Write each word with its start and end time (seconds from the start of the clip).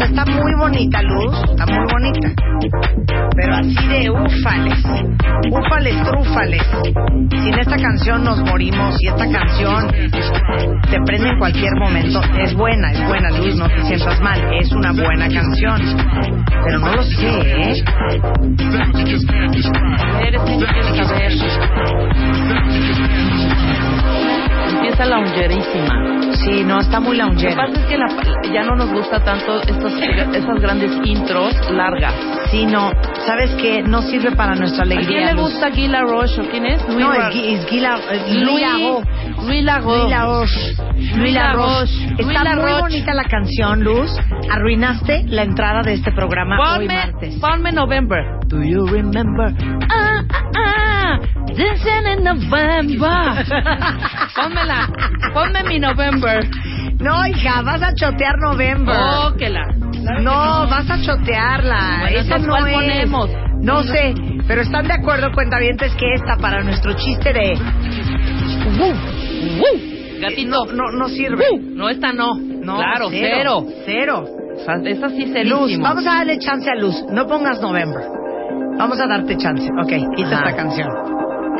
Está 0.03 0.25
muy 0.25 0.55
bonita, 0.55 1.03
Luz. 1.03 1.35
Está 1.51 1.67
muy 1.67 1.87
bonita. 1.93 2.29
Pero 3.37 3.55
así 3.55 3.89
de 3.89 4.11
úfales. 4.11 4.85
Úfales, 5.51 6.03
trúfales. 6.05 6.63
Sin 7.43 7.59
esta 7.59 7.77
canción 7.77 8.25
nos 8.25 8.41
morimos 8.43 8.97
y 9.01 9.09
esta 9.09 9.31
canción 9.31 9.89
te 9.89 10.99
prende 11.07 11.31
en 11.31 11.39
cualquier 11.39 11.73
momento. 11.79 12.21
Es 12.39 12.55
buena, 12.55 12.93
es 12.93 13.07
buena, 13.07 13.31
Luz. 13.31 13.57
No 13.57 13.69
te 13.69 13.83
sientas 13.85 14.21
mal. 14.21 14.41
Es 14.61 14.71
una 14.73 14.93
buena 14.93 15.29
canción. 15.29 15.81
Pero 16.65 16.79
no 16.79 16.95
lo 16.97 17.03
sé, 17.03 17.29
¿eh? 17.29 17.85
Eres 20.27 20.41
Empieza 24.91 25.07
loungerísima. 25.09 26.35
Sí, 26.35 26.65
no, 26.65 26.81
está 26.81 26.99
muy 27.01 27.17
Lo 27.17 27.25
que 27.27 27.31
loungera. 27.31 27.57
pasa 27.57 27.81
es 27.81 27.87
que 27.87 27.97
la- 27.97 28.53
ya 28.53 28.65
no 28.65 28.75
nos 28.75 28.93
gusta 28.93 29.23
tanto 29.23 29.61
estos, 29.63 29.93
esas 30.01 30.61
grandes 30.61 30.91
intros 31.05 31.55
largas. 31.71 32.13
Sí, 32.51 32.67
no. 32.67 32.91
¿Sabes 33.27 33.51
qué? 33.61 33.83
No 33.83 34.03
sirve 34.03 34.33
para 34.33 34.55
nuestra 34.57 34.83
¿A 34.83 34.87
alegría. 34.87 35.07
quién 35.09 35.27
le 35.27 35.33
Luz. 35.35 35.53
gusta 35.53 35.71
Gila 35.71 36.01
Roche 36.03 36.41
o 36.41 36.49
quién 36.51 36.67
es? 36.67 36.83
Louis 36.89 36.99
No, 37.07 37.13
Ra- 37.13 37.29
es, 37.29 37.67
Gila, 37.67 37.99
es 38.11 38.35
Louis 38.35 38.65
Louis 39.47 39.65
Laroche. 39.65 40.77
Louis 41.17 41.33
Laroche. 41.35 42.05
Está 42.19 42.23
muy 42.25 42.35
Laroche. 42.35 42.81
bonita 42.81 43.15
la 43.15 43.25
canción, 43.25 43.85
Luz. 43.85 44.11
Arruinaste 44.51 45.25
la 45.29 45.43
entrada 45.45 45.83
de 45.83 45.93
este 45.95 46.11
programa 46.13 46.57
hoy 46.59 46.87
Ponme, 46.89 46.95
martes. 46.95 47.35
ponme 47.37 47.73
November. 47.73 48.25
Do 48.49 48.63
you 48.63 48.87
remember? 48.87 49.53
Ah, 49.93 50.23
ah, 50.29 50.43
ah, 50.57 51.19
dancing 51.47 52.19
in 52.19 52.25
November. 52.25 53.45
Pónmela. 54.35 54.80
Ponme 55.35 55.63
mi 55.65 55.79
November. 55.79 56.49
No, 57.01 57.27
hija, 57.27 57.63
vas 57.63 57.83
a 57.83 57.95
chotear 57.95 58.37
November. 58.39 58.97
Oh, 58.99 59.35
que 59.37 59.49
la. 59.49 59.67
no, 60.21 60.67
vas 60.69 60.91
a 60.91 61.01
chotearla. 61.01 61.99
Bueno, 62.03 62.19
Esa 62.19 62.39
no 62.39 62.49
¿cuál 62.49 62.67
es. 62.69 62.75
ponemos? 62.75 63.31
No 63.63 63.83
sé, 63.83 64.15
pero 64.47 64.63
están 64.63 64.87
de 64.89 64.95
acuerdo, 64.95 65.31
cuentavientes, 65.33 65.95
que 65.97 66.15
esta 66.15 66.37
para 66.37 66.63
nuestro 66.63 66.93
chiste 66.95 67.33
de... 67.33 67.59
Gatito. 70.21 70.51
No, 70.67 70.73
no, 70.73 70.91
no 70.99 71.09
sirve. 71.09 71.47
No, 71.61 71.89
esta 71.89 72.13
no. 72.13 72.35
No, 72.37 72.77
claro, 72.77 73.09
cero. 73.11 73.65
Cero. 73.87 74.25
O 74.57 74.65
sea, 74.65 74.75
esta 74.85 75.09
sí 75.09 75.25
Luz, 75.27 75.33
serísimo. 75.33 75.85
vamos 75.85 76.07
a 76.07 76.17
darle 76.17 76.39
chance 76.39 76.69
a 76.71 76.75
Luz. 76.75 76.95
No 77.11 77.27
pongas 77.27 77.61
November. 77.61 78.03
Vamos 78.79 79.01
a 79.01 79.07
darte 79.07 79.37
chance. 79.37 79.67
Ok, 79.83 80.15
quita 80.17 80.37
Ajá. 80.39 80.49
esta 80.51 80.57
canción. 80.57 80.89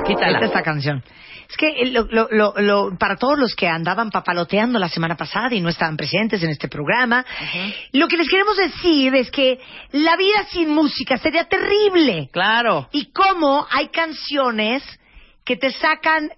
Quítala. 0.07 0.35
Quita 0.39 0.47
esta 0.47 0.63
canción. 0.63 1.03
Es 1.51 1.57
que 1.57 1.69
eh, 1.69 1.87
lo, 1.91 2.05
lo, 2.11 2.29
lo, 2.31 2.55
lo- 2.59 2.97
para 2.99 3.17
todos 3.17 3.39
los 3.39 3.55
que 3.57 3.67
andaban 3.69 4.11
papaloteando 4.11 4.79
la 4.79 4.89
semana 4.89 5.17
pasada 5.17 5.55
y 5.55 5.61
no 5.61 5.69
estaban 5.69 5.97
presentes 5.97 6.43
en 6.43 6.51
este 6.51 6.69
programa, 6.69 7.25
lo 7.93 8.07
que 8.09 8.17
les 8.17 8.29
queremos 8.29 8.57
decir 8.57 9.15
es 9.17 9.31
que 9.31 9.59
la 9.93 10.17
vida 10.17 10.45
sin 10.51 10.71
música 10.71 11.17
sería 11.19 11.45
terrible. 11.45 12.29
Claro. 12.33 12.89
Y 12.93 13.11
cómo 13.13 13.67
hay 13.71 13.89
canciones 13.89 14.83
que 15.45 15.57
te 15.57 15.71
sacan, 15.73 16.31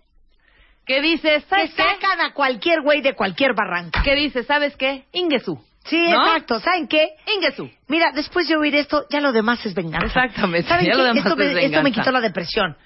¿Qué 0.87 1.01
dices? 1.01 1.45
¿Sabes 1.49 1.73
qué? 1.75 1.83
sacan 1.83 2.21
a 2.21 2.33
cualquier 2.33 2.81
güey 2.83 3.03
de 3.03 3.15
cualquier 3.15 3.55
barranca. 3.55 4.03
¿Qué 4.03 4.17
dices? 4.17 4.47
¿Sabes 4.47 4.75
qué? 4.77 5.05
Ingesu. 5.13 5.63
Sí, 5.85 5.97
¿No? 6.11 6.25
exacto. 6.27 6.59
¿Saben 6.61 6.89
qué? 6.89 7.11
Ingesu. 7.37 7.71
Mira, 7.89 8.11
después 8.13 8.49
de 8.49 8.57
oír 8.57 8.75
esto, 8.75 9.05
ya 9.11 9.21
lo 9.21 9.31
demás 9.33 9.65
es 9.67 9.75
venganza. 9.75 10.07
Exactamente, 10.07 10.69
¿Saben 10.69 10.87
ya 10.87 10.93
qué? 10.93 10.99
lo 10.99 11.05
demás 11.05 11.25
esto, 11.25 11.37
me, 11.37 11.45
es 11.45 11.51
esto 11.51 11.61
me 11.79 11.83
venganza. 11.85 12.01
quitó 12.01 12.11
la 12.13 12.21
depresión. 12.21 12.77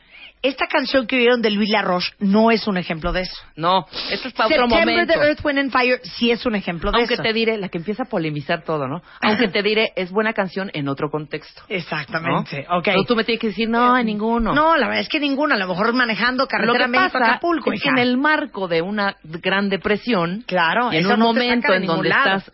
Esta 0.47 0.67
canción 0.67 1.07
que 1.07 1.17
oyeron 1.17 1.43
de 1.43 1.51
Louis 1.51 1.71
Laroche 1.71 2.13
no 2.21 2.51
es 2.51 2.67
un 2.67 2.77
ejemplo 2.77 3.13
de 3.13 3.23
eso. 3.23 3.37
No, 3.57 3.87
esto 4.11 4.29
es 4.29 4.35
para 4.35 4.47
otro 4.49 4.63
September 4.69 4.95
momento. 4.95 5.19
de 5.21 5.27
Earth, 5.27 5.45
Wind 5.45 5.59
and 5.59 5.73
Fire 5.73 6.01
sí 6.03 6.31
es 6.31 6.47
un 6.47 6.55
ejemplo 6.55 6.93
de 6.93 6.99
Aunque 6.99 7.15
eso. 7.15 7.23
te 7.23 7.33
diré, 7.33 7.57
la 7.59 7.69
que 7.69 7.79
empieza 7.79 8.05
a 8.05 8.07
polemizar 8.07 8.63
todo, 8.63 8.87
¿no? 8.87 9.03
Aunque 9.23 9.49
te 9.49 9.63
diré, 9.63 9.93
es 9.97 10.11
buena 10.11 10.33
canción 10.33 10.71
en 10.75 10.89
otro 10.89 11.11
contexto. 11.11 11.63
Exactamente. 11.69 12.67
¿no? 12.69 12.79
Ok. 12.79 12.85
Pero 12.85 13.05
tú 13.05 13.17
me 13.17 13.25
tienes 13.25 13.41
que 13.41 13.49
decir, 13.49 13.69
no, 13.69 13.97
en 13.99 14.07
ninguno. 14.07 14.55
No, 14.55 14.77
la 14.77 14.87
verdad 14.87 15.01
es 15.03 15.09
que 15.09 15.21
ninguna. 15.21 15.55
A 15.57 15.59
lo 15.59 15.69
mejor 15.69 15.93
manejando 15.95 16.47
carretera 16.47 16.85
que 16.85 16.91
México 16.91 17.11
pasa 17.13 17.27
Acapulco. 17.33 17.73
es 17.73 17.83
que 17.83 17.89
en 17.89 17.99
el 17.99 18.17
marco 18.17 18.69
de 18.69 18.83
una 18.83 19.17
gran 19.23 19.69
depresión, 19.69 20.45
Claro, 20.47 20.93
y 20.93 20.99
en 20.99 21.07
un 21.07 21.19
no 21.19 21.27
momento 21.27 21.73
en 21.73 21.87
donde 21.87 22.09
lado. 22.09 22.37
estás 22.39 22.53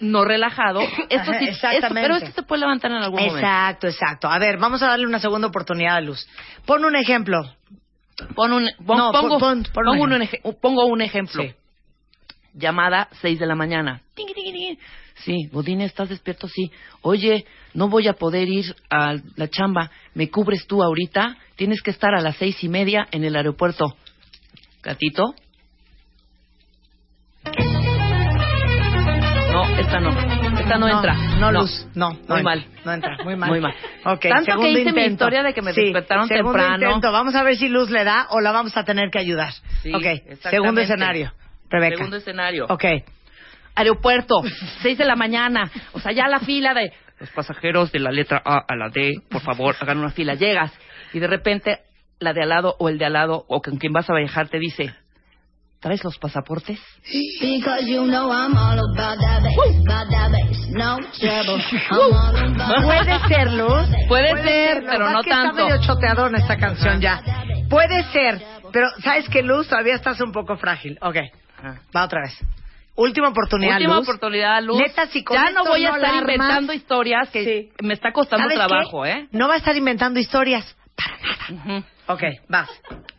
no 0.00 0.24
relajado, 0.24 0.80
esto 1.08 1.32
sí, 1.38 1.46
esto- 1.72 1.86
pero 1.94 2.16
esto 2.16 2.30
se 2.40 2.42
puede 2.46 2.60
levantar 2.60 2.90
en 2.90 2.98
algún 2.98 3.20
momento. 3.20 3.38
Exacto, 3.38 3.86
exacto. 3.86 4.28
A 4.28 4.38
ver, 4.38 4.58
vamos 4.58 4.82
a 4.82 4.88
darle 4.88 5.06
una 5.06 5.18
segunda 5.18 5.48
oportunidad 5.48 5.96
a 5.96 6.00
Luz. 6.00 6.26
Pon 6.66 6.84
un 6.84 6.96
ejemplo. 6.96 7.42
Pon 8.34 8.52
un, 8.52 8.68
pon- 8.86 8.96
No, 8.96 9.10
pongo, 9.12 9.38
pon- 9.38 9.62
pon- 9.64 9.72
pon 9.72 9.88
un 9.88 9.98
pongo 9.98 10.14
un 10.16 10.22
eje- 10.22 10.40
pongo 10.60 10.84
un 10.86 11.02
ejemplo. 11.02 11.42
Sí. 11.42 11.52
Llamada 12.54 13.08
6 13.20 13.38
de 13.40 13.46
la 13.46 13.54
mañana. 13.56 14.00
Sí, 15.24 15.48
Godín, 15.52 15.80
¿estás 15.80 16.08
despierto? 16.08 16.46
Sí. 16.48 16.70
Oye, 17.02 17.44
no 17.72 17.88
voy 17.88 18.06
a 18.08 18.12
poder 18.14 18.48
ir 18.48 18.74
a 18.90 19.14
la 19.36 19.48
chamba. 19.48 19.90
¿Me 20.14 20.30
cubres 20.30 20.66
tú 20.66 20.82
ahorita? 20.82 21.36
Tienes 21.56 21.82
que 21.82 21.90
estar 21.90 22.14
a 22.14 22.20
las 22.20 22.36
seis 22.36 22.62
y 22.62 22.68
media 22.68 23.06
en 23.10 23.24
el 23.24 23.34
aeropuerto. 23.36 23.96
Gatito. 24.82 25.34
No, 29.54 29.62
esta 29.78 30.00
no. 30.00 30.10
Esta 30.58 30.78
no, 30.78 30.88
entra. 30.88 31.14
No, 31.38 31.52
Luz. 31.52 31.86
No, 31.94 32.10
no 32.10 32.16
Muy 32.26 32.38
entra. 32.38 32.42
mal. 32.42 32.66
No 32.84 32.92
entra. 32.92 33.16
Muy 33.22 33.36
mal. 33.36 33.50
Muy 33.50 33.60
mal. 33.60 33.72
Ok, 34.04 34.26
Tanto 34.28 34.60
que 34.60 34.70
hice 34.70 34.92
mi 34.92 35.04
historia 35.04 35.44
de 35.44 35.54
que 35.54 35.62
me 35.62 35.72
Sí, 35.72 35.82
despertaron 35.82 36.26
segundo 36.26 36.52
temprano. 36.58 36.86
intento. 36.86 37.12
Vamos 37.12 37.36
a 37.36 37.44
ver 37.44 37.54
si 37.56 37.68
Luz 37.68 37.88
le 37.88 38.02
da 38.02 38.26
o 38.30 38.40
la 38.40 38.50
vamos 38.50 38.76
a 38.76 38.82
tener 38.84 39.10
que 39.10 39.20
ayudar. 39.20 39.52
Sí, 39.82 39.92
ok, 39.94 40.36
segundo 40.50 40.80
escenario. 40.80 41.32
Rebeca. 41.70 41.96
Segundo 41.98 42.16
escenario. 42.16 42.66
Ok. 42.68 42.84
Aeropuerto, 43.76 44.42
6 44.82 44.98
de 44.98 45.04
la 45.04 45.14
mañana. 45.14 45.70
O 45.92 46.00
sea, 46.00 46.10
ya 46.10 46.26
la 46.26 46.40
fila 46.40 46.74
de 46.74 46.92
los 47.20 47.30
pasajeros 47.30 47.92
de 47.92 48.00
la 48.00 48.10
letra 48.10 48.42
A 48.44 48.58
a 48.66 48.74
la 48.74 48.88
D, 48.88 49.14
por 49.30 49.40
favor, 49.40 49.76
hagan 49.78 49.98
una 49.98 50.10
fila. 50.10 50.34
Llegas 50.34 50.72
y 51.12 51.20
de 51.20 51.28
repente 51.28 51.78
la 52.18 52.32
de 52.32 52.42
al 52.42 52.48
lado 52.48 52.74
o 52.80 52.88
el 52.88 52.98
de 52.98 53.04
al 53.04 53.12
lado 53.12 53.44
o 53.48 53.62
con 53.62 53.76
quien 53.78 53.92
vas 53.92 54.10
a 54.10 54.14
viajar 54.14 54.48
te 54.48 54.58
dice, 54.58 54.92
¿traes 55.84 56.02
los 56.02 56.16
pasaportes? 56.18 56.80
Because 57.40 57.84
you 57.86 58.04
know 58.06 58.32
I'm 58.32 58.56
all 58.56 58.78
about 58.96 59.18
that 59.20 59.42
bass, 59.42 59.76
about 59.86 60.08
that 60.10 60.30
bass, 60.32 60.68
no 60.70 60.98
trouble. 61.20 61.60
I'm 61.90 62.12
all 62.14 62.36
about 62.36 62.84
Puede 62.84 63.28
ser, 63.28 63.52
Luz. 63.52 63.86
Puede 64.08 64.42
ser, 64.42 64.82
pero 64.88 65.04
más 65.04 65.12
no 65.12 65.22
que 65.22 65.30
tanto. 65.30 65.50
Está 65.58 65.64
medio 65.66 65.80
choteador 65.86 66.28
en 66.30 66.36
esta 66.36 66.56
canción 66.56 67.00
ya. 67.02 67.20
Puede 67.68 68.02
ser, 68.04 68.42
pero 68.72 68.88
¿sabes 69.02 69.28
qué, 69.28 69.42
Luz? 69.42 69.68
Todavía 69.68 69.94
estás 69.94 70.18
un 70.22 70.32
poco 70.32 70.56
frágil. 70.56 70.96
Ok. 71.02 71.16
Ajá. 71.58 71.80
Va 71.94 72.04
otra 72.04 72.22
vez. 72.22 72.34
Última 72.96 73.28
oportunidad, 73.28 73.74
Última 73.76 73.96
Luz. 73.96 74.08
oportunidad, 74.08 74.62
Luz. 74.62 74.78
Neta, 74.78 75.06
si 75.08 75.22
con 75.22 75.36
ya 75.36 75.48
esto 75.48 75.64
no 75.64 75.70
voy 75.70 75.84
a 75.84 75.90
no 75.90 75.96
estar 75.96 76.10
la 76.12 76.18
armas- 76.18 76.32
inventando 76.34 76.72
historias 76.72 77.28
que 77.28 77.44
Sí. 77.44 77.72
me 77.82 77.92
está 77.92 78.10
costando 78.12 78.44
¿Sabes 78.48 78.56
trabajo, 78.56 79.02
qué? 79.02 79.10
¿eh? 79.10 79.28
No 79.32 79.48
va 79.48 79.54
a 79.54 79.56
estar 79.58 79.76
inventando 79.76 80.18
historias. 80.18 80.76
Para 80.96 81.18
nada. 81.18 81.78
Ujú. 81.78 81.84
Ok, 82.06 82.22
vas. 82.48 82.70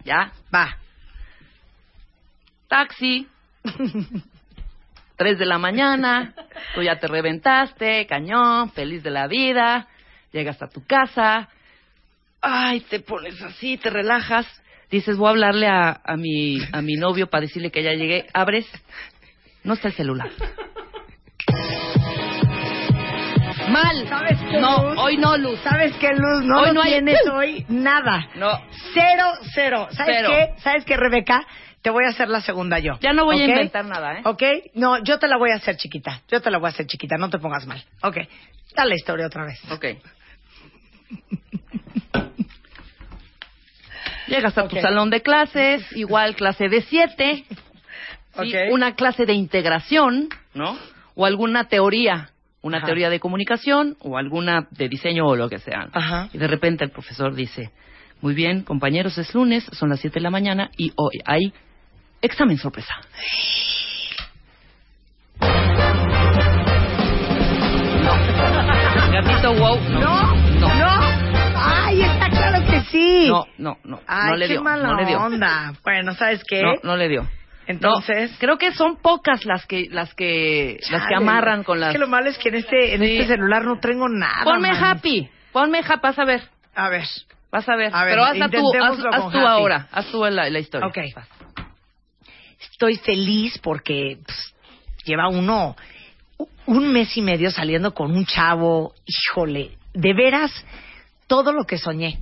Ya. 0.03 0.31
Va. 0.53 0.77
Taxi. 2.67 3.27
Tres 5.17 5.39
de 5.39 5.45
la 5.45 5.57
mañana. 5.57 6.33
Tú 6.73 6.81
ya 6.81 7.00
te 7.00 7.07
reventaste, 7.07 8.06
cañón, 8.06 8.71
feliz 8.71 9.01
de 9.03 9.12
la 9.12 9.27
vida. 9.27 9.88
Llegas 10.31 10.62
a 10.62 10.67
tu 10.67 10.85
casa. 10.85 11.47
Ay, 12.41 12.81
te 12.81 13.00
pones 13.00 13.41
así, 13.41 13.77
te 13.77 13.89
relajas. 13.89 14.45
Dices, 14.91 15.17
voy 15.17 15.27
a 15.27 15.31
hablarle 15.31 15.67
a, 15.67 16.01
a 16.03 16.17
mi, 16.17 16.57
a 16.73 16.81
mi 16.81 16.95
novio 16.95 17.27
para 17.27 17.41
decirle 17.41 17.71
que 17.71 17.81
ya 17.81 17.94
llegué. 17.94 18.27
Abres. 18.33 18.65
No 19.63 19.73
está 19.73 19.88
el 19.88 19.94
celular. 19.95 20.29
Mal. 23.69 24.07
¿Sabes 24.07 24.39
qué, 24.50 24.59
No, 24.59 24.89
Luz? 24.89 24.97
hoy 25.00 25.17
no, 25.17 25.38
Luz. 25.38 25.59
¿Sabes 25.62 25.94
qué, 25.97 26.09
Luz? 26.13 26.44
No 26.45 26.59
Hoy 26.62 26.73
no 26.73 26.81
hay- 26.81 26.91
tienes 26.94 27.19
hoy 27.33 27.65
nada. 27.69 28.27
No. 28.35 28.51
Cero, 28.94 29.31
cero. 29.53 29.88
¿Sabes 29.91 30.17
Cero. 30.19 30.29
qué? 30.31 30.62
¿Sabes 30.62 30.85
qué, 30.85 30.97
Rebeca? 30.97 31.41
Te 31.86 31.92
voy 31.92 32.04
a 32.06 32.10
hacer 32.10 32.30
la 32.30 32.42
segunda 32.42 32.80
yo. 32.80 32.98
Ya 33.00 33.14
no 33.14 33.26
voy 33.26 33.40
a 33.40 33.46
inventar 33.46 33.86
nada, 33.86 34.18
¿eh? 34.18 34.22
¿Ok? 34.24 34.42
No, 34.74 35.04
yo 35.04 35.20
te 35.20 35.28
la 35.28 35.38
voy 35.38 35.52
a 35.52 35.58
hacer 35.58 35.78
chiquita. 35.78 36.24
Yo 36.32 36.42
te 36.42 36.50
la 36.50 36.58
voy 36.58 36.66
a 36.66 36.70
hacer 36.70 36.88
chiquita. 36.88 37.16
No 37.16 37.30
te 37.30 37.38
pongas 37.38 37.68
mal. 37.68 37.80
Ok. 38.02 38.18
Dale 38.76 38.90
la 38.90 38.96
historia 38.96 39.28
otra 39.28 39.46
vez. 39.46 39.62
Ok. 39.70 39.86
Llegas 44.28 44.58
a 44.58 44.68
tu 44.68 44.78
salón 44.78 45.12
de 45.12 45.22
clases, 45.22 45.86
igual 45.96 46.36
clase 46.36 46.70
de 46.70 46.82
siete, 46.82 47.46
¿sí? 47.48 47.56
Ok. 48.36 48.56
una 48.72 48.96
clase 48.96 49.28
de 49.28 49.34
integración, 49.34 50.30
¿no? 50.56 50.80
O 51.14 51.28
alguna 51.28 51.68
teoría, 51.68 52.32
una 52.64 52.78
Ajá. 52.78 52.88
teoría 52.88 53.12
de 53.12 53.20
comunicación 53.20 53.96
o 54.00 54.18
alguna 54.18 54.68
de 54.72 54.90
diseño 54.90 55.28
o 55.28 55.36
lo 55.36 55.50
que 55.50 55.60
sea. 55.60 55.88
Ajá. 55.94 56.30
Y 56.34 56.40
de 56.40 56.48
repente 56.48 56.84
el 56.84 56.90
profesor 56.90 57.36
dice, 57.36 57.70
muy 58.22 58.34
bien, 58.34 58.64
compañeros, 58.64 59.20
es 59.20 59.36
lunes, 59.36 59.64
son 59.74 59.90
las 59.90 60.00
siete 60.00 60.16
de 60.16 60.24
la 60.24 60.32
mañana 60.32 60.72
y 60.78 60.92
hoy 60.96 61.20
hay 61.26 61.54
examen 62.25 62.57
sorpresa. 62.57 62.94
Gatito 69.12 69.54
wow, 69.56 69.80
no. 69.89 70.00
¿No? 70.00 70.75
No. 70.75 71.00
Ay, 71.57 72.01
está 72.01 72.30
claro 72.30 72.66
que 72.66 72.81
sí. 72.92 73.27
No, 73.30 73.45
no, 73.57 73.77
no. 73.83 74.00
Ay, 74.07 74.30
no 74.31 74.36
le 74.38 74.48
qué 74.48 74.54
dio. 74.54 74.63
mala 74.63 74.83
no 74.88 74.95
le 74.95 75.06
dio. 75.06 75.18
onda. 75.19 75.74
Bueno, 75.83 76.13
¿sabes 76.16 76.44
qué? 76.48 76.62
No, 76.62 76.74
no 76.83 76.98
le 76.98 77.07
dio. 77.10 77.27
Entonces... 77.68 78.31
No, 78.31 78.38
creo 78.39 78.57
que 78.57 78.74
son 78.74 78.98
pocas 78.98 79.45
las 79.45 79.66
que 79.66 79.88
las 79.89 80.13
que 80.13 80.77
las 80.92 81.01
que 81.04 81.13
Chale, 81.13 81.16
amarran 81.16 81.63
con 81.63 81.77
Es 81.77 81.81
las. 81.81 81.94
que 81.94 81.98
lo 82.00 82.07
malo 82.07 82.30
es 82.30 82.38
que 82.38 82.50
en 82.50 82.56
este, 82.56 82.94
en 82.95 83.01
Sí. 83.01 83.18
este 83.18 83.33
celular 83.36 83.63
no 83.66 83.80
tengo 83.80 84.07
nada. 84.07 84.44
Ponme 84.44 84.72
man. 84.72 84.83
happy, 84.83 85.30
ponme 85.51 85.80
happy, 85.80 86.00
vas 86.04 86.19
a 86.19 86.25
ver, 86.25 86.42
A 86.75 86.89
ver. 86.89 87.06
vas 87.51 87.68
a 87.68 87.75
ver. 87.75 87.92
A 87.95 88.04
ver, 88.04 88.13
Pero 88.13 88.24
hazla 88.25 88.50
tú, 88.50 88.72
haz, 88.83 89.00
haz 89.12 89.31
tú 89.31 89.38
happy. 89.39 89.48
ahora, 89.48 89.88
haz 89.92 90.06
tú 90.12 90.24
la, 90.25 90.50
la 90.50 90.60
historia. 90.60 90.88
Ok. 90.88 90.98
Estoy 92.71 92.97
feliz 92.97 93.57
porque 93.59 94.17
pues, 94.25 94.53
lleva 95.06 95.27
uno 95.29 95.75
un 96.67 96.91
mes 96.91 97.15
y 97.15 97.21
medio 97.21 97.51
saliendo 97.51 97.94
con 97.94 98.12
un 98.12 98.25
chavo. 98.25 98.94
Híjole, 99.06 99.77
de 99.94 100.13
veras, 100.13 100.51
todo 101.27 101.51
lo 101.53 101.65
que 101.65 101.77
soñé. 101.77 102.19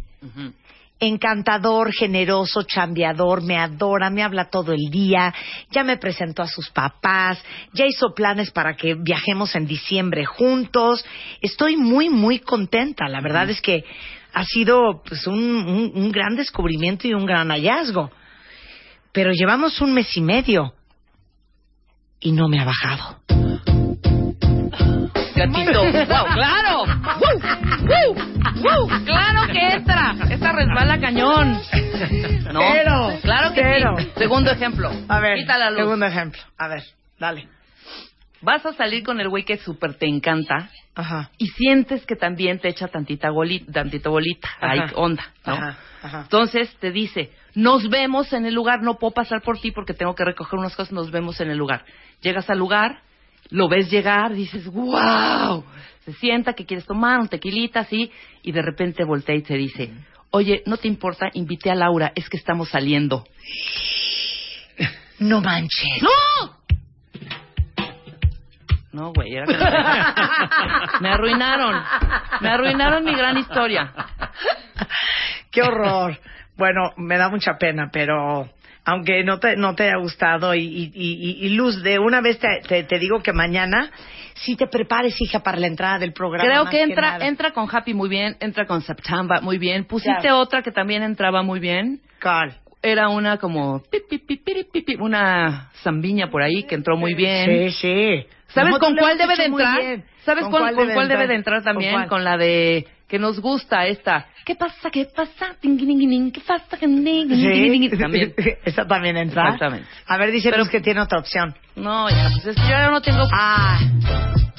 Encantador, 0.99 1.91
generoso, 1.91 2.63
chambeador, 2.63 3.41
me 3.43 3.57
adora, 3.57 4.09
me 4.09 4.23
habla 4.23 4.49
todo 4.49 4.71
el 4.71 4.89
día, 4.89 5.33
ya 5.71 5.83
me 5.83 5.97
presentó 5.97 6.43
a 6.43 6.47
sus 6.47 6.69
papás, 6.69 7.43
ya 7.73 7.85
hizo 7.85 8.13
planes 8.13 8.51
para 8.51 8.75
que 8.75 8.93
viajemos 8.95 9.53
en 9.55 9.65
diciembre 9.65 10.23
juntos. 10.23 11.03
Estoy 11.41 11.75
muy, 11.75 12.09
muy 12.09 12.39
contenta. 12.39 13.09
La 13.09 13.19
verdad 13.19 13.49
es 13.49 13.59
que 13.59 13.83
ha 14.33 14.45
sido 14.45 15.01
pues, 15.05 15.27
un, 15.27 15.39
un- 15.39 15.91
un 15.93 16.11
gran 16.11 16.35
descubrimiento 16.35 17.07
y 17.07 17.13
un 17.13 17.25
gran 17.25 17.49
hallazgo. 17.49 18.09
Pero 19.13 19.31
llevamos 19.31 19.79
un 19.81 19.93
mes 19.93 20.07
y 20.17 20.21
medio 20.21 20.73
y 22.19 22.31
no 22.31 22.47
me 22.49 22.59
ha 22.59 22.65
bajado. 22.65 23.19
Gatito, 25.35 25.81
wow, 25.83 26.25
claro, 26.33 26.83
¡Woo! 26.85 27.39
¡Woo! 27.81 28.15
¡Woo! 28.61 28.87
claro 29.05 29.47
que 29.51 29.59
entra, 29.75 30.15
esta 30.29 30.51
resbala 30.51 30.99
cañón. 30.99 31.53
No, 32.53 32.59
Cero, 32.71 33.13
claro 33.23 33.53
que 33.53 33.61
cero. 33.63 33.95
sí. 33.97 34.11
Segundo 34.17 34.51
ejemplo. 34.51 34.91
A 35.07 35.19
ver, 35.19 35.37
Quita 35.37 35.57
la 35.57 35.69
luz. 35.71 35.79
segundo 35.79 36.05
ejemplo. 36.05 36.41
A 36.57 36.67
ver, 36.67 36.83
dale. 37.19 37.47
Vas 38.43 38.65
a 38.65 38.73
salir 38.73 39.03
con 39.03 39.21
el 39.21 39.29
güey 39.29 39.45
que 39.45 39.57
súper 39.57 39.93
te 39.93 40.05
encanta 40.05 40.69
Ajá. 40.95 41.31
y 41.37 41.47
sientes 41.47 42.05
que 42.05 42.17
también 42.17 42.59
te 42.59 42.67
echa 42.67 42.89
tantita 42.89 43.31
bolita, 43.31 43.71
tantito 43.71 44.11
bolita, 44.11 44.49
hay 44.59 44.81
onda, 44.95 45.31
¿no? 45.45 45.53
Ajá, 45.53 45.77
ajá. 46.01 46.21
Entonces 46.23 46.75
te 46.81 46.91
dice, 46.91 47.31
nos 47.55 47.89
vemos 47.89 48.33
en 48.33 48.45
el 48.45 48.53
lugar, 48.53 48.81
no 48.81 48.95
puedo 48.99 49.13
pasar 49.13 49.41
por 49.41 49.59
ti 49.59 49.71
porque 49.71 49.93
tengo 49.93 50.13
que 50.13 50.25
recoger 50.25 50.59
unas 50.59 50.75
cosas, 50.75 50.91
nos 50.91 51.09
vemos 51.09 51.39
en 51.39 51.51
el 51.51 51.57
lugar. 51.57 51.85
Llegas 52.21 52.49
al 52.49 52.59
lugar, 52.59 53.01
lo 53.49 53.69
ves 53.69 53.89
llegar, 53.89 54.33
dices, 54.33 54.65
wow, 54.67 55.63
se 56.03 56.11
sienta 56.11 56.51
que 56.51 56.65
quieres 56.65 56.85
tomar 56.85 57.21
un 57.21 57.29
tequilita, 57.29 57.79
así, 57.79 58.11
y 58.41 58.51
de 58.51 58.61
repente 58.61 59.05
voltea 59.05 59.35
y 59.35 59.41
te 59.41 59.55
dice, 59.55 59.89
oye, 60.31 60.63
¿no 60.65 60.75
te 60.75 60.89
importa? 60.89 61.29
Invité 61.33 61.71
a 61.71 61.75
Laura, 61.75 62.11
es 62.13 62.27
que 62.27 62.35
estamos 62.35 62.67
saliendo. 62.69 63.23
No 65.19 65.39
manches. 65.39 66.01
¡No! 66.01 66.62
No, 68.93 69.11
güey, 69.13 69.33
era 69.35 69.45
que 69.45 69.53
me... 69.57 70.99
me 71.01 71.09
arruinaron. 71.09 71.81
Me 72.41 72.49
arruinaron 72.49 73.03
mi 73.03 73.13
gran 73.15 73.37
historia. 73.37 73.91
Qué 75.51 75.61
horror. 75.61 76.17
Bueno, 76.57 76.91
me 76.97 77.17
da 77.17 77.29
mucha 77.29 77.57
pena, 77.57 77.89
pero 77.91 78.47
aunque 78.85 79.23
no 79.23 79.39
te, 79.39 79.55
no 79.55 79.75
te 79.75 79.83
haya 79.83 79.97
gustado 79.97 80.53
y, 80.55 80.61
y, 80.61 80.91
y- 80.93 81.45
y 81.45 81.49
Luz, 81.55 81.81
de 81.83 81.99
una 81.99 82.21
vez 82.21 82.37
te, 82.39 82.47
te, 82.67 82.83
te 82.83 82.99
digo 82.99 83.21
que 83.21 83.33
mañana 83.33 83.89
sí 84.35 84.55
te 84.55 84.67
prepares, 84.67 85.15
hija, 85.21 85.39
para 85.39 85.57
la 85.57 85.67
entrada 85.67 85.99
del 85.99 86.13
programa. 86.13 86.47
Creo 86.47 86.65
que 86.65 86.81
entra, 86.83 87.17
entra 87.21 87.51
con 87.51 87.67
Happy 87.71 87.93
muy 87.93 88.09
bien, 88.09 88.35
entra 88.39 88.65
con 88.65 88.81
September 88.81 89.41
muy 89.41 89.57
bien. 89.57 89.85
Pusiste 89.85 90.21
Claro. 90.21 90.39
otra 90.39 90.61
que 90.61 90.71
también 90.71 91.01
entraba 91.01 91.41
muy 91.43 91.59
bien. 91.59 92.01
¿Cuál? 92.21 92.57
Era 92.81 93.07
una 93.07 93.37
como 93.37 93.81
pi, 93.89 93.99
pi, 94.09 94.17
pi, 94.17 94.35
piri, 94.37 94.65
pi, 94.65 94.81
pi, 94.81 94.95
una 94.99 95.69
zambiña 95.83 96.29
por 96.29 96.41
ahí 96.43 96.63
que 96.63 96.75
entró 96.75 96.97
muy 96.97 97.13
bien. 97.13 97.69
Sí, 97.69 97.71
sí. 97.79 98.25
¿Sabes 98.53 98.69
Nosotros 98.71 98.89
con 98.89 98.97
cuál 98.97 99.17
debe 99.17 99.35
de 99.35 99.45
entrar? 99.45 99.81
¿Sabes 100.25 100.43
con, 100.45 100.51
con 100.75 100.93
cuál 100.93 101.07
debe 101.07 101.27
de 101.27 101.35
entrar 101.35 101.63
¿Con 101.63 101.73
también? 101.73 101.93
cuál? 101.93 102.07
Con, 102.07 102.23
la 102.23 102.37
de 102.37 102.87
que 103.07 103.19
nos 103.19 103.39
gusta 103.39 103.85
esta. 103.87 104.27
¿Qué 104.45 104.55
pasa? 104.55 104.89
¿Qué 104.91 105.05
pasa? 105.05 105.47
¿Qué 105.61 105.65
pasa? 105.75 106.79
Sí. 107.35 107.89
También. 107.97 108.33
Esa 108.65 108.87
también 108.87 109.17
entra. 109.17 109.43
Exactamente. 109.45 109.87
A 110.07 110.17
ver, 110.17 110.31
dice 110.31 110.49
Pero- 110.51 110.65
que 110.69 110.81
tiene 110.81 111.01
otra 111.01 111.19
opción. 111.19 111.55
No, 111.75 112.09
ya, 112.09 112.29
pues 112.33 112.45
es 112.47 112.55
que 112.55 112.61
yo 112.61 112.69
ya 112.69 112.89
no 112.91 113.01
tengo... 113.01 113.23
Ah, 113.31 113.79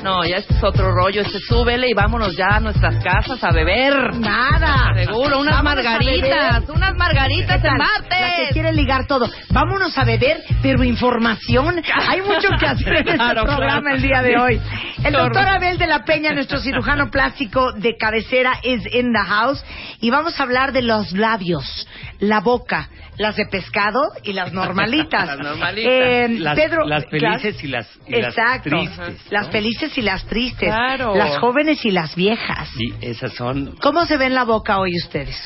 No, 0.04 0.23
ya 0.23 0.37
este 0.37 0.52
es 0.54 0.62
otro 0.62 0.92
rollo. 0.92 1.23
Este 1.23 1.38
súbele 1.40 1.88
y 1.88 1.94
vámonos 1.94 2.37
ya 2.37 2.56
a 2.56 2.61
nuestras 2.61 3.02
casas 3.02 3.42
a 3.42 3.50
beber. 3.52 4.14
nada. 4.16 4.92
Seguro, 5.02 5.40
unas 5.40 5.56
Vámonos 5.62 5.82
margaritas. 5.84 6.68
Unas 6.68 6.94
margaritas 6.94 7.62
¿Qué 7.62 7.68
en? 7.68 7.78
La 7.78 7.84
martes. 7.84 8.49
que 8.49 8.52
quiere 8.52 8.73
ligar 8.75 9.06
todo. 9.06 9.26
Vámonos 9.50 9.96
a 9.96 10.04
beber, 10.04 10.42
pero 10.62 10.84
información. 10.84 11.82
Hay 12.08 12.20
mucho 12.20 12.49
que 12.61 12.66
hacer 12.66 12.96
en 12.99 13.04
Claro, 13.16 13.40
este 13.40 13.54
programa 13.56 13.80
claro. 13.80 13.96
el 13.96 14.02
día 14.02 14.23
de 14.23 14.37
hoy. 14.38 14.61
El 15.04 15.12
doctor. 15.14 15.49
Abel 15.49 15.78
de 15.78 15.87
la 15.87 16.04
Peña, 16.04 16.32
nuestro 16.32 16.58
cirujano 16.58 17.11
plástico 17.11 17.73
de 17.73 17.96
cabecera, 17.96 18.58
is 18.62 18.82
in 18.92 19.12
the 19.12 19.18
house. 19.26 19.64
Y 20.00 20.11
vamos 20.11 20.38
a 20.38 20.42
hablar 20.42 20.73
de 20.73 20.82
los 20.82 21.12
labios, 21.12 21.87
la 22.28 22.40
boca, 22.40 22.88
las 23.18 23.36
de 23.36 23.46
pescado 23.46 24.00
y 24.22 24.32
las 24.32 24.52
normalitas. 24.52 25.26
Las 25.26 25.38
normalitas. 25.38 25.92
Eh, 25.92 26.28
Las, 26.38 26.56
Pedro, 26.56 26.84
las 26.86 27.06
felices 27.06 27.62
y 27.62 27.68
las, 27.68 27.88
y 28.06 28.12
las 28.20 28.36
Exacto. 28.36 28.70
tristes. 28.70 29.30
Las 29.32 29.48
felices 29.50 29.98
y 29.98 30.02
las 30.02 30.24
tristes. 30.26 30.68
Claro. 30.68 31.14
Las 31.14 31.38
jóvenes 31.38 31.84
y 31.84 31.90
las 31.90 32.14
viejas. 32.14 32.68
Sí, 32.76 32.92
esas 33.00 33.32
son. 33.34 33.76
¿Cómo 33.80 34.04
se 34.06 34.16
ven 34.16 34.34
la 34.34 34.44
boca 34.44 34.78
hoy 34.78 34.96
ustedes? 34.96 35.36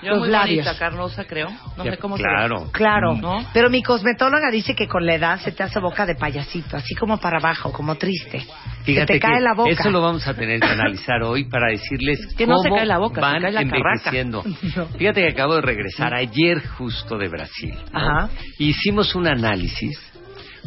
Yo 0.00 0.10
Los 0.10 0.18
muy 0.20 0.28
labios. 0.28 0.64
bonita, 0.64 0.78
carnosa, 0.78 1.24
creo. 1.24 1.50
No 1.76 1.84
Ya, 1.84 1.90
sé 1.90 1.98
cómo 1.98 2.14
claro. 2.16 2.70
Claro, 2.70 3.14
¿No? 3.16 3.44
pero 3.52 3.68
mi 3.68 3.82
cosmetóloga 3.82 4.48
dice 4.52 4.76
que 4.76 4.86
con 4.86 5.04
la 5.04 5.14
edad 5.16 5.40
se 5.40 5.50
te 5.50 5.64
hace 5.64 5.80
boca 5.80 6.06
de 6.06 6.14
payasito, 6.14 6.76
así 6.76 6.94
como 6.94 7.18
para 7.18 7.38
abajo, 7.38 7.72
como 7.72 7.96
triste. 7.96 8.46
Fíjate 8.84 9.14
se 9.14 9.18
te 9.18 9.20
cae 9.20 9.36
que 9.36 9.40
la 9.42 9.54
boca. 9.54 9.70
Eso 9.70 9.90
lo 9.90 10.00
vamos 10.00 10.26
a 10.26 10.34
tener 10.34 10.60
que 10.60 10.66
analizar 10.66 11.22
hoy 11.22 11.44
para 11.44 11.70
decirles 11.70 12.34
Que 12.36 12.46
no 12.46 12.58
se 12.58 12.68
cómo 12.68 12.78
cae 12.78 12.86
la 12.86 12.98
boca, 12.98 13.16
se 13.16 13.20
van 13.20 13.42
cae 13.42 13.52
la 13.52 13.60
envejeciendo. 13.62 14.42
Fíjate 14.98 15.20
que 15.22 15.28
acabo 15.28 15.56
de 15.56 15.62
regresar 15.62 16.14
ayer 16.14 16.66
justo 16.66 17.18
de 17.18 17.28
Brasil. 17.28 17.74
¿no? 17.92 17.98
Ajá. 17.98 18.30
Hicimos 18.58 19.14
un 19.14 19.26
análisis 19.26 19.98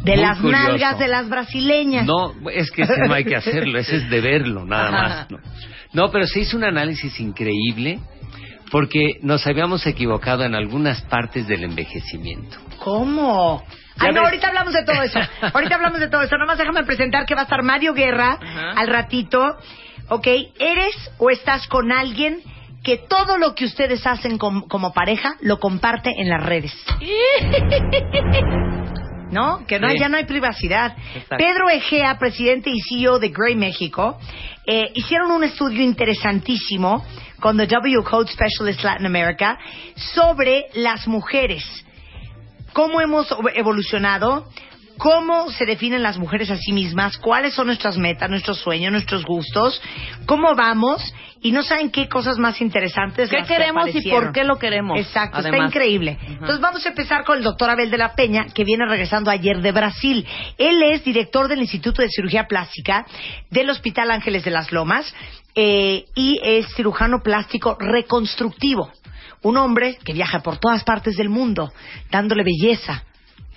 de 0.03 0.17
las 0.17 0.39
curioso. 0.39 0.63
nalgas 0.63 0.99
de 0.99 1.07
las 1.07 1.29
brasileñas. 1.29 2.05
No, 2.05 2.33
es 2.49 2.71
que 2.71 2.83
ese 2.83 3.07
no 3.07 3.13
hay 3.13 3.23
que 3.23 3.35
hacerlo, 3.35 3.77
ese 3.79 3.97
es 3.97 4.09
de 4.09 4.21
verlo, 4.21 4.65
nada 4.65 4.87
Ajá. 4.89 5.01
más. 5.01 5.31
No. 5.31 5.37
no, 5.93 6.11
pero 6.11 6.25
se 6.27 6.39
hizo 6.41 6.57
un 6.57 6.63
análisis 6.63 7.19
increíble 7.19 7.99
porque 8.71 9.19
nos 9.21 9.45
habíamos 9.45 9.85
equivocado 9.85 10.43
en 10.43 10.55
algunas 10.55 11.01
partes 11.03 11.47
del 11.47 11.63
envejecimiento. 11.65 12.57
¿Cómo? 12.79 13.63
Ay, 13.99 14.13
no, 14.13 14.21
ahorita 14.21 14.47
hablamos 14.47 14.73
de 14.73 14.83
todo 14.83 15.03
eso. 15.03 15.19
Ahorita 15.53 15.75
hablamos 15.75 15.99
de 15.99 16.07
todo 16.09 16.23
eso. 16.23 16.35
Nomás 16.37 16.57
déjame 16.57 16.83
presentar 16.85 17.25
que 17.27 17.35
va 17.35 17.41
a 17.41 17.43
estar 17.43 17.61
Mario 17.61 17.93
Guerra 17.93 18.39
al 18.75 18.87
ratito. 18.87 19.57
¿Ok? 20.09 20.27
¿Eres 20.57 20.95
o 21.19 21.29
estás 21.29 21.67
con 21.67 21.91
alguien 21.91 22.39
que 22.83 22.97
todo 22.97 23.37
lo 23.37 23.53
que 23.53 23.65
ustedes 23.65 24.07
hacen 24.07 24.39
com- 24.39 24.67
como 24.67 24.91
pareja 24.93 25.35
lo 25.41 25.59
comparte 25.59 26.09
en 26.17 26.29
las 26.29 26.43
redes? 26.43 26.73
¿No? 29.31 29.65
Que 29.65 29.79
no 29.79 29.89
Sí. 29.89 29.97
ya 29.99 30.09
no 30.09 30.17
hay 30.17 30.25
privacidad. 30.25 30.95
Exacto. 31.15 31.37
Pedro 31.37 31.69
Egea, 31.69 32.19
presidente 32.19 32.69
y 32.69 32.79
CEO 32.81 33.17
de 33.17 33.29
Grey 33.29 33.55
México, 33.55 34.19
eh, 34.67 34.91
hicieron 34.93 35.31
un 35.31 35.43
estudio 35.43 35.81
interesantísimo 35.81 37.05
con 37.39 37.57
The 37.57 37.65
W 37.67 38.03
Code 38.03 38.29
Specialist 38.31 38.83
Latin 38.83 39.05
America 39.05 39.57
sobre 39.95 40.65
las 40.73 41.07
mujeres 41.07 41.63
cómo 42.73 43.01
hemos 43.01 43.27
evolucionado, 43.53 44.47
cómo 44.97 45.49
se 45.51 45.65
definen 45.65 46.03
las 46.03 46.17
mujeres 46.17 46.49
a 46.51 46.57
sí 46.57 46.73
mismas, 46.73 47.17
cuáles 47.17 47.53
son 47.53 47.67
nuestras 47.67 47.97
metas, 47.97 48.29
nuestros 48.29 48.59
sueños, 48.59 48.91
nuestros 48.91 49.25
gustos, 49.25 49.81
cómo 50.25 50.55
vamos 50.55 51.13
y 51.41 51.51
no 51.51 51.63
saben 51.63 51.89
qué 51.89 52.07
cosas 52.07 52.37
más 52.37 52.61
interesantes. 52.61 53.29
¿Qué 53.29 53.37
que 53.37 53.43
queremos 53.45 53.89
y 53.93 54.09
por 54.09 54.31
qué 54.31 54.43
lo 54.43 54.57
queremos? 54.57 54.99
Exacto, 54.99 55.39
está 55.39 55.57
increíble. 55.57 56.17
Entonces 56.27 56.59
vamos 56.59 56.85
a 56.85 56.89
empezar 56.89 57.23
con 57.23 57.37
el 57.37 57.43
doctor 57.43 57.69
Abel 57.69 57.89
de 57.89 57.97
la 57.97 58.13
Peña, 58.13 58.45
que 58.53 58.63
viene 58.63 58.85
regresando 58.85 59.31
ayer 59.31 59.59
de 59.61 59.71
Brasil. 59.71 60.25
Él 60.57 60.83
es 60.83 61.03
director 61.03 61.47
del 61.47 61.61
Instituto 61.61 62.01
de 62.01 62.09
Cirugía 62.09 62.45
Plástica 62.47 63.05
del 63.49 63.69
Hospital 63.71 64.11
Ángeles 64.11 64.43
de 64.43 64.51
las 64.51 64.71
Lomas 64.71 65.13
eh, 65.55 66.05
y 66.15 66.39
es 66.43 66.67
cirujano 66.75 67.21
plástico 67.23 67.75
reconstructivo. 67.79 68.91
Un 69.41 69.57
hombre 69.57 69.97
que 70.05 70.13
viaja 70.13 70.41
por 70.41 70.59
todas 70.59 70.83
partes 70.83 71.15
del 71.15 71.29
mundo, 71.29 71.73
dándole 72.11 72.43
belleza 72.43 73.03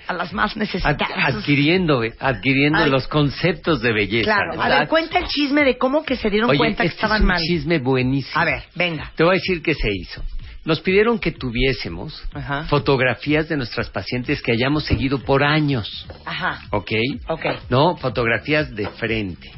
a 0.06 0.12
las 0.12 0.32
más 0.32 0.52
Ad- 0.52 0.58
necesitadas. 0.58 1.34
adquiriendo 1.34 2.02
adquiriendo 2.20 2.78
Ay. 2.78 2.90
los 2.90 3.08
conceptos 3.08 3.80
de 3.82 3.92
belleza. 3.92 4.24
Claro, 4.34 4.60
a 4.62 4.68
ver, 4.80 4.88
cuenta 4.88 5.18
el 5.18 5.26
chisme 5.26 5.64
de 5.64 5.76
cómo 5.78 6.04
que 6.04 6.16
se 6.16 6.30
dieron 6.30 6.50
Oye, 6.50 6.58
cuenta 6.58 6.82
que 6.82 6.88
este 6.88 6.96
estaban 6.96 7.16
es 7.18 7.22
un 7.22 7.28
mal. 7.28 7.40
chisme 7.42 7.78
buenísimo. 7.78 8.40
A 8.40 8.44
ver, 8.44 8.62
venga. 8.74 9.12
Te 9.14 9.24
voy 9.24 9.32
a 9.32 9.34
decir 9.34 9.62
qué 9.62 9.74
se 9.74 9.88
hizo. 9.92 10.22
Nos 10.64 10.80
pidieron 10.80 11.18
que 11.18 11.30
tuviésemos 11.30 12.22
Ajá. 12.32 12.64
fotografías 12.64 13.48
de 13.50 13.56
nuestras 13.58 13.90
pacientes 13.90 14.40
que 14.40 14.52
hayamos 14.52 14.84
seguido 14.84 15.18
por 15.18 15.44
años, 15.44 16.06
Ajá. 16.24 16.62
¿ok? 16.70 16.90
Ok. 17.28 17.44
No, 17.68 17.96
fotografías 17.98 18.74
de 18.74 18.88
frente, 18.88 19.50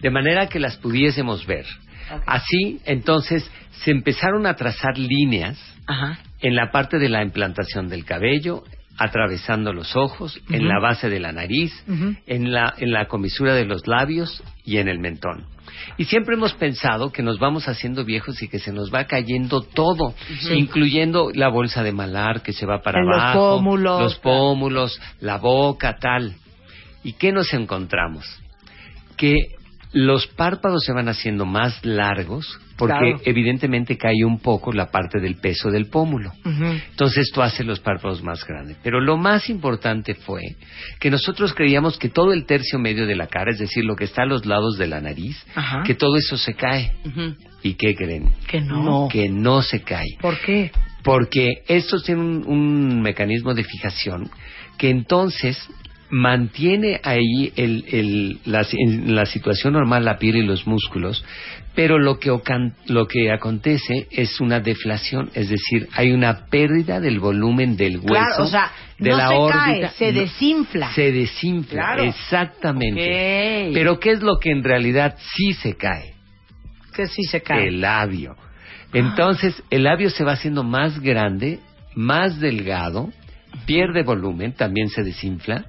de 0.00 0.10
manera 0.10 0.46
que 0.48 0.60
las 0.60 0.76
pudiésemos 0.76 1.46
ver. 1.46 1.66
Así, 2.26 2.78
entonces, 2.84 3.50
se 3.72 3.90
empezaron 3.90 4.46
a 4.46 4.54
trazar 4.54 4.98
líneas 4.98 5.58
Ajá. 5.86 6.18
en 6.40 6.54
la 6.54 6.70
parte 6.70 6.98
de 6.98 7.08
la 7.08 7.22
implantación 7.24 7.88
del 7.88 8.04
cabello, 8.04 8.62
atravesando 8.98 9.72
los 9.72 9.96
ojos, 9.96 10.40
en 10.50 10.68
la 10.68 10.78
base 10.80 11.08
de 11.08 11.18
la 11.18 11.32
nariz, 11.32 11.72
en, 12.26 12.52
la, 12.52 12.74
en 12.78 12.92
la 12.92 13.06
comisura 13.08 13.54
de 13.54 13.64
los 13.64 13.86
labios 13.86 14.42
y 14.64 14.76
en 14.78 14.88
el 14.88 14.98
mentón. 14.98 15.46
Y 15.96 16.04
siempre 16.04 16.34
hemos 16.34 16.52
pensado 16.54 17.10
que 17.10 17.22
nos 17.22 17.38
vamos 17.38 17.66
haciendo 17.68 18.04
viejos 18.04 18.42
y 18.42 18.48
que 18.48 18.58
se 18.58 18.72
nos 18.72 18.92
va 18.92 19.04
cayendo 19.04 19.62
todo, 19.62 20.14
incluyendo 20.54 21.30
la 21.34 21.48
bolsa 21.48 21.82
de 21.82 21.92
malar 21.92 22.42
que 22.42 22.52
se 22.52 22.66
va 22.66 22.80
para 22.82 23.00
En 23.00 23.06
los 23.06 23.16
abajo, 23.18 23.56
pómulos. 23.56 24.00
los 24.02 24.18
pómulos, 24.18 25.00
la 25.20 25.38
boca, 25.38 25.96
tal. 25.98 26.34
¿Y 27.02 27.14
qué 27.14 27.32
nos 27.32 27.52
encontramos? 27.54 28.24
Que 29.16 29.34
los 29.92 30.26
párpados 30.26 30.84
se 30.84 30.92
van 30.92 31.08
haciendo 31.08 31.44
más 31.46 31.84
largos 31.84 32.58
porque 32.88 33.12
Claro. 33.12 33.20
evidentemente 33.24 33.96
cae 33.96 34.24
un 34.24 34.40
poco 34.40 34.72
la 34.72 34.90
parte 34.90 35.20
del 35.20 35.36
peso 35.36 35.70
del 35.70 35.86
pómulo. 35.86 36.32
Entonces 36.44 37.18
esto 37.28 37.40
hace 37.40 37.62
los 37.62 37.78
párpados 37.78 38.24
más 38.24 38.44
grandes. 38.44 38.76
Pero 38.82 39.00
lo 39.00 39.16
más 39.16 39.48
importante 39.48 40.14
fue 40.14 40.42
que 40.98 41.10
nosotros 41.10 41.54
creíamos 41.54 41.96
que 41.96 42.08
todo 42.08 42.32
el 42.32 42.44
tercio 42.44 42.80
medio 42.80 43.06
de 43.06 43.14
la 43.14 43.28
cara, 43.28 43.52
es 43.52 43.58
decir, 43.60 43.84
lo 43.84 43.94
que 43.94 44.02
está 44.04 44.22
a 44.22 44.26
los 44.26 44.46
lados 44.46 44.78
de 44.78 44.88
la 44.88 45.00
nariz, 45.00 45.36
Ajá. 45.54 45.84
que 45.84 45.94
todo 45.94 46.16
eso 46.16 46.36
se 46.36 46.54
cae. 46.54 46.92
¿Y 47.62 47.74
qué 47.74 47.94
creen? 47.94 48.32
Que 48.48 48.60
no. 48.60 49.06
Que 49.08 49.28
no 49.28 49.62
se 49.62 49.82
cae. 49.82 50.16
¿Por 50.20 50.40
qué? 50.40 50.72
Porque 51.04 51.62
estos 51.68 52.02
tienen 52.02 52.24
un, 52.24 52.44
un 52.48 53.00
mecanismo 53.00 53.54
de 53.54 53.62
fijación 53.62 54.28
que 54.76 54.90
entonces 54.90 55.56
mantiene 56.10 57.00
ahí 57.04 57.52
el, 57.56 57.84
el- 57.88 58.38
la, 58.44 58.66
en 58.72 59.14
la 59.14 59.24
situación 59.24 59.72
normal 59.72 60.04
la 60.04 60.18
piel 60.18 60.36
y 60.36 60.42
los 60.42 60.66
músculos, 60.66 61.24
pero 61.74 61.98
lo 61.98 62.18
que, 62.18 62.30
lo 62.86 63.06
que 63.08 63.32
acontece 63.32 64.06
es 64.10 64.40
una 64.40 64.60
deflación, 64.60 65.30
es 65.34 65.48
decir, 65.48 65.88
hay 65.94 66.12
una 66.12 66.46
pérdida 66.46 67.00
del 67.00 67.18
volumen 67.18 67.76
del 67.76 67.96
hueso, 67.98 68.08
Claro, 68.08 68.44
o 68.44 68.46
sea, 68.46 68.70
de 68.98 69.10
no 69.10 69.16
la 69.16 69.28
se 69.28 69.34
órbita, 69.34 69.64
cae, 69.64 69.88
se 69.90 70.12
desinfla. 70.12 70.92
se 70.92 71.12
desinfla, 71.12 71.82
Claro. 71.82 72.02
exactamente. 72.04 73.70
Pero 73.72 73.98
¿qué 73.98 74.10
es 74.10 74.22
lo 74.22 74.38
que 74.38 74.50
en 74.50 74.62
realidad 74.62 75.16
sí 75.34 75.54
se 75.54 75.74
cae? 75.74 76.14
Que 76.94 77.06
sí 77.06 77.22
se 77.24 77.40
cae. 77.40 77.68
El 77.68 77.80
labio. 77.80 78.36
Entonces, 78.92 79.62
el 79.70 79.84
labio 79.84 80.10
se 80.10 80.24
va 80.24 80.32
haciendo 80.32 80.62
más 80.64 81.00
grande, 81.00 81.58
más 81.94 82.38
delgado, 82.38 83.10
pierde 83.66 84.02
volumen, 84.02 84.52
también 84.52 84.88
se 84.88 85.02
desinfla, 85.02 85.64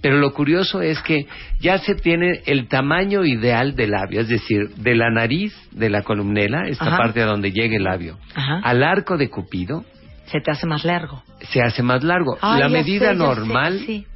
pero 0.00 0.18
lo 0.18 0.32
curioso 0.32 0.80
es 0.82 1.00
que 1.02 1.26
ya 1.60 1.78
se 1.78 1.94
tiene 1.94 2.42
el 2.46 2.68
tamaño 2.68 3.24
ideal 3.24 3.74
del 3.76 3.90
labio, 3.92 4.20
es 4.20 4.28
decir, 4.28 4.68
de 4.76 4.94
la 4.94 5.10
nariz, 5.10 5.54
de 5.72 5.90
la 5.90 6.02
columnela, 6.02 6.68
esta 6.68 6.86
Ajá. 6.86 6.96
parte 6.98 7.22
a 7.22 7.26
donde 7.26 7.52
llega 7.52 7.76
el 7.76 7.84
labio, 7.84 8.18
Ajá. 8.34 8.60
al 8.62 8.82
arco 8.82 9.16
de 9.16 9.28
Cupido, 9.30 9.84
Se 10.26 10.40
te 10.40 10.50
hace 10.50 10.66
más 10.66 10.84
largo. 10.84 11.22
se 11.52 11.62
hace 11.62 11.82
más 11.82 12.02
largo. 12.02 12.36
Ay, 12.40 12.60
la 12.60 12.68
medida 12.68 13.10
sé, 13.10 13.16
normal, 13.16 13.78
sé, 13.80 13.86
sí. 13.86 14.06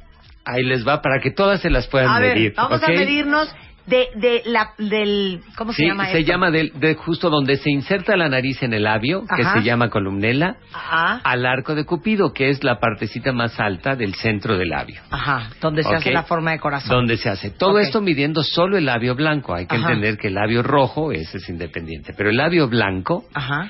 ahí 0.45 0.63
les 0.63 0.85
va 0.87 1.01
para 1.01 1.19
que 1.21 1.31
todas 1.31 1.61
se 1.61 1.69
las 1.69 1.87
puedan 1.87 2.09
A 2.09 2.19
ver, 2.19 2.35
medir. 2.35 2.53
vamos 2.55 2.83
a 2.83 2.87
medirnos 2.87 3.55
de, 3.91 4.07
de 4.15 4.41
la, 4.45 4.71
del... 4.77 5.41
¿Cómo 5.57 5.73
se 5.73 5.83
Sí, 5.83 5.87
llama 5.87 6.05
se 6.07 6.19
esto? 6.19 6.31
llama 6.31 6.49
del- 6.49 6.71
de, 6.79 6.95
justo 6.95 7.29
donde 7.29 7.57
se 7.57 7.69
inserta 7.69 8.15
la 8.15 8.29
nariz 8.29 8.63
en 8.63 8.73
el 8.73 8.83
labio, 8.83 9.23
que 9.35 9.43
se 9.43 9.61
llama 9.61 9.89
columnela, 9.89 10.55
Ajá. 10.73 11.19
al 11.23 11.45
arco 11.45 11.75
de 11.75 11.85
Cupido, 11.85 12.31
que 12.33 12.49
es 12.49 12.63
la 12.63 12.79
partecita 12.79 13.33
más 13.33 13.59
alta 13.59 13.95
del 13.95 14.15
centro 14.15 14.57
del 14.57 14.69
labio. 14.69 15.01
Ajá, 15.11 15.49
donde 15.61 15.83
se 15.83 15.93
hace 15.93 16.11
la 16.11 16.23
forma 16.23 16.51
de 16.51 16.59
corazón. 16.59 16.89
Donde 16.89 17.17
se 17.17 17.29
hace. 17.29 17.49
Todo 17.51 17.79
esto 17.79 18.01
midiendo 18.01 18.43
solo 18.43 18.77
el 18.77 18.85
labio 18.85 19.13
blanco. 19.15 19.53
Hay 19.53 19.67
que 19.67 19.75
Ajá. 19.75 19.89
entender 19.89 20.17
que 20.17 20.29
el 20.29 20.35
labio 20.35 20.63
rojo, 20.63 21.11
ese 21.11 21.37
es 21.37 21.49
independiente. 21.49 22.13
Pero 22.15 22.29
el 22.29 22.37
labio 22.37 22.67
blanco, 22.69 23.25
Ajá. 23.33 23.69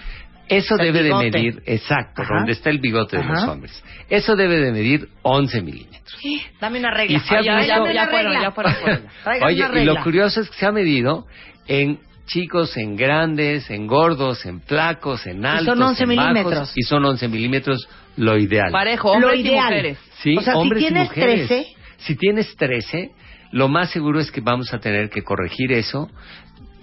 Eso 0.57 0.75
El 0.77 0.93
debe 0.93 1.03
de 1.03 1.13
medir, 1.15 1.63
exacto, 1.65 2.21
Ajá. 2.21 2.35
donde 2.35 2.51
está 2.51 2.69
el 2.69 2.79
bigote 2.79 3.17
de 3.17 3.23
los 3.23 3.43
hombres. 3.43 3.83
Eso 4.09 4.35
debe 4.35 4.59
de 4.59 4.71
medir 4.71 5.09
11 5.23 5.61
milímetros. 5.61 6.17
Dame 6.59 6.79
una 6.79 6.91
regla. 6.91 7.17
Y 7.17 7.19
se 7.21 7.35
ha 7.35 7.39
Oye, 7.39 7.55
visto- 7.55 7.73
dame 7.73 7.93
ya, 7.93 8.07
fueron, 8.07 8.41
ya 8.41 8.51
fueron 8.51 8.73
Oye, 9.45 9.81
y 9.81 9.85
lo 9.85 10.01
curioso 10.03 10.41
es 10.41 10.49
que 10.49 10.57
se 10.57 10.65
ha 10.65 10.71
medido 10.71 11.25
en 11.67 11.99
chicos, 12.25 12.77
en 12.77 12.95
grandes, 12.95 13.69
en 13.69 13.87
gordos, 13.87 14.45
en 14.45 14.61
flacos, 14.61 15.25
en 15.27 15.45
altos, 15.45 15.65
son 15.77 15.81
11 15.81 16.03
en 16.03 16.15
bajos, 16.15 16.33
milímetros. 16.33 16.73
y 16.75 16.81
son 16.83 17.03
11 17.05 17.27
milímetros 17.27 17.89
lo 18.17 18.37
ideal. 18.37 18.71
Parejo, 18.71 19.17
Lo 19.19 19.27
hombres 19.27 19.45
y 19.45 19.51
mujeres. 19.51 19.97
Sí, 20.21 20.37
O 20.37 20.41
sea, 20.41 20.53
si 20.53 20.59
hombres 20.59 20.83
y 20.83 20.85
tienes 20.87 21.07
mujeres. 21.09 21.47
13. 21.47 21.67
Si 21.97 22.15
tienes 22.15 22.55
13, 22.55 23.09
lo 23.51 23.67
más 23.67 23.89
seguro 23.91 24.19
es 24.19 24.31
que 24.31 24.39
vamos 24.41 24.73
a 24.73 24.79
tener 24.79 25.09
que 25.09 25.23
corregir 25.23 25.71
eso, 25.73 26.09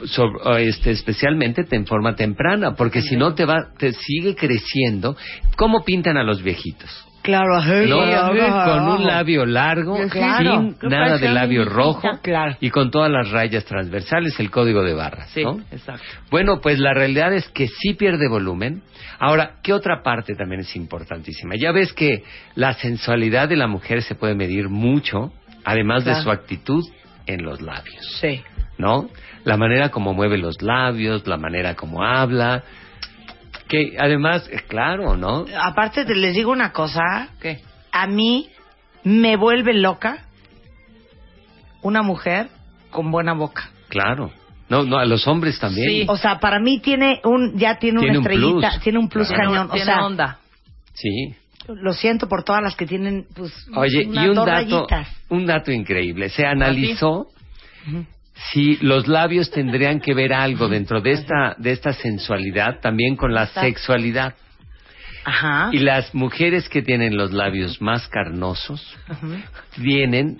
sobre- 0.06 0.40
o 0.44 0.56
este, 0.56 0.90
especialmente 0.90 1.64
en 1.70 1.86
forma 1.86 2.14
temprana, 2.14 2.74
porque 2.74 3.02
si 3.02 3.16
no 3.16 3.34
te 3.34 3.44
va, 3.44 3.68
te 3.78 3.92
sigue 3.92 4.34
creciendo. 4.36 5.16
¿Cómo 5.56 5.84
pintan 5.84 6.16
a 6.16 6.22
los 6.22 6.42
viejitos? 6.42 7.04
Claro, 7.22 7.56
ajá. 7.56 7.82
¿No? 7.82 8.00
Ajá. 8.00 8.64
Con 8.64 8.88
un 9.00 9.06
labio 9.06 9.44
largo, 9.44 9.98
Claro. 10.08 10.60
sin 10.62 10.74
¿Qué 10.78 10.86
nada 10.88 11.18
de 11.18 11.28
labio 11.28 11.64
rojo 11.64 12.00
Claro. 12.22 12.56
y 12.60 12.70
con 12.70 12.90
todas 12.90 13.10
las 13.10 13.30
rayas 13.30 13.64
transversales, 13.66 14.38
el 14.40 14.50
código 14.50 14.82
de 14.82 14.94
barras, 14.94 15.28
Sí, 15.30 15.42
¿no? 15.44 15.60
exacto. 15.70 16.02
Bueno, 16.30 16.60
pues 16.62 16.78
la 16.78 16.94
realidad 16.94 17.34
es 17.34 17.46
que 17.48 17.66
sí 17.68 17.94
pierde 17.94 18.28
volumen. 18.28 18.82
Ahora, 19.18 19.56
¿qué 19.62 19.72
otra 19.74 20.02
parte 20.02 20.34
también 20.36 20.60
es 20.60 20.74
importantísima? 20.76 21.54
Ya 21.56 21.72
ves 21.72 21.92
que 21.92 22.22
la 22.54 22.72
sensualidad 22.74 23.48
de 23.48 23.56
la 23.56 23.66
mujer 23.66 24.02
se 24.02 24.14
puede 24.14 24.34
medir 24.34 24.68
mucho, 24.70 25.32
además 25.64 26.04
de 26.06 26.14
su 26.22 26.30
actitud 26.30 26.82
en 27.28 27.44
los 27.44 27.60
labios, 27.62 28.04
Sí. 28.20 28.42
¿no? 28.78 29.08
La 29.44 29.56
manera 29.56 29.90
como 29.90 30.12
mueve 30.14 30.36
los 30.38 30.60
labios, 30.62 31.26
la 31.26 31.36
manera 31.36 31.74
como 31.76 32.02
habla, 32.02 32.64
que 33.68 33.96
además, 33.98 34.48
eh, 34.52 34.60
claro, 34.66 35.16
¿no? 35.16 35.44
Aparte, 35.62 36.04
te- 36.04 36.14
les 36.14 36.34
digo 36.34 36.50
una 36.50 36.72
cosa. 36.72 37.28
¿Qué? 37.40 37.60
A 37.92 38.06
mí 38.06 38.48
me 39.04 39.36
vuelve 39.36 39.74
loca 39.74 40.24
una 41.82 42.02
mujer 42.02 42.48
con 42.90 43.10
buena 43.10 43.34
boca. 43.34 43.70
Claro. 43.88 44.32
No, 44.68 44.82
no, 44.82 44.98
a 44.98 45.04
los 45.06 45.26
hombres 45.26 45.58
también. 45.58 45.88
Sí. 45.88 46.04
O 46.08 46.16
sea, 46.16 46.40
para 46.40 46.58
mí 46.60 46.78
tiene 46.80 47.20
un, 47.24 47.56
ya 47.58 47.78
tiene, 47.78 48.00
Tiene 48.00 48.18
una 48.18 48.26
un 48.28 48.32
estrellita, 48.34 48.68
plus. 48.70 48.82
tiene 48.82 48.98
un 48.98 49.08
plus 49.08 49.28
Claro. 49.28 49.50
cañón. 49.50 49.66
O 49.68 49.72
Tiene 49.72 49.84
sea, 49.86 50.04
onda. 50.04 50.38
Sí. 50.94 51.34
Lo 51.68 51.92
siento 51.92 52.28
por 52.28 52.44
todas 52.44 52.62
las 52.62 52.74
que 52.76 52.86
tienen, 52.86 53.26
pues, 53.34 53.52
Oye, 53.76 54.06
unas 54.06 54.24
y 54.24 54.28
un 54.28 54.34
dos 54.34 54.46
dato, 54.46 54.56
rayitas. 54.86 55.08
un 55.28 55.46
dato 55.46 55.70
increíble. 55.72 56.28
Se 56.30 56.44
analizó 56.46 57.28
si 58.52 58.76
los 58.76 59.06
labios 59.08 59.50
tendrían 59.50 60.00
que 60.00 60.14
ver 60.14 60.32
algo 60.32 60.68
dentro 60.68 61.00
de 61.00 61.12
esta, 61.12 61.54
de 61.58 61.72
esta 61.72 61.92
sensualidad 61.92 62.80
también 62.80 63.16
con 63.16 63.32
la 63.34 63.46
sexualidad. 63.46 64.34
Ajá. 65.24 65.70
Y 65.72 65.78
las 65.78 66.14
mujeres 66.14 66.68
que 66.68 66.80
tienen 66.82 67.16
los 67.16 67.32
labios 67.32 67.82
más 67.82 68.08
carnosos 68.08 68.96
tienen 69.74 70.38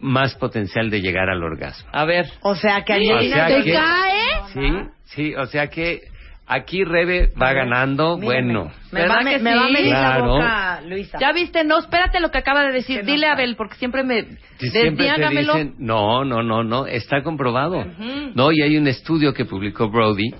más 0.00 0.34
potencial 0.34 0.90
de 0.90 1.00
llegar 1.00 1.28
al 1.30 1.42
orgasmo. 1.42 1.88
A 1.92 2.04
ver. 2.04 2.26
O 2.42 2.54
sea 2.54 2.82
que 2.84 2.92
O 2.94 2.96
Angelina 2.96 3.36
sea 3.36 3.48
Jolie- 3.48 3.64
que- 3.64 3.72
cae? 3.72 4.52
Sí, 4.52 4.90
sí, 5.04 5.34
o 5.34 5.46
sea 5.46 5.68
que 5.68 6.00
aquí 6.46 6.84
Rebe 6.84 7.32
va 7.40 7.52
ganando, 7.52 8.16
Mírame. 8.16 8.24
bueno. 8.52 8.72
Me 8.92 9.00
¿Verdad 9.00 9.14
va, 9.16 9.20
a 9.20 9.24
me, 9.24 9.38
me 9.38 9.54
va 9.54 9.64
a 9.64 9.66
sí? 9.66 9.72
medir 9.72 9.92
la 9.92 9.98
Claro. 9.98 10.26
boca, 10.28 10.80
Luisa. 10.86 11.18
Ya 11.20 11.32
viste, 11.32 11.64
no, 11.64 11.78
espérate 11.78 12.20
lo 12.20 12.30
que 12.30 12.38
acaba 12.38 12.62
de 12.64 12.72
decir. 12.72 13.00
Que 13.00 13.02
no 13.06 13.12
Dile 13.12 13.26
a 13.26 13.30
está. 13.30 13.42
Abel, 13.42 13.56
porque 13.56 13.74
siempre 13.76 14.02
me... 14.04 14.24
Si 14.58 14.70
siempre 14.70 15.10
te 15.16 15.28
dicen, 15.28 15.74
no, 15.78 16.24
no, 16.24 16.42
no, 16.42 16.62
no, 16.64 16.86
está 16.86 17.22
comprobado. 17.22 17.84
No, 18.34 18.52
y 18.52 18.62
hay 18.62 18.76
un 18.78 18.86
estudio 18.88 19.34
que 19.34 19.44
publicó 19.44 19.90
Brody 19.90 20.30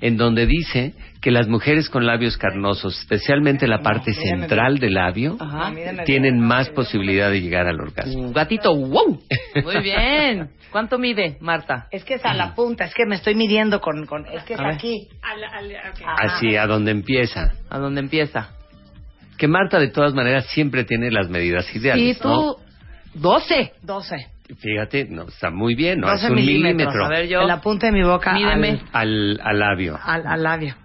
en 0.00 0.16
donde 0.16 0.46
dice 0.46 0.94
que 1.20 1.30
las 1.30 1.48
mujeres 1.48 1.88
con 1.88 2.04
labios 2.04 2.36
carnosos, 2.36 2.98
especialmente 2.98 3.66
la 3.66 3.80
parte 3.80 4.12
central 4.12 4.78
del 4.78 4.94
labio, 4.94 5.36
Ajá. 5.40 5.70
Mírame 5.70 6.04
tienen 6.04 6.34
bien. 6.34 6.46
más 6.46 6.68
posibilidad 6.70 7.30
de 7.30 7.40
llegar 7.40 7.66
al 7.66 7.80
orgasmo. 7.80 8.30
Gatito, 8.32 8.74
wow. 8.74 9.18
Muy 9.64 9.82
bien. 9.82 10.50
¿Cuánto 10.70 10.98
mide, 10.98 11.38
Marta? 11.40 11.86
Es 11.90 12.04
que 12.04 12.14
es 12.14 12.24
a 12.24 12.34
la 12.34 12.54
punta, 12.54 12.84
es 12.84 12.94
que 12.94 13.06
me 13.06 13.14
estoy 13.14 13.34
midiendo 13.34 13.80
con... 13.80 14.04
con 14.06 14.26
es 14.26 14.42
que 14.44 14.54
es 14.54 14.60
A 14.60 14.68
aquí. 14.68 15.08
Así, 16.04 16.56
a 16.56 16.66
donde 16.66 16.90
empieza. 16.90 17.52
¿A 17.70 17.78
dónde 17.78 18.00
empieza? 18.00 18.50
Que 19.38 19.48
Marta, 19.48 19.78
de 19.78 19.88
todas 19.88 20.14
maneras, 20.14 20.46
siempre 20.48 20.84
tiene 20.84 21.10
las 21.10 21.28
medidas 21.28 21.74
ideales, 21.74 22.16
Sí, 22.16 22.22
tú... 22.22 22.28
¿no? 22.28 22.56
12. 23.14 23.72
12. 23.82 24.16
Fíjate, 24.58 25.06
no, 25.06 25.28
está 25.28 25.50
muy 25.50 25.74
bien, 25.74 26.00
¿no? 26.00 26.08
12 26.08 26.24
es 26.24 26.30
un 26.30 26.36
milímetros. 26.36 26.74
milímetro 26.76 27.04
A 27.06 27.08
ver, 27.08 27.28
yo... 27.28 27.40
En 27.40 27.48
la 27.48 27.60
punta 27.60 27.86
de 27.86 27.92
mi 27.92 28.02
boca 28.02 28.32
Mídeme. 28.34 28.80
al, 28.92 29.40
al 29.42 29.58
labio. 29.58 29.98
al, 30.02 30.20
al, 30.20 30.26
al 30.26 30.42
labio. 30.42 30.76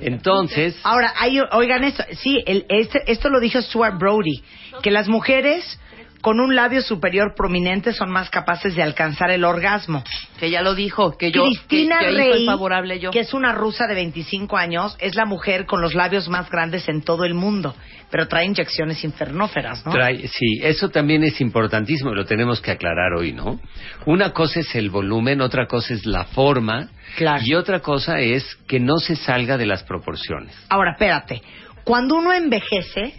Entonces, 0.00 0.78
Ahora, 0.84 1.12
hay, 1.18 1.38
oigan 1.52 1.84
esto, 1.84 2.02
sí, 2.12 2.42
el, 2.46 2.64
este, 2.68 3.02
esto 3.10 3.28
lo 3.28 3.40
dijo 3.40 3.60
Stuart 3.60 3.98
Brody, 3.98 4.42
que 4.82 4.90
las 4.90 5.08
mujeres 5.08 5.78
con 6.22 6.38
un 6.40 6.54
labio 6.54 6.80
superior 6.82 7.34
prominente 7.36 7.92
son 7.92 8.10
más 8.10 8.30
capaces 8.30 8.74
de 8.76 8.82
alcanzar 8.82 9.30
el 9.32 9.44
orgasmo. 9.44 10.02
Que 10.38 10.50
ya 10.50 10.62
lo 10.62 10.74
dijo, 10.74 11.18
que 11.18 11.30
yo... 11.32 11.42
Cristina 11.42 11.98
que, 11.98 12.06
que 12.06 12.12
Rey, 12.12 12.32
soy 12.32 12.46
favorable 12.46 12.98
yo. 13.00 13.10
que 13.10 13.20
es 13.20 13.34
una 13.34 13.52
rusa 13.52 13.86
de 13.88 13.94
25 13.94 14.56
años, 14.56 14.96
es 15.00 15.16
la 15.16 15.24
mujer 15.26 15.66
con 15.66 15.80
los 15.82 15.94
labios 15.94 16.28
más 16.28 16.48
grandes 16.48 16.88
en 16.88 17.02
todo 17.02 17.24
el 17.24 17.34
mundo, 17.34 17.74
pero 18.10 18.28
trae 18.28 18.46
inyecciones 18.46 19.02
infernóferas, 19.02 19.84
¿no? 19.84 19.90
Trae, 19.92 20.28
sí, 20.28 20.60
eso 20.62 20.88
también 20.90 21.24
es 21.24 21.40
importantísimo, 21.40 22.14
lo 22.14 22.24
tenemos 22.24 22.60
que 22.60 22.70
aclarar 22.70 23.14
hoy, 23.18 23.32
¿no? 23.32 23.60
Una 24.06 24.30
cosa 24.32 24.60
es 24.60 24.74
el 24.76 24.90
volumen, 24.90 25.40
otra 25.40 25.66
cosa 25.66 25.92
es 25.92 26.06
la 26.06 26.24
forma, 26.26 26.88
Claro. 27.16 27.42
y 27.44 27.54
otra 27.54 27.80
cosa 27.80 28.20
es 28.20 28.44
que 28.68 28.78
no 28.78 28.98
se 28.98 29.16
salga 29.16 29.58
de 29.58 29.66
las 29.66 29.82
proporciones. 29.82 30.54
Ahora, 30.68 30.92
espérate. 30.92 31.42
Cuando 31.84 32.14
uno 32.14 32.32
envejece, 32.32 33.14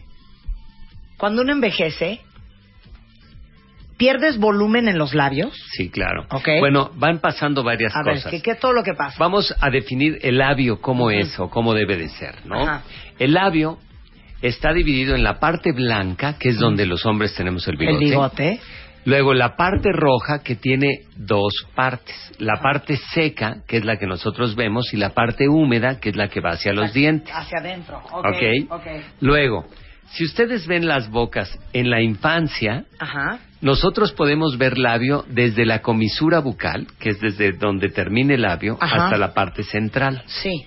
cuando 1.17 1.41
uno 1.41 1.51
envejece, 1.51 2.21
¿pierdes 3.97 4.37
volumen 4.37 4.87
en 4.87 4.97
los 4.97 5.13
labios? 5.13 5.53
Sí, 5.71 5.89
claro. 5.89 6.25
Ok. 6.31 6.47
Bueno, 6.59 6.91
van 6.95 7.19
pasando 7.19 7.63
varias 7.63 7.95
A 7.95 8.03
ver, 8.03 8.15
cosas. 8.15 8.31
¿qué, 8.31 8.41
¿qué 8.41 8.51
es 8.51 8.59
todo 8.59 8.73
lo 8.73 8.83
que 8.83 8.93
pasa? 8.93 9.15
Vamos 9.19 9.53
a 9.59 9.69
definir 9.69 10.19
el 10.21 10.37
labio 10.37 10.81
cómo 10.81 11.11
es 11.11 11.39
o 11.39 11.49
cómo 11.49 11.73
debe 11.73 11.97
de 11.97 12.09
ser, 12.09 12.35
¿no? 12.45 12.61
Ajá. 12.61 12.83
El 13.19 13.33
labio 13.33 13.77
está 14.41 14.73
dividido 14.73 15.15
en 15.15 15.23
la 15.23 15.39
parte 15.39 15.71
blanca, 15.71 16.37
que 16.37 16.49
es 16.49 16.59
donde 16.59 16.85
los 16.85 17.05
hombres 17.05 17.33
tenemos 17.35 17.67
el 17.67 17.77
bigote. 17.77 17.97
El 18.03 18.09
bigote. 18.09 18.59
Luego 19.05 19.33
la 19.33 19.55
parte 19.57 19.89
roja 19.91 20.43
que 20.43 20.55
tiene 20.55 21.01
dos 21.17 21.53
partes. 21.75 22.15
La 22.39 22.61
parte 22.61 22.95
seca, 23.13 23.57
que 23.67 23.77
es 23.77 23.85
la 23.85 23.97
que 23.97 24.07
nosotros 24.07 24.55
vemos, 24.55 24.93
y 24.93 24.97
la 24.97 25.09
parte 25.09 25.49
húmeda, 25.49 25.99
que 25.99 26.09
es 26.09 26.15
la 26.15 26.29
que 26.29 26.39
va 26.39 26.51
hacia 26.51 26.73
los 26.73 26.93
dientes. 26.93 27.33
Hacia 27.35 27.59
adentro. 27.59 28.01
Ok. 28.11 28.25
¿Ok? 28.25 28.71
ok. 28.71 28.87
Luego, 29.19 29.65
si 30.11 30.23
ustedes 30.23 30.67
ven 30.67 30.87
las 30.87 31.09
bocas 31.09 31.59
en 31.73 31.89
la 31.89 32.01
infancia, 32.01 32.85
Ajá. 32.99 33.39
Nosotros 33.63 34.11
podemos 34.13 34.57
ver 34.59 34.77
labio 34.77 35.25
desde 35.29 35.65
la 35.65 35.81
comisura 35.81 36.39
bucal, 36.39 36.85
que 36.99 37.09
es 37.09 37.19
desde 37.19 37.53
donde 37.53 37.89
termina 37.89 38.35
el 38.35 38.43
labio, 38.43 38.77
Ajá. 38.79 39.05
hasta 39.05 39.17
la 39.17 39.33
parte 39.33 39.63
central. 39.63 40.21
Sí. 40.27 40.65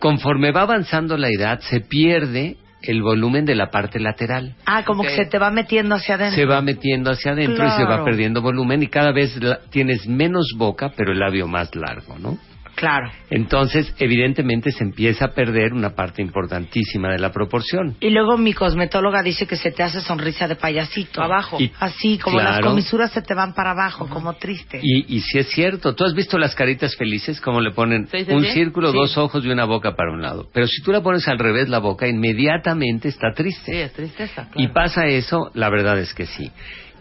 Conforme 0.00 0.50
va 0.50 0.62
avanzando 0.62 1.16
la 1.16 1.28
edad, 1.28 1.60
se 1.60 1.80
pierde 1.80 2.56
el 2.82 3.00
volumen 3.02 3.44
de 3.44 3.54
la 3.54 3.70
parte 3.70 4.00
lateral. 4.00 4.56
Ah, 4.66 4.82
como 4.84 5.04
que 5.04 5.10
se 5.14 5.26
te 5.26 5.38
va 5.38 5.52
metiendo 5.52 5.94
hacia 5.94 6.16
adentro. 6.16 6.34
Se 6.34 6.44
va 6.46 6.60
metiendo 6.60 7.10
hacia 7.12 7.30
adentro 7.30 7.64
y 7.64 7.70
se 7.70 7.84
va 7.84 8.04
perdiendo 8.04 8.42
volumen 8.42 8.82
y 8.82 8.88
cada 8.88 9.12
vez 9.12 9.40
la- 9.40 9.60
tienes 9.70 10.08
menos 10.08 10.52
boca, 10.56 10.90
pero 10.96 11.12
el 11.12 11.20
labio 11.20 11.46
más 11.46 11.72
largo, 11.76 12.18
¿no? 12.18 12.38
Claro. 12.82 13.12
Entonces, 13.30 13.94
evidentemente 14.00 14.72
se 14.72 14.82
empieza 14.82 15.26
a 15.26 15.34
perder 15.34 15.72
una 15.72 15.90
parte 15.94 16.20
importantísima 16.20 17.12
de 17.12 17.20
la 17.20 17.30
proporción. 17.30 17.94
Y 18.00 18.10
luego 18.10 18.36
mi 18.36 18.52
cosmetóloga 18.54 19.22
dice 19.22 19.46
que 19.46 19.54
se 19.54 19.70
te 19.70 19.84
hace 19.84 20.00
sonrisa 20.00 20.48
de 20.48 20.56
payasito. 20.56 21.22
Abajo. 21.22 21.58
Y- 21.60 21.70
Así, 21.78 22.18
como 22.18 22.38
las 22.40 22.54
Claro. 22.58 22.70
comisuras 22.70 23.12
se 23.12 23.22
te 23.22 23.34
van 23.34 23.54
para 23.54 23.70
abajo, 23.70 24.08
como 24.08 24.32
triste. 24.32 24.80
Y, 24.82 25.14
y 25.16 25.20
si 25.20 25.38
es 25.38 25.48
cierto, 25.50 25.94
¿tú 25.94 26.02
has 26.04 26.12
visto 26.12 26.36
las 26.38 26.56
caritas 26.56 26.96
felices? 26.96 27.40
Como 27.40 27.60
le 27.60 27.70
ponen 27.70 28.08
Sí, 28.08 28.24
sí, 28.24 28.32
un 28.32 28.42
sí. 28.46 28.50
círculo, 28.50 28.90
Sí. 28.90 28.96
dos 28.98 29.16
ojos 29.16 29.44
y 29.44 29.48
una 29.48 29.64
boca 29.64 29.94
para 29.94 30.10
un 30.12 30.20
lado. 30.20 30.48
Pero 30.52 30.66
si 30.66 30.82
tú 30.82 30.90
la 30.90 31.02
pones 31.02 31.28
al 31.28 31.38
revés 31.38 31.68
la 31.68 31.78
boca, 31.78 32.08
inmediatamente 32.08 33.06
está 33.08 33.28
Sí, 33.30 33.34
triste. 33.36 33.82
es 33.84 33.92
tristeza. 33.92 34.48
Y 34.56 34.66
claro. 34.66 34.72
pasa 34.74 35.06
eso, 35.06 35.52
la 35.54 35.70
verdad 35.70 36.00
es 36.00 36.12
que 36.14 36.26
sí. 36.26 36.50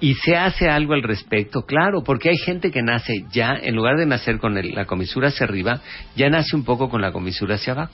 ¿Y 0.02 0.16
se 0.16 0.36
hace 0.36 0.68
algo 0.68 0.94
al 0.94 1.04
respecto? 1.04 1.62
Claro, 1.62 2.04
porque 2.04 2.30
hay 2.30 2.38
gente 2.38 2.72
que 2.72 2.82
nace 2.82 3.24
ya, 3.32 3.54
en 3.62 3.76
lugar 3.76 3.98
de 3.98 4.06
nacer 4.08 4.40
con 4.40 4.58
el- 4.58 4.74
la 4.74 4.86
comisura 4.86 5.28
hacia 5.30 5.46
arriba, 5.46 5.80
ya 6.16 6.30
nace 6.30 6.56
un 6.56 6.66
poco 6.66 6.90
con 6.90 7.02
la 7.02 7.12
comisura 7.12 7.56
hacia 7.56 7.74
abajo. 7.74 7.94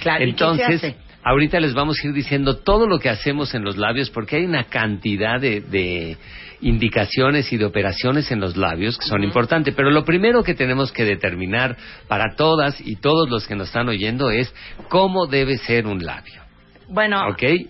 Claro, 0.00 0.24
¿y 0.24 0.32
qué 0.32 0.38
se 0.38 0.44
Entonces, 0.44 0.74
hace? 0.84 0.96
ahorita 1.22 1.60
les 1.60 1.74
vamos 1.74 1.98
a 2.02 2.06
ir 2.08 2.14
diciendo 2.14 2.56
todo 2.58 2.86
lo 2.88 2.98
que 2.98 3.10
hacemos 3.10 3.54
en 3.54 3.62
los 3.62 3.76
labios, 3.76 4.08
porque 4.10 4.36
hay 4.36 4.46
una 4.46 4.64
cantidad 4.64 5.38
de, 5.38 5.60
de 5.60 6.16
indicaciones 6.62 7.52
y 7.52 7.56
de 7.58 7.64
operaciones 7.66 8.30
en 8.32 8.40
los 8.40 8.56
labios 8.56 8.96
que 8.98 9.06
son 9.06 9.22
importantes. 9.22 9.74
Pero 9.74 9.90
lo 9.90 10.04
primero 10.04 10.42
que 10.42 10.54
tenemos 10.54 10.92
que 10.92 11.04
determinar 11.04 11.76
para 12.08 12.34
todas 12.36 12.80
y 12.80 12.96
todos 12.96 13.28
los 13.28 13.46
que 13.46 13.54
nos 13.54 13.68
están 13.68 13.88
oyendo 13.88 14.30
es 14.30 14.52
cómo 14.88 15.26
debe 15.26 15.58
ser 15.58 15.86
un 15.86 16.04
labio. 16.04 16.42
Bueno, 16.90 17.20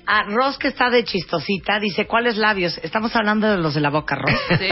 a 0.07 0.23
Ross 0.29 0.59
que 0.59 0.69
está 0.69 0.91
de 0.91 1.03
chistosita 1.03 1.81
dice, 1.81 2.07
¿cuáles 2.07 2.37
labios? 2.37 2.79
Estamos 2.85 3.15
hablando 3.17 3.51
de 3.51 3.59
los 3.59 3.75
de 3.75 3.81
la 3.81 3.91
boca, 3.91 4.15
Ross. 4.15 4.33
Sí. 4.59 4.69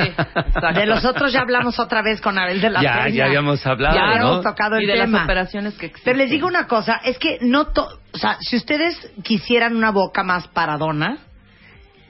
De 0.74 0.86
los 0.86 1.04
otros 1.04 1.32
ya 1.32 1.40
hablamos 1.40 1.80
otra 1.80 2.00
vez 2.02 2.20
con 2.20 2.38
Abel 2.38 2.60
de 2.60 2.70
la 2.70 2.80
Ya, 2.80 3.04
Peña. 3.04 3.16
ya 3.16 3.24
habíamos 3.26 3.66
hablado, 3.66 3.96
Ya 3.96 4.20
¿no? 4.20 4.28
hemos 4.34 4.44
tocado 4.44 4.76
el 4.76 4.84
y 4.84 4.86
de 4.86 4.92
tema. 4.94 5.18
las 5.18 5.24
operaciones 5.24 5.74
que 5.74 5.86
existen. 5.86 6.04
Pero 6.04 6.18
les 6.18 6.30
digo 6.30 6.46
una 6.46 6.68
cosa, 6.68 7.00
es 7.04 7.18
que 7.18 7.38
no 7.42 7.66
to- 7.72 7.88
o 8.12 8.18
sea, 8.18 8.36
si 8.40 8.56
ustedes 8.56 9.10
quisieran 9.24 9.74
una 9.74 9.90
boca 9.90 10.22
más 10.22 10.46
paradona, 10.48 11.18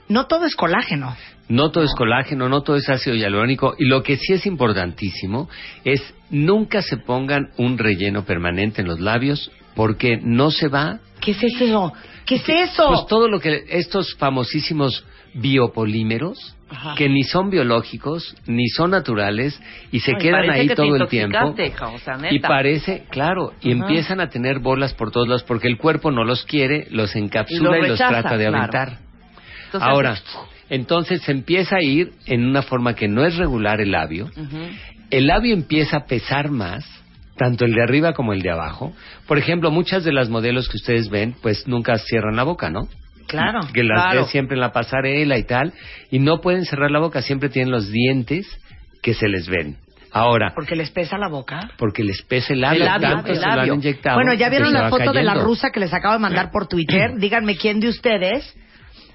no 0.09 0.27
todo 0.27 0.45
es 0.45 0.55
colágeno. 0.57 1.17
No 1.49 1.71
todo 1.71 1.85
es 1.85 1.95
colágeno, 1.95 2.49
no 2.51 2.63
todo 2.63 2.77
es 2.77 2.89
ácido 2.91 3.17
hialurónico. 3.17 3.75
Y 3.79 3.87
lo 3.87 4.03
que 4.03 4.17
sí 4.17 4.35
es 4.35 4.45
importantísimo 4.47 5.49
es 5.85 6.03
nunca 6.29 6.83
se 6.83 6.97
pongan 6.99 7.51
un 7.57 7.79
relleno 7.79 8.25
permanente 8.25 8.83
en 8.83 8.89
los 8.89 9.01
labios 9.01 9.51
porque 9.75 10.19
no 10.23 10.51
se 10.51 10.69
va 10.69 10.99
¿Qué 11.21 11.31
es 11.31 11.43
eso? 11.43 11.93
¿Qué 12.27 12.35
es 12.37 12.49
eso? 12.49 12.89
Pues 12.89 13.07
todo 13.07 13.29
lo 13.29 13.41
que 13.41 13.65
estos 13.69 14.15
famosísimos 14.17 15.05
biopolímeros 15.35 16.55
Ajá. 16.69 16.95
que 16.97 17.09
ni 17.09 17.23
son 17.23 17.51
biológicos 17.51 18.35
ni 18.47 18.69
son 18.69 18.91
naturales 18.91 19.61
y 19.93 20.01
se 20.01 20.13
Ay, 20.13 20.19
quedan 20.19 20.51
ahí 20.51 20.69
todo 20.69 20.97
el 20.97 21.09
tiempo 21.09 21.39
o 21.39 21.99
sea, 21.99 22.19
y 22.31 22.41
parece 22.41 23.05
claro 23.11 23.53
y 23.61 23.73
Ajá. 23.73 23.81
empiezan 23.83 24.21
a 24.21 24.29
tener 24.31 24.59
bolas 24.59 24.93
por 24.95 25.11
todos 25.13 25.29
lados 25.29 25.45
porque 25.45 25.69
el 25.69 25.77
cuerpo 25.79 26.11
no 26.11 26.25
los 26.25 26.45
quiere 26.45 26.89
los 26.91 27.15
encapsula 27.15 27.79
Y 27.79 27.85
y 27.85 27.89
los 27.89 27.99
trata 27.99 28.37
de 28.37 28.47
claro. 28.49 28.57
aventar 28.57 28.99
Entonces, 29.67 29.89
ahora 29.89 30.17
entonces 30.69 31.23
se 31.23 31.31
empieza 31.33 31.77
a 31.77 31.83
ir 31.83 32.13
en 32.27 32.45
una 32.47 32.63
forma 32.63 32.95
que 32.95 33.07
no 33.07 33.25
es 33.25 33.37
regular 33.37 33.81
el 33.81 33.93
labio 33.93 34.25
ujú. 34.25 34.59
el 35.11 35.27
labio 35.29 35.55
empieza 35.55 35.99
a 35.99 36.07
pesar 36.07 36.51
más, 36.51 36.85
tanto 37.37 37.65
el 37.65 37.73
de 37.73 37.83
arriba 37.83 38.13
como 38.15 38.33
el 38.33 38.41
de 38.43 38.51
abajo. 38.51 38.93
Por 39.27 39.39
ejemplo, 39.39 39.71
muchas 39.71 40.05
de 40.05 40.13
las 40.13 40.29
modelos 40.29 40.69
que 40.69 40.77
ustedes 40.77 41.09
ven, 41.11 41.35
pues 41.43 41.67
nunca 41.67 41.99
cierran 41.99 42.37
la 42.37 42.43
boca, 42.45 42.71
¿no? 42.71 42.89
Claro. 43.27 43.61
Que 43.73 43.83
las 43.83 44.03
claro. 44.05 44.21
ves 44.23 44.31
siempre 44.31 44.55
en 44.55 44.61
la 44.61 44.73
pasarela 44.73 45.37
y 45.37 45.45
tal, 45.45 45.73
y 46.11 46.19
no 46.19 46.41
pueden 46.41 46.65
cerrar 46.65 46.91
la 46.91 47.01
boca, 47.01 47.23
siempre 47.23 47.49
tienen 47.49 47.73
los 47.73 47.91
dientes 47.91 48.47
que 49.03 49.15
se 49.15 49.29
les 49.29 49.49
ven. 49.49 49.77
Ahora, 50.13 50.53
Porque 50.55 50.77
les 50.77 50.91
pesa 50.91 51.19
la 51.19 51.29
boca. 51.29 51.73
porque 51.77 52.03
les 52.03 52.23
pesa 52.23 52.55
el 52.55 52.61
labio, 52.63 52.81
El 52.85 52.87
labio, 52.87 53.09
tanto 53.09 53.33
el 53.33 53.37
se 53.39 53.43
lo 53.45 53.61
han 53.61 53.75
inyectado. 53.75 54.17
Bueno, 54.17 54.33
ya 54.33 54.49
vieron 54.49 54.73
la 54.73 54.89
foto 54.89 55.13
de 55.13 55.23
la 55.23 55.35
rusa 55.35 55.71
que 55.71 55.81
les 55.81 55.93
acabo 55.93 56.15
de 56.15 56.21
mandar 56.21 56.51
por 56.51 56.69
Twitter. 56.69 57.13
Díganme 57.19 57.57
quién 57.57 57.81
de 57.81 57.89
ustedes 57.89 58.57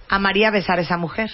amaría 0.10 0.52
besar 0.52 0.78
a 0.78 0.82
esa 0.82 0.98
mujer. 0.98 1.32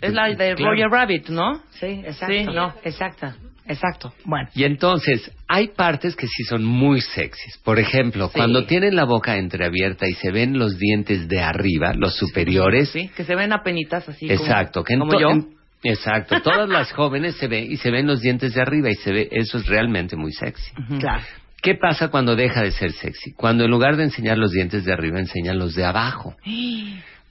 Es 0.00 0.12
la 0.12 0.28
de 0.28 0.54
Claro. 0.54 0.72
Roger 0.72 0.88
Rabbit, 0.90 1.28
¿no? 1.30 1.60
Sí, 1.80 1.86
exacto. 2.04 2.34
Sí, 2.34 2.44
no. 2.44 2.74
Exacto, 2.84 3.32
exacto. 3.66 4.12
Bueno. 4.24 4.48
Y 4.54 4.64
entonces, 4.64 5.30
hay 5.48 5.68
partes 5.68 6.16
que 6.16 6.26
sí 6.26 6.44
son 6.44 6.64
muy 6.64 7.00
sexys. 7.00 7.58
Por 7.64 7.78
ejemplo, 7.78 8.28
Sí. 8.28 8.34
cuando 8.38 8.64
tienen 8.66 8.96
la 8.96 9.04
boca 9.04 9.36
entreabierta 9.36 10.06
y 10.08 10.14
se 10.14 10.30
ven 10.30 10.58
los 10.58 10.78
dientes 10.78 11.28
de 11.28 11.40
arriba, 11.40 11.92
los 11.94 12.16
superiores, 12.16 12.90
Sí, 12.90 13.08
que 13.16 13.24
se 13.24 13.34
ven 13.34 13.52
apenitas 13.52 14.08
así. 14.08 14.26
como- 14.28 14.40
Exacto, 14.40 14.84
que 14.84 14.94
en, 14.94 15.00
como 15.00 15.20
yo. 15.20 15.30
en- 15.30 15.54
Exacto. 15.86 16.40
Todas 16.40 16.68
las 16.68 16.92
jóvenes 16.94 17.36
se 17.36 17.46
ven 17.46 17.70
y 17.70 17.76
se 17.76 17.90
ven 17.90 18.06
los 18.06 18.20
dientes 18.22 18.54
de 18.54 18.60
arriba 18.62 18.88
y 18.90 18.94
se 18.94 19.12
ve 19.12 19.28
eso 19.30 19.58
es 19.58 19.66
realmente 19.66 20.16
muy 20.16 20.32
sexy. 20.32 20.70
Claro. 20.98 21.22
¿Qué 21.60 21.74
pasa 21.74 22.08
cuando 22.08 22.36
deja 22.36 22.62
de 22.62 22.70
ser 22.72 22.92
sexy? 22.92 23.32
Cuando 23.32 23.64
en 23.64 23.70
lugar 23.70 23.96
de 23.96 24.04
enseñar 24.04 24.36
los 24.38 24.52
dientes 24.52 24.84
de 24.84 24.92
arriba 24.92 25.18
enseñan 25.18 25.58
los 25.58 25.74
de 25.74 25.84
abajo. 25.84 26.34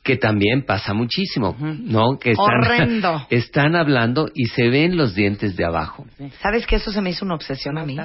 Que 0.04 0.18
también 0.18 0.66
pasa 0.66 0.94
muchísimo, 0.94 1.56
¿no? 1.60 2.20
Que 2.20 2.32
están, 2.32 2.46
Horrendo. 2.46 3.26
están 3.30 3.76
hablando 3.76 4.30
y 4.34 4.48
se 4.48 4.68
ven 4.70 4.98
los 4.98 5.16
dientes 5.16 5.56
de 5.56 5.66
abajo. 5.66 6.06
¿Sabes 6.42 6.68
que 6.68 6.76
eso 6.76 6.92
se 6.92 7.02
me 7.02 7.12
hizo 7.12 7.26
una 7.26 7.36
obsesión 7.36 7.78
a 7.78 7.86
mí? 7.86 7.98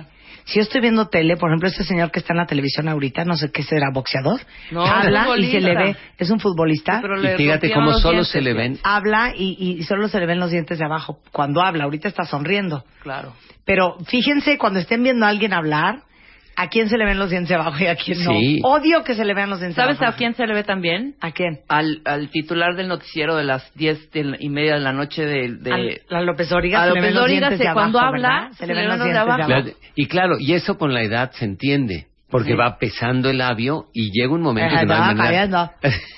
Si 0.44 0.54
yo 0.56 0.62
estoy 0.62 0.80
viendo 0.80 1.08
tele, 1.08 1.36
por 1.36 1.50
ejemplo, 1.50 1.68
este 1.68 1.84
señor 1.84 2.10
que 2.10 2.20
está 2.20 2.32
en 2.32 2.38
la 2.38 2.46
televisión 2.46 2.88
ahorita, 2.88 3.24
no 3.24 3.36
sé 3.36 3.50
qué 3.52 3.62
será, 3.62 3.90
boxeador, 3.92 4.40
No, 4.70 4.82
habla 4.82 5.36
y 5.36 5.50
se 5.50 5.60
le 5.60 5.74
ve, 5.74 5.96
es 6.16 6.30
un 6.30 6.40
futbolista, 6.40 7.00
Pero 7.02 7.18
Y 7.18 7.22
le 7.22 7.36
fíjate 7.36 7.66
rompieron 7.66 7.84
cómo 7.84 7.98
solo 7.98 8.12
dientes, 8.12 8.32
se 8.32 8.40
le 8.40 8.54
ven 8.54 8.78
habla 8.82 9.34
y, 9.36 9.76
y 9.78 9.82
solo 9.82 10.08
se 10.08 10.18
le 10.18 10.26
ven 10.26 10.38
los 10.38 10.50
dientes 10.50 10.78
de 10.78 10.84
abajo 10.86 11.18
cuando 11.32 11.60
habla. 11.60 11.84
Ahorita 11.84 12.08
está 12.08 12.24
sonriendo. 12.24 12.84
Claro. 13.02 13.34
Pero 13.66 13.98
fíjense 14.06 14.56
cuando 14.56 14.78
estén 14.78 15.02
viendo 15.02 15.26
a 15.26 15.28
alguien 15.28 15.52
hablar, 15.52 16.04
a 16.60 16.68
quién 16.68 16.88
se 16.88 16.98
le 16.98 17.04
ven 17.04 17.18
los 17.18 17.30
dientes 17.30 17.54
abajo 17.56 17.76
y 17.80 17.86
a 17.86 17.94
quién 17.94 18.22
no. 18.24 18.32
Sí. 18.32 18.60
Odio 18.64 19.04
que 19.04 19.14
se 19.14 19.24
le 19.24 19.32
vean 19.32 19.48
los 19.48 19.60
dientes 19.60 19.76
¿Sabes 19.76 19.96
abajo. 19.98 20.14
a 20.14 20.16
quién 20.16 20.34
se 20.34 20.44
le 20.46 20.54
ve 20.54 20.64
también? 20.64 21.14
¿A 21.20 21.30
quién? 21.30 21.60
Al, 21.68 22.02
al 22.04 22.30
titular 22.30 22.74
del 22.74 22.88
noticiero 22.88 23.36
de 23.36 23.44
las 23.44 23.72
diez 23.74 24.10
de 24.10 24.24
la- 24.24 24.36
y 24.40 24.48
media 24.48 24.74
de 24.74 24.80
la 24.80 24.92
noche 24.92 25.24
de... 25.24 25.52
de- 25.54 25.72
Al- 25.72 26.00
la 26.08 26.22
López 26.22 26.48
Dóriga 26.48 26.80
a 26.82 26.82
se 26.82 26.88
le 26.88 26.90
López 26.96 27.02
ven 27.04 27.14
los 27.14 27.22
Dóriga 27.22 27.38
dientes 27.48 27.58
se- 27.58 27.64
de 27.64 27.68
abajo, 27.70 27.80
cuando 27.92 28.00
habla, 28.00 28.28
¿verdad? 28.40 28.52
Se 28.58 28.66
le 28.66 28.74
ven 28.74 28.88
los 28.88 28.96
dientes 28.96 29.14
de 29.14 29.18
abajo. 29.20 29.70
y 29.94 30.06
claro, 30.06 30.36
y 30.40 30.52
eso 30.54 30.76
con 30.78 30.92
la 30.92 31.02
edad 31.02 31.30
se 31.32 31.44
entiende, 31.44 32.06
porque 32.30 32.54
va 32.56 32.76
pesando 32.78 33.30
el 33.30 33.38
labio 33.38 33.86
y 33.94 34.10
llega 34.10 34.32
un 34.34 34.42
momento 34.42 34.74
que 34.78 34.84
no 34.86 34.94
hay 34.94 35.00
Ajá, 35.00 35.14
manera- 35.14 35.28
cayendo. 35.36 35.70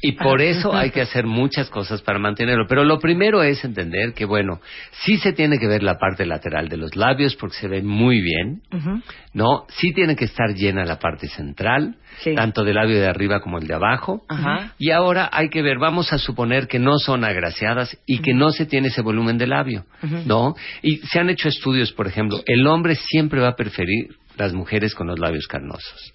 Y 0.00 0.12
por 0.12 0.40
eso 0.40 0.74
hay 0.74 0.90
que 0.90 1.00
hacer 1.00 1.26
muchas 1.26 1.68
cosas 1.70 2.02
para 2.02 2.18
mantenerlo. 2.18 2.66
Pero 2.68 2.84
lo 2.84 2.98
primero 2.98 3.42
es 3.42 3.64
entender 3.64 4.14
que, 4.14 4.24
bueno, 4.24 4.60
sí 5.04 5.16
se 5.18 5.32
tiene 5.32 5.58
que 5.58 5.66
ver 5.66 5.82
la 5.82 5.98
parte 5.98 6.24
lateral 6.24 6.68
de 6.68 6.76
los 6.76 6.94
labios 6.96 7.34
porque 7.36 7.56
se 7.56 7.68
ven 7.68 7.86
muy 7.86 8.20
bien, 8.20 8.62
Ujú. 8.72 9.02
¿no? 9.32 9.64
Sí 9.68 9.92
tiene 9.92 10.14
que 10.16 10.24
estar 10.26 10.54
llena 10.54 10.84
la 10.84 10.98
parte 10.98 11.28
central, 11.28 11.96
Sí. 12.18 12.34
tanto 12.34 12.64
del 12.64 12.76
labio 12.76 12.98
de 12.98 13.06
arriba 13.08 13.40
como 13.40 13.58
el 13.58 13.66
de 13.66 13.74
abajo. 13.74 14.22
Ajá. 14.28 14.72
Y 14.78 14.90
ahora 14.90 15.28
hay 15.32 15.50
que 15.50 15.62
ver, 15.62 15.78
vamos 15.78 16.12
a 16.12 16.18
suponer 16.18 16.66
que 16.68 16.78
no 16.78 16.96
son 16.98 17.24
agraciadas 17.24 17.98
y 18.06 18.20
que 18.20 18.32
no 18.32 18.50
se 18.52 18.66
tiene 18.66 18.88
ese 18.88 19.02
volumen 19.02 19.36
de 19.36 19.46
labio, 19.46 19.84
¿no? 20.26 20.54
Y 20.82 20.98
se 20.98 21.18
han 21.18 21.28
hecho 21.28 21.48
estudios, 21.48 21.92
por 21.92 22.06
ejemplo, 22.06 22.40
el 22.46 22.66
hombre 22.66 22.94
siempre 22.94 23.40
va 23.40 23.48
a 23.48 23.56
preferir 23.56 24.16
las 24.38 24.52
mujeres 24.54 24.94
con 24.94 25.08
los 25.08 25.18
labios 25.18 25.46
carnosos. 25.46 26.12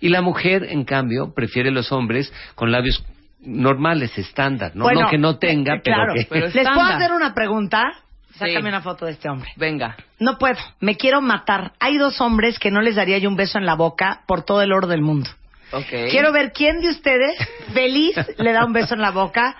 Y 0.00 0.08
la 0.08 0.22
mujer, 0.22 0.64
en 0.64 0.84
cambio, 0.84 1.32
prefiere 1.34 1.70
los 1.70 1.92
hombres 1.92 2.32
con 2.54 2.72
labios 2.72 3.04
normales, 3.40 4.16
estándar, 4.18 4.72
no, 4.74 4.84
Bueno, 4.84 5.02
no 5.02 5.08
que 5.10 5.18
no 5.18 5.38
tenga, 5.38 5.74
eh, 5.76 5.80
pero 5.84 5.96
claro. 5.96 6.14
que... 6.14 6.26
Pero 6.28 6.46
¿Les 6.54 6.68
puedo 6.68 6.82
hacer 6.82 7.12
una 7.12 7.34
pregunta? 7.34 7.84
Sácame 8.32 8.62
Sí. 8.62 8.68
una 8.68 8.80
foto 8.80 9.06
de 9.06 9.12
este 9.12 9.28
hombre. 9.28 9.50
Venga. 9.56 9.96
No 10.18 10.38
puedo, 10.38 10.56
me 10.80 10.96
quiero 10.96 11.20
matar. 11.20 11.72
Hay 11.78 11.98
dos 11.98 12.20
hombres 12.20 12.58
que 12.58 12.70
no 12.70 12.80
les 12.80 12.94
daría 12.96 13.18
yo 13.18 13.28
un 13.28 13.36
beso 13.36 13.58
en 13.58 13.66
la 13.66 13.74
boca 13.74 14.22
por 14.26 14.44
todo 14.44 14.62
el 14.62 14.72
oro 14.72 14.86
del 14.86 15.02
mundo. 15.02 15.28
Ok. 15.72 15.88
Quiero 16.10 16.32
ver 16.32 16.52
quién 16.52 16.80
de 16.80 16.88
ustedes 16.88 17.36
feliz 17.74 18.16
le 18.38 18.52
da 18.52 18.64
un 18.64 18.72
beso 18.72 18.94
en 18.94 19.02
la 19.02 19.10
boca. 19.10 19.56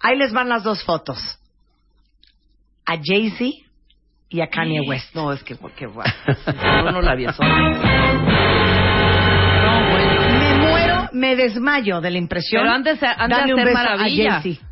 Ahí 0.00 0.16
les 0.18 0.32
van 0.32 0.48
las 0.48 0.64
dos 0.64 0.82
fotos. 0.84 1.18
A 2.86 2.96
Jay-Z 3.02 3.44
y 4.28 4.40
a 4.40 4.48
Kanye 4.48 4.80
West. 4.86 5.14
No, 5.14 5.32
es 5.32 5.42
que 5.44 5.54
porque 5.54 5.86
va. 5.86 6.04
No, 6.82 6.90
no 6.90 7.00
la 7.00 7.14
bueno. 7.14 8.53
Me 11.12 11.36
desmayo 11.36 12.00
de 12.00 12.10
la 12.10 12.18
impresión. 12.18 12.62
Pero 12.62 12.70
de 12.70 13.06
han 13.06 13.28
de 13.30 13.36
Dale 13.36 13.54
un 13.54 13.60
hacer 13.60 13.72
beso 13.74 13.78
a 13.78 13.82
maravillas. 13.96 14.42
Jay-Z. 14.42 14.66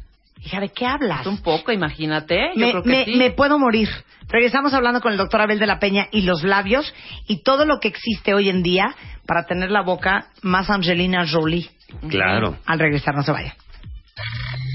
Hija, 0.45 0.61
¿de 0.61 0.69
qué 0.71 0.87
hablas? 0.87 1.27
Un 1.27 1.41
poco, 1.43 1.71
imagínate. 1.73 2.51
Yo 2.55 2.61
me, 2.67 2.71
creo 2.73 2.83
que 2.83 2.89
me- 2.89 3.05
sí. 3.05 3.17
me 3.17 3.31
puedo 3.31 3.59
morir. 3.59 3.89
Regresamos 4.29 4.75
hablando 4.75 5.01
con 5.01 5.13
el 5.13 5.19
doctor 5.19 5.41
Abel 5.41 5.59
de 5.61 5.67
la 5.67 5.79
Peña 5.79 6.09
y 6.11 6.23
los 6.23 6.43
labios 6.43 6.93
y 7.29 7.43
todo 7.43 7.65
lo 7.65 7.79
que 7.79 7.89
existe 7.89 8.35
hoy 8.35 8.49
en 8.49 8.63
día 8.63 8.95
para 9.27 9.45
tener 9.47 9.71
la 9.71 9.83
boca 9.83 10.27
más 10.43 10.69
Angelina 10.71 11.25
Jolie. 11.31 11.71
Claro. 12.09 12.57
Al 12.67 12.79
regresar, 12.81 13.15
no 13.15 13.23
se 13.23 13.31
vaya. 13.31 13.55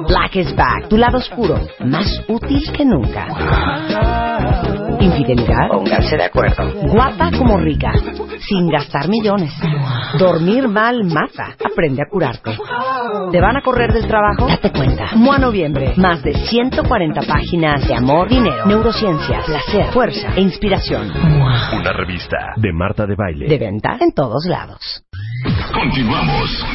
Black 0.07 0.37
is 0.37 0.55
back, 0.55 0.89
tu 0.89 0.99
lado 0.99 1.17
oscuro, 1.17 1.59
más 1.81 2.23
útil 2.29 2.71
que 2.71 2.85
nunca. 2.85 3.27
Infidelidad. 5.01 5.69
Pónganse 5.71 6.17
de 6.17 6.25
acuerdo. 6.25 6.71
Guapa 6.93 7.31
como 7.37 7.59
rica, 7.59 7.93
sin 8.49 8.69
gastar 8.69 9.09
millones. 9.09 9.53
Dormir 10.19 10.69
mal 10.69 11.05
mata. 11.05 11.57
Aprende 11.65 12.03
a 12.03 12.11
curarte. 12.11 12.57
¿Te 13.31 13.41
van 13.41 13.57
a 13.57 13.63
correr 13.63 13.93
del 13.93 14.07
trabajo? 14.07 14.47
Date 14.47 14.71
cuenta. 14.71 15.11
Moa 15.15 15.39
Noviembre. 15.39 15.95
Más 15.97 16.23
de 16.23 16.35
140 16.35 17.23
páginas 17.23 17.87
de 17.87 17.95
amor, 17.95 18.29
dinero, 18.29 18.67
neurociencia, 18.67 19.41
placer, 19.45 19.87
fuerza 19.93 20.35
e 20.37 20.41
inspiración. 20.41 21.11
Una 21.11 21.93
revista 21.93 22.37
de 22.57 22.73
Marta 22.73 23.07
de 23.07 23.15
Baile. 23.15 23.49
De 23.49 23.59
venta 23.59 23.97
en 24.01 24.13
todos 24.13 24.45
lados. 24.47 25.05
Continuamos. 25.73 26.67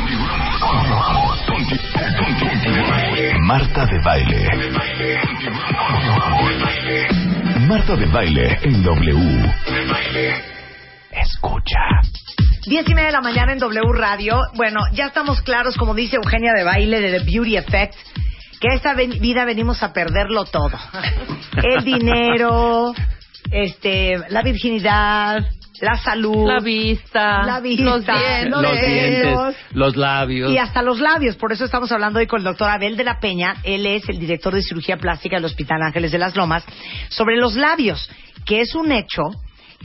Marta 3.41 3.85
de 3.85 3.99
Baile. 4.03 4.49
Marta 7.67 7.95
de 7.95 8.05
Baile 8.05 8.59
en 8.61 8.83
W. 8.83 9.53
Escucha. 11.11 11.79
Diez 12.67 12.87
y 12.87 12.93
media 12.93 13.07
de 13.07 13.11
la 13.13 13.21
mañana 13.21 13.53
en 13.53 13.59
W 13.59 13.91
Radio. 13.93 14.39
Bueno, 14.53 14.81
ya 14.93 15.07
estamos 15.07 15.41
claros, 15.41 15.75
como 15.75 15.95
dice 15.95 16.17
Eugenia 16.17 16.53
de 16.55 16.63
Baile 16.63 17.01
de 17.01 17.17
The 17.17 17.25
Beauty 17.25 17.57
Effect, 17.57 17.95
que 18.59 18.67
esta 18.75 18.93
vida 18.93 19.45
venimos 19.45 19.81
a 19.81 19.93
perderlo 19.93 20.45
todo. 20.45 20.77
El 21.63 21.83
dinero, 21.83 22.93
este, 23.49 24.19
la 24.29 24.43
virginidad, 24.43 25.43
la 25.81 25.95
salud, 25.97 26.47
La 26.47 26.59
vista. 26.59 27.43
la 27.43 27.59
vista, 27.59 27.83
Los 27.83 28.05
dientes. 28.05 28.49
los 28.49 28.61
los 28.61 28.71
dientes, 28.79 29.37
los 29.73 29.95
labios. 29.95 30.51
Y 30.51 30.57
hasta 30.57 30.81
los 30.81 30.99
labios. 30.99 31.35
Por 31.35 31.51
eso 31.51 31.65
estamos 31.65 31.91
hablando 31.91 32.19
hoy 32.19 32.27
con 32.27 32.39
el 32.39 32.45
doctor 32.45 32.69
Abel 32.69 32.97
de 32.97 33.03
la 33.03 33.19
Peña. 33.19 33.55
Él 33.63 33.85
es 33.85 34.07
el 34.09 34.19
director 34.19 34.53
de 34.53 34.61
cirugía 34.61 34.97
plástica 34.97 35.35
del 35.37 35.45
Hospital 35.45 35.81
Ángeles 35.81 36.11
de 36.11 36.17
las 36.17 36.35
Lomas. 36.35 36.63
Sobre 37.09 37.37
los 37.37 37.55
labios, 37.55 38.09
que 38.45 38.61
es 38.61 38.75
un 38.75 38.91
hecho, 38.91 39.23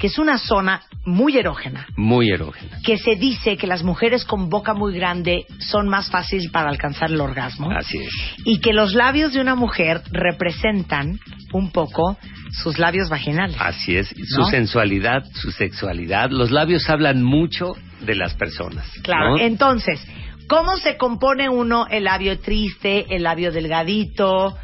que 0.00 0.06
es 0.06 0.18
una 0.18 0.38
zona 0.38 0.82
muy 1.04 1.36
erógena. 1.36 1.86
Muy 1.94 2.30
erógena. 2.30 2.78
Que 2.82 2.96
se 2.96 3.16
dice 3.16 3.58
que 3.58 3.66
las 3.66 3.82
mujeres 3.82 4.24
con 4.24 4.48
boca 4.48 4.72
muy 4.72 4.94
grande 4.94 5.44
son 5.58 5.88
más 5.88 6.10
fáciles 6.10 6.50
para 6.50 6.70
alcanzar 6.70 7.10
el 7.10 7.20
orgasmo. 7.20 7.70
Así 7.70 7.98
es. 7.98 8.10
Y 8.46 8.60
que 8.60 8.72
los 8.72 8.94
labios 8.94 9.34
de 9.34 9.42
una 9.42 9.54
mujer 9.54 10.00
representan 10.10 11.18
un 11.52 11.70
poco 11.70 12.16
sus 12.50 12.78
labios 12.78 13.10
vaginales. 13.10 13.56
Así 13.60 13.94
es. 13.94 14.08
Su 14.08 14.44
sensualidad, 14.44 15.22
su 15.34 15.52
sexualidad. 15.52 16.30
Los 16.30 16.50
labios 16.50 16.88
hablan 16.88 17.22
mucho 17.22 17.74
de 18.00 18.14
las 18.14 18.34
personas. 18.34 18.90
Claro. 19.02 19.36
¿no? 19.36 19.38
Entonces, 19.38 20.02
¿cómo 20.48 20.78
se 20.78 20.96
compone 20.96 21.50
uno 21.50 21.86
el 21.90 22.04
labio 22.04 22.38
triste, 22.38 23.04
el 23.14 23.24
labio 23.24 23.52
delgadito? 23.52 24.56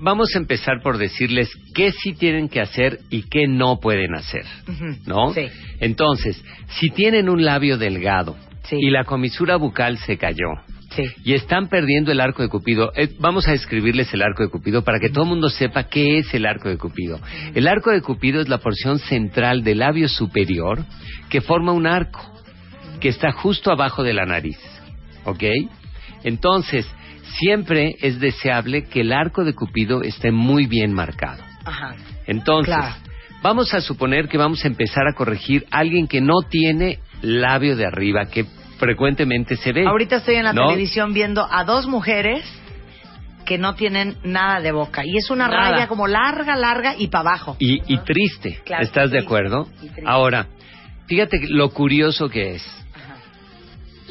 Vamos 0.00 0.34
a 0.34 0.38
empezar 0.38 0.80
por 0.82 0.98
decirles 0.98 1.50
qué 1.74 1.92
sí 1.92 2.12
tienen 2.12 2.48
que 2.48 2.60
hacer 2.60 3.00
y 3.10 3.22
qué 3.28 3.46
no 3.46 3.78
pueden 3.80 4.14
hacer. 4.14 4.44
¿no? 5.06 5.32
Sí. 5.32 5.46
Entonces, 5.80 6.42
si 6.68 6.90
tienen 6.90 7.28
un 7.28 7.44
labio 7.44 7.78
delgado 7.78 8.36
Sí. 8.64 8.76
y 8.80 8.90
la 8.90 9.04
comisura 9.04 9.56
bucal 9.56 9.98
se 9.98 10.16
cayó 10.16 10.46
Sí. 10.90 11.04
y 11.24 11.32
están 11.34 11.68
perdiendo 11.68 12.12
el 12.12 12.20
arco 12.20 12.42
de 12.42 12.48
Cupido, 12.48 12.92
eh, 12.94 13.08
vamos 13.18 13.48
a 13.48 13.52
describirles 13.52 14.12
el 14.14 14.22
arco 14.22 14.42
de 14.44 14.50
Cupido 14.50 14.84
para 14.84 15.00
que 15.00 15.08
todo 15.08 15.24
el 15.24 15.30
mundo 15.30 15.48
sepa 15.50 15.84
qué 15.88 16.18
es 16.18 16.32
el 16.34 16.46
arco 16.46 16.68
de 16.68 16.76
Cupido. 16.78 17.18
El 17.54 17.66
arco 17.66 17.90
de 17.90 18.02
Cupido 18.02 18.40
es 18.40 18.48
la 18.48 18.58
porción 18.58 18.98
central 19.00 19.64
del 19.64 19.78
labio 19.80 20.08
superior 20.08 20.84
que 21.28 21.40
forma 21.40 21.72
un 21.72 21.86
arco 21.86 22.20
que 23.00 23.08
está 23.08 23.32
justo 23.32 23.72
abajo 23.72 24.02
de 24.04 24.12
la 24.14 24.26
nariz, 24.26 24.58
¿ok? 25.24 25.42
Entonces, 26.24 26.86
siempre 27.38 27.96
es 28.00 28.20
deseable 28.20 28.84
que 28.84 29.00
el 29.02 29.12
arco 29.12 29.44
de 29.44 29.54
Cupido 29.54 30.02
esté 30.02 30.30
muy 30.32 30.66
bien 30.66 30.92
marcado. 30.92 31.42
Ajá. 31.64 31.94
Entonces, 32.26 32.74
Claro. 32.74 32.94
vamos 33.42 33.72
a 33.74 33.80
suponer 33.80 34.28
que 34.28 34.38
vamos 34.38 34.64
a 34.64 34.68
empezar 34.68 35.06
a 35.08 35.14
corregir 35.14 35.66
a 35.70 35.78
alguien 35.78 36.06
que 36.08 36.20
no 36.20 36.42
tiene 36.48 36.98
labio 37.22 37.76
de 37.76 37.86
arriba, 37.86 38.26
que 38.26 38.44
frecuentemente 38.78 39.56
se 39.56 39.72
ve. 39.72 39.86
Ahorita 39.86 40.16
estoy 40.16 40.36
en 40.36 40.44
la 40.44 40.52
¿no? 40.52 40.66
televisión 40.66 41.12
viendo 41.14 41.46
a 41.50 41.64
dos 41.64 41.86
mujeres 41.86 42.44
que 43.46 43.58
no 43.58 43.74
tienen 43.74 44.16
nada 44.24 44.60
de 44.60 44.70
boca. 44.72 45.02
Y 45.04 45.16
es 45.16 45.30
una 45.30 45.48
Nada. 45.48 45.70
raya 45.72 45.86
como 45.88 46.06
larga, 46.06 46.56
larga 46.56 46.94
y 46.96 47.08
para 47.08 47.30
abajo. 47.30 47.56
Y, 47.58 47.80
y 47.92 47.98
triste, 47.98 48.60
Claro, 48.64 48.84
¿estás 48.84 49.10
de 49.10 49.18
acuerdo? 49.18 49.68
Ahora, 50.06 50.46
fíjate 51.06 51.40
lo 51.48 51.70
curioso 51.70 52.28
que 52.28 52.54
es. 52.54 52.81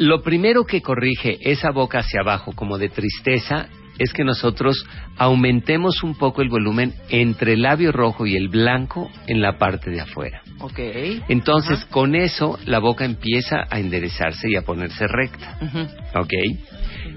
Lo 0.02 0.24
primero 0.24 0.66
que 0.66 0.82
corrige 0.82 1.38
esa 1.42 1.70
boca 1.70 2.00
hacia 2.00 2.22
abajo 2.22 2.54
como 2.54 2.80
de 2.80 2.90
tristeza 2.90 3.68
es 4.00 4.14
que 4.14 4.24
nosotros 4.24 4.84
aumentemos 5.16 6.02
un 6.02 6.16
poco 6.16 6.42
el 6.42 6.50
volumen 6.50 6.96
entre 7.10 7.54
el 7.54 7.62
labio 7.62 7.92
rojo 7.92 8.26
y 8.26 8.36
el 8.36 8.48
blanco 8.48 9.12
en 9.28 9.44
la 9.44 9.60
parte 9.60 9.92
de 9.92 10.02
afuera. 10.02 10.42
Ok. 10.60 10.80
Entonces, 11.30 11.86
con 11.86 12.16
eso, 12.16 12.58
la 12.66 12.80
boca 12.80 13.06
empieza 13.06 13.58
a 13.70 13.80
enderezarse 13.80 14.50
y 14.50 14.56
a 14.56 14.64
ponerse 14.64 15.06
recta. 15.06 15.60
Ujú. 15.62 15.88
¿Ok? 16.20 16.34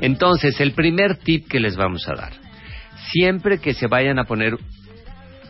Entonces, 0.03 0.61
el 0.61 0.73
primer 0.73 1.17
tip 1.17 1.49
que 1.49 1.61
les 1.61 1.77
vamos 1.77 2.07
a 2.07 2.15
dar. 2.15 2.33
Siempre 3.13 3.61
que 3.61 3.73
se 3.73 3.87
vayan 3.87 4.19
a 4.19 4.25
poner 4.25 4.59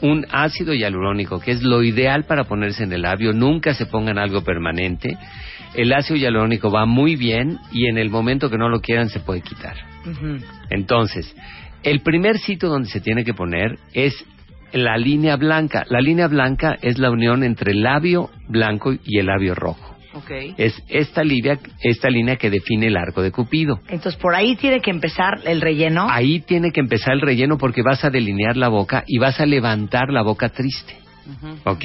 un 0.02 0.26
ácido 0.30 0.72
hialurónico, 0.72 1.40
que 1.40 1.50
es 1.50 1.62
lo 1.62 1.82
ideal 1.82 2.26
para 2.26 2.44
ponerse 2.44 2.84
en 2.84 2.92
el 2.92 3.02
labio, 3.02 3.32
nunca 3.32 3.74
se 3.74 3.86
pongan 3.86 4.18
algo 4.18 4.42
permanente. 4.42 5.16
El 5.74 5.92
ácido 5.92 6.16
hialurónico 6.16 6.70
va 6.70 6.86
muy 6.86 7.16
bien 7.16 7.58
y 7.72 7.86
en 7.86 7.98
el 7.98 8.10
momento 8.10 8.50
que 8.50 8.58
no 8.58 8.68
lo 8.68 8.80
quieran 8.80 9.08
se 9.08 9.20
puede 9.20 9.40
quitar. 9.40 9.76
Entonces, 10.70 11.34
el 11.82 12.00
primer 12.00 12.38
sitio 12.38 12.68
donde 12.68 12.88
se 12.88 13.00
tiene 13.00 13.24
que 13.24 13.34
poner 13.34 13.78
es 13.92 14.24
la 14.72 14.96
línea 14.96 15.36
blanca. 15.36 15.84
La 15.88 16.00
línea 16.00 16.28
blanca 16.28 16.76
es 16.82 16.98
la 16.98 17.10
unión 17.10 17.44
entre 17.44 17.72
el 17.72 17.82
labio 17.82 18.30
blanco 18.48 18.92
y 18.92 19.18
el 19.18 19.26
labio 19.26 19.54
rojo. 19.54 19.94
Es 20.56 20.80
esta 20.88 21.24
línea, 21.24 21.58
esta 21.82 22.08
línea 22.08 22.36
que 22.36 22.48
define 22.48 22.86
el 22.86 22.96
arco 22.96 23.20
de 23.20 23.32
Cupido. 23.32 23.80
Entonces, 23.88 24.16
por 24.16 24.34
ahí 24.34 24.54
tiene 24.56 24.80
que 24.80 24.90
empezar 24.90 25.40
el 25.44 25.60
relleno. 25.60 26.06
Ahí 26.08 26.40
tiene 26.40 26.70
que 26.70 26.80
empezar 26.80 27.14
el 27.14 27.20
relleno 27.20 27.58
porque 27.58 27.82
vas 27.82 28.04
a 28.04 28.10
delinear 28.10 28.56
la 28.56 28.68
boca 28.68 29.04
y 29.06 29.18
vas 29.18 29.40
a 29.40 29.46
levantar 29.46 30.10
la 30.10 30.22
boca 30.22 30.50
triste. 30.50 30.94
¿Ok? 31.64 31.84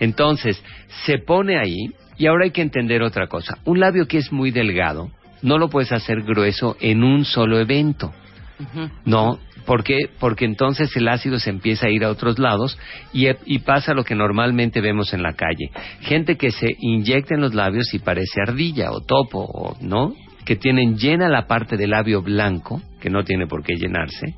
Entonces, 0.00 0.62
se 1.06 1.18
pone 1.18 1.58
ahí 1.58 1.76
y 2.18 2.26
ahora 2.26 2.44
hay 2.44 2.50
que 2.50 2.62
entender 2.62 3.02
otra 3.02 3.26
cosa. 3.26 3.58
Un 3.64 3.80
labio 3.80 4.06
que 4.06 4.18
es 4.18 4.32
muy 4.32 4.50
delgado, 4.50 5.10
no 5.42 5.58
lo 5.58 5.68
puedes 5.68 5.92
hacer 5.92 6.22
grueso 6.22 6.76
en 6.80 7.04
un 7.04 7.24
solo 7.24 7.58
evento. 7.58 8.12
No, 9.04 9.38
¿por 9.66 9.84
qué? 9.84 9.98
Porque 10.18 10.46
entonces 10.46 10.94
el 10.96 11.08
ácido 11.08 11.38
se 11.38 11.50
empieza 11.50 11.86
a 11.86 11.90
ir 11.90 12.04
a 12.04 12.10
otros 12.10 12.38
lados 12.38 12.78
y, 13.12 13.26
y 13.44 13.58
pasa 13.58 13.92
lo 13.92 14.04
que 14.04 14.14
normalmente 14.14 14.80
vemos 14.80 15.12
en 15.12 15.22
la 15.22 15.34
calle. 15.34 15.70
Gente 16.00 16.36
que 16.36 16.50
se 16.50 16.68
inyecta 16.78 17.34
en 17.34 17.42
los 17.42 17.54
labios 17.54 17.92
y 17.92 17.98
parece 17.98 18.40
ardilla 18.40 18.92
o 18.92 19.00
topo, 19.00 19.40
o, 19.40 19.76
¿no? 19.80 20.14
Que 20.46 20.56
tienen 20.56 20.96
llena 20.96 21.28
la 21.28 21.46
parte 21.46 21.76
del 21.76 21.90
labio 21.90 22.22
blanco, 22.22 22.80
que 23.00 23.10
no 23.10 23.24
tiene 23.24 23.46
por 23.46 23.62
qué 23.62 23.74
llenarse, 23.74 24.34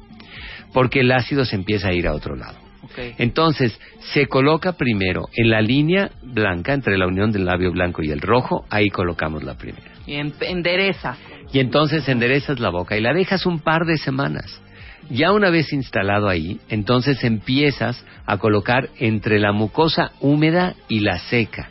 porque 0.73 1.01
el 1.01 1.13
ácido 1.13 1.45
se 1.45 1.55
empieza 1.55 1.89
a 1.89 1.93
ir 1.93 2.09
a 2.09 2.15
otro 2.15 2.35
lado. 2.35 2.68
Entonces, 3.19 3.79
se 4.13 4.27
coloca 4.27 4.73
primero 4.73 5.29
en 5.35 5.51
la 5.51 5.61
línea 5.61 6.11
blanca, 6.23 6.73
entre 6.73 6.99
la 6.99 7.07
unión 7.07 7.31
del 7.33 7.45
labio 7.45 7.71
blanco 7.73 8.03
y 8.03 8.11
el 8.11 8.21
rojo, 8.21 8.65
ahí 8.71 8.91
colocamos 8.91 9.43
la 9.45 9.55
primera. 9.57 9.91
Y 10.07 10.15
en- 10.15 10.35
enderezas. 10.41 11.19
Y 11.53 11.61
entonces 11.61 12.09
enderezas 12.09 12.61
la 12.61 12.71
boca 12.71 12.97
y 12.97 13.01
la 13.01 13.13
dejas 13.13 13.47
un 13.47 13.61
par 13.61 13.85
de 13.87 13.97
semanas. 13.99 14.61
Ya 15.11 15.33
una 15.33 15.49
vez 15.49 15.73
instalado 15.73 16.29
ahí, 16.29 16.61
entonces 16.69 17.25
empiezas 17.25 18.05
a 18.27 18.37
colocar 18.37 18.91
entre 18.99 19.39
la 19.39 19.53
mucosa 19.53 20.13
húmeda 20.21 20.75
y 20.89 21.01
la 21.01 21.19
seca. 21.19 21.71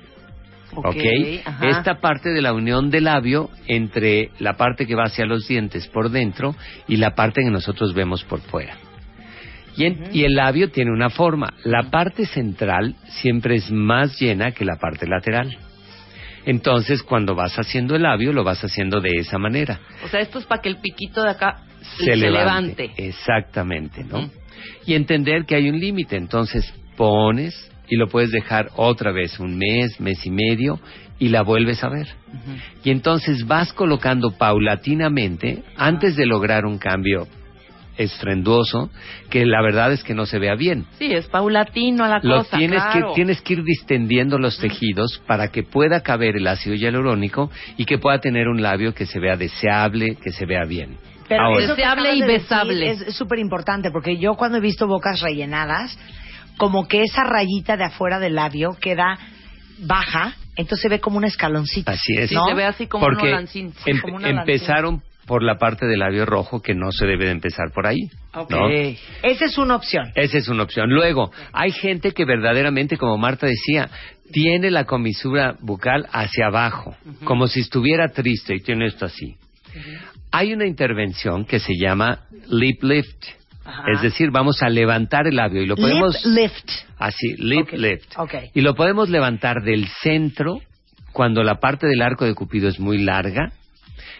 Ok, 0.75 0.85
¿Ok? 0.87 0.95
ajá. 1.45 1.69
Esta 1.69 1.95
parte 2.01 2.29
de 2.29 2.41
la 2.41 2.53
unión 2.53 2.89
del 2.89 3.05
labio 3.05 3.49
entre 3.67 4.31
la 4.39 4.57
parte 4.57 4.85
que 4.87 4.95
va 4.95 5.03
hacia 5.05 5.25
los 5.25 5.47
dientes 5.47 5.87
por 5.87 6.09
dentro 6.09 6.55
y 6.87 6.97
la 6.97 7.15
parte 7.15 7.41
que 7.43 7.49
nosotros 7.51 7.93
vemos 7.93 8.23
por 8.23 8.41
fuera. 8.41 8.75
Y, 9.77 9.85
en- 9.85 10.09
y 10.11 10.23
el 10.23 10.33
labio 10.33 10.69
tiene 10.71 10.91
una 10.91 11.09
forma. 11.09 11.53
La 11.63 11.89
parte 11.91 12.25
central 12.25 12.95
siempre 13.21 13.55
es 13.55 13.71
más 13.71 14.19
llena 14.19 14.51
que 14.51 14.65
la 14.65 14.77
parte 14.77 15.07
lateral. 15.07 15.55
Entonces, 16.45 17.03
cuando 17.03 17.35
vas 17.35 17.55
haciendo 17.59 17.95
el 17.95 18.03
labio, 18.03 18.31
lo 18.33 18.43
vas 18.43 18.63
haciendo 18.63 19.01
de 19.01 19.11
esa 19.19 19.37
manera. 19.37 19.79
O 20.03 20.07
sea, 20.07 20.21
esto 20.21 20.39
es 20.39 20.45
para 20.45 20.61
que 20.61 20.69
el 20.69 20.77
piquito 20.77 21.21
de 21.21 21.29
acá 21.31 21.61
Se, 21.97 22.15
levante. 22.15 22.91
Exactamente, 22.97 24.03
¿no? 24.03 24.29
Y 24.85 24.93
entender 24.95 25.45
que 25.45 25.55
hay 25.55 25.69
un 25.69 25.79
límite. 25.79 26.15
Entonces, 26.15 26.73
pones 26.95 27.69
y 27.89 27.97
lo 27.97 28.07
puedes 28.07 28.31
dejar 28.31 28.69
otra 28.75 29.11
vez 29.11 29.39
un 29.39 29.57
mes, 29.57 29.99
mes 29.99 30.25
y 30.25 30.31
medio 30.31 30.79
y 31.19 31.29
la 31.29 31.41
vuelves 31.41 31.83
a 31.83 31.89
ver. 31.89 32.07
Y 32.83 32.91
entonces 32.91 33.45
vas 33.45 33.73
colocando 33.73 34.31
paulatinamente, 34.37 35.63
antes 35.75 36.15
de 36.15 36.25
lograr 36.25 36.65
un 36.65 36.77
cambio 36.77 37.27
estruendoso, 37.97 38.89
que 39.29 39.45
la 39.45 39.61
verdad 39.61 39.91
es 39.91 40.03
que 40.03 40.13
no 40.13 40.25
se 40.25 40.39
vea 40.39 40.55
bien. 40.55 40.85
Sí, 40.97 41.11
es 41.13 41.27
paulatino 41.27 42.03
a 42.03 42.09
la 42.09 42.19
Lo 42.21 42.37
cosa, 42.39 42.57
tienes, 42.57 42.81
claro. 42.83 43.09
que, 43.09 43.15
tienes 43.15 43.41
que 43.41 43.53
ir 43.53 43.63
distendiendo 43.63 44.37
los 44.37 44.57
tejidos 44.59 45.21
para 45.27 45.49
que 45.49 45.63
pueda 45.63 46.01
caber 46.01 46.35
el 46.37 46.47
ácido 46.47 46.75
hialurónico 46.75 47.49
y 47.77 47.85
que 47.85 47.97
pueda 47.97 48.19
tener 48.19 48.47
un 48.47 48.61
labio 48.61 48.93
que 48.93 49.05
se 49.05 49.19
vea 49.19 49.35
deseable, 49.35 50.15
que 50.15 50.31
se 50.31 50.45
vea 50.45 50.63
bien. 50.65 50.97
Pero 51.27 51.43
Ahora, 51.43 51.67
Deseable 51.67 52.13
y 52.15 52.21
de 52.21 52.27
besable. 52.27 52.89
Es 52.91 53.15
súper 53.15 53.39
importante 53.39 53.91
porque 53.91 54.17
yo 54.17 54.35
cuando 54.35 54.59
he 54.59 54.61
visto 54.61 54.87
bocas 54.87 55.19
rellenadas, 55.21 55.97
como 56.57 56.87
que 56.87 57.01
esa 57.03 57.23
rayita 57.23 57.75
de 57.75 57.83
afuera 57.83 58.19
del 58.19 58.35
labio 58.35 58.77
queda 58.79 59.19
baja, 59.79 60.33
entonces 60.55 60.81
se 60.81 60.89
ve 60.89 60.99
como 60.99 61.17
un 61.17 61.25
escaloncito. 61.25 61.91
Así 61.91 62.13
es. 62.17 62.29
Sí, 62.29 62.35
¿no? 62.35 62.45
se 62.45 62.53
ve 62.53 62.63
así 62.65 62.87
como 62.87 63.03
Porque 63.05 63.23
un 63.27 63.33
holancín. 63.33 63.73
Sí, 63.83 63.91
em- 63.91 63.99
como 63.99 64.15
un 64.15 64.23
holancín. 64.25 64.39
empezaron 64.39 65.01
por 65.27 65.43
la 65.43 65.57
parte 65.57 65.85
del 65.85 65.99
labio 65.99 66.25
rojo 66.25 66.61
que 66.61 66.73
no 66.73 66.91
se 66.91 67.05
debe 67.05 67.25
de 67.25 67.31
empezar 67.31 67.71
por 67.73 67.85
ahí. 67.85 68.09
Ok. 68.33 68.49
¿no? 68.49 68.69
Esa 68.69 69.45
es 69.45 69.57
una 69.57 69.75
opción. 69.75 70.11
Esa 70.15 70.37
es 70.37 70.47
una 70.47 70.63
opción. 70.63 70.89
Luego, 70.89 71.31
hay 71.51 71.71
gente 71.71 72.13
que 72.13 72.25
verdaderamente, 72.25 72.97
como 72.97 73.17
Marta 73.17 73.45
decía, 73.45 73.89
tiene 74.31 74.71
la 74.71 74.85
comisura 74.85 75.55
bucal 75.59 76.07
hacia 76.11 76.47
abajo, 76.47 76.95
como 77.25 77.47
si 77.47 77.59
estuviera 77.59 78.09
triste 78.09 78.55
y 78.55 78.61
tiene 78.61 78.87
esto 78.87 79.05
así. 79.05 79.35
Hay 80.31 80.53
una 80.53 80.65
intervención 80.65 81.45
que 81.45 81.59
se 81.59 81.73
llama 81.77 82.21
lip 82.49 82.81
lift. 82.83 83.25
Es 83.93 84.01
decir, 84.01 84.31
vamos 84.31 84.63
a 84.63 84.69
levantar 84.69 85.27
el 85.27 85.35
labio 85.35 85.61
y 85.61 85.65
lo 85.65 85.75
podemos... 85.75 86.25
Lip 86.25 86.35
lift. 86.41 86.69
Así, 86.97 87.35
lip 87.37 87.69
lift. 87.73 88.17
ok. 88.17 88.33
Y 88.53 88.61
lo 88.61 88.75
podemos 88.75 89.09
levantar 89.09 89.61
del 89.61 89.87
centro 90.01 90.61
cuando 91.11 91.43
la 91.43 91.59
parte 91.59 91.85
del 91.85 92.01
arco 92.01 92.23
de 92.23 92.33
Cupido 92.33 92.69
es 92.69 92.79
muy 92.79 92.99
larga 92.99 93.51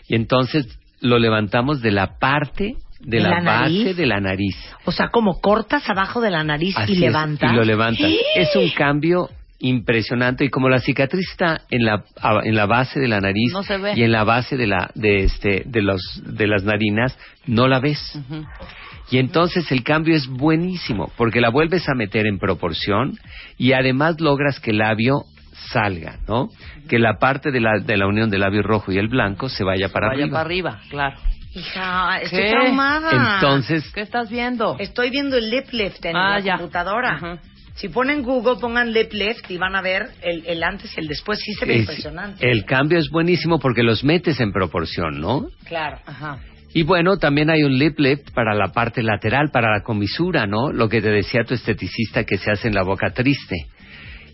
y 0.08 0.16
entonces 0.16 0.68
lo 1.02 1.20
levantamos 1.20 1.82
de 1.82 1.92
la 1.92 2.18
parte 2.20 2.76
de 3.00 3.18
¿De 3.18 3.24
la, 3.24 3.42
base 3.42 3.94
de 3.94 4.06
la 4.08 4.20
nariz. 4.20 4.56
O 4.86 4.92
sea, 4.92 5.10
como 5.10 5.40
cortas 5.40 5.88
abajo 5.88 6.20
de 6.20 6.32
la 6.32 6.44
nariz 6.44 6.76
Así 6.78 6.94
y 6.94 6.96
es, 6.96 7.02
levantas. 7.02 7.54
y 7.54 7.56
lo 7.56 7.64
levantas. 7.64 8.08
¡Sí! 8.10 8.20
Es 8.36 8.56
un 8.56 8.70
cambio 8.72 9.30
impresionante 9.60 10.46
y 10.46 10.50
como 10.50 10.70
la 10.70 10.80
cicatriz 10.80 11.28
está 11.32 11.62
en 11.72 11.84
la 11.86 12.04
en 12.44 12.56
la 12.56 12.66
base 12.68 13.00
de 13.00 13.08
la 13.08 13.20
nariz 13.20 13.52
No 13.54 13.64
se 13.64 13.78
ve. 13.78 13.94
y 13.96 14.04
en 14.04 14.12
la 14.12 14.24
base 14.24 14.56
de 14.58 14.68
la 14.68 14.92
de 14.96 15.24
este 15.24 15.64
de 15.66 15.82
los 15.82 16.00
de 16.26 16.48
las 16.48 16.64
narinas 16.64 17.18
no 17.46 17.68
la 17.68 17.80
ves. 17.80 18.20
Y 19.10 19.20
entonces 19.20 19.72
el 19.72 19.84
cambio 19.84 20.16
es 20.16 20.28
buenísimo, 20.28 21.10
porque 21.18 21.40
la 21.40 21.50
vuelves 21.50 21.88
a 21.88 21.94
meter 21.96 22.26
en 22.28 22.40
proporción 22.40 23.18
y 23.58 23.72
además 23.74 24.20
logras 24.20 24.60
que 24.60 24.72
el 24.72 24.80
labio 24.80 25.24
salga, 25.72 26.18
¿no? 26.28 26.50
Que 26.88 27.00
la 27.00 27.18
parte 27.20 27.52
de 27.52 27.60
la, 27.60 27.80
de 27.80 27.98
la 27.98 28.08
unión 28.08 28.30
del 28.30 28.42
labio 28.42 28.62
rojo 28.64 28.92
y 28.92 28.98
el 28.98 29.08
blanco 29.08 29.50
se 29.50 29.64
vaya 29.64 29.90
para 29.90 30.08
Vaya 30.08 30.24
arriba. 30.24 30.32
para 30.38 30.46
arriba, 30.46 30.80
claro. 30.90 31.18
Hija, 31.54 32.20
estoy 32.22 32.44
¿Qué? 32.44 32.50
traumada. 32.52 33.36
Entonces, 33.36 33.92
¿Qué 33.94 34.02
estás 34.02 34.30
viendo? 34.30 34.76
Estoy 34.80 35.10
viendo 35.10 35.38
el 35.38 35.50
lip 35.50 35.66
lift 35.72 36.06
en 36.06 36.16
Ah, 36.16 36.36
la 36.36 36.40
ya. 36.40 36.58
computadora. 36.58 37.14
Ajá. 37.16 37.40
Si 37.76 37.90
ponen 37.90 38.24
Google, 38.24 38.56
pongan 38.60 38.92
lip 38.92 39.12
lift 39.14 39.50
y 39.50 39.58
van 39.58 39.76
a 39.76 39.82
ver 39.82 40.08
el, 40.24 40.44
el 40.48 40.64
antes 40.64 40.96
y 40.98 41.00
el 41.00 41.08
después. 41.08 41.40
Sí 41.40 41.54
se 41.54 41.66
ve 41.66 41.76
es- 41.76 41.80
impresionante. 41.82 42.50
el 42.50 42.66
cambio 42.66 42.98
es 43.00 43.10
buenísimo 43.10 43.60
porque 43.60 43.84
los 43.84 44.04
metes 44.04 44.40
en 44.40 44.52
proporción, 44.52 45.20
¿no? 45.20 45.48
Claro. 45.66 46.00
Ajá. 46.06 46.40
Y 46.74 46.84
bueno, 46.84 47.18
también 47.18 47.50
hay 47.50 47.64
un 47.64 47.78
lip 47.78 47.98
lift 48.00 48.32
para 48.34 48.54
la 48.54 48.68
parte 48.72 49.02
lateral, 49.02 49.50
para 49.52 49.72
la 49.76 49.84
comisura, 49.84 50.46
¿no? 50.46 50.72
Lo 50.72 50.90
que 50.90 51.02
te 51.02 51.10
decía 51.10 51.44
tu 51.44 51.54
esteticista 51.56 52.24
que 52.24 52.38
se 52.38 52.52
hace 52.52 52.68
en 52.68 52.76
la 52.76 52.84
boca 52.84 53.12
triste. 53.12 53.56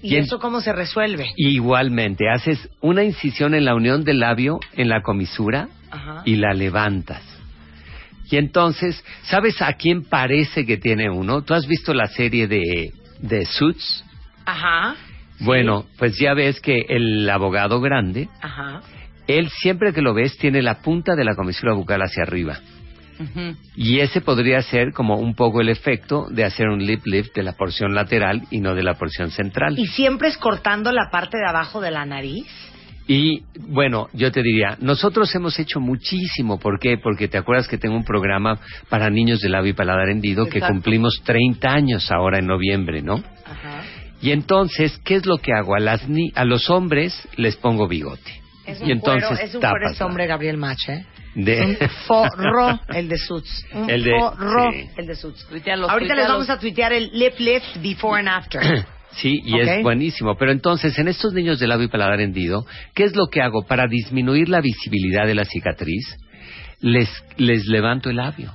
¿Y, 0.04 0.18
eso 0.18 0.38
cómo 0.38 0.62
se 0.62 0.74
resuelve? 0.74 1.32
Igualmente, 1.38 2.30
haces 2.30 2.70
una 2.82 3.04
incisión 3.04 3.56
en 3.56 3.66
la 3.66 3.74
unión 3.74 4.04
del 4.04 4.20
labio, 4.20 4.60
en 4.74 4.90
la 4.90 5.02
comisura, 5.02 5.70
Ajá. 5.90 6.22
y 6.26 6.36
la 6.36 6.54
levantas. 6.54 7.22
Y 8.30 8.38
entonces, 8.38 9.04
¿sabes 9.24 9.62
a 9.62 9.74
quién 9.74 10.04
parece 10.04 10.66
que 10.66 10.78
tiene 10.78 11.10
uno? 11.10 11.44
¿Tú 11.44 11.54
has 11.54 11.68
visto 11.68 11.94
la 11.94 12.08
serie 12.08 12.48
de, 12.48 12.92
de 13.20 13.46
Suits? 13.46 14.04
Ajá. 14.46 14.96
Bueno, 15.40 15.86
pues 15.98 16.18
ya 16.20 16.34
ves 16.34 16.60
que 16.60 16.86
el 16.90 17.30
abogado 17.30 17.80
grande, 17.82 18.30
Ajá. 18.42 18.82
él 19.28 19.50
siempre 19.50 19.94
que 19.94 20.02
lo 20.02 20.14
ves 20.14 20.38
tiene 20.38 20.62
la 20.62 20.82
punta 20.82 21.16
de 21.16 21.24
la 21.24 21.36
comisura 21.36 21.74
bucal 21.74 22.02
hacia 22.02 22.24
arriba. 22.24 22.60
Y 23.76 24.00
ese 24.00 24.22
podría 24.22 24.62
ser 24.62 24.92
como 24.94 25.18
un 25.18 25.36
poco 25.36 25.62
el 25.62 25.70
efecto 25.70 26.28
de 26.30 26.44
hacer 26.44 26.68
un 26.70 26.86
lip 26.86 27.06
lift 27.06 27.36
de 27.36 27.44
la 27.44 27.54
porción 27.54 27.94
lateral 27.94 28.44
y 28.52 28.60
no 28.60 28.76
de 28.76 28.84
la 28.84 28.96
porción 28.96 29.32
central. 29.32 29.78
¿Y 29.78 29.88
siempre 29.88 30.28
es 30.30 30.38
cortando 30.38 30.92
la 30.92 31.10
parte 31.12 31.38
de 31.38 31.48
abajo 31.48 31.80
de 31.82 31.92
la 31.92 32.06
nariz? 32.06 32.46
Y 33.06 33.44
bueno, 33.60 34.08
yo 34.14 34.32
te 34.32 34.42
diría, 34.42 34.78
nosotros 34.80 35.34
hemos 35.36 35.60
hecho 35.60 35.82
muchísimo. 35.82 36.58
¿Por 36.58 36.80
qué? 36.80 36.98
Porque 36.98 37.28
te 37.28 37.38
acuerdas 37.38 37.68
que 37.68 37.78
tengo 37.78 37.96
un 37.98 38.06
programa 38.06 38.60
para 38.90 39.10
niños 39.10 39.42
de 39.42 39.50
labio 39.50 39.72
y 39.72 39.76
paladar 39.76 40.08
hendido 40.10 40.46
que 40.46 40.60
cumplimos 40.72 41.22
30 41.26 41.70
años 41.70 42.10
ahora 42.12 42.40
en 42.40 42.48
noviembre, 42.48 43.02
¿no? 43.02 43.16
Ajá. 43.46 43.84
Y 44.22 44.32
entonces, 44.32 44.98
¿qué 45.04 45.16
es 45.16 45.26
lo 45.26 45.38
que 45.38 45.52
hago? 45.52 45.76
A, 45.76 45.80
las 45.82 46.08
ni- 46.08 46.32
a 46.36 46.46
los 46.46 46.70
hombres 46.70 47.28
les 47.36 47.58
pongo 47.58 47.90
bigote. 47.90 48.42
Es 48.66 48.80
un 48.82 48.88
y 48.88 48.92
entonces 48.92 49.28
cuero, 49.28 49.44
es 49.44 49.56
un 49.56 49.62
cuero 49.62 49.90
este 49.92 50.04
hombre 50.04 50.28
Gabriel 50.28 50.58
Mach, 50.58 50.90
¿eh? 50.90 51.06
de- 51.36 51.62
Un 51.82 51.90
forro 52.08 52.80
el 52.94 53.10
de 53.10 53.18
Suits. 53.18 53.66
Un 53.74 53.90
El 53.90 54.04
de- 54.04 54.12
forro 54.20 54.72
sí. 54.72 54.90
el 54.98 55.08
de 55.08 55.16
Suits. 55.16 55.46
Tuitealos, 55.48 55.90
Ahorita 55.90 56.16
les 56.16 56.28
vamos 56.28 56.50
a 56.50 56.58
tuitear 56.60 56.94
el 56.94 57.10
lip 57.14 57.34
lift 57.40 57.78
before 57.82 58.20
and 58.20 58.30
after. 58.30 58.62
Sí, 59.16 59.42
y 59.46 59.60
es 59.60 59.84
buenísimo. 59.84 60.36
Pero 60.40 60.52
entonces, 60.52 60.98
en 60.98 61.08
estos 61.08 61.34
niños 61.34 61.60
de 61.60 61.68
labio 61.68 61.86
y 61.86 61.88
paladar 61.88 62.20
hendido, 62.20 62.66
¿qué 62.96 63.04
es 63.04 63.16
lo 63.16 63.28
que 63.28 63.44
hago? 63.44 63.62
Para 63.64 63.86
disminuir 63.86 64.50
la 64.50 64.60
visibilidad 64.60 65.28
de 65.28 65.36
la 65.36 65.46
cicatriz, 65.46 66.18
les, 66.80 67.08
les 67.38 67.68
levanto 67.68 68.10
el 68.10 68.16
labio. 68.16 68.52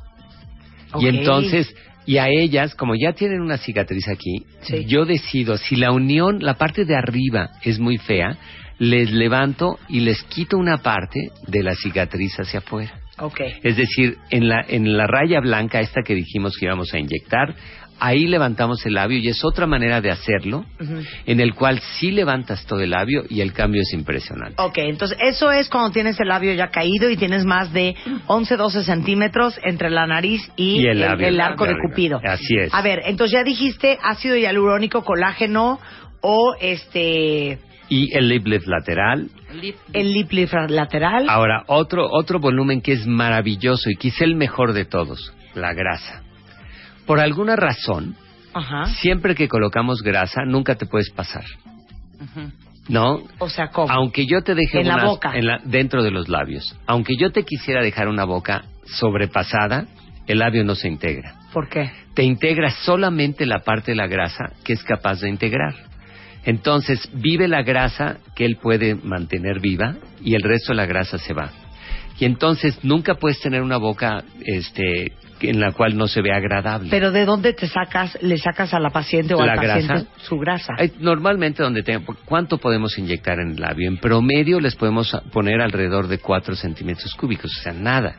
Y 0.98 1.06
entonces, 1.06 1.72
y 2.06 2.18
a 2.18 2.26
ellas, 2.28 2.74
como 2.74 2.96
ya 2.96 3.12
tienen 3.12 3.40
una 3.40 3.56
cicatriz 3.58 4.08
aquí, 4.08 4.46
Sí. 4.62 4.84
yo 4.86 5.04
decido, 5.04 5.56
si 5.58 5.76
la 5.76 5.92
unión, 5.92 6.38
la 6.40 6.54
parte 6.54 6.84
de 6.84 6.96
arriba 6.96 7.50
es 7.62 7.78
muy 7.78 7.96
fea, 7.98 8.36
les 8.78 9.10
levanto 9.10 9.78
y 9.88 10.00
les 10.00 10.22
quito 10.24 10.56
una 10.56 10.78
parte 10.78 11.30
de 11.46 11.62
la 11.62 11.74
cicatriz 11.74 12.34
hacia 12.38 12.60
afuera. 12.60 12.92
Ok. 13.18 13.40
Es 13.62 13.76
decir, 13.76 14.16
en 14.30 14.48
la, 14.48 14.64
en 14.66 14.96
la 14.96 15.06
raya 15.06 15.40
blanca, 15.40 15.80
esta 15.80 16.02
que 16.02 16.14
dijimos 16.14 16.56
que 16.56 16.66
íbamos 16.66 16.94
a 16.94 16.98
inyectar, 16.98 17.54
ahí 18.00 18.26
levantamos 18.26 18.84
el 18.86 18.94
labio 18.94 19.18
y 19.18 19.28
es 19.28 19.44
otra 19.44 19.66
manera 19.66 20.00
de 20.00 20.10
hacerlo, 20.10 20.64
en 21.26 21.40
el 21.40 21.54
cual 21.54 21.80
sí 21.98 22.10
levantas 22.12 22.64
todo 22.66 22.80
el 22.80 22.90
labio 22.90 23.24
y 23.28 23.40
el 23.40 23.52
cambio 23.52 23.82
es 23.82 23.92
impresionante. 23.92 24.54
Ok, 24.58 24.78
entonces 24.78 25.18
eso 25.20 25.50
es 25.50 25.68
cuando 25.68 25.90
tienes 25.90 26.18
el 26.20 26.28
labio 26.28 26.54
ya 26.54 26.68
caído 26.68 27.10
y 27.10 27.16
tienes 27.16 27.44
más 27.44 27.72
de 27.72 27.96
11, 28.26 28.56
12 28.56 28.84
centímetros 28.84 29.58
entre 29.64 29.90
la 29.90 30.06
nariz 30.06 30.48
y, 30.56 30.82
Y 30.82 30.86
el 30.86 31.00
labio 31.00 31.28
el 31.28 31.40
arco 31.40 31.66
de. 31.66 31.74
Cupido. 31.88 32.20
Así 32.24 32.56
es. 32.56 32.72
A 32.72 32.82
ver, 32.82 33.02
entonces 33.04 33.32
ya 33.32 33.44
dijiste 33.44 33.98
ácido 34.02 34.36
hialurónico, 34.36 35.02
colágeno 35.02 35.80
o 36.20 36.54
este 36.60 37.58
Y 37.88 38.14
el 38.16 38.28
lip 38.28 38.46
lift 38.46 38.66
lateral. 38.66 39.28
El 39.92 40.12
lip 40.12 40.30
lift 40.32 40.52
lateral. 40.68 41.26
Ahora, 41.28 41.64
otro, 41.68 42.06
otro 42.10 42.38
volumen 42.38 42.82
que 42.82 42.92
es 42.92 43.06
maravilloso 43.06 43.88
y 43.90 43.96
quizá 43.96 44.24
el 44.24 44.34
mejor 44.36 44.72
de 44.74 44.84
todos, 44.84 45.32
la 45.54 45.72
grasa. 45.72 46.22
Por 47.06 47.18
alguna 47.20 47.56
razón, 47.56 48.14
Ajá. 48.52 48.84
siempre 48.86 49.34
que 49.34 49.48
colocamos 49.48 50.02
grasa, 50.02 50.42
nunca 50.46 50.74
te 50.74 50.84
puedes 50.86 51.10
pasar. 51.10 51.44
¿No? 52.88 53.22
O 53.38 53.48
sea, 53.48 53.68
¿cómo? 53.68 53.90
Aunque 53.92 54.26
yo 54.26 54.42
te 54.42 54.54
deje 54.54 54.80
En 54.80 54.88
la 54.88 55.04
boca. 55.04 55.32
en 55.36 55.46
la- 55.46 55.60
dentro 55.64 56.02
de 56.02 56.10
los 56.10 56.28
labios, 56.28 56.76
aunque 56.86 57.16
yo 57.16 57.30
te 57.32 57.44
quisiera 57.44 57.82
dejar 57.82 58.08
una 58.08 58.24
boca 58.24 58.64
sobrepasada, 58.86 59.86
el 60.26 60.38
labio 60.38 60.64
no 60.64 60.74
se 60.74 60.88
integra. 60.88 61.34
¿Por 61.52 61.68
qué? 61.68 61.90
Te 62.14 62.22
integra 62.22 62.70
solamente 62.70 63.44
la 63.46 63.60
parte 63.60 63.92
de 63.92 63.96
la 63.96 64.06
grasa 64.06 64.52
que 64.64 64.72
es 64.72 64.82
capaz 64.84 65.20
de 65.20 65.28
integrar. 65.28 65.74
Entonces, 66.44 67.08
vive 67.12 67.48
la 67.48 67.62
grasa 67.62 68.18
que 68.34 68.44
él 68.44 68.56
puede 68.56 68.94
mantener 68.94 69.60
viva 69.60 69.96
y 70.22 70.34
el 70.34 70.42
resto 70.42 70.72
de 70.72 70.76
la 70.76 70.86
grasa 70.86 71.18
se 71.18 71.34
va. 71.34 71.50
Y 72.18 72.24
entonces 72.24 72.78
nunca 72.82 73.14
puedes 73.14 73.40
tener 73.40 73.62
una 73.62 73.76
boca 73.76 74.24
este 74.44 75.12
en 75.40 75.60
la 75.60 75.70
cual 75.70 75.96
no 75.96 76.08
se 76.08 76.20
ve 76.20 76.32
agradable. 76.32 76.88
Pero 76.90 77.12
¿de 77.12 77.24
dónde 77.24 77.52
te 77.52 77.68
sacas, 77.68 78.18
le 78.22 78.38
sacas 78.38 78.74
a 78.74 78.80
la 78.80 78.90
paciente 78.90 79.34
o 79.34 79.44
¿La 79.44 79.52
al 79.52 79.58
paciente 79.58 79.86
grasa? 79.86 80.06
su 80.16 80.36
grasa? 80.36 80.72
Normalmente 80.98 81.62
donde 81.62 81.84
tenga, 81.84 82.04
¿cuánto 82.24 82.58
podemos 82.58 82.98
inyectar 82.98 83.38
en 83.38 83.52
el 83.52 83.60
labio? 83.60 83.88
En 83.88 83.98
promedio 83.98 84.58
les 84.58 84.74
podemos 84.74 85.16
poner 85.32 85.60
alrededor 85.60 86.08
de 86.08 86.18
4 86.18 86.56
centímetros 86.56 87.14
cúbicos, 87.14 87.56
o 87.56 87.62
sea, 87.62 87.72
nada. 87.72 88.16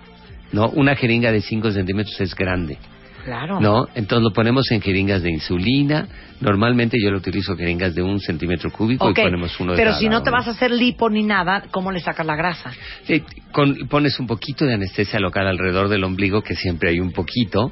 ¿No? 0.54 0.70
Una 0.70 0.96
jeringa 0.96 1.32
de 1.32 1.42
5 1.42 1.72
centímetros 1.72 2.20
es 2.22 2.34
grande. 2.34 2.78
Claro. 3.26 3.60
¿No? 3.60 3.88
Entonces 3.96 4.24
lo 4.24 4.32
ponemos 4.32 4.72
en 4.72 4.82
jeringas 4.82 5.22
de 5.22 5.32
insulina. 5.32 6.08
Normalmente 6.42 6.98
yo 7.02 7.12
lo 7.12 7.18
utilizo 7.18 7.56
jeringas 7.58 7.94
de 7.94 8.02
un 8.02 8.20
centímetro 8.20 8.72
cúbico 8.72 9.10
y 9.10 9.14
ponemos 9.14 9.60
uno 9.60 9.74
de 9.74 9.78
pero 9.78 9.90
cada 9.92 10.00
si 10.00 10.08
no 10.08 10.24
te 10.24 10.30
vas 10.30 10.48
a 10.48 10.52
hacer 10.52 10.72
lipo 10.72 11.10
ni 11.10 11.24
nada, 11.24 11.64
¿cómo 11.72 11.92
le 11.92 12.00
sacas 12.00 12.26
la 12.26 12.36
grasa? 12.36 12.72
Con- 13.52 13.88
pones 13.88 14.20
un 14.20 14.28
poquito 14.28 14.66
de 14.66 14.76
anestesia 14.76 15.20
local 15.20 15.48
alrededor 15.48 15.90
del 15.90 16.04
ombligo, 16.04 16.42
que 16.42 16.56
siempre 16.56 16.92
hay 16.92 17.00
un 17.00 17.12
poquito, 17.12 17.72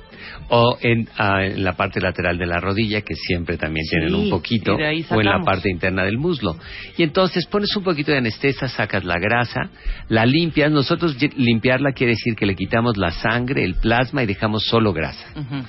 o 0.49 0.77
en, 0.81 1.07
ah, 1.17 1.45
en 1.45 1.63
la 1.63 1.73
parte 1.73 2.01
lateral 2.01 2.37
de 2.37 2.45
la 2.45 2.59
rodilla, 2.59 3.01
que 3.01 3.15
siempre 3.15 3.57
también 3.57 3.85
Sí, 3.85 3.91
tienen 3.91 4.15
un 4.15 4.29
poquito, 4.29 4.73
o 4.73 5.21
en 5.21 5.25
la 5.25 5.41
parte 5.45 5.69
interna 5.69 6.03
del 6.03 6.17
muslo. 6.17 6.57
Y 6.97 7.03
entonces 7.03 7.45
pones 7.45 7.75
un 7.75 7.83
poquito 7.83 8.11
de 8.11 8.17
anestesia, 8.17 8.67
sacas 8.67 9.03
la 9.03 9.19
grasa, 9.19 9.69
la 10.09 10.25
limpias. 10.25 10.71
Nosotros 10.71 11.15
limpiarla 11.37 11.91
quiere 11.93 12.13
decir 12.13 12.35
que 12.35 12.45
le 12.45 12.55
quitamos 12.55 12.97
la 12.97 13.11
sangre, 13.11 13.63
el 13.63 13.75
plasma 13.75 14.23
y 14.23 14.25
dejamos 14.25 14.65
solo 14.65 14.93
grasa. 14.93 15.25
Ujú. 15.35 15.63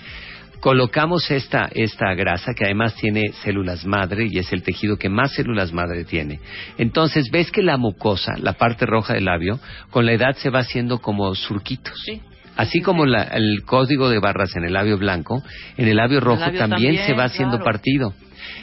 Colocamos 0.61 1.31
esta, 1.31 1.69
esta 1.73 2.13
grasa 2.15 2.53
que 2.53 2.65
además 2.65 2.95
tiene 2.97 3.33
células 3.45 3.87
madre 3.87 4.27
y 4.31 4.39
es 4.39 4.53
el 4.53 4.63
tejido 4.63 4.97
que 4.97 5.09
más 5.09 5.33
células 5.33 5.73
madre 5.73 6.05
tiene. 6.05 6.41
Entonces 6.79 7.31
ves 7.31 7.51
que 7.53 7.63
la 7.63 7.77
mucosa, 7.77 8.35
la 8.39 8.55
parte 8.55 8.85
roja 8.85 9.15
del 9.15 9.27
labio, 9.27 9.61
con 9.91 10.05
la 10.05 10.13
edad 10.13 10.35
se 10.37 10.51
va 10.51 10.61
haciendo 10.61 10.99
como 10.99 11.35
surquitos. 11.35 11.95
Sí. 12.05 12.21
Así 12.57 12.81
como 12.81 13.07
la- 13.07 13.23
el 13.23 13.63
código 13.65 14.11
de 14.11 14.19
barras 14.19 14.57
en 14.57 14.65
el 14.65 14.73
labio 14.73 14.99
blanco, 14.99 15.43
en 15.77 15.87
el 15.87 15.97
labio 15.97 16.19
rojo 16.19 16.41
labio 16.41 16.59
también, 16.59 16.97
también, 16.97 17.07
se 17.07 17.13
va 17.15 17.25
haciendo 17.25 17.59
claro. 17.59 17.65
partido. 17.65 18.15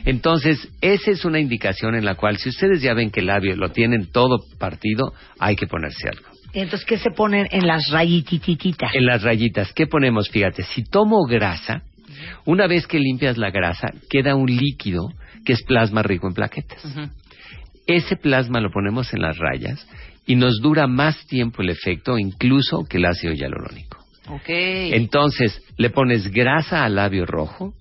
Entonces, 0.03 0.67
esa 0.81 1.11
es 1.11 1.23
una 1.23 1.39
indicación 1.39 1.95
en 1.95 2.03
la 2.03 2.15
cual, 2.15 2.37
si 2.37 2.49
ustedes 2.49 2.81
ya 2.81 2.93
ven 2.93 3.09
que 3.09 3.21
el 3.21 3.27
labio 3.27 3.55
lo 3.55 3.69
tienen 3.69 4.11
todo 4.11 4.39
partido, 4.59 5.13
hay 5.39 5.55
que 5.55 5.65
ponerse 5.65 6.09
algo. 6.09 6.34
Y 6.55 6.61
entonces, 6.61 6.87
¿qué 6.87 6.97
se 6.97 7.11
ponen 7.11 7.49
en 7.51 7.67
las 7.67 7.89
rayitititas? 7.91 8.95
En 8.95 9.05
las 9.05 9.23
rayitas, 9.23 9.73
¿qué 9.73 9.87
ponemos? 9.87 10.29
Fíjate, 10.29 10.63
si 10.63 10.85
tomo 10.85 11.25
grasa, 11.25 11.83
una 12.45 12.65
vez 12.65 12.87
que 12.87 12.97
limpias 12.97 13.37
la 13.37 13.51
grasa, 13.51 13.89
queda 14.09 14.35
un 14.35 14.47
líquido 14.47 15.09
que 15.43 15.51
es 15.51 15.63
plasma 15.63 16.01
rico 16.01 16.27
en 16.27 16.33
plaquetas. 16.33 16.81
Ese 17.85 18.15
plasma 18.15 18.61
lo 18.61 18.71
ponemos 18.71 19.13
en 19.13 19.21
las 19.21 19.37
rayas 19.37 19.85
y 20.25 20.37
nos 20.37 20.61
dura 20.61 20.87
más 20.87 21.27
tiempo 21.27 21.61
el 21.61 21.69
efecto 21.69 22.17
incluso 22.17 22.85
que 22.89 22.97
el 22.97 23.05
ácido 23.05 23.33
hialurónico. 23.33 23.97
Ok. 24.29 24.47
Entonces, 24.47 25.61
le 25.77 25.89
pones 25.89 26.31
grasa 26.31 26.85
al 26.85 26.95
labio 26.95 27.25
rojo, 27.25 27.73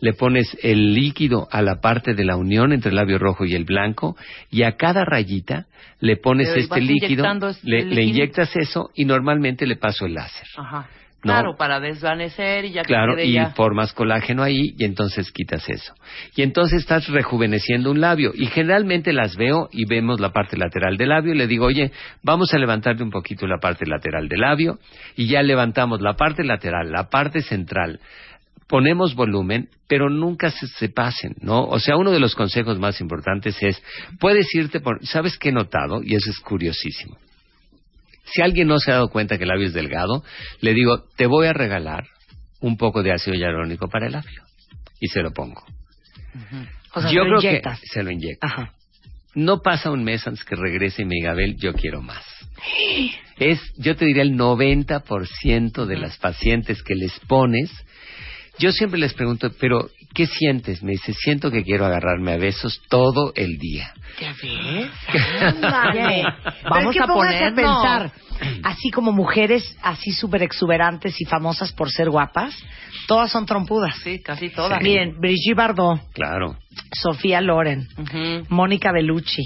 le 0.00 0.12
pones 0.12 0.56
el 0.62 0.94
líquido 0.94 1.48
a 1.50 1.62
la 1.62 1.80
parte 1.80 2.14
de 2.14 2.24
la 2.24 2.36
unión 2.36 2.72
entre 2.72 2.90
el 2.90 2.96
labio 2.96 3.18
rojo 3.18 3.44
y 3.44 3.54
el 3.54 3.64
blanco, 3.64 4.16
y 4.50 4.62
a 4.62 4.76
cada 4.76 5.04
rayita 5.04 5.66
le 6.00 6.16
pones 6.16 6.48
este 6.56 6.80
líquido, 6.80 7.24
le, 7.62 7.84
le 7.84 8.02
inyectas 8.02 8.54
eso 8.56 8.90
y 8.94 9.04
normalmente 9.04 9.66
le 9.66 9.76
paso 9.76 10.06
el 10.06 10.14
láser. 10.14 10.46
Ajá. 10.56 10.88
No. 11.22 11.34
Claro, 11.34 11.54
para 11.58 11.80
desvanecer 11.80 12.64
y 12.64 12.72
ya 12.72 12.80
que 12.80 12.88
Claro, 12.88 13.22
y 13.22 13.32
ya. 13.32 13.50
formas 13.50 13.92
colágeno 13.92 14.42
ahí 14.42 14.74
y 14.78 14.84
entonces 14.84 15.30
quitas 15.30 15.68
eso. 15.68 15.92
Y 16.34 16.40
entonces 16.40 16.80
estás 16.80 17.08
rejuveneciendo 17.08 17.90
un 17.90 18.00
labio. 18.00 18.32
Y 18.34 18.46
generalmente 18.46 19.12
las 19.12 19.36
veo 19.36 19.68
y 19.70 19.84
vemos 19.84 20.18
la 20.18 20.30
parte 20.32 20.56
lateral 20.56 20.96
del 20.96 21.10
labio 21.10 21.34
y 21.34 21.36
le 21.36 21.46
digo, 21.46 21.66
oye, 21.66 21.92
vamos 22.22 22.54
a 22.54 22.58
levantarte 22.58 23.02
un 23.02 23.10
poquito 23.10 23.46
la 23.46 23.58
parte 23.58 23.84
lateral 23.86 24.28
del 24.28 24.40
labio 24.40 24.78
y 25.14 25.26
ya 25.26 25.42
levantamos 25.42 26.00
la 26.00 26.14
parte 26.14 26.42
lateral, 26.42 26.90
la 26.90 27.10
parte 27.10 27.42
central. 27.42 28.00
Ponemos 28.70 29.14
volumen, 29.14 29.68
pero 29.88 30.08
nunca 30.08 30.50
se, 30.50 30.66
se 30.68 30.88
pasen, 30.88 31.34
¿no? 31.40 31.64
O 31.64 31.80
sea, 31.80 31.96
uno 31.96 32.12
de 32.12 32.20
los 32.20 32.34
consejos 32.36 32.78
más 32.78 33.00
importantes 33.00 33.56
es, 33.60 33.82
puedes 34.20 34.46
irte 34.54 34.78
por, 34.80 35.04
¿sabes 35.04 35.36
qué 35.36 35.48
he 35.48 35.52
notado? 35.52 36.00
Y 36.02 36.14
eso 36.14 36.30
es 36.30 36.38
curiosísimo. 36.38 37.18
Si 38.24 38.42
alguien 38.42 38.68
no 38.68 38.78
se 38.78 38.92
ha 38.92 38.94
dado 38.94 39.08
cuenta 39.10 39.36
que 39.36 39.44
el 39.44 39.48
labio 39.48 39.66
es 39.66 39.74
delgado, 39.74 40.22
le 40.60 40.72
digo, 40.72 41.04
te 41.16 41.26
voy 41.26 41.48
a 41.48 41.52
regalar 41.52 42.06
un 42.60 42.76
poco 42.76 43.02
de 43.02 43.12
ácido 43.12 43.36
hialurónico 43.36 43.88
para 43.88 44.06
el 44.06 44.12
labio. 44.12 44.42
Y 45.00 45.08
se 45.08 45.20
lo 45.20 45.32
pongo. 45.32 45.64
O 46.94 47.00
sea, 47.00 47.10
yo 47.10 47.24
lo 47.24 47.38
creo 47.38 47.50
inyectas. 47.50 47.80
que 47.80 47.86
se 47.88 48.02
lo 48.02 48.10
inyecto. 48.10 48.46
Ajá. 48.46 48.72
No 49.34 49.62
pasa 49.62 49.90
un 49.90 50.04
mes 50.04 50.26
antes 50.26 50.44
que 50.44 50.56
regrese 50.56 51.02
y 51.02 51.04
me 51.04 51.14
diga, 51.16 51.32
Abel, 51.32 51.56
yo 51.56 51.72
quiero 51.74 52.02
más. 52.02 52.24
Es, 53.40 53.58
yo 53.78 53.96
te 53.96 54.04
diría, 54.04 54.20
el 54.20 54.36
90% 54.36 55.86
de 55.86 55.96
las 55.96 56.18
pacientes 56.18 56.82
que 56.82 56.94
les 56.94 57.18
pones, 57.20 57.70
yo 58.60 58.70
siempre 58.72 59.00
les 59.00 59.14
pregunto, 59.14 59.50
pero 59.58 59.88
¿qué 60.14 60.26
sientes? 60.26 60.82
Me 60.82 60.92
dice, 60.92 61.12
siento 61.14 61.50
que 61.50 61.64
quiero 61.64 61.86
agarrarme 61.86 62.32
a 62.32 62.36
besos 62.36 62.80
todo 62.88 63.32
el 63.34 63.58
día. 63.58 63.92
¿Ya 64.20 64.32
ves? 64.40 64.90
Vamos 66.70 66.96
a 67.00 67.06
ponernos. 67.06 67.54
pensar, 67.54 68.12
así 68.62 68.90
como 68.90 69.12
mujeres 69.12 69.76
así 69.82 70.12
súper 70.12 70.42
exuberantes 70.42 71.20
y 71.20 71.24
famosas 71.24 71.72
por 71.72 71.90
ser 71.90 72.10
guapas, 72.10 72.54
todas 73.06 73.30
son 73.30 73.46
trompudas. 73.46 73.96
Sí, 74.04 74.20
casi 74.22 74.50
todas. 74.50 74.80
Miren, 74.82 75.18
Brigitte 75.18 75.56
Bardot, 75.56 76.00
Claro. 76.12 76.56
Sofía 76.92 77.40
Loren. 77.40 77.88
Mónica 78.48 78.92
Bellucci, 78.92 79.42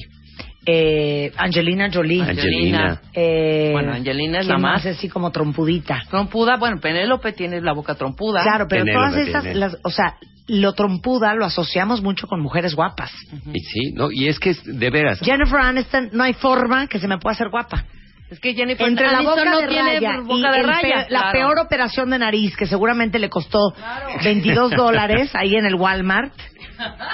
eh, 0.67 1.33
Angelina 1.37 1.91
Jolie. 1.93 2.23
Angelina. 2.23 3.01
eh, 3.13 3.71
Bueno, 3.73 3.93
Angelina 3.93 4.41
es 4.41 4.47
la 4.47 4.55
¿quién 4.55 4.63
más. 4.63 4.87
así 4.87 5.09
como 5.09 5.31
trompudita. 5.31 6.03
Trompuda, 6.11 6.57
bueno, 6.57 6.81
Penélope 6.81 7.33
tiene 7.33 7.61
la 7.61 7.73
boca 7.73 7.95
trompuda. 7.95 8.43
Claro, 8.43 8.67
pero 8.69 8.85
Penélope 8.85 9.09
todas 9.11 9.27
estas, 9.27 9.57
las, 9.57 9.77
o 9.85 9.91
sea, 9.91 10.17
lo 10.47 10.73
trompuda 10.75 11.35
lo 11.35 11.45
asociamos 11.47 12.03
mucho 12.03 12.27
con 12.27 12.41
mujeres 12.41 12.75
guapas. 12.75 13.11
Y 13.53 13.61
sí, 13.61 13.93
no, 13.95 14.11
y 14.13 14.29
es 14.29 14.39
que 14.39 14.51
es- 14.51 14.65
de 14.65 14.91
veras, 14.91 15.21
Jennifer 15.21 15.59
Aniston, 15.61 16.11
no 16.13 16.23
hay 16.23 16.35
forma 16.35 16.87
que 16.87 16.99
se 16.99 17.09
me 17.09 17.19
pueda 17.19 17.35
hacer 17.35 17.49
guapa. 17.49 17.85
Es 18.31 18.41
que 18.41 18.55
Jennifer 18.55 18.89
Entre 18.89 19.07
la 19.07 19.19
Aniston 19.19 19.37
boca 19.39 19.51
no 19.51 19.61
de 19.61 19.69
tiene 19.69 20.01
raya 20.01 20.21
boca 20.23 20.51
de 20.53 20.63
raya. 20.63 20.81
pe- 20.83 21.13
la 21.13 21.21
claro. 21.21 21.33
peor 21.33 21.59
operación 21.61 22.11
de 22.11 22.19
nariz 22.19 22.57
que 22.57 22.67
seguramente 22.67 23.19
le 23.19 23.29
costó 23.29 23.59
22 24.25 24.71
dólares 24.77 25.31
ahí 25.35 25.55
en 25.55 25.67
el 25.67 25.75
Walmart. 25.77 26.33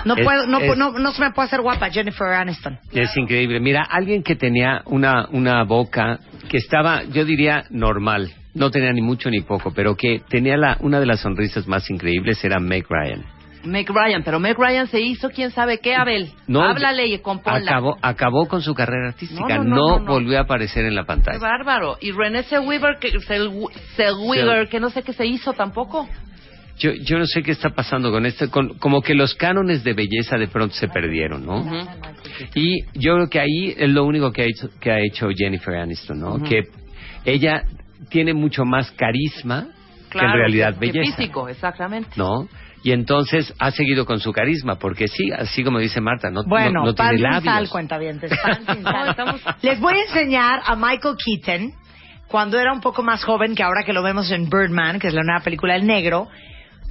No 0.04 0.14
Es- 0.16 0.24
puedo, 0.24 0.46
no, 0.46 0.58
es- 0.58 0.76
no, 0.76 0.92
no 0.92 1.12
se 1.12 1.22
me 1.22 1.30
puede 1.32 1.46
hacer 1.46 1.60
guapa 1.60 1.90
Jennifer 1.90 2.28
Aniston. 2.28 2.78
es 2.92 3.16
increíble. 3.16 3.60
Mira, 3.60 3.82
alguien 3.82 4.22
que 4.22 4.36
tenía 4.36 4.82
una, 4.86 5.28
una 5.30 5.64
boca 5.64 6.18
que 6.48 6.56
estaba, 6.58 7.02
yo 7.04 7.24
diría, 7.24 7.64
normal, 7.70 8.32
no 8.54 8.70
tenía 8.70 8.92
ni 8.92 9.02
mucho 9.02 9.30
ni 9.30 9.40
poco, 9.42 9.72
pero 9.74 9.94
que 9.96 10.20
tenía 10.28 10.56
la, 10.56 10.76
una 10.80 10.98
de 11.00 11.06
las 11.06 11.20
sonrisas 11.20 11.66
más 11.68 11.88
increíbles 11.90 12.42
era 12.44 12.58
Meg 12.58 12.86
Ryan. 12.88 13.24
Meg 13.62 13.86
Ryan, 13.90 14.22
pero 14.24 14.40
Meg 14.40 14.56
Ryan 14.58 14.86
se 14.86 15.02
hizo 15.02 15.28
quién 15.28 15.50
sabe 15.50 15.80
qué, 15.80 15.94
Abel. 15.94 16.30
No, 16.46 16.62
Háblale 16.62 17.06
y 17.08 17.18
componla. 17.18 17.60
Acabó, 17.70 17.98
acabó 18.00 18.48
con 18.48 18.62
su 18.62 18.74
carrera 18.74 19.08
artística, 19.08 19.58
No, 19.58 19.64
no, 19.64 19.70
no, 19.70 19.76
no, 19.76 19.88
no, 19.98 19.98
no. 20.06 20.12
volvió 20.12 20.38
a 20.38 20.42
aparecer 20.42 20.86
en 20.86 20.94
la 20.94 21.02
Qué 21.02 21.06
pantalla. 21.08 21.38
bárbaro. 21.38 21.98
Y 22.00 22.10
René 22.12 22.42
Zellweger, 22.44 22.96
que, 22.98 23.12
Zell- 23.18 23.70
Zellweger, 23.96 24.68
que 24.70 24.80
no 24.80 24.88
sé 24.88 25.02
qué 25.02 25.12
se 25.12 25.26
hizo 25.26 25.52
tampoco. 25.52 26.08
Yo, 26.80 26.92
yo 26.92 27.18
no 27.18 27.26
sé 27.26 27.42
qué 27.42 27.52
está 27.52 27.70
pasando 27.70 28.10
con 28.10 28.26
esto, 28.26 28.50
con- 28.50 28.78
como 28.78 29.02
que 29.02 29.14
los 29.14 29.34
cánones 29.34 29.84
de 29.84 29.92
belleza 29.92 30.36
de 30.38 30.48
pronto 30.48 30.74
se 30.74 30.88
perdieron, 30.88 31.44
¿no? 31.46 31.62
Y 32.54 32.82
yo 32.98 33.14
creo 33.14 33.28
que 33.28 33.38
ahí 33.40 33.74
es 33.76 33.88
lo 33.90 34.04
único 34.04 34.32
que 34.32 34.42
ha 34.42 34.46
hecho, 34.46 34.68
que 34.80 34.90
ha 34.90 34.98
hecho 35.00 35.28
Jennifer 35.36 35.74
Aniston, 35.76 36.18
¿no? 36.18 36.42
Que 36.42 36.62
ella 37.24 37.62
tiene 38.08 38.32
mucho 38.34 38.64
más 38.64 38.90
carisma 38.92 39.68
que 40.10 40.18
en 40.18 40.32
realidad 40.32 40.74
que 40.74 40.86
belleza, 40.90 41.16
físico, 41.16 41.48
exactamente. 41.48 42.10
¿no? 42.16 42.48
Y 42.82 42.92
entonces 42.92 43.52
ha 43.58 43.70
seguido 43.72 44.06
con 44.06 44.20
su 44.20 44.32
carisma, 44.32 44.76
porque 44.76 45.06
sí, 45.06 45.30
así 45.30 45.62
como 45.62 45.78
dice 45.80 46.00
Marta, 46.00 46.30
no, 46.30 46.44
Bueno, 46.44 46.80
no, 46.80 46.86
no 46.86 46.94
pan 46.94 47.14
tiene 47.14 47.30
sal, 47.30 47.44
labios. 47.44 47.70
sal. 48.42 48.82
No, 48.82 49.10
estamos- 49.10 49.40
Les 49.60 49.78
voy 49.78 49.94
a 49.94 50.02
enseñar 50.02 50.60
a 50.64 50.76
Michael 50.76 51.14
Keaton 51.22 51.72
cuando 52.26 52.58
era 52.58 52.72
un 52.72 52.80
poco 52.80 53.02
más 53.02 53.22
joven 53.22 53.54
que 53.54 53.62
ahora 53.62 53.82
que 53.84 53.92
lo 53.92 54.02
vemos 54.02 54.30
en 54.30 54.48
Birdman, 54.48 54.98
que 54.98 55.08
es 55.08 55.14
la 55.14 55.22
nueva 55.22 55.42
película 55.44 55.74
del 55.74 55.86
negro, 55.86 56.28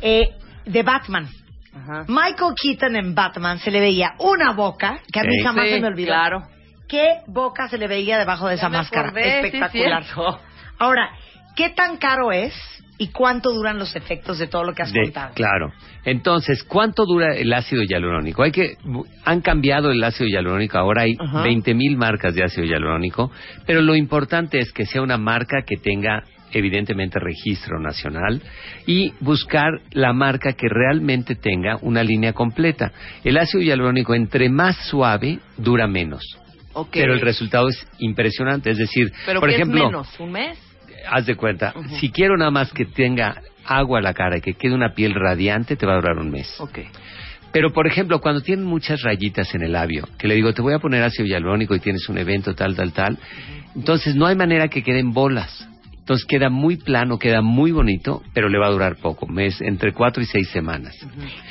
eh, 0.01 0.29
de 0.65 0.83
Batman. 0.83 1.27
Ajá. 1.75 2.05
Michael 2.07 2.53
Keaton 2.61 2.95
en 2.95 3.13
Batman 3.15 3.59
se 3.59 3.71
le 3.71 3.79
veía 3.79 4.13
una 4.19 4.51
boca 4.53 4.99
que 5.11 5.19
a 5.19 5.23
mí 5.23 5.33
Sí. 5.37 5.43
jamás 5.43 5.65
Sí, 5.65 5.71
se 5.75 5.81
me 5.81 5.87
olvidó. 5.87 6.07
Claro. 6.07 6.43
¿Qué 6.87 7.17
boca 7.27 7.67
se 7.69 7.77
le 7.77 7.87
veía 7.87 8.17
debajo 8.17 8.47
de 8.47 8.55
Ya 8.55 8.59
esa 8.61 8.69
me 8.69 8.77
máscara? 8.77 9.09
acordé, 9.09 9.23
sí, 9.23 9.29
Espectacular. 9.47 10.03
cierto. 10.03 10.39
Ahora, 10.79 11.09
¿qué 11.55 11.69
tan 11.69 11.97
caro 11.97 12.31
es 12.31 12.53
y 12.97 13.09
cuánto 13.09 13.51
duran 13.53 13.77
los 13.77 13.95
efectos 13.95 14.39
de 14.39 14.47
todo 14.47 14.63
lo 14.63 14.73
que 14.73 14.81
has 14.81 14.91
De- 14.91 15.03
contado? 15.03 15.33
claro. 15.35 15.71
Entonces, 16.03 16.63
¿cuánto 16.63 17.05
dura 17.05 17.35
el 17.35 17.53
ácido 17.53 17.83
hialurónico? 17.83 18.41
Hay 18.43 18.51
que 18.51 18.75
han 19.25 19.41
cambiado 19.41 19.91
el 19.91 20.03
ácido 20.03 20.27
hialurónico. 20.27 20.77
Ahora 20.79 21.03
hay 21.03 21.15
Ajá. 21.19 21.43
20.000 21.43 21.95
marcas 21.95 22.33
de 22.33 22.43
ácido 22.43 22.65
hialurónico, 22.65 23.31
pero 23.67 23.81
lo 23.81 23.95
importante 23.95 24.57
es 24.59 24.71
que 24.73 24.85
sea 24.85 25.01
una 25.03 25.17
marca 25.17 25.61
que 25.65 25.77
tenga 25.77 26.23
evidentemente 26.51 27.19
registro 27.19 27.79
nacional 27.79 28.41
y 28.85 29.13
buscar 29.19 29.81
la 29.91 30.13
marca 30.13 30.53
que 30.53 30.67
realmente 30.69 31.35
tenga 31.35 31.77
una 31.81 32.03
línea 32.03 32.33
completa. 32.33 32.91
El 33.23 33.37
ácido 33.37 33.61
hialurónico 33.63 34.13
entre 34.15 34.49
más 34.49 34.75
suave 34.87 35.39
dura 35.57 35.87
menos, 35.87 36.23
Ok. 36.73 36.89
pero 36.93 37.13
el 37.13 37.21
resultado 37.21 37.67
es 37.69 37.85
impresionante, 37.99 38.71
es 38.71 38.77
decir, 38.77 39.11
¿Pero 39.25 39.39
por 39.39 39.49
qué 39.49 39.55
ejemplo, 39.55 39.77
es 39.79 39.85
menos? 39.91 40.19
¿Un 40.19 40.31
mes? 40.31 40.57
haz 41.09 41.25
de 41.25 41.35
cuenta, 41.35 41.73
si 41.99 42.11
quiero 42.11 42.35
nada 42.37 42.51
más 42.51 42.73
que 42.73 42.85
tenga 42.85 43.41
agua 43.65 43.99
a 43.99 44.01
la 44.01 44.13
cara 44.13 44.37
y 44.37 44.41
que 44.41 44.53
quede 44.55 44.73
una 44.73 44.93
piel 44.93 45.13
radiante, 45.13 45.75
te 45.75 45.85
va 45.85 45.93
a 45.93 45.95
durar 45.95 46.17
un 46.17 46.29
mes. 46.29 46.59
Ok. 46.59 46.79
Pero, 47.51 47.71
por 47.73 47.87
ejemplo, 47.87 48.19
cuando 48.21 48.41
tienen 48.41 48.65
muchas 48.65 49.01
rayitas 49.01 49.55
en 49.55 49.63
el 49.63 49.71
labio, 49.71 50.07
que 50.19 50.27
le 50.27 50.35
digo, 50.35 50.53
te 50.53 50.61
voy 50.61 50.73
a 50.73 50.79
poner 50.79 51.01
ácido 51.03 51.25
hialurónico 51.25 51.73
y 51.75 51.79
tienes 51.79 52.07
un 52.09 52.17
evento 52.19 52.53
tal, 52.53 52.75
tal, 52.75 52.93
tal, 52.93 53.17
entonces 53.75 54.15
no 54.15 54.27
hay 54.27 54.35
manera 54.35 54.67
que 54.67 54.83
queden 54.83 55.13
bolas. 55.13 55.67
Entonces 56.09 56.25
queda 56.25 56.49
muy 56.49 56.77
plano, 56.77 57.19
queda 57.19 57.43
muy 57.43 57.71
bonito, 57.71 58.23
pero 58.33 58.49
le 58.49 58.57
va 58.57 58.65
a 58.65 58.71
durar 58.71 58.95
poco, 58.95 59.27
mes, 59.27 59.61
entre 59.61 59.93
cuatro 59.93 60.23
y 60.23 60.25
seis 60.25 60.49
semanas. 60.49 60.95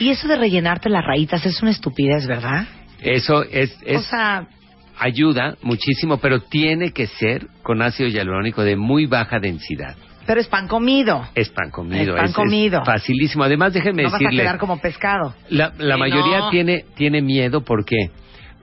Y 0.01 0.09
eso 0.09 0.27
de 0.27 0.35
rellenarte 0.35 0.89
las 0.89 1.05
rayitas 1.05 1.47
es 1.47 1.63
una 1.63 1.71
estupidez, 1.71 2.27
¿verdad? 2.27 2.67
Eso 3.01 3.45
es, 3.45 3.79
es 3.87 3.99
o 3.99 4.03
sea, 4.03 4.49
ayuda 4.99 5.55
muchísimo, 5.63 6.17
pero 6.17 6.41
tiene 6.41 6.91
que 6.91 7.07
ser 7.07 7.47
con 7.63 7.83
ácido 7.83 8.09
hialurónico 8.09 8.65
de 8.65 8.75
muy 8.75 9.07
baja 9.07 9.39
densidad. 9.39 9.95
pero 10.27 10.41
es 10.41 10.49
pan 10.49 10.67
comido. 10.67 11.25
Es 11.37 11.51
pan 11.51 11.71
comido. 11.71 12.17
Es 12.17 12.21
pan 12.21 12.33
comido. 12.33 12.85
facilísimo. 12.85 13.45
Además, 13.45 13.73
déjenme 13.75 14.03
no 14.03 14.11
vas 14.11 14.21
a 14.21 14.29
quedar 14.29 14.59
como 14.59 14.81
pescado. 14.81 15.37
la, 15.51 15.71
mayoría 15.97 16.39
no. 16.41 16.51
tiene, 16.51 16.85
tiene 16.97 17.23
miedo, 17.23 17.61
¿por 17.61 17.85
qué? 17.85 18.11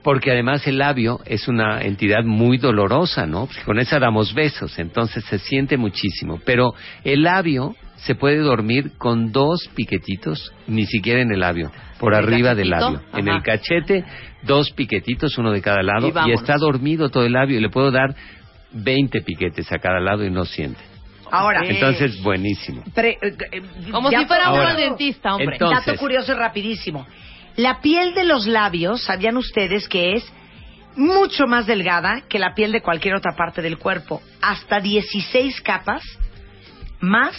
Porque 0.06 0.30
además 0.30 0.64
el 0.68 0.78
labio 0.78 1.18
es 1.24 1.48
una 1.48 1.82
entidad 1.82 2.22
muy 2.22 2.58
dolorosa, 2.58 3.26
¿no? 3.26 3.46
Porque 3.46 3.62
con 3.64 3.80
esa 3.80 3.98
damos 3.98 4.34
besos, 4.34 4.78
entonces 4.78 5.24
se 5.24 5.40
siente 5.40 5.76
muchísimo. 5.76 6.38
Pero 6.44 6.74
el 7.02 7.24
labio 7.24 7.74
se 7.96 8.14
puede 8.14 8.36
dormir 8.38 8.92
con 8.98 9.32
dos 9.32 9.68
piquetitos, 9.74 10.52
ni 10.68 10.86
siquiera 10.86 11.22
en 11.22 11.32
el 11.32 11.40
labio, 11.40 11.72
por 11.98 12.12
¿En 12.14 12.20
el 12.20 12.24
arriba 12.24 12.54
del 12.54 12.70
labio. 12.70 13.02
En 13.14 13.26
el 13.26 13.42
cachete, 13.42 14.04
dos 14.44 14.70
piquetitos, 14.70 15.38
uno 15.38 15.50
de 15.50 15.60
cada 15.60 15.82
lado, 15.82 16.12
Y 16.24 16.30
está 16.30 16.56
dormido 16.56 17.08
todo 17.08 17.24
el 17.26 17.32
labio. 17.32 17.58
Y 17.58 17.60
le 17.60 17.68
puedo 17.68 17.90
dar 17.90 18.14
20 18.74 19.22
piquetes 19.22 19.72
a 19.72 19.78
cada 19.80 19.98
lado 19.98 20.24
y 20.24 20.30
no 20.30 20.44
siente. 20.44 20.78
Ahora. 21.32 21.62
Entonces, 21.64 22.22
buenísimo. 22.22 22.84
pre- 22.94 23.18
eh, 23.20 23.36
eh, 23.50 23.62
Como 23.90 24.10
si 24.10 24.24
fuera 24.24 24.50
al 24.50 24.76
dentista, 24.76 25.34
hombre. 25.34 25.54
entonces- 25.56 25.84
Dato 25.84 25.98
curioso 25.98 26.30
y 26.30 26.34
rapidísimo. 26.36 27.04
La 27.56 27.80
piel 27.80 28.14
de 28.14 28.24
los 28.24 28.46
labios, 28.46 29.02
¿sabían 29.04 29.36
ustedes 29.36 29.88
que 29.88 30.14
es 30.14 30.32
mucho 30.96 31.46
más 31.46 31.66
delgada 31.66 32.22
que 32.28 32.38
la 32.38 32.54
piel 32.54 32.72
de 32.72 32.82
cualquier 32.82 33.14
otra 33.14 33.34
parte 33.36 33.62
del 33.62 33.78
cuerpo? 33.78 34.20
Hasta 34.42 34.80
16 34.80 35.60
capas 35.62 36.02
más 37.00 37.34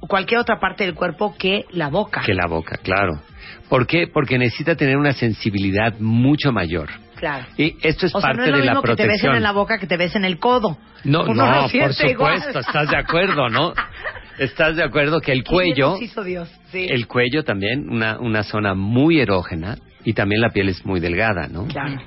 cualquier 0.00 0.40
otra 0.40 0.58
parte 0.60 0.84
del 0.84 0.94
cuerpo 0.94 1.34
que 1.38 1.64
la 1.70 1.88
boca. 1.88 2.22
Que 2.24 2.34
la 2.34 2.46
boca, 2.46 2.76
claro. 2.82 3.20
¿Por 3.68 3.86
qué? 3.86 4.06
Porque 4.12 4.38
necesita 4.38 4.74
tener 4.74 4.96
una 4.96 5.12
sensibilidad 5.12 5.94
mucho 5.98 6.52
mayor. 6.52 6.88
Claro. 7.16 7.46
Y 7.56 7.76
esto 7.82 8.06
es 8.06 8.14
O 8.14 8.20
sea, 8.20 8.30
parte 8.30 8.38
no 8.38 8.44
es 8.46 8.50
lo 8.52 8.56
de 8.58 8.64
la 8.64 8.72
mismo 8.72 8.82
que 8.82 8.88
te 8.96 9.02
besen 9.02 9.06
protección. 9.08 9.36
en 9.36 9.42
la 9.42 9.52
boca 9.52 9.78
que 9.78 9.86
te 9.86 9.96
besen 9.96 10.24
en 10.24 10.30
el 10.30 10.38
codo. 10.38 10.78
No, 11.04 11.22
Uno 11.24 11.46
no, 11.46 11.62
por 11.62 11.74
igual. 11.74 11.94
supuesto, 12.42 12.58
estás 12.60 12.88
de 12.90 12.96
acuerdo, 12.96 13.48
¿no? 13.48 13.72
Estás 14.40 14.74
de 14.74 14.82
acuerdo 14.82 15.20
que 15.20 15.32
el 15.32 15.44
¿Quién 15.44 15.54
cuello, 15.54 15.90
nos 15.90 16.02
hizo 16.02 16.24
Dios? 16.24 16.48
Sí. 16.72 16.86
el 16.88 17.06
cuello 17.06 17.44
también, 17.44 17.88
una, 17.90 18.18
una 18.18 18.42
zona 18.42 18.74
muy 18.74 19.20
erógena 19.20 19.76
y 20.04 20.14
también 20.14 20.40
la 20.40 20.48
piel 20.48 20.70
es 20.70 20.84
muy 20.86 20.98
delgada, 20.98 21.46
¿no? 21.46 21.66
Claro. 21.66 22.00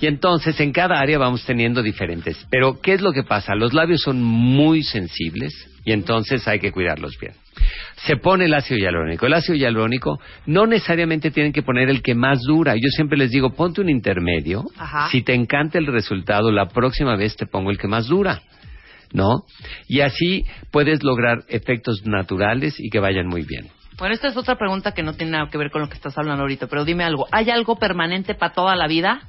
Y 0.00 0.06
entonces 0.06 0.58
en 0.60 0.72
cada 0.72 0.98
área 0.98 1.18
vamos 1.18 1.44
teniendo 1.46 1.82
diferentes. 1.82 2.46
Pero 2.50 2.80
¿qué 2.80 2.92
es 2.92 3.00
lo 3.00 3.12
que 3.12 3.22
pasa? 3.22 3.54
Los 3.54 3.72
labios 3.72 4.02
son 4.02 4.22
muy 4.22 4.82
sensibles 4.82 5.52
y 5.84 5.92
entonces 5.92 6.46
hay 6.46 6.58
que 6.58 6.72
cuidarlos 6.72 7.18
bien. 7.18 7.32
Se 8.06 8.16
pone 8.16 8.44
el 8.46 8.54
ácido 8.54 8.78
hialurónico. 8.78 9.26
El 9.26 9.34
ácido 9.34 9.56
hialurónico 9.56 10.18
no 10.46 10.66
necesariamente 10.66 11.30
tienen 11.30 11.52
que 11.52 11.62
poner 11.62 11.88
el 11.90 12.02
que 12.02 12.14
más 12.14 12.40
dura. 12.42 12.74
Yo 12.76 12.88
siempre 12.94 13.18
les 13.18 13.30
digo, 13.30 13.50
ponte 13.54 13.80
un 13.80 13.88
intermedio. 13.90 14.64
Ajá. 14.78 15.08
Si 15.10 15.22
te 15.22 15.34
encanta 15.34 15.78
el 15.78 15.86
resultado, 15.86 16.50
la 16.50 16.66
próxima 16.68 17.16
vez 17.16 17.36
te 17.36 17.46
pongo 17.46 17.70
el 17.70 17.78
que 17.78 17.88
más 17.88 18.06
dura. 18.06 18.42
¿No? 19.12 19.44
Y 19.88 20.00
así 20.00 20.44
puedes 20.70 21.02
lograr 21.02 21.38
efectos 21.48 22.02
naturales 22.04 22.78
y 22.78 22.90
que 22.90 23.00
vayan 23.00 23.26
muy 23.26 23.42
bien. 23.42 23.68
Bueno, 23.98 24.14
esta 24.14 24.28
es 24.28 24.36
otra 24.36 24.56
pregunta 24.56 24.92
que 24.92 25.02
no 25.02 25.12
tiene 25.12 25.32
nada 25.32 25.50
que 25.50 25.58
ver 25.58 25.70
con 25.70 25.82
lo 25.82 25.88
que 25.88 25.94
estás 25.94 26.16
hablando 26.16 26.42
ahorita, 26.42 26.68
pero 26.68 26.86
dime 26.86 27.04
algo. 27.04 27.26
¿Hay 27.32 27.50
algo 27.50 27.76
permanente 27.76 28.34
para 28.34 28.54
toda 28.54 28.74
la 28.74 28.86
vida? 28.86 29.20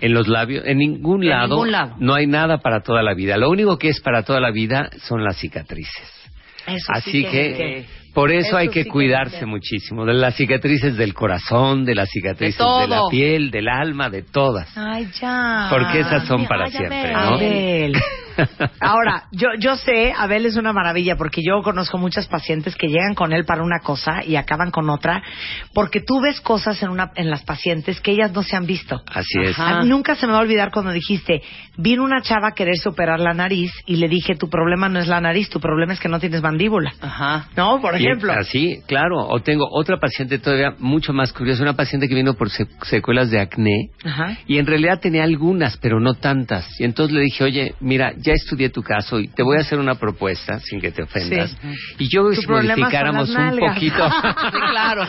En 0.00 0.14
los 0.14 0.28
labios, 0.28 0.64
en 0.66 0.78
ningún, 0.78 1.24
En 1.24 1.30
lado, 1.30 1.48
ningún 1.56 1.72
lado. 1.72 1.96
no 1.98 2.14
hay 2.14 2.28
nada 2.28 2.58
para 2.58 2.82
toda 2.82 3.02
la 3.02 3.14
vida. 3.14 3.36
Lo 3.38 3.50
único 3.50 3.76
que 3.76 3.88
es 3.88 4.00
para 4.00 4.22
toda 4.22 4.40
la 4.40 4.52
vida 4.52 4.88
son 5.00 5.24
las 5.24 5.36
cicatrices. 5.36 6.28
Eso 6.66 6.92
Así 6.92 7.10
sí 7.10 7.24
que, 7.24 7.54
tiene 7.56 7.86
por 8.14 8.32
eso, 8.32 8.48
Eso 8.48 8.56
hay 8.56 8.68
que 8.68 8.80
sí 8.80 8.84
que 8.84 8.90
cuidarse 8.90 9.46
muchísimo. 9.46 10.04
De 10.04 10.14
las 10.14 10.34
cicatrices 10.36 10.96
del 10.96 11.14
corazón, 11.14 11.84
de 11.84 11.94
las 11.94 12.08
cicatrices 12.10 12.58
de, 12.58 12.88
la 12.88 13.02
piel, 13.10 13.50
del 13.50 13.68
alma, 13.68 14.10
de 14.10 14.22
todas. 14.22 14.68
Ay, 14.76 15.08
ya. 15.20 15.68
Porque 15.70 16.00
esas 16.00 16.26
son 16.26 16.40
Ay, 16.42 16.46
para 16.46 16.64
ay, 16.64 16.70
siempre, 16.72 17.14
Abel. 17.14 17.92
¿no? 17.92 17.98
Ahora, 18.80 19.24
yo, 19.32 19.48
yo 19.58 19.76
sé, 19.76 20.12
Abel 20.16 20.46
es 20.46 20.56
una 20.56 20.72
maravilla 20.72 21.16
porque 21.16 21.42
yo 21.42 21.62
conozco 21.62 21.98
muchas 21.98 22.26
pacientes 22.26 22.74
que 22.76 22.88
llegan 22.88 23.14
con 23.14 23.32
él 23.32 23.44
para 23.44 23.62
una 23.62 23.80
cosa 23.80 24.24
y 24.24 24.36
acaban 24.36 24.70
con 24.70 24.88
otra, 24.90 25.22
porque 25.74 26.00
tú 26.00 26.20
ves 26.20 26.40
cosas 26.40 26.82
en, 26.82 26.90
una, 26.90 27.10
en 27.16 27.30
las 27.30 27.42
pacientes 27.42 28.00
que 28.00 28.12
ellas 28.12 28.32
no 28.32 28.42
se 28.42 28.56
han 28.56 28.66
visto. 28.66 29.02
Así 29.06 29.38
es. 29.42 29.58
Ajá. 29.58 29.78
A 29.78 29.82
mí 29.82 29.88
nunca 29.88 30.14
se 30.14 30.26
me 30.26 30.32
va 30.32 30.38
a 30.38 30.42
olvidar 30.42 30.70
cuando 30.72 30.92
dijiste, 30.92 31.42
vino 31.76 32.02
una 32.04 32.22
chava 32.22 32.48
a 32.48 32.52
quererse 32.52 32.88
operar 32.88 33.20
la 33.20 33.34
nariz 33.34 33.72
y 33.86 33.96
le 33.96 34.08
dije, 34.08 34.34
tu 34.36 34.48
problema 34.48 34.88
no 34.88 34.98
es 34.98 35.06
la 35.08 35.20
nariz, 35.20 35.48
tu 35.50 35.60
problema 35.60 35.92
es 35.92 36.00
que 36.00 36.08
no 36.08 36.18
tienes 36.20 36.42
mandíbula. 36.42 36.92
Ajá. 37.00 37.48
¿No? 37.56 37.80
Por 37.80 38.00
Y 38.00 38.04
ejemplo. 38.06 38.32
así, 38.32 38.80
claro. 38.86 39.26
O 39.28 39.40
tengo 39.40 39.66
otra 39.70 39.98
paciente 39.98 40.38
todavía 40.38 40.74
mucho 40.78 41.12
más 41.12 41.32
curiosa, 41.32 41.62
una 41.62 41.74
paciente 41.76 42.08
que 42.08 42.14
vino 42.14 42.34
por 42.34 42.50
se- 42.50 42.66
secuelas 42.82 43.30
de 43.30 43.40
acné 43.40 43.90
Ajá. 44.04 44.36
y 44.46 44.58
en 44.58 44.66
realidad 44.66 45.00
tenía 45.00 45.24
algunas, 45.24 45.76
pero 45.78 46.00
no 46.00 46.14
tantas. 46.14 46.80
Y 46.80 46.84
entonces 46.84 47.14
le 47.14 47.22
dije, 47.22 47.44
oye, 47.44 47.74
mira, 47.80 48.12
ya 48.18 48.29
ya 48.30 48.34
estudié 48.36 48.70
tu 48.70 48.82
caso 48.82 49.18
y 49.18 49.28
te 49.28 49.42
voy 49.42 49.58
a 49.58 49.60
hacer 49.60 49.78
una 49.78 49.96
propuesta, 49.96 50.60
sin 50.60 50.80
que 50.80 50.90
te 50.90 51.02
ofendas. 51.02 51.56
Y 51.98 52.08
yo, 52.08 52.32
si 52.32 52.46
modificáramos 52.46 53.30
un 53.30 53.58
poquito. 53.58 54.10
Sí, 54.50 54.58
claro. 54.70 55.02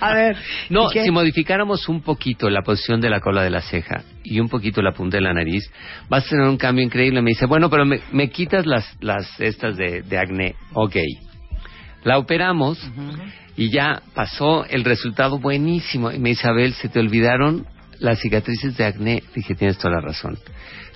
A 0.00 0.14
ver. 0.14 0.36
No, 0.70 0.88
si 0.88 1.10
modificáramos 1.10 1.88
un 1.88 2.02
poquito 2.02 2.50
la 2.50 2.62
posición 2.62 3.00
de 3.00 3.10
la 3.10 3.20
cola 3.20 3.42
de 3.42 3.50
la 3.50 3.60
ceja 3.60 4.02
y 4.24 4.40
un 4.40 4.48
poquito 4.48 4.82
la 4.82 4.92
punta 4.92 5.16
de 5.16 5.22
la 5.22 5.32
nariz, 5.32 5.70
vas 6.08 6.26
a 6.26 6.30
tener 6.30 6.46
un 6.48 6.56
cambio 6.56 6.84
increíble. 6.84 7.22
Me 7.22 7.30
dice, 7.30 7.46
bueno, 7.46 7.70
pero 7.70 7.84
me, 7.84 8.00
me 8.12 8.30
quitas 8.30 8.66
las, 8.66 8.96
las 9.00 9.40
estas 9.40 9.76
de, 9.76 10.02
de 10.02 10.18
acné. 10.18 10.54
Ok. 10.72 10.96
La 12.04 12.18
operamos 12.18 12.78
y 13.56 13.70
ya 13.70 14.02
pasó 14.14 14.64
el 14.66 14.84
resultado 14.84 15.38
buenísimo. 15.38 16.10
Y 16.10 16.18
me 16.18 16.30
dice, 16.30 16.48
Abel, 16.48 16.72
se 16.74 16.88
te 16.88 17.00
olvidaron 17.00 17.66
las 17.98 18.20
cicatrices 18.20 18.76
de 18.76 18.84
acné. 18.84 19.22
Dije, 19.34 19.54
tienes 19.54 19.78
toda 19.78 19.94
la 19.94 20.00
razón. 20.00 20.38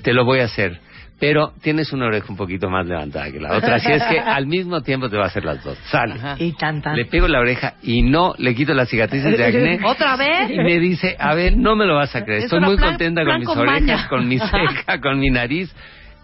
Te 0.03 0.13
lo 0.13 0.25
voy 0.25 0.41
a 0.41 0.45
hacer. 0.45 0.81
Pero 1.21 1.53
tienes 1.63 1.93
una 1.93 2.07
oreja 2.07 2.27
un 2.31 2.37
poquito 2.37 2.71
más 2.71 2.87
levantada 2.87 3.31
que 3.31 3.39
la 3.39 3.55
otra. 3.57 3.75
Así 3.77 3.93
es 3.93 4.03
que 4.05 4.19
al 4.19 4.47
mismo 4.47 4.81
tiempo 4.81 5.11
te 5.11 5.17
va 5.19 5.25
a 5.25 5.27
hacer 5.27 5.45
las 5.45 5.63
dos. 5.63 5.77
Sale. 5.91 6.15
Y 6.39 6.53
tan 6.53 6.81
tan. 6.81 6.97
Le 6.97 7.05
pego 7.05 7.29
la 7.29 7.41
oreja 7.41 7.75
y 7.83 8.01
no 8.03 8.35
le 8.39 8.55
quito 8.55 8.73
las 8.73 8.89
cicatrices 8.89 9.37
de 9.37 9.45
acné. 9.45 9.81
¿Otra 9.85 10.17
vez? 10.17 10.51
Y 10.51 10.57
me 10.57 10.79
dice, 10.81 11.17
a 11.19 11.35
ver, 11.35 11.57
no 11.59 11.77
me 11.77 11.85
lo 11.85 11.97
vas 11.97 12.17
a 12.17 12.25
creer. 12.25 12.39
Es 12.39 12.45
Estoy 12.47 12.61
muy 12.61 12.77
plan- 12.77 12.91
contenta 12.91 13.23
plan 13.23 13.35
con 13.35 13.39
mis 13.41 13.49
con 13.49 13.59
orejas, 13.59 13.83
maña. 13.83 14.09
con 14.09 14.29
mi 14.29 14.39
ceja, 14.39 15.01
con 15.03 15.21
mi 15.21 15.29
nariz 15.31 15.75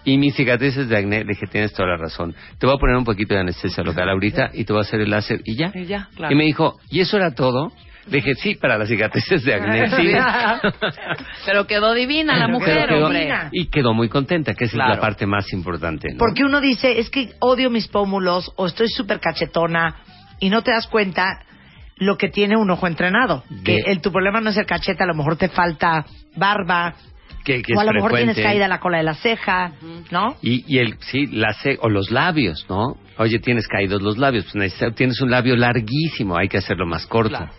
y 0.04 0.16
mis 0.16 0.34
cicatrices 0.34 0.88
de 0.88 0.96
acné. 0.96 1.18
Le 1.24 1.34
dije, 1.34 1.46
tienes 1.46 1.74
toda 1.74 1.88
la 1.90 1.96
razón. 1.98 2.34
Te 2.58 2.66
voy 2.66 2.76
a 2.76 2.78
poner 2.78 2.96
un 2.96 3.04
poquito 3.04 3.34
de 3.34 3.40
anestesia 3.40 3.84
local 3.84 4.08
ahorita 4.08 4.50
y 4.54 4.64
te 4.64 4.72
voy 4.72 4.80
a 4.80 4.82
hacer 4.82 5.00
el 5.02 5.10
láser 5.10 5.42
y 5.44 5.56
ya. 5.56 5.72
Y 5.74 5.84
ya, 5.84 6.08
claro. 6.16 6.32
Y 6.32 6.38
me 6.38 6.44
dijo, 6.44 6.78
¿y 6.90 7.00
eso 7.00 7.18
era 7.18 7.34
todo? 7.34 7.70
Le 8.06 8.18
dije, 8.18 8.34
sí, 8.36 8.54
para 8.54 8.78
las 8.78 8.88
cicatrices 8.88 9.42
de 9.44 9.54
acné, 9.54 9.90
sí. 9.96 10.12
Pero 11.46 11.66
quedó 11.66 11.92
divina 11.94 12.36
la 12.36 12.48
mujer, 12.48 12.88
quedó- 12.88 13.06
hombre. 13.06 13.28
Y 13.52 13.66
quedó 13.66 13.94
muy 13.94 14.08
contenta, 14.08 14.54
que 14.54 14.64
esa 14.64 14.72
es 14.72 14.78
la 14.78 15.00
parte 15.00 15.26
más 15.26 15.52
importante. 15.52 16.08
¿no? 16.12 16.18
Porque 16.18 16.44
uno 16.44 16.60
dice, 16.60 16.98
es 16.98 17.10
que 17.10 17.30
odio 17.40 17.70
mis 17.70 17.88
pómulos 17.88 18.52
o 18.56 18.66
estoy 18.66 18.88
súper 18.88 19.20
cachetona 19.20 19.96
y 20.40 20.50
no 20.50 20.62
te 20.62 20.70
das 20.70 20.86
cuenta 20.86 21.40
lo 21.96 22.16
que 22.18 22.28
tiene 22.28 22.56
un 22.56 22.70
ojo 22.70 22.86
entrenado. 22.86 23.42
Que 23.64 23.78
el, 23.86 24.00
tu 24.00 24.12
problema 24.12 24.40
no 24.40 24.50
es 24.50 24.56
el 24.56 24.66
cachete, 24.66 25.02
a 25.02 25.06
lo 25.06 25.14
mejor 25.14 25.36
te 25.36 25.48
falta 25.48 26.04
barba 26.36 26.94
que, 27.44 27.62
que 27.62 27.74
o 27.74 27.80
a 27.80 27.84
lo 27.84 27.92
mejor 27.92 28.10
tienes 28.18 28.36
caída 28.44 28.68
la 28.68 28.80
cola 28.80 28.98
de 28.98 29.04
la 29.04 29.14
ceja, 29.14 29.72
¿no? 30.10 30.36
Y, 30.42 30.64
y 30.66 30.78
el, 30.80 30.96
sí, 31.00 31.26
la 31.26 31.52
ce- 31.54 31.78
o 31.80 31.88
los 31.88 32.10
labios, 32.10 32.66
¿no? 32.68 32.96
Oye, 33.18 33.38
tienes 33.38 33.66
caídos 33.68 34.02
los 34.02 34.18
labios, 34.18 34.46
pues 34.52 34.74
tienes 34.96 35.20
un 35.22 35.30
labio 35.30 35.56
larguísimo, 35.56 36.36
hay 36.36 36.48
que 36.48 36.58
hacerlo 36.58 36.86
más 36.86 37.06
corto. 37.06 37.36
Claro. 37.38 37.52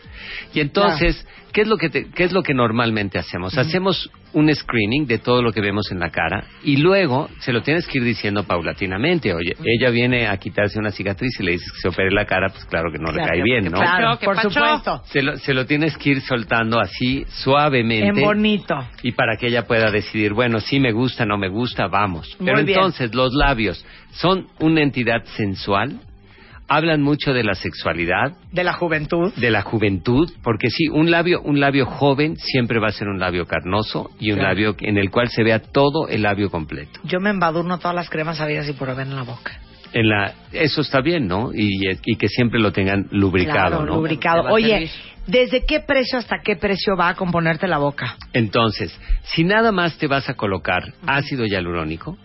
Y 0.53 0.59
entonces, 0.59 1.25
¿qué 1.53 1.61
es 1.61 1.67
lo 1.67 1.77
que 1.77 1.89
te- 1.89 2.09
qué 2.11 2.23
es 2.23 2.31
lo 2.31 2.43
que 2.43 2.53
normalmente 2.53 3.17
hacemos? 3.19 3.57
Hacemos 3.57 4.09
un 4.33 4.53
screening 4.53 5.07
de 5.07 5.17
todo 5.19 5.41
lo 5.41 5.51
que 5.53 5.61
vemos 5.61 5.89
en 5.91 5.99
la 5.99 6.09
cara 6.11 6.43
y 6.63 6.77
luego 6.77 7.29
se 7.39 7.53
lo 7.53 7.61
tienes 7.63 7.87
que 7.87 7.97
ir 7.99 8.03
diciendo 8.03 8.43
paulatinamente. 8.43 9.33
Oye, 9.33 9.55
ella 9.63 9.89
viene 9.89 10.27
a 10.27 10.37
quitarse 10.37 10.77
una 10.77 10.91
cicatriz 10.91 11.39
y 11.39 11.43
le 11.43 11.51
dices 11.53 11.71
que 11.71 11.79
se 11.79 11.87
opere 11.87 12.11
la 12.11 12.25
cara, 12.25 12.49
pues 12.49 12.65
claro 12.65 12.91
que 12.91 12.99
no 12.99 13.11
le 13.11 13.23
cae 13.23 13.41
bien, 13.41 13.65
¿no? 13.65 13.79
Claro, 13.79 14.19
¿Qué 14.19 14.25
por 14.25 14.39
supuesto. 14.39 15.01
Se 15.05 15.21
lo, 15.23 15.37
se 15.37 15.53
lo 15.53 15.65
tienes 15.65 15.97
que 15.97 16.09
ir 16.11 16.21
soltando 16.21 16.79
así, 16.79 17.25
suavemente. 17.29 18.19
En 18.19 18.25
bonito. 18.25 18.75
Y 19.01 19.13
para 19.13 19.37
que 19.37 19.47
ella 19.47 19.65
pueda 19.65 19.89
decidir, 19.91 20.33
bueno, 20.33 20.59
sí 20.59 20.79
me 20.79 20.91
gusta, 20.91 21.25
no 21.25 21.37
me 21.37 21.47
gusta, 21.49 21.87
vamos. 21.87 22.35
Muy 22.39 22.45
Pero 22.47 22.57
bien. 22.63 22.77
entonces, 22.77 23.15
los 23.15 23.33
labios 23.33 23.83
son 24.11 24.47
una 24.59 24.81
entidad 24.81 25.23
sensual, 25.37 25.99
hablan 26.67 27.01
mucho 27.01 27.33
de 27.33 27.43
la 27.43 27.55
sexualidad, 27.55 28.33
De 28.51 28.63
la 28.63 28.73
juventud. 28.73 29.33
de 29.35 29.51
la 29.51 29.61
juventud, 29.61 30.29
porque 30.43 30.69
sí, 30.69 30.87
un 30.89 31.11
labio, 31.11 31.41
un 31.41 31.59
labio 31.59 31.85
joven 31.85 32.35
siempre 32.37 32.79
va 32.79 32.87
a 32.87 32.91
ser 32.91 33.07
un 33.07 33.19
labio 33.19 33.45
carnoso 33.45 34.11
y 34.19 34.31
un 34.31 34.37
Claro. 34.39 34.53
labio 34.53 34.75
en 34.79 34.97
el 34.97 35.09
cual 35.11 35.29
se 35.29 35.43
vea 35.43 35.59
todo 35.59 36.07
el 36.07 36.23
labio 36.23 36.49
completo. 36.49 36.99
Yo 37.03 37.19
me 37.19 37.29
embadurno 37.29 37.77
todas 37.79 37.95
las 37.95 38.09
cremas 38.09 38.39
habidas 38.41 38.67
y 38.69 38.73
por 38.73 38.89
haber 38.89 39.07
en 39.07 39.15
la 39.15 39.23
boca. 39.23 39.59
En 39.93 40.09
la, 40.09 40.33
eso 40.51 40.81
está 40.81 41.01
bien, 41.01 41.27
¿no? 41.27 41.51
Y, 41.53 41.79
y 42.05 42.15
que 42.15 42.27
siempre 42.27 42.59
lo 42.59 42.71
tengan 42.71 43.07
lubricado, 43.11 43.69
Claro, 43.77 43.85
¿no? 43.85 43.95
lubricado. 43.97 44.43
Oye. 44.51 44.89
¿desde 45.27 45.65
qué 45.65 45.81
precio 45.81 46.17
hasta 46.19 46.37
qué 46.41 46.55
precio 46.55 46.95
va 46.95 47.09
a 47.09 47.15
componerte 47.15 47.67
la 47.67 47.79
boca? 47.79 48.15
Entonces, 48.31 48.97
si 49.23 49.43
nada 49.43 49.73
más 49.73 49.97
te 49.97 50.07
vas 50.07 50.29
a 50.29 50.35
colocar 50.35 50.93
ácido 51.05 51.45
hialurónico. 51.45 52.17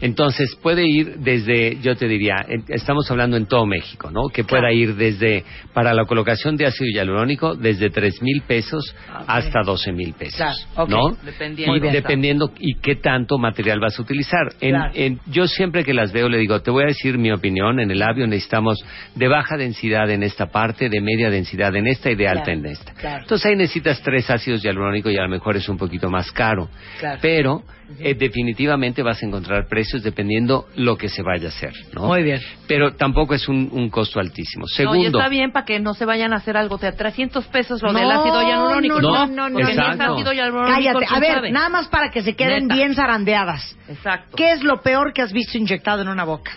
Entonces 0.00 0.56
puede 0.62 0.88
ir 0.88 1.16
desde, 1.18 1.78
yo 1.82 1.94
te 1.96 2.08
diría, 2.08 2.36
en- 2.48 2.64
estamos 2.68 3.10
hablando 3.10 3.36
en 3.36 3.44
todo 3.46 3.66
México, 3.66 4.10
¿no? 4.10 4.28
Que 4.32 4.44
pueda 4.44 4.72
ir 4.72 4.94
desde, 4.96 5.44
para 5.74 5.92
la 5.92 6.04
colocación 6.06 6.56
de 6.56 6.64
ácido 6.66 6.86
hialurónico, 6.94 7.54
desde 7.54 7.90
tres 7.90 8.22
mil 8.22 8.40
pesos 8.46 8.94
Ok. 9.14 9.24
hasta 9.26 9.60
doce 9.62 9.92
mil 9.92 10.14
pesos, 10.14 10.36
Claro. 10.74 10.88
¿no? 10.88 11.16
Dependiendo. 11.24 11.76
Y 11.76 11.80
dependiendo 11.90 12.52
y 12.58 12.76
qué 12.76 12.96
tanto 12.96 13.36
material 13.36 13.78
vas 13.80 13.98
a 13.98 14.02
utilizar. 14.02 14.54
En- 14.60 14.70
Claro. 14.70 14.92
en- 14.94 15.20
yo 15.26 15.46
siempre 15.46 15.84
que 15.84 15.92
las 15.92 16.12
veo 16.12 16.30
le 16.30 16.38
digo, 16.38 16.60
te 16.62 16.70
voy 16.70 16.84
a 16.84 16.86
decir 16.86 17.18
mi 17.18 17.30
opinión, 17.30 17.57
en 17.58 17.90
el 17.90 17.98
labio 17.98 18.26
necesitamos 18.26 18.78
de 19.14 19.28
baja 19.28 19.56
densidad 19.56 20.10
en 20.10 20.22
esta 20.22 20.46
parte, 20.46 20.88
de 20.88 21.00
media 21.00 21.30
densidad 21.30 21.74
en 21.76 21.86
esta 21.86 22.10
y 22.10 22.14
de 22.14 22.28
alta 22.28 22.44
Claro, 22.44 22.58
en 22.60 22.66
esta. 22.66 22.92
claro. 22.94 23.22
Entonces 23.22 23.46
ahí 23.46 23.56
necesitas 23.56 24.00
tres 24.02 24.30
ácidos 24.30 24.62
hialurónicos 24.62 25.12
y 25.12 25.18
a 25.18 25.22
lo 25.22 25.28
mejor 25.28 25.56
es 25.56 25.68
un 25.68 25.76
poquito 25.76 26.08
más 26.10 26.30
caro. 26.32 26.68
Claro. 26.98 27.18
Pero 27.20 27.62
eh, 27.98 28.14
definitivamente 28.14 29.02
vas 29.02 29.22
a 29.22 29.26
encontrar 29.26 29.66
precios 29.66 30.02
dependiendo 30.02 30.66
lo 30.76 30.96
que 30.96 31.08
se 31.08 31.22
vaya 31.22 31.46
a 31.46 31.48
hacer, 31.48 31.72
¿no? 31.94 32.06
Muy 32.06 32.22
bien. 32.22 32.40
Pero 32.66 32.94
tampoco 32.94 33.34
es 33.34 33.48
un, 33.48 33.68
un 33.72 33.88
costo 33.90 34.20
altísimo. 34.20 34.62
No, 34.62 34.66
y 34.72 34.76
Segundo, 34.76 35.18
está 35.18 35.28
bien 35.30 35.52
para 35.52 35.64
que 35.64 35.80
no 35.80 35.94
se 35.94 36.04
vayan 36.04 36.32
a 36.32 36.36
hacer 36.36 36.56
algo 36.56 36.76
de 36.78 36.92
300 36.92 37.46
pesos 37.46 37.82
lo 37.82 37.92
No, 37.92 37.98
del 37.98 38.10
ácido 38.10 38.42
hialurónico. 38.42 39.00
no, 39.00 39.26
no, 39.26 39.48
no, 39.48 39.48
no, 39.48 39.60
exacto. 39.68 40.14
ácido 40.14 40.32
hialurónico, 40.32 40.74
Cállate. 40.74 41.04
A 41.04 41.08
¿quién 41.08 41.20
ver, 41.20 41.34
sabe? 41.34 41.50
nada 41.50 41.68
más 41.70 41.88
para 41.88 42.10
que 42.10 42.22
se 42.22 42.36
queden 42.36 42.64
Neta. 42.64 42.74
bien 42.74 42.94
zarandeadas. 42.94 43.76
Exacto. 43.88 44.36
¿Qué 44.36 44.52
es 44.52 44.62
lo 44.62 44.82
peor 44.82 45.12
que 45.14 45.22
has 45.22 45.32
visto 45.32 45.56
inyectado 45.58 46.02
en 46.02 46.08
una 46.08 46.24
boca? 46.24 46.52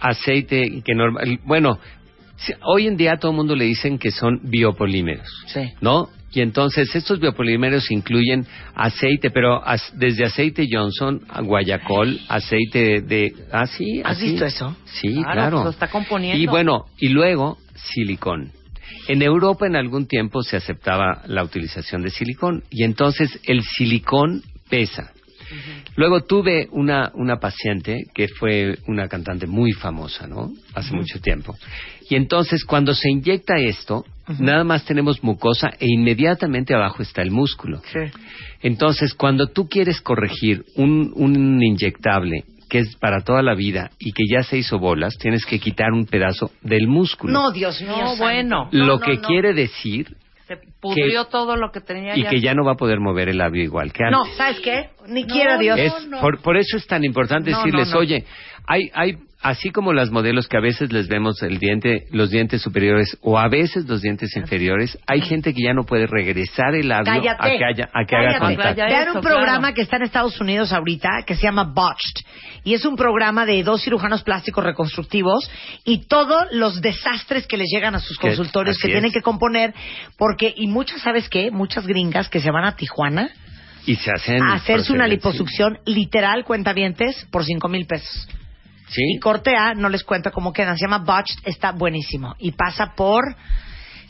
Aceite 0.00 0.82
que 0.84 0.94
normal, 0.94 1.40
bueno, 1.44 1.78
hoy 2.64 2.86
en 2.86 2.96
día 2.96 3.16
todo 3.18 3.30
el 3.32 3.36
mundo 3.36 3.54
le 3.56 3.64
dicen 3.64 3.98
que 3.98 4.10
son 4.10 4.40
biopolímeros, 4.44 5.28
Sí. 5.46 5.72
¿no? 5.80 6.08
Y 6.32 6.42
entonces 6.42 6.94
estos 6.94 7.18
biopolímeros 7.18 7.90
incluyen 7.90 8.46
aceite, 8.74 9.30
pero 9.30 9.64
as- 9.66 9.90
desde 9.96 10.24
aceite 10.26 10.68
Johnson, 10.70 11.22
a 11.28 11.40
guayacol, 11.40 12.20
aceite 12.28 13.00
de... 13.00 13.32
Ah, 13.52 13.66
sí, 13.66 14.02
¿Has 14.04 14.18
así. 14.18 14.30
visto 14.32 14.44
eso? 14.44 14.76
Sí, 14.84 15.14
Claro, 15.14 15.32
claro. 15.32 15.56
pues 15.58 15.64
lo 15.64 15.70
está 15.70 15.88
componiendo. 15.88 16.36
Y 16.42 16.46
bueno, 16.46 16.84
y 16.98 17.08
luego 17.08 17.56
silicón. 17.74 18.52
En 19.08 19.22
Europa 19.22 19.66
en 19.66 19.76
algún 19.76 20.06
tiempo 20.06 20.42
se 20.42 20.56
aceptaba 20.56 21.22
la 21.26 21.42
utilización 21.42 22.02
de 22.02 22.10
silicón 22.10 22.64
y 22.70 22.82
entonces 22.84 23.40
el 23.44 23.62
silicón 23.62 24.42
pesa. 24.68 25.12
Luego 25.96 26.22
tuve 26.24 26.68
una, 26.72 27.10
una 27.14 27.38
paciente 27.38 28.04
que 28.14 28.28
fue 28.28 28.78
una 28.86 29.08
cantante 29.08 29.46
muy 29.46 29.72
famosa, 29.72 30.26
¿no? 30.26 30.52
Hace 30.74 30.94
mucho 30.94 31.20
tiempo. 31.20 31.54
Y 32.08 32.16
entonces 32.16 32.64
cuando 32.64 32.94
se 32.94 33.10
inyecta 33.10 33.56
esto, 33.58 34.04
nada 34.38 34.64
más 34.64 34.84
tenemos 34.84 35.22
mucosa 35.22 35.70
e 35.78 35.86
inmediatamente 35.88 36.74
abajo 36.74 37.02
está 37.02 37.22
el 37.22 37.30
músculo. 37.30 37.80
Sí. 37.92 38.00
Entonces, 38.62 39.14
cuando 39.14 39.48
tú 39.48 39.68
quieres 39.68 40.00
corregir 40.00 40.64
un, 40.76 41.12
un 41.14 41.62
inyectable 41.62 42.44
que 42.68 42.80
es 42.80 42.96
para 42.96 43.20
toda 43.20 43.42
la 43.42 43.54
vida 43.54 43.90
y 43.98 44.12
que 44.12 44.24
ya 44.28 44.42
se 44.42 44.58
hizo 44.58 44.78
bolas, 44.78 45.14
tienes 45.18 45.44
que 45.46 45.60
quitar 45.60 45.92
un 45.92 46.06
pedazo 46.06 46.50
del 46.62 46.88
músculo. 46.88 47.32
No, 47.32 47.52
Dios 47.52 47.80
mío. 47.80 47.96
No, 47.96 48.16
bueno. 48.16 48.68
No, 48.72 48.84
Lo 48.86 48.96
no, 48.98 49.00
que 49.00 49.14
no. 49.16 49.22
quiere 49.22 49.54
decir 49.54 50.16
Se 50.46 50.56
pudrió 50.80 51.24
todo 51.26 51.56
lo 51.56 51.72
que 51.72 51.80
tenía 51.80 52.16
y 52.16 52.24
que 52.24 52.40
ya 52.40 52.54
no 52.54 52.64
va 52.64 52.72
a 52.72 52.76
poder 52.76 53.00
mover 53.00 53.28
el 53.28 53.38
labio 53.38 53.64
igual 53.64 53.92
que 53.92 54.04
antes. 54.04 54.16
No, 54.18 54.24
¿sabes 54.36 54.60
qué? 54.60 54.90
Ni 55.08 55.24
quiera 55.26 55.58
Dios. 55.58 55.76
Es- 55.78 55.92
Por, 56.20 56.40
por 56.40 56.56
eso 56.56 56.76
es 56.76 56.86
tan 56.86 57.02
importante 57.04 57.50
No, 57.50 57.58
decirles, 57.58 57.88
no, 57.88 57.94
no. 57.94 58.00
oye, 58.00 58.24
hay, 58.66 58.90
hay, 58.94 59.16
así 59.46 59.70
como 59.70 59.92
las 59.92 60.10
modelos 60.10 60.48
que 60.48 60.56
a 60.56 60.60
veces 60.60 60.92
les 60.92 61.06
vemos 61.06 61.40
el 61.40 61.58
diente, 61.58 62.06
los 62.10 62.30
dientes 62.30 62.62
superiores 62.62 63.16
o 63.22 63.38
a 63.38 63.48
veces 63.48 63.86
los 63.86 64.02
dientes 64.02 64.34
inferiores, 64.36 64.98
hay 65.06 65.20
gente 65.20 65.54
que 65.54 65.62
ya 65.62 65.72
no 65.72 65.84
puede 65.84 66.08
regresar 66.08 66.74
el 66.74 66.88
labio 66.88 67.12
Cállate. 67.12 67.36
a 67.38 67.56
que, 67.56 67.64
haya, 67.64 67.90
a 67.92 68.04
que 68.04 68.16
haga 68.16 68.38
contacto. 68.40 68.82
Vean 68.82 69.16
un 69.16 69.22
programa 69.22 69.58
claro. 69.58 69.74
que 69.74 69.82
está 69.82 69.98
en 69.98 70.02
Estados 70.02 70.40
Unidos 70.40 70.72
ahorita 70.72 71.22
que 71.24 71.36
se 71.36 71.42
llama 71.42 71.62
Botched. 71.62 72.26
Y 72.64 72.74
es 72.74 72.84
un 72.84 72.96
programa 72.96 73.46
de 73.46 73.62
dos 73.62 73.84
cirujanos 73.84 74.24
plásticos 74.24 74.64
reconstructivos 74.64 75.48
y 75.84 76.08
todos 76.08 76.48
los 76.50 76.80
desastres 76.80 77.46
que 77.46 77.56
les 77.56 77.68
llegan 77.72 77.94
a 77.94 78.00
sus 78.00 78.18
consultorios 78.18 78.78
que 78.78 78.88
tienen 78.88 79.06
es. 79.06 79.12
que 79.12 79.22
componer. 79.22 79.72
Porque, 80.18 80.52
y 80.56 80.66
muchas, 80.66 81.02
¿sabes 81.02 81.28
qué? 81.28 81.52
Muchas 81.52 81.86
gringas 81.86 82.28
que 82.28 82.40
se 82.40 82.50
van 82.50 82.64
a 82.64 82.74
Tijuana 82.74 83.30
Y 83.86 83.94
se 83.94 84.10
hacen 84.10 84.42
a 84.42 84.54
hacerse 84.54 84.92
una 84.92 85.06
liposucción 85.06 85.78
literal, 85.86 86.44
cuentavientes, 86.44 87.28
por 87.30 87.44
cinco 87.44 87.68
mil 87.68 87.86
pesos. 87.86 88.28
Sí. 88.88 89.02
Y 89.16 89.18
corte 89.18 89.56
A, 89.56 89.74
no 89.74 89.88
les 89.88 90.04
cuento 90.04 90.30
cómo 90.30 90.52
quedan. 90.52 90.76
Se 90.76 90.86
llama 90.86 90.98
Botched, 90.98 91.40
está 91.44 91.72
buenísimo. 91.72 92.34
Y 92.38 92.52
pasa 92.52 92.94
por. 92.96 93.36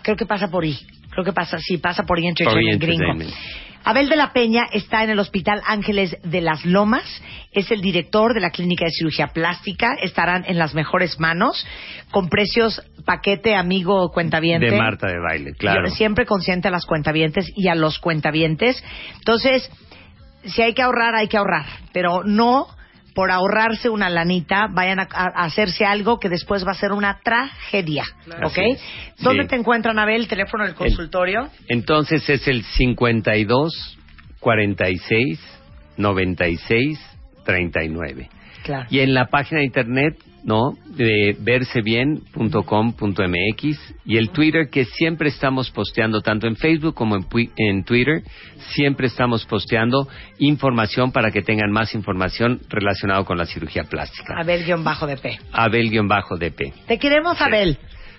Creo 0.02 0.16
que 0.16 0.26
pasa 0.26 0.48
por 0.48 0.64
I. 0.64 0.78
Creo 1.10 1.24
que 1.24 1.32
pasa, 1.32 1.58
sí, 1.58 1.78
pasa 1.78 2.04
por 2.04 2.18
I 2.18 2.28
Entertainment 2.28 2.82
Gringo. 2.82 3.32
Abel 3.86 4.08
de 4.08 4.16
la 4.16 4.32
Peña 4.32 4.64
está 4.72 5.04
en 5.04 5.10
el 5.10 5.18
Hospital 5.20 5.62
Ángeles 5.64 6.16
de 6.24 6.40
las 6.40 6.64
Lomas. 6.64 7.22
Es 7.52 7.70
el 7.70 7.80
director 7.80 8.34
de 8.34 8.40
la 8.40 8.50
Clínica 8.50 8.84
de 8.84 8.90
Cirugía 8.90 9.28
Plástica. 9.28 9.94
Estarán 10.02 10.44
en 10.48 10.58
las 10.58 10.74
mejores 10.74 11.20
manos. 11.20 11.64
Con 12.10 12.28
precios 12.28 12.82
paquete, 13.04 13.54
amigo, 13.54 14.10
cuentaviente. 14.10 14.72
De 14.72 14.76
Marta 14.76 15.06
de 15.06 15.20
baile, 15.20 15.52
claro. 15.52 15.88
Yo 15.88 15.94
siempre 15.94 16.26
consciente 16.26 16.66
a 16.66 16.72
las 16.72 16.84
cuentavientes 16.84 17.52
y 17.54 17.68
a 17.68 17.76
los 17.76 18.00
cuentavientes. 18.00 18.82
Entonces, 19.18 19.70
si 20.44 20.62
hay 20.62 20.74
que 20.74 20.82
ahorrar, 20.82 21.14
hay 21.14 21.28
que 21.28 21.36
ahorrar. 21.36 21.66
Pero 21.92 22.24
no 22.24 22.66
por 23.16 23.30
ahorrarse 23.32 23.88
una 23.88 24.10
lanita, 24.10 24.68
vayan 24.70 25.00
a, 25.00 25.08
a 25.10 25.44
hacerse 25.46 25.86
algo 25.86 26.20
que 26.20 26.28
después 26.28 26.64
va 26.66 26.72
a 26.72 26.74
ser 26.74 26.92
una 26.92 27.18
tragedia. 27.24 28.04
¿Ok? 28.44 28.58
¿Dónde 29.20 29.44
Sí. 29.44 29.48
te 29.48 29.56
encuentran, 29.56 29.98
Abel? 29.98 30.20
El 30.20 30.28
teléfono 30.28 30.64
del 30.64 30.74
consultorio. 30.74 31.48
Entonces 31.68 32.28
es 32.28 32.46
el 32.46 32.62
52 32.62 33.98
46 34.38 35.40
96 35.96 37.00
39. 37.44 38.28
Claro. 38.64 38.86
Y 38.90 38.98
en 39.00 39.14
la 39.14 39.26
página 39.26 39.60
de 39.60 39.66
internet, 39.66 40.16
¿no? 40.46 40.72
De 40.96 41.36
versebien.com.mx 41.40 43.94
y 44.06 44.16
el 44.16 44.30
Twitter 44.30 44.68
que 44.70 44.84
siempre 44.84 45.28
estamos 45.28 45.72
posteando 45.72 46.22
tanto 46.22 46.46
en 46.46 46.54
Facebook 46.54 46.94
como 46.94 47.16
en, 47.16 47.26
en 47.56 47.82
Twitter, 47.82 48.22
siempre 48.70 49.08
estamos 49.08 49.44
posteando 49.44 50.06
información 50.38 51.10
para 51.10 51.32
que 51.32 51.42
tengan 51.42 51.72
más 51.72 51.96
información 51.96 52.60
relacionado 52.68 53.24
con 53.24 53.36
la 53.36 53.46
cirugía 53.46 53.82
plástica. 53.84 54.38
Abel-DP. 54.38 55.40
Abel-DP. 55.52 56.86
Te 56.86 56.98
queremos, 56.98 57.40
Abel. 57.40 57.76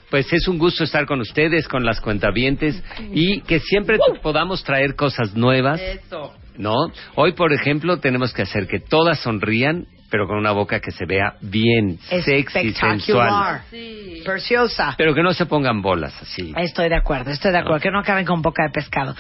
Pues 0.10 0.32
es 0.34 0.50
un 0.50 0.58
gusto 0.58 0.84
estar 0.84 1.06
con 1.06 1.22
ustedes, 1.22 1.66
con 1.68 1.86
las 1.86 2.02
cuentavientes 2.02 2.84
y 3.14 3.40
que 3.42 3.62
siempre 3.62 3.98
podamos 4.22 4.66
traer 4.66 4.96
cosas 4.96 5.34
nuevas, 5.34 5.80
Eso. 5.82 6.34
¿no? 6.58 6.76
Hoy, 7.16 7.32
por 7.34 7.54
ejemplo, 7.54 8.00
tenemos 8.00 8.34
que 8.34 8.42
hacer 8.42 8.68
que 8.68 8.80
todas 8.80 9.20
sonrían, 9.20 9.86
pero 10.10 10.28
con 10.28 10.38
una 10.38 10.52
boca 10.52 10.80
que 10.80 10.92
se 10.92 11.06
vea 11.06 11.36
bien, 11.42 12.00
sexy, 12.00 12.74
sensual. 12.74 12.98
Espectacular. 12.98 13.62
Sí. 13.70 14.22
Preciosa. 14.26 14.96
Pero 14.98 15.14
que 15.14 15.22
no 15.22 15.34
se 15.34 15.46
pongan 15.46 15.82
bolas 15.82 16.14
así. 16.22 16.54
Estoy 16.58 16.90
de 16.90 16.96
acuerdo, 16.96 17.32
estoy 17.32 17.52
de 17.52 17.60
acuerdo, 17.60 17.80
que 17.80 17.92
no 17.92 18.00
acaben 18.00 18.26
con 18.26 18.42
boca 18.42 18.64
de 18.64 18.70
pescado. 18.72 19.16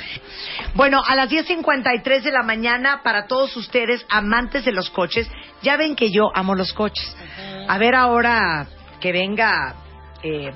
Bueno, 0.75 1.01
a 1.05 1.15
las 1.15 1.29
10.53 1.29 2.21
de 2.21 2.31
la 2.31 2.43
mañana, 2.43 3.01
para 3.03 3.27
todos 3.27 3.55
ustedes, 3.57 4.05
amantes 4.09 4.65
de 4.65 4.71
los 4.71 4.89
coches, 4.89 5.29
ya 5.61 5.77
ven 5.77 5.95
que 5.95 6.11
yo 6.11 6.31
amo 6.33 6.55
los 6.55 6.73
coches. 6.73 7.15
A 7.67 7.77
ver 7.77 7.95
ahora 7.95 8.67
que 8.99 9.11
venga 9.11 9.75
eh, 10.23 10.51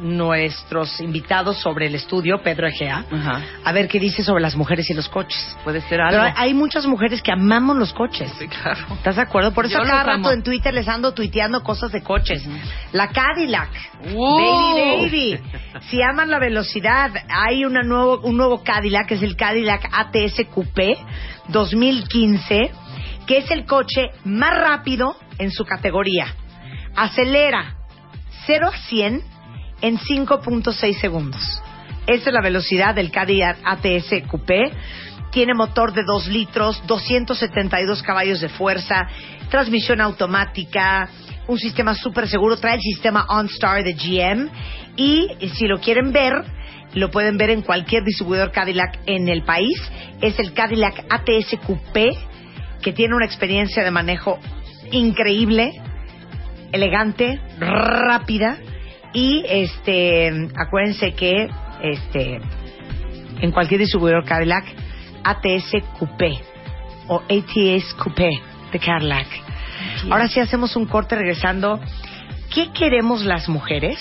nuestros 0.00 1.00
invitados 1.00 1.58
sobre 1.58 1.86
el 1.86 1.94
estudio, 1.94 2.42
Pedro 2.42 2.66
Egea, 2.68 3.04
Ajá. 3.10 3.40
a 3.64 3.72
ver 3.72 3.88
qué 3.88 3.98
dice 3.98 4.22
sobre 4.22 4.42
las 4.42 4.54
mujeres 4.56 4.88
y 4.90 4.94
los 4.94 5.08
coches. 5.08 5.56
Puede 5.64 5.80
ser 5.82 6.00
Pero 6.08 6.22
algo. 6.22 6.34
hay 6.38 6.54
muchas 6.54 6.86
mujeres 6.86 7.22
que 7.22 7.32
amamos 7.32 7.76
los 7.76 7.92
coches. 7.92 8.32
Sí, 8.38 8.46
claro. 8.48 8.80
¿Estás 8.94 9.16
de 9.16 9.22
acuerdo? 9.22 9.52
Por 9.52 9.66
eso 9.66 9.78
Yo 9.78 9.84
cada 9.84 10.02
rato 10.04 10.18
amo. 10.28 10.30
en 10.32 10.42
Twitter 10.42 10.72
les 10.74 10.88
ando 10.88 11.12
tuiteando 11.14 11.62
cosas 11.62 11.92
de 11.92 12.02
coches. 12.02 12.46
La 12.92 13.08
Cadillac. 13.08 13.70
Baby, 14.02 15.08
baby. 15.10 15.40
Si 15.88 16.00
aman 16.02 16.30
la 16.30 16.38
velocidad, 16.38 17.10
hay 17.28 17.64
una 17.64 17.82
nuevo, 17.82 18.20
un 18.20 18.36
nuevo 18.36 18.62
Cadillac, 18.62 19.06
que 19.08 19.14
es 19.14 19.22
el 19.22 19.36
Cadillac 19.36 19.88
ATS 19.92 20.46
Coupé 20.52 20.96
2015, 21.48 22.70
que 23.26 23.38
es 23.38 23.50
el 23.50 23.64
coche 23.64 24.10
más 24.24 24.54
rápido 24.56 25.16
en 25.38 25.50
su 25.50 25.64
categoría. 25.64 26.26
Acelera 26.94 27.74
0 28.46 28.70
a 28.72 28.76
100 28.88 29.22
en 29.80 29.98
5.6 29.98 31.00
segundos. 31.00 31.42
Esa 32.06 32.30
es 32.30 32.34
la 32.34 32.40
velocidad 32.40 32.94
del 32.94 33.10
Cadillac 33.10 33.58
ATS 33.64 34.28
Coupé. 34.28 34.70
Tiene 35.32 35.54
motor 35.54 35.92
de 35.92 36.02
2 36.04 36.28
litros, 36.28 36.82
272 36.86 38.02
caballos 38.02 38.40
de 38.40 38.48
fuerza, 38.48 39.08
transmisión 39.50 40.00
automática, 40.00 41.08
un 41.48 41.58
sistema 41.58 41.94
súper 41.94 42.28
seguro. 42.28 42.56
Trae 42.56 42.76
el 42.76 42.80
sistema 42.80 43.26
OnStar 43.28 43.82
de 43.82 43.94
GM. 43.94 44.48
Y 44.96 45.28
si 45.54 45.66
lo 45.66 45.80
quieren 45.80 46.12
ver, 46.12 46.32
lo 46.94 47.10
pueden 47.10 47.36
ver 47.36 47.50
en 47.50 47.62
cualquier 47.62 48.04
distribuidor 48.04 48.52
Cadillac 48.52 49.00
en 49.06 49.28
el 49.28 49.42
país. 49.42 49.76
Es 50.20 50.38
el 50.38 50.52
Cadillac 50.54 51.04
ATS 51.10 51.58
Coupé, 51.66 52.16
que 52.80 52.92
tiene 52.92 53.14
una 53.14 53.26
experiencia 53.26 53.82
de 53.84 53.90
manejo 53.90 54.38
increíble, 54.92 55.72
elegante, 56.72 57.40
rápida. 57.58 58.58
Y 59.12 59.44
este, 59.48 60.48
acuérdense 60.56 61.12
que 61.14 61.48
este, 61.82 62.40
en 63.40 63.52
cualquier 63.52 63.80
distribuidor 63.80 64.24
Cadillac, 64.24 64.64
ATS 65.24 65.82
Coupé 65.98 66.38
o 67.08 67.20
ATS 67.20 67.94
Coupé 67.94 68.30
de 68.72 68.78
Cadillac. 68.78 69.26
Ahora 70.10 70.28
sí 70.28 70.40
hacemos 70.40 70.76
un 70.76 70.86
corte 70.86 71.16
regresando. 71.16 71.80
¿Qué 72.54 72.72
queremos 72.72 73.24
las 73.24 73.48
mujeres? 73.48 73.98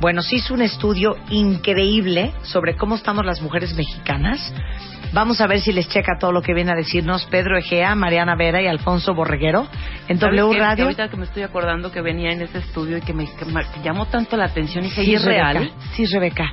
Bueno, 0.00 0.22
se 0.22 0.36
hizo 0.36 0.54
un 0.54 0.62
estudio 0.62 1.16
increíble 1.28 2.32
sobre 2.42 2.76
cómo 2.76 2.94
estamos 2.94 3.24
las 3.26 3.40
mujeres 3.42 3.74
mexicanas. 3.74 4.52
Vamos 5.12 5.40
a 5.40 5.46
ver 5.46 5.60
si 5.60 5.72
les 5.72 5.88
checa 5.88 6.18
todo 6.20 6.32
lo 6.32 6.42
que 6.42 6.52
viene 6.52 6.70
a 6.70 6.74
decirnos 6.74 7.24
Pedro 7.26 7.56
Egea, 7.58 7.94
Mariana 7.94 8.36
Vera 8.36 8.60
y 8.60 8.66
Alfonso 8.66 9.14
Borreguero 9.14 9.66
en 10.06 10.18
¿Sabes 10.20 10.36
W 10.36 10.50
qué? 10.50 10.56
Que 10.58 10.62
Radio. 10.64 10.84
ahorita 10.84 11.08
que 11.08 11.16
me 11.16 11.24
estoy 11.24 11.42
acordando 11.42 11.90
que 11.90 12.02
venía 12.02 12.30
en 12.30 12.42
ese 12.42 12.58
estudio 12.58 12.98
y 12.98 13.00
que 13.00 13.14
me, 13.14 13.24
que 13.26 13.44
me- 13.46 13.64
que 13.64 13.80
llamó 13.82 14.06
tanto 14.06 14.36
la 14.36 14.44
atención 14.44 14.84
y 14.84 14.90
que 14.90 15.04
Sí, 15.04 15.14
es 15.14 15.24
Rebeca. 15.24 15.52
real. 15.52 15.72
Sí, 15.94 16.04
Rebeca. 16.06 16.50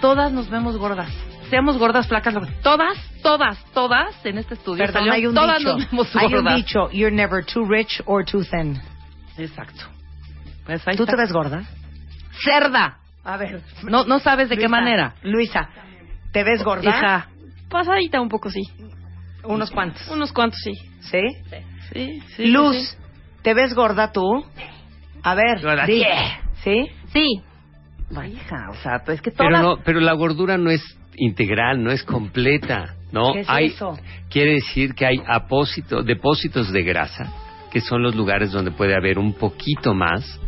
Todas 0.00 0.30
nos 0.30 0.50
vemos 0.50 0.76
gordas. 0.76 1.10
Seamos 1.48 1.78
gordas, 1.78 2.06
flacas, 2.06 2.34
todas, 2.62 2.98
todas, 3.22 3.64
todas 3.72 4.14
en 4.26 4.38
este 4.38 4.54
estudio. 4.54 4.84
Perdón, 4.84 5.00
salió, 5.02 5.12
hay 5.14 5.26
un 5.26 5.34
todas 5.34 5.58
dicho. 5.58 5.72
nos 5.78 5.90
vemos 5.90 6.16
Hay 6.16 6.26
un 6.26 6.32
gordas. 6.32 6.56
dicho, 6.56 6.90
you're 6.90 7.14
never 7.16 7.44
too 7.46 7.64
rich 7.64 8.02
or 8.04 8.24
too 8.24 8.42
thin. 8.44 8.78
Exacto. 9.38 9.84
Pues 10.66 10.86
ahí 10.86 10.96
¿Tú 10.96 11.04
está. 11.04 11.16
te 11.16 11.22
ves 11.22 11.32
gorda? 11.32 11.62
cerda. 12.44 12.98
A 13.24 13.36
ver. 13.38 13.62
No, 13.84 14.04
no 14.04 14.18
sabes 14.18 14.48
de 14.48 14.56
qué 14.58 14.68
manera. 14.68 15.14
Luisa, 15.22 15.68
¿te 16.32 16.44
ves 16.44 16.62
gorda? 16.62 16.90
Hija, 16.90 17.26
Pasadita 17.68 18.20
un 18.20 18.28
poco, 18.28 18.50
sí. 18.50 18.62
Unos 19.44 19.70
cuantos. 19.70 20.06
Unos 20.08 20.32
cuantos, 20.32 20.60
sí. 20.62 20.72
¿Sí? 21.00 21.20
Sí, 21.92 22.22
sí. 22.36 22.46
Luz, 22.46 22.76
sí. 22.76 22.96
¿te 23.42 23.54
ves 23.54 23.74
gorda 23.74 24.12
tú? 24.12 24.44
A 25.22 25.34
ver, 25.34 25.60
Gorda. 25.60 25.86
¿Sí? 25.86 26.88
Sí. 27.12 27.42
Ay, 28.14 28.32
hija, 28.32 28.70
o 28.70 28.74
sea, 28.74 29.02
pues 29.04 29.20
que 29.20 29.30
todas... 29.30 29.50
Pero 29.50 29.62
no, 29.62 29.82
pero 29.84 30.00
la 30.00 30.12
gordura 30.12 30.56
no 30.56 30.70
es 30.70 30.82
integral, 31.16 31.82
no 31.82 31.90
es 31.90 32.04
completa, 32.04 32.94
¿no? 33.10 33.32
¿Qué 33.32 33.40
es 33.40 33.50
hay, 33.50 33.66
eso? 33.66 33.98
Quiere 34.30 34.54
decir 34.54 34.94
que 34.94 35.06
hay 35.06 35.22
apósito, 35.26 36.02
depósitos 36.02 36.72
de 36.72 36.82
grasa, 36.82 37.32
que 37.70 37.80
son 37.80 38.02
los 38.02 38.14
lugares 38.14 38.52
donde 38.52 38.70
puede 38.70 38.94
haber 38.94 39.18
un 39.18 39.32
poquito 39.32 39.94
más, 39.94 40.40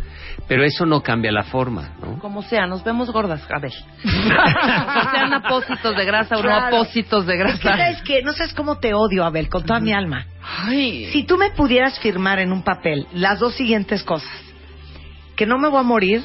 pero 0.48 0.64
eso 0.64 0.86
no 0.86 1.02
cambia 1.02 1.30
la 1.30 1.42
forma, 1.44 1.90
¿no? 2.00 2.18
Como 2.20 2.42
sea, 2.42 2.66
nos 2.66 2.82
vemos 2.82 3.10
gordas, 3.12 3.42
a 3.54 3.58
ver. 3.60 3.72
o 4.04 5.10
sean 5.10 5.32
apósitos 5.34 5.94
de 5.94 6.04
grasa 6.06 6.38
o 6.38 6.42
no 6.42 6.54
apósitos 6.54 7.26
de 7.26 7.34
Es 7.34 7.38
que, 7.38 7.44
grasa. 7.44 7.76
¿sabes 7.76 8.02
qué? 8.02 8.22
No 8.22 8.32
sabes 8.32 8.54
cómo 8.54 8.78
te 8.78 8.94
odio, 8.94 9.24
Abel, 9.24 9.48
con 9.50 9.64
toda 9.64 9.78
mi 9.78 9.92
alma. 9.92 10.24
Ay, 10.42 11.06
Si 11.12 11.24
tú 11.24 11.36
me 11.36 11.50
pudieras 11.50 11.98
firmar 12.00 12.38
en 12.38 12.50
un 12.52 12.62
papel 12.62 13.06
las 13.12 13.38
dos 13.38 13.54
siguientes 13.54 14.02
cosas. 14.02 14.30
Que 15.36 15.44
no 15.46 15.58
me 15.58 15.68
voy 15.68 15.80
a 15.80 15.84
morir. 15.84 16.24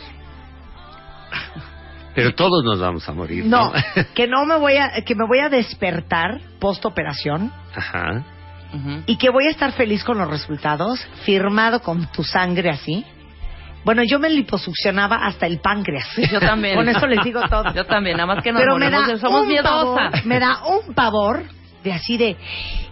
Pero 2.16 2.34
todos 2.36 2.64
nos 2.64 2.80
vamos 2.80 3.08
a 3.10 3.12
morir, 3.12 3.46
No, 3.46 3.72
¿no? 3.74 3.74
que 4.16 4.28
no 4.28 4.46
me 4.46 4.56
voy 4.58 4.78
a, 4.78 4.92
que 5.04 5.16
me 5.16 5.26
voy 5.28 5.40
a 5.40 5.50
despertar 5.50 6.40
post 6.60 6.86
operación 6.86 7.52
Ajá. 7.76 8.24
Ujú. 8.74 9.04
y 9.08 9.18
que 9.18 9.30
voy 9.32 9.48
a 9.48 9.50
estar 9.50 9.72
feliz 9.74 10.04
con 10.04 10.18
los 10.20 10.30
resultados, 10.30 11.00
firmado 11.26 11.82
con 11.82 12.06
tu 12.12 12.24
sangre 12.24 12.70
así. 12.70 13.04
Bueno, 13.84 14.04
yo 14.04 14.18
me 14.20 14.30
liposuccionaba 14.30 15.18
hasta 15.26 15.46
el 15.46 15.60
páncreas. 15.60 16.08
Yo 16.32 16.40
también. 16.40 16.76
Con 16.76 16.88
eso 16.88 17.06
les 17.08 17.24
digo 17.24 17.42
todo. 17.50 17.74
Yo 17.74 17.86
también, 17.86 18.18
nada 18.18 18.34
más 18.34 18.44
que 18.44 18.52
nos 18.52 18.62
Pero 18.62 18.78
me 18.78 18.90
da 18.90 19.18
somos 19.18 19.42
un 19.42 19.48
miedosas. 19.48 20.12
pavor, 20.12 20.26
me 20.26 20.40
da 20.40 20.62
un 20.66 20.94
pavor 20.94 21.44
de 21.84 21.92
así 21.92 22.16
de 22.18 22.38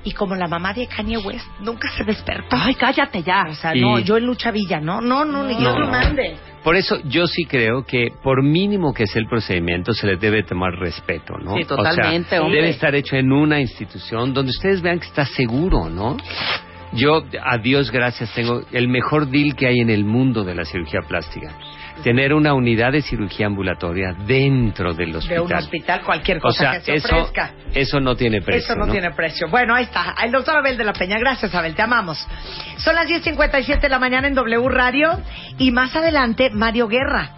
y 0.04 0.12
como 0.12 0.36
la 0.36 0.48
mamá 0.50 0.74
de 0.74 0.86
Kanye 0.88 1.18
West 1.18 1.48
nunca 1.62 1.90
se 1.96 2.04
despertó. 2.04 2.58
Ay, 2.60 2.76
cállate 2.76 3.24
ya. 3.24 3.46
O 3.50 3.54
sea, 3.54 3.74
Y- 3.76 3.80
no, 3.80 4.00
yo 4.00 4.18
en 4.18 4.26
lucha 4.26 4.52
villa, 4.52 4.82
no, 4.82 5.00
no, 5.00 5.24
no, 5.24 5.44
ni 5.44 5.56
Dios 5.56 5.74
No. 5.74 5.80
lo 5.80 5.88
mande. 5.88 6.36
Por 6.62 6.76
eso 6.76 6.98
yo 7.06 7.26
sí 7.26 7.46
creo 7.46 7.86
que 7.86 8.10
por 8.22 8.44
mínimo 8.44 8.94
que 8.94 9.08
sea 9.08 9.22
el 9.22 9.28
procedimiento 9.30 9.94
se 9.94 10.06
le 10.08 10.18
debe 10.18 10.44
tomar 10.44 10.74
respeto, 10.74 11.36
¿no? 11.42 11.56
Sí, 11.56 11.64
totalmente, 11.64 12.28
o 12.28 12.30
sea, 12.30 12.42
hombre. 12.42 12.58
Debe 12.60 12.70
estar 12.72 12.94
hecho 12.94 13.16
en 13.16 13.32
una 13.32 13.60
institución 13.62 14.34
donde 14.34 14.50
ustedes 14.52 14.82
vean 14.82 15.00
que 15.00 15.08
está 15.08 15.26
seguro, 15.26 15.90
¿no? 15.90 16.18
Yo, 16.94 17.24
a 17.42 17.58
Dios 17.58 17.90
gracias, 17.92 18.34
tengo 18.34 18.62
el 18.72 18.88
mejor 18.90 19.28
deal 19.30 19.56
que 19.56 19.68
hay 19.68 19.80
en 19.80 19.90
el 19.90 20.04
mundo 20.04 20.44
de 20.44 20.56
la 20.56 20.66
cirugía 20.66 21.00
plástica. 21.08 21.52
Tener 22.04 22.34
una 22.34 22.54
unidad 22.54 22.92
de 22.94 23.02
cirugía 23.02 23.46
ambulatoria 23.46 24.14
dentro 24.26 24.94
del 24.94 25.12
De 25.12 25.18
hospital. 25.20 25.42
un 25.44 25.54
hospital, 25.54 26.02
cualquier 26.02 26.38
o 26.38 26.42
cosa 26.42 26.58
sea, 26.60 26.72
que 26.74 26.80
se 26.82 26.94
eso, 26.96 27.08
ofrezca. 27.16 27.52
eso 27.74 28.00
no 28.00 28.16
tiene 28.16 28.42
precio. 28.42 28.74
Eso 28.74 28.76
no, 28.76 28.92
tiene 28.92 29.12
precio. 29.12 29.48
Bueno, 29.50 29.76
ahí 29.76 29.84
está. 29.84 30.16
El 30.24 30.32
doctor 30.32 30.58
Abel 30.58 30.78
de 30.78 30.84
la 30.84 30.94
Peña. 30.94 31.20
Gracias, 31.20 31.54
Abel. 31.54 31.76
Te 31.76 31.84
amamos. 31.84 32.28
Son 32.78 32.96
las 32.96 33.08
10.57 33.08 33.80
de 33.82 33.90
la 33.90 34.00
mañana 34.00 34.28
en 34.28 34.34
W 34.34 34.68
Radio. 34.70 35.12
Y 35.60 35.72
más 35.72 35.96
adelante, 35.96 36.50
Mario 36.50 36.88
Guerra. 36.88 37.36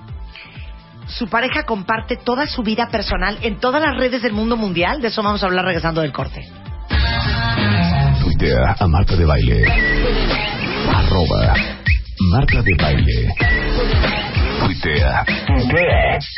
Su 1.07 1.27
pareja 1.27 1.63
comparte 1.63 2.15
toda 2.15 2.47
su 2.47 2.63
vida 2.63 2.87
personal 2.89 3.37
en 3.41 3.59
todas 3.59 3.81
las 3.81 3.97
redes 3.97 4.21
del 4.21 4.31
mundo 4.31 4.55
mundial. 4.55 5.01
De 5.01 5.09
eso 5.09 5.21
vamos 5.21 5.43
a 5.43 5.47
hablar 5.47 5.65
regresando 5.65 5.99
del 6.01 6.13
corte. 6.13 6.41
Tuitea 8.43 8.75
a 8.77 8.87
Marta 8.89 9.15
de 9.15 9.25
Baile. 9.25 9.63
Arroba 10.91 11.53
Marta 12.29 12.61
de 12.61 12.75
Baile. 12.75 13.33
Tuitea. 14.59 15.25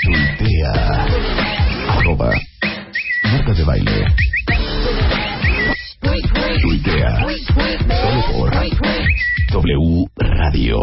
Tuitea. 0.04 1.06
Arroba 1.98 2.30
Marta 3.24 3.54
de 3.54 3.64
Baile. 3.64 4.06
Tuitea. 6.62 7.26
Solo 7.90 8.22
por 8.32 8.54
W 9.52 10.06
Radio. 10.16 10.78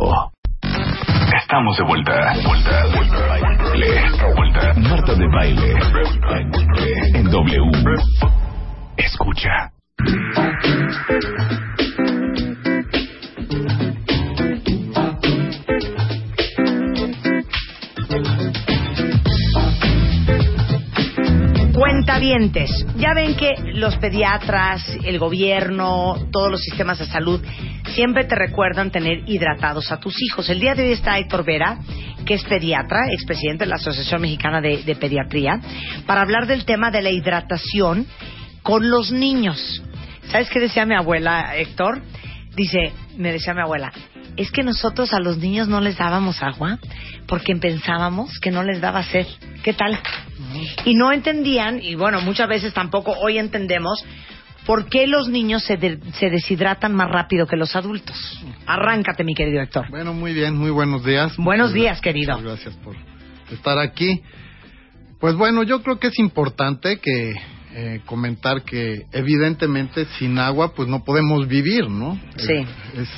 Estamos 1.41 1.77
de 1.77 1.85
vuelta. 1.85 2.35
Vuelta, 2.45 2.87
vuelta, 2.97 3.27
baile. 3.29 4.11
Vuelta. 4.35 4.75
Marta 4.75 5.15
de 5.15 5.29
baile. 5.29 5.75
En 7.15 7.31
W. 7.31 7.71
Escucha. 8.97 9.71
Cuentavientes, 21.73 22.71
ya 22.97 23.15
ven 23.15 23.37
que 23.37 23.55
los 23.75 23.97
pediatras, 23.97 24.85
el 25.05 25.19
gobierno, 25.19 26.17
todos 26.33 26.51
los 26.51 26.61
sistemas 26.61 26.99
de 26.99 27.07
salud 27.07 27.41
siempre 27.95 28.25
te 28.25 28.35
recuerdan 28.35 28.91
tener 28.91 29.29
hidratados 29.29 29.93
a 29.93 29.99
tus 29.99 30.21
hijos. 30.23 30.49
El 30.49 30.61
día 30.61 30.75
de 30.75 30.85
hoy 30.85 30.93
está 30.93 31.19
Héctor 31.19 31.45
Vera, 31.45 31.79
que 32.25 32.35
es 32.35 32.45
pediatra, 32.45 33.01
expresidente 33.13 33.65
de 33.65 33.71
la 33.71 33.77
Asociación 33.77 34.21
Mexicana 34.21 34.61
de, 34.61 34.83
de 34.83 34.97
Pediatría, 34.97 35.61
para 36.07 36.23
hablar 36.23 36.47
del 36.47 36.65
tema 36.65 36.91
de 36.91 37.03
la 37.03 37.11
hidratación 37.11 38.07
con 38.63 38.89
los 38.91 39.13
niños. 39.13 39.83
¿Sabes 40.31 40.49
qué 40.51 40.61
decía 40.61 40.87
mi 40.87 40.95
abuela, 40.95 41.57
Héctor? 41.57 42.03
Dice, 42.57 42.93
me 43.17 43.33
decía 43.33 43.55
mi 43.55 43.61
abuela, 43.63 43.93
es 44.37 44.51
que 44.51 44.63
nosotros 44.63 45.13
a 45.15 45.21
los 45.21 45.39
niños 45.39 45.69
no 45.69 45.81
les 45.81 45.97
dábamos 45.97 46.43
agua 46.43 46.79
porque 47.27 47.55
pensábamos 47.57 48.39
que 48.41 48.51
no 48.51 48.63
les 48.63 48.81
daba 48.81 49.03
sed. 49.03 49.27
¿Qué 49.63 49.73
tal? 49.73 49.99
Y 50.85 50.95
no 50.95 51.13
entendían, 51.13 51.81
y 51.83 51.95
bueno, 51.95 52.21
muchas 52.21 52.49
veces 52.49 52.75
tampoco 52.75 53.13
hoy 53.13 53.39
entendemos, 53.39 54.05
por 54.67 54.87
qué 54.89 55.07
los 55.07 55.29
niños 55.29 55.65
se, 55.65 55.77
de- 55.77 55.99
se 56.19 56.29
deshidratan 56.31 56.95
más 56.95 57.09
rápido 57.11 57.47
que 57.47 57.57
los 57.57 57.75
adultos. 57.75 58.17
Arráncate, 58.67 59.25
mi 59.25 59.35
querido 59.35 59.61
Héctor. 59.63 59.89
Bueno, 59.91 60.13
muy 60.13 60.33
bien, 60.35 60.57
muy 60.57 60.71
buenos 60.71 61.05
días. 61.05 61.37
Buenos 61.37 61.71
Muchas 61.71 61.75
días, 61.83 62.01
querido. 62.01 62.39
muchas 62.39 62.65
gracias 62.65 62.75
por 62.85 62.95
estar 63.51 63.79
aquí. 63.79 64.23
Pues 65.21 65.35
bueno, 65.37 65.63
yo 65.63 65.83
creo 65.83 65.99
que 65.99 66.09
es 66.09 66.19
importante 66.19 66.99
que 67.01 67.35
eh, 67.75 68.01
comentar 68.07 68.63
que 68.63 69.07
evidentemente 69.13 70.07
sin 70.19 70.39
agua 70.39 70.75
pues 70.75 70.89
no 70.89 71.05
podemos 71.05 71.49
vivir, 71.49 71.89
¿no? 71.89 72.19
Sí. 72.37 72.53
Es, 72.95 72.99
es 73.01 73.09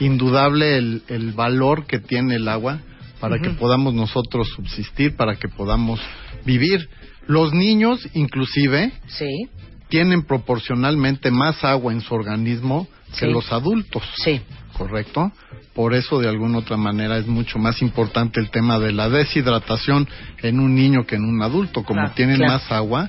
indudable 0.00 0.76
el, 0.76 1.02
el 1.08 1.32
valor 1.32 1.86
que 1.86 1.98
tiene 1.98 2.36
el 2.36 2.48
agua 2.48 2.80
para 3.20 3.38
que 3.38 3.50
podamos 3.50 3.94
nosotros 3.94 4.48
subsistir, 4.56 5.14
para 5.16 5.36
que 5.36 5.48
podamos 5.48 6.00
vivir. 6.44 6.88
Los 7.28 7.52
niños, 7.52 8.00
inclusive, 8.14 8.92
Sí, 9.06 9.48
tienen 9.88 10.24
proporcionalmente 10.24 11.30
más 11.30 11.62
agua 11.62 11.92
en 11.92 12.00
su 12.00 12.12
organismo 12.14 12.88
que 13.18 13.26
los 13.26 13.52
adultos. 13.52 14.02
sí. 14.24 14.40
¿correcto? 14.76 15.30
Por 15.74 15.94
eso, 15.94 16.18
de 16.18 16.28
alguna 16.28 16.58
otra 16.58 16.76
manera, 16.78 17.18
es 17.18 17.26
mucho 17.26 17.58
más 17.58 17.80
importante 17.82 18.40
el 18.40 18.50
tema 18.50 18.78
de 18.78 18.90
la 18.92 19.08
deshidratación 19.10 20.08
en 20.42 20.58
un 20.60 20.74
niño 20.74 21.06
que 21.06 21.16
en 21.16 21.24
un 21.24 21.42
adulto. 21.42 21.84
Como 21.84 22.00
Claro, 22.00 22.14
tienen 22.16 22.36
claro. 22.38 22.52
más 22.54 22.72
agua, 22.72 23.08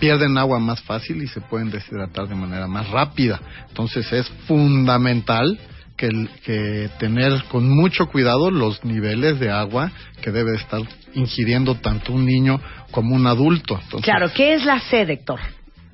pierden 0.00 0.36
agua 0.38 0.58
más 0.58 0.80
fácil 0.82 1.22
y 1.22 1.28
se 1.28 1.40
pueden 1.40 1.70
deshidratar 1.70 2.26
de 2.26 2.34
manera 2.34 2.66
más 2.66 2.88
rápida. 2.90 3.40
Entonces, 3.68 4.12
es 4.12 4.28
fundamental 4.48 5.58
que, 5.96 6.08
que 6.44 6.90
tener 6.98 7.44
con 7.44 7.68
mucho 7.68 8.06
cuidado 8.06 8.50
los 8.50 8.84
niveles 8.84 9.38
de 9.38 9.50
agua 9.50 9.92
que 10.22 10.32
debe 10.32 10.56
estar 10.56 10.80
ingiriendo 11.14 11.76
tanto 11.76 12.12
un 12.12 12.24
niño 12.24 12.60
como 12.90 13.14
un 13.14 13.26
adulto. 13.26 13.78
Entonces, 13.82 14.04
Claro, 14.04 14.32
¿qué 14.34 14.54
es 14.54 14.64
la 14.64 14.80
sed, 14.80 15.10
Héctor? 15.10 15.38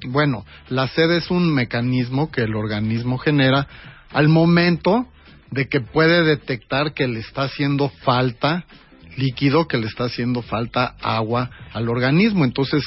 bueno, 0.09 0.45
la 0.69 0.89
sed 0.89 1.11
es 1.11 1.31
un 1.31 1.53
mecanismo 1.53 2.31
que 2.31 2.43
el 2.43 2.55
organismo 2.55 3.19
genera 3.19 3.67
al 4.13 4.29
momento 4.29 5.07
de 5.51 5.69
que 5.69 5.81
puede 5.81 6.23
detectar 6.23 6.93
que 6.93 7.09
le 7.09 7.21
está 7.21 7.43
haciendo 7.45 7.89
falta 8.03 8.65
líquido, 9.17 9.67
que 9.67 9.79
le 9.79 9.87
está 9.87 10.05
haciendo 10.05 10.43
falta 10.43 10.95
agua 11.01 11.51
al 11.73 11.89
organismo. 11.89 12.45
Entonces, 12.45 12.83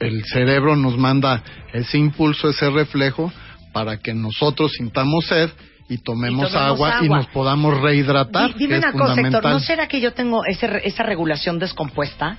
el 0.00 0.24
cerebro 0.24 0.76
nos 0.76 0.96
manda 0.98 1.42
ese 1.72 1.98
impulso, 1.98 2.48
ese 2.48 2.68
reflejo, 2.70 3.32
para 3.72 3.98
que 3.98 4.12
nosotros 4.14 4.72
sintamos 4.72 5.26
sed 5.26 5.50
y 5.88 5.98
tomemos, 5.98 6.50
Y 6.50 6.52
tomemos 6.52 6.72
agua, 6.72 6.98
y 7.02 7.08
nos 7.08 7.26
podamos 7.28 7.80
rehidratar. 7.80 8.48
Di- 8.54 8.58
dime 8.58 8.80
que 8.80 8.88
es 8.88 8.94
una 8.94 9.04
cosa, 9.06 9.20
Héctor. 9.20 9.44
¿no 9.44 9.60
será 9.60 9.86
que 9.88 10.00
yo 10.00 10.12
tengo 10.12 10.44
ese 10.44 10.80
esa 10.84 11.02
regulación 11.02 11.58
descompuesta? 11.58 12.38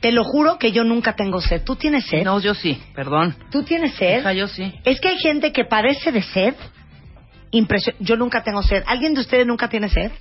Te 0.00 0.12
lo 0.12 0.22
juro 0.22 0.58
que 0.58 0.70
yo 0.70 0.84
nunca 0.84 1.14
tengo 1.16 1.40
sed. 1.40 1.62
¿Tú 1.64 1.74
tienes 1.74 2.04
sed? 2.06 2.22
No, 2.24 2.38
yo 2.40 2.54
sí, 2.54 2.80
perdón. 2.94 3.34
¿Tú 3.50 3.64
tienes 3.64 3.94
sed? 3.94 4.20
Hija, 4.20 4.32
yo 4.32 4.46
sí. 4.46 4.72
Es 4.84 5.00
que 5.00 5.08
hay 5.08 5.18
gente 5.18 5.50
que 5.52 5.64
padece 5.64 6.12
de 6.12 6.22
sed. 6.22 6.54
Impresio- 7.50 7.94
Yo 7.98 8.16
nunca 8.16 8.42
tengo 8.44 8.62
sed. 8.62 8.82
¿Alguien 8.86 9.14
de 9.14 9.20
ustedes 9.20 9.46
nunca 9.46 9.68
tiene 9.68 9.88
sed? 9.88 10.12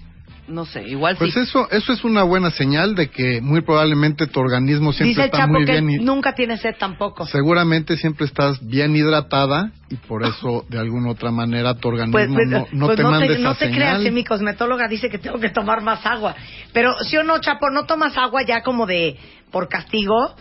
No 0.47 0.65
sé, 0.65 0.83
igual 0.87 1.17
Pues 1.17 1.33
sí. 1.33 1.41
eso, 1.41 1.69
eso 1.71 1.91
es 1.91 2.03
una 2.05 2.23
buena 2.23 2.51
señal 2.51 2.95
de 2.95 3.09
que 3.09 3.41
muy 3.41 3.59
probablemente 3.61 4.27
tu 4.27 4.39
organismo 4.39 4.93
siempre 4.93 5.09
Dice 5.09 5.21
el 5.21 5.25
está 5.25 5.37
Chapo 5.39 5.53
muy 5.53 5.65
que 5.65 5.71
bien. 5.73 5.89
y- 5.89 5.97
nunca 5.99 6.33
tiene 6.35 6.55
sed 6.57 6.75
tampoco. 6.79 7.25
seguramente 7.25 7.97
siempre 7.97 8.25
estás 8.25 8.65
bien 8.65 8.95
hidratada 8.95 9.71
y 9.89 9.95
por 9.95 10.23
eso 10.25 10.65
de 10.69 10.79
alguna 10.79 11.09
otra 11.11 11.31
manera 11.31 11.73
tu 11.75 11.89
organismo 11.89 12.13
Pues, 12.13 12.29
pues, 12.33 12.47
no, 12.47 12.65
no 12.71 12.85
pues 12.85 12.95
te 12.97 13.03
no 13.03 13.11
manda 13.11 13.27
te, 13.27 13.33
esa 13.33 13.41
no 13.41 13.55
te 13.55 13.71
creas 13.71 14.01
que 14.01 14.11
mi 14.11 14.23
cosmetóloga 14.23 14.87
dice 14.87 15.09
que 15.09 15.17
tengo 15.17 15.37
que 15.39 15.49
tomar 15.49 15.81
más 15.81 16.05
agua. 16.05 16.33
Pero 16.71 16.95
sí 17.03 17.17
o 17.17 17.23
no, 17.23 17.39
Chapo, 17.39 17.69
¿no 17.69 17.85
tomas 17.85 18.17
agua 18.17 18.41
ya 18.43 18.61
como 18.63 18.85
de 18.85 19.17
por 19.51 19.67
castigo? 19.67 20.33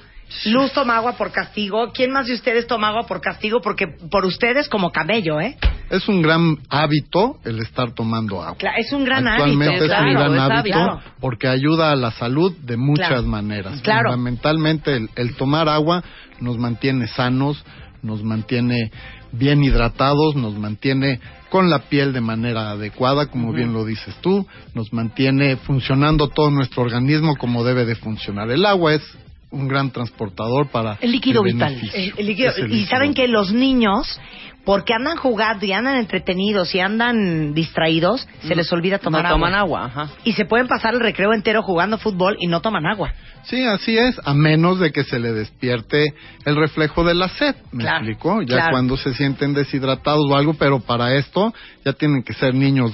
Luz 0.47 0.73
toma 0.73 0.97
agua 0.97 1.17
por 1.17 1.31
castigo. 1.33 1.93
¿Quién 1.93 2.11
más 2.13 2.27
de 2.27 2.35
ustedes 2.35 2.67
toma 2.67 2.89
agua 2.89 3.07
por 3.07 3.21
castigo? 3.21 3.61
Porque 3.61 3.87
por 3.89 4.25
ustedes 4.25 4.69
como 4.69 4.91
camello, 4.91 5.41
¿eh? 5.41 5.57
Es 5.91 6.09
un 6.09 6.21
gran 6.23 6.59
hábito 6.69 7.39
el 7.45 7.61
estar 7.61 7.93
tomando 7.93 8.43
agua. 8.43 8.57
Es 8.77 8.93
un 8.93 9.05
gran 9.05 9.27
Actualmente 9.27 9.77
hábito. 9.77 9.85
es 9.85 9.91
claro, 9.91 10.07
un 10.09 10.15
gran 10.37 10.53
hábito 10.53 11.01
porque 11.21 11.49
ayuda 11.49 11.93
a 11.93 11.97
la 11.97 12.11
salud 12.11 12.53
de 12.63 12.77
muchas 12.77 13.25
maneras. 13.25 13.81
Claro. 13.83 14.11
Fundamentalmente 14.11 14.97
el, 14.97 15.11
el 15.15 15.37
tomar 15.37 15.69
agua 15.69 16.03
nos 16.41 16.59
mantiene 16.59 17.07
sanos, 17.07 17.65
nos 18.03 18.23
mantiene 18.25 18.91
bien 19.33 19.63
hidratados, 19.63 20.35
nos 20.37 20.57
mantiene 20.59 21.21
con 21.51 21.71
la 21.71 21.79
piel 21.89 22.13
de 22.13 22.21
manera 22.21 22.71
adecuada, 22.71 23.27
como 23.27 23.53
bien 23.53 23.73
lo 23.73 23.85
dices 23.85 24.15
tú, 24.21 24.47
nos 24.75 24.93
mantiene 24.93 25.57
funcionando 25.57 26.29
todo 26.29 26.51
nuestro 26.51 26.83
organismo 26.83 27.37
como 27.37 27.63
debe 27.65 27.85
de 27.85 27.95
funcionar. 27.95 28.51
El 28.51 28.67
agua 28.67 28.95
es 28.95 29.03
un 29.51 29.69
gran 29.69 29.91
transportador 29.91 30.69
para 30.69 30.99
El 31.01 31.13
líquido 31.13 31.43
vital. 31.45 31.75
El- 31.95 32.13
el 32.17 32.27
líquido- 32.27 32.53
el 32.57 32.65
y 32.67 32.69
líquido 32.69 32.91
saben 32.91 33.15
que 33.15 33.29
los 33.29 33.53
niños, 33.53 34.21
porque 34.67 34.93
andan 34.93 35.17
jugando 35.17 35.65
y 35.65 35.73
andan 35.73 35.97
entretenidos 35.97 36.75
y 36.75 36.81
andan 36.81 37.55
distraídos, 37.55 38.29
se 38.43 38.55
les 38.57 38.71
olvida 38.73 38.99
tomar 38.99 39.23
no 39.23 39.29
agua. 39.29 39.39
toman 39.39 39.55
agua, 39.55 39.85
ajá. 39.87 40.09
Y 40.25 40.33
se 40.33 40.45
pueden 40.45 40.67
pasar 40.67 40.93
el 40.93 41.01
recreo 41.01 41.33
entero 41.33 41.63
jugando 41.63 41.97
fútbol 41.99 42.37
y 42.41 42.49
no 42.49 42.61
toman 42.61 42.85
agua. 42.85 43.15
Sí, 43.45 43.65
así 43.65 43.97
es, 43.97 44.21
a 44.25 44.35
menos 44.35 44.81
de 44.81 44.91
que 44.91 45.05
se 45.05 45.21
le 45.21 45.33
despierte 45.33 46.13
el 46.45 46.57
reflejo 46.57 47.05
de 47.05 47.15
la 47.15 47.29
sed, 47.29 47.55
¿me 47.71 47.85
Claro, 47.85 47.99
explicó? 47.99 48.43
Ya 48.43 48.57
claro. 48.57 48.71
cuando 48.73 48.97
se 48.97 49.15
sienten 49.15 49.55
deshidratados 49.55 50.27
o 50.29 50.35
algo, 50.37 50.55
pero 50.55 50.81
para 50.81 51.15
esto 51.15 51.55
ya 51.85 51.93
tienen 51.93 52.25
que 52.25 52.33
ser 52.35 52.53
niños 52.53 52.91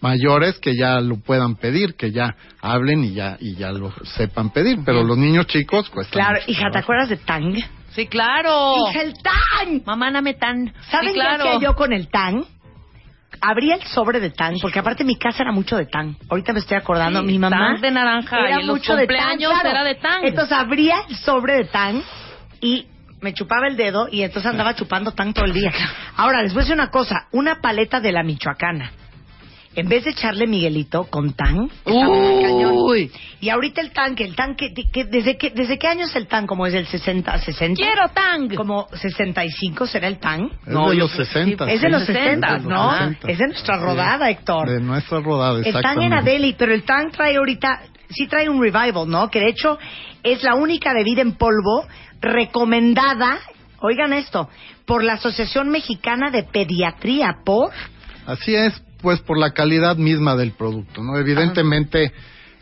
mayores 0.00 0.58
que 0.58 0.76
ya 0.76 1.00
lo 1.00 1.16
puedan 1.16 1.56
pedir, 1.56 1.94
que 1.94 2.12
ya 2.12 2.36
hablen 2.60 3.02
y 3.02 3.14
ya 3.14 3.36
y 3.40 3.56
ya 3.56 3.72
lo 3.72 3.92
sepan 4.16 4.50
pedir, 4.50 4.78
pero 4.84 5.02
los 5.02 5.16
niños 5.18 5.46
chicos 5.46 5.88
cuesta 5.90 6.12
Claro, 6.12 6.38
hija, 6.46 6.70
¿te 6.70 6.78
acuerdas 6.78 7.08
de 7.08 7.16
Tang? 7.16 7.56
Sí, 7.94 8.06
claro. 8.06 8.88
Hija, 8.90 9.02
el 9.02 9.14
Tang. 9.14 9.82
Mamá, 9.84 10.10
dame 10.10 10.34
tan. 10.34 10.72
¿Saben 10.90 11.08
sí, 11.08 11.14
qué 11.14 11.20
claro. 11.20 11.44
hacía 11.44 11.60
yo 11.60 11.74
con 11.74 11.92
el 11.92 12.08
Tang? 12.08 12.44
Abría 13.42 13.76
el 13.76 13.82
sobre 13.84 14.20
de 14.20 14.30
Tang, 14.30 14.58
porque 14.60 14.78
aparte 14.80 15.02
mi 15.02 15.16
casa 15.16 15.42
era 15.42 15.52
mucho 15.52 15.76
de 15.76 15.86
Tang. 15.86 16.14
Ahorita 16.28 16.52
me 16.52 16.58
estoy 16.58 16.76
acordando, 16.76 17.20
Sí, 17.20 17.26
mi 17.26 17.38
mamá 17.38 17.78
de 17.80 17.90
naranja, 17.90 18.38
era 18.38 18.50
y 18.50 18.60
en 18.60 18.66
los 18.66 18.76
mucho 18.76 18.94
de 18.94 19.06
cumpleaños 19.06 19.52
claro. 19.52 19.68
era 19.70 19.84
de 19.84 19.94
Tang. 19.94 20.24
Entonces 20.24 20.52
abría 20.52 20.96
el 21.08 21.16
sobre 21.16 21.54
de 21.54 21.64
Tang 21.64 22.02
y 22.60 22.86
me 23.20 23.32
chupaba 23.32 23.66
el 23.66 23.76
dedo 23.76 24.08
y 24.10 24.22
entonces 24.22 24.50
andaba 24.50 24.74
chupando 24.74 25.12
Tang 25.12 25.32
todo 25.32 25.46
el 25.46 25.52
día. 25.54 25.72
Ahora, 26.16 26.42
les 26.42 26.52
voy 26.52 26.60
a 26.60 26.64
decir 26.64 26.74
una 26.74 26.90
cosa, 26.90 27.28
una 27.32 27.60
paleta 27.60 28.00
de 28.00 28.12
la 28.12 28.22
Michoacana. 28.22 28.92
En 29.76 29.88
vez 29.88 30.02
de 30.04 30.10
echarle 30.10 30.48
Miguelito 30.48 31.04
con 31.04 31.32
Tang, 31.34 31.70
estaba 31.86 32.08
muy 32.08 32.42
cañón. 32.42 32.72
Uy. 32.76 33.12
Y 33.40 33.50
ahorita 33.50 33.80
el 33.80 33.92
Tang, 33.92 34.16
el 34.20 34.34
Tang, 34.34 34.56
que, 34.56 34.74
que- 34.74 35.04
¿desde, 35.04 35.36
qué, 35.38 35.50
¿desde 35.50 35.78
qué 35.78 35.86
año 35.86 36.06
es 36.06 36.16
el 36.16 36.26
Tang? 36.26 36.46
¿Como 36.46 36.66
es 36.66 36.72
del 36.72 36.86
60, 36.86 37.38
60? 37.38 37.80
Quiero 37.80 38.08
tang. 38.08 38.52
¿Como 38.56 38.88
65 38.92 39.86
será 39.86 40.08
el 40.08 40.18
Tang? 40.18 40.50
Es 40.66 40.66
No, 40.72 40.90
de 40.90 40.96
yo 40.96 41.02
los 41.04 41.12
creo- 41.12 41.24
60. 41.24 41.70
Es 41.70 41.80
de 41.82 41.88
los 41.88 42.04
60, 42.04 42.48
60, 42.48 42.68
¿no? 42.68 42.92
60. 42.92 43.30
Es 43.30 43.38
de 43.38 43.46
nuestra 43.46 43.76
rodada, 43.76 44.28
Héctor. 44.28 44.68
De 44.70 44.80
nuestra 44.80 45.20
rodada, 45.20 45.58
El 45.58 45.64
Tang 45.64 45.76
exactamente. 45.76 46.06
era 46.16 46.22
deli, 46.22 46.54
pero 46.58 46.74
el 46.74 46.82
Tang 46.82 47.12
trae 47.12 47.36
ahorita, 47.36 47.80
sí 48.08 48.26
trae 48.26 48.48
un 48.48 48.60
revival, 48.60 49.08
¿no? 49.08 49.30
Que 49.30 49.38
de 49.38 49.50
hecho 49.50 49.78
es 50.24 50.42
la 50.42 50.56
única 50.56 50.92
bebida 50.92 51.22
en 51.22 51.34
polvo 51.36 51.86
recomendada, 52.20 53.38
oigan 53.80 54.12
esto, 54.12 54.48
por 54.84 55.04
la 55.04 55.12
Asociación 55.14 55.68
Mexicana 55.70 56.30
de 56.32 56.42
Pediatría, 56.42 57.36
¿por? 57.44 57.70
Así 58.26 58.54
es, 58.54 58.82
pues 59.02 59.20
por 59.20 59.38
la 59.38 59.50
calidad 59.52 59.96
misma 59.96 60.36
del 60.36 60.52
producto, 60.52 61.02
¿no? 61.02 61.16
Evidentemente 61.18 62.12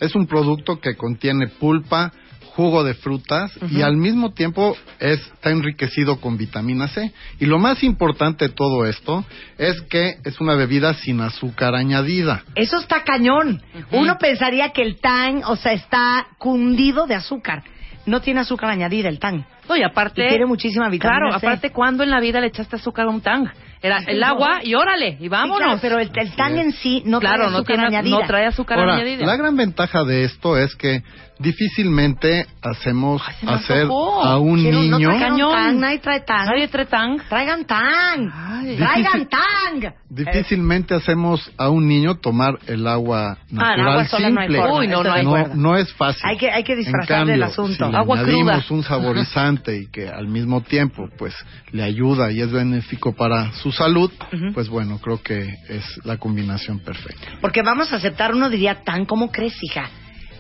es 0.00 0.14
un 0.14 0.26
producto 0.26 0.80
que 0.80 0.96
contiene 0.96 1.48
pulpa, 1.48 2.12
jugo 2.54 2.82
de 2.82 2.94
frutas 2.94 3.52
y 3.70 3.82
al 3.82 3.96
mismo 3.96 4.32
tiempo 4.32 4.76
es- 4.98 5.20
está 5.20 5.50
enriquecido 5.50 6.20
con 6.20 6.36
vitamina 6.36 6.88
C. 6.88 7.12
Y 7.38 7.46
lo 7.46 7.58
más 7.60 7.84
importante 7.84 8.48
de 8.48 8.54
todo 8.54 8.84
esto 8.86 9.24
es 9.58 9.80
que 9.82 10.16
es 10.24 10.40
una 10.40 10.54
bebida 10.54 10.92
sin 10.94 11.20
azúcar 11.20 11.76
añadida. 11.76 12.42
Eso 12.56 12.78
está 12.80 13.04
cañón. 13.04 13.62
Uno 13.92 14.18
pensaría 14.18 14.70
que 14.70 14.82
el 14.82 14.98
tang, 15.00 15.42
o 15.46 15.54
sea, 15.54 15.72
está 15.72 16.26
cundido 16.38 17.06
de 17.06 17.14
azúcar. 17.14 17.62
No 18.06 18.20
tiene 18.22 18.40
azúcar 18.40 18.70
añadida 18.70 19.08
el 19.08 19.20
tang. 19.20 19.44
No, 19.68 19.76
y 19.76 19.82
aparte... 19.84 20.24
Y 20.24 20.28
tiene 20.28 20.46
muchísima 20.46 20.88
vitamina 20.88 21.18
Claro, 21.28 21.38
C. 21.38 21.46
aparte, 21.46 21.70
¿cuándo 21.70 22.02
en 22.02 22.10
la 22.10 22.18
vida 22.20 22.40
le 22.40 22.46
echaste 22.48 22.74
azúcar 22.76 23.06
a 23.06 23.10
un 23.10 23.20
tang? 23.20 23.48
Era 23.80 23.98
el 24.06 24.22
agua 24.24 24.60
y 24.64 24.74
órale, 24.74 25.10
y 25.20 25.22
Sí, 25.22 25.28
vámonos. 25.28 25.58
claro, 25.58 25.78
pero 25.80 25.98
el, 26.00 26.10
el 26.14 26.32
tang 26.34 26.56
en 26.58 26.72
sí 26.72 27.02
no 27.06 27.20
Claro, 27.20 27.36
trae 27.44 27.50
no 27.50 27.56
azúcar 27.58 27.76
tiene- 27.76 27.86
añadida. 27.96 28.18
no 28.20 28.26
trae 28.26 28.46
azúcar 28.46 28.78
Ahora, 28.80 28.94
añadida. 28.96 29.24
la 29.26 29.36
gran 29.36 29.56
ventaja 29.56 30.04
de 30.04 30.24
esto 30.24 30.56
es 30.56 30.74
que 30.74 31.02
difícilmente 31.38 32.46
hacemos 32.62 33.22
me 33.42 33.52
hacer 33.52 33.82
antojó. 33.82 34.22
a 34.24 34.38
un 34.38 34.60
Quiero- 34.60 34.76
no 34.82 34.82
niño 34.98 35.08
traigan 35.10 35.30
Cañón. 35.30 35.52
tang, 35.52 35.78
nadie 35.80 35.98
trae 35.98 36.20
tang. 36.20 36.46
Nadie 36.46 36.68
trae 36.68 36.86
tang. 36.86 37.20
Traigan 37.28 37.64
tang. 37.64 38.30
Ay. 38.32 38.76
Traigan 38.76 39.28
tang. 39.28 39.92
difícilmente 40.10 40.94
hacemos 40.94 41.50
a 41.58 41.68
un 41.68 41.86
niño 41.86 42.16
tomar 42.16 42.58
el 42.66 42.86
agua 42.86 43.32
Ah, 43.32 43.36
el 43.50 43.56
natural 43.56 43.88
agua 43.88 44.04
sola 44.06 44.30
no 44.30 44.40
hay 44.40 44.46
simple. 44.48 44.58
forma, 44.62 44.78
Uy, 44.80 44.88
no, 44.88 45.02
no 45.04 45.12
hay 45.12 45.24
no, 45.24 45.48
no 45.54 45.76
es 45.76 45.92
fácil. 45.94 46.22
Hay 46.24 46.36
que- 46.38 46.50
hay 46.50 46.64
que 46.64 46.76
disfrazar 46.76 47.26
del 47.26 47.40
cambio, 47.40 47.44
asunto. 47.44 47.86
Si 47.86 47.92
le 47.92 47.98
Agua 47.98 48.18
añadimos 48.20 48.64
cruda. 48.66 48.76
un 48.78 48.82
saborizante 48.82 49.76
y 49.76 49.86
que 49.90 50.08
al 50.08 50.26
mismo 50.28 50.62
tiempo 50.62 51.08
pues 51.18 51.34
le 51.72 51.82
ayuda 51.82 52.32
y 52.32 52.40
es 52.40 52.50
benéfico 52.50 53.12
para 53.14 53.52
su 53.52 53.70
salud, 53.72 54.10
pues 54.54 54.68
bueno, 54.68 54.98
creo 54.98 55.22
que 55.22 55.54
es 55.68 55.84
la 56.04 56.16
combinación 56.16 56.80
perfecta. 56.80 57.28
Porque 57.40 57.62
vamos 57.62 57.92
a 57.92 57.96
aceptar, 57.96 58.34
uno 58.34 58.48
diría, 58.50 58.82
tan 58.82 59.04
como 59.04 59.30
crees, 59.30 59.56
hija. 59.62 59.88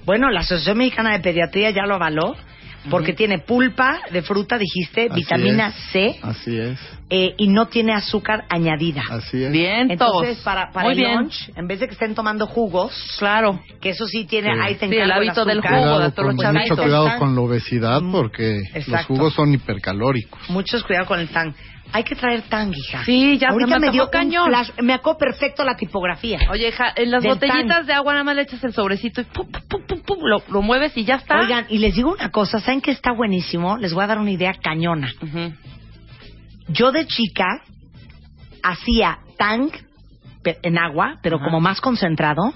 Bueno, 0.04 0.30
la 0.30 0.40
Asociación 0.40 0.78
Mexicana 0.78 1.12
de 1.12 1.20
Pediatría 1.20 1.70
ya 1.70 1.84
lo 1.86 1.94
avaló, 1.96 2.36
porque 2.90 3.12
tiene 3.12 3.38
pulpa 3.40 4.00
de 4.10 4.22
fruta, 4.22 4.56
dijiste, 4.56 5.08
Así 5.10 5.14
vitamina 5.20 5.68
es. 5.68 5.74
C, 5.92 6.16
Así 6.22 6.56
es, 6.58 6.78
eh, 7.10 7.34
y 7.36 7.48
no 7.48 7.66
tiene 7.66 7.92
azúcar 7.92 8.44
añadida. 8.48 9.02
así 9.10 9.44
es. 9.44 9.52
Bien, 9.52 9.90
Entonces, 9.90 10.38
para, 10.38 10.70
para 10.72 10.86
Muy 10.86 10.92
el 10.94 10.98
bien. 11.00 11.14
lunch, 11.18 11.50
en 11.54 11.66
vez 11.66 11.80
de 11.80 11.86
que 11.86 11.92
estén 11.92 12.14
tomando 12.14 12.46
jugos, 12.46 12.92
Claro. 13.18 13.60
que 13.82 13.90
eso 13.90 14.06
sí 14.06 14.24
tiene, 14.24 14.54
Sí. 14.54 14.60
ahí 14.62 14.74
te 14.76 14.88
Sí, 14.88 14.94
el 14.96 15.10
hábito 15.10 15.44
del 15.44 15.58
azúcar. 15.58 15.72
jugo, 15.72 15.82
Cuidado 15.82 16.00
de 16.04 16.10
todos 16.12 16.26
los 16.28 16.36
con- 16.36 16.44
chavitos. 16.44 16.70
mucho 16.70 16.82
cuidado 16.82 17.18
con 17.18 17.34
la 17.34 17.40
obesidad 17.42 18.00
Mm, 18.00 18.12
porque 18.12 18.56
los 18.74 18.76
exacto. 18.76 19.06
jugos 19.08 19.34
son 19.34 19.52
hipercalóricos. 19.52 20.48
Muchos 20.48 20.82
cuidado 20.84 21.04
con 21.06 21.20
el 21.20 21.28
tang. 21.28 21.52
Hay 21.92 22.04
que 22.04 22.14
traer 22.14 22.42
tang, 22.42 22.72
hija. 22.74 23.02
Sí, 23.04 23.38
ya 23.38 23.48
se 23.48 23.52
Ahorita 23.52 23.78
me 23.78 23.86
me 23.86 23.92
dio 23.92 24.10
cañón. 24.10 24.50
flash- 24.50 24.72
me 24.82 24.92
acó 24.92 25.16
perfecto 25.16 25.64
la 25.64 25.74
tipografía. 25.76 26.38
Oye, 26.50 26.68
hija, 26.68 26.92
en 26.94 27.10
las 27.10 27.24
botellitas 27.24 27.66
tang. 27.78 27.86
de 27.86 27.92
agua 27.94 28.12
nada 28.12 28.24
más 28.24 28.36
le 28.36 28.42
echas 28.42 28.62
el 28.62 28.72
sobrecito 28.74 29.20
y 29.22 29.24
pum, 29.24 29.50
pum, 29.50 29.62
pum, 29.68 29.82
pum, 29.86 30.00
pum, 30.02 30.18
lo, 30.22 30.42
lo 30.48 30.62
mueves 30.62 30.94
y 30.96 31.04
ya 31.04 31.14
está. 31.16 31.40
Oigan, 31.40 31.66
y 31.70 31.78
les 31.78 31.94
digo 31.94 32.12
una 32.12 32.30
cosa, 32.30 32.60
¿saben 32.60 32.80
que 32.82 32.90
está 32.90 33.12
buenísimo? 33.12 33.78
Les 33.78 33.94
voy 33.94 34.04
a 34.04 34.06
dar 34.06 34.18
una 34.18 34.30
idea 34.30 34.52
cañona. 34.52 35.12
Yo 36.68 36.92
de 36.92 37.06
chica 37.06 37.62
hacía 38.62 39.18
tang 39.38 39.70
en 40.44 40.78
agua, 40.78 41.18
pero 41.22 41.38
como 41.40 41.60
más 41.60 41.80
concentrado, 41.80 42.52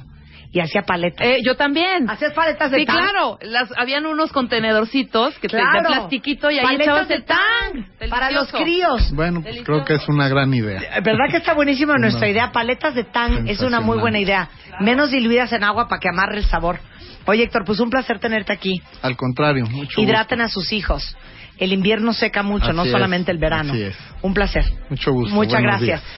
y 0.54 0.60
hacía 0.60 0.82
paletas. 0.82 1.26
Eh, 1.26 1.38
yo 1.42 1.56
también. 1.56 2.08
¿Hacías 2.10 2.32
paletas 2.34 2.70
de 2.70 2.80
Sí, 2.80 2.84
tang? 2.86 2.96
claro. 2.98 3.38
Las, 3.40 3.70
habían 3.76 4.04
unos 4.06 4.30
contenedorcitos 4.32 5.38
que 5.38 5.48
te, 5.48 5.56
de 5.56 5.62
Claro. 5.62 5.86
plastiquito 5.88 6.50
y 6.50 6.58
ahí 6.58 6.64
Paletas 6.64 6.86
echabas 6.86 7.08
de 7.08 7.14
el 7.14 7.24
tang. 7.24 8.10
Para 8.10 8.30
los 8.30 8.52
críos. 8.52 9.12
Bueno, 9.14 9.42
pues 9.42 9.62
creo 9.64 9.84
que 9.84 9.94
es 9.94 10.08
una 10.08 10.28
gran 10.28 10.52
idea. 10.52 10.80
¿Verdad 11.02 11.24
que 11.30 11.38
está 11.38 11.54
buenísima 11.54 11.96
nuestra 11.96 12.28
idea? 12.28 12.52
Paletas 12.52 12.94
de 12.94 13.04
tang 13.04 13.48
es 13.48 13.60
una 13.60 13.80
muy 13.80 13.98
buena 13.98 14.18
idea. 14.18 14.48
Menos 14.80 15.10
diluidas 15.10 15.52
en 15.52 15.64
agua 15.64 15.88
para 15.88 16.00
que 16.00 16.08
amarre 16.08 16.36
el 16.38 16.44
sabor. 16.44 16.78
Oye, 17.24 17.44
Héctor, 17.44 17.64
pues 17.64 17.80
un 17.80 17.88
placer 17.88 18.18
tenerte 18.18 18.52
aquí. 18.52 18.82
Al 19.00 19.16
contrario, 19.16 19.64
mucho 19.66 20.00
Hidraten 20.00 20.40
a 20.40 20.48
sus 20.48 20.72
hijos. 20.72 21.16
El 21.56 21.72
invierno 21.72 22.12
seca 22.12 22.42
mucho, 22.42 22.66
Así 22.66 22.76
no 22.76 22.82
es, 22.84 22.90
solamente 22.90 23.30
el 23.30 23.38
verano. 23.38 23.72
así 23.72 23.82
es. 23.84 23.96
Un 24.22 24.34
placer. 24.34 24.64
Mucho 24.90 25.12
gusto. 25.12 25.34
Muchas 25.34 25.52
Buenos 25.62 25.80
gracias. 25.80 26.02
días. 26.02 26.16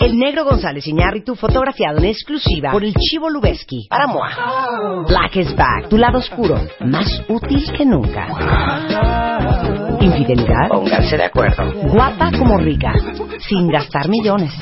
El 0.00 0.16
negro 0.16 0.44
González 0.44 0.86
Iñárritu 0.86 1.34
fotografiado 1.34 1.98
en 1.98 2.04
exclusiva 2.04 2.70
por 2.70 2.84
el 2.84 2.94
Chivo 2.94 3.28
Lubeski 3.28 3.88
para 3.88 4.06
MOA. 4.06 5.04
Black 5.08 5.36
is 5.36 5.56
back, 5.56 5.88
tu 5.88 5.96
lado 5.96 6.18
oscuro, 6.18 6.60
más 6.80 7.20
útil 7.28 7.64
que 7.76 7.84
nunca. 7.84 9.87
Infidelidad, 10.00 10.68
pónganse 10.68 11.16
de 11.16 11.24
acuerdo. 11.24 11.72
Guapa 11.92 12.30
como 12.38 12.56
rica, 12.58 12.92
sin 13.48 13.68
gastar 13.68 14.08
millones. 14.08 14.52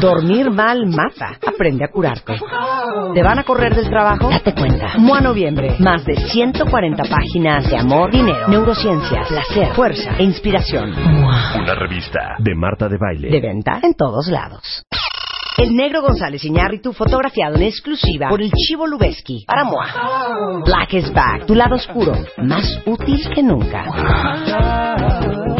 Dormir 0.00 0.50
mal 0.50 0.86
mata, 0.86 1.38
aprende 1.46 1.84
a 1.84 1.88
curarte. 1.88 2.38
¿Te 3.14 3.22
van 3.22 3.38
a 3.38 3.44
correr 3.44 3.74
del 3.74 3.88
trabajo? 3.88 4.30
Date 4.30 4.54
cuenta. 4.54 4.92
MOA 4.98 5.20
Noviembre, 5.20 5.76
más 5.78 6.04
de 6.04 6.16
140 6.16 7.04
páginas 7.04 7.68
de 7.68 7.76
amor, 7.76 8.10
dinero, 8.10 8.48
neurociencia, 8.48 9.22
placer, 9.28 9.68
fuerza 9.74 10.16
e 10.18 10.24
inspiración. 10.24 10.94
Una 10.94 11.74
revista 11.74 12.36
de 12.38 12.54
Marta 12.54 12.88
de 12.88 12.96
Baile. 12.98 13.30
De 13.30 13.40
venta 13.40 13.80
en 13.82 13.94
todos 13.94 14.28
lados. 14.28 14.84
El 15.60 15.76
negro 15.76 16.00
González 16.00 16.42
Iñárritu 16.42 16.94
fotografiado 16.94 17.56
en 17.56 17.64
exclusiva 17.64 18.30
por 18.30 18.40
el 18.40 18.50
Chivo 18.50 18.86
Lubeski 18.86 19.44
para 19.46 19.64
MOA. 19.64 20.62
Black 20.64 20.94
is 20.94 21.12
back, 21.12 21.44
tu 21.44 21.54
lado 21.54 21.74
oscuro, 21.74 22.14
más 22.38 22.80
útil 22.86 23.28
que 23.34 23.42
nunca. 23.42 23.84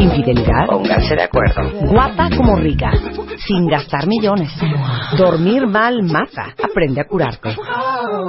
Infidelidad, 0.01 0.65
pónganse 0.65 1.15
de 1.15 1.21
acuerdo. 1.21 1.61
Guapa 1.91 2.29
como 2.35 2.55
rica, 2.55 2.91
sin 3.37 3.67
gastar 3.67 4.07
millones. 4.07 4.51
Dormir 5.15 5.67
mal 5.67 6.01
mata, 6.01 6.55
aprende 6.61 7.01
a 7.01 7.05
curarte. 7.05 7.55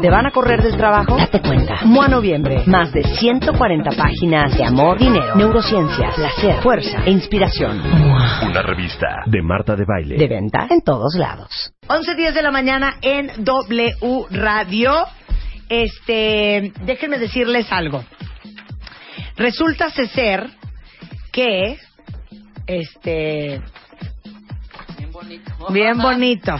¿Te 0.02 0.10
van 0.10 0.26
a 0.26 0.30
correr 0.32 0.62
del 0.62 0.76
trabajo? 0.76 1.16
Date 1.16 1.40
cuenta. 1.40 1.76
MOA 1.84 2.08
Noviembre, 2.08 2.64
más 2.66 2.92
de 2.92 3.02
140 3.02 3.90
páginas 3.92 4.54
de 4.54 4.64
amor, 4.64 4.98
dinero, 4.98 5.34
neurociencia, 5.34 6.10
placer, 6.14 6.56
fuerza 6.62 7.04
e 7.06 7.10
inspiración. 7.10 7.80
Una 7.80 8.60
revista 8.60 9.22
de 9.24 9.40
Marta 9.40 9.74
de 9.74 9.86
Baile. 9.86 10.18
De 10.18 10.28
venta 10.28 10.66
en 10.68 10.82
todos 10.82 11.14
lados. 11.14 11.72
11.10 11.88 12.34
de 12.34 12.42
la 12.42 12.50
mañana 12.50 12.96
en 13.00 13.30
W 13.38 14.26
Radio. 14.30 14.92
Este, 15.70 16.70
déjenme 16.84 17.18
decirles 17.18 17.72
algo. 17.72 18.04
Resulta 19.38 19.88
ser 19.88 20.50
que, 21.32 21.78
este, 22.66 23.60
Bien 24.98 25.10
bonito. 25.12 25.72
bien 25.72 25.98
bonito, 25.98 26.56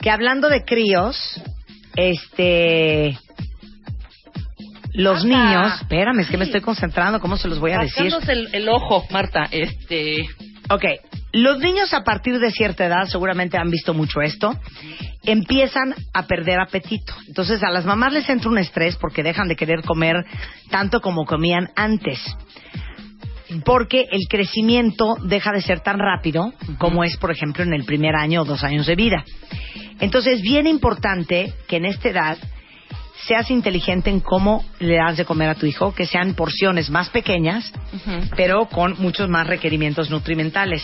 que 0.00 0.10
hablando 0.10 0.48
de 0.48 0.64
críos, 0.64 1.16
este, 1.96 3.18
los 4.94 5.24
Marta. 5.24 5.44
niños, 5.44 5.80
espérame, 5.82 6.20
es 6.20 6.28
que 6.28 6.36
me 6.38 6.44
estoy 6.44 6.60
concentrando, 6.60 7.20
¿cómo 7.20 7.36
se 7.36 7.48
los 7.48 7.58
voy 7.58 7.72
a 7.72 7.78
decir? 7.78 8.12
El, 8.28 8.48
el 8.54 8.68
ojo, 8.68 9.04
Marta. 9.10 9.46
Este. 9.50 10.24
Ok, 10.70 10.84
los 11.32 11.58
niños 11.58 11.92
a 11.94 12.02
partir 12.04 12.38
de 12.38 12.50
cierta 12.50 12.86
edad, 12.86 13.06
seguramente 13.06 13.56
han 13.58 13.70
visto 13.70 13.94
mucho 13.94 14.20
esto, 14.20 14.58
empiezan 15.24 15.94
a 16.12 16.26
perder 16.26 16.60
apetito. 16.60 17.14
Entonces 17.26 17.62
a 17.62 17.70
las 17.70 17.84
mamás 17.84 18.12
les 18.12 18.28
entra 18.28 18.50
un 18.50 18.58
estrés 18.58 18.96
porque 18.96 19.22
dejan 19.22 19.48
de 19.48 19.56
querer 19.56 19.82
comer 19.82 20.16
tanto 20.70 21.00
como 21.00 21.24
comían 21.24 21.70
antes. 21.76 22.18
Porque 23.64 24.06
el 24.10 24.26
crecimiento 24.28 25.16
deja 25.22 25.52
de 25.52 25.62
ser 25.62 25.80
tan 25.80 25.98
rápido 25.98 26.52
como 26.78 27.04
es, 27.04 27.16
por 27.16 27.30
ejemplo, 27.30 27.62
en 27.62 27.74
el 27.74 27.84
primer 27.84 28.14
año 28.16 28.42
o 28.42 28.44
dos 28.44 28.64
años 28.64 28.86
de 28.86 28.96
vida. 28.96 29.24
Entonces 30.00 30.34
es 30.34 30.42
bien 30.42 30.66
importante 30.66 31.52
que 31.68 31.76
en 31.76 31.84
esta 31.84 32.08
edad 32.08 32.38
seas 33.26 33.50
inteligente 33.50 34.10
en 34.10 34.20
cómo 34.20 34.64
le 34.80 34.96
das 34.96 35.16
de 35.16 35.24
comer 35.24 35.48
a 35.48 35.54
tu 35.54 35.66
hijo, 35.66 35.94
que 35.94 36.06
sean 36.06 36.34
porciones 36.34 36.90
más 36.90 37.08
pequeñas, 37.10 37.72
pero 38.36 38.66
con 38.66 39.00
muchos 39.00 39.28
más 39.28 39.46
requerimientos 39.46 40.10
nutrimentales. 40.10 40.82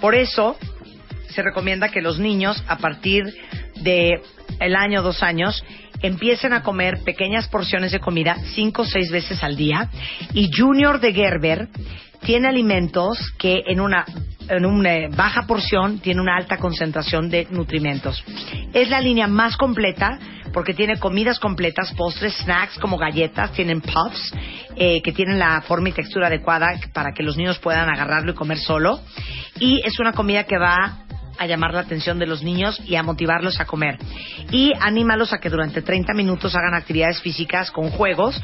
Por 0.00 0.14
eso 0.14 0.56
se 1.28 1.42
recomienda 1.42 1.88
que 1.88 2.00
los 2.00 2.18
niños 2.20 2.62
a 2.68 2.78
partir 2.78 3.24
de 3.82 4.20
el 4.60 4.76
año 4.76 5.02
dos 5.02 5.22
años 5.22 5.64
empiecen 6.06 6.52
a 6.52 6.62
comer 6.62 7.02
pequeñas 7.04 7.48
porciones 7.48 7.92
de 7.92 8.00
comida 8.00 8.36
cinco 8.54 8.82
o 8.82 8.84
seis 8.84 9.10
veces 9.10 9.42
al 9.42 9.56
día 9.56 9.88
y 10.34 10.50
Junior 10.54 11.00
de 11.00 11.12
Gerber 11.12 11.68
tiene 12.20 12.48
alimentos 12.48 13.18
que 13.38 13.62
en 13.66 13.80
una 13.80 14.04
en 14.48 14.66
una 14.66 14.94
eh, 14.94 15.08
baja 15.08 15.46
porción 15.46 16.00
tiene 16.00 16.20
una 16.20 16.36
alta 16.36 16.58
concentración 16.58 17.30
de 17.30 17.46
nutrimentos. 17.50 18.22
Es 18.74 18.90
la 18.90 19.00
línea 19.00 19.26
más 19.26 19.56
completa 19.56 20.18
porque 20.52 20.74
tiene 20.74 20.98
comidas 20.98 21.38
completas, 21.38 21.92
postres, 21.94 22.36
snacks 22.44 22.78
como 22.78 22.98
galletas, 22.98 23.52
tienen 23.52 23.80
puffs 23.80 24.32
eh, 24.76 25.00
que 25.02 25.12
tienen 25.12 25.38
la 25.38 25.62
forma 25.62 25.88
y 25.88 25.92
textura 25.92 26.26
adecuada 26.26 26.78
para 26.92 27.12
que 27.12 27.22
los 27.22 27.36
niños 27.36 27.58
puedan 27.58 27.88
agarrarlo 27.88 28.32
y 28.32 28.34
comer 28.34 28.58
solo. 28.58 29.00
Y 29.58 29.80
es 29.84 29.98
una 29.98 30.12
comida 30.12 30.44
que 30.44 30.58
va 30.58 31.03
a 31.38 31.46
llamar 31.46 31.74
la 31.74 31.80
atención 31.80 32.18
de 32.18 32.26
los 32.26 32.42
niños 32.42 32.80
y 32.84 32.96
a 32.96 33.02
motivarlos 33.02 33.60
a 33.60 33.64
comer. 33.64 33.98
Y 34.50 34.72
anímalos 34.80 35.32
a 35.32 35.38
que 35.38 35.50
durante 35.50 35.82
30 35.82 36.14
minutos 36.14 36.54
hagan 36.54 36.74
actividades 36.74 37.20
físicas 37.20 37.70
con 37.70 37.90
juegos. 37.90 38.40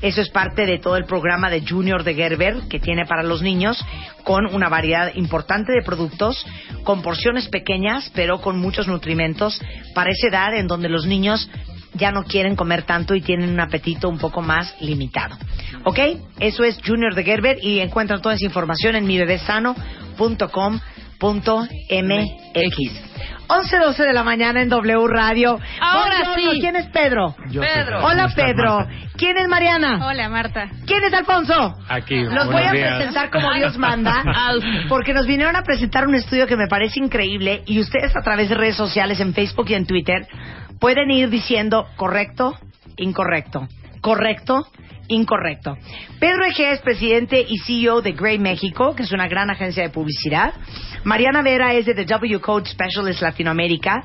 Eso 0.00 0.20
es 0.20 0.30
parte 0.30 0.66
de 0.66 0.78
todo 0.78 0.96
el 0.96 1.04
programa 1.04 1.50
de 1.50 1.62
Junior 1.66 2.04
de 2.04 2.14
Gerber 2.14 2.62
que 2.68 2.80
tiene 2.80 3.06
para 3.06 3.22
los 3.22 3.42
niños 3.42 3.84
con 4.24 4.46
una 4.54 4.68
variedad 4.68 5.14
importante 5.14 5.72
de 5.72 5.82
productos, 5.84 6.44
con 6.84 7.02
porciones 7.02 7.48
pequeñas 7.48 8.10
pero 8.14 8.40
con 8.40 8.58
muchos 8.58 8.88
nutrimentos 8.88 9.60
para 9.94 10.10
esa 10.10 10.28
edad 10.28 10.54
en 10.54 10.66
donde 10.66 10.88
los 10.88 11.06
niños 11.06 11.48
ya 11.94 12.10
no 12.10 12.24
quieren 12.24 12.56
comer 12.56 12.84
tanto 12.84 13.14
y 13.14 13.20
tienen 13.20 13.50
un 13.50 13.60
apetito 13.60 14.08
un 14.08 14.18
poco 14.18 14.40
más 14.40 14.74
limitado. 14.80 15.36
¿Ok? 15.84 15.98
Eso 16.40 16.64
es 16.64 16.78
Junior 16.84 17.14
de 17.14 17.24
Gerber 17.24 17.58
y 17.62 17.80
encuentran 17.80 18.22
toda 18.22 18.34
esa 18.34 18.46
información 18.46 18.96
en 18.96 19.06
mibebesano.com.mx. 21.22 23.12
11.12 23.48 23.96
de 24.06 24.12
la 24.14 24.22
mañana 24.24 24.62
en 24.62 24.68
W 24.70 25.06
Radio. 25.08 25.60
Ahora 25.80 26.22
Buongiorno, 26.24 26.52
sí. 26.52 26.60
¿Quién 26.60 26.76
es 26.76 26.86
Pedro? 26.86 27.36
Yo 27.50 27.62
soy. 27.62 27.70
Hola, 27.70 28.00
¿Cómo 28.00 28.10
estás, 28.10 28.34
Pedro. 28.34 28.78
Marta? 28.78 28.92
¿Quién 29.16 29.36
es 29.36 29.48
Mariana? 29.48 30.06
Hola, 30.06 30.28
Marta. 30.30 30.70
¿Quién 30.86 31.04
es 31.04 31.12
Alfonso? 31.12 31.74
Aquí. 31.88 32.22
Los 32.24 32.46
voy 32.46 32.62
a 32.62 32.70
presentar 32.70 33.30
como 33.30 33.52
Dios 33.52 33.76
manda, 33.76 34.24
porque 34.88 35.12
nos 35.12 35.26
vinieron 35.26 35.54
a 35.54 35.62
presentar 35.62 36.06
un 36.06 36.14
estudio 36.14 36.46
que 36.46 36.56
me 36.56 36.66
parece 36.66 36.98
increíble 36.98 37.62
y 37.66 37.78
ustedes 37.78 38.16
a 38.16 38.22
través 38.22 38.48
de 38.48 38.54
redes 38.54 38.76
sociales 38.76 39.20
en 39.20 39.34
Facebook 39.34 39.66
y 39.68 39.74
en 39.74 39.86
Twitter 39.86 40.26
pueden 40.80 41.10
ir 41.10 41.28
diciendo 41.28 41.86
correcto, 41.96 42.58
incorrecto, 42.96 43.68
correcto, 44.02 44.66
incorrecto. 45.08 45.78
Pedro 46.20 46.44
Egea 46.44 46.72
es 46.72 46.80
presidente 46.80 47.42
y 47.48 47.58
CEO 47.58 48.02
de 48.02 48.12
Grey 48.12 48.38
México, 48.38 48.94
que 48.94 49.02
es 49.04 49.12
una 49.12 49.26
gran 49.28 49.48
agencia 49.50 49.82
de 49.82 49.88
publicidad. 49.90 50.52
Mariana 51.04 51.42
Vera 51.42 51.72
es 51.74 51.86
de 51.86 51.94
The 51.94 52.04
W 52.04 52.40
Code 52.40 52.68
Specialist 52.68 53.22
Latinoamérica 53.22 54.02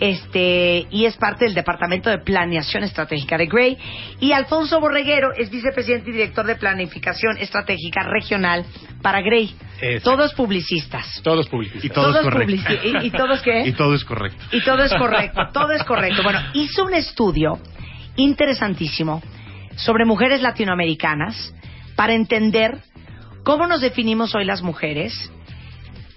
este, 0.00 0.86
y 0.90 1.04
es 1.04 1.16
parte 1.16 1.44
del 1.44 1.54
Departamento 1.54 2.08
de 2.08 2.18
Planeación 2.18 2.84
Estratégica 2.84 3.36
de 3.36 3.46
Grey. 3.46 3.76
Y 4.20 4.32
Alfonso 4.32 4.80
Borreguero 4.80 5.28
es 5.36 5.50
vicepresidente 5.50 6.10
y 6.10 6.12
director 6.14 6.46
de 6.46 6.56
Planificación 6.56 7.36
Estratégica 7.38 8.02
Regional 8.04 8.64
para 9.02 9.20
Grey. 9.20 9.54
Exacto. 9.80 10.10
Todos 10.16 10.34
publicistas. 10.34 11.20
Todos 11.22 11.48
publicistas. 11.48 11.84
Y 11.84 11.90
todo 11.90 12.16
es 12.18 12.24
correcto. 12.24 12.52
publici- 12.54 13.02
¿y- 13.02 13.06
y 13.06 13.10
todos 13.10 13.42
qué? 13.42 13.60
Y 13.66 13.72
todo 13.72 13.94
es 13.94 14.04
correcto. 14.04 14.44
Y 14.52 14.62
todo 14.64 14.82
es 14.84 14.94
correcto, 14.94 15.40
todo 15.52 15.72
es 15.72 15.84
correcto. 15.84 16.22
Bueno, 16.22 16.40
hizo 16.54 16.84
un 16.84 16.94
estudio 16.94 17.58
interesantísimo 18.18 19.22
sobre 19.76 20.04
mujeres 20.04 20.42
latinoamericanas 20.42 21.54
para 21.96 22.12
entender 22.12 22.78
cómo 23.44 23.66
nos 23.66 23.80
definimos 23.80 24.34
hoy 24.34 24.44
las 24.44 24.60
mujeres, 24.60 25.14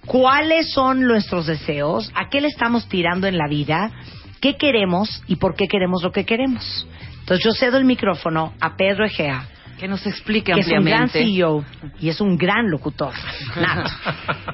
cuáles 0.06 0.74
son 0.74 1.02
nuestros 1.02 1.46
deseos, 1.46 2.12
a 2.16 2.30
qué 2.30 2.42
le 2.42 2.48
estamos 2.48 2.90
tirando 2.90 3.28
en 3.28 3.38
la 3.38 3.48
vida, 3.48 3.92
qué 4.42 4.58
queremos 4.58 5.24
y 5.28 5.38
por 5.38 5.56
qué 5.56 5.68
queremos 5.68 6.04
lo 6.04 6.12
que 6.12 6.26
queremos. 6.26 6.88
Entonces 7.20 7.46
yo 7.46 7.52
cedo 7.54 7.78
el 7.78 7.86
micrófono 7.86 8.54
a 8.60 8.76
Pedro 8.76 9.06
Egea, 9.06 9.48
Que 9.80 9.88
nos 9.88 10.06
explique 10.06 10.54
que 10.54 10.60
es 10.60 10.68
un 10.68 10.84
gran 10.84 11.04
ampliamente. 11.04 11.24
CEO 11.24 11.64
y 12.00 12.10
es 12.10 12.20
un 12.20 12.36
gran 12.36 12.70
locutor. 12.70 13.14
nato. 13.56 13.90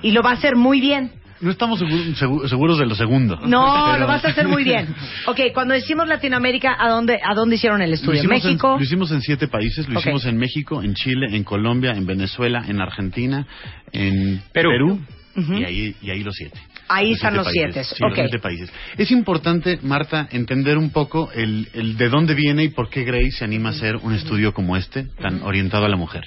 y 0.01 0.11
lo 0.11 0.21
va 0.21 0.31
a 0.31 0.33
hacer 0.33 0.55
muy 0.55 0.79
bien. 0.81 1.11
No 1.39 1.51
estamos 1.51 1.81
segu- 1.81 2.15
segu- 2.15 2.47
seguros 2.47 2.79
de 2.79 2.85
lo 2.85 2.95
segundo. 2.95 3.35
No, 3.45 3.85
Pero- 3.91 3.99
lo 3.99 4.07
vas 4.07 4.23
a 4.25 4.29
hacer 4.29 4.47
muy 4.47 4.63
bien. 4.63 4.93
Ok, 5.27 5.39
cuando 5.53 5.73
decimos 5.73 6.07
Latinoamérica, 6.07 6.75
¿a 6.79 6.89
dónde, 6.89 7.19
a 7.23 7.33
dónde 7.35 7.55
hicieron 7.55 7.81
el 7.81 7.93
estudio? 7.93 8.19
¿En 8.21 8.25
hicimos, 8.25 8.43
en, 8.45 8.49
México? 8.51 8.75
lo 8.77 8.83
hicimos 8.83 9.11
en 9.11 9.21
siete 9.21 9.47
países. 9.47 9.87
Lo 9.87 9.99
hicimos 9.99 10.25
en 10.25 10.37
México, 10.37 10.81
en 10.81 10.93
Chile, 10.95 11.27
en 11.35 11.43
Colombia, 11.43 11.91
en 11.91 12.05
Venezuela, 12.05 12.63
en 12.67 12.81
Argentina, 12.81 13.45
en 13.91 14.41
Perú. 14.53 14.99
Y, 15.37 15.63
ahí, 15.63 15.95
y 16.01 16.09
ahí 16.09 16.23
los 16.23 16.33
siete. 16.35 16.59
Ahí 16.89 17.11
están 17.13 17.35
los 17.35 17.45
países. 17.45 17.73
siete. 17.73 17.83
Sí, 17.83 17.95
los 17.99 18.13
siete 18.15 18.39
países. 18.39 18.71
Es 18.97 19.11
importante, 19.11 19.77
Marta, 19.83 20.27
entender 20.31 20.77
un 20.77 20.89
poco 20.89 21.29
el, 21.33 21.67
el 21.73 21.95
de 21.97 22.09
dónde 22.09 22.33
viene 22.33 22.63
y 22.63 22.69
por 22.69 22.89
qué 22.89 23.03
Grey 23.03 23.29
se 23.31 23.43
anima 23.43 23.69
a 23.69 23.71
hacer 23.73 23.97
un 23.97 24.13
estudio 24.13 24.53
como 24.53 24.75
este, 24.77 25.03
tan 25.21 25.43
orientado 25.43 25.85
a 25.85 25.89
la 25.89 25.97
mujer. 25.97 26.23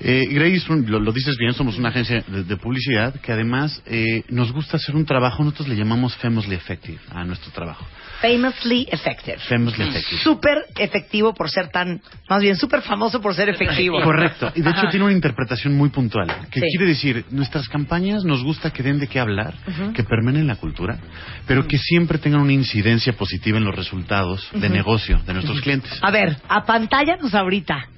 Eh, 0.00 0.26
Grey, 0.30 0.54
es 0.54 0.68
un- 0.68 0.90
lo, 0.90 1.00
lo 1.00 1.12
dices 1.12 1.36
bien, 1.38 1.52
somos 1.54 1.78
una 1.78 1.88
agencia 1.90 2.22
de, 2.26 2.44
de 2.44 2.56
publicidad 2.56 3.14
que 3.20 3.32
además 3.32 3.82
eh, 3.86 4.22
nos 4.28 4.52
gusta 4.52 4.76
hacer 4.76 4.94
un 4.96 5.06
trabajo, 5.06 5.42
nosotros 5.44 5.68
le 5.68 5.76
llamamos 5.76 6.14
Famously 6.16 6.54
Effective 6.56 6.98
a 7.10 7.24
nuestro 7.24 7.50
trabajo. 7.52 7.86
Famously 8.20 8.88
effective. 8.90 9.38
Famously 9.48 9.88
Effective. 9.88 10.20
Súper 10.22 10.58
efectivo 10.78 11.32
por 11.34 11.50
ser 11.50 11.68
tan, 11.68 12.00
más 12.28 12.40
bien 12.42 12.56
súper 12.56 12.82
famoso 12.82 13.20
por 13.20 13.34
ser 13.34 13.48
efectivo. 13.50 14.00
Correcto. 14.02 14.50
Y 14.54 14.62
de 14.62 14.70
hecho 14.70 14.80
Ajá. 14.80 14.90
tiene 14.90 15.04
una 15.04 15.14
interpretación 15.14 15.74
muy 15.74 15.90
puntual. 15.90 16.26
Que 16.50 16.60
Sí. 16.60 16.66
quiere 16.76 16.86
decir, 16.92 17.24
nuestras 17.30 17.68
campañas 17.68 18.24
nos 18.26 18.42
gusta 18.42 18.72
que 18.72 18.82
den 18.82 18.98
de 18.98 19.06
qué 19.06 19.18
hablar, 19.20 19.54
Ujú. 19.66 19.92
que 19.92 20.04
permeen 20.04 20.46
la 20.46 20.56
cultura, 20.56 20.98
pero 21.46 21.66
que 21.66 21.78
siempre 21.78 22.18
tengan 22.18 22.40
una 22.42 22.52
incidencia 22.52 23.14
positiva 23.14 23.58
en 23.58 23.64
los 23.64 23.74
resultados 23.74 24.48
de 24.52 24.68
negocio 24.68 25.20
de 25.26 25.32
nuestros 25.32 25.60
clientes. 25.60 25.98
A 26.02 26.10
ver, 26.10 26.36
apantállanos 26.48 27.34
ahorita. 27.34 27.88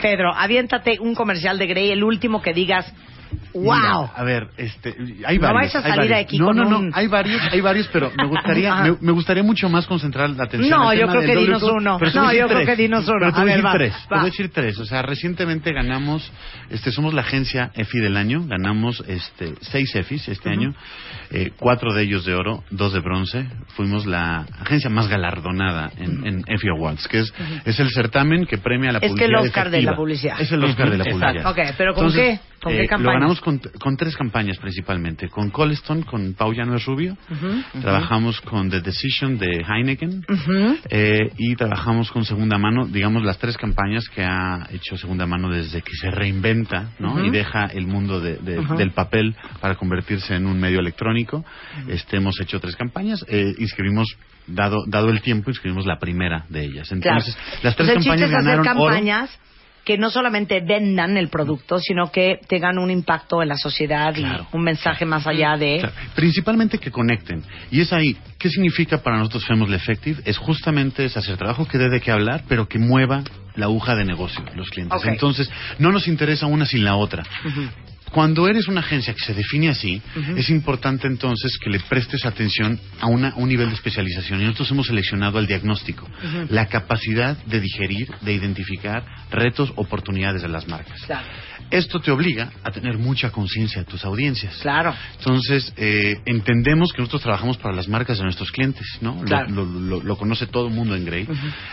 Pedro, 0.00 0.32
aviéntate 0.34 0.98
un 1.00 1.14
comercial 1.14 1.58
de 1.58 1.66
Grey, 1.66 1.90
el 1.90 2.04
último 2.04 2.40
que 2.42 2.52
digas, 2.52 2.92
wow. 3.54 3.74
Mira, 3.76 3.92
a 4.14 4.24
ver, 4.24 4.48
este, 4.56 4.94
hay 5.26 5.38
No 5.38 5.42
varios. 5.48 5.72
vais 5.72 5.74
a 5.74 5.78
hay 5.78 5.84
salir 5.84 6.10
varios. 6.10 6.26
aquí 6.26 6.38
no, 6.38 6.46
con 6.46 6.56
no, 6.56 6.78
un- 6.78 6.88
no, 6.90 6.96
hay 6.96 7.06
varios, 7.06 7.40
hay 7.50 7.60
varios, 7.60 7.88
pero 7.92 8.10
me 8.16 8.26
gustaría, 8.26 8.72
Ajá. 8.72 8.82
me, 8.84 8.96
me 9.00 9.12
gustaría 9.12 9.42
mucho 9.42 9.68
más 9.68 9.86
concentrar 9.86 10.30
la 10.30 10.44
atención. 10.44 10.70
No, 10.78 10.92
yo 10.94 11.06
creo 11.08 11.22
que 11.22 11.36
dinos 11.36 11.62
uno. 11.62 11.98
No, 12.14 12.32
yo 12.32 12.46
creo 12.48 12.66
que 12.66 12.76
dinos 12.76 13.06
uno. 13.08 13.18
Pero 13.20 13.32
te 13.32 13.40
voy 13.40 13.50
a 13.50 13.54
decir 13.56 13.70
tres. 13.72 13.94
Te 14.08 14.14
voy 14.14 14.18
a 14.20 14.24
decir 14.24 14.50
tres. 14.52 14.78
O 14.78 14.84
sea, 14.84 15.02
recientemente 15.02 15.72
ganamos, 15.72 16.30
este, 16.70 16.90
somos 16.92 17.14
la 17.14 17.22
agencia 17.22 17.70
EFI 17.74 17.98
del 18.00 18.16
año, 18.16 18.44
ganamos, 18.46 19.02
este, 19.06 19.54
seis 19.60 19.94
EFIs 19.94 20.28
este 20.28 20.48
Ujú. 20.50 20.58
año, 20.60 20.74
eh, 21.30 21.50
cuatro 21.58 21.92
de 21.94 22.02
ellos 22.02 22.24
de 22.24 22.34
oro, 22.34 22.62
dos 22.70 22.92
de 22.92 23.00
bronce. 23.00 23.46
Fuimos 23.76 24.06
la 24.06 24.46
agencia 24.60 24.90
más 24.90 25.08
galardonada 25.08 25.90
en, 25.96 26.26
en 26.26 26.44
EFI 26.46 26.68
Awards, 26.68 27.08
que 27.08 27.20
es, 27.20 27.32
es 27.64 27.80
el 27.80 27.90
certamen 27.90 28.46
que 28.46 28.58
premia 28.58 28.90
a 28.90 28.92
la 28.94 28.98
Es 28.98 29.12
que 29.14 29.26
publicidad 29.26 29.28
el 29.40 29.46
Oscar 29.46 29.64
de 29.64 29.70
la 29.70 29.76
efectiva. 29.78 29.96
publicidad. 29.96 30.40
Es 30.40 30.52
el 30.52 30.64
Oscar 30.64 30.90
de 30.90 30.98
la 30.98 31.04
publicidad. 31.04 31.36
exacto. 31.36 31.50
Ok, 31.62 31.74
pero 31.78 31.94
¿con 31.94 32.04
Entonces, 32.06 32.40
qué? 32.40 32.52
¿Con 32.62 32.72
qué 32.74 32.82
eh, 32.82 32.86
campañas? 32.86 33.20
Lo 33.21 33.21
ganamos 33.22 33.40
con, 33.40 33.58
con 33.78 33.96
tres 33.96 34.16
campañas 34.16 34.58
principalmente. 34.58 35.28
Con 35.28 35.50
Colston, 35.50 36.02
con 36.02 36.34
Pau 36.34 36.52
Llano 36.52 36.76
Rubio. 36.84 37.16
Trabajamos 37.80 38.40
con 38.42 38.68
The 38.70 38.80
Decision 38.80 39.38
de 39.38 39.64
Heineken. 39.68 40.24
Eh, 40.90 41.30
y 41.38 41.54
trabajamos 41.56 42.10
con 42.10 42.24
Segunda 42.24 42.58
Mano, 42.58 42.86
digamos 42.86 43.22
las 43.24 43.38
tres 43.38 43.56
campañas 43.56 44.08
que 44.08 44.22
ha 44.24 44.66
hecho 44.72 44.96
Segunda 44.96 45.26
Mano 45.26 45.48
desde 45.48 45.82
que 45.82 45.92
se 45.94 46.10
reinventa 46.10 46.90
¿no? 46.98 47.24
Y 47.24 47.30
deja 47.30 47.66
el 47.66 47.86
mundo 47.86 48.20
de- 48.20 48.36
de- 48.38 48.58
Ujú. 48.58 48.76
del 48.76 48.90
papel 48.92 49.34
para 49.60 49.76
convertirse 49.76 50.34
en 50.34 50.46
un 50.46 50.58
medio 50.60 50.80
electrónico. 50.80 51.44
Este, 51.88 52.16
hemos 52.16 52.40
hecho 52.40 52.58
tres 52.60 52.76
campañas, 52.76 53.24
eh, 53.28 53.54
inscribimos, 53.58 54.08
dado, 54.46 54.78
dado 54.86 55.10
el 55.10 55.20
tiempo, 55.22 55.50
inscribimos 55.50 55.86
la 55.86 55.98
primera 55.98 56.44
de 56.48 56.64
ellas. 56.64 56.90
Entonces, 56.92 57.34
Claro. 57.34 57.58
las 57.62 57.76
tres 57.76 57.88
campañas 58.04 58.30
ganaron 58.44 58.64
oro. 58.82 58.94
Que 59.84 59.98
no 59.98 60.10
solamente 60.10 60.60
vendan 60.60 61.16
el 61.16 61.28
producto, 61.28 61.78
sino 61.80 62.10
que 62.12 62.38
tengan 62.48 62.78
un 62.78 62.90
impacto 62.90 63.42
en 63.42 63.48
la 63.48 63.56
sociedad 63.56 64.14
Claro. 64.14 64.46
y 64.52 64.56
un 64.56 64.62
mensaje 64.62 65.04
más 65.04 65.26
allá 65.26 65.56
de... 65.56 65.78
Claro, 65.80 65.94
principalmente 66.14 66.78
que 66.78 66.90
conecten. 66.90 67.42
Y 67.70 67.80
es 67.80 67.92
ahí, 67.92 68.16
¿qué 68.38 68.48
significa 68.48 68.98
para 69.02 69.18
nosotros 69.18 69.44
Famously 69.46 69.74
Effective? 69.76 70.22
Es 70.24 70.38
justamente 70.38 71.04
es 71.04 71.16
hacer 71.16 71.36
trabajo 71.36 71.66
que 71.66 71.78
dé 71.78 71.88
de 71.88 72.00
qué 72.00 72.10
hablar, 72.12 72.44
pero 72.48 72.68
que 72.68 72.78
mueva 72.78 73.24
la 73.56 73.66
aguja 73.66 73.94
de 73.96 74.04
negocio, 74.04 74.42
los 74.54 74.70
clientes. 74.70 75.04
Entonces, 75.04 75.50
no 75.78 75.90
nos 75.92 76.06
interesa 76.08 76.46
una 76.46 76.64
sin 76.64 76.84
la 76.84 76.96
otra. 76.96 77.24
Cuando 78.12 78.46
eres 78.46 78.68
una 78.68 78.80
agencia 78.80 79.14
que 79.14 79.24
se 79.24 79.34
define 79.34 79.70
así, 79.70 80.00
es 80.36 80.50
importante 80.50 81.06
entonces 81.06 81.56
que 81.58 81.70
le 81.70 81.80
prestes 81.80 82.24
atención 82.26 82.78
a 83.00 83.06
una- 83.06 83.34
un 83.36 83.48
nivel 83.48 83.68
de 83.68 83.74
especialización. 83.74 84.40
Y 84.40 84.44
nosotros 84.44 84.70
hemos 84.70 84.86
seleccionado 84.86 85.38
el 85.38 85.46
diagnóstico, 85.46 86.08
la 86.50 86.66
capacidad 86.66 87.36
de 87.44 87.60
digerir, 87.60 88.08
de 88.20 88.34
identificar 88.34 89.04
retos, 89.30 89.72
oportunidades 89.76 90.42
de 90.42 90.48
las 90.48 90.68
marcas. 90.68 91.00
Claro. 91.06 91.26
Esto 91.70 92.00
te 92.00 92.10
obliga 92.10 92.52
a 92.62 92.70
tener 92.70 92.98
mucha 92.98 93.30
conciencia 93.30 93.80
de 93.82 93.90
tus 93.90 94.04
audiencias. 94.04 94.58
Claro. 94.58 94.94
Entonces, 95.18 95.72
eh, 95.78 96.16
entendemos 96.26 96.92
que 96.92 96.98
nosotros 96.98 97.22
trabajamos 97.22 97.56
para 97.56 97.74
las 97.74 97.88
marcas 97.88 98.18
de 98.18 98.24
nuestros 98.24 98.52
clientes, 98.52 98.86
¿no? 99.00 99.14
Lo- 99.14 99.22
Claro. 99.24 99.48
Lo, 99.48 99.64
lo- 99.64 100.02
lo 100.02 100.16
conoce 100.18 100.46
todo 100.46 100.66
el 100.68 100.74
mundo 100.74 100.94
en 100.94 101.06
Grey. 101.06 101.26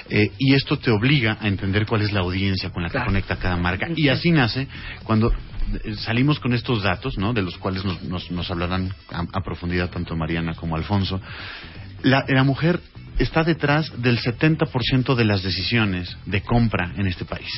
Eh, 0.09 0.31
y 0.37 0.53
esto 0.53 0.77
te 0.79 0.89
obliga 0.89 1.37
a 1.41 1.49
entender 1.49 1.85
cuál 1.85 2.01
es 2.03 2.13
la 2.13 2.21
audiencia 2.21 2.69
con 2.69 2.81
la 2.83 2.87
que 2.87 2.93
Claro. 2.93 3.07
conecta 3.07 3.35
cada 3.35 3.57
marca. 3.57 3.87
Y 3.93 4.07
así 4.07 4.31
nace 4.31 4.67
cuando 5.03 5.33
salimos 5.97 6.39
con 6.39 6.53
estos 6.53 6.83
datos, 6.83 7.17
¿no? 7.17 7.33
De 7.33 7.41
los 7.41 7.57
cuales 7.57 7.83
nos, 7.85 8.01
nos- 8.03 8.31
nos 8.31 8.49
hablarán 8.51 8.93
a, 9.11 9.21
a 9.33 9.41
profundidad 9.43 9.89
tanto 9.89 10.15
Mariana 10.15 10.53
como 10.55 10.75
Alfonso. 10.75 11.19
La, 12.03 12.23
la 12.27 12.43
mujer 12.43 12.79
está 13.17 13.43
detrás 13.43 13.91
del 14.01 14.19
70% 14.19 15.15
de 15.15 15.25
las 15.25 15.43
decisiones 15.43 16.15
de 16.25 16.41
compra 16.41 16.93
en 16.97 17.07
este 17.07 17.25
país. 17.25 17.49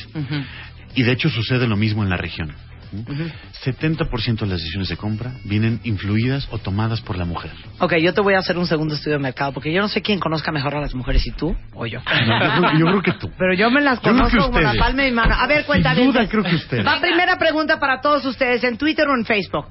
Y 0.95 1.03
de 1.03 1.11
hecho 1.11 1.29
sucede 1.29 1.67
lo 1.67 1.77
mismo 1.77 2.03
en 2.03 2.09
la 2.09 2.17
región. 2.17 2.51
Ujú. 2.91 3.31
70% 3.63 4.39
de 4.39 4.47
las 4.47 4.59
decisiones 4.59 4.89
de 4.89 4.97
compra 4.97 5.31
vienen 5.45 5.79
influidas 5.83 6.47
o 6.51 6.57
tomadas 6.57 7.01
por 7.01 7.17
la 7.17 7.25
mujer. 7.25 7.51
Ok, 7.79 7.95
yo 8.01 8.13
te 8.13 8.21
voy 8.21 8.33
a 8.33 8.39
hacer 8.39 8.57
un 8.57 8.67
segundo 8.67 8.95
estudio 8.95 9.17
de 9.17 9.23
mercado, 9.23 9.53
porque 9.53 9.71
yo 9.71 9.81
no 9.81 9.87
sé 9.87 10.01
quién 10.01 10.19
conozca 10.19 10.51
mejor 10.51 10.75
a 10.75 10.81
las 10.81 10.93
mujeres, 10.93 11.21
si 11.21 11.31
tú 11.31 11.55
o 11.73 11.85
yo. 11.85 11.99
No, 11.99 12.39
yo, 12.39 12.61
creo, 12.61 12.79
yo 12.79 12.85
creo 12.85 13.01
que 13.01 13.13
tú. 13.13 13.31
Pero 13.37 13.53
yo 13.53 13.71
me 13.71 13.81
las 13.81 14.01
Yo 14.01 14.11
conozco 14.11 14.45
como 14.45 14.59
la 14.59 14.73
palma 14.73 15.03
de 15.03 15.09
mi 15.09 15.15
mano. 15.15 15.35
A 15.35 15.47
ver, 15.47 15.65
cuenta 15.65 15.95
Sin 15.95 16.05
duda 16.07 16.27
creo 16.27 16.43
que 16.43 16.55
ustedes. 16.55 16.85
Va 16.85 16.99
primera 16.99 17.37
pregunta 17.37 17.79
para 17.79 18.01
todos 18.01 18.25
ustedes 18.25 18.63
en 18.63 18.77
Twitter 18.77 19.07
o 19.07 19.15
en 19.15 19.25
Facebook. 19.25 19.65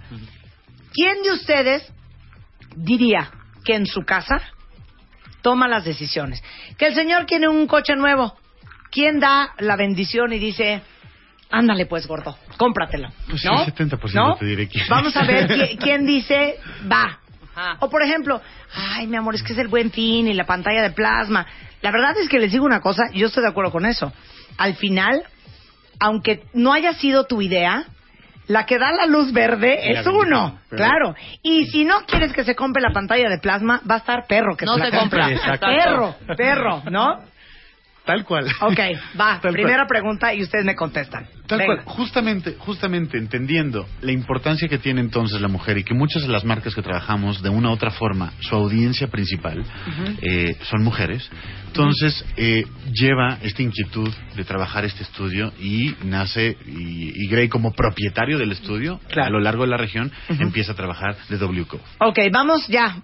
¿Quién 0.92 1.22
de 1.22 1.32
ustedes 1.32 1.92
diría 2.76 3.30
que 3.64 3.74
en 3.74 3.86
su 3.86 4.02
casa 4.02 4.40
toma 5.42 5.68
las 5.68 5.84
decisiones? 5.84 6.42
Que 6.78 6.86
el 6.86 6.94
señor 6.94 7.26
tiene 7.26 7.48
un 7.48 7.66
coche 7.66 7.94
nuevo. 7.96 8.36
¿Quién 8.90 9.20
da 9.20 9.52
la 9.58 9.76
bendición 9.76 10.32
y 10.32 10.38
dice, 10.38 10.82
ándale 11.50 11.86
pues, 11.86 12.06
gordo, 12.06 12.36
cómpratelo? 12.56 13.08
Pues 13.28 13.44
¿No? 13.44 13.64
70% 13.64 14.12
¿No? 14.14 14.36
te 14.36 14.44
diré 14.46 14.68
quién. 14.68 14.84
Vamos 14.88 15.16
a 15.16 15.24
ver 15.24 15.48
qui- 15.48 15.78
quién 15.78 16.06
dice, 16.06 16.56
va, 16.90 17.18
Ajá. 17.54 17.76
O 17.80 17.90
por 17.90 18.02
ejemplo, 18.02 18.40
ay, 18.74 19.06
mi 19.08 19.16
amor, 19.16 19.34
es 19.34 19.42
que 19.42 19.52
es 19.52 19.58
el 19.58 19.68
buen 19.68 19.90
fin 19.90 20.28
y 20.28 20.34
la 20.34 20.44
pantalla 20.46 20.82
de 20.82 20.90
plasma. 20.92 21.46
La 21.82 21.90
verdad 21.90 22.14
es 22.22 22.28
que 22.28 22.38
les 22.38 22.52
digo 22.52 22.64
una 22.64 22.80
cosa, 22.80 23.04
yo 23.12 23.26
estoy 23.26 23.42
de 23.42 23.50
acuerdo 23.50 23.72
con 23.72 23.86
eso. 23.86 24.12
Al 24.56 24.76
final, 24.76 25.22
aunque 25.98 26.44
no 26.54 26.72
haya 26.72 26.92
sido 26.94 27.24
tu 27.24 27.42
idea, 27.42 27.84
la 28.46 28.66
que 28.66 28.78
da 28.78 28.92
la 28.92 29.06
luz 29.06 29.32
verde 29.32 29.92
es 29.92 30.06
uno, 30.06 30.60
claro. 30.70 31.14
Y 31.42 31.66
si 31.66 31.84
no 31.84 32.04
quieres 32.06 32.32
que 32.32 32.44
se 32.44 32.54
compre 32.54 32.82
la 32.82 32.92
pantalla 32.92 33.28
de 33.28 33.38
plasma, 33.38 33.80
va 33.88 33.96
a 33.96 33.98
estar 33.98 34.26
perro 34.26 34.56
que 34.56 34.64
No 34.64 34.74
se 34.74 34.80
la 34.80 34.90
se 34.90 34.98
compra. 34.98 35.24
compra. 35.24 35.36
Exacto. 35.36 35.66
Perro, 35.66 36.16
perro, 36.36 36.82
¿no? 36.90 37.20
Tal 38.10 38.24
cual. 38.24 38.46
Ok, 38.60 38.78
va. 39.20 39.38
Tal 39.42 39.52
primera 39.52 39.78
cual. 39.84 39.86
pregunta 39.88 40.34
y 40.34 40.42
ustedes 40.42 40.64
me 40.64 40.74
contestan. 40.74 41.26
Tal 41.46 41.58
Venga. 41.58 41.82
cual, 41.82 41.96
justamente, 41.96 42.54
justamente 42.58 43.18
entendiendo 43.18 43.86
la 44.02 44.12
importancia 44.12 44.68
que 44.68 44.78
tiene 44.78 45.00
entonces 45.00 45.40
la 45.40 45.48
mujer 45.48 45.78
y 45.78 45.84
que 45.84 45.94
muchas 45.94 46.22
de 46.22 46.28
las 46.28 46.44
marcas 46.44 46.74
que 46.74 46.82
trabajamos 46.82 47.42
de 47.42 47.48
una 47.48 47.70
u 47.70 47.72
otra 47.72 47.90
forma, 47.90 48.32
su 48.40 48.54
audiencia 48.54 49.08
principal 49.08 49.64
eh, 50.22 50.56
son 50.62 50.82
mujeres, 50.84 51.28
entonces 51.66 52.24
eh, 52.36 52.64
lleva 52.92 53.38
esta 53.42 53.62
inquietud 53.62 54.08
de 54.36 54.44
trabajar 54.44 54.84
este 54.84 55.02
estudio 55.02 55.52
y 55.60 55.94
nace, 56.04 56.56
y, 56.66 57.24
y 57.24 57.28
Gray 57.28 57.48
como 57.48 57.72
propietario 57.72 58.38
del 58.38 58.52
estudio 58.52 59.00
Claro. 59.08 59.28
a 59.28 59.30
lo 59.30 59.40
largo 59.40 59.64
de 59.64 59.70
la 59.70 59.76
región 59.76 60.10
empieza 60.28 60.72
a 60.72 60.74
trabajar 60.76 61.16
de 61.28 61.36
WCO. 61.36 61.80
Ok, 62.00 62.18
vamos 62.32 62.66
ya. 62.68 62.96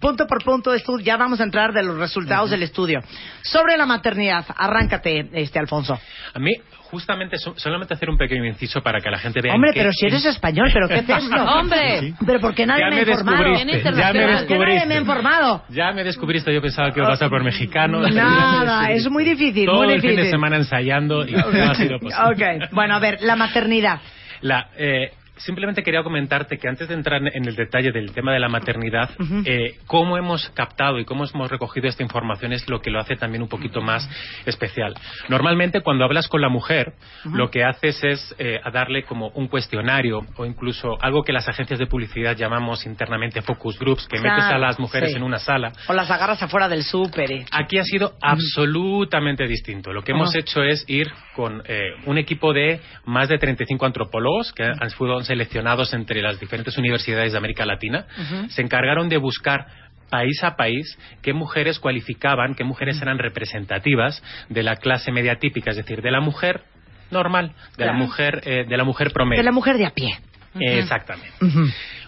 Punto 0.00 0.26
por 0.26 0.42
punto, 0.42 0.72
ya 1.02 1.16
vamos 1.16 1.40
a 1.40 1.44
entrar 1.44 1.72
de 1.72 1.82
los 1.82 1.96
resultados 1.98 2.50
del 2.50 2.62
estudio. 2.62 3.00
Sobre 3.42 3.76
la 3.76 3.86
maternidad, 3.86 4.44
arráncate, 4.56 5.28
este 5.34 5.58
Alfonso. 5.58 5.98
A 6.34 6.38
mí, 6.40 6.52
justamente, 6.90 7.38
so- 7.38 7.54
solamente 7.56 7.94
hacer 7.94 8.10
un 8.10 8.16
pequeño 8.18 8.44
inciso 8.44 8.82
para 8.82 9.00
que 9.00 9.10
la 9.10 9.18
gente 9.18 9.40
vea. 9.40 9.54
Hombre, 9.54 9.70
pero 9.74 9.92
si 9.92 10.06
eres 10.06 10.24
español, 10.24 10.70
¿pero 10.72 10.88
qué 10.88 10.94
es 10.98 11.08
esto? 11.08 11.44
¡Hombre! 11.44 12.14
Pero 12.26 12.40
¿por 12.40 12.54
qué 12.54 12.66
nadie 12.66 12.82
Ya 12.82 12.88
me 12.90 13.02
ha 13.02 13.04
me 13.04 13.10
informado? 13.12 13.44
descubriste, 13.50 13.82
ya 13.82 13.82
me 13.82 13.82
¿Por 13.82 13.92
qué 13.92 14.12
nadie 14.22 14.32
descubriste. 14.36 14.86
me 14.86 14.94
ha 14.94 15.00
informado? 15.00 15.64
Ya 15.68 15.92
me 15.92 16.04
descubriste, 16.04 16.52
yo 16.54 16.60
pensaba 16.62 16.90
que 16.92 16.98
iba 16.98 17.06
a 17.08 17.10
pasar 17.12 17.30
por 17.30 17.44
mexicano. 17.44 18.00
Nada, 18.08 18.90
es 18.90 19.08
muy 19.08 19.24
difícil, 19.24 19.66
Todo 19.66 19.84
muy 19.84 19.94
el 19.94 20.00
fin 20.00 20.16
de 20.16 20.30
semana 20.30 20.56
ensayando 20.56 21.26
y 21.26 21.32
no 21.32 21.46
ha 21.46 21.74
sido 21.74 21.98
posible. 22.00 22.58
Ok, 22.64 22.72
bueno, 22.72 22.96
a 22.96 22.98
ver, 22.98 23.18
la 23.22 23.36
maternidad. 23.36 24.00
La, 24.40 24.68
eh, 24.76 25.12
simplemente 25.36 25.82
quería 25.82 26.02
comentarte 26.02 26.58
que 26.58 26.68
antes 26.68 26.88
de 26.88 26.94
entrar 26.94 27.22
en 27.22 27.46
el 27.46 27.56
detalle 27.56 27.92
del 27.92 28.12
tema 28.12 28.32
de 28.32 28.40
la 28.40 28.48
maternidad, 28.48 29.10
eh, 29.44 29.78
cómo 29.86 30.16
hemos 30.16 30.50
captado 30.50 30.98
y 30.98 31.04
cómo 31.04 31.24
hemos 31.24 31.50
recogido 31.50 31.88
esta 31.88 32.02
información 32.02 32.52
es 32.52 32.68
lo 32.68 32.80
que 32.80 32.90
lo 32.90 33.00
hace 33.00 33.16
también 33.16 33.42
un 33.42 33.48
poquito 33.48 33.80
más 33.80 34.08
especial. 34.46 34.94
Normalmente 35.28 35.80
cuando 35.80 36.04
hablas 36.04 36.28
con 36.28 36.40
la 36.40 36.48
mujer, 36.48 36.92
lo 37.24 37.50
que 37.50 37.64
haces 37.64 38.02
es 38.04 38.34
eh, 38.38 38.60
a 38.62 38.70
darle 38.70 39.04
como 39.04 39.28
un 39.28 39.48
cuestionario 39.48 40.20
o 40.36 40.44
incluso 40.44 40.96
algo 41.00 41.22
que 41.22 41.32
las 41.32 41.48
agencias 41.48 41.78
de 41.78 41.86
publicidad 41.86 42.36
llamamos 42.36 42.86
internamente 42.86 43.42
focus 43.42 43.78
groups, 43.78 44.06
que 44.08 44.20
metes 44.20 44.44
a 44.44 44.58
las 44.58 44.78
mujeres 44.78 45.10
sí. 45.10 45.16
en 45.16 45.22
una 45.22 45.38
sala 45.38 45.72
O 45.88 45.92
las 45.92 46.10
agarras 46.10 46.42
afuera 46.42 46.68
del 46.68 46.82
súper. 46.82 47.30
eh. 47.32 47.46
Aquí 47.50 47.78
ha 47.78 47.84
sido 47.84 48.14
absolutamente 48.20 49.46
distinto. 49.46 49.92
Lo 49.92 50.02
que 50.02 50.12
hemos 50.12 50.34
hecho 50.34 50.62
es 50.62 50.84
ir 50.88 51.10
con 51.34 51.62
eh, 51.66 51.92
un 52.06 52.18
equipo 52.18 52.52
de 52.52 52.80
más 53.04 53.28
de 53.28 53.38
35 53.38 53.86
antropólogos 53.86 54.52
que 54.52 54.64
han 54.64 54.90
fueron 55.22 55.24
seleccionados 55.24 55.92
entre 55.94 56.22
las 56.22 56.38
diferentes 56.40 56.76
universidades 56.78 57.32
de 57.32 57.38
América 57.38 57.64
Latina. 57.64 58.06
Se 58.50 58.62
encargaron 58.62 59.08
de 59.08 59.16
buscar 59.16 59.66
país 60.10 60.42
a 60.44 60.56
país 60.56 60.98
qué 61.22 61.32
mujeres 61.32 61.78
cualificaban, 61.78 62.54
qué 62.54 62.64
mujeres 62.64 63.00
eran 63.00 63.18
representativas 63.18 64.22
de 64.48 64.62
la 64.62 64.76
clase 64.76 65.10
media 65.10 65.36
típica, 65.36 65.70
es 65.70 65.76
decir, 65.76 66.02
de 66.02 66.10
la 66.10 66.20
mujer 66.20 66.62
normal, 67.10 67.52
de 67.78 67.86
la 67.86 67.92
mujer 67.92 68.42
eh, 68.44 68.64
de 68.68 68.76
la 68.76 68.84
mujer 68.84 69.12
promedio. 69.12 69.40
De 69.40 69.44
la 69.44 69.52
mujer 69.52 69.78
de 69.78 69.86
a 69.86 69.90
pie. 69.90 70.18
Exactamente. 70.54 71.32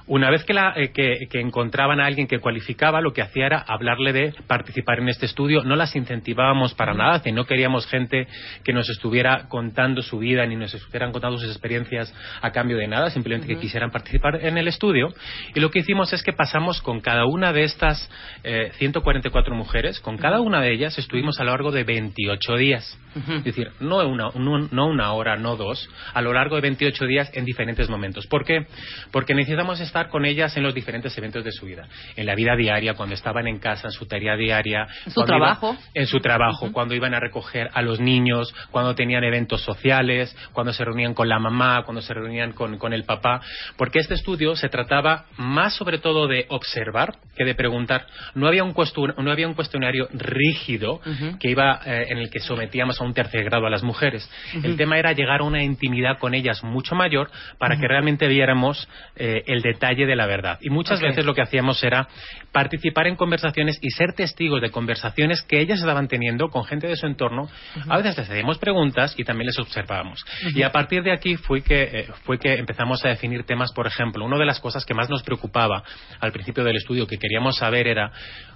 Una 0.07 0.29
vez 0.31 0.45
que, 0.45 0.53
la- 0.53 0.75
eh, 0.77 0.93
que- 0.93 1.27
que 1.31 1.41
encontraban 1.41 1.99
a 1.99 2.05
alguien 2.07 2.27
que 2.27 2.39
cualificaba, 2.39 3.01
lo 3.01 3.15
que 3.15 3.23
hacía 3.23 3.47
era 3.47 3.59
hablarle 3.59 4.13
de 4.13 4.35
participar 4.47 4.99
en 4.99 5.09
este 5.09 5.25
estudio. 5.25 5.65
No 5.65 5.77
las 5.77 5.97
incentivábamos 5.97 6.75
para 6.75 6.93
nada, 6.93 7.23
que 7.23 7.33
no 7.33 7.47
queríamos 7.47 7.87
gente 7.87 8.27
que 8.65 8.75
nos 8.75 8.91
estuviera 8.91 9.47
contando 9.49 10.03
su 10.03 10.19
vida 10.19 10.45
ni 10.45 10.57
nos 10.57 10.75
estuvieran 10.75 11.11
contando 11.11 11.39
sus 11.39 11.49
experiencias 11.49 12.15
a 12.43 12.51
cambio 12.53 12.77
de 12.77 12.87
nada, 12.87 13.09
simplemente 13.09 13.47
que 13.49 13.59
quisieran 13.59 13.91
participar 13.91 14.45
en 14.45 14.59
el 14.59 14.69
estudio. 14.69 15.09
Y 15.55 15.61
lo 15.61 15.71
que 15.71 15.79
hicimos 15.79 16.13
es 16.13 16.23
que 16.23 16.35
pasamos 16.35 16.83
con 16.83 17.01
cada 17.01 17.25
una 17.25 17.55
de 17.55 17.63
estas 17.65 18.11
eh, 18.43 18.73
144 18.75 19.55
mujeres, 19.55 20.01
con 20.01 20.19
cada 20.19 20.41
una 20.43 20.61
de 20.61 20.71
ellas 20.73 20.99
estuvimos 20.99 21.41
a 21.41 21.45
lo 21.45 21.51
largo 21.53 21.71
de 21.73 21.83
28 21.85 22.57
días. 22.57 22.99
Es 23.39 23.45
decir, 23.45 23.71
no 23.81 24.07
una, 24.07 24.29
no, 24.35 24.59
no 24.71 24.87
una 24.87 25.13
hora, 25.13 25.37
no 25.37 25.57
dos, 25.57 25.89
a 26.13 26.21
lo 26.21 26.33
largo 26.35 26.57
de 26.57 26.63
28 26.63 27.07
días 27.07 27.31
en 27.33 27.45
diferentes 27.45 27.89
momentos. 27.89 28.27
¿Por 28.27 28.45
qué? 28.45 28.67
Porque 29.13 29.35
necesitamos 29.35 29.81
estar 29.95 30.09
con 30.11 30.25
ellas 30.25 30.57
en 30.57 30.65
los 30.65 30.75
diferentes 30.75 31.17
eventos 31.17 31.45
de 31.45 31.53
su 31.53 31.67
vida. 31.67 31.87
En 32.17 32.27
la 32.27 32.35
vida 32.35 32.57
diaria, 32.57 32.95
cuando 32.95 33.15
estaban 33.15 33.47
en 33.47 33.61
casa, 33.61 33.87
en 33.87 33.93
su 33.93 34.07
tarea 34.07 34.35
diaria. 34.37 34.89
En 35.07 35.13
su 35.13 35.21
cuando 35.21 35.37
iba- 35.37 35.47
trabajo. 35.61 35.77
en 35.95 36.07
su 36.09 36.19
trabajo, 36.19 36.73
cuando 36.73 36.95
iban 36.97 37.15
a 37.15 37.21
recoger 37.21 37.71
a 37.73 37.81
los 37.81 38.01
niños, 38.01 38.53
cuando 38.73 38.97
tenían 38.97 39.23
eventos 39.23 39.63
sociales, 39.63 40.37
cuando 40.53 40.73
se 40.73 40.85
reunían 40.85 41.15
con 41.15 41.29
la 41.29 41.39
mamá, 41.39 41.85
cuando 41.85 42.03
se 42.03 42.13
reunían 42.13 42.53
con, 42.55 42.77
con 42.77 42.93
el 42.93 43.05
papá. 43.05 43.41
Porque 43.77 44.01
este 44.01 44.15
estudio 44.15 44.57
se 44.57 44.69
trataba 44.69 45.27
más 45.37 45.75
sobre 45.77 45.99
todo 45.99 46.27
de 46.27 46.47
observar 46.49 47.15
que 47.37 47.45
de 47.45 47.55
preguntar. 47.55 48.07
No 48.35 48.49
había 48.49 48.65
un, 48.65 48.75
no 49.19 49.31
había 49.31 49.47
un 49.47 49.55
cuestionario 49.55 50.09
rígido 50.13 51.01
que 51.39 51.51
iba, 51.51 51.81
eh, 51.87 52.07
en 52.09 52.19
el 52.19 52.31
que 52.31 52.41
sometíamos 52.41 53.01
a 53.01 53.05
un 53.05 53.15
tercer 53.15 53.45
grado 53.45 53.67
a 53.67 53.71
las 53.71 53.85
mujeres. 53.85 54.29
El 54.65 54.77
tema 54.77 54.99
era 54.99 55.13
llegar 55.13 55.41
a 55.41 55.45
una 55.45 55.63
intimidad 55.63 56.19
con 56.19 56.35
ellas 56.35 56.65
mucho 56.65 56.97
mayor 56.97 57.31
para 57.59 57.77
que 57.77 57.87
realmente 57.87 58.27
viéramos 58.27 58.89
eh, 59.15 59.45
el 59.47 59.63
detalle 59.63 59.84
de 59.93 60.17
la 60.17 60.27
verdad. 60.27 60.59
Y 60.63 60.71
muchas 60.71 60.99
Ok. 60.99 61.09
veces 61.09 61.25
lo 61.27 61.35
que 61.35 61.43
hacíamos 61.43 61.83
era 61.85 62.09
participar 62.53 63.07
en 63.07 63.17
conversaciones 63.17 63.79
y 63.83 63.91
ser 63.91 64.13
testigos 64.15 64.61
de 64.63 64.71
conversaciones 64.71 65.43
que 65.43 65.61
ellas 65.61 65.79
estaban 65.81 66.09
teniendo 66.09 66.49
con 66.49 66.65
gente 66.65 66.87
de 66.87 66.97
su 66.97 67.07
entorno. 67.07 67.49
A 67.89 67.99
veces 67.99 68.17
les 68.17 68.31
hacíamos 68.31 68.59
preguntas 68.59 69.15
y 69.19 69.25
también 69.25 69.47
les 69.47 69.59
observábamos. 69.59 70.25
Y 70.55 70.63
a 70.63 70.73
partir 70.73 71.03
de 71.03 71.13
aquí 71.13 71.37
fue 71.37 71.63
que, 71.63 71.83
eh, 71.83 72.09
fue 72.25 72.39
que 72.39 72.55
empezamos 72.55 73.05
a 73.05 73.09
definir 73.09 73.45
temas, 73.45 73.73
por 73.73 73.87
ejemplo, 73.87 74.25
una 74.25 74.39
de 74.39 74.47
las 74.47 74.61
cosas 74.61 74.85
que 74.85 74.95
más 74.95 75.11
nos 75.11 75.23
preocupaba 75.23 75.83
al 76.21 76.33
principio 76.33 76.65
del 76.65 76.77
estudio 76.77 77.07
que 77.07 77.19
queríamos 77.19 77.57
saber 77.59 77.87
era 77.87 78.11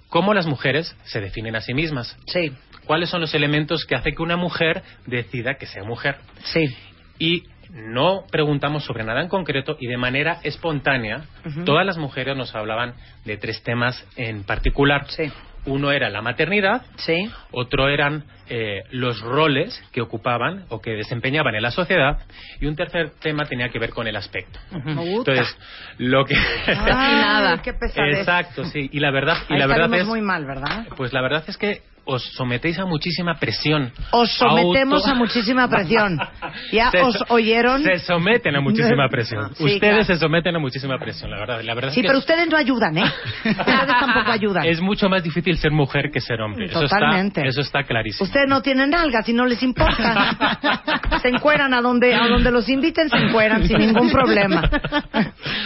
cómo 0.09 0.33
las 0.35 0.47
mujeres 0.47 0.97
se 1.05 1.21
definen 1.21 1.55
a 1.57 1.61
sí 1.61 1.75
mismas. 1.75 2.17
Sí, 2.27 2.53
¿Cuáles 2.87 3.11
son 3.11 3.21
los 3.21 3.35
elementos 3.35 3.85
que 3.85 3.95
hace 3.95 4.13
que 4.13 4.23
una 4.23 4.37
mujer 4.37 4.83
decida 5.07 5.57
que 5.59 5.67
sea 5.67 5.85
mujer? 5.85 6.17
sí. 6.45 6.75
y 7.19 7.43
no 7.73 8.25
preguntamos 8.31 8.85
sobre 8.85 9.05
nada 9.05 9.21
en 9.21 9.29
concreto 9.29 9.77
y 9.79 9.87
de 9.87 9.97
manera 9.97 10.39
espontánea 10.43 11.23
todas 11.65 11.85
las 11.85 11.99
mujeres 11.99 12.37
nos 12.37 12.55
hablaban 12.55 12.95
de 13.25 13.37
tres 13.37 13.63
temas 13.63 14.07
en 14.17 14.45
particular. 14.45 15.07
Sí. 15.09 15.31
Uno 15.67 15.91
era 15.91 16.09
la 16.09 16.23
maternidad, 16.23 16.83
Sí. 16.97 17.31
otro 17.51 17.89
eran 17.89 18.25
eh, 18.51 18.83
los 18.91 19.21
roles 19.21 19.83
que 19.93 20.01
ocupaban 20.01 20.65
o 20.69 20.81
que 20.81 20.93
desempeñaban 20.93 21.55
en 21.55 21.63
la 21.63 21.71
sociedad 21.71 22.19
y 22.61 22.67
un 22.67 22.77
tercer 22.77 23.11
tema 23.21 23.45
tenía 23.45 23.69
que 23.69 23.79
ver 23.79 23.91
con 23.91 24.07
el 24.07 24.17
aspecto. 24.17 24.59
Me 24.85 24.95
gusta. 24.95 25.33
Entonces, 25.33 25.57
lo 25.99 26.25
que 26.25 26.35
Ay, 26.67 26.75
nada. 27.15 27.63
qué 27.63 27.73
pesadez. 27.75 28.19
Exacto, 28.19 28.65
sí, 28.65 28.89
y 28.93 29.01
la 29.01 29.11
verdad 29.11 29.37
y 29.49 29.55
Ahí 29.55 29.59
la 29.59 29.67
verdad 29.67 29.93
es 29.95 30.07
muy 30.07 30.21
mal, 30.23 30.45
¿verdad? 30.47 30.87
pues 30.97 31.13
la 31.13 31.21
verdad 31.23 31.45
es 31.47 31.57
que 31.57 31.83
os 32.11 32.23
sometéis 32.37 32.79
a 32.79 32.87
muchísima 32.87 33.35
presión. 33.35 33.93
Os 34.13 34.33
sometemos 34.33 35.03
Auto- 35.03 35.11
a 35.11 35.15
muchísima 35.15 35.69
presión. 35.69 36.19
¿Ya 36.73 36.91
Se 36.91 37.03
os 37.03 37.23
oyeron? 37.29 37.83
Se 37.83 37.99
someten 37.99 38.57
a 38.57 38.63
muchísima 38.63 39.11
presión. 39.11 39.55
Sí, 39.55 39.65
ustedes 39.65 39.81
claro. 39.81 40.05
se 40.05 40.17
someten 40.17 40.57
a 40.57 40.59
muchísima 40.59 40.99
presión, 40.99 41.31
la 41.31 41.37
verdad. 41.39 41.61
La 41.63 41.75
verdad 41.75 41.91
Sí, 41.91 42.01
es 42.01 42.05
que 42.05 42.09
pero 42.09 42.19
ustedes 42.19 42.49
no 42.49 42.57
ayudan, 42.57 42.97
¿eh? 42.97 43.05
Ustedes 43.45 43.87
tampoco 43.87 44.31
ayudan. 44.33 44.65
es 44.65 44.81
mucho 44.81 45.11
más 45.11 45.23
difícil 45.23 45.59
ser 45.59 45.71
mujer 45.71 46.11
que 46.11 46.23
ser 46.23 46.41
hombre. 46.41 46.65
Eso 46.65 46.81
Totalmente. 46.81 47.41
está, 47.41 47.49
eso 47.51 47.61
está 47.61 47.83
clarísimo. 47.83 48.25
Ustedes 48.39 48.51
no 48.51 48.63
tienen 48.63 48.91
nalgas 48.91 49.29
y 49.29 49.33
no 49.33 49.47
les 49.47 49.61
importa. 49.65 51.03
Se 51.23 51.29
encueran 51.29 51.75
a 51.75 51.81
donde, 51.81 52.15
a 52.15 52.29
donde 52.29 52.53
los 52.53 52.69
inviten, 52.69 53.11
se 53.11 53.17
encueran 53.17 53.67
sin 53.67 53.79
ningún 53.79 54.11
problema. 54.13 54.71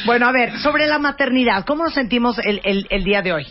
Bueno, 0.06 0.26
a 0.26 0.32
ver, 0.32 0.58
sobre 0.60 0.86
la 0.86 0.98
maternidad, 0.98 1.66
¿cómo 1.66 1.84
nos 1.84 1.92
sentimos 1.92 2.38
el, 2.38 2.62
el, 2.64 2.86
el 2.88 3.04
día 3.04 3.20
de 3.20 3.34
hoy? 3.34 3.46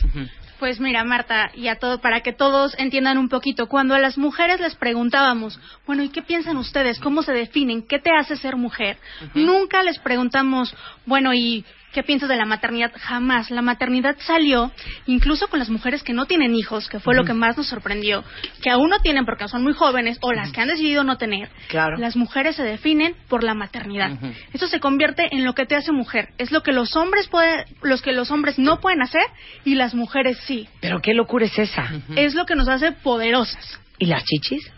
Pues 0.57 0.80
mira, 0.80 1.03
Marta, 1.03 1.52
y 1.53 1.68
a 1.68 1.76
todo, 1.76 2.02
para 2.02 2.22
que 2.22 2.34
todos 2.34 2.76
entiendan 2.80 3.19
un 3.19 3.30
poquito, 3.30 3.68
cuando 3.68 3.93
a 3.93 3.99
las 3.99 4.18
mujeres 4.18 4.60
les 4.60 4.73
preguntábamos, 4.73 5.60
bueno, 5.85 6.02
¿y 6.02 6.10
qué 6.10 6.23
piensan 6.23 6.57
ustedes? 6.57 6.99
¿Cómo 6.99 7.22
se 7.22 7.31
definen? 7.31 7.84
¿Qué 7.84 7.99
te 7.99 8.10
hace 8.11 8.35
ser 8.38 8.56
mujer? 8.56 8.98
Nunca 9.35 9.84
les 9.84 9.99
preguntamos, 9.99 10.76
bueno, 11.06 11.31
¿y 11.35 11.64
qué 11.93 12.03
piensas 12.03 12.30
de 12.30 12.35
la 12.35 12.45
maternidad? 12.45 12.91
Jamás. 12.95 13.51
La 13.51 13.61
maternidad 13.61 14.15
salió, 14.19 14.72
incluso 15.05 15.47
con 15.47 15.59
las 15.59 15.69
mujeres 15.69 16.03
que 16.03 16.13
no 16.13 16.26
tienen 16.26 16.55
hijos, 16.55 16.88
que 16.88 16.99
fue 16.99 17.15
lo 17.15 17.23
que 17.23 17.34
más 17.34 17.57
nos 17.57 17.68
sorprendió, 17.68 18.23
que 18.61 18.69
aún 18.69 18.89
no 18.89 18.99
tienen 18.99 19.26
porque 19.26 19.47
son 19.47 19.63
muy 19.63 19.73
jóvenes, 19.73 20.18
o 20.22 20.31
las 20.34 20.51
que 20.51 20.61
han 20.61 20.68
decidido 20.68 21.03
no 21.03 21.18
tener. 21.18 21.49
Claro. 21.68 21.97
Las 21.97 22.15
mujeres 22.15 22.55
se 22.55 22.63
definen 22.63 23.15
por 23.27 23.43
la 23.43 23.53
maternidad. 23.53 24.11
Eso 24.53 24.68
se 24.68 24.80
convierte 24.80 25.27
en 25.31 25.45
lo 25.45 25.53
que 25.53 25.65
te 25.65 25.76
hace 25.76 25.91
mujer. 25.91 26.30
Es 26.38 26.51
lo 26.51 26.63
que 26.63 26.72
los 26.72 26.95
hombres 26.95 27.27
pueden, 27.27 27.65
los 27.81 28.01
que 28.01 28.11
los 28.11 28.31
hombres 28.31 28.57
no 28.57 28.80
pueden 28.80 29.01
hacer 29.01 29.23
y 29.65 29.76
las 29.76 29.93
mujeres 29.93 30.38
sí. 30.45 30.68
Pero 30.80 30.99
qué 31.01 31.13
locura 31.13 31.45
es 31.45 31.57
esa. 31.57 31.91
Es 32.15 32.35
lo 32.35 32.45
que 32.45 32.55
nos 32.55 32.68
hace 32.68 32.91
poderosas. 32.91 33.80
¿Y 33.97 34.05
las 34.07 34.23
chichis? 34.23 34.72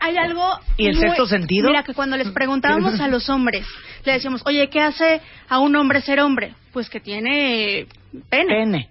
Hay 0.00 0.16
algo... 0.16 0.58
¿Y 0.76 0.86
el 0.86 0.96
muy- 0.96 1.06
sexto 1.06 1.26
sentido? 1.26 1.68
Mira, 1.68 1.82
que 1.82 1.94
cuando 1.94 2.16
les 2.16 2.30
preguntábamos 2.32 3.00
a 3.00 3.08
los 3.08 3.28
hombres, 3.28 3.66
le 4.04 4.12
decíamos, 4.12 4.42
oye, 4.46 4.68
¿qué 4.68 4.80
hace 4.80 5.20
a 5.48 5.58
un 5.58 5.74
hombre 5.76 6.00
ser 6.00 6.20
hombre? 6.20 6.54
Pues 6.72 6.88
que 6.88 7.00
tiene 7.00 7.86
pene. 8.30 8.46
Pene. 8.54 8.88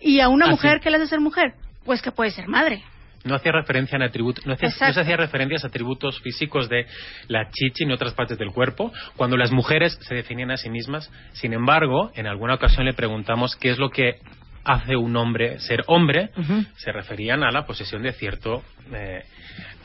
¿Y 0.00 0.20
a 0.20 0.28
una 0.28 0.46
Ah, 0.46 0.50
mujer 0.50 0.80
qué 0.80 0.90
le 0.90 0.96
hace 0.96 1.06
ser 1.06 1.20
mujer? 1.20 1.54
Pues 1.84 2.02
que 2.02 2.12
puede 2.12 2.30
ser 2.30 2.48
madre. 2.48 2.82
No 3.24 3.36
hacía 3.36 3.52
referencia 3.52 3.94
en 3.94 4.02
atributos, 4.02 4.44
no, 4.46 4.54
hacía- 4.54 4.68
no 4.68 4.72
Exacto. 4.74 4.94
se 4.94 5.00
hacía 5.00 5.16
referencias 5.16 5.62
a 5.62 5.68
atributos 5.68 6.20
físicos 6.22 6.68
de 6.68 6.86
la 7.28 7.48
chichi 7.50 7.84
ni 7.86 7.92
otras 7.92 8.14
partes 8.14 8.36
del 8.36 8.50
cuerpo, 8.50 8.92
cuando 9.16 9.36
las 9.36 9.52
mujeres 9.52 9.96
se 10.02 10.14
definían 10.16 10.50
a 10.50 10.56
sí 10.56 10.68
mismas. 10.70 11.08
Sin 11.32 11.52
embargo, 11.52 12.10
en 12.16 12.26
alguna 12.26 12.54
ocasión 12.54 12.84
le 12.84 12.94
preguntamos 12.94 13.54
qué 13.54 13.70
es 13.70 13.78
lo 13.78 13.90
que 13.90 14.16
hace 14.64 14.96
un 14.96 15.16
hombre 15.16 15.58
ser 15.60 15.82
hombre, 15.86 16.30
se 16.76 16.92
referían 16.92 17.42
a 17.42 17.50
la 17.50 17.64
posesión 17.66 18.02
de 18.02 18.12
cierto 18.12 18.62
eh, 18.92 19.24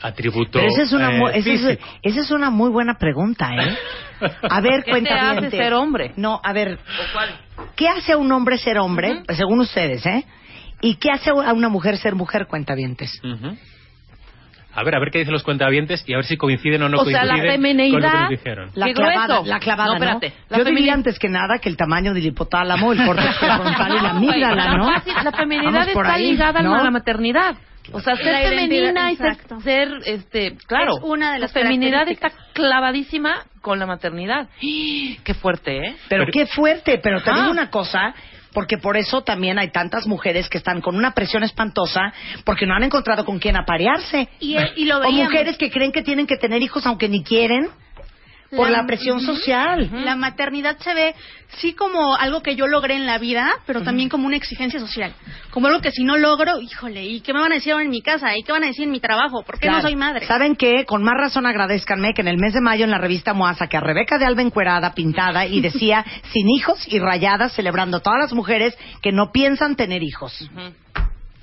atributo 0.02 0.58
Pero 0.58 0.68
esa 0.68 0.82
es 0.82 0.92
una, 0.92 1.10
eh, 1.10 1.38
esa 1.38 1.50
es, 1.50 1.60
físico. 1.60 1.84
esa 2.02 2.20
es 2.20 2.30
una 2.30 2.50
muy 2.50 2.70
buena 2.70 2.98
pregunta, 2.98 3.50
¿eh? 3.54 3.76
A 4.50 4.60
ver, 4.60 4.80
¿Qué 4.80 4.84
te 4.84 4.90
cuenta 4.90 5.30
hace 5.30 5.50
ser 5.50 5.74
hombre? 5.74 6.12
No, 6.16 6.40
a 6.42 6.52
ver, 6.52 6.78
¿qué 7.76 7.88
hace 7.88 8.12
a 8.12 8.16
un 8.16 8.30
hombre 8.32 8.58
ser 8.58 8.78
hombre? 8.78 9.22
Según 9.28 9.60
ustedes, 9.60 10.04
¿eh? 10.06 10.24
¿Y 10.80 10.96
qué 10.96 11.10
hace 11.10 11.30
a 11.30 11.52
una 11.52 11.68
mujer 11.68 11.96
ser 11.98 12.14
mujer, 12.14 12.46
cuentavientes? 12.46 13.20
Ujú. 13.22 13.56
A 14.78 14.84
ver, 14.84 14.94
a 14.94 15.00
ver 15.00 15.10
qué 15.10 15.18
dicen 15.18 15.32
los 15.32 15.42
cuentavientes 15.42 16.04
y 16.06 16.12
a 16.14 16.16
ver 16.16 16.24
si 16.24 16.36
coinciden 16.36 16.82
o 16.82 16.88
no 16.88 16.98
O 16.98 17.04
sea, 17.04 17.24
la 17.24 17.34
con 17.34 17.42
lo 17.42 18.10
que 18.10 18.18
nos 18.18 18.28
dijeron. 18.30 18.70
La 18.74 18.92
clavada, 18.92 19.42
la 19.44 19.58
clavada, 19.58 19.94
No, 19.94 19.98
¿no? 19.98 20.04
espérate. 20.04 20.32
La 20.48 20.58
Yo 20.58 20.64
diría 20.64 20.94
antes 20.94 21.18
que 21.18 21.28
nada 21.28 21.58
que 21.58 21.68
el 21.68 21.76
tamaño 21.76 22.14
del 22.14 22.26
hipotálamo, 22.26 22.92
el 22.92 23.04
córtex 23.04 23.36
frontal 23.38 23.96
y 23.96 24.00
la 24.02 24.10
amígdala, 24.10 24.76
¿no? 24.76 24.90
La 25.24 25.32
feminidad 25.32 25.88
está 25.88 26.14
ahí, 26.14 26.30
ligada 26.32 26.62
¿no? 26.62 26.74
a 26.74 26.82
la 26.84 26.90
maternidad. 26.90 27.56
O 27.90 28.00
sea, 28.00 28.16
ser 28.16 28.48
femenina 28.48 29.10
y 29.12 29.16
ser, 29.16 29.88
este, 30.04 30.56
claro. 30.66 30.98
Es 30.98 31.02
una 31.02 31.32
de 31.32 31.38
las 31.38 31.54
La 31.54 31.62
feminidad 31.62 32.06
está 32.08 32.30
clavadísima 32.52 33.44
con 33.62 33.78
la 33.78 33.86
maternidad. 33.86 34.48
Qué 34.60 35.34
fuerte, 35.40 35.76
¿eh? 35.78 35.96
Pero, 36.08 36.24
Pero- 36.26 36.32
qué 36.32 36.46
fuerte, 36.46 37.00
pero 37.02 37.22
te 37.22 37.30
Ah. 37.30 37.34
digo 37.36 37.50
una 37.50 37.70
cosa, 37.70 38.14
porque 38.52 38.78
por 38.78 38.96
eso 38.96 39.22
también 39.22 39.58
hay 39.58 39.70
tantas 39.70 40.06
mujeres 40.06 40.48
que 40.48 40.58
están 40.58 40.80
con 40.80 40.96
una 40.96 41.12
presión 41.12 41.42
espantosa 41.42 42.12
porque 42.44 42.66
no 42.66 42.74
han 42.74 42.84
encontrado 42.84 43.24
con 43.24 43.38
quién 43.38 43.56
aparearse. 43.56 44.28
Y, 44.40 44.56
y 44.76 44.84
lo 44.84 44.98
o 45.00 45.10
mujeres 45.10 45.56
que 45.56 45.70
creen 45.70 45.92
que 45.92 46.02
tienen 46.02 46.26
que 46.26 46.36
tener 46.36 46.62
hijos 46.62 46.86
aunque 46.86 47.08
ni 47.08 47.22
quieren 47.22 47.68
por 48.50 48.70
la 48.70 48.86
presión 48.86 49.20
social. 49.20 49.90
La 50.04 50.16
maternidad 50.16 50.78
se 50.78 50.94
ve 50.94 51.14
sí 51.58 51.74
como 51.74 52.14
algo 52.14 52.42
que 52.42 52.56
yo 52.56 52.66
logré 52.66 52.94
en 52.94 53.06
la 53.06 53.18
vida, 53.18 53.50
pero 53.66 53.82
también 53.82 54.08
como 54.08 54.26
una 54.26 54.36
exigencia 54.36 54.80
social. 54.80 55.12
Como 55.50 55.66
algo 55.66 55.80
que 55.80 55.90
si 55.90 56.04
no 56.04 56.16
logro, 56.16 56.60
híjole, 56.60 57.04
¿y 57.04 57.20
qué 57.20 57.32
me 57.32 57.40
van 57.40 57.52
a 57.52 57.56
decir 57.56 57.72
ahora 57.72 57.84
en 57.84 57.90
mi 57.90 58.02
casa? 58.02 58.36
¿Y 58.36 58.42
qué 58.42 58.52
van 58.52 58.64
a 58.64 58.68
decir 58.68 58.84
en 58.84 58.90
mi 58.90 59.00
trabajo? 59.00 59.42
¿Por 59.42 59.58
qué 59.58 59.68
no 59.68 59.80
soy 59.80 59.96
madre? 59.96 60.26
¿Saben 60.26 60.56
qué? 60.56 60.84
Con 60.84 61.02
más 61.02 61.16
razón 61.16 61.46
agradezcanme 61.46 62.14
que 62.14 62.22
en 62.22 62.28
el 62.28 62.38
mes 62.38 62.54
de 62.54 62.60
mayo 62.60 62.84
en 62.84 62.90
la 62.90 62.98
revista 62.98 63.34
Moasa 63.34 63.66
que 63.66 63.76
a 63.76 63.80
Rebeca 63.80 64.18
de 64.18 64.24
Alba 64.24 64.42
encuerada, 64.42 64.94
pintada 64.94 65.46
y 65.46 65.60
decía 65.60 66.04
sin 66.32 66.48
hijos 66.48 66.86
y 66.88 66.98
rayadas 66.98 67.52
celebrando 67.52 67.98
a 67.98 68.00
todas 68.00 68.18
las 68.18 68.32
mujeres 68.32 68.76
que 69.02 69.12
no 69.12 69.30
piensan 69.32 69.76
tener 69.76 70.02
hijos. 70.02 70.48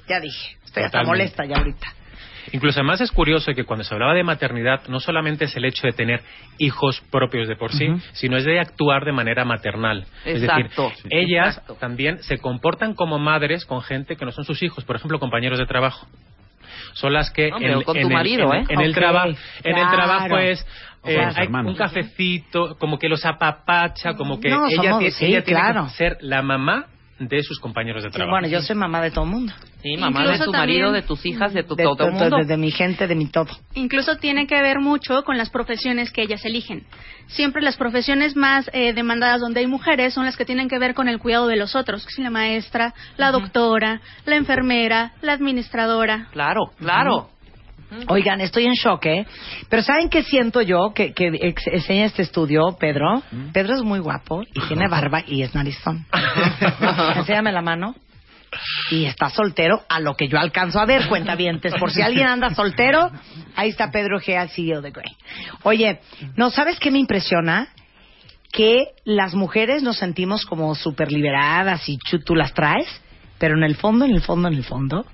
Ya 0.07 0.19
dije, 0.19 0.57
estoy 0.65 0.83
hasta 0.83 1.03
molesta 1.03 1.45
ya 1.45 1.57
ahorita. 1.57 1.87
Incluso 2.55 2.79
además 2.79 3.01
es 3.01 3.11
curioso 3.11 3.53
que 3.53 3.65
cuando 3.65 3.83
se 3.83 3.93
hablaba 3.93 4.13
de 4.13 4.23
maternidad 4.23 4.87
no 4.87 4.99
solamente 5.01 5.43
es 5.45 5.55
el 5.57 5.65
hecho 5.65 5.85
de 5.85 5.91
tener 5.91 6.21
hijos 6.57 7.01
propios 7.11 7.49
de 7.49 7.55
por 7.57 7.73
sí, 7.73 7.87
sino 8.13 8.37
es 8.37 8.45
de 8.45 8.59
actuar 8.59 9.03
de 9.03 9.11
manera 9.11 9.43
maternal. 9.43 10.05
Exacto, 10.23 10.87
Es 10.87 11.03
decir, 11.03 11.11
ellas 11.11 11.47
exacto. 11.57 11.75
también 11.75 12.23
se 12.23 12.37
comportan 12.37 12.93
como 12.93 13.19
madres 13.19 13.65
con 13.65 13.81
gente 13.81 14.15
que 14.15 14.23
no 14.23 14.31
son 14.31 14.45
sus 14.45 14.63
hijos, 14.63 14.85
por 14.85 14.95
ejemplo, 14.95 15.19
compañeros 15.19 15.59
de 15.59 15.65
trabajo. 15.65 16.07
Son 16.93 17.11
las 17.11 17.29
que 17.29 17.47
en, 17.49 17.75
o 17.75 17.81
con 17.83 17.97
en 17.97 18.03
tu 18.03 18.07
el, 18.07 18.13
marido, 18.13 18.53
en- 18.53 18.61
¿eh? 18.61 18.65
en 18.69 18.79
el 18.81 18.93
trabajo 18.93 19.27
en 19.63 19.77
el 19.77 19.83
claro. 19.87 19.91
trabajo 19.97 20.37
es 20.37 20.65
eh, 21.03 21.19
hay 21.35 21.47
un 21.47 21.75
cafecito, 21.75 22.77
como 22.79 22.97
que 22.97 23.09
los 23.09 23.25
apapacha, 23.25 24.13
como 24.15 24.39
que 24.39 24.49
No, 24.49 24.65
ella, 24.67 24.91
somos- 24.91 25.13
sí, 25.13 25.25
ella 25.25 25.43
tiene 25.43 25.59
claro. 25.59 25.83
que 25.85 25.89
ser 25.91 26.17
la 26.21 26.41
mamá 26.41 26.85
de 27.19 27.41
sus 27.43 27.59
compañeros 27.59 28.03
de 28.03 28.09
Sí, 28.09 28.15
trabajo. 28.15 28.31
bueno, 28.35 28.47
yo 28.49 28.61
soy 28.61 28.75
mamá 28.75 29.01
de 29.01 29.09
todo 29.11 29.23
el 29.23 29.31
mundo. 29.31 29.53
Sí, 29.81 29.95
mamá 29.97 30.19
de 30.21 30.25
Incluso 30.25 30.45
tu 30.45 30.51
marido, 30.51 30.85
también- 30.87 31.01
de 31.01 31.07
tus 31.07 31.25
hijas, 31.25 31.53
de 31.53 31.63
tu 31.63 31.75
De, 31.75 31.83
todo 31.83 32.07
el 32.07 32.13
de- 32.13 32.19
mundo. 32.19 32.37
de- 32.37 32.45
de 32.45 32.57
mi 32.57 32.71
gente, 32.71 33.07
de 33.07 33.15
mi 33.15 33.27
todo. 33.27 33.47
Incluso 33.73 34.17
tiene 34.17 34.47
que 34.47 34.61
ver 34.61 34.79
mucho 34.79 35.23
con 35.23 35.37
las 35.37 35.49
profesiones 35.49 36.11
que 36.11 36.23
ellas 36.23 36.43
eligen. 36.43 36.83
Siempre 37.27 37.61
las 37.61 37.77
profesiones 37.77 38.35
más 38.35 38.69
eh, 38.73 38.93
demandadas 38.93 39.39
donde 39.39 39.61
hay 39.61 39.67
mujeres 39.67 40.13
son 40.13 40.25
las 40.25 40.35
que 40.35 40.45
tienen 40.45 40.67
que 40.67 40.77
ver 40.77 40.93
con 40.93 41.07
el 41.07 41.19
cuidado 41.19 41.47
de 41.47 41.55
los 41.55 41.75
otros, 41.75 42.03
que 42.05 42.11
es 42.11 42.19
la 42.19 42.29
maestra, 42.29 42.93
la 43.17 43.31
doctora, 43.31 44.01
la 44.25 44.35
enfermera, 44.35 45.13
la 45.21 45.33
administradora. 45.33 46.27
Claro, 46.31 46.71
claro. 46.77 47.29
Oigan, 48.07 48.41
estoy 48.41 48.65
en 48.65 48.73
shock, 48.73 49.05
¿eh? 49.05 49.25
Pero 49.69 49.81
¿saben 49.81 50.09
qué 50.09 50.23
siento 50.23 50.61
yo 50.61 50.91
que, 50.93 51.13
que 51.13 51.27
ex- 51.41 51.67
enseña 51.67 52.05
este 52.05 52.23
estudio, 52.23 52.75
Pedro? 52.79 53.21
Pedro 53.53 53.75
es 53.75 53.81
muy 53.83 53.99
guapo 53.99 54.41
y 54.43 54.59
tiene 54.67 54.87
barba 54.87 55.23
y 55.25 55.41
es 55.43 55.53
narizón. 55.55 56.05
Enséñame 57.15 57.51
la 57.51 57.61
mano. 57.61 57.95
Y 58.89 59.05
está 59.05 59.29
soltero, 59.29 59.81
a 59.89 59.99
lo 59.99 60.15
que 60.15 60.27
yo 60.29 60.37
alcanzo 60.39 60.79
a 60.79 60.85
ver, 60.85 61.07
cuentavientes. 61.09 61.73
Por 61.75 61.91
si 61.91 62.01
alguien 62.01 62.27
anda 62.27 62.53
soltero, 62.55 63.11
ahí 63.55 63.69
está 63.69 63.91
Pedro 63.91 64.19
G, 64.19 64.47
CEO 64.49 64.81
de 64.81 64.91
Grey. 64.91 65.11
Oye, 65.63 65.99
¿no 66.37 66.49
sabes 66.51 66.79
qué 66.79 66.89
me 66.89 66.99
impresiona? 66.99 67.67
Que 68.53 68.85
las 69.03 69.33
mujeres 69.35 69.83
nos 69.83 69.97
sentimos 69.97 70.45
como 70.45 70.73
súper 70.75 71.11
liberadas 71.11 71.89
y 71.89 71.97
chu, 71.97 72.19
tú 72.19 72.33
las 72.35 72.53
traes, 72.53 72.87
pero 73.39 73.57
en 73.57 73.63
el 73.63 73.75
fondo, 73.75 74.05
en 74.05 74.11
el 74.11 74.21
fondo, 74.21 74.47
en 74.47 74.53
el 74.53 74.63
fondo, 74.63 75.05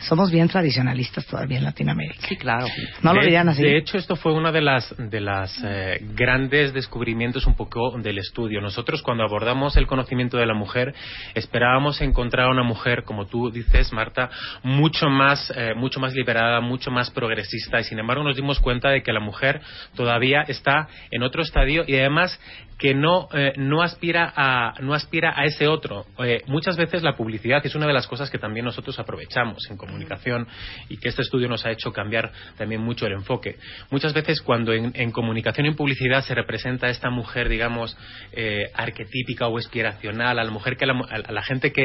somos 0.00 0.30
bien 0.30 0.48
tradicionalistas 0.48 1.26
todavía 1.26 1.58
en 1.58 1.64
Latinoamérica. 1.64 2.26
Sí, 2.26 2.36
claro. 2.36 2.66
¿No 3.02 3.12
lo 3.12 3.20
de, 3.20 3.26
dirían 3.26 3.48
así? 3.48 3.62
De 3.62 3.76
hecho, 3.76 3.98
esto 3.98 4.16
fue 4.16 4.32
uno 4.32 4.52
de 4.52 4.60
las, 4.60 4.94
de 4.96 5.20
las 5.20 5.60
eh, 5.64 6.00
grandes 6.14 6.72
descubrimientos 6.72 7.46
un 7.46 7.54
poco 7.54 7.98
del 7.98 8.18
estudio. 8.18 8.60
Nosotros, 8.60 9.02
cuando 9.02 9.24
abordamos 9.24 9.76
el 9.76 9.86
conocimiento 9.86 10.36
de 10.36 10.46
la 10.46 10.54
mujer, 10.54 10.94
esperábamos 11.34 12.00
encontrar 12.00 12.46
a 12.46 12.50
una 12.50 12.62
mujer, 12.62 13.04
como 13.04 13.26
tú 13.26 13.50
dices, 13.50 13.92
Marta, 13.92 14.30
mucho 14.62 15.08
más, 15.08 15.52
eh, 15.56 15.74
mucho 15.74 16.00
más 16.00 16.14
liberada, 16.14 16.60
mucho 16.60 16.90
más 16.90 17.10
progresista. 17.10 17.80
Y 17.80 17.84
sin 17.84 17.98
embargo, 17.98 18.22
nos 18.22 18.36
dimos 18.36 18.60
cuenta 18.60 18.90
de 18.90 19.02
que 19.02 19.12
la 19.12 19.20
mujer 19.20 19.60
todavía 19.96 20.42
está 20.42 20.88
en 21.10 21.22
otro 21.22 21.42
estadio 21.42 21.84
y 21.86 21.96
además 21.96 22.38
que 22.78 22.94
no, 22.94 23.28
eh, 23.32 23.54
no, 23.56 23.82
aspira 23.82 24.32
a, 24.36 24.74
no 24.80 24.94
aspira 24.94 25.34
a 25.36 25.44
ese 25.44 25.66
otro. 25.66 26.06
Eh, 26.24 26.42
muchas 26.46 26.76
veces 26.76 27.02
la 27.02 27.16
publicidad 27.16 27.60
es 27.66 27.74
una 27.74 27.88
de 27.88 27.92
las 27.92 28.06
cosas 28.06 28.30
que 28.30 28.38
también 28.38 28.64
nosotros 28.64 28.96
aprovechamos 29.00 29.68
en 29.68 29.76
comunicación 29.76 30.46
y 30.88 30.96
que 30.96 31.08
este 31.08 31.22
estudio 31.22 31.48
nos 31.48 31.66
ha 31.66 31.72
hecho 31.72 31.92
cambiar 31.92 32.30
también 32.56 32.80
mucho 32.80 33.06
el 33.06 33.14
enfoque. 33.14 33.56
Muchas 33.90 34.14
veces 34.14 34.40
cuando 34.40 34.72
en, 34.72 34.92
en 34.94 35.10
comunicación 35.10 35.66
y 35.66 35.70
en 35.70 35.74
publicidad 35.74 36.22
se 36.22 36.36
representa 36.36 36.86
a 36.86 36.90
esta 36.90 37.10
mujer, 37.10 37.48
digamos, 37.48 37.96
eh, 38.32 38.70
arquetípica 38.74 39.48
o 39.48 39.58
aspiracional, 39.58 40.38
a 40.38 40.44
la 40.44 40.50
mujer 40.50 40.76
que 40.76 40.86
la, 40.86 40.94
a 41.10 41.32
la 41.32 41.42
gente 41.42 41.72
que 41.72 41.84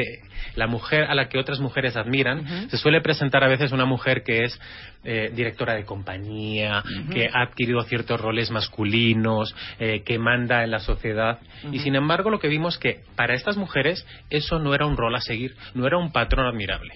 la 0.54 0.68
mujer 0.68 1.04
a 1.04 1.14
la 1.16 1.28
que 1.28 1.38
otras 1.38 1.58
mujeres 1.58 1.96
admiran, 1.96 2.70
se 2.70 2.76
suele 2.76 3.00
presentar 3.00 3.42
a 3.42 3.48
veces 3.48 3.72
una 3.72 3.84
mujer 3.84 4.22
que 4.22 4.44
es 4.44 4.60
eh, 5.02 5.30
directora 5.34 5.74
de 5.74 5.84
compañía, 5.84 6.84
que 7.12 7.28
ha 7.32 7.42
adquirido 7.42 7.82
ciertos 7.82 8.20
roles 8.20 8.50
masculinos, 8.50 9.54
que 9.78 10.18
manda 10.18 10.62
en 10.62 10.70
la 10.70 10.78
sociedad. 10.84 11.40
Y 11.72 11.80
sin 11.80 11.96
embargo, 11.96 12.30
lo 12.30 12.38
que 12.38 12.48
vimos 12.48 12.78
que 12.78 13.00
para 13.16 13.34
estas 13.34 13.56
mujeres 13.56 14.06
eso 14.30 14.58
no 14.58 14.74
era 14.74 14.86
un 14.86 14.96
rol 14.96 15.14
a 15.16 15.20
seguir, 15.20 15.56
no 15.74 15.86
era 15.86 15.98
un 15.98 16.12
patrón 16.12 16.46
admirable. 16.46 16.94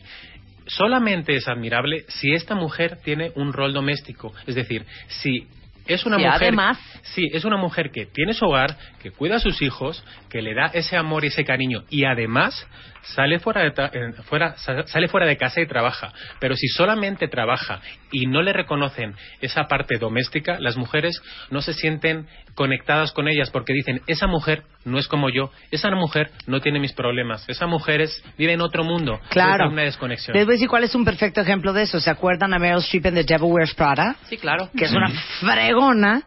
Solamente 0.67 1.35
es 1.35 1.49
admirable 1.49 2.05
si 2.09 2.33
esta 2.33 2.55
mujer 2.55 2.99
tiene 3.03 3.33
un 3.35 3.53
rol 3.53 3.73
doméstico, 3.73 4.33
es 4.47 4.55
decir, 4.55 4.85
si 5.09 5.49
es 5.87 6.05
una 6.05 6.19
Sí, 6.19 6.25
mujer 6.25 6.43
además. 6.43 6.79
Sí, 7.03 7.27
es 7.33 7.45
una 7.47 7.57
mujer 7.57 7.91
que 7.91 8.05
tiene 8.07 8.35
su 8.35 8.45
hogar, 8.45 8.77
que 9.03 9.11
cuida 9.11 9.37
a 9.37 9.41
sus 9.41 9.63
hijos, 9.63 10.05
que 10.29 10.43
le 10.43 10.55
da 10.55 10.67
ese 10.75 10.97
amor 10.97 11.25
y 11.25 11.29
ese 11.29 11.45
cariño 11.45 11.85
y 11.89 12.05
además 12.05 12.67
sale 13.03 13.39
fuera 13.39 13.63
de, 13.63 13.73
tra- 13.75 13.91
eh, 13.93 14.13
fuera, 14.25 14.57
sa- 14.57 14.87
sale 14.87 15.09
fuera 15.09 15.27
de 15.27 15.37
casa 15.37 15.61
y 15.61 15.67
trabaja. 15.67 16.13
Pero 16.41 16.55
si 16.57 16.69
solamente 16.69 17.29
trabaja 17.29 17.81
y 18.11 18.27
no 18.27 18.43
le 18.43 18.53
reconocen 18.53 19.15
esa 19.41 19.65
parte 19.69 19.99
doméstica, 19.99 20.59
las 20.61 20.77
mujeres 20.77 21.21
no 21.51 21.61
se 21.63 21.73
sienten 21.75 22.27
conectadas 22.55 23.13
con 23.13 23.29
ellas 23.29 23.51
porque 23.51 23.73
dicen, 23.73 24.01
esa 24.07 24.27
mujer 24.27 24.63
no 24.85 24.99
es 24.99 25.07
como 25.07 25.29
yo, 25.31 25.51
esa 25.71 25.91
mujer 25.91 26.31
no 26.47 26.61
tiene 26.61 26.81
mis 26.81 26.93
problemas, 26.93 27.49
esa 27.49 27.67
mujer 27.67 28.01
es, 28.01 28.23
vive 28.37 28.53
en 28.55 28.61
otro 28.61 28.83
mundo. 28.85 29.21
Claro. 29.31 29.67
Es 29.67 29.73
una 29.73 29.83
desconexión. 29.83 30.37
Les 30.37 30.45
voy 30.45 30.53
a 30.53 30.57
decir 30.57 30.69
cuál 30.69 30.85
es 30.85 30.95
un 30.95 31.05
perfecto 31.05 31.41
ejemplo 31.41 31.73
de 31.73 31.83
eso. 31.83 32.01
¿Se 32.01 32.11
acuerdan 32.11 32.53
a 32.55 32.59
Meryl 32.59 32.79
Streep 32.79 33.07
en 33.07 33.15
The 33.15 33.25
Devil 33.25 33.53
Wears 33.53 33.75
Prada? 33.75 34.17
Sí, 34.29 34.37
claro. 34.39 34.71
Que 34.77 34.87
es 34.87 34.93
una 34.93 35.09
fregona, 35.41 36.23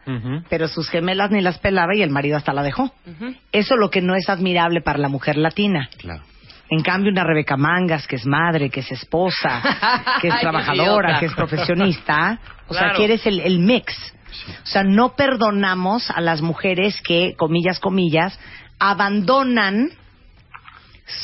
pero 0.48 0.68
sus 0.68 0.88
gemelas 0.88 1.30
ni 1.30 1.40
las 1.42 1.58
pelaba 1.58 1.94
y 1.94 2.02
el 2.02 2.10
marido 2.10 2.36
hasta 2.36 2.52
la 2.52 2.62
dejó. 2.62 2.92
Eso 3.52 3.74
es 3.74 3.80
lo 3.80 3.90
que 3.90 4.00
no 4.00 4.14
es 4.14 4.28
admirable 4.28 4.80
para 4.80 4.98
la 4.98 5.08
mujer 5.08 5.36
latina. 5.36 5.88
Claro. 5.98 6.22
En 6.74 6.82
cambio, 6.82 7.12
una 7.12 7.22
Rebeca 7.22 7.56
Mangas, 7.58 8.06
que 8.06 8.16
es 8.16 8.24
madre, 8.24 8.70
que 8.70 8.80
es 8.80 8.90
esposa, 8.92 9.60
que 10.22 10.28
es 10.28 10.34
Ay, 10.34 10.40
trabajadora, 10.40 11.18
que 11.20 11.26
es 11.26 11.34
profesionista, 11.34 12.38
o 12.68 12.72
sea, 12.72 12.92
que 12.92 13.04
eres 13.04 13.26
el, 13.26 13.40
el 13.40 13.58
mix. 13.58 13.94
O 14.62 14.66
sea, 14.66 14.82
no 14.82 15.14
perdonamos 15.14 16.10
a 16.10 16.22
las 16.22 16.40
mujeres 16.40 16.98
que, 17.02 17.34
comillas, 17.36 17.78
comillas, 17.78 18.38
abandonan 18.78 19.90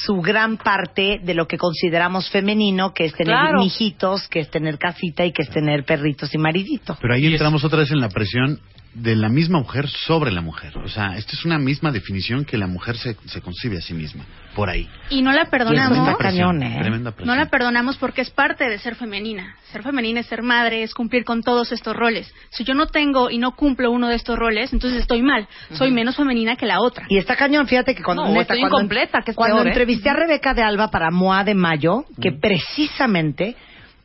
su 0.04 0.20
gran 0.20 0.58
parte 0.58 1.18
de 1.22 1.32
lo 1.32 1.46
que 1.46 1.56
consideramos 1.56 2.28
femenino, 2.28 2.92
que 2.92 3.06
es 3.06 3.14
tener 3.14 3.34
Claro. 3.34 3.62
hijitos, 3.62 4.28
que 4.28 4.40
es 4.40 4.50
tener 4.50 4.76
casita 4.76 5.24
y 5.24 5.32
que 5.32 5.42
es 5.42 5.50
tener 5.50 5.84
perritos 5.84 6.34
y 6.34 6.38
maridito. 6.38 6.98
Pero 7.00 7.14
ahí 7.14 7.24
entramos 7.26 7.64
otra 7.64 7.78
vez 7.78 7.90
en 7.90 8.00
la 8.00 8.10
presión 8.10 8.60
de 8.98 9.14
la 9.14 9.28
misma 9.28 9.58
mujer 9.58 9.88
sobre 9.88 10.32
la 10.32 10.40
mujer. 10.40 10.76
O 10.78 10.88
sea, 10.88 11.16
esta 11.16 11.32
es 11.32 11.44
una 11.44 11.58
misma 11.58 11.92
definición 11.92 12.44
que 12.44 12.58
la 12.58 12.66
mujer 12.66 12.96
se, 12.96 13.16
se 13.26 13.40
concibe 13.40 13.78
a 13.78 13.80
sí 13.80 13.94
misma. 13.94 14.24
Por 14.54 14.68
ahí. 14.68 14.88
Y 15.10 15.22
no 15.22 15.32
la 15.32 15.44
perdonamos. 15.44 16.16
cañón, 16.18 16.62
¿eh? 16.62 16.78
Tremenda 16.80 17.12
presión. 17.12 17.28
No 17.28 17.40
la 17.40 17.48
perdonamos 17.48 17.96
porque 17.96 18.22
es 18.22 18.30
parte 18.30 18.68
de 18.68 18.78
ser 18.78 18.96
femenina. 18.96 19.54
Ser 19.70 19.82
femenina 19.84 20.20
es 20.20 20.26
ser 20.26 20.42
madre, 20.42 20.82
es 20.82 20.94
cumplir 20.94 21.24
con 21.24 21.42
todos 21.42 21.70
estos 21.70 21.94
roles. 21.94 22.32
Si 22.50 22.64
yo 22.64 22.74
no 22.74 22.86
tengo 22.86 23.30
y 23.30 23.38
no 23.38 23.52
cumplo 23.54 23.92
uno 23.92 24.08
de 24.08 24.16
estos 24.16 24.36
roles, 24.36 24.72
entonces 24.72 25.00
estoy 25.00 25.22
mal. 25.22 25.46
Soy 25.72 25.92
menos 25.92 26.16
femenina 26.16 26.56
que 26.56 26.66
la 26.66 26.80
otra. 26.80 27.06
Y 27.08 27.18
está 27.18 27.36
cañón, 27.36 27.68
fíjate 27.68 27.94
que 27.94 28.02
cuando, 28.02 28.24
No, 28.24 28.30
neta, 28.30 28.42
estoy 28.42 28.60
cuando, 28.60 28.78
incompleta, 28.78 29.22
que 29.22 29.30
es 29.30 29.36
cuando 29.36 29.56
peor, 29.56 29.66
¿eh? 29.68 29.70
entrevisté 29.70 30.10
a 30.10 30.14
Rebeca 30.14 30.54
de 30.54 30.62
Alba 30.62 30.88
para 30.90 31.10
MOA 31.10 31.44
de 31.44 31.54
Mayo, 31.54 32.04
que 32.20 32.32
precisamente 32.32 33.54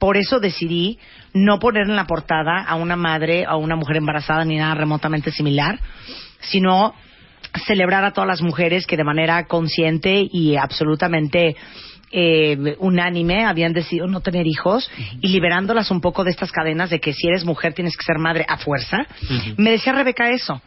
por 0.03 0.17
eso 0.17 0.41
decidí 0.41 0.99
no 1.33 1.59
poner 1.59 1.83
en 1.83 1.95
la 1.95 2.03
portada 2.03 2.61
a 2.61 2.75
una 2.75 2.97
madre, 2.97 3.45
a 3.45 3.55
una 3.55 3.77
mujer 3.77 3.95
embarazada 3.95 4.43
ni 4.43 4.57
nada 4.57 4.75
remotamente 4.75 5.31
similar, 5.31 5.79
sino 6.41 6.93
celebrar 7.65 8.03
a 8.03 8.11
todas 8.11 8.27
las 8.27 8.41
mujeres 8.41 8.85
que 8.85 8.97
de 8.97 9.05
manera 9.05 9.45
consciente 9.45 10.27
y 10.29 10.57
absolutamente 10.57 11.55
eh, 12.11 12.75
unánime 12.79 13.45
habían 13.45 13.71
decidido 13.71 14.07
no 14.07 14.19
tener 14.19 14.45
hijos 14.45 14.91
y 15.21 15.29
liberándolas 15.29 15.89
un 15.89 16.01
poco 16.01 16.25
de 16.25 16.31
estas 16.31 16.51
cadenas 16.51 16.89
de 16.89 16.99
que 16.99 17.13
si 17.13 17.29
eres 17.29 17.45
mujer 17.45 17.73
tienes 17.73 17.95
que 17.95 18.03
ser 18.03 18.17
madre 18.17 18.45
a 18.49 18.57
fuerza. 18.57 19.07
Me 19.55 19.71
decía 19.71 19.93
Rebeca 19.93 20.31
eso, 20.31 20.61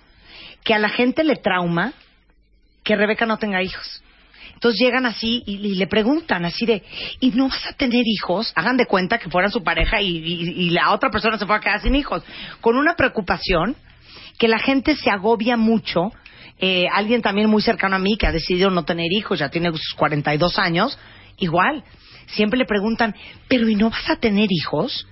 que 0.64 0.72
a 0.72 0.78
la 0.78 0.88
gente 0.88 1.22
le 1.24 1.36
trauma 1.36 1.92
que 2.82 2.96
Rebeca 2.96 3.26
no 3.26 3.36
tenga 3.36 3.62
hijos. 3.62 4.02
Entonces 4.55 4.81
llegan 4.81 5.06
así 5.06 5.43
y, 5.47 5.74
le 5.74 5.86
preguntan 5.86 6.44
así 6.44 6.66
de, 6.66 6.82
¿y 7.20 7.31
no 7.31 7.48
vas 7.48 7.66
a 7.66 7.73
tener 7.73 8.02
hijos? 8.06 8.52
Hagan 8.55 8.77
de 8.77 8.86
cuenta 8.86 9.18
que 9.18 9.31
fueran 9.31 9.51
su 9.51 9.62
pareja 9.62 10.01
y 10.01 10.70
la 10.70 10.93
otra 10.93 11.10
persona 11.10 11.39
se 11.39 11.47
fue 11.47 11.56
a 11.56 11.60
quedar 11.60 11.81
sin 11.81 11.94
hijos. 11.94 12.23
Con 12.60 12.77
una 12.77 12.94
preocupación 12.94 13.77
que 14.39 14.48
la 14.48 14.59
gente 14.59 14.97
se 14.97 15.10
agobia 15.10 15.56
mucho. 15.56 16.12
Eh, 16.59 16.86
alguien 16.93 17.20
también 17.20 17.51
muy 17.51 17.62
cercano 17.62 17.97
a 17.97 17.98
mí 17.98 18.16
que 18.16 18.27
ha 18.27 18.32
decidido 18.32 18.70
no 18.70 18.85
tener 18.85 19.12
hijos, 19.12 19.39
ya 19.39 19.51
tiene 19.51 19.70
sus 19.73 19.94
42 19.94 20.59
años, 20.59 20.98
igual. 21.39 21.85
Siempre 22.28 22.59
le 22.59 22.64
preguntan, 22.64 23.14
¿pero 23.48 23.68
y 23.68 23.74
no 23.74 23.90
vas 23.90 24.09
a 24.09 24.16
tener 24.16 24.48
hijos? 24.51 25.06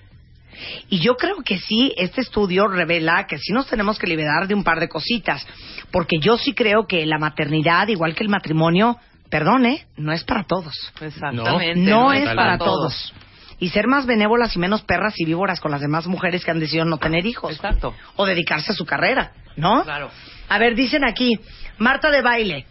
Y 0.89 1.01
yo 1.01 1.17
creo 1.17 1.37
que 1.45 1.59
sí, 1.59 1.93
este 1.97 2.21
estudio 2.21 2.67
revela 2.69 3.27
que 3.29 3.39
sí 3.39 3.53
nos 3.53 3.67
tenemos 3.67 3.99
que 3.99 4.07
liberar 4.07 4.47
de 4.47 4.55
un 4.55 4.65
par 4.65 4.81
de 4.81 4.89
cositas, 4.89 5.47
porque 5.91 6.19
yo 6.19 6.39
sí 6.39 6.55
creo 6.55 6.87
que 6.87 7.05
la 7.07 7.19
maternidad, 7.19 7.89
igual 7.89 8.15
que 8.15 8.23
el 8.23 8.31
matrimonio, 8.31 8.99
perdone, 9.31 9.87
no 9.97 10.13
es 10.13 10.25
para 10.25 10.45
todos. 10.45 10.75
Exactamente. 11.01 11.81
No, 11.81 12.13
es 12.13 12.25
para 12.25 12.37
para 12.37 12.59
todos. 12.59 13.13
Y 13.59 13.71
ser 13.71 13.87
más 13.87 14.07
benévolas 14.07 14.55
y 14.57 14.59
menos 14.59 14.83
perras 14.83 15.15
y 15.17 15.25
víboras 15.25 15.61
con 15.61 15.71
las 15.71 15.81
demás 15.81 16.07
mujeres 16.07 16.45
que 16.45 16.51
han 16.51 16.61
decidido 16.61 16.85
no 16.85 16.99
tener 16.99 17.25
hijos. 17.25 17.53
Exacto. 17.53 17.95
O 18.17 18.27
dedicarse 18.27 18.73
a 18.73 18.75
su 18.75 18.85
carrera, 18.85 19.33
¿no? 19.57 19.85
Claro. 19.85 20.11
A 20.49 20.59
ver, 20.59 20.75
dicen 20.75 21.05
aquí, 21.05 21.39
Marta 21.79 22.11
de 22.11 22.23
baile, 22.23 22.67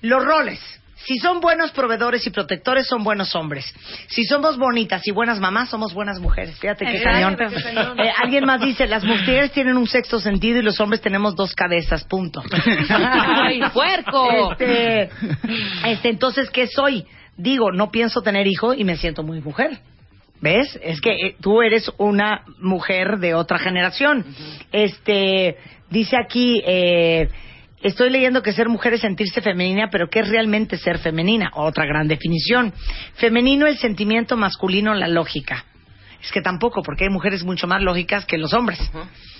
los 0.00 0.24
roles. 0.24 0.60
Si 1.04 1.18
son 1.18 1.40
buenos 1.40 1.72
proveedores 1.72 2.26
y 2.26 2.30
protectores, 2.30 2.86
son 2.86 3.02
buenos 3.02 3.34
hombres. 3.34 3.74
Si 4.08 4.24
somos 4.24 4.56
bonitas 4.56 5.06
y 5.06 5.10
buenas 5.10 5.40
mamás, 5.40 5.68
somos 5.68 5.94
buenas 5.94 6.20
mujeres. 6.20 6.58
Fíjate 6.58 6.86
qué 6.86 7.02
cañón. 7.02 7.36
Eh, 7.98 8.10
alguien 8.22 8.44
más 8.44 8.60
dice, 8.60 8.86
las 8.86 9.04
mujeres 9.04 9.52
tienen 9.52 9.76
un 9.76 9.86
sexto 9.86 10.20
sentido 10.20 10.58
y 10.58 10.62
los 10.62 10.78
hombres 10.80 11.00
tenemos 11.00 11.34
dos 11.34 11.54
cabezas, 11.54 12.04
punto. 12.04 12.42
¡Ay, 12.88 13.60
puerco! 13.72 14.52
Este, 14.52 15.10
este, 15.86 16.08
entonces, 16.08 16.50
¿qué 16.50 16.66
soy? 16.66 17.04
Digo, 17.36 17.72
no 17.72 17.90
pienso 17.90 18.22
tener 18.22 18.46
hijo 18.46 18.74
y 18.74 18.84
me 18.84 18.96
siento 18.96 19.22
muy 19.22 19.40
mujer. 19.40 19.78
¿Ves? 20.40 20.78
Es 20.82 21.00
que 21.00 21.12
eh, 21.12 21.36
tú 21.40 21.62
eres 21.62 21.90
una 21.98 22.44
mujer 22.58 23.18
de 23.18 23.34
otra 23.34 23.58
generación. 23.58 24.24
Este, 24.72 25.56
dice 25.88 26.16
aquí, 26.16 26.60
eh, 26.66 27.28
estoy 27.82 28.10
leyendo 28.10 28.42
que 28.42 28.52
ser 28.52 28.68
mujer 28.68 28.94
es 28.94 29.00
sentirse 29.00 29.40
femenina, 29.40 29.88
pero 29.90 30.08
¿qué 30.08 30.20
es 30.20 30.28
realmente 30.28 30.76
ser 30.76 30.98
femenina? 30.98 31.50
Otra 31.54 31.84
gran 31.86 32.08
definición. 32.08 32.72
Femenino 33.14 33.66
el 33.66 33.78
sentimiento, 33.78 34.36
masculino 34.36 34.94
la 34.94 35.08
lógica. 35.08 35.64
Es 36.22 36.30
que 36.30 36.40
tampoco, 36.40 36.82
porque 36.82 37.04
hay 37.04 37.10
mujeres 37.10 37.42
mucho 37.44 37.66
más 37.66 37.82
lógicas 37.82 38.24
que 38.24 38.38
los 38.38 38.52
hombres. 38.54 38.78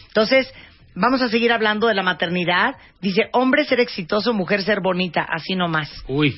Entonces, 0.09 0.53
vamos 0.95 1.23
a 1.23 1.29
seguir 1.29 1.53
hablando 1.53 1.87
de 1.87 1.95
la 1.95 2.03
maternidad. 2.03 2.75
Dice, 3.01 3.29
hombre 3.33 3.65
ser 3.65 3.81
exitoso, 3.81 4.35
mujer 4.35 4.63
ser 4.63 4.81
bonita, 4.83 5.23
así 5.23 5.55
nomás. 5.55 5.91
Uy. 6.09 6.37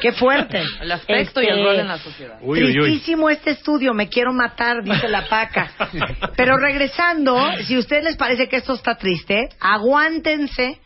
Qué 0.00 0.12
fuerte. 0.12 0.62
El 0.80 0.92
aspecto 0.92 1.42
y 1.42 1.46
el 1.46 1.64
rol 1.64 1.76
en 1.76 1.88
la 1.88 1.98
sociedad. 1.98 2.38
Uy, 2.42 2.62
uy, 2.62 2.78
uy. 2.78 2.90
Tristísimo 2.90 3.30
este 3.30 3.50
estudio, 3.50 3.94
me 3.94 4.08
quiero 4.08 4.32
matar, 4.32 4.84
dice 4.84 5.08
la 5.08 5.26
paca. 5.28 5.70
Pero 6.36 6.56
regresando, 6.56 7.36
si 7.64 7.74
a 7.74 7.78
ustedes 7.78 8.04
les 8.04 8.16
parece 8.16 8.48
que 8.48 8.56
esto 8.56 8.74
está 8.74 8.96
triste, 8.96 9.48
aguántense 9.58 10.78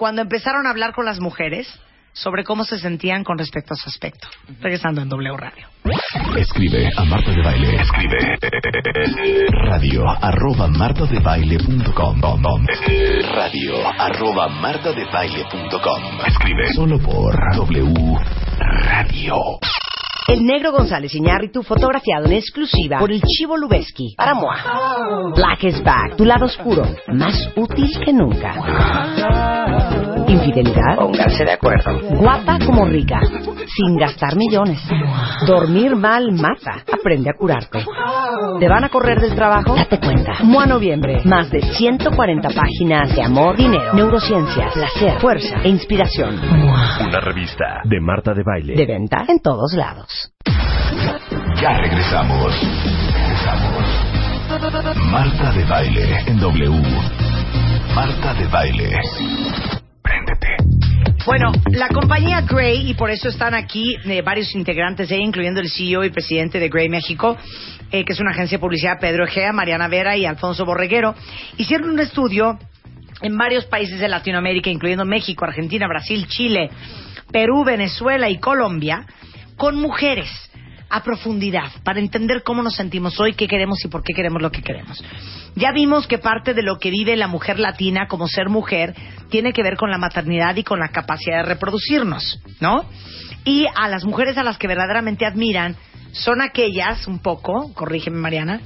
cuando 0.00 0.22
empezaron 0.22 0.66
a 0.66 0.70
hablar 0.70 0.94
con 0.94 1.04
las 1.04 1.20
mujeres 1.20 1.68
sobre 2.14 2.42
cómo 2.42 2.64
se 2.64 2.78
sentían 2.78 3.22
con 3.22 3.36
respecto 3.36 3.74
a 3.74 3.76
su 3.76 3.90
aspecto. 3.90 4.28
Regresando 4.58 5.02
en 5.02 5.10
W 5.10 5.36
Radio. 5.36 5.68
Escribe 6.38 6.88
a 6.96 7.04
Marta 7.04 7.30
de 7.30 7.42
Baile. 7.42 7.82
Escribe 7.82 8.38
radio 9.66 10.08
arroba 10.08 10.68
martadebaile.com 10.68 12.66
radio 13.34 13.88
arroba 13.98 14.48
martadebaile.com 14.48 16.26
Escribe 16.26 16.72
solo 16.72 16.98
por 16.98 17.36
W 17.56 17.94
Radio. 18.84 19.34
El 20.30 20.46
negro 20.46 20.70
González 20.70 21.12
Iñárritu 21.12 21.64
fotografiado 21.64 22.26
en 22.26 22.34
exclusiva 22.34 23.00
por 23.00 23.10
el 23.10 23.20
Chivo 23.20 23.56
Lubeski 23.56 24.14
para 24.16 24.32
Moa. 24.34 25.32
Black 25.34 25.64
is 25.64 25.82
back, 25.82 26.14
tu 26.16 26.24
lado 26.24 26.44
oscuro, 26.44 26.84
más 27.08 27.50
útil 27.56 27.90
que 28.04 28.12
nunca. 28.12 28.54
Infidelidad. 30.30 30.96
Pónganse 30.96 31.44
de 31.44 31.52
acuerdo. 31.52 31.98
Guapa 32.18 32.58
como 32.64 32.84
rica, 32.86 33.20
sin 33.66 33.96
gastar 33.96 34.36
millones. 34.36 34.80
Dormir 35.46 35.96
mal 35.96 36.30
mata. 36.32 36.84
Aprende 36.92 37.30
a 37.30 37.32
curarte. 37.36 37.84
¿Te 38.60 38.68
van 38.68 38.84
a 38.84 38.88
correr 38.88 39.20
del 39.20 39.34
trabajo? 39.34 39.74
Date 39.74 39.98
cuenta. 39.98 40.34
Moa 40.44 40.66
Noviembre. 40.66 41.22
Más 41.24 41.50
de 41.50 41.60
140 41.60 42.48
páginas 42.50 43.14
de 43.14 43.22
amor, 43.22 43.56
dinero, 43.56 43.92
neurociencia, 43.92 44.68
placer, 44.72 45.18
fuerza 45.20 45.56
e 45.64 45.68
inspiración. 45.68 46.38
Una 46.38 47.20
revista 47.20 47.80
de 47.84 48.00
Marta 48.00 48.32
de 48.32 48.42
Baile. 48.44 48.76
De 48.76 48.86
venta 48.86 49.24
en 49.26 49.40
todos 49.40 49.72
lados. 49.74 50.32
Ya 51.60 51.76
regresamos. 51.78 52.54
Regresamos. 53.12 53.84
Marta 55.10 55.52
de 55.52 55.64
Baile 55.64 56.20
en 56.26 56.38
W. 56.38 56.82
Marta 57.94 58.34
de 58.34 58.46
Baile. 58.46 59.79
Bueno, 61.26 61.52
la 61.72 61.88
compañía 61.88 62.40
Gray, 62.40 62.90
y 62.90 62.94
por 62.94 63.10
eso 63.10 63.28
están 63.28 63.52
aquí 63.54 63.94
eh, 64.04 64.22
varios 64.22 64.54
integrantes 64.54 65.10
de 65.10 65.18
incluyendo 65.18 65.60
el 65.60 65.70
CEO 65.70 66.02
y 66.02 66.10
presidente 66.10 66.58
de 66.58 66.70
Gray 66.70 66.88
México, 66.88 67.36
eh, 67.92 68.04
que 68.06 68.14
es 68.14 68.20
una 68.20 68.30
agencia 68.30 68.56
de 68.56 68.62
publicidad, 68.62 68.98
Pedro 68.98 69.26
Egea, 69.26 69.52
Mariana 69.52 69.86
Vera 69.88 70.16
y 70.16 70.24
Alfonso 70.24 70.64
Borreguero, 70.64 71.14
hicieron 71.58 71.90
un 71.90 72.00
estudio 72.00 72.58
en 73.20 73.36
varios 73.36 73.66
países 73.66 74.00
de 74.00 74.08
Latinoamérica, 74.08 74.70
incluyendo 74.70 75.04
México, 75.04 75.44
Argentina, 75.44 75.86
Brasil, 75.86 76.26
Chile, 76.26 76.70
Perú, 77.30 77.64
Venezuela 77.64 78.30
y 78.30 78.38
Colombia, 78.38 79.04
con 79.56 79.76
mujeres 79.76 80.49
a 80.90 81.02
profundidad 81.02 81.70
para 81.84 82.00
entender 82.00 82.42
cómo 82.42 82.62
nos 82.62 82.74
sentimos 82.74 83.18
hoy, 83.20 83.34
qué 83.34 83.46
queremos 83.46 83.84
y 83.84 83.88
por 83.88 84.02
qué 84.02 84.12
queremos 84.12 84.42
lo 84.42 84.50
que 84.50 84.62
queremos. 84.62 85.02
Ya 85.54 85.72
vimos 85.72 86.06
que 86.06 86.18
parte 86.18 86.52
de 86.52 86.62
lo 86.62 86.78
que 86.78 86.90
vive 86.90 87.16
la 87.16 87.28
mujer 87.28 87.58
latina 87.58 88.08
como 88.08 88.26
ser 88.26 88.48
mujer 88.48 88.94
tiene 89.30 89.52
que 89.52 89.62
ver 89.62 89.76
con 89.76 89.90
la 89.90 89.98
maternidad 89.98 90.56
y 90.56 90.64
con 90.64 90.80
la 90.80 90.88
capacidad 90.88 91.38
de 91.38 91.54
reproducirnos, 91.54 92.40
¿no? 92.60 92.84
Y 93.44 93.66
a 93.74 93.88
las 93.88 94.04
mujeres 94.04 94.36
a 94.36 94.42
las 94.42 94.58
que 94.58 94.68
verdaderamente 94.68 95.24
admiran 95.24 95.76
son 96.12 96.42
aquellas, 96.42 97.06
un 97.06 97.20
poco, 97.20 97.72
corrígeme 97.74 98.18
Mariana, 98.18 98.60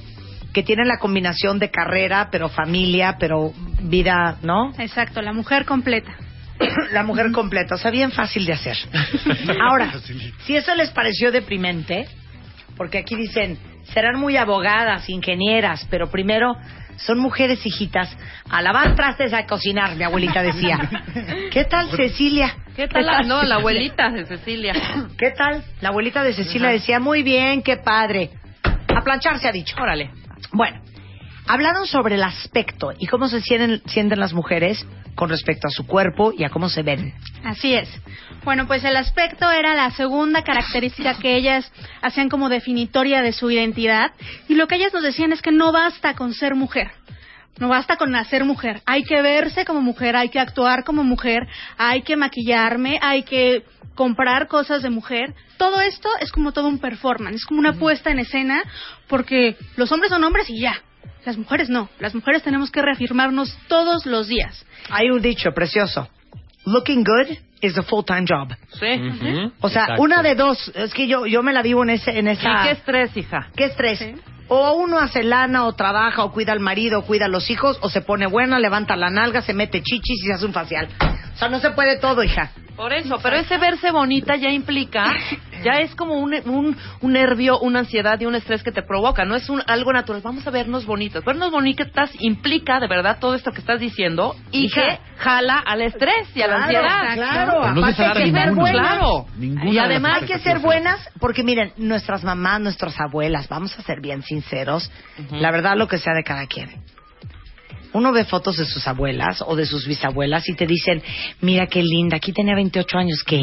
que 0.51 0.63
tienen 0.63 0.87
la 0.87 0.97
combinación 0.97 1.59
de 1.59 1.69
carrera, 1.69 2.29
pero 2.31 2.49
familia, 2.49 3.17
pero 3.19 3.53
vida, 3.81 4.37
¿no? 4.41 4.71
Exacto, 4.79 5.21
la 5.21 5.33
mujer 5.33 5.65
completa. 5.65 6.15
la 6.91 7.03
mujer 7.03 7.31
completa, 7.31 7.75
o 7.75 7.77
sea, 7.77 7.91
bien 7.91 8.11
fácil 8.11 8.45
de 8.45 8.53
hacer. 8.53 8.77
Ahora, 9.61 9.93
si 10.45 10.55
eso 10.55 10.73
les 10.75 10.89
pareció 10.91 11.31
deprimente, 11.31 12.07
porque 12.77 12.99
aquí 12.99 13.15
dicen, 13.15 13.57
serán 13.93 14.19
muy 14.19 14.37
abogadas, 14.37 15.09
ingenieras, 15.09 15.87
pero 15.89 16.09
primero 16.09 16.55
son 16.97 17.19
mujeres 17.19 17.65
hijitas, 17.65 18.15
a 18.49 18.61
lavar 18.61 18.95
trastes, 18.95 19.33
a 19.33 19.45
cocinar, 19.45 19.95
mi 19.95 20.03
abuelita 20.03 20.41
decía. 20.41 20.79
¿Qué 21.51 21.65
tal 21.65 21.89
Cecilia? 21.91 22.55
¿Qué 22.75 22.87
tal 22.87 23.05
la, 23.05 23.21
no, 23.23 23.43
la 23.43 23.55
abuelita 23.55 24.09
de 24.09 24.25
Cecilia? 24.25 24.73
¿Qué 25.17 25.31
tal? 25.31 25.63
La 25.81 25.89
abuelita 25.89 26.23
de 26.23 26.33
Cecilia 26.33 26.69
decía, 26.69 26.99
muy 26.99 27.23
bien, 27.23 27.61
qué 27.61 27.77
padre. 27.77 28.31
A 28.63 29.01
planchar 29.01 29.39
se 29.39 29.47
ha 29.47 29.51
dicho. 29.51 29.75
Órale. 29.77 30.11
Bueno, 30.51 30.81
Hablaron 31.47 31.85
sobre 31.85 32.15
el 32.15 32.23
aspecto 32.23 32.91
y 32.97 33.05
cómo 33.07 33.27
se 33.27 33.41
sienten, 33.41 33.81
sienten 33.85 34.19
las 34.19 34.33
mujeres 34.33 34.85
con 35.13 35.29
respecto 35.29 35.67
a 35.67 35.71
su 35.71 35.85
cuerpo 35.85 36.33
y 36.35 36.43
a 36.43 36.49
cómo 36.49 36.69
se 36.69 36.81
ven. 36.81 37.13
Así 37.43 37.73
es. 37.73 37.89
Bueno, 38.43 38.67
pues 38.67 38.83
el 38.83 38.97
aspecto 38.97 39.49
era 39.51 39.75
la 39.75 39.91
segunda 39.91 40.43
característica 40.43 41.17
que 41.19 41.35
ellas 41.35 41.71
hacían 42.01 42.29
como 42.29 42.49
definitoria 42.49 43.21
de 43.21 43.31
su 43.31 43.49
identidad 43.51 44.11
y 44.47 44.55
lo 44.55 44.67
que 44.67 44.75
ellas 44.75 44.93
nos 44.93 45.03
decían 45.03 45.33
es 45.33 45.41
que 45.41 45.51
no 45.51 45.71
basta 45.71 46.15
con 46.15 46.33
ser 46.33 46.55
mujer. 46.55 46.91
No 47.57 47.69
basta 47.69 47.95
con 47.95 48.11
nacer 48.11 48.43
mujer, 48.43 48.81
hay 48.85 49.03
que 49.03 49.21
verse 49.21 49.63
como 49.63 49.79
mujer, 49.81 50.17
hay 50.17 50.27
que 50.27 50.39
actuar 50.39 50.83
como 50.83 51.05
mujer, 51.05 51.47
hay 51.77 52.01
que 52.01 52.17
maquillarme, 52.17 52.99
hay 53.01 53.23
que 53.23 53.63
comprar 53.93 54.49
cosas 54.49 54.83
de 54.83 54.89
mujer. 54.89 55.33
Todo 55.57 55.79
esto 55.79 56.09
es 56.19 56.33
como 56.33 56.51
todo 56.51 56.67
un 56.67 56.79
performance, 56.79 57.37
es 57.37 57.45
como 57.45 57.61
una 57.61 57.71
puesta 57.73 58.11
en 58.11 58.19
escena, 58.19 58.61
porque 59.07 59.55
los 59.77 59.89
hombres 59.93 60.09
son 60.09 60.25
hombres 60.25 60.49
y 60.49 60.59
ya. 60.59 60.81
Las 61.25 61.37
mujeres 61.37 61.69
no. 61.69 61.89
Las 61.99 62.13
mujeres 62.13 62.43
tenemos 62.43 62.71
que 62.71 62.81
reafirmarnos 62.81 63.57
todos 63.67 64.05
los 64.05 64.27
días. 64.27 64.65
Hay 64.89 65.09
un 65.09 65.21
dicho 65.21 65.51
precioso. 65.53 66.07
Looking 66.65 67.03
good 67.03 67.37
is 67.61 67.77
a 67.77 67.83
full-time 67.83 68.25
job. 68.27 68.55
Sí. 68.73 69.51
O 69.59 69.69
sea, 69.69 69.83
Exacto. 69.83 70.01
una 70.03 70.21
de 70.21 70.35
dos. 70.35 70.71
Es 70.75 70.93
que 70.93 71.07
yo, 71.07 71.25
yo 71.25 71.41
me 71.43 71.53
la 71.53 71.61
vivo 71.61 71.83
en, 71.83 71.91
ese, 71.91 72.17
en 72.17 72.27
esa... 72.27 72.61
¿Y 72.61 72.63
qué 72.63 72.71
estrés, 72.71 73.17
hija? 73.17 73.47
¿Qué 73.55 73.65
estrés? 73.65 74.03
O 74.47 74.73
uno 74.73 74.99
hace 74.99 75.23
lana, 75.23 75.65
o 75.65 75.73
trabaja, 75.73 76.23
o 76.23 76.31
cuida 76.31 76.53
al 76.53 76.59
marido, 76.59 76.99
o 76.99 77.01
cuida 77.03 77.25
a 77.25 77.29
los 77.29 77.49
hijos, 77.49 77.79
o 77.81 77.89
se 77.89 78.01
pone 78.01 78.27
buena, 78.27 78.59
levanta 78.59 78.95
la 78.95 79.09
nalga, 79.09 79.41
se 79.41 79.55
mete 79.55 79.81
chichis 79.81 80.23
y 80.23 80.27
se 80.27 80.33
hace 80.33 80.45
un 80.45 80.53
facial. 80.53 80.87
O 81.35 81.37
sea, 81.37 81.49
no 81.49 81.59
se 81.59 81.71
puede 81.71 81.97
todo, 81.99 82.23
hija. 82.23 82.51
Por 82.77 82.91
eso, 82.91 83.17
pero 83.23 83.37
ese 83.37 83.57
verse 83.57 83.91
bonita 83.91 84.35
ya 84.35 84.49
implica, 84.49 85.05
ya 85.63 85.79
es 85.79 85.95
como 85.95 86.15
un, 86.19 86.33
un, 86.45 86.75
un 86.99 87.13
nervio, 87.13 87.57
una 87.59 87.79
ansiedad 87.79 88.19
y 88.19 88.25
un 88.25 88.35
estrés 88.35 88.63
que 88.63 88.71
te 88.73 88.81
provoca, 88.83 89.23
no 89.23 89.35
es 89.35 89.49
un, 89.49 89.61
algo 89.65 89.93
natural. 89.93 90.21
Vamos 90.21 90.45
a 90.45 90.51
vernos 90.51 90.85
bonitos. 90.85 91.23
Vernos 91.23 91.51
bonitas 91.51 92.11
implica 92.19 92.81
de 92.81 92.87
verdad 92.87 93.17
todo 93.19 93.33
esto 93.35 93.51
que 93.53 93.59
estás 93.59 93.79
diciendo 93.79 94.35
y 94.51 94.65
Hija. 94.65 94.81
que 94.81 94.99
jala 95.17 95.59
al 95.65 95.81
estrés 95.83 96.27
y 96.35 96.41
a 96.41 96.47
la 96.47 96.67
Claro, 96.67 96.87
ansiedad. 96.87 97.13
claro. 97.15 97.59
Pero 97.61 97.75
no 97.75 97.85
hay 97.85 97.93
que 97.93 97.97
trata 98.03 98.13
ser 98.19 98.25
ninguno. 98.25 98.55
buenas. 98.61 98.81
Claro. 98.87 99.25
Ninguna 99.37 99.71
Y 99.71 99.77
además 99.79 100.21
hay 100.21 100.27
que 100.27 100.39
ser 100.39 100.59
buenas 100.59 101.09
porque 101.21 101.43
miren, 101.43 101.71
nuestras 101.77 102.25
mamás, 102.25 102.59
nuestras 102.59 102.99
abuelas, 102.99 103.47
vamos 103.47 103.77
a 103.79 103.81
ser 103.83 104.01
bien 104.01 104.21
sinceros, 104.21 104.91
la 105.31 105.51
verdad 105.51 105.77
lo 105.77 105.87
que 105.87 105.97
sea 105.97 106.13
de 106.13 106.23
cada 106.23 106.45
quien. 106.47 106.69
Uno 107.95 108.11
ve 108.11 108.25
fotos 108.25 108.57
de 108.57 108.65
sus 108.65 108.85
abuelas 108.89 109.41
o 109.47 109.55
de 109.55 109.65
sus 109.65 109.87
bisabuelas 109.87 110.49
y 110.49 110.53
te 110.53 110.67
dicen, 110.67 111.01
mira 111.39 111.65
qué 111.67 111.81
linda, 111.81 112.17
aquí 112.17 112.33
tenía 112.33 112.53
28 112.53 112.97
años, 112.97 113.23
¿qué? 113.25 113.39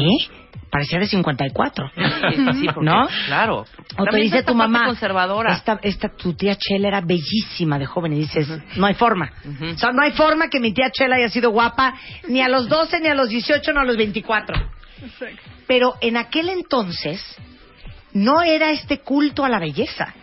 Parecía 0.69 0.99
de 0.99 1.07
54. 1.07 1.91
Sí, 1.95 2.67
porque, 2.67 2.85
¿No? 2.85 3.07
Claro. 3.25 3.65
O 3.97 4.05
te 4.05 4.17
dice 4.17 4.43
tu 4.43 4.53
mamá, 4.53 4.85
conservadora. 4.85 5.53
Esta, 5.53 5.79
esta 5.81 6.09
tu 6.09 6.35
tía 6.35 6.55
Chela 6.55 6.87
era 6.87 7.01
bellísima 7.01 7.79
de 7.79 7.87
joven 7.87 8.13
y 8.13 8.19
dices, 8.19 8.47
no 8.75 8.85
hay 8.85 8.93
forma. 8.93 9.31
O 9.73 9.77
sea, 9.77 9.91
no 9.91 10.03
hay 10.03 10.11
forma 10.11 10.49
que 10.49 10.59
mi 10.59 10.71
tía 10.71 10.91
Chela 10.91 11.15
haya 11.15 11.29
sido 11.29 11.49
guapa 11.49 11.95
ni 12.27 12.41
a 12.41 12.47
los 12.47 12.69
12, 12.69 12.99
ni 12.99 13.07
a 13.07 13.15
los 13.15 13.29
18, 13.29 13.73
ni 13.73 13.79
a 13.79 13.83
los 13.83 13.97
24. 13.97 14.71
Pero 15.65 15.95
en 15.99 16.15
aquel 16.15 16.49
entonces 16.49 17.23
no 18.13 18.43
era 18.43 18.69
este 18.69 18.99
culto 18.99 19.43
a 19.43 19.49
la 19.49 19.57
belleza. 19.57 20.13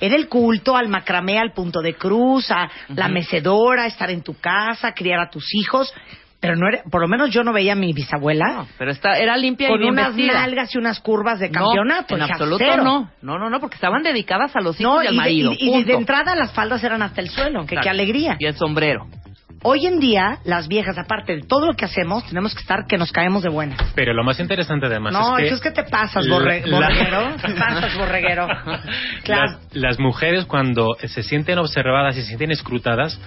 Era 0.00 0.16
el 0.16 0.28
culto 0.28 0.76
al 0.76 0.88
macramé, 0.88 1.38
al 1.38 1.52
punto 1.52 1.80
de 1.80 1.94
cruz, 1.94 2.50
a 2.50 2.68
la 2.94 3.08
mecedora, 3.08 3.86
estar 3.86 4.10
en 4.10 4.22
tu 4.22 4.34
casa, 4.34 4.92
criar 4.92 5.20
a 5.20 5.30
tus 5.30 5.44
hijos. 5.54 5.92
Pero 6.40 6.54
no 6.54 6.68
era, 6.68 6.84
por 6.88 7.00
lo 7.00 7.08
menos 7.08 7.30
yo 7.30 7.42
no 7.42 7.52
veía 7.52 7.72
a 7.72 7.74
mi 7.74 7.92
bisabuela 7.92 8.64
Pero 8.78 8.92
está, 8.92 9.18
era 9.18 9.36
limpia 9.36 9.66
y 9.66 9.70
con 9.72 9.80
bien 9.80 9.92
unas 9.94 10.14
vestida. 10.14 10.34
nalgas 10.34 10.72
y 10.72 10.78
unas 10.78 11.00
curvas 11.00 11.40
de 11.40 11.48
No, 11.50 11.64
campeonato. 11.64 12.14
en 12.14 12.22
absoluto 12.22 12.58
cero. 12.64 12.84
no. 12.84 13.10
No, 13.22 13.38
no, 13.40 13.50
no, 13.50 13.58
porque 13.58 13.74
estaban 13.74 14.04
dedicadas 14.04 14.54
a 14.54 14.60
los 14.60 14.80
hijos 14.80 14.94
No, 14.98 15.02
y 15.02 15.08
al 15.08 15.14
y, 15.14 15.16
de, 15.16 15.20
marido. 15.20 15.52
y- 15.58 15.78
y 15.80 15.82
de 15.82 15.94
entrada 15.94 16.36
las 16.36 16.52
faldas 16.52 16.84
eran 16.84 17.02
hasta 17.02 17.20
el 17.22 17.28
suelo, 17.28 17.66
que 17.66 17.74
qué 17.74 17.88
alegría. 17.88 18.36
Y 18.38 18.46
el 18.46 18.54
sombrero. 18.54 19.08
Hoy 19.62 19.86
en 19.86 19.98
día, 19.98 20.38
las 20.44 20.68
viejas, 20.68 20.96
aparte 20.98 21.34
de 21.34 21.42
todo 21.42 21.66
lo 21.66 21.72
que 21.74 21.84
hacemos, 21.84 22.24
tenemos 22.26 22.54
que 22.54 22.60
estar 22.60 22.86
que 22.86 22.96
nos 22.96 23.10
caemos 23.10 23.42
de 23.42 23.48
buenas. 23.48 23.78
Pero 23.96 24.12
lo 24.14 24.22
más 24.22 24.38
interesante 24.38 24.86
además 24.86 25.12
no, 25.12 25.36
es 25.36 25.48
que... 25.48 25.54
es 25.54 25.60
que 25.60 25.70
te 25.72 25.82
pasas, 25.82 26.26
borre- 26.28 26.62
la- 26.64 26.78
borreguero. 26.78 27.34
Te 27.42 27.54
pasas, 27.54 27.96
borreguero. 27.98 28.46
Claro. 29.24 29.52
Las, 29.52 29.58
las 29.74 29.98
mujeres 29.98 30.44
cuando 30.44 30.96
se 31.02 31.22
sienten 31.24 31.58
observadas 31.58 32.16
y 32.16 32.20
se 32.20 32.26
sienten 32.28 32.52
escrutadas 32.52 33.20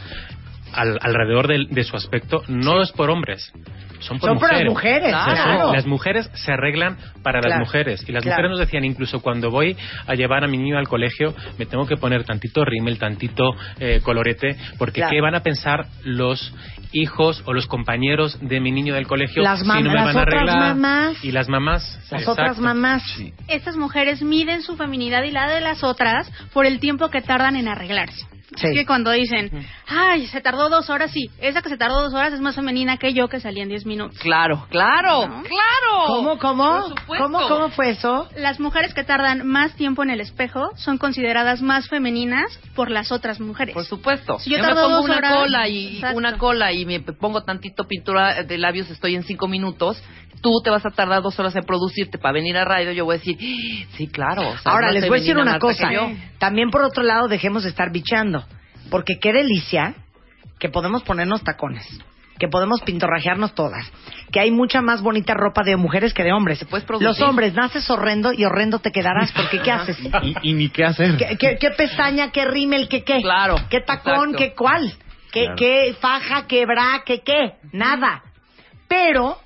al- 0.74 0.98
alrededor 1.02 1.48
del- 1.48 1.68
de, 1.70 1.84
su 1.84 1.96
aspecto, 1.96 2.44
no 2.48 2.82
es 2.82 2.92
por 2.92 3.10
hombres, 3.10 3.52
son 4.00 4.20
por 4.20 4.30
Son 4.30 4.40
por 4.40 4.52
las 4.52 4.64
mujeres. 4.66 4.70
mujeres, 4.70 5.14
O 5.16 5.24
sea, 5.26 5.36
son- 5.36 5.46
claro. 5.56 5.74
las 5.74 5.86
mujeres 5.86 6.30
se 6.34 6.52
arreglan 6.52 6.98
para 7.24 7.40
Claro, 7.40 7.50
las 7.50 7.60
mujeres. 7.60 8.04
Y 8.08 8.12
las 8.12 8.24
claro. 8.24 8.36
mujeres 8.38 8.50
nos 8.52 8.60
decían, 8.60 8.84
incluso 8.86 9.22
cuando 9.22 9.52
voy 9.52 9.78
a 10.08 10.16
llevar 10.16 10.44
a 10.44 10.48
mi 10.48 10.58
niño 10.58 10.78
al 10.78 10.88
colegio, 10.88 11.36
me 11.60 11.66
tengo 11.66 11.86
que 11.86 11.98
poner 11.98 12.24
tantito 12.24 12.66
rímel, 12.66 12.98
tantito 12.98 13.52
eh, 13.80 14.02
colorete, 14.04 14.56
porque 14.78 15.02
Claro. 15.02 15.12
¿qué 15.12 15.22
van 15.22 15.36
a 15.36 15.42
pensar 15.42 15.86
los 16.04 16.54
hijos 16.94 17.44
o 17.46 17.54
los 17.54 17.68
compañeros 17.68 18.38
de 18.42 18.60
mi 18.60 18.72
niño 18.72 18.96
del 18.96 19.08
colegio 19.08 19.44
Las 19.44 19.60
si 19.62 19.66
no 19.68 19.74
me 19.76 19.82
las 19.84 19.94
van 19.94 20.18
a 20.18 20.22
otras 20.22 20.36
arreglar? 20.36 20.76
mamás. 20.76 21.24
Y 21.24 21.32
las 21.32 21.48
mamás. 21.48 21.84
Las 22.12 22.22
exacto. 22.22 22.32
otras 22.32 22.60
mamás. 22.60 23.04
Estas 23.48 23.78
mujeres 23.78 24.22
miden 24.22 24.62
su 24.62 24.76
feminidad 24.76 25.24
y 25.24 25.32
la 25.32 25.48
de 25.48 25.62
las 25.62 25.84
otras 25.84 26.30
por 26.54 26.66
el 26.66 26.80
tiempo 26.80 27.10
que 27.10 27.22
tardan 27.22 27.56
en 27.56 27.68
arreglarse. 27.68 28.26
Sí. 28.56 28.68
Es 28.68 28.74
que 28.74 28.86
cuando 28.86 29.12
dicen, 29.12 29.50
ay, 29.88 30.28
se 30.28 30.42
tardó 30.42 30.70
dos 30.70 30.90
horas, 30.90 31.12
sí, 31.12 31.30
esa 31.40 31.62
que 31.62 31.70
se 31.70 31.78
tardó 31.78 32.02
dos 32.02 32.14
horas 32.14 32.34
es 32.34 32.42
más 32.42 32.54
femenina 32.56 32.98
que 32.98 33.14
yo 33.14 33.30
que 33.30 33.40
salí 33.40 33.62
en 33.62 33.70
diez 33.70 33.86
minutos. 33.86 34.20
Claro, 34.20 34.68
claro, 34.70 35.28
¿No? 35.28 35.44
claro. 35.44 36.06
¿Cómo, 36.08 36.38
cómo? 36.38 36.64
Por 36.82 36.90
supuesto. 37.00 37.24
¿Cómo, 37.24 37.48
cómo 37.48 37.70
fue 37.70 37.92
eso? 37.92 38.28
Las 38.36 38.60
mujeres 38.60 38.94
que 38.94 39.04
tardan 39.06 39.48
más 39.48 39.74
tiempo 39.76 40.04
en 40.04 40.10
el 40.10 40.20
espejo 40.20 40.70
son 40.76 40.98
consideradas 40.98 41.62
más 41.62 41.88
femeninas 41.88 42.60
por 42.76 42.92
las 42.92 43.12
otras 43.14 43.40
mujeres. 43.40 43.74
Por 43.74 43.86
supuesto. 43.86 44.38
Si 44.40 44.50
yo 44.50 44.58
me 44.58 44.64
tardo 44.64 44.84
pongo 44.84 44.96
dos 44.98 45.06
una 45.06 45.18
horas- 45.18 45.36
cola 45.38 45.68
y 45.70 45.96
Exacto. 45.96 46.18
una 46.18 46.38
cola 46.38 46.74
y 46.74 46.86
me 46.86 47.00
pongo 47.00 47.44
tantito 47.44 47.88
pintura 47.88 48.44
de 48.44 48.58
labios, 48.58 48.90
estoy 48.90 49.16
en 49.16 49.24
cinco 49.24 49.48
minutos. 49.48 50.02
Tú 50.42 50.62
te 50.64 50.70
vas 50.70 50.86
a 50.86 50.90
tardar 50.90 51.22
dos 51.22 51.40
horas 51.40 51.56
en 51.56 51.64
producirte 51.64 52.18
para 52.18 52.34
venir 52.34 52.58
a 52.58 52.66
radio. 52.66 52.92
Yo 52.92 53.06
voy 53.06 53.16
a 53.16 53.18
decir, 53.20 53.38
"Ah, 53.40 53.86
sí, 53.98 54.08
claro. 54.08 54.42
o 54.50 54.58
sea, 54.58 54.72
Ahora, 54.72 54.92
les 54.92 55.08
voy 55.08 55.18
a 55.18 55.22
decir 55.22 55.36
una 55.36 55.46
Marta 55.46 55.60
cosa. 55.60 55.88
que 55.90 55.96
yo". 55.96 56.10
También, 56.40 56.70
por 56.72 56.84
otro 56.84 57.04
lado, 57.04 57.28
dejemos 57.28 57.64
de 57.64 57.70
estar 57.70 57.92
bichando. 57.92 58.44
Porque 58.90 59.20
qué 59.22 59.32
delicia 59.34 59.94
que 60.60 60.70
podemos 60.70 61.04
ponernos 61.04 61.44
tacones. 61.44 61.88
Que 62.40 62.48
podemos 62.48 62.82
pintorrajearnos 62.82 63.54
todas. 63.54 63.86
Que 64.32 64.40
hay 64.40 64.50
mucha 64.50 64.82
más 64.82 65.04
bonita 65.04 65.36
ropa 65.36 65.62
de 65.64 65.76
mujeres 65.78 66.12
que 66.14 66.24
de 66.24 66.34
hombres. 66.34 66.66
puedes 66.68 66.86
producir. 66.86 67.08
Los 67.08 67.22
hombres, 67.22 67.54
naces 67.54 67.88
horrendo 67.92 68.34
y 68.34 68.44
horrendo 68.46 68.80
te 68.80 68.92
quedarás. 68.92 69.32
Porque 69.32 69.60
¿qué 69.60 69.72
haces? 69.72 69.98
Y, 70.24 70.50
y 70.50 70.54
ni 70.54 70.70
qué 70.70 70.86
hacer. 70.86 71.18
¿Qué, 71.18 71.38
qué, 71.38 71.58
qué 71.60 71.70
pestaña, 71.70 72.32
qué 72.32 72.46
rímel, 72.46 72.88
qué 72.90 73.04
qué? 73.04 73.22
Claro, 73.22 73.58
¿Qué 73.70 73.82
tacón, 73.82 74.30
exacto. 74.32 74.38
qué 74.40 74.54
cuál? 74.56 74.92
¿Qué, 75.32 75.42
Claro. 75.44 75.56
qué 75.56 75.96
faja, 76.02 76.48
qué 76.48 76.66
bra, 76.66 77.04
qué 77.06 77.20
qué? 77.22 77.54
Nada. 77.74 78.24
Pero, 78.88 79.38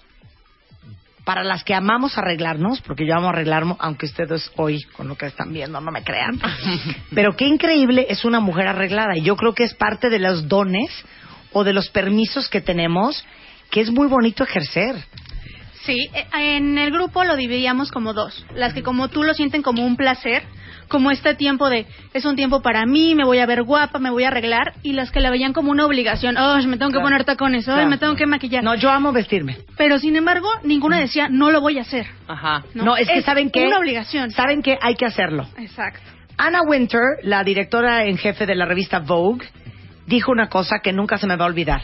para 1.25 1.43
las 1.43 1.63
que 1.63 1.73
amamos 1.73 2.17
arreglarnos, 2.17 2.81
porque 2.81 3.05
yo 3.05 3.15
amo 3.15 3.29
arreglarme, 3.29 3.75
aunque 3.79 4.05
ustedes 4.05 4.51
hoy, 4.55 4.83
con 4.95 5.07
lo 5.07 5.17
que 5.17 5.25
están 5.25 5.51
viendo, 5.51 5.81
no 5.81 5.91
me 5.91 6.03
crean. 6.03 6.39
Pero 7.13 7.35
qué 7.35 7.47
increíble 7.47 8.05
es 8.09 8.23
una 8.23 8.39
mujer 8.39 8.67
arreglada. 8.67 9.17
Y 9.17 9.23
yo 9.23 9.35
creo 9.35 9.53
que 9.53 9.63
es 9.63 9.73
parte 9.73 10.09
de 10.09 10.19
los 10.19 10.47
dones 10.47 10.91
o 11.51 11.63
de 11.63 11.73
los 11.73 11.89
permisos 11.89 12.47
que 12.47 12.61
tenemos 12.61 13.25
que 13.71 13.81
es 13.81 13.89
muy 13.89 14.07
bonito 14.07 14.43
ejercer. 14.43 14.95
Sí, 15.85 16.09
eh, 16.13 16.55
en 16.55 16.77
el 16.77 16.91
grupo 16.91 17.23
lo 17.23 17.35
dividíamos 17.35 17.91
como 17.91 18.13
dos. 18.13 18.45
Las 18.53 18.73
que 18.73 18.83
como 18.83 19.09
tú 19.09 19.23
lo 19.23 19.33
sienten 19.33 19.63
como 19.63 19.85
un 19.85 19.97
placer, 19.97 20.43
como 20.87 21.11
este 21.11 21.33
tiempo 21.35 21.69
de, 21.69 21.85
es 22.13 22.25
un 22.25 22.35
tiempo 22.35 22.61
para 22.61 22.85
mí, 22.85 23.15
me 23.15 23.23
voy 23.25 23.39
a 23.39 23.45
ver 23.45 23.63
guapa, 23.63 23.99
me 23.99 24.09
voy 24.09 24.23
a 24.23 24.27
arreglar, 24.27 24.73
y 24.83 24.93
las 24.93 25.11
que 25.11 25.19
la 25.19 25.29
veían 25.29 25.53
como 25.53 25.71
una 25.71 25.85
obligación, 25.85 26.37
oh, 26.37 26.55
me 26.67 26.77
tengo 26.77 26.87
que 26.89 26.93
Claro. 26.93 27.01
poner 27.05 27.23
tacones, 27.25 27.67
oh, 27.67 27.73
Claro. 27.73 27.89
me 27.89 27.97
tengo 27.97 28.15
que 28.15 28.25
maquillar. 28.25 28.63
No, 28.63 28.75
yo 28.75 28.89
amo 28.91 29.11
vestirme. 29.11 29.57
Pero 29.77 29.99
sin 29.99 30.15
embargo, 30.15 30.49
ninguna 30.63 30.99
decía, 30.99 31.27
no 31.29 31.51
lo 31.51 31.61
voy 31.61 31.77
a 31.77 31.81
hacer. 31.81 32.05
Ajá. 32.27 32.63
No, 32.73 32.95
es 32.97 33.07
que 33.07 33.21
saben 33.21 33.49
que 33.51 33.65
Una 33.67 33.79
obligación. 33.79 34.31
saben 34.31 34.61
que 34.61 34.77
hay 34.81 34.95
que 34.95 35.05
hacerlo. 35.05 35.47
Exacto. 35.57 36.01
Anna 36.37 36.61
Winter, 36.61 37.01
la 37.23 37.43
directora 37.43 38.05
en 38.05 38.17
jefe 38.17 38.45
de 38.45 38.55
la 38.55 38.65
revista 38.65 38.99
Vogue, 38.99 39.47
dijo 40.05 40.31
una 40.31 40.49
cosa 40.49 40.79
que 40.83 40.91
nunca 40.93 41.17
se 41.17 41.27
me 41.27 41.35
va 41.37 41.45
a 41.45 41.47
olvidar. 41.47 41.81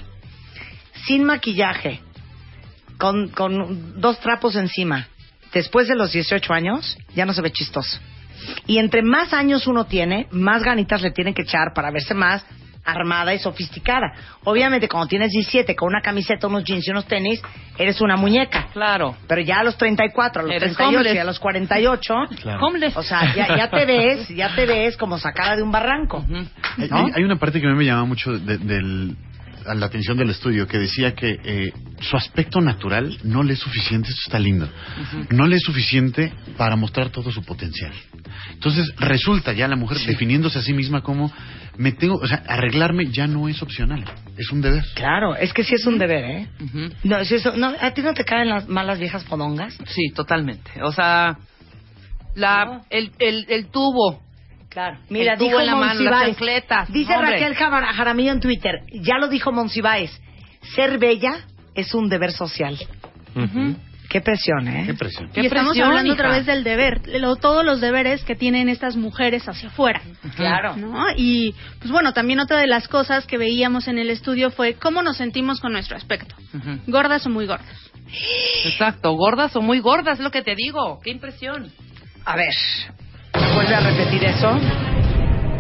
Sin 1.06 1.24
maquillaje, 1.24 2.02
con, 2.98 3.30
con 3.30 4.00
dos 4.00 4.20
trapos 4.20 4.56
encima, 4.56 5.08
después 5.54 5.88
de 5.88 5.96
los 5.96 6.12
18 6.12 6.54
años, 6.54 6.98
ya 7.16 7.26
no 7.26 7.34
se 7.34 7.42
ve 7.42 7.52
chistoso. 7.52 8.00
Y 8.68 8.78
entre 8.78 9.02
más 9.02 9.34
años 9.34 9.68
uno 9.68 9.86
tiene, 9.86 10.28
más 10.32 10.64
ganitas 10.64 11.02
le 11.02 11.12
tienen 11.12 11.34
que 11.34 11.44
echar 11.44 11.74
para 11.74 11.92
verse 11.92 12.14
más 12.14 12.46
armada 12.84 13.32
y 13.32 13.38
sofisticada. 13.38 14.12
Obviamente, 14.44 14.88
cuando 14.90 15.08
tienes 15.08 15.30
17, 15.32 15.76
con 15.76 15.90
una 15.90 16.02
camiseta, 16.02 16.48
unos 16.48 16.64
jeans 16.64 16.88
y 16.88 16.90
unos 16.90 17.06
tenis, 17.06 17.40
eres 17.78 18.02
una 18.02 18.16
muñeca. 18.18 18.70
Claro. 18.74 19.16
Pero 19.28 19.42
ya 19.42 19.60
a 19.60 19.64
los 19.64 19.78
34, 19.78 20.42
a 20.42 20.46
los 20.46 20.52
Eres 20.52 20.76
38 20.76 20.92
y 20.92 20.96
homeless. 20.96 21.22
a 21.22 21.24
los 21.24 21.40
48, 21.40 22.14
Homeless. 22.62 22.98
o 22.98 23.04
sea, 23.04 23.36
ya, 23.36 23.56
ya 23.56 23.70
te 23.70 23.86
ves, 23.86 24.28
ya 24.30 24.56
te 24.56 24.66
ves 24.66 24.98
como 24.98 25.20
sacada 25.20 25.56
de 25.58 25.62
un 25.62 25.72
barranco. 25.72 26.26
Hay, 26.78 26.88
¿no? 26.90 26.98
hay- 26.98 27.12
hay 27.18 27.24
una 27.24 27.36
parte 27.36 27.62
que 27.62 27.68
a 27.68 27.70
mí 27.70 27.76
me 27.76 27.86
llama 27.86 28.06
mucho 28.06 28.32
de- 28.32 28.58
del, 28.58 29.16
a 29.66 29.74
la 29.74 29.86
atención 29.86 30.18
del 30.18 30.30
estudio 30.30 30.68
que 30.68 30.78
decía 30.78 31.14
que 31.14 31.40
eh, 31.44 31.74
su 32.00 32.18
aspecto 32.18 32.62
natural 32.62 33.18
no 33.24 33.44
le 33.44 33.54
es 33.54 33.60
suficiente, 33.60 34.10
esto 34.10 34.22
está 34.26 34.40
lindo, 34.40 34.70
no 35.30 35.48
le 35.48 35.56
es 35.58 35.64
suficiente 35.64 36.34
para 36.58 36.76
mostrar 36.76 37.10
todo 37.10 37.32
su 37.32 37.44
potencial. 37.44 37.94
Entonces 38.54 38.94
resulta 38.98 39.54
ya 39.54 39.68
la 39.68 39.76
mujer 39.76 39.98
definiéndose 40.06 40.60
a 40.60 40.62
sí 40.62 40.74
misma 40.74 41.02
como 41.02 41.32
me 41.78 41.92
tengo, 41.92 42.16
o 42.16 42.28
sea, 42.28 42.44
arreglarme 42.48 43.08
ya 43.12 43.28
no 43.28 43.48
es 43.48 43.62
opcional, 43.62 44.04
es 44.38 44.52
un 44.52 44.62
deber. 44.62 44.84
Claro, 44.96 45.36
es 45.36 45.54
que 45.54 45.64
sí 45.64 45.76
es 45.76 45.86
un 45.86 45.98
deber, 45.98 46.24
¿eh? 46.26 46.48
No, 47.04 47.24
si 47.26 47.36
eso, 47.36 47.56
no, 47.56 47.74
¿A 47.80 47.92
ti 47.94 48.02
no 48.02 48.14
te 48.14 48.24
caen 48.24 48.50
las 48.50 48.68
malas 48.68 49.00
viejas 49.00 49.24
podongas? 49.24 49.78
Sí, 49.88 50.12
totalmente. 50.14 50.72
O 50.84 50.92
sea, 50.92 51.38
la, 52.36 52.82
el, 52.90 53.12
el, 53.20 53.46
el 53.50 53.68
tubo. 53.68 54.22
Claro. 54.72 54.98
Mira, 55.10 55.36
dijo 55.36 55.60
en 55.60 55.66
la 55.66 55.76
mano, 55.76 56.00
las. 56.10 56.38
Dice 56.90 57.14
Hombre. 57.14 57.32
Raquel 57.32 57.56
Jara- 57.56 57.94
Jaramillo 57.94 58.32
en 58.32 58.40
Twitter, 58.40 58.80
ya 58.94 59.18
lo 59.20 59.28
dijo 59.28 59.52
Monsiváis, 59.52 60.12
ser 60.76 60.98
bella 60.98 61.46
es 61.76 61.94
un 61.94 62.08
deber 62.10 62.32
social. 62.32 62.78
Qué 64.10 64.20
presión, 64.20 64.68
¿eh? 64.68 64.84
Qué 64.88 64.94
presión. 64.94 65.30
y 65.34 65.46
estamos 65.46 65.70
presión, 65.72 65.88
hablando 65.88 66.14
hija. 66.14 66.22
otra 66.22 66.38
vez 66.38 66.46
del 66.46 66.64
deber, 66.66 67.02
lo- 67.20 67.38
todos 67.38 67.64
los 67.64 67.80
deberes 67.80 68.24
que 68.26 68.36
tienen 68.36 68.68
estas 68.68 68.98
mujeres 68.98 69.48
hacia 69.48 69.70
afuera. 69.70 70.02
Claro. 70.36 70.76
¿no? 70.76 71.06
Y 71.16 71.56
pues 71.80 71.92
bueno, 71.92 72.12
también 72.14 72.40
otra 72.42 72.58
de 72.58 72.68
las 72.68 72.90
cosas 72.90 73.26
que 73.26 73.38
veíamos 73.38 73.88
en 73.88 73.98
el 74.00 74.10
estudio 74.10 74.52
fue 74.52 74.74
cómo 74.74 75.02
nos 75.02 75.16
sentimos 75.18 75.62
con 75.62 75.72
nuestro 75.72 75.96
aspecto. 75.96 76.36
Gordas 76.88 77.26
o 77.26 77.30
muy 77.30 77.46
gordas. 77.46 77.92
Exacto, 78.66 79.14
gordas 79.14 79.56
o 79.56 79.62
muy 79.62 79.80
gordas, 79.80 80.18
es 80.20 80.24
lo 80.24 80.32
que 80.32 80.42
te 80.42 80.56
digo. 80.56 81.00
Qué 81.02 81.12
impresión. 81.12 81.72
A 82.26 82.36
ver, 82.36 82.54
vuelve 83.34 83.76
a 83.76 83.80
repetir 83.80 84.24
eso. 84.24 84.50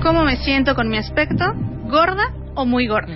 ¿Cómo 0.01 0.23
me 0.23 0.37
siento 0.37 0.75
con 0.75 0.89
mi 0.89 0.97
aspecto? 0.97 1.45
¿Gorda 1.85 2.33
o 2.55 2.65
muy 2.65 2.87
gorda? 2.87 3.13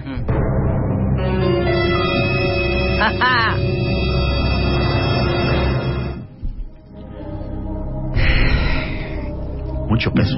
Ajá. 3.01 3.55
Mucho 9.89 10.13
peso. 10.13 10.37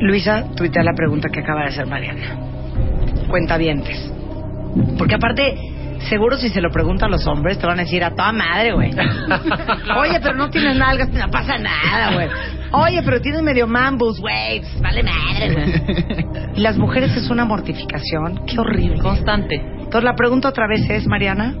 Luisa, 0.00 0.44
tuitea 0.54 0.82
la 0.82 0.92
pregunta 0.92 1.30
que 1.30 1.40
acaba 1.40 1.62
de 1.62 1.68
hacer 1.68 1.86
Mariana. 1.86 2.36
Cuentavientes. 3.28 4.12
Porque 4.98 5.14
aparte, 5.14 5.56
seguro 6.08 6.36
si 6.36 6.48
se 6.48 6.60
lo 6.60 6.70
preguntan 6.70 7.10
los 7.10 7.26
hombres, 7.26 7.58
te 7.58 7.66
van 7.66 7.78
a 7.78 7.82
decir 7.82 8.04
a 8.04 8.10
toda 8.10 8.32
madre, 8.32 8.72
güey. 8.72 8.90
Oye, 9.98 10.20
pero 10.22 10.34
no 10.34 10.50
tienes 10.50 10.76
nalgas, 10.76 11.10
no 11.10 11.28
pasa 11.30 11.58
nada, 11.58 12.14
güey. 12.14 12.28
Oye, 12.72 13.02
pero 13.02 13.20
tienes 13.20 13.42
medio 13.42 13.66
mambus, 13.66 14.20
güey. 14.20 14.60
pues 14.60 14.80
Vale 14.80 15.02
madre, 15.02 15.52
güey. 15.52 16.46
Y 16.56 16.60
las 16.60 16.78
mujeres 16.78 17.14
es 17.16 17.28
una 17.28 17.44
mortificación. 17.44 18.46
Qué 18.46 18.58
horrible. 18.58 18.98
Constante. 18.98 19.56
Entonces 19.56 20.04
la 20.04 20.14
pregunta 20.14 20.48
otra 20.48 20.66
vez 20.66 20.88
es, 20.88 21.06
Mariana. 21.06 21.54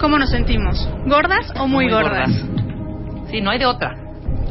¿Cómo 0.00 0.18
nos 0.18 0.30
sentimos? 0.30 0.88
¿Gordas 1.06 1.52
o 1.58 1.66
muy, 1.66 1.90
gordas? 1.90 2.30
Sí, 3.30 3.40
no 3.40 3.50
hay 3.50 3.58
de 3.58 3.66
otra. 3.66 3.94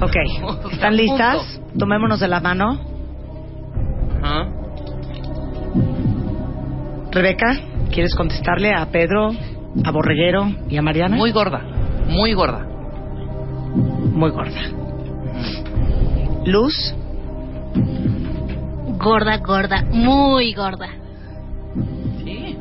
Ok, 0.02 0.16
¿están 0.72 0.98
listas? 0.98 1.62
Tomémonos 1.78 2.20
de 2.20 2.28
la 2.28 2.40
mano. 2.40 2.80
Ajá. 4.22 4.48
Rebeca, 7.12 7.58
¿quieres 7.96 8.14
contestarle 8.14 8.74
a 8.74 8.86
Pedro, 8.88 9.32
a 9.84 9.92
Borreguero 9.92 10.52
y 10.70 10.76
a 10.78 10.82
Mariana? 10.82 11.16
Muy 11.16 11.32
gorda. 11.32 11.62
Muy 12.08 12.34
gorda. 12.34 12.68
Muy 14.14 14.30
gorda. 14.32 14.62
Luz, 16.46 16.94
Gorda, 18.98 19.38
gorda, 19.38 19.84
muy 19.92 20.54
gorda. 20.54 20.88
Sí. 22.24 22.58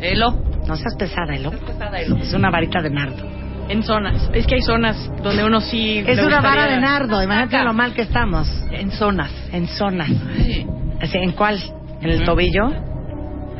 Elo. 0.00 0.32
no 0.66 0.76
seas 0.76 0.96
pesada, 0.98 1.34
Elo. 1.34 1.50
pesada, 1.50 2.00
Elo. 2.00 2.16
Es 2.16 2.32
una 2.34 2.50
varita 2.50 2.80
de 2.82 2.90
nardo. 2.90 3.24
En 3.68 3.82
zonas. 3.82 4.30
Es 4.32 4.46
que 4.46 4.56
hay 4.56 4.62
zonas 4.62 5.10
donde 5.22 5.44
uno 5.44 5.60
sí. 5.60 6.02
Es 6.06 6.18
una 6.18 6.40
vara 6.40 6.66
de 6.66 6.80
nardo. 6.80 7.22
Imagínate 7.22 7.62
lo 7.62 7.72
mal 7.74 7.92
que 7.94 8.02
estamos. 8.02 8.48
En 8.72 8.90
zonas. 8.90 9.30
En 9.52 9.66
zonas. 9.68 10.08
Sí. 10.36 10.66
¿En 11.14 11.32
cuál? 11.32 11.58
¿En 12.00 12.10
el 12.10 12.24
tobillo? 12.24 12.70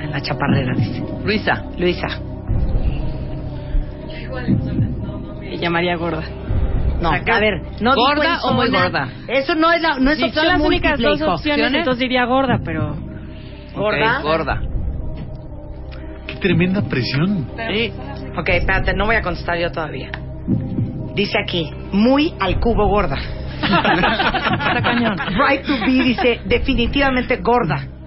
En 0.01 0.11
la 0.11 0.20
chaparrera, 0.20 0.75
dice. 0.75 1.05
Luisa. 1.25 1.65
Luisa. 1.77 2.09
Y 5.51 5.57
llamaría 5.59 5.97
gorda. 5.97 6.23
No, 7.01 7.11
a 7.11 7.41
ver, 7.41 7.62
no 7.81 7.95
¿Gorda 7.95 8.41
o 8.43 8.55
muy 8.55 8.70
gorda? 8.70 9.09
Eso 9.29 9.55
no 9.55 9.73
es, 9.73 9.81
la, 9.81 9.99
no 10.01 10.11
es 10.11 10.19
Si 10.19 10.25
opción 10.25 10.45
son 10.45 10.53
las 10.53 10.61
únicas 10.61 10.99
dos 10.99 11.23
opciones, 11.23 11.73
entonces 11.73 12.01
diría 12.01 12.25
gorda, 12.25 12.59
pero. 12.65 12.97
¿Gorda? 13.75 14.19
Ok, 14.19 14.25
gorda. 14.25 14.61
Qué 16.27 16.35
tremenda 16.37 16.83
presión. 16.83 17.49
Sí. 17.70 17.93
Ok, 18.37 18.49
espérate, 18.49 18.95
no 18.95 19.07
voy 19.07 19.16
a 19.16 19.23
contestar 19.23 19.59
yo 19.59 19.70
todavía. 19.70 20.11
Dice 21.15 21.39
aquí, 21.43 21.70
muy 21.93 22.35
al 22.41 22.59
cubo 22.59 22.89
gorda. 22.89 23.16
Está 23.61 24.83
cañón. 24.83 25.16
Right 25.19 25.65
to 25.65 25.73
be 25.81 26.05
dice, 26.05 26.41
definitivamente 26.47 27.37
gorda. 27.37 27.98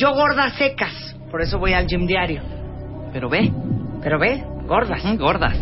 Yo 0.00 0.14
gorda 0.14 0.44
a 0.44 0.50
secas, 0.52 1.14
por 1.30 1.42
eso 1.42 1.58
voy 1.58 1.74
al 1.74 1.86
gym 1.86 2.06
diario. 2.06 2.40
Pero 3.12 3.28
ve. 3.28 3.52
Pero 4.02 4.18
ve, 4.18 4.42
gordas. 4.66 5.04
Mm, 5.04 5.16
Gordas. 5.16 5.58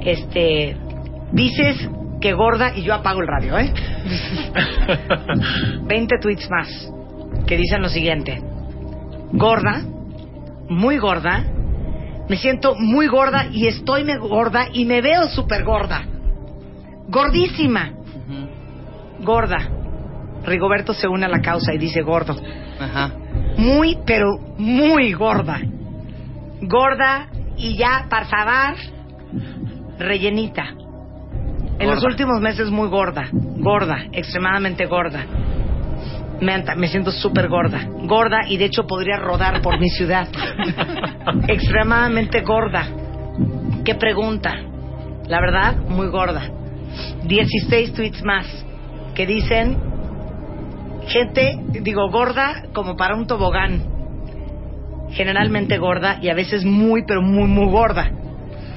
Este, 0.00 0.74
dices 1.30 1.90
que 2.18 2.32
gorda 2.32 2.72
y 2.74 2.84
yo 2.84 2.94
apago 2.94 3.20
el 3.20 3.26
radio, 3.26 3.58
¿eh? 3.58 3.70
20 5.82 6.14
tweets 6.22 6.48
más 6.48 6.90
que 7.46 7.58
dicen 7.58 7.82
lo 7.82 7.90
siguiente. 7.90 8.42
Gorda, 9.32 9.82
muy 10.70 10.96
gorda, 10.96 11.44
me 12.30 12.36
siento 12.36 12.74
muy 12.74 13.08
gorda 13.08 13.48
y 13.52 13.66
estoy 13.66 14.04
me 14.04 14.16
gorda 14.16 14.68
y 14.72 14.86
me 14.86 15.02
veo 15.02 15.28
súper 15.28 15.64
gorda. 15.64 16.02
Gordísima. 17.08 17.92
Gorda. 19.20 19.68
Rigoberto 20.46 20.94
se 20.94 21.06
une 21.06 21.26
a 21.26 21.28
la 21.28 21.42
causa 21.42 21.74
y 21.74 21.78
dice 21.78 22.00
gordo. 22.00 22.34
Ajá. 22.80 23.12
Muy, 23.56 23.98
pero 24.06 24.38
muy 24.58 25.12
gorda. 25.12 25.60
Gorda 26.62 27.28
y 27.56 27.76
ya, 27.76 28.06
por 28.08 28.24
favor, 28.26 28.76
rellenita. 29.98 30.74
En 31.78 31.88
los 31.88 32.04
últimos 32.04 32.40
meses 32.40 32.70
muy 32.70 32.88
gorda. 32.88 33.28
Gorda, 33.32 34.04
extremadamente 34.12 34.86
gorda. 34.86 35.24
Me, 36.40 36.64
me 36.76 36.88
siento 36.88 37.10
súper 37.10 37.48
gorda. 37.48 37.86
Gorda 38.06 38.40
y 38.48 38.56
de 38.56 38.66
hecho 38.66 38.86
podría 38.86 39.16
rodar 39.16 39.60
por 39.62 39.78
mi 39.78 39.88
ciudad. 39.90 40.28
extremadamente 41.48 42.40
gorda. 42.42 42.86
¿Qué 43.84 43.94
pregunta? 43.94 44.54
La 45.26 45.40
verdad, 45.40 45.76
muy 45.88 46.08
gorda. 46.08 46.50
16 47.24 47.94
tweets 47.94 48.22
más 48.22 48.46
que 49.14 49.26
dicen 49.26 49.91
gente, 51.08 51.58
digo, 51.82 52.10
gorda 52.10 52.64
como 52.72 52.96
para 52.96 53.14
un 53.16 53.26
tobogán. 53.26 53.82
Generalmente 55.10 55.76
gorda 55.78 56.18
y 56.22 56.28
a 56.30 56.34
veces 56.34 56.64
muy, 56.64 57.04
pero 57.06 57.20
muy, 57.22 57.46
muy 57.46 57.70
gorda. 57.70 58.10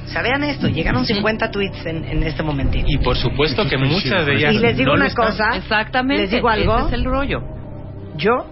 O 0.06 0.08
sea, 0.08 0.22
vean 0.22 0.44
esto, 0.44 0.68
llegaron 0.68 1.06
50 1.06 1.50
tweets 1.50 1.86
en, 1.86 2.04
en 2.06 2.24
este 2.24 2.44
momentito. 2.44 2.86
Y 2.90 2.98
por 2.98 3.16
supuesto 3.18 3.66
que 3.68 3.78
muchas 3.78 4.26
de 4.26 4.36
ellas. 4.36 4.54
Y 4.54 4.60
les 4.60 4.78
digo 4.78 4.90
no 4.92 4.96
una 4.98 5.08
están. 5.08 5.26
cosa. 5.28 5.56
Exactamente. 5.56 6.24
¿Les 6.24 6.32
digo 6.32 6.50
algo? 6.50 6.78
Ese 6.78 6.88
es 6.88 6.94
el 6.94 7.06
rollo. 7.06 7.42
Yo 8.18 8.46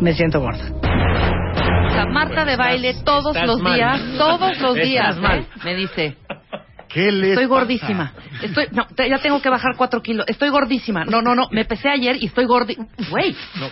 me 0.00 0.12
siento 0.14 0.40
gorda. 0.40 0.64
O 1.86 1.90
sea, 1.90 2.06
Marta 2.06 2.44
de 2.44 2.56
baile 2.56 2.94
todos 3.04 3.34
estás 3.34 3.46
los 3.46 3.62
mal. 3.62 3.74
días, 3.76 4.00
todos 4.18 4.58
los 4.60 4.76
Estás 4.76 4.88
días, 4.88 5.18
mal. 5.18 5.38
¿eh? 5.40 5.46
me 5.64 5.74
dice, 5.74 6.16
¿Qué 6.88 7.10
le 7.10 7.28
estoy 7.30 7.46
pasa? 7.46 7.58
gordísima. 7.60 8.12
Estoy, 8.42 8.66
no, 8.72 8.86
te- 8.86 9.08
ya 9.08 9.18
tengo 9.18 9.40
que 9.40 9.48
bajar 9.48 9.76
cuatro 9.76 10.02
kilos. 10.02 10.26
Estoy 10.28 10.48
gordísima. 10.50 11.04
No, 11.04 11.22
no, 11.22 11.34
no, 11.34 11.48
me 11.50 11.64
pesé 11.64 11.88
ayer 11.88 12.16
y 12.20 12.26
estoy 12.26 12.44
gordi. 12.46 12.76
Güey. 13.10 13.34
No, 13.60 13.68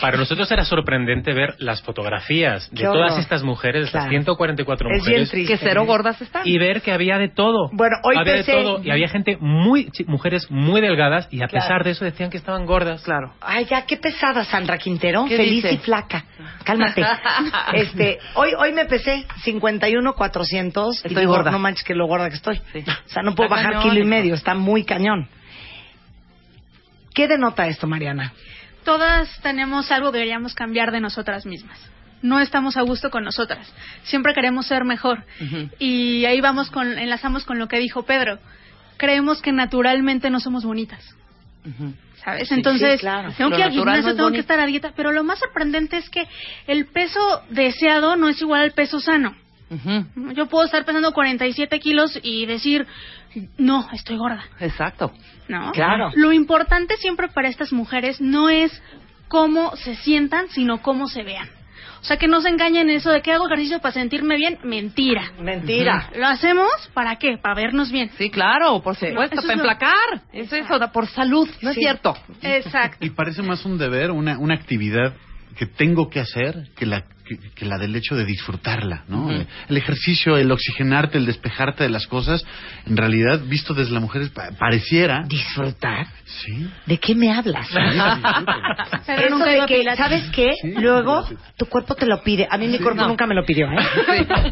para 0.00 0.16
nosotros 0.16 0.50
era 0.50 0.64
sorprendente 0.64 1.32
ver 1.32 1.54
las 1.58 1.82
fotografías 1.82 2.70
de 2.70 2.82
todas 2.84 3.18
estas 3.18 3.42
mujeres, 3.42 3.82
de 3.82 3.86
estas 3.86 4.02
Claro. 4.06 4.10
144 4.10 4.88
Es 4.88 4.92
bien 4.92 4.98
mujeres, 5.00 5.30
triste. 5.30 5.52
Que 5.52 5.58
cero 5.58 5.84
gordas 5.86 6.20
están. 6.20 6.42
y 6.46 6.58
ver 6.58 6.82
que 6.82 6.92
había 6.92 7.18
de 7.18 7.28
todo. 7.28 7.68
Bueno, 7.72 7.96
hoy 8.04 8.16
había 8.16 8.34
pesé- 8.36 8.46
de 8.56 8.62
todo 8.62 8.82
y 8.82 8.90
había 8.90 9.08
gente 9.08 9.36
muy 9.40 9.90
mujeres 10.06 10.50
muy 10.50 10.80
delgadas 10.80 11.28
y 11.30 11.42
a 11.42 11.48
Claro. 11.48 11.64
pesar 11.64 11.84
de 11.84 11.90
eso 11.90 12.04
decían 12.04 12.30
que 12.30 12.36
estaban 12.36 12.66
gordas. 12.66 13.02
Claro. 13.02 13.32
Ay, 13.40 13.64
ya, 13.66 13.86
qué 13.86 13.96
pesada, 13.96 14.44
Sandra 14.44 14.78
Quintero. 14.78 15.24
¿Qué 15.28 15.36
Feliz 15.36 15.62
dice? 15.62 15.74
y 15.74 15.78
flaca. 15.78 16.24
Cálmate. 16.64 17.02
este, 17.74 18.18
hoy, 18.34 18.50
hoy 18.58 18.72
me 18.72 18.84
pesé 18.86 19.24
51, 19.42 20.14
400. 20.14 20.94
y 21.04 21.08
Estoy 21.08 21.22
digo, 21.22 21.34
gorda. 21.34 21.50
No 21.50 21.58
manches 21.58 21.84
que 21.84 21.94
lo 21.94 22.06
gorda 22.06 22.28
que 22.28 22.36
estoy. 22.36 22.60
Sí. 22.72 22.80
O 22.88 23.08
sea, 23.08 23.22
no 23.22 23.34
puedo 23.34 23.46
Está 23.48 23.56
bajar 23.56 23.72
cañón, 23.74 23.82
kilo 23.82 23.94
y 23.94 23.98
hijo. 24.00 24.05
Medio. 24.06 24.34
Está 24.34 24.54
muy 24.54 24.84
cañón. 24.84 25.28
¿Qué 27.14 27.28
denota 27.28 27.66
esto, 27.66 27.86
Mariana? 27.86 28.32
Todas 28.84 29.40
tenemos 29.40 29.90
algo 29.90 30.12
que 30.12 30.18
queríamos 30.18 30.54
cambiar 30.54 30.92
de 30.92 31.00
nosotras 31.00 31.46
mismas. 31.46 31.78
No 32.22 32.40
estamos 32.40 32.76
a 32.76 32.82
gusto 32.82 33.10
con 33.10 33.24
nosotras. 33.24 33.72
Siempre 34.04 34.34
queremos 34.34 34.66
ser 34.66 34.84
mejor. 34.84 35.24
Y 35.78 36.24
ahí 36.24 36.40
vamos 36.40 36.70
con, 36.70 36.98
enlazamos 36.98 37.44
con 37.44 37.58
lo 37.58 37.68
que 37.68 37.78
dijo 37.78 38.04
Pedro. 38.04 38.38
Creemos 38.96 39.42
que 39.42 39.52
naturalmente 39.52 40.30
no 40.30 40.40
somos 40.40 40.64
bonitas. 40.64 41.04
¿Sabes? 42.24 42.48
Sí, 42.48 42.54
Entonces, 42.54 42.94
sí, 42.94 42.98
claro. 43.00 43.32
tengo 43.36 43.50
Lo 43.50 43.56
que 43.56 43.62
ir 43.62 43.66
al 43.66 43.72
gimnasio, 43.72 44.16
tengo 44.16 44.30
que 44.30 44.38
estar 44.38 44.60
a 44.60 44.66
dieta, 44.66 44.92
pero 44.96 45.12
lo 45.12 45.24
más 45.24 45.38
sorprendente 45.38 45.96
es 45.96 46.08
que 46.08 46.26
el 46.66 46.86
peso 46.86 47.42
deseado 47.50 48.16
no 48.16 48.28
es 48.28 48.40
igual 48.40 48.62
al 48.62 48.72
peso 48.72 49.00
sano. 49.00 49.34
Yo 50.34 50.46
puedo 50.46 50.64
estar 50.64 50.84
pesando 50.84 51.12
47 51.12 51.80
kilos 51.80 52.18
y 52.22 52.46
decir, 52.46 52.86
no, 53.58 53.88
estoy 53.92 54.16
gorda. 54.16 54.44
Exacto. 54.60 55.12
¿no? 55.48 55.72
Claro. 55.72 56.10
Lo 56.14 56.32
importante 56.32 56.96
siempre 56.96 57.28
para 57.28 57.48
estas 57.48 57.72
mujeres 57.72 58.20
no 58.20 58.48
es 58.48 58.82
cómo 59.28 59.74
se 59.76 59.94
sientan, 59.96 60.48
sino 60.48 60.82
cómo 60.82 61.06
se 61.08 61.22
vean. 61.22 61.48
O 62.00 62.04
sea, 62.06 62.18
que 62.18 62.28
no 62.28 62.40
se 62.40 62.48
engañen 62.50 62.88
en 62.88 62.96
eso 62.96 63.10
de 63.10 63.20
que 63.20 63.32
hago 63.32 63.46
ejercicio 63.46 63.80
para 63.80 63.92
sentirme 63.94 64.36
bien. 64.36 64.58
Mentira. 64.62 65.32
Mentira. 65.40 66.08
Lo 66.16 66.26
hacemos 66.26 66.68
para 66.94 67.16
qué? 67.16 67.36
Para 67.36 67.54
vernos 67.56 67.90
bien. 67.90 68.10
Sí, 68.16 68.30
claro, 68.30 68.80
por 68.80 68.94
No, 69.02 69.08
supuesto, 69.08 69.34
eso 69.34 69.40
es 69.40 69.46
para 69.46 69.56
lo- 69.56 69.62
emplacar. 69.62 70.22
Es 70.32 70.52
eso, 70.52 70.78
por 70.92 71.08
salud, 71.08 71.48
no 71.62 71.70
es 71.70 71.76
cierto. 71.76 72.14
Exacto. 72.42 73.04
Y 73.04 73.10
parece 73.10 73.42
más 73.42 73.64
un 73.64 73.76
deber, 73.78 74.12
una, 74.12 74.38
una 74.38 74.54
actividad 74.54 75.14
que 75.56 75.66
tengo 75.66 76.08
que 76.10 76.20
hacer 76.20 76.68
que 76.76 76.84
la, 76.86 77.02
que, 77.24 77.38
que 77.54 77.64
la 77.64 77.78
del 77.78 77.96
hecho 77.96 78.14
de 78.14 78.24
disfrutarla, 78.24 79.04
¿no? 79.08 79.30
El 79.30 79.76
ejercicio, 79.76 80.36
el 80.36 80.52
oxigenarte, 80.52 81.18
el 81.18 81.26
despejarte 81.26 81.84
de 81.84 81.90
las 81.90 82.06
cosas, 82.06 82.44
en 82.86 82.96
realidad, 82.96 83.40
visto 83.46 83.72
desde 83.74 83.92
las 83.92 84.02
mujeres, 84.02 84.28
pa- 84.30 84.50
pareciera... 84.58 85.24
¿Disfrutar? 85.26 86.06
Sí. 86.24 86.68
¿De 86.84 86.98
qué 86.98 87.14
me 87.14 87.32
hablas? 87.32 87.68
Pero 89.06 89.36
Eso 89.36 89.44
de 89.44 89.66
que. 89.66 89.84
¿sabes 89.96 90.24
qué? 90.30 90.52
Sí, 90.60 90.74
Luego, 90.76 91.26
tu 91.56 91.66
cuerpo 91.66 91.94
te 91.94 92.04
lo 92.06 92.22
pide. 92.22 92.46
A 92.50 92.58
mí 92.58 92.66
mi 92.66 92.76
Sí. 92.78 92.82
cuerpo 92.82 93.02
No. 93.02 93.08
nunca 93.08 93.26
me 93.26 93.34
lo 93.34 93.44
pidió, 93.44 93.66
¿eh? 93.70 93.78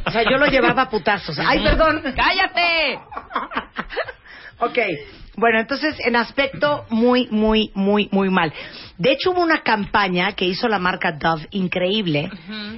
O 0.07 0.11
sea, 0.11 0.23
yo 0.23 0.39
lo 0.39 0.47
llevaba 0.47 0.83
a 0.83 0.91
putazos. 0.91 1.39
¡Ay, 1.39 1.61
perdón! 1.63 2.03
¡Cállate! 2.17 2.99
Ok. 4.65 4.79
Bueno, 5.37 5.59
entonces, 5.59 5.97
en 6.05 6.15
aspecto 6.17 6.87
muy, 6.91 7.27
muy, 7.31 7.71
muy, 7.75 8.09
muy 8.13 8.31
mal. 8.31 8.53
De 8.99 9.11
hecho, 9.13 9.33
hubo 9.33 9.43
una 9.43 9.63
campaña 9.63 10.33
que 10.35 10.45
hizo 10.45 10.69
la 10.69 10.79
marca 10.79 11.11
Dove 11.13 11.49
increíble, 11.51 12.31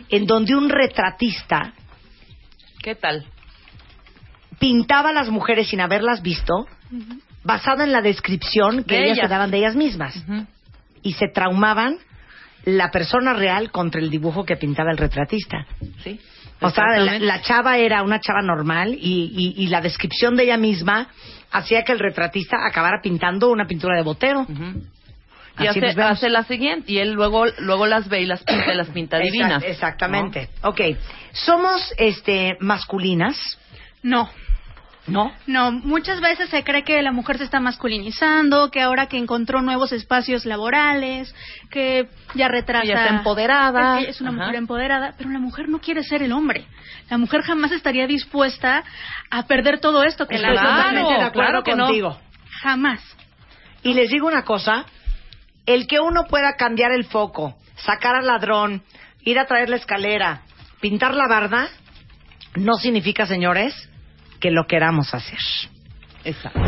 en 0.09 0.27
donde 0.27 0.55
un 0.57 0.71
retratista 0.71 1.75
¿Qué 2.83 2.95
tal? 2.95 3.27
pintaba 4.59 5.11
a 5.11 5.13
las 5.13 5.29
mujeres 5.29 5.69
sin 5.69 5.81
haberlas 5.81 6.23
visto, 6.23 6.67
basado 7.45 7.83
en 7.83 7.93
la 7.93 8.01
descripción 8.01 8.85
que 8.85 8.95
De 8.95 9.05
ellas, 9.05 9.19
ellas. 9.19 9.27
se 9.27 9.31
daban 9.35 9.51
de 9.51 9.59
ellas 9.59 9.77
mismas. 9.77 10.15
Y 11.03 11.13
se 11.13 11.29
traumaban 11.29 11.99
la 12.65 12.91
persona 12.91 13.35
real 13.35 13.71
contra 13.71 14.01
el 14.01 14.09
dibujo 14.11 14.45
que 14.45 14.57
pintaba 14.57 14.91
el 14.91 14.97
retratista. 14.97 15.67
Sí. 16.03 16.19
O 16.63 16.71
sea, 16.71 16.97
la, 16.99 17.19
la 17.19 17.43
chava 17.43 17.77
era 17.77 18.03
una 18.03 18.19
chava 18.19 18.41
normal 18.41 18.95
y, 18.99 19.31
y- 19.59 19.63
y 19.63 19.67
la 19.67 19.83
descripción 19.83 20.37
de 20.37 20.45
ella 20.45 20.57
misma 20.57 21.09
hacía 21.51 21.83
que 21.85 21.93
el 21.93 21.99
retratista 21.99 22.67
acabara 22.67 23.01
pintando 23.03 23.51
una 23.51 23.67
pintura 23.67 23.97
de 23.97 24.03
botero. 24.03 24.47
Y 25.59 25.67
Así 25.67 25.79
hace, 25.81 26.03
hace 26.03 26.29
la 26.29 26.45
siguiente, 26.45 26.93
y 26.93 26.99
él 26.99 27.13
luego, 27.13 27.47
luego 27.61 27.87
las 27.87 28.09
ve 28.11 28.21
y 28.21 28.27
las 28.27 28.43
pinta, 28.43 28.75
y 28.75 28.77
las 28.77 28.89
pinta 28.91 29.19
Exact- 29.19 29.23
divinas. 29.33 29.63
Exactamente. 29.63 30.51
Ok. 30.63 30.81
¿Somos 31.33 31.95
este, 31.97 32.59
masculinas? 32.61 33.59
No. 34.03 34.29
¿No? 35.07 35.33
No, 35.47 35.71
muchas 35.71 36.21
veces 36.21 36.51
se 36.51 36.65
cree 36.65 36.83
que 36.83 37.01
la 37.01 37.13
mujer 37.13 37.39
se 37.39 37.45
está 37.45 37.61
masculinizando, 37.61 38.71
que 38.71 38.83
ahora 38.83 39.07
que 39.07 39.19
encontró 39.19 39.63
nuevos 39.63 39.93
espacios 39.93 40.45
laborales, 40.47 41.33
que 41.71 42.09
ya 42.35 42.49
retrasa. 42.49 42.83
Que 42.83 42.89
ya 42.89 43.05
está 43.05 43.17
empoderada. 43.17 44.01
Es, 44.01 44.05
que 44.05 44.11
es 44.11 44.21
una 44.21 44.31
Ajá. 44.31 44.39
mujer 44.39 44.55
empoderada, 44.57 45.15
pero 45.17 45.31
la 45.31 45.39
mujer 45.39 45.69
no 45.69 45.79
quiere 45.79 46.03
ser 46.03 46.23
el 46.23 46.33
hombre. 46.33 46.67
La 47.09 47.19
mujer 47.19 47.43
jamás 47.43 47.71
estaría 47.71 48.07
dispuesta 48.07 48.83
a 49.31 49.47
perder 49.47 49.79
todo 49.79 50.03
esto 50.03 50.27
que 50.27 50.39
la 50.39 50.49
totalmente 50.49 51.15
de 51.15 51.23
acuerdo 51.23 51.33
claro 51.33 51.63
que 51.63 51.77
no. 51.77 51.85
contigo. 51.87 52.19
Jamás. 52.63 53.01
Y 53.83 53.95
les 53.95 54.11
digo 54.11 54.27
una 54.27 54.43
cosa, 54.43 54.87
el 55.67 55.87
que 55.87 56.01
uno 56.01 56.25
pueda 56.29 56.55
cambiar 56.57 56.91
el 56.91 57.05
foco, 57.05 57.57
sacar 57.77 58.17
al 58.17 58.27
ladrón, 58.27 58.83
ir 59.21 59.39
a 59.39 59.47
traer 59.47 59.69
la 59.69 59.77
escalera, 59.77 60.43
pintar 60.81 61.15
la 61.15 61.29
barda, 61.29 61.69
no 62.57 62.75
significa, 62.75 63.27
señores, 63.27 63.89
que 64.41 64.51
lo 64.51 64.67
queramos 64.67 65.13
hacer. 65.15 65.39
Exacto. 66.25 66.61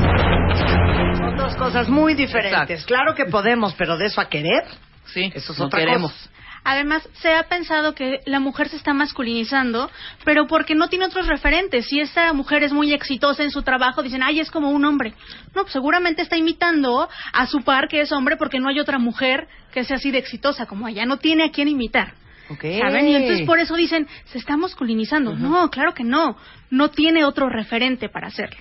Son 1.17 1.37
dos 1.37 1.57
cosas 1.57 1.89
muy 1.89 2.15
diferentes. 2.15 2.71
Exacto. 2.71 2.87
Claro 2.87 3.15
que 3.15 3.25
podemos, 3.27 3.75
pero 3.75 3.97
de 3.97 4.07
eso 4.07 4.21
a 4.21 4.29
querer, 4.29 4.65
Sí, 5.07 5.33
eso 5.35 5.53
es 5.53 5.59
no 5.59 5.67
otra 5.67 5.81
queremos. 5.81 6.13
cosa. 6.13 6.31
Además, 6.65 7.09
se 7.15 7.33
ha 7.35 7.45
pensado 7.45 7.95
que 7.95 8.21
la 8.27 8.41
mujer 8.41 8.69
se 8.69 8.77
está 8.77 8.93
masculinizando, 8.93 9.91
pero 10.25 10.47
porque 10.47 10.75
no 10.75 10.89
tiene 10.89 11.07
otros 11.07 11.27
referentes. 11.27 11.87
Si 11.87 11.99
esa 11.99 12.33
mujer 12.35 12.63
es 12.63 12.73
muy 12.73 12.93
exitosa 12.93 13.43
en 13.43 13.51
su 13.51 13.63
trabajo, 13.63 14.03
dicen, 14.03 14.23
ay, 14.23 14.41
es 14.41 14.51
como 14.51 14.71
un 14.71 14.85
hombre. 14.85 15.15
No, 15.55 15.63
pues 15.63 15.73
seguramente 15.73 16.21
está 16.21 16.37
imitando 16.37 17.09
a 17.33 17.47
su 17.47 17.63
par 17.63 17.89
que 17.89 18.01
es 18.03 18.13
hombre 18.13 18.37
porque 18.37 18.59
no 18.59 18.69
hay 18.69 18.81
otra 18.81 18.99
mujer 18.99 19.49
que 19.73 19.85
sea 19.85 19.97
así 19.97 20.11
de 20.11 20.19
exitosa 20.19 20.67
como 20.67 20.87
ella. 20.89 21.07
No 21.07 21.17
tiene 21.17 21.45
a 21.45 21.51
quién 21.51 21.69
imitar. 21.69 22.13
¿Saben? 22.49 23.09
Y 23.09 23.15
entonces 23.15 23.47
por 23.47 23.59
eso 23.59 23.75
dicen, 23.75 24.07
se 24.27 24.39
está 24.39 24.57
masculinizando. 24.57 25.35
No, 25.35 25.71
claro 25.71 25.93
que 25.95 26.05
no. 26.05 26.37
No 26.71 26.91
tiene 26.91 27.25
otro 27.25 27.49
referente 27.49 28.09
para 28.09 28.29
hacerlo. 28.29 28.59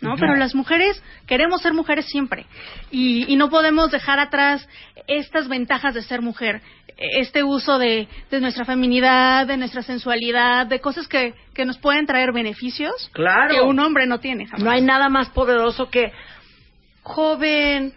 ¿no? 0.00 0.16
Pero 0.16 0.36
las 0.36 0.54
mujeres 0.54 1.02
queremos 1.26 1.60
ser 1.62 1.74
mujeres 1.74 2.06
siempre 2.06 2.46
y, 2.90 3.30
y 3.32 3.36
no 3.36 3.50
podemos 3.50 3.90
dejar 3.90 4.18
atrás 4.18 4.66
estas 5.06 5.48
ventajas 5.48 5.94
de 5.94 6.02
ser 6.02 6.22
mujer, 6.22 6.62
este 6.96 7.42
uso 7.42 7.78
de, 7.78 8.08
de 8.30 8.40
nuestra 8.40 8.64
feminidad, 8.64 9.46
de 9.46 9.56
nuestra 9.56 9.82
sensualidad, 9.82 10.66
de 10.66 10.80
cosas 10.80 11.08
que, 11.08 11.34
que 11.54 11.64
nos 11.64 11.76
pueden 11.78 12.06
traer 12.06 12.32
beneficios 12.32 13.10
Claro. 13.12 13.54
que 13.54 13.60
un 13.60 13.78
hombre 13.80 14.06
no 14.06 14.18
tiene. 14.20 14.46
jamás. 14.46 14.62
No 14.62 14.70
hay 14.70 14.80
nada 14.80 15.08
más 15.08 15.28
poderoso 15.30 15.90
que, 15.90 16.12
joven, 17.02 17.92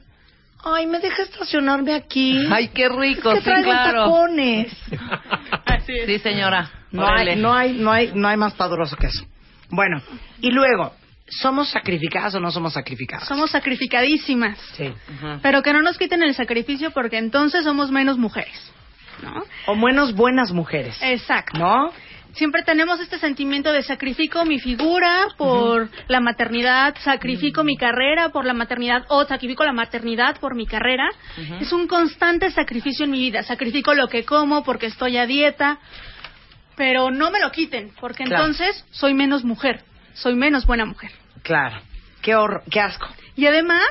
ay, 0.63 0.87
¿me 0.87 0.99
deja 0.99 1.23
estacionarme 1.23 1.93
aquí? 1.93 2.37
Ay, 2.51 2.69
qué 2.69 2.89
rico, 2.89 3.31
que 3.31 3.37
sí, 3.39 3.43
traigo 3.43 3.69
claro. 3.71 4.03
tacones. 4.05 4.77
Sí, 6.07 6.17
señora. 6.17 6.71
No 6.91 7.07
hay, 7.07 7.35
no 7.35 7.53
hay, 7.53 7.73
no 7.73 7.91
hay, 7.91 8.11
no 8.15 8.27
hay 8.27 8.37
más 8.37 8.55
poderoso 8.55 8.95
que 8.95 9.05
eso. 9.05 9.23
Bueno, 9.69 10.01
y 10.41 10.51
luego, 10.51 10.93
¿somos 11.27 11.69
sacrificadas 11.69 12.35
o 12.35 12.39
no 12.39 12.51
somos 12.51 12.73
sacrificadas? 12.73 13.27
Somos 13.27 13.51
sacrificadísimas. 13.51 14.59
Sí. 14.73 14.93
Pero 15.41 15.61
que 15.61 15.73
no 15.73 15.81
nos 15.81 15.97
quiten 15.97 16.23
el 16.23 16.33
sacrificio 16.35 16.91
porque 16.91 17.17
entonces 17.17 17.63
somos 17.63 17.91
menos 17.91 18.17
mujeres. 18.17 18.71
¿no? 19.23 19.43
O 19.67 19.75
menos 19.75 20.13
buenas 20.13 20.51
mujeres. 20.51 20.97
Exacto. 21.01 21.57
¿No? 21.57 21.91
Siempre 22.33 22.63
tenemos 22.63 22.99
este 22.99 23.17
sentimiento 23.17 23.71
de 23.71 23.81
sacrifico 23.81 24.43
mi 24.43 24.59
figura 24.59 25.27
por 25.37 25.89
la 26.09 26.19
maternidad, 26.19 26.93
sacrifico 26.99 27.63
mi 27.63 27.77
carrera 27.77 28.27
por 28.27 28.45
la 28.45 28.53
maternidad 28.53 29.05
o 29.07 29.23
sacrifico 29.23 29.63
la 29.63 29.71
maternidad 29.71 30.37
por 30.41 30.53
mi 30.53 30.65
carrera. 30.65 31.09
Es 31.61 31.71
un 31.71 31.87
constante 31.87 32.51
sacrificio 32.51 33.05
en 33.05 33.11
mi 33.11 33.19
vida. 33.19 33.43
Sacrifico 33.43 33.93
lo 33.93 34.09
que 34.09 34.25
como 34.25 34.65
porque 34.65 34.87
estoy 34.87 35.15
a 35.15 35.25
dieta, 35.25 35.79
pero 36.75 37.11
no 37.11 37.31
me 37.31 37.39
lo 37.39 37.51
quiten 37.51 37.91
porque 37.99 38.23
Claro. 38.23 38.45
entonces 38.45 38.85
soy 38.91 39.13
menos 39.13 39.43
mujer, 39.43 39.83
soy 40.13 40.35
menos 40.35 40.65
buena 40.65 40.85
mujer. 40.85 41.11
Claro. 41.43 41.79
Qué 42.21 42.35
horror, 42.35 42.63
qué 42.71 42.79
asco. 42.81 43.07
Y 43.35 43.45
además, 43.45 43.83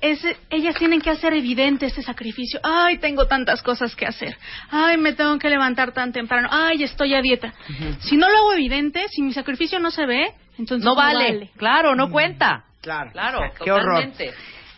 ese- 0.00 0.36
ellas 0.50 0.74
tienen 0.76 1.00
que 1.00 1.10
hacer 1.10 1.32
evidente 1.34 1.86
este 1.86 2.02
sacrificio. 2.02 2.60
Ay, 2.62 2.98
tengo 2.98 3.26
tantas 3.26 3.62
cosas 3.62 3.96
que 3.96 4.06
hacer. 4.06 4.36
Ay, 4.70 4.96
me 4.98 5.12
tengo 5.14 5.38
que 5.38 5.48
levantar 5.48 5.92
tan 5.92 6.12
temprano. 6.12 6.48
Ay, 6.52 6.82
estoy 6.84 7.14
a 7.14 7.20
dieta. 7.22 7.52
Si 8.00 8.16
no 8.16 8.28
lo 8.28 8.36
hago 8.38 8.52
evidente, 8.52 9.06
si 9.08 9.22
mi 9.22 9.32
sacrificio 9.32 9.80
no 9.80 9.90
se 9.90 10.06
ve, 10.06 10.32
entonces 10.58 10.84
No 10.84 10.94
vale. 10.94 11.50
Claro, 11.56 11.94
no 11.96 12.10
cuenta. 12.10 12.64
Claro. 12.80 13.10
Claro, 13.12 13.40
Qué 13.64 13.72
horror. 13.72 14.04
totalmente. 14.04 14.34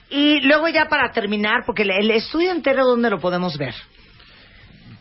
Y 0.09 0.41
luego 0.43 0.69
ya 0.69 0.87
para 0.89 1.11
terminar, 1.11 1.65
porque 1.67 1.83
el, 1.83 1.91
el 1.91 2.11
estudio 2.13 2.53
entero, 2.53 2.87
¿dónde 2.87 3.11
lo 3.11 3.19
podemos 3.19 3.59
ver? 3.59 3.75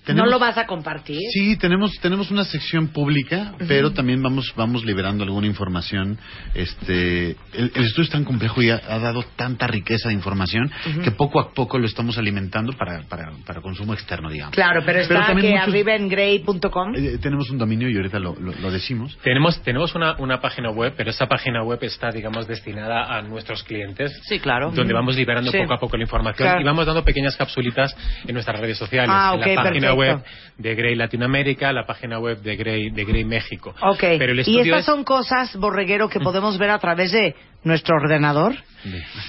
Tenemos- 0.05 0.25
¿No 0.27 0.31
lo 0.31 0.39
vas 0.39 0.57
a 0.57 0.65
compartir? 0.67 1.19
Sí, 1.33 1.57
tenemos 1.57 1.91
tenemos 2.01 2.29
una 2.31 2.43
sección 2.45 2.87
pública, 2.89 3.53
pero 3.67 3.91
también 3.91 4.21
vamos 4.21 4.53
vamos 4.55 4.85
liberando 4.85 5.23
alguna 5.23 5.47
información. 5.47 6.17
Este, 6.53 7.31
el, 7.53 7.71
el 7.75 7.83
estudio 7.85 8.03
es 8.03 8.09
tan 8.09 8.23
complejo 8.23 8.61
y 8.61 8.69
ha, 8.69 8.81
ha 8.87 8.99
dado 8.99 9.23
tanta 9.35 9.67
riqueza 9.67 10.09
de 10.09 10.15
información 10.15 10.71
Ujú. 10.89 11.01
que 11.01 11.11
poco 11.11 11.39
a 11.39 11.51
poco 11.53 11.77
lo 11.79 11.85
estamos 11.85 12.17
alimentando 12.17 12.73
para 12.73 13.03
para, 13.03 13.31
para 13.45 13.61
consumo 13.61 13.93
externo, 13.93 14.29
digamos. 14.29 14.53
Claro, 14.55 14.81
pero 14.85 14.99
está 14.99 15.27
también 15.27 15.47
que 15.47 15.51
muchos- 15.59 15.67
arriba 15.67 15.95
en 15.95 16.09
grey.com. 16.09 16.95
eh, 16.95 17.17
tenemos 17.21 17.49
un 17.49 17.57
dominio 17.57 17.89
y 17.89 17.95
ahorita 17.97 18.19
lo, 18.19 18.35
lo, 18.35 18.53
lo 18.53 18.71
decimos. 18.71 19.17
Tenemos, 19.23 19.61
tenemos 19.63 19.95
una, 19.95 20.15
una 20.17 20.39
página 20.41 20.71
web, 20.71 20.93
pero 20.97 21.09
esa 21.09 21.27
página 21.27 21.63
web 21.63 21.79
está, 21.83 22.09
digamos, 22.11 22.47
destinada 22.47 23.15
a 23.17 23.21
nuestros 23.21 23.63
clientes. 23.63 24.11
Sí, 24.27 24.39
claro. 24.39 24.71
Donde 24.71 24.93
vamos 24.93 25.15
liberando 25.15 25.51
Sí. 25.51 25.57
poco 25.59 25.73
a 25.73 25.79
poco 25.79 25.97
la 25.97 26.03
información 26.03 26.47
Claro. 26.47 26.61
y 26.61 26.63
vamos 26.63 26.85
dando 26.85 27.03
pequeñas 27.03 27.35
capsulitas 27.37 27.95
en 28.27 28.33
nuestras 28.33 28.59
redes 28.59 28.77
sociales. 28.77 29.09
Ah, 29.11 29.31
en 29.33 29.39
ok, 29.41 29.47
la 29.47 29.55
página 29.55 29.63
perfecto. 29.71 29.94
Web 29.95 30.23
de 30.57 30.75
Grey 30.75 30.95
Latinoamérica, 30.95 31.71
la 31.73 31.85
página 31.85 32.19
web 32.19 32.39
de 32.41 32.55
Grey, 32.55 32.89
de 32.91 33.05
Grey 33.05 33.23
México. 33.23 33.73
Ok. 33.81 33.99
Pero 34.19 34.31
el 34.33 34.43
y 34.47 34.59
estas 34.59 34.79
es- 34.81 34.85
son 34.85 35.03
cosas, 35.03 35.55
borreguero, 35.55 36.09
que 36.09 36.19
podemos 36.19 36.57
ver 36.57 36.69
a 36.69 36.79
través 36.79 37.11
de 37.11 37.35
nuestro 37.63 37.95
ordenador. 37.95 38.55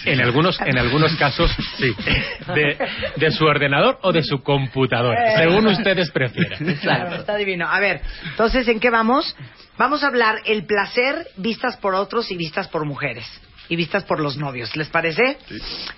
En 0.05 0.20
algunos, 0.20 0.60
en 0.60 0.76
algunos 0.78 1.16
casos, 1.16 1.51
sí. 1.78 1.90
De, 2.55 2.76
de 3.16 3.30
su 3.30 3.44
ordenador 3.47 3.98
o 4.02 4.12
de 4.12 4.22
su 4.22 4.43
computadora, 4.43 5.32
Eh. 5.34 5.38
según 5.38 5.66
ustedes 5.68 6.10
prefieran. 6.10 6.76
Claro, 6.82 7.14
está 7.16 7.36
divino. 7.36 7.66
A 7.66 7.80
ver, 7.80 8.02
entonces, 8.30 8.68
¿en 8.68 8.78
qué 8.80 8.90
vamos? 8.90 9.34
Vamos 9.78 10.02
a 10.05 10.09
hablar 10.09 10.36
el 10.47 10.64
placer 10.66 11.26
vistas 11.38 11.76
por 11.78 11.94
otros 11.94 12.30
y 12.30 12.36
vistas 12.36 12.68
por 12.68 12.84
mujeres. 12.84 13.24
Y 13.68 13.76
vistas 13.76 14.05
por 14.05 14.20
los 14.20 14.36
novios. 14.36 14.74
¿Les 14.76 14.88
parece? 14.88 15.38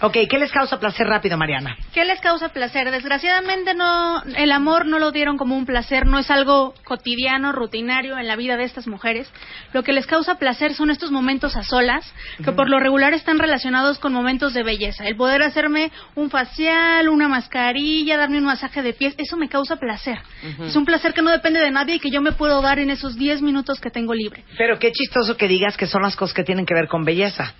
Ok, 0.01 0.16
¿qué 0.28 0.39
les 0.39 0.51
causa 0.51 0.78
placer 0.78 1.07
rápido, 1.07 1.36
Mariana? 1.36 1.77
¿Qué 1.93 2.05
les 2.05 2.20
causa 2.20 2.51
placer? 2.51 2.90
Desgraciadamente 2.90 3.74
no, 3.74 4.23
el 4.36 4.53
amor 4.53 4.86
no 4.86 4.99
lo 4.99 5.12
dieron 5.12 5.36
como 5.36 5.57
un 5.57 5.66
placer, 5.66 6.07
no 6.07 6.19
es 6.19 6.31
algo 6.31 6.74
cotidiano, 6.85 7.53
rutinario 7.53 8.19
en 8.19 8.27
la 8.27 8.36
vida 8.36 8.57
de 8.57 8.65
estas 8.65 8.86
mujeres. 8.86 9.31
Lo 9.73 9.82
que 9.82 9.93
les 9.93 10.07
causa 10.07 10.36
placer 10.36 10.74
son 10.74 10.90
estos 10.90 11.11
momentos 11.11 11.57
a 11.57 11.62
solas, 11.62 12.12
que 12.45 12.53
por 12.53 12.69
lo 12.69 12.78
regular 12.78 13.15
están 13.15 13.39
relacionados 13.39 13.99
con 13.99 14.12
momentos 14.12 14.55
de 14.55 14.62
belleza. 14.62 15.07
El 15.07 15.16
poder 15.16 15.43
hacerme 15.43 15.90
un 16.15 16.31
facial, 16.31 17.09
una 17.09 17.28
mascarilla, 17.28 18.16
darme 18.16 18.39
un 18.39 18.45
masaje 18.45 18.82
de 18.82 18.93
pies, 18.93 19.15
eso 19.19 19.36
me 19.36 19.49
causa 19.49 19.77
placer. 19.77 20.19
Es 20.62 20.77
un 20.77 20.85
placer 20.85 21.12
que 21.15 21.23
no 21.23 21.31
depende 21.31 21.61
de 21.61 21.70
nadie 21.70 21.97
y 21.97 22.01
que 22.01 22.11
yo 22.11 22.20
me 22.20 22.32
puedo 22.32 22.61
dar 22.62 22.78
en 22.78 22.90
esos 22.90 23.16
10 23.16 23.43
minutos 23.43 23.81
que 23.81 23.90
tengo 23.90 24.15
libre. 24.15 24.45
Pero 24.57 24.78
qué 24.78 24.93
chistoso 24.93 25.36
que 25.36 25.49
digas 25.49 25.77
que 25.77 25.86
son 25.86 26.03
las 26.03 26.16
cosas 26.16 26.35
que 26.35 26.45
tienen 26.45 26.66
que 26.66 26.74
ver 26.74 26.89
con 26.89 27.05
belleza. 27.05 27.55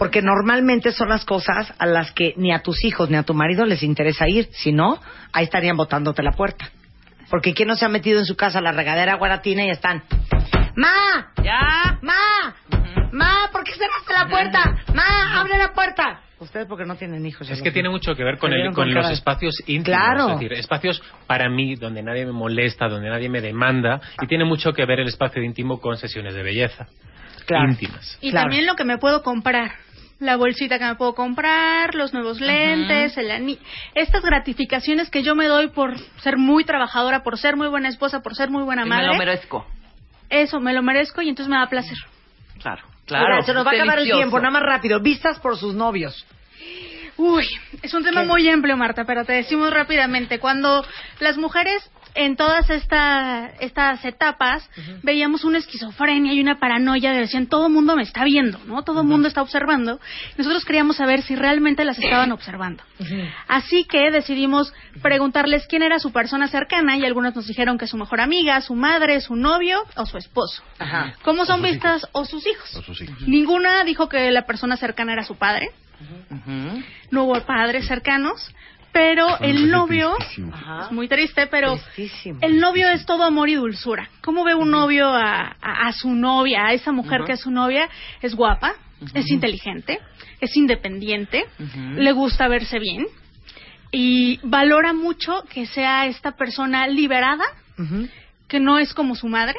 Porque 0.00 0.22
normalmente 0.22 0.92
son 0.92 1.10
las 1.10 1.26
cosas 1.26 1.74
a 1.78 1.84
las 1.84 2.10
que 2.12 2.32
ni 2.38 2.54
a 2.54 2.60
tus 2.60 2.86
hijos 2.86 3.10
ni 3.10 3.18
a 3.18 3.22
tu 3.22 3.34
marido 3.34 3.66
les 3.66 3.82
interesa 3.82 4.26
ir. 4.26 4.48
Si 4.50 4.72
no, 4.72 4.98
ahí 5.30 5.44
estarían 5.44 5.76
botándote 5.76 6.22
la 6.22 6.32
puerta. 6.32 6.70
Porque 7.28 7.52
¿quién 7.52 7.68
no 7.68 7.76
se 7.76 7.84
ha 7.84 7.90
metido 7.90 8.18
en 8.18 8.24
su 8.24 8.34
casa 8.34 8.60
a 8.60 8.62
la 8.62 8.72
regadera 8.72 9.16
guaratina 9.16 9.62
y 9.66 9.68
están... 9.68 10.02
¡Ma! 10.74 11.34
¿Ya? 11.44 11.98
¡Ma! 12.00 12.54
¡Ma! 13.12 13.50
¿Por 13.52 13.62
qué 13.62 13.72
cerraste 13.72 14.14
la 14.14 14.26
puerta? 14.30 14.74
¡Ma! 14.94 15.38
¡Abre 15.38 15.58
la 15.58 15.74
puerta! 15.74 16.22
Ustedes 16.38 16.66
porque 16.66 16.86
no 16.86 16.96
tienen 16.96 17.26
hijos. 17.26 17.50
Es 17.50 17.60
que 17.60 17.70
tiene 17.70 17.90
mucho 17.90 18.14
que 18.14 18.24
ver 18.24 18.38
con, 18.38 18.54
el, 18.54 18.72
con 18.72 18.94
los 18.94 19.10
espacios 19.10 19.62
íntimos. 19.66 20.00
Claro. 20.00 20.28
Es 20.28 20.40
decir, 20.40 20.54
espacios 20.54 21.02
para 21.26 21.50
mí 21.50 21.74
donde 21.74 22.02
nadie 22.02 22.24
me 22.24 22.32
molesta, 22.32 22.88
donde 22.88 23.10
nadie 23.10 23.28
me 23.28 23.42
demanda. 23.42 24.00
Y 24.22 24.26
tiene 24.26 24.46
mucho 24.46 24.72
que 24.72 24.86
ver 24.86 25.00
el 25.00 25.08
espacio 25.08 25.42
íntimo 25.42 25.78
con 25.78 25.98
sesiones 25.98 26.32
de 26.32 26.42
belleza. 26.42 26.88
Íntimas. 27.68 28.16
Y 28.20 28.32
también 28.32 28.66
lo 28.66 28.76
que 28.76 28.84
me 28.84 28.98
puedo 28.98 29.22
comprar. 29.22 29.72
La 30.20 30.36
bolsita 30.36 30.78
que 30.78 30.84
me 30.84 30.94
puedo 30.96 31.14
comprar, 31.14 31.94
los 31.94 32.12
nuevos 32.12 32.40
lentes, 32.40 33.16
el 33.16 33.30
ani- 33.30 33.58
Estas 33.94 34.22
gratificaciones 34.22 35.08
que 35.10 35.22
yo 35.22 35.34
me 35.34 35.46
doy 35.48 35.68
por 35.68 35.98
ser 36.22 36.36
muy 36.36 36.64
trabajadora, 36.64 37.22
por 37.22 37.38
ser 37.38 37.56
muy 37.56 37.68
buena 37.68 37.88
esposa, 37.88 38.20
por 38.20 38.34
ser 38.36 38.50
muy 38.50 38.62
buena 38.62 38.82
Y 38.82 38.84
me 38.84 38.90
madre. 38.96 39.06
lo 39.06 39.14
merezco. 39.14 39.66
Eso, 40.28 40.60
me 40.60 40.72
lo 40.74 40.82
merezco 40.82 41.22
y 41.22 41.28
entonces 41.30 41.50
me 41.50 41.56
da 41.56 41.66
placer. 41.68 41.96
Claro, 42.62 42.82
Mira, 43.08 43.42
se 43.42 43.54
nos 43.54 43.66
va 43.66 43.70
a 43.70 43.74
acabar 43.74 43.98
el 43.98 44.04
Delicioso. 44.04 44.18
tiempo, 44.20 44.38
nada 44.38 44.50
más 44.50 44.62
rápido. 44.62 45.00
Vistas 45.00 45.40
por 45.40 45.56
sus 45.56 45.74
novios. 45.74 46.26
Uy, 47.16 47.44
es 47.82 47.92
un 47.92 48.04
tema 48.04 48.22
muy 48.24 48.48
amplio, 48.48 48.76
Marta, 48.76 49.04
pero 49.04 49.24
te 49.24 49.32
decimos 49.32 49.70
rápidamente. 49.72 50.38
Cuando 50.38 50.84
las 51.18 51.36
mujeres 51.38 51.90
en 52.14 52.36
todas 52.36 52.68
esta- 52.70 53.50
estas 53.60 54.04
etapas 54.04 54.68
veíamos 55.02 55.44
una 55.44 55.58
esquizofrenia 55.58 56.32
y 56.32 56.40
una 56.40 56.58
paranoia 56.58 57.12
de 57.12 57.20
decían 57.20 57.46
todo 57.46 57.66
el 57.66 57.72
mundo 57.72 57.96
me 57.96 58.02
está 58.02 58.24
viendo, 58.24 58.58
¿no? 58.66 58.82
Todo 58.82 59.02
el 59.02 59.06
mundo 59.06 59.28
está 59.28 59.42
observando. 59.42 60.00
Nosotros 60.36 60.64
queríamos 60.64 60.96
saber 60.96 61.22
si 61.22 61.36
realmente 61.36 61.84
las 61.84 61.98
estaban 61.98 62.32
observando. 62.32 62.82
Así 63.48 63.84
que 63.84 64.10
decidimos 64.10 64.72
preguntarles 65.02 65.66
quién 65.66 65.82
era 65.82 65.98
su 65.98 66.12
persona 66.12 66.48
cercana 66.48 66.96
y 66.96 67.04
algunos 67.04 67.34
nos 67.34 67.46
dijeron 67.46 67.78
que 67.78 67.86
su 67.86 67.96
mejor 67.96 68.20
amiga, 68.20 68.60
su 68.60 68.74
madre, 68.74 69.20
su 69.20 69.36
novio 69.36 69.82
o 69.96 70.06
su 70.06 70.18
esposo. 70.18 70.62
Ajá. 70.78 71.14
¿Cómo 71.22 71.44
son 71.46 71.62
vistas? 71.62 72.06
O 72.12 72.24
sus 72.24 72.46
hijos. 72.46 72.74
O 72.76 72.82
sus 72.82 73.00
hijos. 73.02 73.26
Ninguna 73.26 73.84
dijo 73.84 74.08
que 74.08 74.30
la 74.30 74.46
persona 74.46 74.76
cercana 74.76 75.12
era 75.12 75.22
su 75.24 75.36
padre. 75.36 75.70
No 77.10 77.24
hubo 77.24 77.40
padres 77.42 77.86
cercanos, 77.86 78.54
pero 78.92 79.38
el 79.40 79.70
novio 79.70 80.16
es 80.84 80.90
muy 80.92 81.06
triste, 81.08 81.46
pero 81.46 81.76
Tristísimo. 81.94 82.38
el 82.42 82.58
novio 82.58 82.88
es 82.88 83.06
todo 83.06 83.22
amor 83.24 83.48
y 83.48 83.54
dulzura. 83.54 84.08
¿Cómo 84.20 84.44
ve 84.44 84.54
un 84.54 84.70
novio 84.70 85.08
a, 85.08 85.56
a- 85.60 85.86
a 85.88 85.92
su 85.92 86.10
novia, 86.10 86.66
a 86.66 86.72
esa 86.72 86.90
mujer 86.92 87.22
que 87.26 87.32
es 87.32 87.40
su 87.40 87.50
novia? 87.50 87.88
Es 88.20 88.34
guapa, 88.34 88.74
es 89.14 89.30
inteligente, 89.30 89.98
es 90.40 90.56
independiente, 90.56 91.44
le 91.96 92.12
gusta 92.12 92.48
verse 92.48 92.78
bien 92.78 93.06
y 93.92 94.38
valora 94.42 94.92
mucho 94.92 95.44
que 95.52 95.66
sea 95.66 96.06
esta 96.06 96.32
persona 96.32 96.86
liberada, 96.86 97.44
que 98.48 98.60
no 98.60 98.78
es 98.78 98.92
como 98.94 99.14
su 99.14 99.26
madre, 99.28 99.58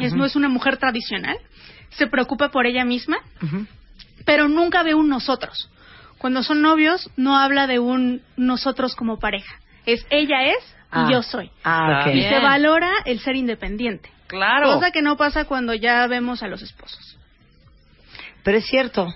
es, 0.00 0.12
no 0.14 0.24
es 0.24 0.34
una 0.36 0.48
mujer 0.48 0.76
tradicional, 0.78 1.36
se 1.90 2.06
preocupa 2.06 2.50
por 2.50 2.66
ella 2.66 2.84
misma, 2.84 3.18
pero 4.24 4.48
nunca 4.48 4.82
ve 4.82 4.94
un 4.94 5.08
nosotros. 5.08 5.68
Cuando 6.20 6.42
son 6.42 6.60
novios, 6.60 7.10
no 7.16 7.36
habla 7.38 7.66
de 7.66 7.78
un 7.78 8.20
nosotros 8.36 8.94
como 8.94 9.18
pareja. 9.18 9.54
Es 9.86 10.06
ella 10.10 10.44
es 10.44 10.58
y 10.62 10.86
Ah. 10.92 11.08
yo 11.10 11.22
soy. 11.22 11.50
Ah, 11.64 12.02
ok. 12.06 12.14
Y 12.14 12.22
se 12.22 12.38
valora 12.40 12.90
el 13.06 13.20
ser 13.20 13.36
independiente. 13.36 14.10
Claro. 14.26 14.74
Cosa 14.74 14.90
que 14.90 15.00
no 15.00 15.16
pasa 15.16 15.46
cuando 15.46 15.72
ya 15.74 16.06
vemos 16.06 16.42
a 16.42 16.48
los 16.48 16.60
esposos. 16.62 17.16
Pero 18.44 18.58
es 18.58 18.66
cierto. 18.66 19.12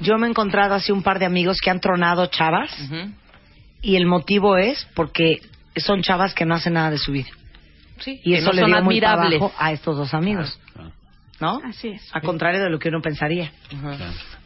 Yo 0.00 0.16
me 0.16 0.26
he 0.28 0.30
encontrado 0.30 0.74
así 0.76 0.92
un 0.92 1.02
par 1.02 1.18
de 1.18 1.26
amigos 1.26 1.60
que 1.60 1.70
han 1.70 1.80
tronado 1.80 2.26
chavas 2.26 2.70
y 3.82 3.96
el 3.96 4.06
motivo 4.06 4.56
es 4.56 4.86
porque 4.94 5.40
son 5.76 6.02
chavas 6.02 6.34
que 6.34 6.44
no 6.46 6.54
hacen 6.54 6.74
nada 6.74 6.90
de 6.92 6.98
su 6.98 7.10
vida. 7.10 7.28
Sí, 7.98 8.20
Y 8.22 8.34
eso 8.34 8.46
no 8.46 8.52
le 8.52 8.58
dio 8.64 8.68
muy 8.76 8.94
admirables. 8.98 9.38
trabajo 9.40 9.54
a 9.58 9.72
estos 9.72 9.96
dos 9.96 10.14
amigos. 10.14 10.56
¿No? 11.40 11.60
Así 11.64 11.88
es. 11.88 12.02
A 12.12 12.20
contrario 12.20 12.60
de 12.60 12.68
lo 12.68 12.78
que 12.78 12.88
uno 12.88 13.00
pensaría. 13.00 13.52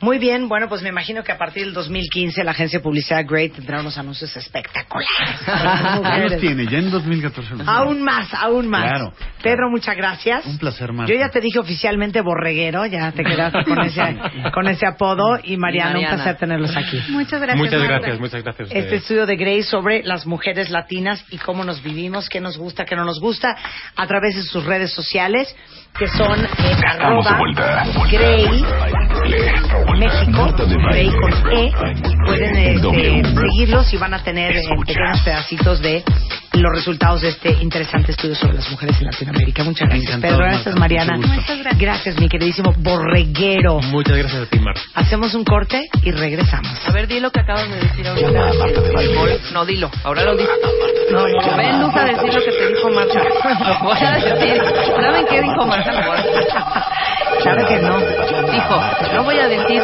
Muy 0.00 0.18
bien, 0.18 0.48
bueno, 0.48 0.68
pues 0.68 0.82
me 0.82 0.90
imagino 0.90 1.22
que 1.24 1.32
a 1.32 1.38
partir 1.38 1.64
del 1.64 1.72
2015 1.72 2.44
la 2.44 2.50
agencia 2.50 2.80
de 2.80 2.82
publicidad 2.82 3.24
Great 3.26 3.52
tendrá 3.54 3.80
unos 3.80 3.96
anuncios 3.96 4.36
espectaculares. 4.36 5.08
Ya 6.02 6.18
los 6.18 6.40
tiene, 6.40 6.66
ya 6.66 6.78
en 6.78 6.90
2014 6.90 7.54
los 7.56 7.68
Aún 7.68 8.02
más, 8.02 8.32
aún 8.34 8.68
más. 8.68 8.82
Claro. 8.84 9.12
Pedro, 9.42 9.70
muchas 9.70 9.96
gracias. 9.96 10.44
Un 10.44 10.58
placer, 10.58 10.92
Marta. 10.92 11.12
Yo 11.12 11.18
ya 11.18 11.28
te 11.30 11.40
dije 11.40 11.58
oficialmente 11.58 12.20
borreguero, 12.20 12.84
ya 12.86 13.10
te 13.12 13.22
quedaste 13.24 13.64
con 13.64 13.80
ese, 13.84 14.18
con 14.52 14.68
ese 14.68 14.86
apodo. 14.86 15.38
Y 15.42 15.56
Mariana, 15.56 15.92
Mariana. 15.92 16.10
un 16.10 16.16
placer 16.16 16.36
tenerlos 16.38 16.76
aquí. 16.76 17.00
Muchas 17.08 17.40
gracias. 17.40 17.56
Muchas 17.58 17.80
Marta. 17.80 17.94
gracias, 17.98 18.20
muchas 18.20 18.42
gracias 18.42 18.70
a 18.70 18.74
Este 18.74 18.96
estudio 18.96 19.26
de 19.26 19.36
Grey 19.36 19.62
sobre 19.62 20.02
las 20.02 20.26
mujeres 20.26 20.70
latinas 20.70 21.24
y 21.30 21.38
cómo 21.38 21.64
nos 21.64 21.82
vivimos, 21.82 22.28
qué 22.28 22.40
nos 22.40 22.58
gusta, 22.58 22.84
qué 22.84 22.96
no 22.96 23.04
nos 23.04 23.20
gusta, 23.20 23.56
a 23.96 24.06
través 24.06 24.34
de 24.36 24.42
sus 24.42 24.64
redes 24.64 24.92
sociales, 24.92 25.54
que 25.98 26.08
son 26.08 26.44
eh, 26.44 26.76
Estamos 26.90 27.24
de 27.24 27.34
vuelta. 27.36 27.84
Grey 28.10 28.64
México, 30.02 30.52
Grey 30.90 31.10
con 31.10 31.32
E. 31.52 31.72
Pueden 32.26 32.56
este, 32.56 33.22
seguirlos 33.40 33.92
y 33.92 33.96
van 33.96 34.14
a 34.14 34.22
tener 34.22 34.56
eh, 34.56 34.62
pequeños 34.84 35.20
pedacitos 35.20 35.80
de 35.80 36.02
los 36.54 36.72
resultados 36.74 37.22
de 37.22 37.28
este 37.28 37.52
interesante 37.62 38.12
estudio 38.12 38.34
sobre 38.34 38.54
las 38.54 38.70
mujeres 38.70 38.98
en 39.00 39.06
Latinoamérica. 39.06 39.64
Muchas 39.64 39.88
gracias, 39.88 40.08
Encantado, 40.08 40.34
Pedro. 40.34 40.48
Gracias, 40.48 40.66
Marta. 40.66 40.80
Mariana. 40.80 41.16
Muchas 41.16 41.58
gracias. 41.58 41.78
Gracias, 41.78 42.20
mi 42.20 42.28
queridísimo 42.28 42.72
borreguero. 42.78 43.80
Muchas 43.80 44.16
gracias 44.16 44.42
a 44.42 44.46
ti, 44.46 44.58
Marta. 44.58 44.80
Hacemos 44.94 45.34
un 45.34 45.44
corte 45.44 45.88
y 46.02 46.10
regresamos. 46.10 46.88
A 46.88 46.92
ver, 46.92 47.06
di 47.06 47.20
lo 47.20 47.30
que 47.30 47.40
acabas 47.40 47.68
de 47.68 47.76
decir 47.76 48.06
ahorita. 48.06 48.30
Llama 48.30 48.50
a 48.50 48.54
Marta 48.54 48.80
de 48.80 48.92
Baile. 48.92 49.40
No, 49.52 49.64
dilo. 49.64 49.90
Ahora 50.04 50.24
lo 50.24 50.36
dices. 50.36 50.50
No, 51.10 51.28
no, 51.28 51.40
no. 51.40 51.56
Ven, 51.56 51.80
Luz, 51.80 51.96
a 51.96 52.04
decir 52.04 52.34
lo 52.34 52.40
que 52.40 52.52
te 52.52 52.68
dijo 52.68 52.90
Marta. 52.90 53.22
Lo 53.68 53.78
voy 53.84 53.98
a 53.98 54.12
decir. 54.12 54.62
¿Saben 55.00 55.26
qué 55.28 55.42
dijo 55.42 55.66
Marta? 55.66 56.71
Claro 57.42 57.66
que 57.66 57.78
no. 57.80 57.98
Dijo, 57.98 58.80
no 59.14 59.24
voy 59.24 59.38
a 59.38 59.48
decir. 59.48 59.82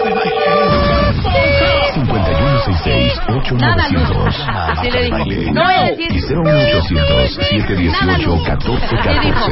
5166-8900. 1.94 3.58
Nada, 3.58 3.88
Luz. 3.88 4.10
Así 4.46 4.90
le 4.90 5.02
dijo. 5.04 5.18
No 5.52 5.64
voy 5.64 5.74
a 5.74 5.84
decir. 5.90 6.12
Y 6.12 6.20
01800-718-1414. 6.20 8.98
Así 8.98 9.18
dijo. 9.20 9.44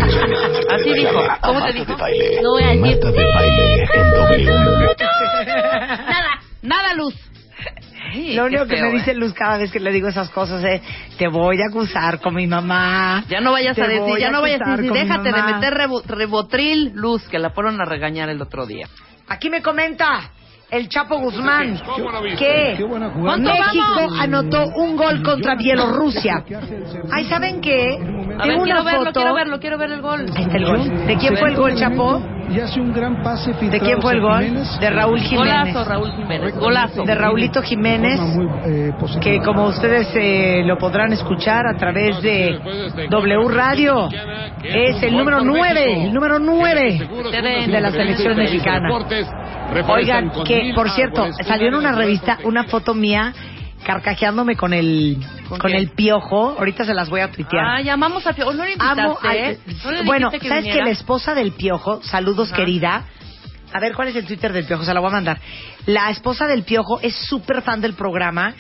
Así 0.71 0.93
dijo. 0.95 1.21
¿Cómo 1.43 1.65
te 1.65 1.73
dijo? 1.73 1.97
No 2.43 2.51
voy 2.53 2.63
a 2.63 2.67
decir. 2.69 2.81
Marta 2.83 3.11
de 3.11 3.25
Baile 3.35 3.89
en 3.95 4.11
W. 4.13 4.97
Nada, 6.07 6.31
nada, 6.63 6.95
Luz. 6.95 7.15
Ay, 8.13 8.35
Lo 8.35 8.47
único 8.47 8.67
que 8.67 8.77
feo, 8.77 8.87
me 8.87 8.93
dice 8.93 9.11
¿eh? 9.13 9.15
Luz 9.15 9.33
cada 9.33 9.59
vez 9.59 9.71
que 9.71 9.81
le 9.81 9.91
digo 9.93 10.09
esas 10.09 10.31
cosas 10.31 10.63
es, 10.65 10.83
te 11.19 11.29
voy 11.29 11.61
a 11.63 11.67
acusar 11.69 12.21
con 12.21 12.35
mi 12.35 12.47
mamá. 12.47 13.25
Ya 13.29 13.41
no 13.41 13.53
vayas 13.53 13.79
a 13.79 13.87
decir, 13.87 14.19
ya 14.19 14.31
no 14.31 14.41
vayas 14.41 14.61
a 14.63 14.77
decir, 14.77 14.93
déjate 14.93 15.25
de 15.25 15.33
mamá". 15.33 15.55
meter 15.59 15.75
rebo- 15.75 16.03
rebotril, 16.07 16.93
Luz, 16.95 17.27
que 17.29 17.39
la 17.39 17.51
fueron 17.51 17.81
a 17.81 17.85
regañar 17.85 18.29
el 18.29 18.41
otro 18.41 18.67
día. 18.67 18.89
Aquí 19.29 19.51
me 19.51 19.61
comenta 19.63 20.31
el 20.71 20.89
Chapo 20.89 21.19
Guzmán 21.19 21.81
que 22.39 22.77
¿Cuánto 23.23 23.51
México 23.51 23.85
vamos? 23.97 24.21
anotó 24.21 24.67
un 24.77 24.97
gol 24.97 25.23
contra 25.23 25.55
Bielorrusia. 25.55 26.43
Ay, 27.13 27.25
¿saben 27.27 27.61
qué? 27.61 27.99
A 28.39 28.45
ver, 28.45 28.49
Tengo 28.49 28.65
quiero 28.65 28.81
una 28.81 28.83
verlo, 28.83 29.05
foto. 29.07 29.13
quiero 29.21 29.35
verlo, 29.35 29.61
quiero 29.61 29.79
ver 29.79 29.93
el 29.93 30.03
gol. 30.03 30.27
Ahí 30.35 30.43
está 30.43 30.57
el 30.57 30.67
gol. 30.67 31.07
¿De 31.07 31.17
quién 31.17 31.37
fue 31.37 31.51
el 31.51 31.57
gol, 31.57 31.75
Chapo? 31.77 32.23
Y 32.49 32.61
hace 32.61 32.81
un 32.81 32.93
gran 32.93 33.23
pase 33.23 33.53
¿De 33.55 33.81
quién 33.81 34.01
fue 34.01 34.13
el 34.13 34.21
gol? 34.21 34.45
De 34.81 34.91
Raúl 34.91 35.21
Jiménez. 35.21 35.73
Golazo, 35.75 35.85
Raúl 35.85 36.13
Jiménez, 36.13 36.55
golazo. 36.57 37.03
De 37.03 37.15
Raulito 37.15 37.63
Jiménez, 37.63 38.21
eh, 38.67 38.93
que 39.21 39.41
como 39.41 39.67
ustedes 39.67 40.09
eh, 40.15 40.63
lo 40.65 40.79
podrán 40.79 41.13
escuchar 41.13 41.67
a 41.67 41.77
través 41.77 42.23
de 42.23 42.59
W 43.11 43.49
Radio, 43.49 44.09
es 44.63 45.03
el 45.03 45.17
número 45.17 45.41
9, 45.43 46.05
el 46.05 46.15
número 46.15 46.39
9 46.39 47.09
de 47.67 47.81
la 47.81 47.91
selección 47.91 48.37
mexicana. 48.37 48.89
Oigan, 49.89 50.31
que 50.45 50.56
por 50.75 50.91
cierto, 50.91 51.27
salió 51.47 51.69
en 51.69 51.75
una 51.75 51.93
revista 51.93 52.39
una 52.45 52.65
foto 52.65 52.95
mía 52.95 53.33
carcajeándome 53.85 54.57
con 54.57 54.73
el 54.73 55.19
con, 55.49 55.73
el 55.73 55.91
piojo. 55.91 56.57
Ahorita 56.59 56.85
se 56.85 56.93
las 56.95 57.09
voy 57.09 57.21
a 57.21 57.31
tuitear. 57.31 57.65
Ah, 57.65 57.81
llamamos 57.81 58.27
a 58.27 58.33
Piojo. 58.33 58.53
No 58.53 58.65
le 58.65 58.73
invitaste, 58.73 59.01
Amo 59.01 59.19
al- 59.23 59.37
¿eh? 59.37 59.59
¿No 59.85 59.91
le 59.93 60.03
bueno, 60.03 60.31
que 60.31 60.39
¿sabes 60.41 60.55
que 60.65 60.71
viniera? 60.71 60.85
la 60.87 60.91
esposa 60.91 61.35
del 61.35 61.53
piojo, 61.53 62.03
saludos 62.03 62.49
Ajá. 62.49 62.57
querida, 62.57 63.05
A 63.73 63.81
ver, 63.81 63.95
¿cuál 63.95 64.09
es 64.09 64.17
el 64.17 64.25
Twitter 64.27 64.53
del 64.53 64.65
Piojo? 64.65 64.85
Se 64.85 64.95
la 64.95 65.01
voy 65.01 65.11
a 65.11 65.13
mandar. 65.13 65.39
La 65.87 66.09
esposa 66.11 66.47
del 66.47 66.63
Piojo 66.65 66.99
es 67.01 67.15
súper 67.15 67.63
fan 67.63 67.81
del 67.81 67.95
programa 67.95 68.55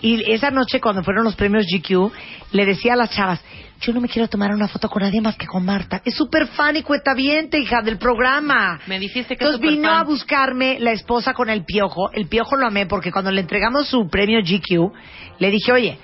y 0.00 0.30
esa 0.30 0.50
noche 0.50 0.80
cuando 0.80 1.02
fueron 1.02 1.24
los 1.24 1.34
premios 1.36 1.64
GQ 1.66 2.12
le 2.52 2.66
decía 2.66 2.92
a 2.92 2.96
las 2.96 3.10
chavas, 3.10 3.40
yo 3.80 3.92
no 3.92 4.00
me 4.00 4.08
quiero 4.08 4.28
tomar 4.28 4.52
una 4.52 4.68
foto 4.68 4.88
con 4.88 5.02
nadie 5.02 5.20
más 5.20 5.36
que 5.36 5.46
con 5.46 5.64
Marta. 5.64 6.02
Es 6.04 6.14
súper 6.14 6.48
fan 6.48 6.76
y 6.76 6.82
cuentaviente, 6.82 7.58
hija, 7.58 7.80
del 7.82 7.98
programa. 7.98 8.80
Me 8.86 8.98
dijiste 8.98 9.36
que 9.36 9.44
es 9.44 9.50
Entonces 9.50 9.70
vino 9.70 9.90
a 9.90 10.02
buscarme 10.02 10.78
la 10.80 10.92
esposa 10.92 11.32
con 11.32 11.48
el 11.48 11.64
Piojo. 11.64 12.10
El 12.12 12.26
Piojo 12.26 12.56
lo 12.56 12.66
amé 12.66 12.86
porque 12.86 13.12
cuando 13.12 13.30
le 13.30 13.40
entregamos 13.40 13.88
su 13.88 14.08
premio 14.08 14.40
GQ, 14.40 14.92
le 15.38 15.50
dije, 15.50 15.72
oye, 15.72 15.98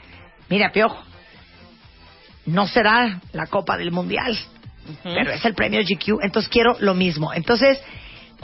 mira, 0.48 0.70
Piojo, 0.70 1.02
no 2.46 2.66
será 2.66 3.20
la 3.32 3.46
Copa 3.46 3.76
del 3.76 3.90
Mundial, 3.90 4.38
pero 5.02 5.32
es 5.32 5.44
el 5.44 5.54
premio 5.54 5.80
GQ, 5.80 6.22
entonces 6.22 6.50
quiero 6.50 6.76
lo 6.80 6.94
mismo. 6.94 7.32
Entonces, 7.32 7.80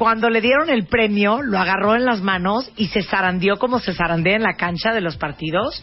cuando 0.01 0.31
le 0.31 0.41
dieron 0.41 0.71
el 0.71 0.87
premio, 0.87 1.43
lo 1.43 1.59
agarró 1.59 1.95
en 1.95 2.07
las 2.07 2.23
manos 2.23 2.73
y 2.75 2.87
se 2.87 3.03
zarandeó 3.03 3.59
como 3.59 3.81
se 3.81 3.93
zarandea 3.93 4.37
en 4.37 4.43
la 4.43 4.55
cancha 4.55 4.95
de 4.95 5.03
los 5.03 5.19
partidos. 5.19 5.83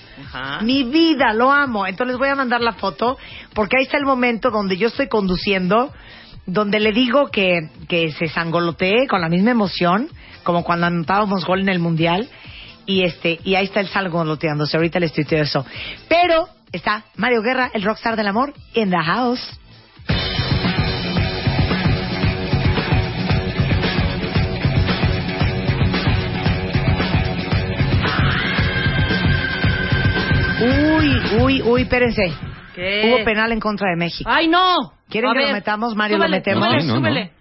Mi 0.64 0.85
vida, 0.85 1.35
lo 1.35 1.52
amo. 1.52 1.85
Entonces 1.85 2.14
les 2.14 2.18
voy 2.18 2.30
a 2.30 2.34
mandar 2.34 2.61
la 2.61 2.73
foto 2.73 3.19
porque 3.53 3.77
ahí 3.77 3.84
está 3.84 3.98
el 3.98 4.06
momento 4.06 4.49
donde 4.49 4.76
yo 4.76 4.88
estoy 4.88 5.07
conduciendo, 5.07 5.94
donde 6.48 6.80
le 6.80 6.94
digo 6.94 7.27
que, 7.27 7.69
que 7.88 8.11
se 8.11 8.27
sangolotee 8.27 9.06
con 9.06 9.22
la 9.22 9.30
misma 9.30 9.52
emoción, 9.52 10.10
como 10.41 10.64
cuando 10.64 10.88
anotábamos 10.88 11.45
gol 11.45 11.60
en 11.60 11.69
el 11.69 11.77
Mundial. 11.77 12.27
Y 12.88 13.03
este 13.03 13.39
y 13.44 13.53
ahí 13.53 13.65
está 13.65 13.81
el 13.81 13.88
sangoloteándose. 13.88 14.77
Ahorita 14.77 14.99
les 14.99 15.14
tuiteo 15.14 15.44
eso. 15.44 15.64
Pero 16.10 16.49
está 16.72 17.03
Mario 17.18 17.44
Guerra, 17.44 17.69
el 17.72 17.84
rockstar 17.84 18.15
del 18.15 18.26
amor, 18.26 18.52
in 18.73 18.89
the 18.89 18.98
house. 18.98 19.60
Uy, 30.59 31.21
uy, 31.41 31.61
uy, 31.63 31.81
espérense. 31.81 32.34
¿Qué? 32.75 33.09
Hubo 33.09 33.23
penal 33.25 33.51
en 33.51 33.59
contra 33.59 33.89
de 33.89 33.95
México. 33.95 34.29
¡Ay, 34.31 34.47
no! 34.47 34.75
¿Quieren 35.09 35.29
A 35.29 35.34
que 35.34 35.39
ver, 35.39 35.47
lo 35.49 35.53
metamos, 35.53 35.95
Mario? 35.95 36.17
súbele, 36.17 36.31
¿Lo 36.31 36.38
metemos? 36.38 36.65
súbele, 36.65 36.81
Sí, 36.81 36.88
no, 36.88 36.93
no. 36.93 36.99
súbele. 36.99 37.31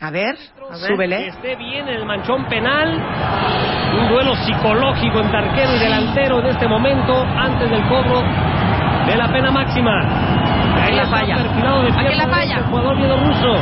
A 0.00 0.10
ver, 0.10 0.36
A 0.70 0.76
ver. 0.78 0.86
súbele. 0.92 1.26
Esté 1.28 1.56
bien 1.56 1.88
el 1.88 2.04
manchón 2.04 2.46
penal. 2.48 2.88
Un 3.98 4.08
duelo 4.08 4.34
psicológico 4.36 5.20
entre 5.20 5.38
arquero 5.38 5.74
y 5.74 5.78
delantero 5.78 6.40
en 6.40 6.46
este 6.46 6.68
momento, 6.68 7.14
antes 7.22 7.70
del 7.70 7.82
cobro 7.88 8.20
de 9.06 9.16
la 9.16 9.32
pena 9.32 9.50
máxima. 9.50 9.92
Ahí 10.82 10.94
la 10.94 11.04
está 11.04 11.16
falla. 11.18 11.36
perfilado 11.36 11.82
de 11.82 11.88
Aquí 11.88 11.98
pierna 12.00 12.26
la 12.26 12.34
falla. 12.34 12.56
El 12.58 12.64
jugador 12.64 12.96
bielorruso. 12.98 13.52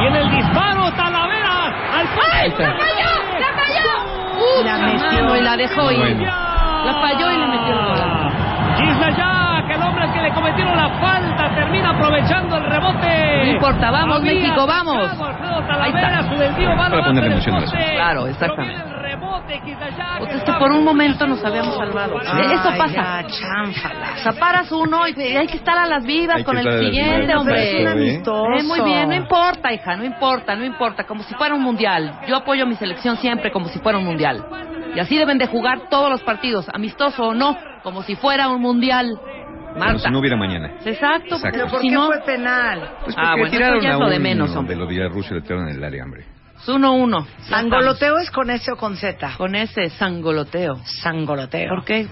Viene 0.00 0.18
el 0.20 0.30
disparo, 0.30 0.90
Talavera. 0.92 1.66
Al 1.98 2.06
¡Ay! 2.32 2.50
¡La 2.50 2.56
falló! 2.56 3.38
¡La 3.38 3.46
falló! 3.54 4.64
La 4.64 4.78
metió. 4.78 5.06
mano, 5.22 5.36
y 5.36 5.40
la 5.42 5.56
dejó 5.56 5.90
ir. 5.92 5.98
Bueno. 5.98 6.22
La 6.24 6.94
falló 7.00 7.30
y 7.32 7.38
le 7.38 7.46
metió 7.46 7.72
el 7.80 7.86
gol. 7.86 8.15
Gisla 8.76 9.36
el 9.74 9.82
hombre 9.82 10.10
que 10.12 10.22
le 10.22 10.32
cometieron 10.32 10.76
la 10.76 10.88
falta, 11.00 11.54
termina 11.54 11.90
aprovechando 11.90 12.56
el 12.56 12.64
rebote. 12.64 13.44
No 13.44 13.50
importa, 13.52 13.90
vamos, 13.90 14.16
Había 14.18 14.32
México, 14.32 14.66
vamos. 14.66 15.10
Ahí 15.80 15.92
está. 15.94 16.22
su 16.22 16.36
desvío 16.36 16.70
va 16.70 16.76
Para 16.76 16.98
a 16.98 17.06
ponerle 17.06 17.32
emoción. 17.32 17.64
Claro, 17.94 18.26
exactamente. 18.26 18.82
Pues 20.18 20.30
que 20.30 20.36
es 20.38 20.42
que 20.44 20.52
por 20.54 20.72
un 20.72 20.84
momento 20.84 21.26
nos 21.26 21.44
habíamos 21.44 21.74
salvado. 21.76 22.18
Ay, 22.26 22.46
Eso 22.52 22.70
pasa. 22.76 23.24
O 23.24 24.18
sea, 24.18 24.32
paras 24.32 24.70
uno 24.72 25.06
y 25.08 25.20
hay 25.20 25.46
que 25.46 25.56
estar 25.56 25.76
a 25.78 25.86
las 25.86 26.04
vivas 26.04 26.36
Hay 26.36 26.44
con 26.44 26.56
que 26.56 26.62
el 26.68 26.80
siguiente, 26.86 27.26
vivas, 27.26 27.36
hombre. 27.40 27.80
exacto, 27.80 27.88
Es 27.88 27.94
un 27.94 27.98
¿eh? 27.98 28.10
amistoso. 28.10 28.46
Eh, 28.58 28.62
muy 28.64 28.80
bien, 28.80 29.08
no 29.08 29.14
importa, 29.14 29.72
hija, 29.72 29.96
no 29.96 30.04
importa, 30.04 30.54
no 30.56 30.64
importa, 30.64 31.04
como 31.04 31.22
si 31.22 31.34
fuera 31.34 31.54
un 31.54 31.62
mundial. 31.62 32.12
Yo 32.26 32.36
apoyo 32.36 32.64
a 32.64 32.66
mi 32.66 32.74
selección 32.76 33.16
siempre 33.16 33.50
como 33.52 33.68
si 33.68 33.78
fuera 33.78 33.98
un 33.98 34.04
mundial. 34.04 34.44
Y 34.94 35.00
así 35.00 35.16
deben 35.16 35.38
de 35.38 35.46
jugar 35.46 35.88
todos 35.90 36.08
los 36.10 36.22
partidos, 36.22 36.66
amistoso 36.72 37.28
o 37.28 37.34
no, 37.34 37.56
como 37.86 38.02
si 38.02 38.16
fuera 38.16 38.48
un 38.48 38.60
mundial. 38.60 39.06
Como 39.16 39.78
Marta. 39.78 39.98
si 40.00 40.10
no 40.10 40.18
hubiera 40.18 40.36
mañana. 40.36 40.72
Exacto, 40.84 41.36
Exacto. 41.36 41.48
¿Pero 41.52 41.68
por 41.68 41.80
si 41.82 41.88
qué 41.88 41.94
no, 41.94 42.06
fue 42.06 42.20
penal? 42.22 42.96
Pues 43.04 43.14
Ah, 43.16 43.34
porque 43.36 43.40
bueno, 43.42 43.50
tiraron 43.52 43.76
eso 43.76 43.84
ya 43.84 43.90
es 43.90 43.94
a 43.94 43.98
lo 44.00 44.08
de 44.10 44.18
menos, 44.18 44.56
hombre. 44.56 44.74
De 44.74 44.80
los 44.80 44.88
Villarrusia 44.88 45.36
le 45.36 45.42
tiraron 45.42 45.68
en 45.68 45.76
el 45.76 45.84
área, 45.84 46.02
hombre. 46.02 46.24
es 46.60 46.68
1-1. 46.68 47.26
Ya 47.26 47.44
¿Sangoloteo 47.44 48.18
es 48.18 48.30
con 48.32 48.50
S 48.50 48.72
o 48.72 48.76
con 48.76 48.96
Z? 48.96 49.34
Con 49.36 49.54
ese 49.54 49.88
sangoloteo. 49.90 50.76
Sangoloteo. 50.84 51.68
¿Por 51.68 51.84
qué? 51.84 52.08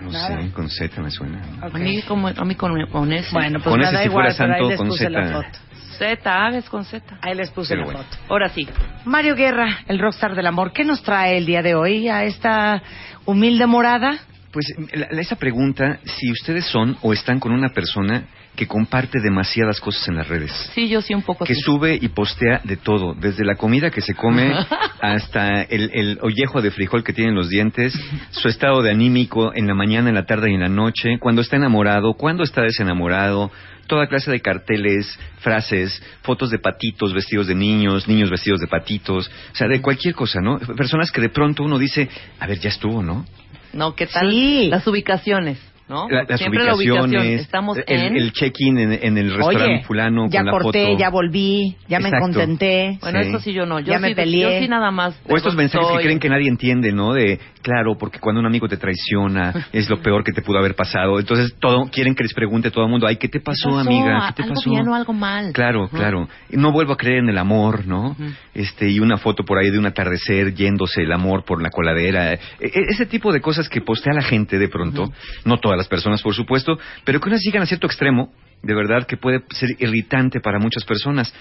No 0.00 0.10
Nada. 0.12 0.40
sé, 0.40 0.50
con 0.52 0.68
Z 0.70 1.02
me 1.02 1.10
suena. 1.10 1.42
Ok. 1.62 1.74
A 1.74 1.78
mí, 1.78 2.00
como, 2.08 2.28
a 2.28 2.44
mí 2.46 2.54
con, 2.54 2.86
con 2.86 3.12
ese. 3.12 3.28
Bueno, 3.34 3.58
pues 3.62 3.70
Con 3.70 3.82
ese, 3.82 3.92
da 3.92 3.98
si 4.00 4.06
igual, 4.08 4.32
fuera 4.32 4.38
pero 4.38 4.52
ahí 4.54 4.58
santo, 4.60 4.68
les 4.70 4.78
con 4.78 4.88
puse 4.88 5.10
la 5.10 5.22
Z. 5.26 5.34
foto. 5.34 5.58
Z, 5.98 6.32
hagas 6.46 6.68
con 6.70 6.84
Z. 6.86 7.18
Ahí 7.20 7.34
les 7.34 7.50
puse 7.50 7.74
Pero 7.74 7.80
la 7.80 7.84
bueno. 7.92 7.98
foto. 8.08 8.16
Ahora 8.30 8.48
sí. 8.48 8.66
Mario 9.04 9.34
Guerra, 9.36 9.66
el 9.88 9.98
rockstar 9.98 10.34
del 10.34 10.46
amor, 10.46 10.72
¿qué 10.72 10.84
nos 10.84 11.02
trae 11.02 11.36
el 11.36 11.44
día 11.46 11.60
de 11.62 11.74
hoy 11.74 12.08
a 12.08 12.24
esta 12.24 12.82
humilde 13.26 13.66
morada? 13.66 14.18
Pues 14.52 14.66
esa 15.10 15.36
pregunta, 15.36 15.98
si 16.04 16.30
ustedes 16.30 16.66
son 16.66 16.96
o 17.02 17.12
están 17.12 17.40
con 17.40 17.52
una 17.52 17.70
persona 17.70 18.24
que 18.54 18.66
comparte 18.66 19.18
demasiadas 19.20 19.80
cosas 19.80 20.06
en 20.08 20.16
las 20.16 20.28
redes. 20.28 20.52
Sí, 20.74 20.86
yo 20.88 21.00
sí 21.00 21.14
un 21.14 21.22
poco 21.22 21.46
Que 21.46 21.54
así. 21.54 21.62
sube 21.62 21.98
y 21.98 22.08
postea 22.08 22.60
de 22.64 22.76
todo, 22.76 23.14
desde 23.14 23.46
la 23.46 23.54
comida 23.56 23.90
que 23.90 24.02
se 24.02 24.14
come 24.14 24.52
hasta 25.00 25.62
el, 25.62 25.90
el 25.94 26.18
ollejo 26.20 26.60
de 26.60 26.70
frijol 26.70 27.02
que 27.02 27.14
tiene 27.14 27.30
en 27.30 27.34
los 27.36 27.48
dientes, 27.48 27.98
su 28.30 28.48
estado 28.48 28.82
de 28.82 28.90
anímico 28.90 29.54
en 29.54 29.66
la 29.66 29.74
mañana, 29.74 30.10
en 30.10 30.14
la 30.14 30.26
tarde 30.26 30.50
y 30.50 30.54
en 30.54 30.60
la 30.60 30.68
noche, 30.68 31.18
cuando 31.18 31.40
está 31.40 31.56
enamorado, 31.56 32.12
cuando 32.12 32.42
está 32.44 32.60
desenamorado, 32.60 33.50
toda 33.86 34.06
clase 34.06 34.30
de 34.30 34.40
carteles, 34.40 35.18
frases, 35.40 36.02
fotos 36.22 36.50
de 36.50 36.58
patitos 36.58 37.14
vestidos 37.14 37.46
de 37.46 37.54
niños, 37.54 38.06
niños 38.06 38.28
vestidos 38.30 38.60
de 38.60 38.66
patitos, 38.66 39.30
o 39.52 39.56
sea, 39.56 39.66
de 39.66 39.80
cualquier 39.80 40.14
cosa, 40.14 40.40
¿no? 40.42 40.58
Personas 40.58 41.10
que 41.10 41.22
de 41.22 41.30
pronto 41.30 41.62
uno 41.64 41.78
dice, 41.78 42.08
a 42.38 42.46
ver, 42.46 42.58
ya 42.58 42.68
estuvo, 42.68 43.02
¿no? 43.02 43.24
No, 43.72 43.94
¿qué 43.94 44.06
tal? 44.06 44.30
Sí. 44.30 44.68
Las 44.68 44.86
ubicaciones, 44.86 45.58
¿no? 45.88 46.08
La- 46.08 46.24
las 46.28 46.38
Siempre 46.40 46.64
la 46.64 46.74
ubicación. 46.74 47.04
ubicaciones, 47.10 47.40
Estamos 47.42 47.78
el, 47.78 47.84
en... 47.86 48.16
el 48.16 48.32
check-in 48.32 48.78
en, 48.78 48.92
en 48.92 49.18
el 49.18 49.30
restaurante 49.34 49.74
Oye, 49.74 49.84
fulano 49.84 50.26
ya 50.30 50.40
con 50.40 50.46
la 50.46 50.52
corté, 50.52 50.86
foto. 50.86 50.98
ya 50.98 51.10
volví, 51.10 51.76
ya 51.88 51.98
me 52.00 52.10
contenté. 52.10 52.98
Bueno, 53.00 53.22
Sí. 53.22 53.28
eso 53.28 53.38
sí 53.40 53.52
yo 53.52 53.66
no. 53.66 53.80
Yo 53.80 53.92
Ya 53.92 53.96
sí, 53.98 54.02
me 54.02 54.14
peleé. 54.14 54.42
Yo 54.42 54.60
sí 54.64 54.68
nada 54.68 54.90
más. 54.90 55.20
O 55.28 55.36
estos 55.36 55.54
mensajes 55.54 55.88
que 55.96 56.02
creen 56.04 56.18
que 56.18 56.28
nadie 56.28 56.48
entiende, 56.48 56.92
¿no? 56.92 57.12
De, 57.12 57.38
claro, 57.62 57.96
porque 57.98 58.18
cuando 58.18 58.40
un 58.40 58.46
amigo 58.46 58.68
te 58.68 58.76
traiciona, 58.76 59.52
es 59.72 59.88
lo 59.90 60.00
peor 60.00 60.24
que 60.24 60.32
te 60.32 60.42
pudo 60.42 60.58
haber 60.58 60.74
pasado. 60.74 61.18
Entonces, 61.18 61.54
todo 61.60 61.84
quieren 61.90 62.14
que 62.14 62.22
les 62.22 62.32
pregunte 62.34 62.70
todo 62.70 62.84
el 62.84 62.90
mundo, 62.90 63.06
ay, 63.06 63.16
¿qué 63.16 63.28
te 63.28 63.40
pasó, 63.40 63.70
pasó? 63.70 63.78
amiga? 63.80 64.26
¿Qué 64.28 64.34
te 64.34 64.42
¿Algo 64.44 64.54
pasó? 64.54 64.70
bien 64.70 64.88
o 64.88 64.94
algo 64.94 65.12
mal? 65.12 65.52
Claro, 65.52 65.88
claro. 65.88 66.28
No 66.50 66.72
vuelvo 66.72 66.92
a 66.94 66.96
creer 66.96 67.18
en 67.18 67.28
el 67.28 67.38
amor, 67.38 67.86
¿no? 67.86 68.16
Este, 68.54 68.88
y 68.88 69.00
una 69.00 69.16
foto 69.18 69.44
por 69.44 69.58
ahí 69.58 69.70
de 69.70 69.78
un 69.78 69.86
atardecer 69.86 70.54
yéndose 70.54 71.02
el 71.02 71.12
amor 71.12 71.44
por 71.44 71.62
la 71.62 71.70
coladera. 71.70 72.32
E- 72.32 72.38
e- 72.60 72.70
ese 72.90 73.06
tipo 73.06 73.32
de 73.32 73.40
cosas 73.40 73.68
que 73.68 73.80
postea 73.80 74.12
la 74.12 74.22
gente 74.22 74.58
de 74.58 74.68
pronto, 74.68 75.12
no 75.44 75.58
todas 75.72 75.78
las 75.78 75.88
personas, 75.88 76.22
por 76.22 76.34
supuesto, 76.34 76.78
pero 77.04 77.20
que 77.20 77.28
unas 77.28 77.40
llegan 77.40 77.62
a 77.62 77.66
cierto 77.66 77.86
extremo, 77.86 78.30
de 78.62 78.74
verdad, 78.74 79.06
que 79.06 79.16
puede 79.16 79.42
ser 79.50 79.70
irritante 79.78 80.40
para 80.40 80.58
muchas 80.58 80.84
personas. 80.84 81.34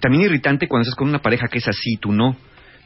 También 0.00 0.24
irritante 0.24 0.66
cuando 0.66 0.82
estás 0.82 0.96
con 0.96 1.08
una 1.08 1.20
pareja 1.20 1.48
que 1.48 1.58
es 1.58 1.68
así, 1.68 1.96
tú 2.00 2.12
no. 2.12 2.36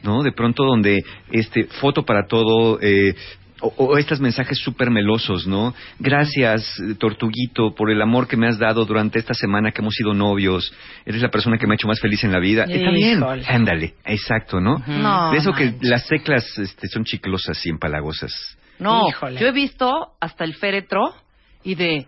¿No? 0.01 0.23
De 0.23 0.31
pronto 0.31 0.63
donde, 0.63 1.03
este, 1.29 1.65
foto 1.65 2.05
para 2.05 2.25
todo, 2.25 2.79
eh, 2.81 3.13
o, 3.59 3.67
o 3.67 3.97
estos 3.97 4.21
mensajes 4.21 4.57
súper 4.57 4.89
melosos, 4.91 5.45
¿no? 5.45 5.73
Gracias, 5.99 6.81
Tortuguito, 6.97 7.75
por 7.75 7.91
el 7.91 8.01
amor 8.01 8.25
que 8.25 8.37
me 8.37 8.47
has 8.47 8.57
dado 8.57 8.85
durante 8.85 9.19
esta 9.19 9.33
semana 9.33 9.71
que 9.71 9.81
hemos 9.81 9.95
sido 9.95 10.13
novios. 10.13 10.73
Eres 11.05 11.21
la 11.21 11.29
persona 11.29 11.57
que 11.57 11.67
me 11.67 11.73
ha 11.73 11.75
hecho 11.75 11.89
más 11.89 11.99
feliz 11.99 12.23
en 12.23 12.31
la 12.31 12.39
vida. 12.39 12.63
Está 12.63 12.91
bien. 12.91 13.17
Híjole. 13.17 13.45
Ándale, 13.45 13.93
exacto, 14.05 14.61
¿no? 14.61 14.81
No, 14.87 15.31
de 15.31 15.37
eso 15.37 15.51
que 15.51 15.73
las 15.81 16.07
teclas 16.07 16.45
este, 16.57 16.87
son 16.87 17.03
chiclosas 17.03 17.65
y 17.65 17.69
empalagosas. 17.69 18.57
No, 18.79 19.07
Híjole. 19.09 19.39
yo 19.39 19.47
he 19.47 19.51
visto 19.51 20.13
hasta 20.19 20.43
el 20.43 20.55
féretro 20.55 21.13
y 21.63 21.75
de 21.75 22.07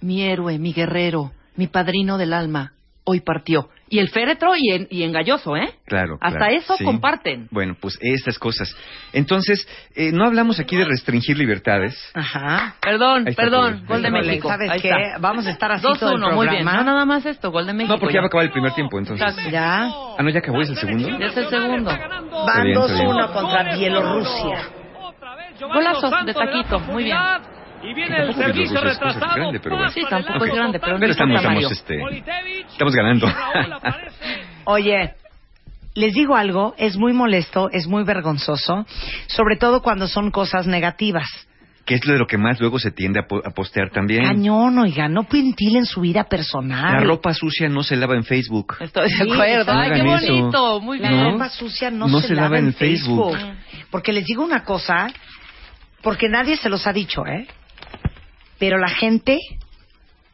mi 0.00 0.22
héroe, 0.22 0.58
mi 0.58 0.72
guerrero, 0.72 1.32
mi 1.56 1.66
padrino 1.66 2.18
del 2.18 2.32
alma, 2.32 2.72
hoy 3.04 3.20
partió. 3.20 3.68
Y 3.88 3.98
el 3.98 4.08
féretro 4.08 4.52
y, 4.56 4.70
en, 4.70 4.86
y 4.90 5.02
engalloso, 5.02 5.54
¿eh? 5.54 5.74
Claro. 5.84 6.16
Hasta 6.20 6.38
claro, 6.38 6.54
eso 6.54 6.76
sí. 6.78 6.84
comparten. 6.84 7.48
Bueno, 7.50 7.76
pues 7.78 7.98
estas 8.00 8.38
cosas. 8.38 8.74
Entonces, 9.12 9.66
eh, 9.94 10.10
no 10.12 10.24
hablamos 10.24 10.58
aquí 10.60 10.76
de 10.76 10.84
restringir 10.86 11.36
libertades. 11.36 11.94
Ajá. 12.14 12.76
Perdón, 12.80 13.26
perdón, 13.36 13.84
gol 13.86 14.00
de 14.02 14.10
México. 14.10 14.48
¿Sabes 14.48 14.70
Ahí 14.70 14.80
qué? 14.80 14.88
está. 14.88 15.18
Vamos 15.18 15.46
a 15.46 15.50
estar 15.50 15.72
así 15.72 15.82
todo 15.82 16.12
el 16.16 16.22
2-1, 16.22 16.34
muy 16.34 16.48
bien. 16.48 16.62
programa. 16.62 16.84
No, 16.84 16.92
nada 16.92 17.04
más 17.04 17.26
esto, 17.26 17.50
gol 17.50 17.66
de 17.66 17.74
México. 17.74 17.92
No, 17.92 18.00
porque 18.00 18.14
ya 18.14 18.20
va 18.20 18.26
a 18.26 18.28
acabar 18.28 18.46
el 18.46 18.52
primer 18.52 18.72
tiempo, 18.72 18.98
entonces. 18.98 19.26
Exacto. 19.26 19.50
Ya. 19.50 19.84
Ah, 19.84 20.22
no, 20.22 20.30
ya 20.30 20.38
acabó, 20.38 20.62
es 20.62 20.70
el 20.70 20.76
segundo. 20.76 21.08
Ya 21.18 21.26
es 21.26 21.36
el 21.36 21.48
segundo. 21.48 21.90
Van 21.90 22.64
bien, 22.64 22.78
está 22.78 22.94
bien. 22.94 23.08
2-1 23.10 23.32
contra 23.32 23.76
Bielorrusia. 23.76 24.81
Golazo 25.68 26.10
de 26.24 26.34
taquito, 26.34 26.80
muy 26.80 27.04
bien. 27.04 27.18
Y 27.82 27.94
viene 27.94 28.16
el 28.22 28.34
servicio 28.34 28.80
retrasado. 28.80 29.34
grande, 29.34 29.58
pero 29.60 29.76
bueno. 29.76 29.90
Sí, 29.90 30.02
tampoco 30.08 30.44
es 30.44 30.54
grande, 30.54 30.78
pero 30.78 30.92
no 30.94 31.00
Pero 31.00 31.12
estamos, 31.12 31.36
estamos, 31.40 31.72
este, 31.72 32.00
estamos 32.70 32.94
ganando. 32.94 33.26
Oye, 34.64 35.14
les 35.94 36.14
digo 36.14 36.36
algo, 36.36 36.74
es 36.78 36.96
muy 36.96 37.12
molesto, 37.12 37.68
es 37.70 37.86
muy 37.88 38.04
vergonzoso, 38.04 38.86
sobre 39.26 39.56
todo 39.56 39.82
cuando 39.82 40.06
son 40.06 40.30
cosas 40.30 40.66
negativas. 40.66 41.26
que 41.84 41.96
es 41.96 42.00
de 42.02 42.16
lo 42.16 42.26
que 42.28 42.38
más 42.38 42.60
luego 42.60 42.78
se 42.78 42.92
tiende 42.92 43.18
a, 43.18 43.26
po- 43.26 43.42
a 43.44 43.50
postear 43.50 43.90
también. 43.90 44.22
Cañón, 44.22 44.78
oiga, 44.78 45.08
no 45.08 45.26
ventilen 45.28 45.84
su 45.84 46.00
vida 46.02 46.22
personal. 46.24 46.92
La 46.94 47.00
ropa 47.00 47.34
sucia 47.34 47.68
no 47.68 47.82
se 47.82 47.96
lava 47.96 48.14
en 48.14 48.22
Facebook. 48.22 48.76
Estoy 48.78 49.10
de 49.10 49.16
Sí, 49.16 49.32
acuerdo. 49.32 49.72
Ay, 49.72 49.90
qué 49.90 49.96
eso. 50.14 50.32
bonito. 50.32 50.80
Muy 50.80 50.98
La 51.00 51.08
bien. 51.10 51.32
ropa 51.32 51.48
sucia 51.48 51.90
no, 51.90 52.06
No 52.06 52.20
se, 52.20 52.28
se 52.28 52.34
lava, 52.36 52.56
en 52.60 52.72
Facebook. 52.72 53.34
Facebook. 53.36 53.56
Porque 53.90 54.12
les 54.12 54.24
digo 54.24 54.44
una 54.44 54.62
cosa, 54.62 55.08
porque 56.02 56.28
nadie 56.28 56.56
se 56.56 56.68
los 56.68 56.86
ha 56.86 56.92
dicho, 56.92 57.26
¿eh? 57.26 57.46
Pero 58.58 58.78
la 58.78 58.88
gente 58.88 59.38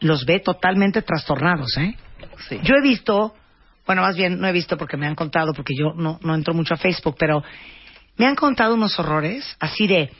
los 0.00 0.24
ve 0.24 0.40
totalmente 0.40 1.02
trastornados, 1.02 1.76
¿eh? 1.76 1.94
Sí. 2.48 2.60
Yo 2.62 2.74
he 2.76 2.82
visto, 2.82 3.34
bueno, 3.86 4.02
más 4.02 4.16
bien 4.16 4.38
no 4.40 4.46
he 4.46 4.52
visto 4.52 4.76
porque 4.76 4.96
me 4.96 5.06
han 5.06 5.14
contado, 5.14 5.52
porque 5.54 5.74
yo 5.76 5.92
no, 5.94 6.18
no 6.22 6.34
entro 6.34 6.54
mucho 6.54 6.74
a 6.74 6.76
Facebook, 6.76 7.16
pero 7.18 7.42
me 8.16 8.26
han 8.26 8.34
contado 8.34 8.74
unos 8.74 8.98
horrores 8.98 9.56
así 9.60 9.86
de, 9.86 10.10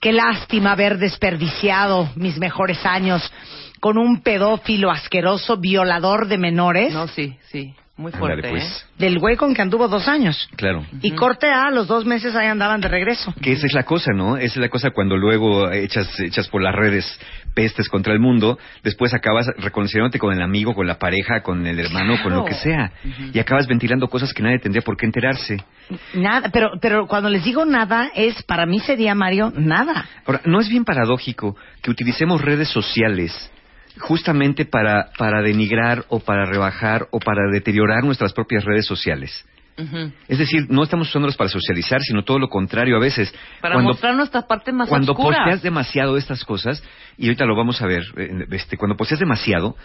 qué 0.00 0.12
lástima 0.12 0.72
haber 0.72 0.98
desperdiciado 0.98 2.10
mis 2.14 2.38
mejores 2.38 2.84
años 2.84 3.32
con 3.80 3.96
un 3.98 4.20
pedófilo 4.22 4.90
asqueroso, 4.90 5.56
violador 5.56 6.28
de 6.28 6.38
menores, 6.38 6.92
No, 6.92 7.08
sí, 7.08 7.36
sí. 7.50 7.74
Muy 7.96 8.10
fuerte, 8.10 8.48
pues. 8.48 8.64
¿eh? 8.64 8.94
del 8.98 9.20
güey 9.20 9.36
con 9.36 9.54
que 9.54 9.62
anduvo 9.62 9.86
dos 9.86 10.08
años. 10.08 10.48
Claro. 10.56 10.84
Y 11.00 11.12
corte 11.12 11.46
A, 11.46 11.70
los 11.70 11.86
dos 11.86 12.04
meses 12.04 12.34
ahí 12.34 12.48
andaban 12.48 12.80
de 12.80 12.88
regreso. 12.88 13.32
Que 13.40 13.52
esa 13.52 13.66
es 13.66 13.72
la 13.72 13.84
cosa, 13.84 14.12
¿no? 14.12 14.36
Esa 14.36 14.54
es 14.54 14.56
la 14.56 14.68
cosa 14.68 14.90
cuando 14.90 15.16
luego 15.16 15.70
echas, 15.70 16.08
echas 16.18 16.48
por 16.48 16.60
las 16.60 16.74
redes 16.74 17.20
pestes 17.54 17.88
contra 17.88 18.12
el 18.12 18.18
mundo, 18.18 18.58
después 18.82 19.14
acabas 19.14 19.46
reconciliándote 19.58 20.18
con 20.18 20.32
el 20.32 20.42
amigo, 20.42 20.74
con 20.74 20.88
la 20.88 20.98
pareja, 20.98 21.42
con 21.42 21.64
el 21.66 21.78
hermano, 21.78 22.20
con 22.20 22.34
lo 22.34 22.44
que 22.44 22.54
sea. 22.54 22.90
Y 23.32 23.38
acabas 23.38 23.68
ventilando 23.68 24.08
cosas 24.08 24.32
que 24.32 24.42
nadie 24.42 24.58
tendría 24.58 24.82
por 24.82 24.96
qué 24.96 25.06
enterarse. 25.06 25.58
Nada, 26.14 26.50
pero, 26.52 26.72
pero 26.80 27.06
cuando 27.06 27.30
les 27.30 27.44
digo 27.44 27.64
nada, 27.64 28.10
es, 28.14 28.42
para 28.42 28.66
mí 28.66 28.80
sería, 28.80 29.14
Mario, 29.14 29.52
nada. 29.54 30.08
Ahora, 30.26 30.40
¿no 30.46 30.60
es 30.60 30.68
bien 30.68 30.84
paradójico 30.84 31.56
que 31.80 31.92
utilicemos 31.92 32.40
redes 32.42 32.68
sociales 32.70 33.52
justamente 33.98 34.64
para, 34.64 35.10
para 35.18 35.42
denigrar 35.42 36.04
o 36.08 36.20
para 36.20 36.44
rebajar 36.46 37.06
o 37.10 37.18
para 37.18 37.50
deteriorar 37.50 38.04
nuestras 38.04 38.32
propias 38.32 38.64
redes 38.64 38.86
sociales? 38.86 39.44
Es 40.28 40.38
decir, 40.38 40.66
no 40.68 40.84
estamos 40.84 41.08
usándolas 41.08 41.36
para 41.36 41.50
socializar, 41.50 42.00
sino 42.00 42.22
todo 42.22 42.38
lo 42.38 42.48
contrario 42.48 42.96
a 42.96 43.00
veces. 43.00 43.34
Para 43.60 43.74
cuando, 43.74 43.90
mostrar 43.90 44.14
nuestra 44.14 44.42
parte 44.42 44.72
más 44.72 44.88
cuando 44.88 45.12
oscura. 45.12 45.38
posteas 45.38 45.62
demasiado 45.62 46.16
estas 46.16 46.44
cosas, 46.44 46.82
y 47.18 47.26
ahorita 47.26 47.44
lo 47.44 47.56
vamos 47.56 47.82
a 47.82 47.86
ver, 47.86 48.04
este, 48.52 48.76
cuando 48.76 48.96
posteas 48.96 49.18
demasiado, 49.18 49.76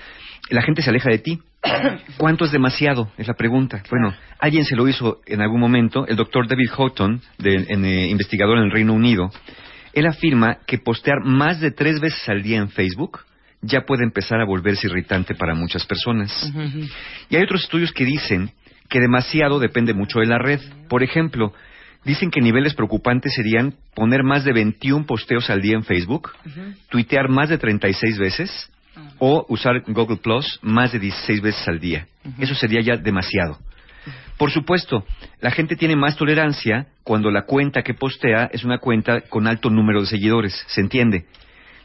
la 0.52 0.62
gente 0.62 0.84
se 0.84 0.92
aleja 0.92 1.10
de 1.10 1.18
ti. 1.18 1.40
¿Cuánto 2.18 2.46
es 2.46 2.52
demasiado? 2.52 3.12
Es 3.18 3.28
la 3.28 3.34
pregunta. 3.34 3.82
Bueno, 3.90 4.14
alguien 4.40 4.64
se 4.64 4.76
lo 4.76 4.88
hizo 4.88 5.22
en 5.26 5.42
algún 5.42 5.60
momento, 5.60 6.06
el 6.06 6.18
doctor 6.18 6.48
David 6.48 6.70
Houghton, 6.70 7.22
de, 7.40 7.66
en, 7.70 7.84
eh, 7.84 8.10
investigador 8.10 8.60
en 8.60 8.66
el 8.66 8.72
Reino 8.72 8.94
Unido. 8.94 9.32
Él 9.94 10.06
afirma 10.06 10.60
que 10.68 10.78
postear 10.78 11.24
más 11.26 11.60
de 11.62 11.72
tres 11.72 12.00
veces 12.00 12.30
al 12.30 12.44
día 12.44 12.58
en 12.58 12.70
Facebook 12.70 13.22
ya 13.62 13.82
puede 13.82 14.04
empezar 14.04 14.40
a 14.42 14.46
volverse 14.46 14.88
irritante 14.88 15.36
para 15.36 15.54
muchas 15.54 15.86
personas. 15.86 16.52
Y 17.30 17.36
hay 17.36 17.44
otros 17.44 17.64
estudios 17.64 17.92
que 17.92 18.06
dicen 18.06 18.52
que 18.90 19.00
demasiado 19.00 19.60
depende 19.60 19.94
mucho 19.94 20.20
de 20.20 20.26
la 20.26 20.40
red. 20.40 20.60
Por 20.88 21.04
ejemplo, 21.04 21.54
dicen 22.06 22.32
que 22.32 22.42
niveles 22.42 22.74
preocupantes 22.74 23.34
serían 23.34 23.76
poner 23.94 24.24
más 24.24 24.44
de 24.44 24.54
21 24.54 25.06
posteos 25.06 25.50
al 25.50 25.62
día 25.62 25.76
en 25.76 25.84
Facebook, 25.84 26.32
tuitear 26.90 27.30
más 27.30 27.50
de 27.50 27.58
36 27.58 28.18
veces 28.18 28.72
o 29.20 29.46
usar 29.50 29.82
Google 29.88 30.18
Plus 30.18 30.60
más 30.62 30.92
de 30.92 31.00
16 31.00 31.42
veces 31.42 31.68
al 31.68 31.80
día. 31.80 32.08
Eso 32.40 32.56
sería 32.56 32.82
ya 32.82 32.98
demasiado. 32.98 33.60
Por 34.38 34.52
supuesto, 34.52 35.06
la 35.42 35.52
gente 35.52 35.76
tiene 35.76 35.98
más 35.98 36.16
tolerancia 36.16 36.88
cuando 37.04 37.30
la 37.30 37.42
cuenta 37.42 37.82
que 37.82 37.94
postea 37.94 38.50
es 38.54 38.64
una 38.64 38.78
cuenta 38.78 39.22
con 39.22 39.48
alto 39.48 39.70
número 39.70 40.00
de 40.00 40.08
seguidores, 40.08 40.64
se 40.68 40.80
entiende. 40.80 41.26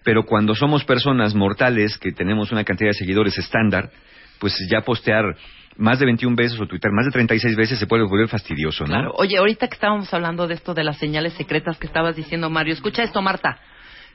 Pero 0.05 0.25
cuando 0.25 0.55
somos 0.55 0.85
personas 0.85 1.35
mortales 1.35 1.99
que 1.99 2.13
tenemos 2.13 2.53
una 2.53 2.65
cantidad 2.65 2.91
de 2.91 2.95
seguidores 2.95 3.37
estándar, 3.39 3.91
pues 4.39 4.55
ya 4.71 4.83
postear 4.83 5.37
más 5.77 5.99
de 5.99 6.07
21 6.07 6.37
veces 6.37 6.61
o 6.61 6.67
tuitear 6.67 6.93
más 6.93 7.07
de 7.07 7.13
36 7.13 7.57
veces 7.57 7.79
se 7.79 7.87
puede 7.87 8.05
volver 8.05 8.29
fastidioso, 8.29 8.85
¿no? 8.85 9.11
Oye, 9.17 9.39
ahorita 9.39 9.67
que 9.69 9.75
estábamos 9.75 10.13
hablando 10.15 10.47
de 10.47 10.55
esto 10.55 10.75
de 10.75 10.85
las 10.85 10.99
señales 10.99 11.33
secretas 11.33 11.79
que 11.79 11.87
estabas 11.87 12.15
diciendo, 12.15 12.51
Mario, 12.51 12.75
escucha 12.75 13.03
esto, 13.03 13.21
Marta, 13.23 13.59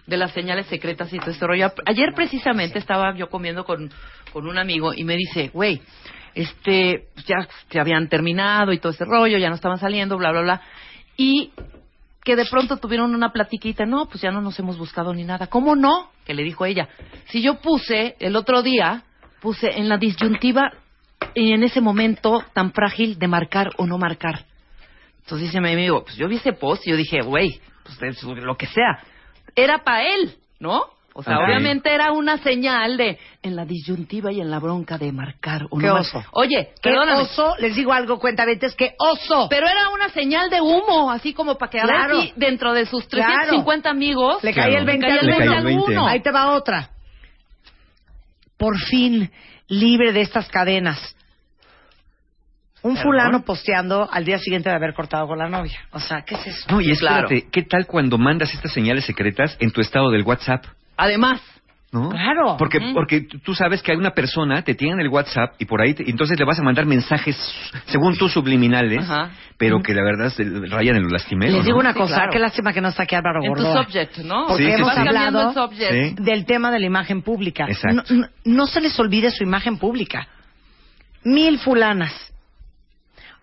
de 0.07 0.18
las 0.18 0.32
señales 0.32 0.68
secretas 0.68 1.11
y 1.14 1.20
todo 1.20 1.32
este 1.32 1.45
rollo. 1.45 1.72
Ayer 1.86 2.14
precisamente 2.16 2.80
estaba 2.80 3.14
yo 3.16 3.30
comiendo 3.30 3.66
con, 3.66 3.91
con 4.32 4.48
un 4.48 4.57
amigo 4.57 4.94
y 4.95 5.03
me 5.03 5.16
dice, 5.16 5.49
güey, 5.53 5.82
este, 6.34 7.07
ya 7.26 7.48
se 7.70 7.80
habían 7.80 8.07
terminado 8.07 8.72
y 8.72 8.80
todo 8.80 8.91
ese 8.91 9.06
rollo, 9.06 9.38
ya 9.38 9.49
no 9.49 9.56
estaban 9.56 9.80
saliendo, 9.80 10.18
bla, 10.18 10.32
bla, 10.32 10.41
bla. 10.41 10.61
Y 11.18 11.52
que 12.23 12.35
de 12.35 12.45
pronto 12.45 12.77
tuvieron 12.77 13.15
una 13.15 13.31
platiquita, 13.31 13.85
no, 13.85 14.07
pues 14.07 14.21
ya 14.21 14.31
no 14.31 14.41
nos 14.41 14.59
hemos 14.59 14.77
buscado 14.77 15.13
ni 15.13 15.23
nada. 15.23 15.47
¿Cómo 15.47 15.75
no? 15.75 16.11
Que 16.25 16.33
le 16.33 16.43
dijo 16.43 16.65
ella. 16.65 16.89
Si 17.27 17.41
yo 17.41 17.59
puse 17.61 18.15
el 18.19 18.35
otro 18.35 18.61
día, 18.61 19.03
puse 19.41 19.77
en 19.77 19.87
la 19.89 19.97
disyuntiva 19.97 20.71
y 21.33 21.53
en 21.53 21.63
ese 21.63 21.81
momento 21.81 22.43
tan 22.53 22.71
frágil 22.73 23.17
de 23.17 23.27
marcar 23.27 23.71
o 23.77 23.85
no 23.85 23.97
marcar. 23.97 24.45
Entonces 25.21 25.47
dice 25.47 25.61
mi 25.61 25.71
amigo, 25.71 26.03
pues 26.03 26.15
yo 26.15 26.27
vi 26.27 26.37
ese 26.37 26.53
post 26.53 26.85
y 26.87 26.91
yo 26.91 26.97
dije, 26.97 27.21
güey, 27.21 27.61
pues 27.83 28.01
es 28.01 28.23
lo 28.23 28.57
que 28.57 28.67
sea. 28.67 29.03
Era 29.55 29.79
para 29.83 30.03
él, 30.03 30.35
¿no? 30.59 30.85
O 31.14 31.23
sea, 31.23 31.40
obviamente 31.40 31.94
era 31.94 32.11
una 32.11 32.38
señal 32.38 32.95
de 32.98 33.18
en 33.41 33.56
la 33.56 33.65
disyuntiva 33.65 34.31
y 34.31 34.40
en 34.41 34.49
la 34.52 34.60
bronca 34.60 34.98
de 34.98 35.11
marcar 35.11 35.64
o 35.69 35.77
Qué 35.77 35.88
no 35.88 35.95
oso. 35.95 36.23
Oye, 36.31 36.69
¿Qué 36.81 36.90
perdóname. 36.91 37.22
oso? 37.22 37.56
Les 37.60 37.76
digo 37.76 37.91
algo, 37.94 38.19
cuenta 38.19 38.45
es 38.49 38.76
que 38.76 38.94
oso. 38.98 39.48
Pero 39.49 39.68
era 39.68 39.90
una 39.90 40.10
señal 40.10 40.49
de 40.49 40.61
humo, 40.61 41.11
así 41.11 41.34
como 41.34 41.57
para 41.57 41.69
que 41.72 41.80
Claro. 41.80 42.22
si 42.22 42.34
dentro 42.36 42.73
de 42.73 42.86
sus 42.86 43.06
Claro. 43.07 43.34
350 43.34 43.90
amigos 43.90 44.44
Le 44.44 44.53
caía 44.53 44.80
el 44.80 44.86
20 44.86 45.06
le 45.07 45.11
caía 45.11 45.22
el 45.22 45.30
al 45.30 45.36
20 45.36 45.44
uno. 45.44 45.52
al 45.52 45.57
el 45.60 45.65
20. 45.65 45.91
uno. 45.91 46.07
Ahí 46.07 46.22
te 46.22 46.31
va 46.31 46.52
otra. 46.52 46.90
Por 48.57 48.77
fin, 48.77 49.31
libre 49.68 50.11
de 50.11 50.22
estas 50.22 50.48
cadenas. 50.49 51.15
Un 52.81 52.94
¿Perdón? 52.95 53.03
fulano 53.11 53.41
posteando 53.44 54.07
al 54.10 54.23
día 54.23 54.38
siguiente 54.40 54.69
de 54.69 54.76
haber 54.76 54.94
cortado 54.94 55.27
con 55.27 55.38
la 55.38 55.49
novia. 55.49 55.80
O 55.91 55.99
sea, 55.99 56.22
¿qué 56.22 56.36
es 56.36 56.48
eso? 56.48 56.65
No, 56.69 56.80
y 56.80 56.95
Claro. 56.98 57.27
espérate, 57.27 57.49
¿qué 57.52 57.64
tal 57.64 57.86
cuando 57.86 58.18
mandas 58.18 58.53
estas 58.53 58.72
señales 58.72 59.06
secretas 59.06 59.57
en 59.60 59.72
tu 59.72 59.81
estado 59.81 60.10
del 60.11 60.23
WhatsApp? 60.23 60.64
Además, 61.01 61.41
¿No? 61.91 62.09
Claro. 62.09 62.55
Porque, 62.59 62.80
porque 62.93 63.21
tú- 63.21 63.55
sabes 63.55 63.81
que 63.81 63.91
hay 63.91 63.97
una 63.97 64.11
persona, 64.11 64.61
te 64.61 64.76
tiene 64.76 64.93
en 64.93 64.99
el 64.99 65.07
WhatsApp 65.09 65.55
y 65.57 65.65
por 65.65 65.81
ahí, 65.81 65.95
te- 65.95 66.07
entonces 66.07 66.38
le 66.38 66.45
vas 66.45 66.59
a 66.59 66.61
mandar 66.61 66.85
mensajes, 66.85 67.35
según 67.88 68.15
tú, 68.15 68.30
subliminales, 68.30 69.09
Ajá. 69.09 69.31
pero 69.57 69.81
que 69.81 69.95
la 69.95 70.03
verdad 70.03 70.30
se 70.30 70.43
rayan 70.69 70.97
en 70.97 71.01
lo 71.01 71.09
lastimero. 71.09 71.51
Les 71.53 71.65
digo 71.65 71.77
¿no? 71.77 71.89
una 71.89 71.93
Sí, 71.93 71.97
cosa, 71.99 72.13
claro. 72.13 72.31
qué 72.31 72.38
lástima 72.38 72.73
que 72.73 72.81
no 72.81 72.89
está 72.89 73.01
aquí 73.03 73.15
Álvaro 73.15 73.39
en 73.43 73.53
tu 73.55 73.63
Gordoa. 73.63 73.84
subject, 73.85 74.17
¿no? 74.19 74.45
Porque 74.45 74.65
Sí, 74.65 74.69
sí, 74.69 74.76
hemos 74.76 74.91
sí. 74.91 74.95
Vas 74.97 75.03
cambiando 75.05 75.39
hablado 75.39 75.65
el 75.65 75.71
subject. 75.80 75.91
Sí. 76.19 76.23
del 76.23 76.45
tema 76.45 76.69
de 76.69 76.80
la 76.80 76.85
imagen 76.85 77.21
pública. 77.23 77.65
Exacto. 77.67 78.03
No, 78.13 78.21
no- 78.21 78.27
no 78.45 78.67
se 78.67 78.81
les 78.81 78.99
olvide 78.99 79.31
su 79.31 79.41
imagen 79.43 79.80
pública. 79.80 80.27
Mil 81.23 81.57
fulanas. 81.57 82.13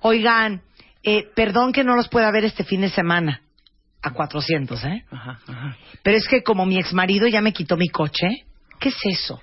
Oigan, 0.00 0.60
eh, 1.02 1.24
perdón 1.34 1.72
que 1.72 1.82
no 1.82 1.96
los 1.96 2.08
pueda 2.08 2.30
ver 2.30 2.44
este 2.44 2.62
fin 2.62 2.82
de 2.82 2.90
semana. 2.90 3.40
A 4.06 4.12
400, 4.12 4.84
¿eh? 4.84 5.04
Ajá, 5.10 5.38
ajá. 5.48 5.76
Pero 6.02 6.16
es 6.16 6.26
que 6.28 6.42
como 6.42 6.64
mi 6.66 6.78
exmarido 6.78 7.26
ya 7.28 7.40
me 7.40 7.52
quitó 7.52 7.76
mi 7.76 7.88
coche, 7.88 8.28
¿qué 8.78 8.90
es 8.90 8.96
eso? 9.04 9.40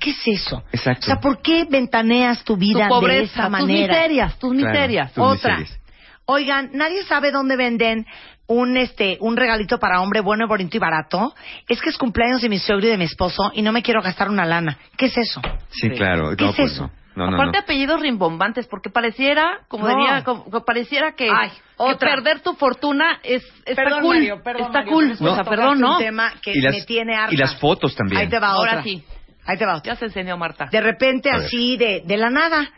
¿Qué 0.00 0.10
es 0.10 0.22
eso? 0.26 0.62
Exacto. 0.72 1.02
O 1.02 1.06
sea, 1.06 1.20
¿por 1.20 1.42
qué 1.42 1.64
ventaneas 1.68 2.44
tu 2.44 2.54
Tu 2.54 2.60
vida 2.60 2.84
de 2.84 2.88
pobreza, 2.88 3.24
esa 3.32 3.42
tus 3.42 3.50
manera? 3.50 3.92
miserias, 3.94 4.38
tus 4.38 4.52
Claro, 4.54 4.70
miserias. 4.72 5.12
tus 5.12 5.24
Otra. 5.24 5.58
miserias. 5.58 5.80
Oigan, 6.26 6.70
nadie 6.74 7.02
sabe 7.04 7.30
dónde 7.32 7.56
venden 7.56 8.06
un 8.46 8.76
este 8.78 9.18
un 9.20 9.36
regalito 9.36 9.78
para 9.78 10.00
hombre 10.00 10.20
bueno, 10.20 10.46
bonito 10.46 10.76
y 10.76 10.80
barato. 10.80 11.34
Es 11.68 11.80
que 11.80 11.90
es 11.90 11.98
cumpleaños 11.98 12.40
de 12.42 12.48
mi 12.48 12.58
suegro 12.58 12.86
y 12.86 12.90
de 12.90 12.96
mi 12.98 13.04
esposo 13.04 13.50
y 13.54 13.62
no 13.62 13.72
me 13.72 13.82
quiero 13.82 14.00
gastar 14.02 14.28
una 14.30 14.44
lana. 14.46 14.78
¿Qué 14.96 15.06
es 15.06 15.16
eso? 15.18 15.40
Sí, 15.70 15.90
claro. 15.90 16.34
¿Qué 16.36 16.44
no, 16.44 16.50
es 16.50 16.56
pues 16.56 16.72
eso? 16.72 16.82
No, 16.84 16.90
no, 17.18 17.30
no. 17.30 17.36
Aparte 17.36 17.58
no. 17.58 17.62
apellidos 17.64 18.00
rimbombantes, 18.00 18.66
porque 18.66 18.90
pareciera, 18.90 19.60
como 19.68 19.86
No. 19.88 19.94
diría, 19.96 20.24
como, 20.24 20.44
pareciera 20.64 21.12
que, 21.12 21.28
Ay, 21.30 21.50
que 21.50 21.96
perder 21.96 22.40
tu 22.40 22.54
fortuna 22.54 23.20
es 23.22 23.44
está 23.66 23.82
Perdón, 23.84 24.00
cool, 24.02 24.16
Mario, 24.16 24.42
perdón, 24.42 24.62
está 24.66 24.78
Mario, 24.78 24.92
cool, 24.92 25.10
o 25.12 25.16
sea, 25.16 25.26
tocaste 25.28 25.50
perdón, 25.50 25.80
¿no? 25.80 25.92
un 25.92 25.98
tema 25.98 26.32
que 26.42 26.52
Y 26.54 26.60
las, 26.60 26.74
me 26.74 26.82
tiene 26.82 27.14
harta. 27.16 27.34
y 27.34 27.36
las 27.36 27.54
fotos 27.58 27.94
también. 27.94 28.20
Ahí 28.22 28.28
te 28.28 28.38
va 28.38 28.48
Ahora 28.48 28.70
otra. 28.72 28.82
sí. 28.84 29.04
Ahí 29.46 29.56
te 29.58 29.66
va 29.66 29.76
otra. 29.76 29.92
Ya 29.92 29.98
se 29.98 30.04
enseñó 30.06 30.36
Marta. 30.36 30.68
De 30.70 30.80
repente, 30.80 31.30
así, 31.30 31.76
de, 31.76 32.02
de 32.04 32.16
la 32.16 32.30
nada, 32.30 32.68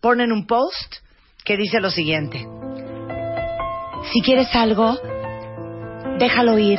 ponen 0.00 0.32
un 0.32 0.46
post 0.46 0.96
que 1.44 1.56
dice 1.56 1.80
lo 1.80 1.90
siguiente. 1.90 2.44
Si 4.12 4.20
quieres 4.20 4.54
algo, 4.54 4.98
déjalo 6.18 6.58
ir. 6.58 6.78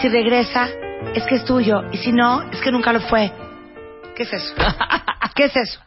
Si 0.00 0.08
regresa, 0.08 0.68
es 1.14 1.24
que 1.26 1.36
es 1.36 1.44
tuyo. 1.44 1.82
Y 1.92 1.98
si 1.98 2.12
no, 2.12 2.42
es 2.50 2.60
que 2.60 2.72
nunca 2.72 2.92
lo 2.92 3.00
fue. 3.02 3.30
¿Qué 4.16 4.22
es 4.22 4.32
eso? 4.32 4.54
¿Qué 5.34 5.44
es 5.44 5.56
eso? 5.56 5.80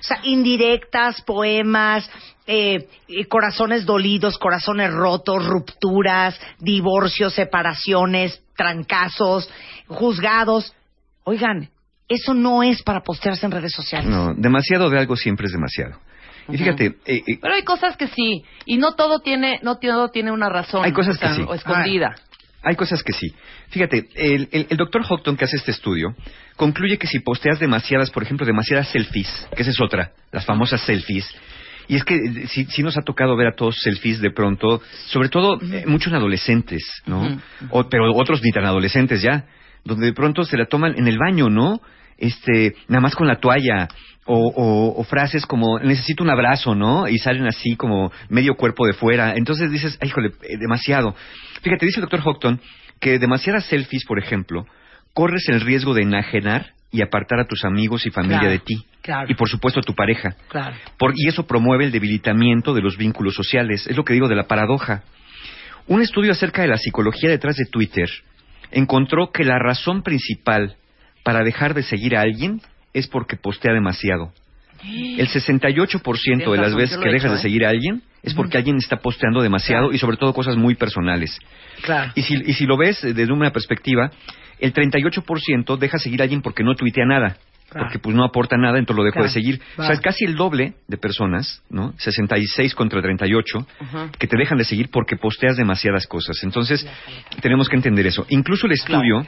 O 0.00 0.02
sea, 0.02 0.20
indirectas, 0.24 1.20
poemas, 1.22 2.10
eh, 2.46 2.88
eh, 3.06 3.26
corazones 3.26 3.84
dolidos, 3.84 4.38
corazones 4.38 4.90
rotos, 4.92 5.46
rupturas, 5.46 6.40
divorcios, 6.58 7.34
separaciones, 7.34 8.42
trancazos, 8.56 9.50
juzgados. 9.88 10.74
Oigan, 11.24 11.68
eso 12.08 12.34
no 12.34 12.62
es 12.62 12.82
para 12.82 13.02
postearse 13.02 13.46
en 13.46 13.52
redes 13.52 13.72
sociales. 13.72 14.10
No, 14.10 14.34
demasiado 14.34 14.90
de 14.90 14.98
algo 14.98 15.16
siempre 15.16 15.46
es 15.46 15.52
demasiado. 15.52 15.98
Y 16.48 16.58
fíjate, 16.58 16.86
eh, 17.06 17.22
eh, 17.26 17.38
Pero 17.40 17.54
hay 17.54 17.62
cosas 17.62 17.96
que 17.96 18.08
sí, 18.08 18.44
y 18.64 18.78
no 18.78 18.94
todo 18.94 19.20
tiene, 19.20 19.60
no 19.62 19.78
todo 19.78 20.08
tiene 20.08 20.32
una 20.32 20.48
razón. 20.48 20.84
Hay 20.84 20.92
cosas 20.92 21.16
o 21.16 21.18
sea, 21.18 21.28
que 21.28 21.34
sí. 21.36 21.44
O 21.46 21.54
escondida. 21.54 22.16
Hay 22.62 22.76
cosas 22.76 23.02
que 23.02 23.12
sí. 23.12 23.34
Fíjate, 23.70 24.08
el, 24.14 24.48
el, 24.52 24.66
el 24.70 24.76
doctor 24.76 25.02
Houghton 25.04 25.36
que 25.36 25.44
hace 25.46 25.56
este 25.56 25.70
estudio 25.70 26.14
concluye 26.56 26.98
que 26.98 27.06
si 27.06 27.20
posteas 27.20 27.58
demasiadas, 27.58 28.10
por 28.10 28.22
ejemplo, 28.22 28.44
demasiadas 28.46 28.88
selfies, 28.88 29.48
que 29.56 29.62
esa 29.62 29.70
es 29.70 29.80
otra, 29.80 30.12
las 30.30 30.44
famosas 30.44 30.80
selfies, 30.82 31.26
y 31.88 31.96
es 31.96 32.04
que 32.04 32.14
eh, 32.16 32.46
sí, 32.48 32.66
sí 32.70 32.82
nos 32.82 32.96
ha 32.98 33.02
tocado 33.02 33.34
ver 33.36 33.48
a 33.48 33.54
todos 33.56 33.76
selfies 33.80 34.20
de 34.20 34.30
pronto, 34.30 34.82
sobre 35.06 35.28
todo 35.30 35.58
eh, 35.72 35.84
muchos 35.86 36.08
en 36.12 36.16
adolescentes, 36.18 36.82
¿no? 37.06 37.22
O- 37.70 37.88
pero 37.88 38.12
otros 38.14 38.42
ni 38.42 38.50
tan 38.52 38.64
adolescentes 38.64 39.22
ya, 39.22 39.46
donde 39.84 40.06
de 40.06 40.12
pronto 40.12 40.44
se 40.44 40.56
la 40.58 40.66
toman 40.66 40.94
en 40.98 41.08
el 41.08 41.16
baño, 41.18 41.48
¿no? 41.48 41.80
Este, 42.18 42.74
nada 42.88 43.00
más 43.00 43.14
con 43.16 43.26
la 43.26 43.36
toalla. 43.36 43.88
O, 44.26 44.36
o- 44.36 45.00
o 45.00 45.04
frases 45.04 45.44
como, 45.46 45.80
necesito 45.80 46.22
un 46.22 46.30
abrazo, 46.30 46.74
¿no? 46.76 47.08
Y 47.08 47.18
salen 47.18 47.46
así 47.48 47.74
como 47.74 48.12
medio 48.28 48.54
cuerpo 48.54 48.86
de 48.86 48.92
fuera. 48.92 49.34
Entonces 49.34 49.72
dices, 49.72 49.98
"Ay, 50.00 50.08
híjole, 50.10 50.28
eh, 50.42 50.56
demasiado. 50.60 51.16
Fíjate, 51.62 51.86
dice 51.86 51.98
el 52.00 52.02
doctor 52.02 52.20
Houghton 52.20 52.60
que 53.00 53.18
demasiadas 53.18 53.64
selfies, 53.66 54.04
por 54.04 54.18
ejemplo, 54.18 54.66
corres 55.14 55.48
el 55.48 55.60
riesgo 55.60 55.94
de 55.94 56.02
enajenar 56.02 56.72
y 56.92 57.02
apartar 57.02 57.40
a 57.40 57.46
tus 57.46 57.64
amigos 57.64 58.04
y 58.06 58.10
familia 58.10 58.40
Claro, 58.40 58.52
de 58.52 58.58
ti. 58.58 58.84
claro. 59.02 59.26
Y 59.30 59.34
por 59.34 59.48
supuesto 59.48 59.80
a 59.80 59.82
tu 59.82 59.94
pareja. 59.94 60.34
Claro. 60.48 60.76
Por- 60.98 61.12
y 61.16 61.28
eso 61.28 61.46
promueve 61.46 61.84
el 61.84 61.92
debilitamiento 61.92 62.74
de 62.74 62.82
los 62.82 62.96
vínculos 62.96 63.34
sociales. 63.34 63.86
Es 63.86 63.96
lo 63.96 64.04
que 64.04 64.12
digo 64.12 64.28
de 64.28 64.34
la 64.36 64.46
paradoja. 64.48 65.02
Un 65.86 66.02
estudio 66.02 66.32
acerca 66.32 66.62
de 66.62 66.68
la 66.68 66.76
psicología 66.76 67.30
detrás 67.30 67.56
de 67.56 67.66
Twitter 67.66 68.08
encontró 68.70 69.30
que 69.32 69.44
la 69.44 69.58
razón 69.58 70.02
principal 70.02 70.76
para 71.24 71.42
dejar 71.42 71.74
de 71.74 71.82
seguir 71.82 72.16
a 72.16 72.20
alguien 72.22 72.60
es 72.92 73.06
porque 73.08 73.36
postea 73.36 73.72
demasiado. 73.72 74.32
El 74.84 75.28
68% 75.28 76.50
de 76.50 76.56
las 76.58 76.74
veces 76.74 76.98
que 76.98 77.10
dejas 77.10 77.32
de 77.32 77.38
¿eh? 77.38 77.42
seguir 77.42 77.64
a 77.66 77.70
alguien 77.70 78.02
es 78.22 78.34
porque 78.34 78.58
alguien 78.58 78.76
está 78.76 78.96
posteando 78.96 79.40
demasiado 79.42 79.92
y 79.92 79.98
sobre 79.98 80.16
todo 80.16 80.32
cosas 80.34 80.56
muy 80.56 80.74
personales. 80.74 81.38
Claro. 81.82 82.12
Y 82.14 82.22
si, 82.22 82.34
y 82.34 82.52
si 82.54 82.66
lo 82.66 82.76
ves 82.76 83.02
eh, 83.04 83.14
desde 83.14 83.32
una 83.32 83.50
perspectiva, 83.50 84.10
el 84.58 84.72
38% 84.74 85.78
deja 85.78 85.98
seguir 85.98 86.20
a 86.20 86.24
alguien 86.24 86.42
porque 86.42 86.62
no 86.62 86.74
tuitea 86.74 87.06
nada. 87.06 87.36
Claro. 87.70 87.86
Porque 87.86 88.00
pues 88.00 88.16
no 88.16 88.24
aporta 88.24 88.56
nada, 88.56 88.78
entonces 88.80 88.96
lo 88.98 89.04
dejo 89.04 89.14
Claro. 89.14 89.28
de 89.28 89.32
seguir. 89.32 89.60
O 89.78 89.82
sea, 89.84 89.92
es 89.92 90.00
casi 90.00 90.24
el 90.24 90.34
doble 90.34 90.74
de 90.88 90.96
personas, 90.96 91.62
¿no? 91.70 91.94
66 91.98 92.74
contra 92.74 93.00
38, 93.00 93.66
que 94.18 94.26
te 94.26 94.36
dejan 94.36 94.58
de 94.58 94.64
seguir 94.64 94.90
porque 94.90 95.16
posteas 95.16 95.56
demasiadas 95.56 96.08
cosas. 96.08 96.42
Entonces, 96.42 96.84
tenemos 97.40 97.68
que 97.68 97.76
entender 97.76 98.08
eso. 98.08 98.26
Incluso 98.28 98.66
el 98.66 98.72
estudio 98.72 99.24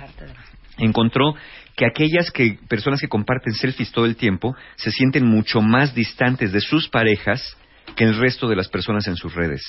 encontró 0.76 1.34
que 1.76 1.86
aquellas 1.86 2.30
que 2.30 2.58
personas 2.68 3.00
que 3.00 3.08
comparten 3.08 3.54
selfies 3.54 3.92
todo 3.92 4.06
el 4.06 4.16
tiempo 4.16 4.54
se 4.76 4.90
sienten 4.90 5.26
mucho 5.26 5.60
más 5.62 5.94
distantes 5.94 6.52
de 6.52 6.60
sus 6.60 6.88
parejas 6.88 7.56
que 7.96 8.04
el 8.04 8.16
resto 8.18 8.48
de 8.48 8.56
las 8.56 8.68
personas 8.68 9.06
en 9.06 9.16
sus 9.16 9.34
redes. 9.34 9.62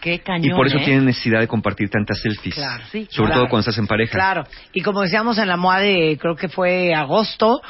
Qué 0.00 0.18
cañón, 0.18 0.52
y 0.52 0.56
por 0.56 0.66
eso 0.66 0.78
¿eh? 0.78 0.84
tienen 0.84 1.04
necesidad 1.04 1.38
de 1.38 1.46
compartir 1.46 1.88
tantas 1.88 2.20
selfies. 2.20 2.56
Claro, 2.56 2.82
sí, 2.90 3.06
sobre 3.08 3.28
claro. 3.28 3.42
todo 3.42 3.50
cuando 3.50 3.60
estás 3.60 3.78
en 3.78 3.86
pareja. 3.86 4.12
Claro. 4.12 4.42
Y 4.72 4.82
como 4.82 5.02
decíamos 5.02 5.38
en 5.38 5.46
la 5.46 5.56
MOA 5.56 5.78
de, 5.78 6.18
creo 6.20 6.34
que 6.34 6.48
fue 6.48 6.92
agosto, 6.92 7.60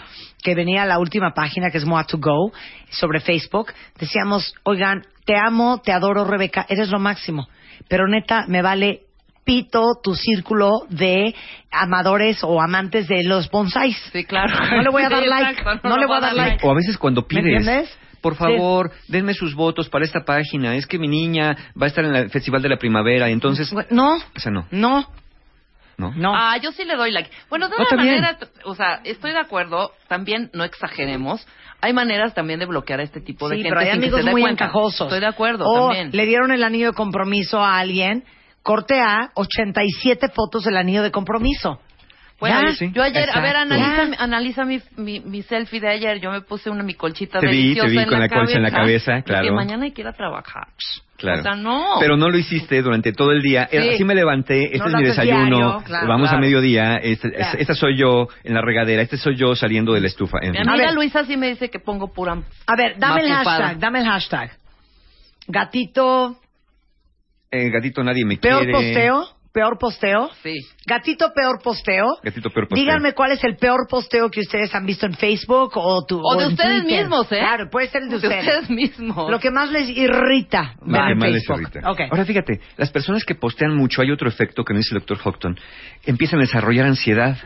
que 0.42 0.54
venía 0.54 0.86
la 0.86 0.98
última 0.98 1.34
página, 1.34 1.70
que 1.70 1.76
es 1.76 1.84
MOA 1.84 2.04
to 2.04 2.18
Go, 2.18 2.52
sobre 2.90 3.20
Facebook, 3.20 3.72
decíamos, 3.98 4.54
oigan, 4.62 5.02
te 5.26 5.36
amo, 5.36 5.82
te 5.84 5.92
adoro, 5.92 6.24
Rebeca, 6.24 6.64
eres 6.70 6.88
lo 6.88 6.98
máximo. 6.98 7.48
Pero 7.88 8.08
neta, 8.08 8.46
me 8.48 8.62
vale 8.62 9.02
pito 9.44 9.94
tu 10.02 10.14
círculo 10.14 10.70
de 10.88 11.34
amadores 11.70 12.42
o 12.44 12.60
amantes 12.60 13.08
de 13.08 13.24
los 13.24 13.50
bonsáis. 13.50 13.96
Sí, 14.12 14.24
claro. 14.24 14.52
No 14.76 14.82
le 14.82 14.90
voy 14.90 15.02
a 15.02 15.08
dar 15.08 15.22
Sí, 15.22 15.28
like. 15.28 15.60
exacto, 15.60 15.88
no, 15.88 15.96
le 15.98 16.06
voy 16.06 16.16
a 16.16 16.20
dar 16.20 16.34
like. 16.34 16.66
O 16.66 16.70
a 16.70 16.74
veces 16.74 16.96
cuando 16.98 17.22
¿Me 17.22 17.26
pides, 17.28 17.44
entiendes? 17.46 17.98
por 18.20 18.36
favor, 18.36 18.92
denme 19.08 19.34
sus 19.34 19.54
votos 19.54 19.88
para 19.88 20.04
esta 20.04 20.24
página. 20.24 20.76
Es 20.76 20.86
que 20.86 20.98
mi 20.98 21.08
niña 21.08 21.56
va 21.80 21.86
a 21.86 21.88
estar 21.88 22.04
en 22.04 22.14
el 22.14 22.30
Festival 22.30 22.62
de 22.62 22.68
la 22.68 22.76
Primavera, 22.76 23.28
y 23.28 23.32
entonces... 23.32 23.72
No. 23.90 24.16
O 24.16 24.38
sea, 24.38 24.52
no. 24.52 24.66
No. 24.70 25.06
¿No? 26.16 26.32
Ah, 26.34 26.56
yo 26.56 26.72
sí 26.72 26.84
le 26.84 26.96
doy 26.96 27.12
like. 27.12 27.30
Bueno, 27.48 27.68
de 27.68 27.76
No, 27.76 27.84
una 27.88 27.96
manera, 27.96 28.38
o 28.64 28.74
sea, 28.74 29.00
estoy 29.04 29.32
de 29.32 29.38
acuerdo, 29.38 29.92
también 30.08 30.50
no 30.52 30.64
exageremos. 30.64 31.46
Hay 31.80 31.92
maneras 31.92 32.34
también 32.34 32.58
de 32.58 32.66
bloquear 32.66 32.98
a 33.00 33.02
este 33.04 33.20
tipo 33.20 33.48
de 33.48 33.56
Sí, 33.56 33.62
gente 33.62 33.68
pero 33.68 33.80
hay 33.80 33.86
sin 33.92 34.00
que 34.00 34.06
amigos 34.06 34.20
se 34.20 34.26
dé 34.26 34.32
muy 34.32 34.40
cuenta. 34.42 34.64
encajosos. 34.64 35.06
Estoy 35.08 35.20
de 35.20 35.26
acuerdo 35.26 35.64
o 35.68 35.88
también. 35.88 36.10
le 36.12 36.26
dieron 36.26 36.50
el 36.50 36.64
anillo 36.64 36.88
de 36.88 36.92
compromiso 36.94 37.60
a 37.60 37.78
alguien, 37.78 38.24
corte 38.62 39.00
A, 39.00 39.30
87 39.34 40.28
fotos 40.28 40.64
del 40.64 40.76
anillo 40.76 41.02
de 41.02 41.10
compromiso. 41.10 41.80
Bueno, 42.40 42.60
Ya. 42.72 42.86
yo 42.92 43.02
ayer, 43.04 43.30
a 43.30 43.40
ver, 43.40 43.54
Exacto. 43.54 43.74
analiza, 43.74 44.22
analiza 44.22 44.64
mi, 44.64 44.80
mi, 44.96 45.20
mi 45.20 45.42
selfie 45.42 45.80
de 45.80 45.88
ayer. 45.90 46.18
Yo 46.20 46.32
me 46.32 46.40
puse 46.40 46.70
una 46.70 46.82
mi 46.82 46.94
colchita 46.94 47.38
Te 47.38 47.46
vi, 47.46 47.56
deliciosa 47.74 47.86
te 47.86 47.92
vi 47.92 47.98
en 47.98 48.04
con 48.08 48.18
la, 48.18 48.26
la 48.26 48.28
colcha 48.34 48.56
en 48.56 48.62
la 48.64 48.70
cabeza, 48.72 49.18
y 49.18 49.22
claro. 49.22 49.44
Que 49.44 49.52
mañana 49.52 49.84
hay 49.84 49.92
que 49.92 50.00
ir 50.00 50.08
a 50.08 50.12
trabajar. 50.12 50.66
Claro. 51.18 51.38
O 51.38 51.42
sea, 51.44 51.54
no. 51.54 51.84
Pero 52.00 52.16
no 52.16 52.28
lo 52.30 52.36
hiciste 52.36 52.82
durante 52.82 53.12
todo 53.12 53.30
el 53.30 53.42
día. 53.42 53.68
Sí. 53.70 53.76
Así 53.78 54.02
me 54.04 54.16
levanté, 54.16 54.64
este 54.64 54.78
No 54.78 54.86
es 54.88 54.94
mi 54.94 55.02
desayuno, 55.04 55.44
diario, 55.56 55.82
claro, 55.84 56.08
vamos 56.08 56.30
claro. 56.30 56.38
a 56.38 56.40
mediodía, 56.40 56.96
este- 56.96 57.30
Claro. 57.30 57.58
esta 57.60 57.74
soy 57.76 57.96
yo 57.96 58.26
en 58.42 58.54
la 58.54 58.60
regadera, 58.60 59.02
este 59.02 59.18
soy 59.18 59.36
yo 59.36 59.54
saliendo 59.54 59.92
de 59.92 60.00
la 60.00 60.08
estufa. 60.08 60.38
En 60.42 60.50
Mi 60.50 60.58
fin. 60.58 60.68
amiga 60.68 60.90
Luisa 60.90 61.24
sí 61.24 61.36
me 61.36 61.46
dice 61.46 61.70
que 61.70 61.78
pongo 61.78 62.12
pura. 62.12 62.32
A 62.66 62.76
ver, 62.76 62.98
dame 62.98 63.20
el 63.22 63.32
hashtag, 63.32 63.78
dame 63.78 64.00
el 64.00 64.06
hashtag. 64.06 64.50
Gatito, 65.46 66.36
Eh, 67.52 67.68
gatito, 67.70 68.02
nadie 68.02 68.24
me 68.24 68.38
peor 68.38 68.64
quiere. 68.64 68.72
posteo, 68.72 69.28
peor 69.52 69.76
posteo. 69.78 70.30
Sí. 70.42 70.54
Gatito, 70.86 71.32
peor 71.34 71.60
posteo. 71.62 72.06
Gatito, 72.24 72.48
peor 72.48 72.66
posteo. 72.66 72.82
Díganme 72.82 73.12
cuál 73.12 73.32
es 73.32 73.44
el 73.44 73.56
peor 73.56 73.86
posteo 73.90 74.30
que 74.30 74.40
ustedes 74.40 74.74
han 74.74 74.86
visto 74.86 75.04
en 75.04 75.12
Facebook 75.12 75.72
o, 75.74 76.02
tu, 76.06 76.18
O 76.18 76.36
de 76.38 76.44
en 76.46 76.52
ustedes 76.52 76.82
Twitter. 76.84 77.00
mismos, 77.02 77.30
¿eh? 77.30 77.38
Claro, 77.40 77.68
puede 77.70 77.88
ser 77.88 78.04
el 78.04 78.08
de 78.08 78.18
De 78.18 78.26
ustedes. 78.26 78.46
ustedes 78.46 78.70
mismos. 78.70 79.30
Lo 79.30 79.38
que 79.38 79.50
más 79.50 79.70
les 79.70 79.88
irrita 79.90 80.74
Lo 80.80 80.92
que 81.04 81.12
en 81.12 81.18
más 81.18 81.30
les 81.30 81.44
Facebook. 81.46 81.68
irrita. 81.74 82.06
Ahora 82.10 82.24
fíjate, 82.24 82.60
las 82.78 82.90
personas 82.90 83.22
que 83.24 83.34
postean 83.34 83.76
mucho, 83.76 84.00
hay 84.00 84.10
otro 84.10 84.28
efecto 84.28 84.64
que 84.64 84.72
me 84.72 84.78
dice 84.78 84.94
el 84.94 85.00
doctor 85.00 85.18
Houghton, 85.18 85.58
empiezan 86.06 86.38
a 86.38 86.42
desarrollar 86.42 86.86
ansiedad 86.86 87.36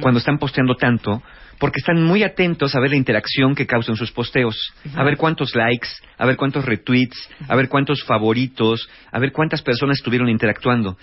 cuando 0.00 0.18
están 0.18 0.38
posteando 0.38 0.74
tanto, 0.74 1.22
porque 1.58 1.80
están 1.80 2.02
muy 2.02 2.22
atentos 2.22 2.74
a 2.74 2.80
ver 2.80 2.90
la 2.90 2.96
interacción 2.96 3.54
que 3.54 3.66
causan 3.66 3.96
sus 3.96 4.12
posteos, 4.12 4.72
a 4.94 5.02
ver 5.04 5.16
cuántos 5.16 5.54
likes, 5.54 5.88
a 6.16 6.26
ver 6.26 6.36
cuántos 6.36 6.64
retweets, 6.64 7.28
a 7.48 7.56
ver 7.56 7.68
cuántos 7.68 8.02
favoritos, 8.04 8.88
a 9.10 9.18
ver 9.18 9.32
cuántas 9.32 9.62
personas 9.62 9.98
estuvieron 9.98 10.28
interactuando. 10.28 10.96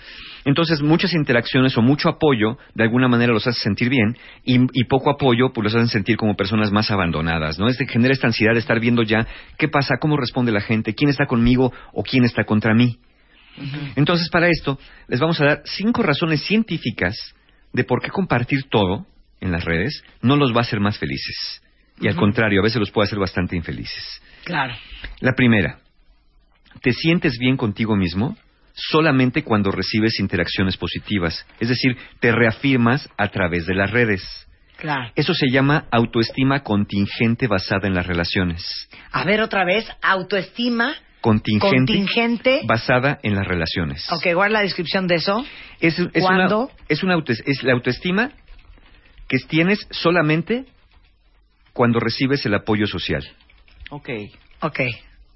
Entonces, 0.44 0.80
muchas 0.80 1.12
interacciones 1.12 1.76
o 1.76 1.82
mucho 1.82 2.08
apoyo, 2.08 2.56
de 2.74 2.84
alguna 2.84 3.08
manera 3.08 3.32
los 3.32 3.46
hace 3.46 3.60
sentir 3.60 3.88
bien, 3.88 4.16
y, 4.44 4.60
y 4.72 4.84
poco 4.84 5.10
apoyo, 5.10 5.52
pues 5.52 5.64
los 5.64 5.74
hacen 5.74 5.88
sentir 5.88 6.16
como 6.16 6.36
personas 6.36 6.70
más 6.72 6.90
abandonadas, 6.90 7.58
¿no? 7.58 7.68
Es 7.68 7.76
de 7.78 7.86
genera 7.86 8.14
esta 8.14 8.28
ansiedad 8.28 8.54
de 8.54 8.60
estar 8.60 8.80
viendo 8.80 9.02
ya 9.02 9.26
qué 9.58 9.68
pasa, 9.68 9.96
cómo 10.00 10.16
responde 10.16 10.52
la 10.52 10.60
gente, 10.60 10.94
quién 10.94 11.10
está 11.10 11.26
conmigo 11.26 11.72
o 11.92 12.02
quién 12.02 12.24
está 12.24 12.44
contra 12.44 12.74
mí. 12.74 12.98
Entonces, 13.96 14.28
para 14.28 14.48
esto, 14.48 14.78
les 15.08 15.18
vamos 15.18 15.40
a 15.40 15.44
dar 15.44 15.62
cinco 15.64 16.02
razones 16.02 16.42
científicas 16.42 17.16
de 17.72 17.84
por 17.84 18.02
qué 18.02 18.10
compartir 18.10 18.64
todo 18.70 19.06
en 19.40 19.52
las 19.52 19.64
redes 19.64 20.02
no 20.22 20.36
los 20.36 20.52
va 20.52 20.58
a 20.58 20.62
hacer 20.62 20.80
más 20.80 20.98
felices. 20.98 21.62
Y 22.00 22.08
al 22.08 22.16
contrario, 22.16 22.60
a 22.60 22.64
veces 22.64 22.78
los 22.78 22.90
puede 22.90 23.06
hacer 23.06 23.18
bastante 23.18 23.56
infelices. 23.56 24.20
Claro. 24.44 24.74
La 25.20 25.32
primera, 25.32 25.78
te 26.82 26.92
sientes 26.92 27.38
bien 27.38 27.56
contigo 27.56 27.96
mismo 27.96 28.36
solamente 28.74 29.42
cuando 29.42 29.70
recibes 29.70 30.20
interacciones 30.20 30.76
positivas. 30.76 31.46
Es 31.58 31.70
decir, 31.70 31.96
te 32.20 32.32
reafirmas 32.32 33.08
a 33.16 33.28
través 33.28 33.64
de 33.66 33.74
las 33.74 33.90
redes. 33.90 34.46
Claro. 34.76 35.10
Eso 35.16 35.32
se 35.32 35.48
llama 35.50 35.86
autoestima 35.90 36.62
contingente 36.62 37.46
basada 37.46 37.88
en 37.88 37.94
las 37.94 38.06
relaciones. 38.06 38.90
A 39.10 39.24
ver 39.24 39.40
otra 39.40 39.64
vez, 39.64 39.86
autoestima 40.02 40.94
Contingente, 41.22 41.68
contingente. 41.76 42.60
basada 42.66 43.18
en 43.22 43.34
las 43.34 43.46
relaciones. 43.48 44.06
Ok, 44.12 44.34
¿cuál 44.34 44.48
es 44.48 44.52
la 44.52 44.60
descripción 44.60 45.06
de 45.08 45.14
eso? 45.16 45.44
Es, 45.80 45.98
es 45.98 46.22
¿Cuándo? 46.22 46.64
Una, 46.66 46.72
es, 46.88 47.02
una 47.02 47.14
auto- 47.14 47.32
es 47.32 47.62
la 47.64 47.72
autoestima 47.72 48.30
que 49.28 49.38
tienes 49.48 49.86
solamente 49.90 50.64
cuando 51.72 52.00
recibes 52.00 52.44
el 52.46 52.54
apoyo 52.54 52.86
social. 52.86 53.22
Ok. 53.90 54.08
Ok. 54.62 54.80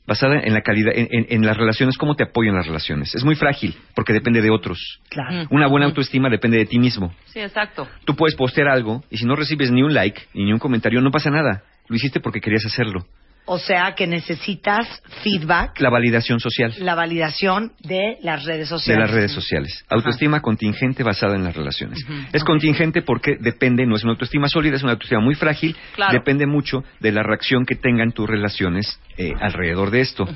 Basada 0.07 0.41
en 0.41 0.55
la 0.55 0.63
calidad, 0.63 0.93
en, 0.97 1.07
en- 1.11 1.27
en 1.29 1.47
las 1.47 1.57
relaciones, 1.57 1.97
cómo 1.99 2.17
te 2.17 2.25
apoyan 2.25 2.55
las 2.57 2.67
relaciones. 2.67 3.15
Es 3.15 3.23
muy 3.23 3.37
frágil 3.37 3.77
porque 3.95 4.13
depende 4.13 4.41
de 4.41 4.51
otros. 4.51 5.01
Claro. 5.09 5.47
Una 5.51 5.67
buena 5.69 5.87
autoestima 5.87 6.29
depende 6.31 6.57
de 6.59 6.67
ti 6.67 6.79
mismo. 6.79 7.15
Sí, 7.27 7.39
exacto. 7.41 7.87
Tú 8.05 8.17
puedes 8.17 8.35
postear 8.35 8.69
algo 8.69 9.05
y 9.11 9.19
si 9.19 9.25
no 9.27 9.37
recibes 9.37 9.71
ni 9.71 9.83
un 9.83 9.93
like 9.95 10.23
ni 10.35 10.53
un 10.53 10.59
comentario, 10.59 11.01
no 11.01 11.11
pasa 11.11 11.31
nada. 11.31 11.63
Lo 11.89 11.97
hiciste 11.97 12.19
porque 12.21 12.41
querías 12.41 12.65
hacerlo. 12.67 13.07
O 13.53 13.59
sea 13.59 13.97
que 13.97 14.07
necesitas 14.07 14.87
feedback, 15.25 15.81
La 15.81 15.91
validación 15.91 16.39
social 16.39 16.73
la 16.79 16.95
validación 16.95 17.73
de 17.81 18.17
las 18.23 18.45
redes 18.45 18.61
de 18.61 18.67
sociales. 18.67 19.01
las 19.07 19.11
redes 19.11 19.33
sociales. 19.33 19.85
Autoestima 19.89 20.41
contingente 20.41 21.03
basada 21.03 21.35
en 21.35 21.43
las 21.43 21.57
relaciones. 21.57 21.99
Ujú. 22.05 22.15
Es 22.33 22.45
contingente 22.45 23.03
porque 23.03 23.37
depende, 23.41 23.87
no 23.87 23.97
es 23.97 24.05
una 24.05 24.13
autoestima 24.13 24.47
sólida, 24.49 24.77
es 24.77 24.85
una 24.85 24.93
autoestima 24.93 25.21
muy 25.21 25.35
frágil. 25.35 25.75
Claro. 25.97 26.13
Depende 26.13 26.47
mucho 26.47 26.85
de 27.01 27.11
la 27.11 27.25
reacción 27.25 27.67
que 27.67 27.75
tengan 27.75 28.13
tus 28.13 28.31
relaciones 28.31 29.01
eh, 29.19 29.33
alrededor 29.41 29.91
de 29.91 30.01
esto. 30.01 30.29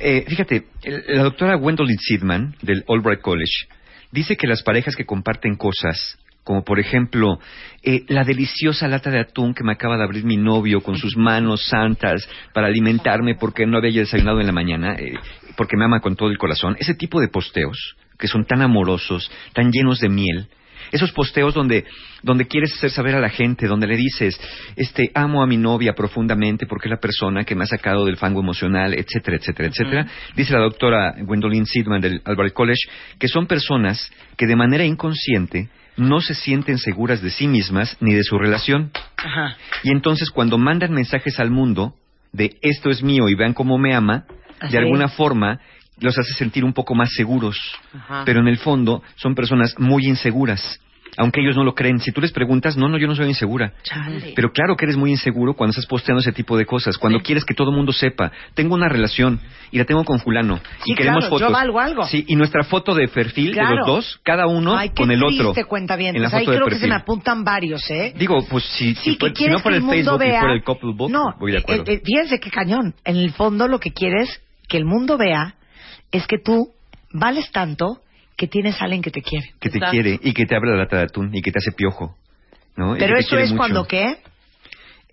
Eh, 0.00 0.24
fíjate, 0.28 0.66
el- 0.82 1.04
la 1.16 1.22
doctora 1.22 1.54
Gwendolyn 1.56 1.98
Sidman 1.98 2.56
del 2.62 2.84
Albright 2.88 3.20
College 3.20 3.68
dice 4.10 4.36
que 4.36 4.46
las 4.46 4.62
parejas 4.62 4.96
que 4.96 5.04
comparten 5.06 5.56
cosas, 5.56 6.18
como 6.44 6.62
por 6.62 6.78
ejemplo 6.78 7.38
eh, 7.82 8.04
la 8.08 8.22
deliciosa 8.22 8.86
lata 8.86 9.10
de 9.10 9.20
atún 9.20 9.54
que 9.54 9.64
me 9.64 9.72
acaba 9.72 9.96
de 9.96 10.04
abrir 10.04 10.24
mi 10.24 10.36
novio 10.36 10.82
con 10.82 10.96
sus 10.96 11.16
manos 11.16 11.66
santas 11.66 12.28
para 12.52 12.68
alimentarme 12.68 13.34
porque 13.34 13.66
no 13.66 13.78
había 13.78 14.00
desayunado 14.00 14.40
en 14.40 14.46
la 14.46 14.52
mañana, 14.52 14.94
eh, 14.94 15.14
porque 15.56 15.76
me 15.76 15.86
ama 15.86 16.00
con 16.00 16.14
todo 16.14 16.28
el 16.28 16.38
corazón, 16.38 16.76
ese 16.78 16.94
tipo 16.94 17.20
de 17.20 17.28
posteos, 17.28 17.96
que 18.18 18.28
son 18.28 18.44
tan 18.44 18.62
amorosos, 18.62 19.30
tan 19.54 19.72
llenos 19.72 19.98
de 20.00 20.08
miel. 20.08 20.48
Esos 20.92 21.12
posteos 21.12 21.54
donde, 21.54 21.86
donde 22.22 22.46
quieres 22.46 22.74
hacer 22.74 22.90
saber 22.90 23.14
a 23.14 23.20
la 23.20 23.30
gente, 23.30 23.66
donde 23.66 23.86
le 23.86 23.96
dices, 23.96 24.38
este, 24.76 25.10
amo 25.14 25.42
a 25.42 25.46
mi 25.46 25.56
novia 25.56 25.94
profundamente 25.94 26.66
porque 26.66 26.88
es 26.88 26.90
la 26.90 27.00
persona 27.00 27.44
que 27.44 27.54
me 27.54 27.64
ha 27.64 27.66
sacado 27.66 28.04
del 28.04 28.18
fango 28.18 28.40
emocional, 28.40 28.92
etcétera, 28.94 29.38
etcétera, 29.38 29.68
etcétera. 29.70 30.06
Dice 30.36 30.52
la 30.52 30.60
doctora 30.60 31.14
Gwendolyn 31.18 31.64
Sidman 31.64 32.02
del 32.02 32.20
Albert 32.24 32.52
College 32.52 32.88
que 33.18 33.28
son 33.28 33.46
personas 33.46 34.12
que 34.36 34.46
de 34.46 34.56
manera 34.56 34.84
inconsciente 34.84 35.70
no 35.96 36.20
se 36.20 36.34
sienten 36.34 36.78
seguras 36.78 37.22
de 37.22 37.30
sí 37.30 37.46
mismas 37.46 37.96
ni 38.00 38.14
de 38.14 38.22
su 38.22 38.38
relación. 38.38 38.90
Ajá. 39.16 39.56
Y 39.82 39.90
entonces 39.90 40.30
cuando 40.30 40.58
mandan 40.58 40.92
mensajes 40.92 41.38
al 41.40 41.50
mundo 41.50 41.94
de 42.32 42.58
esto 42.62 42.90
es 42.90 43.02
mío 43.02 43.28
y 43.28 43.34
vean 43.34 43.54
cómo 43.54 43.78
me 43.78 43.94
ama, 43.94 44.24
Así. 44.60 44.72
de 44.72 44.78
alguna 44.78 45.08
forma 45.08 45.60
los 46.00 46.18
hace 46.18 46.34
sentir 46.34 46.64
un 46.64 46.72
poco 46.72 46.94
más 46.94 47.12
seguros. 47.14 47.58
Ajá. 47.92 48.22
Pero 48.24 48.40
en 48.40 48.48
el 48.48 48.58
fondo 48.58 49.02
son 49.16 49.34
personas 49.34 49.74
muy 49.78 50.06
inseguras. 50.06 50.80
Aunque 51.16 51.40
ellos 51.40 51.54
no 51.56 51.62
lo 51.64 51.74
creen. 51.74 52.00
Si 52.00 52.10
tú 52.12 52.20
les 52.20 52.32
preguntas, 52.32 52.76
no, 52.76 52.88
no, 52.88 52.98
yo 52.98 53.06
no 53.06 53.14
soy 53.14 53.28
insegura. 53.28 53.72
Chale. 53.84 54.32
Pero 54.34 54.50
claro 54.52 54.76
que 54.76 54.84
eres 54.84 54.96
muy 54.96 55.10
inseguro 55.10 55.54
cuando 55.54 55.70
estás 55.70 55.86
posteando 55.86 56.20
ese 56.20 56.32
tipo 56.32 56.56
de 56.56 56.66
cosas. 56.66 56.98
Cuando 56.98 57.20
quieres 57.20 57.44
que 57.44 57.54
todo 57.54 57.70
el 57.70 57.76
mundo 57.76 57.92
sepa. 57.92 58.32
Tengo 58.54 58.74
una 58.74 58.88
relación 58.88 59.40
y 59.70 59.78
la 59.78 59.84
tengo 59.84 60.04
con 60.04 60.18
fulano. 60.18 60.58
Sí, 60.84 60.92
y 60.92 60.94
queremos 60.94 61.24
claro, 61.26 61.36
yo 61.38 61.46
fotos. 61.46 61.52
valgo 61.52 61.80
algo. 61.80 62.04
Sí, 62.04 62.24
y 62.26 62.36
nuestra 62.36 62.64
foto 62.64 62.94
de 62.94 63.08
perfil 63.08 63.46
de 63.52 63.60
Claro. 63.60 63.76
los 63.76 63.86
dos, 63.86 64.20
cada 64.24 64.46
uno 64.46 64.76
Ay, 64.76 64.90
con 64.90 65.10
el 65.10 65.22
otro. 65.22 65.52
triste, 65.52 65.64
cuentavientes. 65.66 66.16
en 66.16 66.22
la 66.30 66.36
Ahí 66.36 66.44
foto 66.44 66.50
de 66.52 66.56
creo 66.56 66.66
que 66.68 66.74
se 66.74 66.80
perfil. 66.80 66.90
me 66.90 66.96
apuntan 66.96 67.44
varios, 67.44 67.90
¿eh? 67.90 68.12
Digo, 68.18 68.44
pues 68.50 68.64
si, 68.64 68.94
Sí, 68.96 69.12
si, 69.12 69.16
fuera- 69.16 69.34
si 69.36 69.46
no 69.48 69.60
por 69.60 69.72
el, 69.72 69.82
el 69.84 69.88
Facebook 69.88 70.18
vea- 70.18 70.38
y 70.38 70.40
por 70.40 70.50
el 70.50 70.62
couple 70.64 70.92
book, 70.94 71.10
No, 71.10 71.34
voy 71.38 71.52
de 71.52 71.58
acuerdo. 71.58 71.84
eh, 71.86 71.94
eh, 71.94 72.02
fíjense 72.04 72.40
qué 72.40 72.50
cañón. 72.50 72.94
En 73.04 73.16
el 73.16 73.30
fondo 73.32 73.68
lo 73.68 73.78
que 73.78 73.92
quieres 73.92 74.40
que 74.68 74.76
el 74.78 74.84
mundo 74.84 75.16
vea 75.16 75.54
es 76.10 76.26
que 76.26 76.38
tú 76.38 76.70
vales 77.12 77.50
tanto 77.52 77.98
que 78.36 78.48
tienes 78.48 78.80
a 78.80 78.84
alguien 78.84 79.02
que 79.02 79.10
te 79.10 79.22
quiere. 79.22 79.52
que 79.60 79.70
te 79.70 79.78
quiere 79.78 80.18
y 80.22 80.32
que 80.32 80.46
te 80.46 80.56
abre 80.56 80.70
la 80.70 80.76
lata 80.76 80.98
de 80.98 81.02
atún 81.04 81.30
y 81.34 81.42
que 81.42 81.50
te 81.52 81.58
hace 81.58 81.72
piojo. 81.72 82.16
¿no? 82.76 82.96
Pero 82.98 83.18
eso 83.18 83.38
es 83.38 83.50
mucho. 83.50 83.58
cuando 83.58 83.86
qué? 83.86 84.18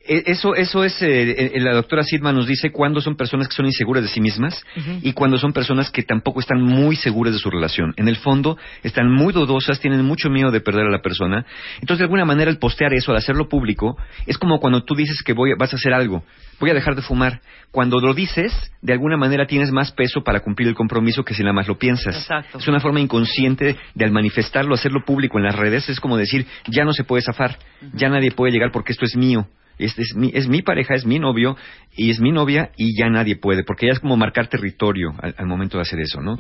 Eh, 0.08 0.24
Eso, 0.28 0.56
eso 0.56 0.84
es, 0.84 1.00
eh, 1.02 1.52
la 1.58 1.74
doctora 1.74 2.04
Sidman 2.04 2.36
nos 2.36 2.48
dice 2.48 2.72
cuándo 2.72 3.02
son 3.02 3.16
personas 3.16 3.48
que 3.48 3.56
son 3.56 3.66
inseguras 3.66 4.04
de 4.04 4.10
sí 4.10 4.20
mismas 4.20 4.64
y 5.02 5.14
cuando 5.14 5.38
son 5.38 5.54
personas 5.54 5.92
que 5.92 6.04
tampoco 6.04 6.40
están 6.40 6.62
muy 6.62 6.96
seguras 6.96 7.34
de 7.34 7.40
su 7.40 7.50
relación. 7.50 7.94
En 7.98 8.08
el 8.08 8.18
fondo, 8.18 8.58
están 8.84 9.12
muy 9.12 9.32
dudosas, 9.32 9.80
tienen 9.80 10.04
mucho 10.04 10.30
miedo 10.30 10.52
de 10.52 10.60
perder 10.62 10.88
a 10.88 10.92
la 10.92 11.02
persona. 11.02 11.46
Entonces, 11.76 12.00
de 12.00 12.04
alguna 12.06 12.26
manera, 12.26 12.50
el 12.50 12.58
postear 12.58 12.94
eso, 12.94 13.12
al 13.12 13.18
hacerlo 13.18 13.48
público, 13.48 13.96
es 14.26 14.38
como 14.38 14.60
cuando 14.60 14.84
tú 14.84 14.96
dices 14.96 15.22
que 15.24 15.34
voy, 15.34 15.54
vas 15.58 15.74
a 15.74 15.76
hacer 15.76 15.94
algo, 15.94 16.24
voy 16.60 16.72
a 16.72 16.74
dejar 16.74 16.96
de 16.96 17.02
fumar. 17.02 17.42
Cuando 17.72 18.00
lo 18.00 18.14
dices, 18.14 18.52
de 18.82 18.94
alguna 18.94 19.18
manera 19.18 19.46
tienes 19.46 19.72
más 19.72 19.92
peso 19.92 20.24
para 20.24 20.42
cumplir 20.42 20.68
el 20.68 20.76
compromiso 20.76 21.24
que 21.24 21.34
si 21.34 21.42
nada 21.44 21.54
más 21.54 21.68
lo 21.68 21.78
piensas. 21.78 22.16
Exacto. 22.18 22.58
Es 22.58 22.68
una 22.68 22.80
forma 22.80 23.00
inconsciente 23.00 23.78
de 23.94 24.06
al 24.06 24.12
manifestarlo, 24.12 24.74
hacerlo 24.74 25.06
público 25.06 25.38
en 25.38 25.46
las 25.46 25.56
redes, 25.56 25.88
es 25.90 26.00
como 26.00 26.18
decir, 26.18 26.46
ya 26.68 26.84
no 26.84 26.92
se 26.92 27.04
puede 27.04 27.22
zafar, 27.22 27.58
ya 27.94 28.10
nadie 28.10 28.32
puede 28.32 28.52
llegar 28.52 28.72
porque 28.72 28.92
esto 28.92 29.06
es 29.06 29.16
mío. 29.16 29.48
Este 29.84 30.04
es, 30.04 30.16
mi, 30.16 30.32
es 30.34 30.48
mi 30.48 30.62
pareja, 30.62 30.94
es 30.94 31.06
mi 31.06 31.20
novio 31.20 31.58
y 31.96 32.10
es 32.10 32.20
mi 32.20 32.32
novia 32.32 32.72
y 32.78 32.98
ya 32.98 33.10
nadie 33.10 33.36
puede, 33.36 33.64
porque 33.64 33.88
ya 33.88 33.94
es 33.94 34.00
como 34.00 34.18
marcar 34.18 34.48
territorio 34.48 35.14
al, 35.22 35.36
al 35.38 35.46
momento 35.48 35.78
de 35.78 35.82
hacer 35.82 36.00
eso, 36.00 36.22
¿no? 36.22 36.38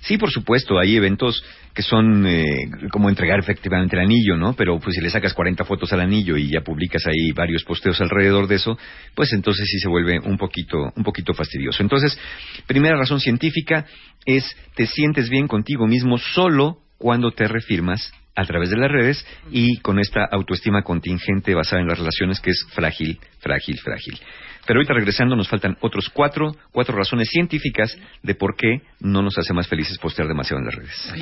Sí, 0.00 0.18
por 0.18 0.30
supuesto, 0.30 0.78
hay 0.78 0.96
eventos 0.96 1.42
que 1.74 1.82
son 1.82 2.26
eh, 2.26 2.70
como 2.90 3.08
entregar 3.08 3.38
efectivamente 3.38 3.96
el 3.96 4.02
anillo, 4.02 4.36
¿no? 4.36 4.54
Pero 4.54 4.78
pues 4.78 4.94
si 4.94 5.02
le 5.02 5.10
sacas 5.10 5.34
40 5.34 5.64
fotos 5.64 5.92
al 5.92 6.00
anillo 6.00 6.36
y 6.36 6.50
ya 6.50 6.60
publicas 6.60 7.06
ahí 7.06 7.32
varios 7.32 7.64
posteos 7.64 8.00
alrededor 8.00 8.46
de 8.46 8.54
eso, 8.54 8.78
pues 9.14 9.32
entonces 9.32 9.66
sí 9.70 9.78
se 9.78 9.88
vuelve 9.88 10.20
un 10.20 10.38
poquito, 10.38 10.92
un 10.94 11.02
poquito 11.02 11.34
fastidioso. 11.34 11.82
Entonces, 11.82 12.18
primera 12.66 12.96
razón 12.96 13.20
científica 13.20 13.84
es 14.24 14.44
te 14.74 14.86
sientes 14.86 15.28
bien 15.28 15.48
contigo 15.48 15.86
mismo 15.86 16.18
solo 16.18 16.78
cuando 16.98 17.32
te 17.32 17.46
refirmas 17.48 18.12
a 18.36 18.44
través 18.44 18.70
de 18.70 18.76
las 18.76 18.90
redes 18.90 19.26
y 19.50 19.78
con 19.78 19.98
esta 19.98 20.24
autoestima 20.30 20.82
contingente 20.82 21.54
basada 21.54 21.80
en 21.80 21.88
las 21.88 21.98
relaciones 21.98 22.38
que 22.40 22.50
es 22.50 22.66
frágil, 22.72 23.18
frágil, 23.40 23.78
frágil. 23.78 24.20
Pero 24.66 24.78
ahorita 24.78 24.94
regresando 24.94 25.34
nos 25.36 25.48
faltan 25.48 25.76
otros 25.80 26.10
cuatro, 26.10 26.54
cuatro 26.72 26.96
razones 26.96 27.28
científicas 27.30 27.96
de 28.22 28.34
por 28.34 28.56
qué 28.56 28.82
no 29.00 29.22
nos 29.22 29.38
hace 29.38 29.54
más 29.54 29.68
felices 29.68 29.98
postear 29.98 30.28
demasiado 30.28 30.60
en 30.60 30.66
las 30.66 30.74
redes. 30.74 31.12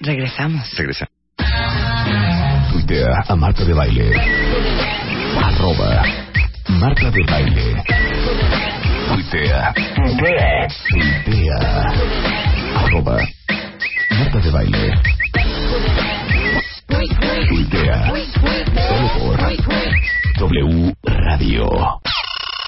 Regresamos. 0.00 0.76
Regresa. 0.76 1.06
Tuitea 2.72 3.24
a 3.28 3.36
Marta 3.36 3.64
de 3.64 3.74
Baile. 3.74 4.12
Arroba 5.36 6.02
Marta 6.68 7.10
de 7.10 7.24
Baile. 7.26 7.82
Tuitea. 9.08 9.74
Tuitea. 10.90 11.92
Arroba 12.76 13.18
Marta 14.10 14.38
de 14.38 14.50
Baile. 14.50 16.13
Tuitea. 16.86 18.12
Solo 18.88 19.08
por 19.18 20.50
W 20.50 20.94
Radio. 21.04 21.68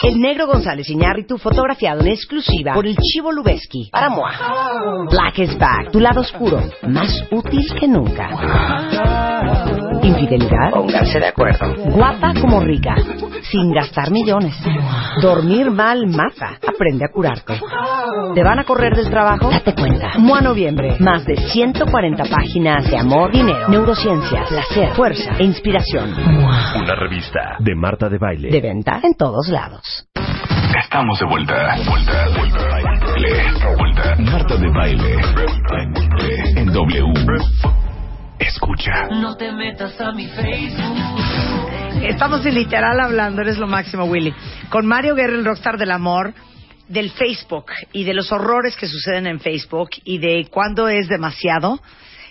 El 0.02 0.20
negro 0.20 0.46
González 0.46 0.88
Iñárritu 0.88 1.38
fotografiado 1.38 2.00
en 2.00 2.08
exclusiva 2.08 2.74
por 2.74 2.86
el 2.86 2.96
Chivo 2.96 3.32
Lubeski 3.32 3.88
para 3.90 4.10
Moa. 4.10 5.06
Black 5.10 5.38
is 5.38 5.58
back, 5.58 5.90
tu 5.90 6.00
lado 6.00 6.20
oscuro, 6.20 6.62
más 6.82 7.24
útil 7.30 7.66
que 7.78 7.88
nunca. 7.88 9.75
Infidelidad. 10.02 10.70
Pónganse 10.70 11.18
de 11.18 11.26
acuerdo. 11.26 11.74
Guapa 11.92 12.34
como 12.40 12.60
rica, 12.60 12.94
sin 13.50 13.72
gastar 13.72 14.10
millones. 14.10 14.54
Dormir 15.20 15.70
mal 15.70 16.06
mata. 16.06 16.58
Aprende 16.66 17.04
a 17.04 17.08
curarte. 17.08 17.60
¿Te 18.34 18.42
van 18.42 18.58
a 18.58 18.64
correr 18.64 18.94
del 18.94 19.10
trabajo? 19.10 19.50
Date 19.50 19.74
cuenta. 19.74 20.12
Moa 20.18 20.40
Noviembre. 20.40 20.96
Más 21.00 21.24
de 21.24 21.36
140 21.36 22.24
páginas 22.24 22.88
de 22.90 22.98
amor, 22.98 23.32
dinero, 23.32 23.68
neurociencia, 23.68 24.44
placer, 24.48 24.90
fuerza 24.90 25.36
e 25.38 25.44
inspiración. 25.44 26.14
Una 26.14 26.94
revista 26.94 27.56
de 27.58 27.74
Marta 27.74 28.08
de 28.08 28.18
Baile. 28.18 28.50
De 28.50 28.60
venta 28.60 29.00
en 29.02 29.14
todos 29.14 29.48
lados. 29.48 30.06
Estamos 30.78 31.18
de 31.18 31.26
vuelta. 31.26 31.76
Vuelta, 31.88 32.28
vuelta. 32.36 32.58
Baile. 32.68 33.42
Vuelta. 33.78 34.16
Marta 34.30 34.56
de 34.56 34.68
Baile. 34.70 35.16
En 36.56 36.72
W. 36.72 37.85
Escucha. 38.38 39.08
No 39.08 39.36
te 39.36 39.52
metas 39.52 40.00
a 40.00 40.12
mi 40.12 40.26
Facebook. 40.26 40.96
Estamos 42.02 42.44
en 42.44 42.54
literal 42.54 43.00
hablando, 43.00 43.42
eres 43.42 43.58
lo 43.58 43.66
máximo, 43.66 44.04
Willy. 44.04 44.34
Con 44.68 44.86
Mario 44.86 45.14
Guerra, 45.14 45.34
el 45.34 45.44
rockstar 45.44 45.78
del 45.78 45.90
amor, 45.90 46.34
del 46.88 47.10
Facebook 47.10 47.66
y 47.92 48.04
de 48.04 48.14
los 48.14 48.30
horrores 48.32 48.76
que 48.76 48.86
suceden 48.86 49.26
en 49.26 49.40
Facebook 49.40 49.90
y 50.04 50.18
de 50.18 50.48
cuándo 50.50 50.88
es 50.88 51.08
demasiado 51.08 51.80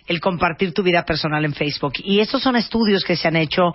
el 0.07 0.21
compartir 0.21 0.73
tu 0.73 0.83
vida 0.83 1.03
personal 1.03 1.43
en 1.43 1.53
Facebook. 1.53 1.93
Y 2.03 2.19
estos 2.19 2.41
son 2.41 2.55
estudios 2.55 3.03
que 3.03 3.15
se 3.15 3.27
han 3.27 3.35
hecho 3.35 3.73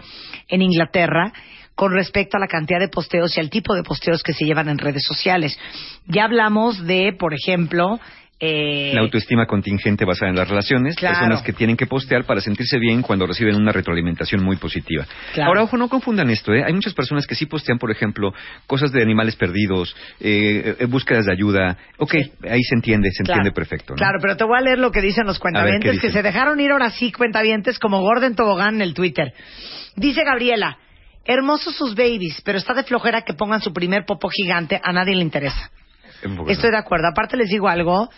en 0.49 0.63
Inglaterra 0.63 1.33
con 1.75 1.93
respecto 1.93 2.37
a 2.37 2.41
la 2.41 2.47
cantidad 2.47 2.79
de 2.79 2.89
posteos 2.89 3.37
y 3.37 3.41
al 3.41 3.51
tipo 3.51 3.75
de 3.75 3.83
posteos 3.83 4.23
que 4.23 4.35
se 4.35 4.45
llevan 4.45 4.69
en 4.69 4.79
redes 4.79 5.03
sociales. 5.03 5.59
Ya 6.07 6.25
hablamos 6.25 6.87
de, 6.87 7.15
por 7.19 7.35
ejemplo, 7.35 7.99
eh, 8.41 8.93
La 8.95 9.03
autoestima 9.03 9.47
contingente 9.47 10.05
basada 10.07 10.31
en 10.31 10.37
las 10.37 10.49
relaciones, 10.49 10.97
Claro. 10.97 11.15
personas 11.19 11.43
que 11.43 11.53
tienen 11.53 11.77
que 11.77 11.87
postear 11.87 12.25
para 12.25 12.41
sentirse 12.41 12.79
bien 12.79 13.03
cuando 13.03 13.27
reciben 13.27 13.55
una 13.55 13.71
retroalimentación 13.71 14.43
muy 14.43 14.57
positiva. 14.57 15.05
Claro. 15.35 15.49
Ahora, 15.51 15.63
ojo, 15.65 15.77
no 15.77 15.89
confundan 15.89 16.31
esto, 16.31 16.53
¿eh? 16.55 16.65
Hay 16.65 16.73
muchas 16.73 16.95
personas 16.95 17.27
que 17.27 17.35
sí 17.35 17.47
postean, 17.47 17.79
por 17.79 17.91
ejemplo, 17.91 18.33
cosas 18.67 18.93
de 18.93 19.03
animales 19.03 19.37
perdidos, 19.37 19.95
eh, 20.21 20.75
búsquedas 20.89 21.27
de 21.27 21.33
ayuda. 21.33 21.77
Ok, 21.99 22.15
ahí 22.49 22.63
se 22.63 22.75
entiende, 22.75 23.11
se 23.11 23.23
Claro. 23.25 23.41
entiende 23.41 23.55
perfecto. 23.55 23.93
¿no? 23.93 23.97
Claro, 23.99 24.19
pero 24.23 24.37
te 24.37 24.45
voy 24.45 24.57
a 24.59 24.63
leer 24.63 24.79
lo 24.79 24.91
que 24.91 25.03
dicen 25.03 25.27
los 25.27 25.37
¿qué 25.39 25.43
cuentavientes 25.43 26.01
que 26.01 26.11
se 26.11 26.23
dejaron 26.23 26.59
ir 26.61 26.71
ahora 26.71 26.91
sí, 26.91 27.13
cuentavientes, 27.13 27.79
como 27.79 28.01
Gordon 28.01 28.35
Tobogán 28.35 28.77
en 28.77 28.83
el 28.83 28.95
Twitter. 28.95 29.35
Dice 29.97 30.25
Gabriela, 30.25 30.79
hermosos 31.25 31.77
sus 31.77 31.95
babies, 31.95 32.41
pero 32.45 32.57
está 32.59 32.73
de 32.73 32.85
flojera 32.85 33.23
que 33.23 33.35
pongan 33.35 33.61
su 33.61 33.73
primer 33.73 34.05
popo 34.07 34.29
gigante, 34.31 34.81
a 34.83 34.93
nadie 34.93 35.15
le 35.15 35.23
interesa. 35.23 35.71
Estoy 36.49 36.71
de 36.71 36.77
acuerdo. 36.77 37.09
Aparte 37.09 37.37
les 37.37 37.49
digo 37.49 37.69
algo, 37.69 38.11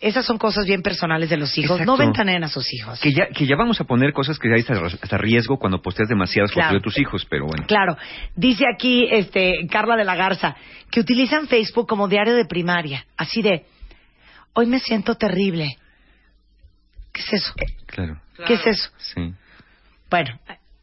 esas 0.00 0.24
son 0.24 0.38
cosas 0.38 0.64
bien 0.64 0.82
personales 0.82 1.28
de 1.28 1.36
los 1.36 1.56
hijos. 1.58 1.80
Exacto. 1.80 1.90
No 1.92 1.96
ventanen 1.96 2.44
a 2.44 2.48
sus 2.48 2.72
hijos. 2.72 3.00
Que 3.00 3.12
ya, 3.12 3.26
que 3.28 3.46
ya 3.46 3.56
vamos 3.56 3.80
a 3.80 3.84
poner 3.84 4.12
cosas 4.12 4.38
que 4.38 4.48
hay 4.52 4.64
hasta, 4.66 5.18
riesgo 5.18 5.58
cuando 5.58 5.82
posteas 5.82 6.08
demasiadas 6.08 6.52
fotos 6.52 6.62
Claro. 6.62 6.78
de 6.78 6.82
tus 6.82 6.98
hijos, 6.98 7.26
pero 7.28 7.46
bueno. 7.46 7.64
Claro. 7.66 7.96
Dice 8.36 8.64
aquí 8.72 9.08
este 9.10 9.66
Carla 9.70 9.96
de 9.96 10.04
la 10.04 10.14
Garza 10.14 10.56
que 10.90 11.00
utilizan 11.00 11.48
Facebook 11.48 11.88
como 11.88 12.06
diario 12.06 12.34
de 12.34 12.44
primaria. 12.44 13.04
Así 13.16 13.42
de, 13.42 13.64
hoy 14.52 14.66
me 14.66 14.78
siento 14.78 15.16
terrible. 15.16 15.76
¿Qué 17.12 17.20
es 17.22 17.32
eso? 17.32 17.52
Claro. 17.86 18.20
¿Qué 18.46 18.54
es 18.54 18.66
eso? 18.66 18.90
Sí. 18.98 19.32
Bueno, 20.08 20.38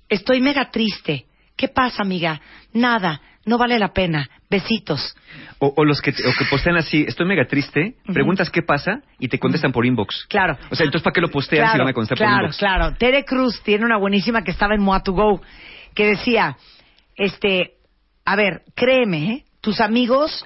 estoy 0.10 0.42
mega 0.42 0.70
triste. 0.72 1.26
¿Qué 1.56 1.70
pasa, 1.70 2.04
amiga? 2.04 2.42
Nada, 2.74 3.22
no 3.46 3.58
vale 3.58 3.80
la 3.80 3.94
pena. 3.94 4.30
Besitos. 4.50 5.16
O, 5.60 5.74
o 5.78 5.86
los 5.86 6.02
que, 6.02 6.12
o 6.12 6.34
que 6.38 6.46
postean 6.50 6.76
así, 6.76 7.06
estoy 7.08 7.26
mega 7.26 7.46
triste, 7.46 7.96
preguntas 8.14 8.50
qué 8.50 8.62
pasa 8.62 9.02
y 9.20 9.30
te 9.30 9.40
contestan 9.40 9.72
por 9.72 9.86
inbox. 9.86 10.26
Claro. 10.28 10.58
O 10.70 10.76
sea, 10.76 10.86
entonces 10.86 11.04
¿para 11.04 11.14
qué 11.14 11.22
lo 11.22 11.30
posteas 11.30 11.72
si 11.72 11.78
van 11.78 11.88
a 11.88 11.94
contestar 11.94 12.18
por 12.18 12.28
claro, 12.28 12.44
inbox? 12.44 12.58
claro. 12.58 12.94
Tere 12.98 13.24
Cruz 13.24 13.62
tiene 13.64 13.86
una 13.86 13.98
buenísima 13.98 14.44
que 14.44 14.52
estaba 14.52 14.76
en 14.76 14.82
Moa2Go 14.82 15.42
que 15.94 16.08
decía, 16.08 16.58
este, 17.16 17.76
a 18.26 18.36
ver, 18.36 18.64
créeme, 18.76 19.32
¿eh? 19.32 19.44
tus 19.62 19.80
amigos 19.80 20.46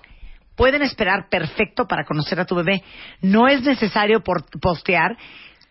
pueden 0.55 0.81
esperar 0.83 1.27
perfecto 1.29 1.87
para 1.87 2.03
conocer 2.03 2.39
a 2.39 2.45
tu 2.45 2.53
bebé. 2.55 2.83
No 3.21 3.47
es 3.47 3.63
necesario 3.63 4.21
por- 4.21 4.45
postear 4.61 5.17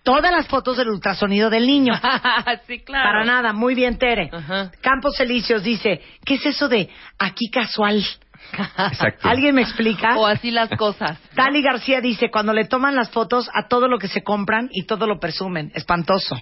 todas 0.02 0.32
las 0.32 0.48
fotos 0.48 0.78
del 0.78 0.88
ultrasonido 0.88 1.48
del 1.50 1.66
niño. 1.66 1.92
sí, 2.66 2.80
claro. 2.80 3.04
Para 3.10 3.24
nada, 3.24 3.52
muy 3.52 3.74
bien, 3.74 3.98
Tere. 3.98 4.30
Campos 4.80 5.20
Elíseos 5.20 5.62
dice, 5.62 6.00
¿qué 6.24 6.34
es 6.34 6.46
eso 6.46 6.68
de 6.68 6.88
aquí 7.18 7.50
casual? 7.50 8.02
Exacto. 8.52 9.28
¿Alguien 9.28 9.54
me 9.54 9.62
explica? 9.62 10.16
O 10.16 10.26
así 10.26 10.50
las 10.50 10.70
cosas. 10.70 11.18
Tali 11.34 11.62
García 11.62 12.00
dice, 12.00 12.30
cuando 12.30 12.52
le 12.52 12.64
toman 12.66 12.94
las 12.94 13.10
fotos 13.10 13.48
a 13.52 13.68
todo 13.68 13.88
lo 13.88 13.98
que 13.98 14.08
se 14.08 14.22
compran 14.22 14.68
y 14.72 14.86
todo 14.86 15.06
lo 15.06 15.18
presumen. 15.18 15.70
Espantoso. 15.74 16.36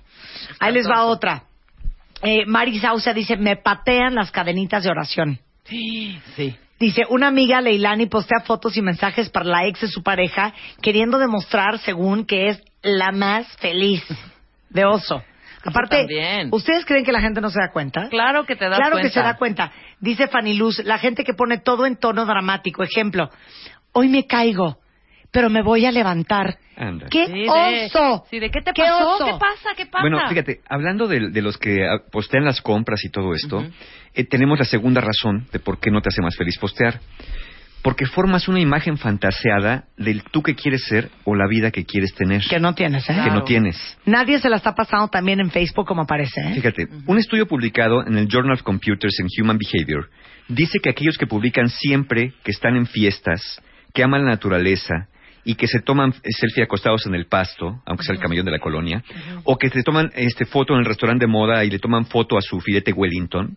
Ahí 0.58 0.72
les 0.72 0.88
va 0.88 1.04
otra. 1.04 1.44
Eh, 2.22 2.46
Mari 2.46 2.78
Sausa 2.78 3.12
dice, 3.12 3.36
me 3.36 3.56
patean 3.56 4.14
las 4.14 4.30
cadenitas 4.30 4.84
de 4.84 4.90
oración. 4.90 5.38
Sí, 5.64 6.18
sí. 6.34 6.56
Dice, 6.78 7.02
una 7.08 7.28
amiga 7.28 7.60
Leilani 7.60 8.06
postea 8.06 8.40
fotos 8.44 8.76
y 8.76 8.82
mensajes 8.82 9.30
para 9.30 9.46
la 9.46 9.66
ex 9.66 9.80
de 9.80 9.88
su 9.88 10.02
pareja, 10.02 10.52
queriendo 10.82 11.18
demostrar, 11.18 11.78
según, 11.78 12.26
que 12.26 12.48
es 12.48 12.62
la 12.82 13.12
más 13.12 13.46
feliz 13.56 14.04
de 14.68 14.84
oso. 14.84 15.22
Aparte. 15.64 16.06
¿ustedes 16.52 16.84
creen 16.84 17.04
que 17.04 17.12
la 17.12 17.20
gente 17.20 17.40
no 17.40 17.50
se 17.50 17.58
da 17.58 17.72
cuenta? 17.72 18.08
Claro 18.08 18.44
que 18.44 18.54
te 18.54 18.66
Claro 18.68 18.92
cuenta. 18.92 19.00
que 19.00 19.10
se 19.10 19.20
da 19.20 19.36
cuenta. 19.36 19.72
Dice 20.00 20.28
Fanny 20.28 20.54
Luz, 20.54 20.78
la 20.84 20.98
gente 20.98 21.24
que 21.24 21.34
pone 21.34 21.58
todo 21.58 21.86
en 21.86 21.96
tono 21.96 22.26
dramático. 22.26 22.82
Ejemplo, 22.82 23.30
hoy 23.92 24.08
me 24.08 24.26
caigo, 24.26 24.78
pero 25.30 25.48
me 25.50 25.62
voy 25.62 25.86
a 25.86 25.92
levantar. 25.92 26.58
Anda. 26.76 27.06
¡Qué 27.10 27.26
Sí, 27.26 27.32
de- 27.32 27.48
oso! 27.86 28.24
sí, 28.30 28.38
¿de 28.38 28.50
qué 28.50 28.60
te 28.60 28.72
¡Qué 28.74 28.82
pasó? 28.82 29.14
oso! 29.14 29.24
¿Qué 29.24 29.32
pasa? 29.32 29.70
¿Qué 29.74 29.86
pasa? 29.86 30.02
Bueno, 30.02 30.20
fíjate, 30.28 30.60
hablando 30.68 31.06
de, 31.08 31.30
de 31.30 31.40
los 31.42 31.56
que 31.56 31.86
ah, 31.86 32.02
postean 32.12 32.44
las 32.44 32.60
compras 32.60 33.02
y 33.04 33.08
todo 33.10 33.32
esto, 33.32 33.64
eh, 34.12 34.24
tenemos 34.24 34.58
la 34.58 34.66
segunda 34.66 35.00
razón 35.00 35.46
de 35.50 35.58
por 35.58 35.80
qué 35.80 35.90
no 35.90 36.02
te 36.02 36.10
hace 36.10 36.20
más 36.20 36.36
feliz 36.36 36.58
postear. 36.58 37.00
Porque 37.86 38.04
formas 38.04 38.48
una 38.48 38.58
imagen 38.58 38.98
fantaseada 38.98 39.84
del 39.96 40.24
tú 40.24 40.42
que 40.42 40.56
quieres 40.56 40.84
ser 40.88 41.08
o 41.22 41.36
la 41.36 41.46
vida 41.46 41.70
que 41.70 41.84
quieres 41.84 42.12
tener. 42.14 42.42
Que 42.42 42.58
no 42.58 42.74
tienes, 42.74 43.08
¿eh? 43.08 43.16
Que 43.22 43.30
no 43.30 43.44
tienes. 43.44 43.76
Nadie 44.04 44.40
se 44.40 44.50
la 44.50 44.56
está 44.56 44.74
pasando 44.74 45.06
también 45.06 45.38
en 45.38 45.52
Facebook 45.52 45.86
como 45.86 46.02
aparece, 46.02 46.40
¿eh? 46.40 46.54
Fíjate, 46.54 46.88
un 47.06 47.16
estudio 47.16 47.46
publicado 47.46 48.04
en 48.04 48.18
el 48.18 48.26
Journal 48.26 48.54
of 48.54 48.62
Computers 48.62 49.20
and 49.20 49.30
Human 49.40 49.56
Behavior 49.56 50.10
dice 50.48 50.80
que 50.82 50.90
aquellos 50.90 51.16
que 51.16 51.28
publican 51.28 51.68
siempre 51.68 52.32
que 52.42 52.50
están 52.50 52.74
en 52.74 52.86
fiestas, 52.86 53.62
que 53.94 54.02
aman 54.02 54.24
la 54.24 54.32
naturaleza 54.32 55.06
y 55.44 55.54
que 55.54 55.68
se 55.68 55.78
toman 55.78 56.12
selfie 56.24 56.64
acostados 56.64 57.06
en 57.06 57.14
el 57.14 57.26
pasto, 57.26 57.82
aunque 57.86 58.02
sea 58.02 58.16
el 58.16 58.20
camellón 58.20 58.46
de 58.46 58.50
la 58.50 58.58
colonia, 58.58 59.04
o 59.44 59.56
que 59.58 59.68
se 59.68 59.84
toman 59.84 60.10
este 60.16 60.44
foto 60.44 60.74
en 60.74 60.80
el 60.80 60.86
restaurante 60.86 61.26
de 61.26 61.30
moda 61.30 61.64
y 61.64 61.70
le 61.70 61.78
toman 61.78 62.06
foto 62.06 62.36
a 62.36 62.42
su 62.42 62.60
filete 62.60 62.92
Wellington, 62.92 63.56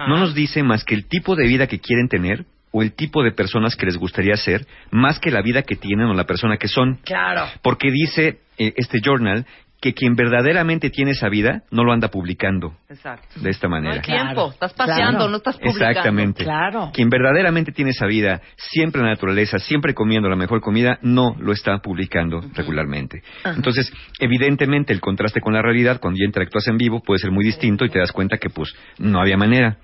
no 0.00 0.18
nos 0.18 0.34
dice 0.34 0.62
más 0.62 0.84
que 0.84 0.94
el 0.94 1.06
tipo 1.06 1.34
de 1.34 1.46
vida 1.46 1.66
que 1.66 1.80
quieren 1.80 2.08
tener 2.08 2.44
o 2.76 2.82
el 2.82 2.92
tipo 2.92 3.22
de 3.22 3.30
personas 3.30 3.76
que 3.76 3.86
les 3.86 3.96
gustaría 3.96 4.36
ser, 4.36 4.66
más 4.90 5.20
que 5.20 5.30
la 5.30 5.42
vida 5.42 5.62
que 5.62 5.76
tienen 5.76 6.06
o 6.08 6.14
la 6.14 6.24
persona 6.24 6.56
que 6.56 6.66
son. 6.66 6.96
Claro. 7.04 7.46
Porque 7.62 7.92
dice 7.92 8.40
eh, 8.58 8.72
este 8.76 8.98
journal 9.00 9.46
que 9.80 9.92
quien 9.92 10.16
verdaderamente 10.16 10.88
tiene 10.90 11.10
esa 11.12 11.28
vida 11.28 11.62
no 11.70 11.84
lo 11.84 11.92
anda 11.92 12.08
publicando 12.08 12.74
Exacto. 12.88 13.38
de 13.38 13.50
esta 13.50 13.68
No 13.68 13.72
manera. 13.76 13.94
hay 13.96 14.00
tiempo. 14.00 14.50
Estás 14.50 14.72
paseando, 14.72 15.18
Claro. 15.18 15.28
no 15.30 15.36
estás 15.36 15.56
publicando. 15.58 15.88
Exactamente. 15.90 16.42
Claro. 16.42 16.90
Quien 16.94 17.10
verdaderamente 17.10 17.70
tiene 17.70 17.90
esa 17.90 18.06
vida, 18.06 18.40
siempre 18.56 19.00
en 19.02 19.06
la 19.08 19.12
naturaleza, 19.12 19.58
siempre 19.58 19.92
comiendo 19.94 20.28
la 20.28 20.36
mejor 20.36 20.60
comida, 20.62 20.98
no 21.02 21.36
lo 21.38 21.52
está 21.52 21.78
publicando 21.78 22.40
regularmente. 22.54 23.22
Entonces, 23.44 23.92
evidentemente, 24.18 24.92
el 24.92 25.00
contraste 25.00 25.40
con 25.40 25.52
la 25.52 25.62
realidad, 25.62 26.00
cuando 26.00 26.18
ya 26.18 26.24
interactúas 26.26 26.66
en 26.66 26.78
vivo, 26.78 27.02
puede 27.02 27.18
ser 27.20 27.30
muy 27.30 27.44
distinto 27.44 27.84
y 27.84 27.90
te 27.90 27.98
das 27.98 28.10
cuenta 28.10 28.38
que, 28.38 28.48
pues, 28.50 28.74
no 28.98 29.20
había 29.20 29.36
manera. 29.36 29.76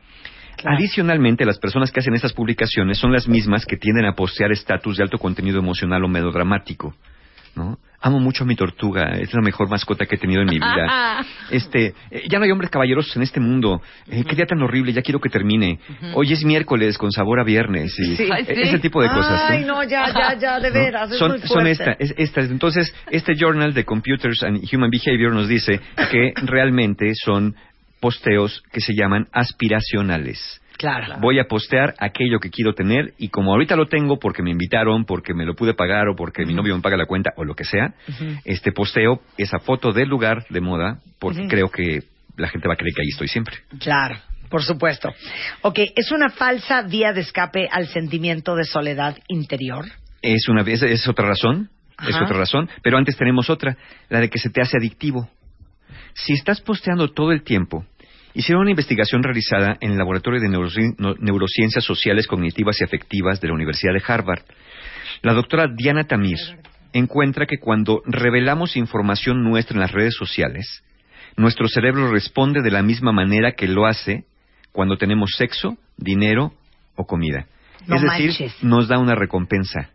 Adicionalmente, 0.65 1.45
las 1.45 1.59
personas 1.59 1.91
que 1.91 2.01
hacen 2.01 2.15
estas 2.15 2.33
publicaciones 2.33 2.99
son 2.99 3.13
las 3.13 3.29
mismas 3.29 3.65
que 3.67 3.77
tienden 3.77 4.05
a 4.07 4.15
postear 4.15 4.53
estatus 4.53 4.97
de 4.97 5.03
alto 5.05 5.19
contenido 5.19 5.59
emocional 5.59 6.05
o 6.05 6.09
melodramático. 6.09 6.95
¿no? 7.57 7.79
Amo 8.01 8.21
mucho 8.21 8.45
a 8.45 8.47
mi 8.47 8.55
tortuga, 8.55 9.09
es 9.19 9.35
la 9.35 9.43
mejor 9.43 9.69
mascota 9.69 10.07
que 10.07 10.15
he 10.15 10.19
tenido 10.19 10.41
en 10.43 10.47
mi 10.49 10.55
vida. 10.57 11.25
Este, 11.51 11.95
eh, 12.13 12.23
ya 12.31 12.39
no 12.39 12.45
hay 12.45 12.53
hombres 12.53 12.71
caballerosos 12.71 13.17
en 13.17 13.23
este 13.23 13.41
mundo. 13.41 13.83
Eh, 14.09 14.23
Qué 14.23 14.37
día 14.37 14.47
tan 14.47 14.63
horrible, 14.63 14.93
ya 14.93 15.03
quiero 15.03 15.19
que 15.21 15.29
termine. 15.29 15.81
Hoy 16.15 16.33
es 16.33 16.45
miércoles 16.45 16.97
con 16.97 17.11
sabor 17.11 17.41
a 17.41 17.45
viernes 17.45 17.93
y 17.99 18.15
Sí. 18.15 18.23
e- 18.23 18.45
ese 18.63 18.79
tipo 18.79 19.03
de 19.03 19.09
cosas. 19.09 19.51
Ay, 19.51 19.65
no, 19.65 19.83
ya, 19.83 20.07
ya, 20.15 20.39
ya, 20.39 20.61
de 20.61 20.69
¿no? 20.69 20.75
veras. 20.75 21.11
es 21.11 21.19
son, 21.19 21.33
muy 21.33 21.41
son 21.41 21.67
esta- 21.67 21.97
es- 21.99 22.15
estas. 22.17 22.49
Entonces, 22.53 22.95
este 23.11 23.35
Journal 23.35 23.75
de 23.75 23.85
Computers 23.85 24.45
and 24.45 24.61
Human 24.73 24.91
Behavior 24.91 25.33
nos 25.35 25.49
dice 25.49 25.81
que 26.13 26.33
realmente 26.47 27.11
son 27.17 27.57
posteos 28.01 28.63
que 28.73 28.81
se 28.81 28.95
llaman 28.95 29.27
aspiracionales. 29.33 30.61
Claro. 30.81 31.19
Voy 31.21 31.39
a 31.39 31.45
postear 31.45 31.95
aquello 31.99 32.39
que 32.41 32.49
quiero 32.49 32.73
tener 32.73 33.13
y 33.19 33.29
como 33.29 33.53
ahorita 33.53 33.77
lo 33.77 33.87
tengo 33.87 34.19
porque 34.19 34.43
me 34.43 34.51
invitaron, 34.51 35.05
porque 35.05 35.35
me 35.35 35.45
lo 35.45 35.55
pude 35.55 35.75
pagar 35.75 36.09
o 36.09 36.17
porque 36.17 36.47
mi 36.47 36.55
novio 36.55 36.75
me 36.75 36.81
paga 36.81 36.97
la 36.97 37.05
cuenta 37.05 37.33
o 37.37 37.45
lo 37.45 37.55
que 37.55 37.65
sea, 37.65 37.93
este 38.47 38.73
posteo 38.73 39.21
esa 39.37 39.59
foto 39.59 39.93
del 39.93 40.09
lugar 40.09 40.47
de 40.49 40.61
moda 40.63 41.01
porque 41.19 41.47
creo 41.49 41.69
que 41.69 42.05
la 42.39 42.49
gente 42.49 42.67
va 42.67 42.75
a 42.75 42.77
creer 42.79 42.95
que 42.95 43.03
ahí 43.03 43.09
estoy 43.11 43.29
siempre. 43.29 43.57
Claro, 43.79 44.17
por 44.49 44.63
supuesto. 44.63 45.13
Ok, 45.61 45.81
¿es 45.95 46.13
una 46.13 46.31
falsa 46.31 46.81
vía 46.81 47.13
de 47.13 47.21
escape 47.21 47.69
al 47.71 47.89
sentimiento 47.89 48.55
de 48.55 48.65
soledad 48.65 49.19
interior? 49.29 49.85
Es 50.23 50.49
una 50.49 50.63
es, 50.63 50.83
es 50.83 51.07
otra 51.07 51.29
razón, 51.29 51.69
es 52.09 52.17
otra 52.17 52.39
razón, 52.39 52.71
pero 52.83 52.97
antes 52.97 53.19
tenemos 53.19 53.51
otra, 53.51 53.77
la 54.09 54.21
de 54.21 54.31
que 54.31 54.39
se 54.39 54.49
te 54.49 54.63
hace 54.63 54.79
adictivo. 54.79 55.29
Si 56.15 56.33
estás 56.33 56.61
posteando 56.61 57.09
todo 57.09 57.33
el 57.33 57.43
tiempo, 57.43 57.85
hicieron 58.35 58.63
una 58.63 58.71
investigación 58.71 59.23
realizada 59.23 59.77
en 59.81 59.93
el 59.93 59.99
Laboratorio 59.99 60.41
de 60.41 60.49
Neuroci- 60.49 61.17
Neurociencias 61.21 61.85
Sociales, 61.85 62.27
Cognitivas 62.27 62.81
y 62.81 62.85
Afectivas 62.85 63.41
de 63.41 63.49
la 63.49 63.55
Universidad 63.55 63.93
de 63.95 64.03
Harvard. 64.07 64.43
La 65.23 65.33
doctora 65.35 65.67
Diana 65.75 66.05
Tamir 66.05 66.39
encuentra 66.93 67.47
que 67.47 67.59
cuando 67.59 68.03
revelamos 68.07 68.77
información 68.77 69.43
nuestra 69.45 69.75
en 69.75 69.81
las 69.81 69.93
redes 69.93 70.15
sociales, 70.15 70.83
nuestro 71.37 71.69
cerebro 71.69 72.11
responde 72.11 72.63
de 72.63 72.71
la 72.71 72.83
misma 72.83 73.13
manera 73.13 73.53
que 73.53 73.69
lo 73.69 73.87
hace 73.87 74.25
cuando 74.73 74.97
tenemos 74.97 75.31
sexo, 75.37 75.77
dinero 75.97 76.53
o 76.97 77.07
comida. 77.07 77.47
No 77.87 77.97
es 77.97 78.03
decir, 78.03 78.27
manches. 78.27 78.63
nos 78.63 78.89
da 78.89 78.99
una 78.99 79.15
recompensa. 79.15 79.91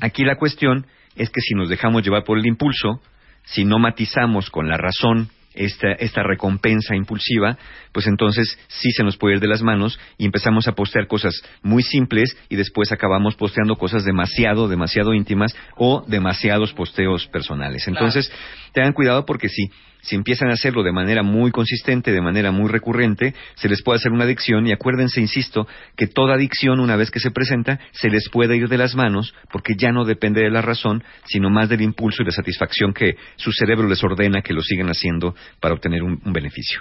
Aquí 0.00 0.24
la 0.24 0.36
cuestión 0.36 0.86
es 1.16 1.30
que 1.30 1.40
si 1.40 1.54
nos 1.54 1.68
dejamos 1.68 2.02
llevar 2.04 2.24
por 2.24 2.38
el 2.38 2.46
impulso, 2.46 3.00
si 3.44 3.64
no 3.64 3.78
matizamos 3.78 4.50
con 4.50 4.68
la 4.68 4.76
razón 4.76 5.30
esta, 5.54 5.92
esta 5.92 6.22
recompensa 6.22 6.96
impulsiva, 6.96 7.58
pues 7.92 8.06
entonces 8.06 8.58
sí 8.68 8.90
se 8.90 9.04
nos 9.04 9.16
puede 9.16 9.34
ir 9.36 9.40
de 9.40 9.48
las 9.48 9.62
manos 9.62 9.98
y 10.16 10.24
empezamos 10.24 10.66
a 10.68 10.72
postear 10.72 11.06
cosas 11.06 11.42
muy 11.62 11.82
simples 11.82 12.36
y 12.48 12.56
después 12.56 12.92
acabamos 12.92 13.34
posteando 13.34 13.76
cosas 13.76 14.04
demasiado, 14.04 14.68
demasiado 14.68 15.14
íntimas 15.14 15.54
o 15.76 16.04
demasiados 16.06 16.72
posteos 16.72 17.26
personales. 17.26 17.86
Entonces, 17.86 18.32
tengan 18.72 18.92
cuidado 18.92 19.26
porque 19.26 19.48
si, 19.48 19.70
si 20.02 20.16
empiezan 20.16 20.50
a 20.50 20.54
hacerlo 20.54 20.82
de 20.82 20.92
manera 20.92 21.22
muy 21.22 21.50
consistente, 21.50 22.12
de 22.12 22.20
manera 22.20 22.50
muy 22.50 22.68
recurrente, 22.68 23.34
se 23.54 23.68
les 23.68 23.82
puede 23.82 23.96
hacer 23.96 24.12
una 24.12 24.24
adicción 24.24 24.66
y 24.66 24.72
acuérdense, 24.72 25.20
insisto, 25.20 25.66
que 25.96 26.06
toda 26.06 26.34
adicción 26.34 26.80
una 26.80 26.96
vez 26.96 27.10
que 27.10 27.20
se 27.20 27.30
presenta 27.30 27.80
se 27.92 28.10
les 28.10 28.28
puede 28.28 28.56
ir 28.56 28.68
de 28.68 28.78
las 28.78 28.94
manos 28.94 29.34
porque 29.50 29.74
ya 29.76 29.92
no 29.92 30.04
depende 30.04 30.42
de 30.42 30.50
la 30.50 30.60
razón, 30.60 31.02
sino 31.24 31.50
más 31.50 31.68
del 31.68 31.82
impulso 31.82 32.22
y 32.22 32.26
la 32.26 32.32
satisfacción 32.32 32.92
que 32.92 33.16
su 33.36 33.52
cerebro 33.52 33.88
les 33.88 34.02
ordena 34.02 34.42
que 34.42 34.52
lo 34.52 34.62
sigan 34.62 34.88
haciendo 34.88 35.34
para 35.60 35.74
obtener 35.74 36.02
un, 36.02 36.20
un 36.24 36.32
beneficio. 36.32 36.80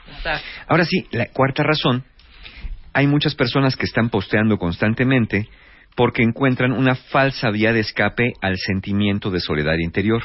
Ahora 0.68 0.85
sí, 0.85 1.06
la 1.11 1.27
cuarta 1.27 1.64
razón, 1.64 2.03
hay 2.93 3.07
muchas 3.07 3.35
personas 3.35 3.76
que 3.76 3.85
están 3.85 4.10
posteando 4.10 4.57
constantemente 4.57 5.48
porque 5.95 6.23
encuentran 6.23 6.72
una 6.72 6.95
falsa 6.95 7.49
vía 7.52 7.73
de 7.73 7.81
escape 7.81 8.34
al 8.41 8.57
sentimiento 8.57 9.30
de 9.30 9.39
soledad 9.39 9.77
interior. 9.77 10.23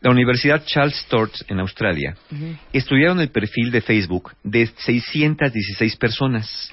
La 0.00 0.10
Universidad 0.10 0.64
Charles 0.64 0.96
Sturt 1.04 1.32
en 1.48 1.60
Australia 1.60 2.16
estudiaron 2.72 3.20
el 3.20 3.30
perfil 3.30 3.70
de 3.70 3.82
Facebook 3.82 4.32
de 4.42 4.66
616 4.66 5.96
personas. 5.96 6.70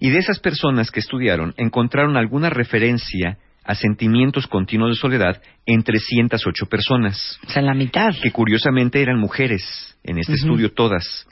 Y 0.00 0.10
de 0.10 0.18
esas 0.18 0.40
personas 0.40 0.90
que 0.90 1.00
estudiaron 1.00 1.54
encontraron 1.56 2.16
alguna 2.16 2.50
referencia 2.50 3.38
a 3.64 3.74
sentimientos 3.74 4.46
continuos 4.46 4.90
de 4.90 4.96
soledad 4.96 5.40
en 5.66 5.82
308 5.82 6.66
personas. 6.66 7.38
O 7.46 7.50
sea, 7.50 7.60
en 7.60 7.66
la 7.66 7.74
mitad. 7.74 8.10
Que 8.20 8.32
curiosamente 8.32 9.00
eran 9.00 9.18
mujeres 9.20 9.96
en 10.02 10.18
este 10.18 10.32
estudio 10.32 10.72
todas. 10.72 11.26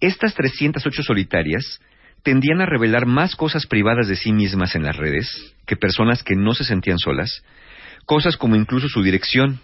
Estas 0.00 0.34
308 0.34 1.02
solitarias 1.02 1.80
tendían 2.22 2.60
a 2.60 2.66
revelar 2.66 3.06
más 3.06 3.36
cosas 3.36 3.66
privadas 3.66 4.08
de 4.08 4.16
sí 4.16 4.32
mismas 4.32 4.74
en 4.74 4.82
las 4.82 4.96
redes 4.96 5.54
que 5.64 5.76
personas 5.76 6.22
que 6.22 6.34
no 6.34 6.54
se 6.54 6.64
sentían 6.64 6.98
solas, 6.98 7.42
cosas 8.04 8.36
como 8.36 8.56
incluso 8.56 8.88
su 8.88 9.02
dirección. 9.02 9.60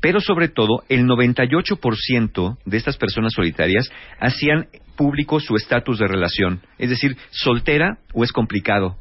Pero 0.00 0.20
sobre 0.20 0.48
todo, 0.48 0.84
el 0.88 1.06
98% 1.06 2.58
de 2.64 2.76
estas 2.76 2.96
personas 2.96 3.32
solitarias 3.32 3.90
hacían 4.20 4.68
público 4.96 5.40
su 5.40 5.56
estatus 5.56 5.98
de 5.98 6.08
relación, 6.08 6.60
es 6.78 6.90
decir, 6.90 7.16
soltera 7.30 7.98
o 8.12 8.24
es 8.24 8.32
complicado. 8.32 8.96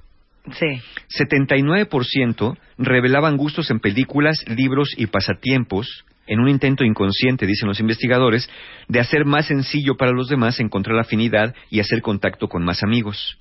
Sí. 0.53 0.79
79% 1.17 2.57
revelaban 2.77 3.37
gustos 3.37 3.71
en 3.71 3.79
películas, 3.79 4.43
libros 4.47 4.93
y 4.95 5.07
pasatiempos 5.07 6.05
en 6.27 6.39
un 6.39 6.49
intento 6.49 6.83
inconsciente, 6.83 7.45
dicen 7.45 7.67
los 7.67 7.79
investigadores, 7.79 8.49
de 8.87 8.99
hacer 8.99 9.25
más 9.25 9.47
sencillo 9.47 9.95
para 9.95 10.11
los 10.11 10.27
demás 10.27 10.59
encontrar 10.59 10.99
afinidad 10.99 11.53
y 11.69 11.79
hacer 11.79 12.01
contacto 12.01 12.47
con 12.47 12.63
más 12.63 12.83
amigos. 12.83 13.37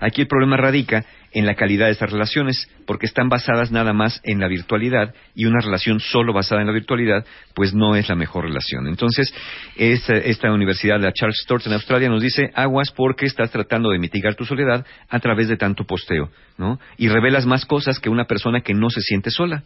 Aquí 0.00 0.22
el 0.22 0.26
problema 0.28 0.56
radica 0.56 1.04
en 1.32 1.46
la 1.46 1.54
calidad 1.54 1.86
de 1.86 1.92
estas 1.92 2.10
relaciones, 2.10 2.68
porque 2.86 3.06
están 3.06 3.28
basadas 3.28 3.70
nada 3.72 3.92
más 3.92 4.20
en 4.24 4.38
la 4.40 4.48
virtualidad 4.48 5.14
y 5.34 5.46
una 5.46 5.60
relación 5.60 5.98
solo 6.00 6.32
basada 6.32 6.60
en 6.60 6.66
la 6.66 6.72
virtualidad, 6.74 7.24
pues 7.54 7.72
no 7.72 7.96
es 7.96 8.08
la 8.08 8.14
mejor 8.14 8.44
relación. 8.44 8.86
Entonces, 8.86 9.32
esta, 9.76 10.14
esta 10.14 10.52
universidad, 10.52 11.00
la 11.00 11.12
Charles 11.12 11.40
Sturt 11.42 11.66
en 11.66 11.72
Australia, 11.72 12.08
nos 12.08 12.22
dice 12.22 12.50
aguas 12.54 12.90
porque 12.90 13.26
estás 13.26 13.50
tratando 13.50 13.90
de 13.90 13.98
mitigar 13.98 14.34
tu 14.34 14.44
soledad 14.44 14.84
a 15.08 15.20
través 15.20 15.48
de 15.48 15.56
tanto 15.56 15.84
posteo, 15.84 16.30
¿no? 16.58 16.78
Y 16.98 17.08
revelas 17.08 17.46
más 17.46 17.64
cosas 17.64 17.98
que 17.98 18.10
una 18.10 18.24
persona 18.26 18.60
que 18.60 18.74
no 18.74 18.90
se 18.90 19.00
siente 19.00 19.30
sola. 19.30 19.62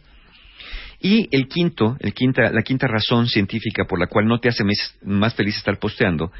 Y 0.99 1.27
el 1.31 1.47
quinto, 1.47 1.95
el 1.99 2.13
quinta, 2.13 2.51
la 2.51 2.63
quinta 2.63 2.87
razón 2.87 3.27
científica 3.27 3.83
por 3.85 3.99
la 3.99 4.07
cual 4.07 4.25
no 4.25 4.39
te 4.39 4.49
hace 4.49 4.63
mes- 4.63 4.97
más 5.03 5.35
feliz 5.35 5.55
estar 5.57 5.77
posteando 5.77 6.31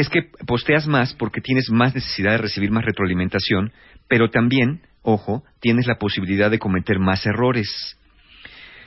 es 0.00 0.08
que 0.08 0.22
posteas 0.46 0.86
más 0.86 1.14
porque 1.14 1.40
tienes 1.40 1.70
más 1.70 1.94
necesidad 1.94 2.32
de 2.32 2.38
recibir 2.38 2.70
más 2.70 2.84
retroalimentación, 2.84 3.72
pero 4.08 4.30
también, 4.30 4.82
ojo, 5.02 5.44
tienes 5.60 5.86
la 5.86 5.98
posibilidad 5.98 6.50
de 6.50 6.58
cometer 6.58 6.98
más 6.98 7.24
errores. 7.26 7.96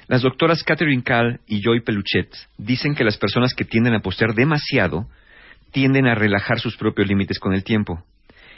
Las 0.07 0.21
doctoras 0.21 0.63
Catherine 0.63 1.03
Kahl 1.03 1.39
y 1.47 1.61
Joy 1.61 1.81
Peluchet 1.81 2.29
dicen 2.57 2.95
que 2.95 3.03
las 3.03 3.17
personas 3.17 3.53
que 3.53 3.65
tienden 3.65 3.93
a 3.93 4.01
postear 4.01 4.33
demasiado 4.33 5.07
tienden 5.71 6.07
a 6.07 6.15
relajar 6.15 6.59
sus 6.59 6.77
propios 6.77 7.07
límites 7.07 7.39
con 7.39 7.53
el 7.53 7.63
tiempo. 7.63 8.03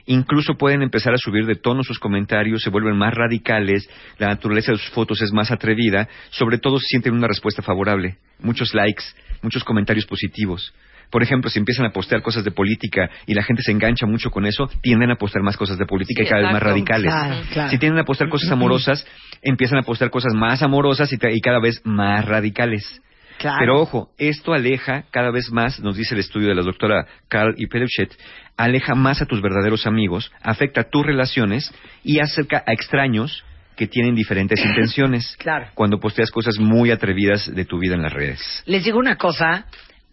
Incluso 0.07 0.55
pueden 0.55 0.83
empezar 0.83 1.13
a 1.13 1.17
subir 1.17 1.45
de 1.45 1.55
tono 1.55 1.83
sus 1.83 1.97
comentarios, 1.97 2.61
se 2.61 2.69
vuelven 2.69 2.97
más 2.97 3.13
radicales, 3.13 3.89
la 4.19 4.27
naturaleza 4.27 4.71
de 4.71 4.77
sus 4.77 4.91
fotos 4.91 5.21
es 5.21 5.31
más 5.31 5.49
atrevida, 5.49 6.07
sobre 6.29 6.59
todo 6.59 6.77
si 6.77 6.87
sienten 6.87 7.13
una 7.13 7.27
respuesta 7.27 7.63
favorable, 7.63 8.17
muchos 8.39 8.73
likes, 8.75 9.03
muchos 9.41 9.63
comentarios 9.63 10.05
positivos. 10.05 10.73
Por 11.09 11.23
ejemplo, 11.23 11.49
si 11.49 11.59
empiezan 11.59 11.85
a 11.85 11.91
postear 11.91 12.21
cosas 12.21 12.43
de 12.43 12.51
política 12.51 13.09
y 13.25 13.33
la 13.33 13.43
gente 13.43 13.61
se 13.63 13.71
engancha 13.71 14.05
mucho 14.05 14.29
con 14.31 14.45
eso, 14.45 14.69
tienden 14.81 15.11
a 15.11 15.15
postear 15.15 15.43
más 15.43 15.57
cosas 15.57 15.77
de 15.77 15.85
política 15.85 16.23
y 16.23 16.27
cada 16.27 16.41
vez 16.43 16.51
más 16.53 16.63
radicales. 16.63 17.11
Claro, 17.11 17.35
claro. 17.51 17.69
Si 17.69 17.77
tienden 17.77 17.99
a 17.99 18.03
postear 18.05 18.29
cosas 18.29 18.51
amorosas, 18.51 19.05
empiezan 19.41 19.79
a 19.79 19.83
postear 19.83 20.09
cosas 20.11 20.33
más 20.33 20.61
amorosas 20.61 21.11
y, 21.13 21.17
ca- 21.17 21.31
y 21.31 21.39
cada 21.41 21.59
vez 21.59 21.81
más 21.83 22.25
radicales. 22.25 23.01
Claro. 23.37 23.57
Pero 23.59 23.81
ojo, 23.81 24.09
esto 24.17 24.53
aleja 24.53 25.03
cada 25.11 25.29
vez 25.29 25.51
más, 25.51 25.81
nos 25.81 25.97
dice 25.97 26.13
el 26.13 26.21
estudio 26.21 26.47
de 26.47 26.55
la 26.55 26.61
doctora 26.61 27.05
Carl 27.27 27.53
y 27.57 27.67
Peluchet, 27.67 28.15
aleja 28.55 28.95
más 28.95 29.21
a 29.21 29.25
tus 29.25 29.41
verdaderos 29.41 29.85
amigos, 29.85 30.31
afecta 30.41 30.83
tus 30.89 31.05
relaciones 31.05 31.73
y 32.01 32.19
acerca 32.19 32.63
a 32.65 32.71
extraños 32.71 33.43
que 33.75 33.87
tienen 33.87 34.15
diferentes 34.15 34.57
intenciones. 34.65 35.35
Claro. 35.37 35.67
Cuando 35.73 35.99
posteas 35.99 36.31
cosas 36.31 36.57
muy 36.59 36.91
atrevidas 36.91 37.53
de 37.53 37.65
tu 37.65 37.77
vida 37.77 37.95
en 37.95 38.03
las 38.03 38.13
redes. 38.13 38.63
Les 38.67 38.85
digo 38.85 38.97
una 38.99 39.17
cosa, 39.17 39.65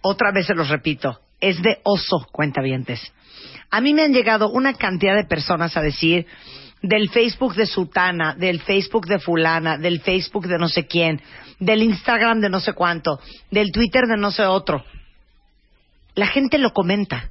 otra 0.02 0.32
vez 0.32 0.46
se 0.46 0.54
los 0.54 0.68
repito, 0.68 1.20
es 1.40 1.60
de 1.62 1.78
oso, 1.84 2.26
cuentavientes. 2.30 3.12
A 3.70 3.80
mí 3.80 3.94
me 3.94 4.02
han 4.02 4.12
llegado 4.12 4.50
una 4.50 4.74
cantidad 4.74 5.16
de 5.16 5.24
personas 5.24 5.76
a 5.76 5.82
decir 5.82 6.26
del 6.82 7.08
Facebook 7.10 7.54
de 7.54 7.66
Sutana, 7.66 8.34
del 8.34 8.60
Facebook 8.60 9.06
de 9.06 9.18
Fulana, 9.18 9.78
del 9.78 10.00
Facebook 10.00 10.46
de 10.46 10.58
no 10.58 10.68
sé 10.68 10.86
quién, 10.86 11.22
del 11.58 11.82
Instagram 11.82 12.40
de 12.40 12.50
no 12.50 12.60
sé 12.60 12.72
cuánto, 12.72 13.20
del 13.50 13.70
Twitter 13.72 14.06
de 14.06 14.16
no 14.16 14.30
sé 14.30 14.44
otro. 14.44 14.84
La 16.14 16.26
gente 16.26 16.58
lo 16.58 16.72
comenta. 16.72 17.30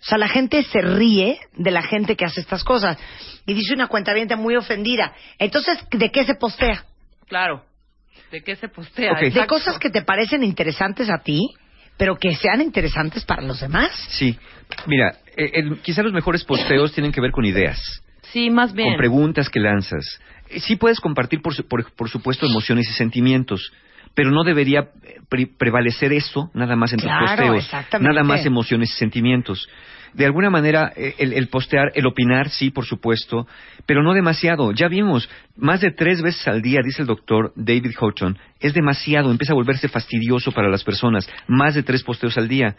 O 0.00 0.04
sea, 0.08 0.18
la 0.18 0.28
gente 0.28 0.62
se 0.62 0.80
ríe 0.80 1.38
de 1.54 1.70
la 1.70 1.82
gente 1.82 2.16
que 2.16 2.24
hace 2.24 2.40
estas 2.40 2.62
cosas. 2.62 2.96
Y 3.44 3.54
dice 3.54 3.74
una 3.74 3.88
cuentaviente 3.88 4.36
muy 4.36 4.56
ofendida. 4.56 5.12
Entonces, 5.38 5.78
¿de 5.90 6.10
qué 6.10 6.24
se 6.24 6.36
postea? 6.36 6.84
Claro. 7.26 7.64
¿De 8.30 8.42
qué 8.42 8.56
se 8.56 8.68
postea? 8.68 9.14
De 9.20 9.46
cosas 9.46 9.78
que 9.78 9.90
te 9.90 10.02
parecen 10.02 10.44
interesantes 10.44 11.10
a 11.10 11.18
ti, 11.18 11.54
pero 11.96 12.16
que 12.16 12.34
sean 12.34 12.60
interesantes 12.60 13.24
para 13.24 13.42
los 13.42 13.60
demás. 13.60 13.90
Sí, 14.10 14.38
mira, 14.86 15.16
eh, 15.36 15.50
el- 15.54 15.78
quizá 15.80 16.02
los 16.02 16.12
mejores 16.12 16.44
posteos 16.44 16.92
tienen 16.92 17.12
que 17.12 17.20
ver 17.20 17.30
con 17.30 17.44
ideas. 17.44 17.78
Sí, 18.32 18.50
más 18.50 18.72
bien. 18.74 18.88
con 18.90 18.96
preguntas 18.98 19.48
que 19.48 19.60
lanzas. 19.60 20.04
Eh, 20.50 20.60
Sí 20.60 20.76
puedes 20.76 21.00
compartir, 21.00 21.40
por, 21.40 21.54
su- 21.54 21.66
por, 21.66 21.90
por 21.94 22.08
supuesto, 22.10 22.44
emociones 22.46 22.88
y 22.88 22.92
sentimientos, 22.92 23.72
pero 24.14 24.30
no 24.30 24.42
debería 24.44 24.80
eh, 25.04 25.20
pre- 25.28 25.46
prevalecer 25.46 26.12
eso 26.12 26.50
nada 26.54 26.76
más 26.76 26.92
en 26.92 26.98
Claro, 26.98 27.20
tus 27.26 27.30
posteos. 27.30 27.64
exactamente. 27.64 28.12
Nada 28.14 28.24
más 28.26 28.44
emociones 28.44 28.90
y 28.90 28.94
sentimientos. 28.98 29.68
De 30.14 30.24
alguna 30.24 30.50
manera, 30.50 30.92
eh, 30.96 31.14
el, 31.18 31.32
el 31.32 31.48
postear, 31.48 31.92
el 31.94 32.06
opinar, 32.06 32.50
sí, 32.50 32.70
por 32.70 32.84
supuesto, 32.84 33.46
pero 33.86 34.02
no 34.02 34.14
demasiado. 34.14 34.72
Ya 34.72 34.88
vimos, 34.88 35.28
más 35.56 35.80
de 35.80 35.90
tres 35.90 36.22
veces 36.22 36.46
al 36.48 36.62
día, 36.62 36.80
dice 36.84 37.02
el 37.02 37.08
doctor 37.08 37.52
David 37.56 37.94
Houghton, 37.98 38.38
es 38.60 38.74
demasiado, 38.74 39.30
empieza 39.30 39.52
a 39.52 39.56
volverse 39.56 39.88
fastidioso 39.88 40.52
para 40.52 40.68
las 40.68 40.84
personas. 40.84 41.28
Más 41.46 41.74
de 41.74 41.82
tres 41.82 42.02
posteos 42.02 42.36
al 42.38 42.48
día. 42.48 42.76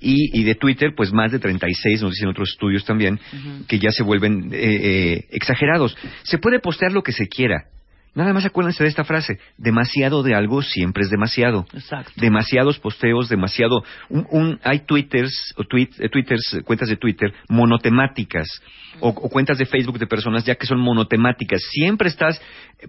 Y, 0.00 0.40
y 0.40 0.42
de 0.42 0.56
Twitter, 0.56 0.94
pues 0.96 1.12
más 1.12 1.30
de 1.30 1.38
36, 1.38 2.02
nos 2.02 2.10
dicen 2.10 2.28
otros 2.28 2.50
estudios 2.50 2.84
también, 2.84 3.20
que 3.68 3.78
ya 3.78 3.92
se 3.92 4.02
vuelven 4.02 4.52
eh, 4.52 4.58
eh, 4.60 5.24
exagerados. 5.30 5.96
Se 6.24 6.38
puede 6.38 6.58
postear 6.58 6.90
lo 6.90 7.04
que 7.04 7.12
se 7.12 7.28
quiera. 7.28 7.66
Nada 8.14 8.34
más 8.34 8.44
acuérdense 8.44 8.82
de 8.82 8.90
esta 8.90 9.04
frase. 9.04 9.38
Demasiado 9.56 10.22
de 10.22 10.34
algo 10.34 10.60
siempre 10.62 11.02
es 11.02 11.08
demasiado. 11.10 11.66
Exacto. 11.72 12.12
Demasiados 12.16 12.78
posteos, 12.78 13.28
demasiado... 13.30 13.82
Un, 14.10 14.26
un- 14.30 14.60
hay 14.64 14.80
twitters, 14.80 15.54
o 15.56 15.62
tweet- 15.64 15.94
eh, 15.98 16.08
twitters, 16.10 16.60
cuentas 16.64 16.88
de 16.90 16.96
Twitter, 16.96 17.32
monotemáticas. 17.48 18.46
O, 19.02 19.08
o 19.08 19.28
cuentas 19.28 19.58
de 19.58 19.66
Facebook 19.66 19.98
de 19.98 20.06
personas 20.06 20.44
ya 20.44 20.54
que 20.54 20.66
son 20.66 20.80
monotemáticas. 20.80 21.60
Siempre 21.70 22.08
estás 22.08 22.40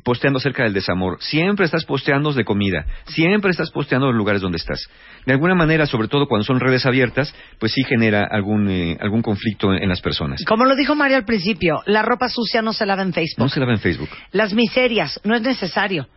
posteando 0.03 0.37
acerca 0.37 0.63
del 0.63 0.73
desamor. 0.73 1.17
Siempre 1.21 1.65
estás 1.65 1.85
posteando 1.85 2.31
de 2.31 2.45
comida. 2.45 2.85
Siempre 3.07 3.51
estás 3.51 3.71
posteando 3.71 4.07
los 4.07 4.15
lugares 4.15 4.41
donde 4.41 4.57
estás. 4.57 4.87
De 5.25 5.33
alguna 5.33 5.55
manera, 5.55 5.85
sobre 5.85 6.07
todo 6.07 6.27
cuando 6.27 6.45
son 6.45 6.59
redes 6.59 6.85
abiertas, 6.85 7.33
pues 7.59 7.71
sí 7.71 7.83
genera 7.83 8.25
algún, 8.29 8.69
eh, 8.69 8.97
algún 9.01 9.21
conflicto 9.21 9.73
en, 9.73 9.83
en 9.83 9.89
las 9.89 10.01
personas. 10.01 10.43
Como 10.45 10.65
lo 10.65 10.75
dijo 10.75 10.95
Mario 10.95 11.17
al 11.17 11.25
principio, 11.25 11.81
la 11.85 12.01
ropa 12.01 12.29
sucia 12.29 12.61
no 12.61 12.73
se 12.73 12.85
lava 12.85 13.01
en 13.01 13.13
Facebook. 13.13 13.43
No 13.43 13.49
se 13.49 13.59
lava 13.59 13.73
en 13.73 13.79
Facebook. 13.79 14.09
Las 14.31 14.53
miserias, 14.53 15.19
no 15.23 15.35
es 15.35 15.41
necesario. 15.41 16.07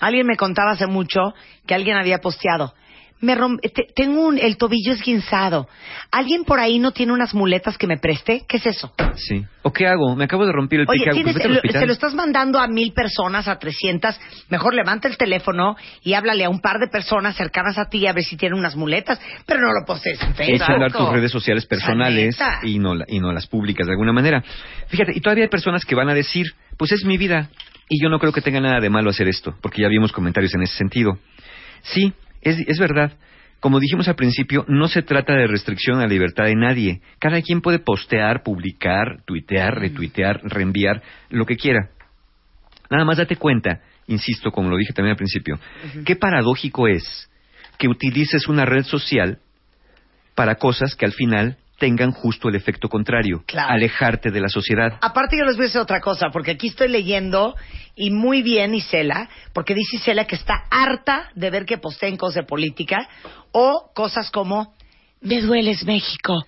Alguien 0.00 0.26
me 0.26 0.36
contaba 0.36 0.72
hace 0.72 0.86
mucho 0.86 1.20
que 1.66 1.74
alguien 1.74 1.96
había 1.96 2.18
posteado. 2.18 2.74
Me 3.20 3.34
rom- 3.34 3.58
te- 3.60 3.86
tengo 3.94 4.26
un- 4.26 4.38
el 4.38 4.58
tobillo 4.58 4.92
esguinzado. 4.92 5.66
¿Alguien 6.10 6.44
por 6.44 6.60
ahí 6.60 6.78
no 6.78 6.90
tiene 6.90 7.12
unas 7.12 7.32
muletas 7.32 7.78
que 7.78 7.86
me 7.86 7.96
preste? 7.96 8.44
¿Qué 8.46 8.58
es 8.58 8.66
eso? 8.66 8.92
Sí. 9.16 9.42
¿O 9.62 9.72
qué 9.72 9.86
hago? 9.86 10.14
Me 10.14 10.24
acabo 10.24 10.44
de 10.44 10.52
romper 10.52 10.80
el 10.80 10.86
pie. 10.86 11.00
Oye, 11.00 11.10
tienes- 11.14 11.32
Pues 11.34 11.44
lo- 11.48 11.60
se 11.80 11.86
lo 11.86 11.92
estás 11.94 12.14
mandando 12.14 12.58
a 12.60 12.66
mil 12.68 12.92
personas, 12.92 13.48
a 13.48 13.58
trescientas. 13.58 14.20
Mejor 14.50 14.74
levanta 14.74 15.08
el 15.08 15.16
teléfono 15.16 15.74
y 16.02 16.12
háblale 16.12 16.44
a 16.44 16.50
un 16.50 16.60
par 16.60 16.78
de 16.78 16.88
personas 16.88 17.34
cercanas 17.36 17.78
a 17.78 17.88
ti 17.88 18.06
a 18.06 18.12
ver 18.12 18.24
si 18.24 18.36
tienen 18.36 18.58
unas 18.58 18.76
muletas, 18.76 19.18
pero 19.46 19.60
no 19.60 19.68
lo 19.68 19.86
postees 19.86 20.20
en 20.22 20.34
Facebook. 20.34 20.56
Echa 20.56 20.72
a 20.72 20.74
andar 20.74 20.92
tus 20.92 21.08
redes 21.10 21.30
sociales 21.32 21.64
personales 21.66 22.36
y 22.62 22.78
no, 22.78 22.94
la- 22.94 23.06
y 23.08 23.20
no 23.20 23.32
las 23.32 23.46
públicas 23.46 23.86
de 23.86 23.92
alguna 23.92 24.12
manera. 24.12 24.42
Fíjate, 24.88 25.12
y 25.14 25.20
todavía 25.20 25.44
hay 25.44 25.50
personas 25.50 25.84
que 25.86 25.94
van 25.94 26.10
a 26.10 26.14
decir, 26.14 26.46
pues 26.76 26.92
es 26.92 27.04
mi 27.06 27.16
vida 27.16 27.48
y 27.88 28.02
yo 28.02 28.10
no 28.10 28.18
creo 28.18 28.32
que 28.32 28.42
tenga 28.42 28.60
nada 28.60 28.80
de 28.80 28.90
malo 28.90 29.08
hacer 29.10 29.28
esto, 29.28 29.54
porque 29.62 29.80
ya 29.80 29.88
vimos 29.88 30.12
comentarios 30.12 30.52
en 30.54 30.62
ese 30.62 30.76
sentido. 30.76 31.18
Sí, 31.82 32.12
es, 32.44 32.58
es 32.66 32.78
verdad. 32.78 33.12
Como 33.60 33.80
dijimos 33.80 34.08
al 34.08 34.14
principio, 34.14 34.64
no 34.68 34.88
se 34.88 35.02
trata 35.02 35.32
de 35.32 35.46
restricción 35.46 35.98
a 35.98 36.02
la 36.02 36.08
libertad 36.08 36.44
de 36.44 36.54
nadie. 36.54 37.00
Cada 37.18 37.40
quien 37.40 37.62
puede 37.62 37.78
postear, 37.78 38.42
publicar, 38.42 39.22
tuitear, 39.24 39.74
retuitear, 39.78 40.40
reenviar, 40.44 41.02
lo 41.30 41.46
que 41.46 41.56
quiera. 41.56 41.88
Nada 42.90 43.06
más 43.06 43.16
date 43.16 43.36
cuenta, 43.36 43.80
insisto, 44.06 44.50
como 44.50 44.68
lo 44.68 44.76
dije 44.76 44.92
también 44.92 45.12
al 45.12 45.16
principio, 45.16 45.58
qué 46.04 46.14
paradójico 46.14 46.88
es 46.88 47.30
que 47.78 47.88
utilices 47.88 48.48
una 48.48 48.66
red 48.66 48.84
social 48.84 49.38
para 50.34 50.56
cosas 50.56 50.94
que 50.94 51.06
al 51.06 51.12
final 51.12 51.56
tengan 51.84 52.12
justo 52.12 52.48
el 52.48 52.54
efecto 52.54 52.88
contrario, 52.88 53.42
Claro. 53.46 53.74
alejarte 53.74 54.30
de 54.30 54.40
la 54.40 54.48
sociedad. 54.48 54.96
Aparte 55.02 55.36
yo 55.36 55.44
les 55.44 55.56
voy 55.56 55.64
a 55.64 55.66
decir 55.66 55.82
otra 55.82 56.00
cosa, 56.00 56.30
porque 56.32 56.52
aquí 56.52 56.68
estoy 56.68 56.88
leyendo 56.88 57.54
y 57.94 58.10
muy 58.10 58.40
bien 58.40 58.74
Isela, 58.74 59.28
porque 59.52 59.74
dice 59.74 59.96
Isela 59.96 60.24
que 60.26 60.34
está 60.34 60.64
harta 60.70 61.28
de 61.34 61.50
ver 61.50 61.66
que 61.66 61.76
posteen 61.76 62.16
cosas 62.16 62.36
de 62.36 62.42
política 62.44 63.06
o 63.52 63.90
cosas 63.94 64.30
como 64.30 64.72
me 65.20 65.42
dueles 65.42 65.84
México. 65.84 66.46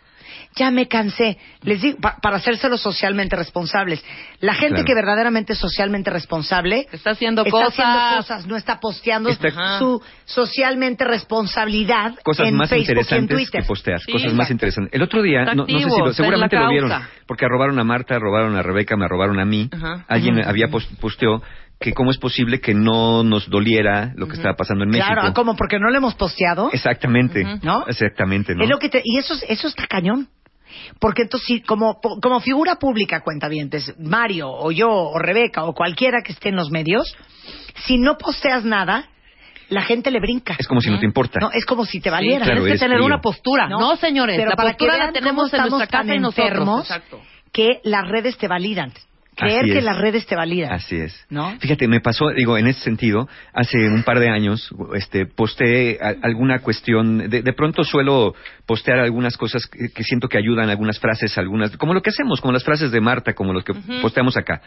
Ya 0.57 0.71
me 0.71 0.89
cansé. 0.89 1.39
Les 1.63 1.81
digo, 1.83 1.99
pa- 2.01 2.17
para 2.23 2.37
hacérselos 2.37 2.81
socialmente 2.81 3.37
responsables. 3.37 4.05
La 4.41 4.55
gente 4.55 4.77
Claro. 4.77 4.85
que 4.85 4.95
verdaderamente 4.95 5.53
es 5.55 5.59
socialmente 5.59 6.11
responsable 6.11 6.87
Está 6.93 7.11
haciendo 7.11 7.43
está 7.43 7.51
cosas. 7.51 7.69
haciendo 7.79 8.17
cosas, 8.17 8.47
no 8.47 8.57
está 8.57 8.81
posteando 8.81 9.29
Está- 9.31 9.79
su 9.79 10.03
socialmente 10.25 11.05
responsabilidad 11.05 12.15
Cosas 12.23 12.49
en 12.49 12.57
más 12.57 12.69
Facebook 12.71 12.87
y 12.89 12.91
en 12.93 12.99
interesantes 12.99 13.37
Twitter. 13.37 13.63
que 13.63 13.67
postear, 13.67 14.01
Sí. 14.01 14.13
cosas 14.13 14.33
más 14.35 14.51
interesantes. 14.51 14.93
El 14.95 15.03
otro 15.03 15.23
día, 15.23 15.45
no, 15.55 15.55
no 15.55 15.67
sé 15.67 15.91
si 15.91 16.01
lo, 16.01 16.13
seguramente 16.13 16.57
lo 16.57 16.69
vieron, 16.69 16.93
porque 17.27 17.47
robaron 17.49 17.79
a 17.79 17.85
Marta, 17.85 18.19
robaron 18.19 18.57
a 18.57 18.63
Rebeca, 18.63 18.97
me 18.97 19.07
robaron 19.09 19.39
a 19.41 19.45
mí. 19.45 19.69
Ajá. 19.73 20.05
Alguien 20.09 20.39
Ujú. 20.41 20.49
había 20.49 20.69
pos- 20.69 20.89
posteó 21.01 21.43
que 21.79 21.93
cómo 21.93 22.11
es 22.11 22.19
posible 22.19 22.61
que 22.61 22.73
no 22.75 23.23
nos 23.23 23.49
doliera 23.51 24.13
lo 24.17 24.27
que 24.29 24.37
estaba 24.37 24.55
pasando 24.57 24.85
en 24.85 24.91
Claro, 24.93 25.23
México. 25.23 25.35
como 25.35 25.57
porque 25.57 25.79
no 25.79 25.91
le 25.91 25.99
hemos 25.99 26.15
posteado. 26.15 26.71
Exactamente. 26.73 27.45
¿No? 27.63 27.85
Exactamente, 27.87 28.55
¿no? 28.55 28.65
Es 28.65 28.71
lo 28.71 28.79
que 28.79 28.89
te- 28.89 29.03
y 29.05 29.19
eso, 29.19 29.35
es- 29.35 29.45
eso 29.49 29.69
está 29.69 29.87
cañón. 29.87 30.29
Porque 30.99 31.23
entonces, 31.23 31.47
si 31.47 31.61
como, 31.61 32.01
como 32.01 32.41
figura 32.41 32.77
pública, 32.77 33.21
cuentavientes, 33.21 33.95
Mario 33.99 34.49
o 34.51 34.73
yo 34.73 34.89
o 34.91 35.19
Rebeca 35.19 35.65
o 35.65 35.75
cualquiera 35.75 36.23
que 36.23 36.33
esté 36.33 36.49
en 36.49 36.57
los 36.57 36.71
medios, 36.71 37.15
si 37.87 37.99
no 37.99 38.17
posteas 38.19 38.65
nada, 38.65 39.09
la 39.69 39.83
gente 39.83 40.11
le 40.11 40.21
brinca. 40.21 40.57
Es 40.59 40.67
como 40.67 40.81
si 40.81 40.91
no 40.91 40.99
te 40.99 41.07
importa. 41.07 41.39
No, 41.41 41.51
es 41.53 41.65
como 41.65 41.85
si 41.85 42.01
te 42.01 42.11
valiera. 42.11 42.45
claro, 42.45 42.63
Tienes 42.63 42.81
que 42.81 42.85
tener 42.85 42.99
frío. 42.99 43.07
una 43.07 43.21
postura. 43.21 43.69
No, 43.69 43.97
señores, 43.97 44.37
Pero 44.37 44.51
la 44.51 44.57
para 44.57 44.71
postura 44.71 44.93
que 44.93 44.99
la 44.99 45.05
vean 45.05 45.15
tenemos 45.15 45.51
cómo 45.51 45.65
en 45.65 45.71
nuestra 45.71 45.77
estamos 45.77 45.89
tan 45.89 46.01
casa 46.07 46.15
y 46.15 46.19
nosotros. 46.21 46.47
enfermos, 46.47 46.81
Exacto. 46.83 47.21
que 47.53 47.81
las 47.85 48.09
redes 48.09 48.37
te 48.39 48.49
validan. 48.49 48.93
Creer 49.37 49.65
Así 49.65 49.71
que 49.73 49.79
es. 49.81 49.85
las 49.85 49.99
redes 49.99 50.25
te 50.27 50.35
validan. 50.35 50.73
Así 50.73 50.97
es. 50.97 51.27
¿No? 51.29 51.55
Fíjate, 51.61 51.87
me 51.89 52.01
pasó, 52.01 52.31
digo, 52.31 52.57
en 52.57 52.69
ese 52.69 52.81
sentido, 52.81 53.29
hace 53.53 53.77
un 53.91 54.03
par 54.03 54.19
de 54.19 54.31
años, 54.31 54.71
este, 54.95 55.27
posteé 55.27 55.99
a- 56.01 56.15
alguna 56.23 56.61
cuestión, 56.61 57.29
de, 57.29 57.43
de 57.43 57.53
pronto 57.53 57.85
suelo 57.85 58.35
postear 58.65 58.99
algunas 58.99 59.37
cosas 59.37 59.67
que, 59.67 59.91
que 59.95 60.03
siento 60.05 60.29
que 60.29 60.39
ayudan, 60.39 60.71
algunas 60.71 60.99
frases, 60.99 61.37
algunas, 61.37 61.77
como 61.77 61.93
lo 61.93 62.01
que 62.01 62.09
hacemos, 62.09 62.41
como 62.41 62.53
las 62.55 62.65
frases 62.65 62.91
de 62.91 63.01
Marta, 63.03 63.35
como 63.35 63.53
los 63.53 63.63
que 63.63 63.75
posteamos 64.01 64.39
acá, 64.39 64.63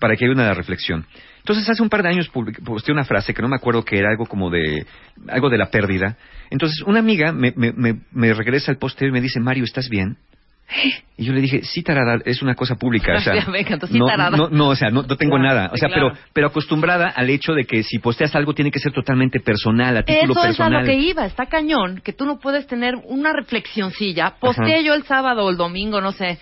para 0.00 0.16
que 0.16 0.24
haya 0.24 0.34
una 0.34 0.52
reflexión. 0.52 1.06
Entonces, 1.38 1.68
hace 1.68 1.82
un 1.82 1.88
par 1.88 2.02
de 2.02 2.08
años 2.08 2.28
posteé 2.64 2.92
una 2.92 3.04
frase 3.04 3.32
que 3.32 3.40
no 3.42 3.48
me 3.48 3.56
acuerdo 3.56 3.84
que 3.84 3.98
era 3.98 4.10
algo 4.10 4.26
como 4.26 4.50
de, 4.50 4.84
algo 5.28 5.48
de 5.48 5.58
la 5.58 5.70
pérdida. 5.70 6.16
Entonces, 6.50 6.82
una 6.86 6.98
amiga 6.98 7.32
me, 7.32 7.52
me, 7.56 7.72
me, 7.72 8.00
me 8.10 8.34
regresa 8.34 8.72
al 8.72 8.78
posteo 8.78 9.06
y 9.08 9.12
me 9.12 9.20
dice, 9.20 9.38
Mario, 9.38 9.62
¿estás 9.64 9.88
bien? 9.88 10.16
Y 11.18 11.26
yo 11.26 11.34
le 11.34 11.40
dije, 11.40 11.62
sí, 11.62 11.82
tarada, 11.84 12.18
es 12.24 12.42
una 12.42 12.54
cosa 12.56 12.74
pública. 12.74 13.14
O 13.14 13.20
sea, 13.20 13.34
sí, 13.44 13.98
no, 13.98 14.06
tarada. 14.06 14.36
no, 14.36 14.48
no, 14.48 14.68
o 14.70 14.74
sea, 14.74 14.90
no, 14.90 15.02
no 15.02 15.16
tengo 15.16 15.36
Claro, 15.36 15.54
nada. 15.54 15.70
O 15.72 15.76
sí, 15.76 15.80
sea, 15.80 15.88
claro. 15.88 16.08
pero, 16.14 16.26
pero 16.32 16.46
acostumbrada 16.48 17.08
al 17.10 17.30
hecho 17.30 17.52
de 17.52 17.64
que 17.64 17.82
si 17.84 17.98
posteas 18.00 18.34
algo 18.34 18.54
tiene 18.54 18.70
que 18.72 18.80
ser 18.80 18.92
totalmente 18.92 19.38
personal, 19.38 19.96
a 19.98 20.02
título 20.02 20.32
Eso 20.32 20.40
es 20.40 20.44
a 20.44 20.48
personal. 20.48 20.80
lo 20.80 20.86
que 20.86 20.94
iba, 20.94 21.24
está 21.26 21.46
cañón, 21.46 22.00
que 22.02 22.12
tú 22.12 22.24
no 22.24 22.38
puedes 22.40 22.66
tener 22.66 22.94
una 23.04 23.32
reflexioncilla. 23.32 24.34
Posteé 24.40 24.76
Ajá. 24.76 24.80
yo 24.84 24.94
el 24.94 25.04
sábado 25.04 25.44
o 25.44 25.50
el 25.50 25.56
domingo, 25.56 26.00
no 26.00 26.10
sé, 26.12 26.38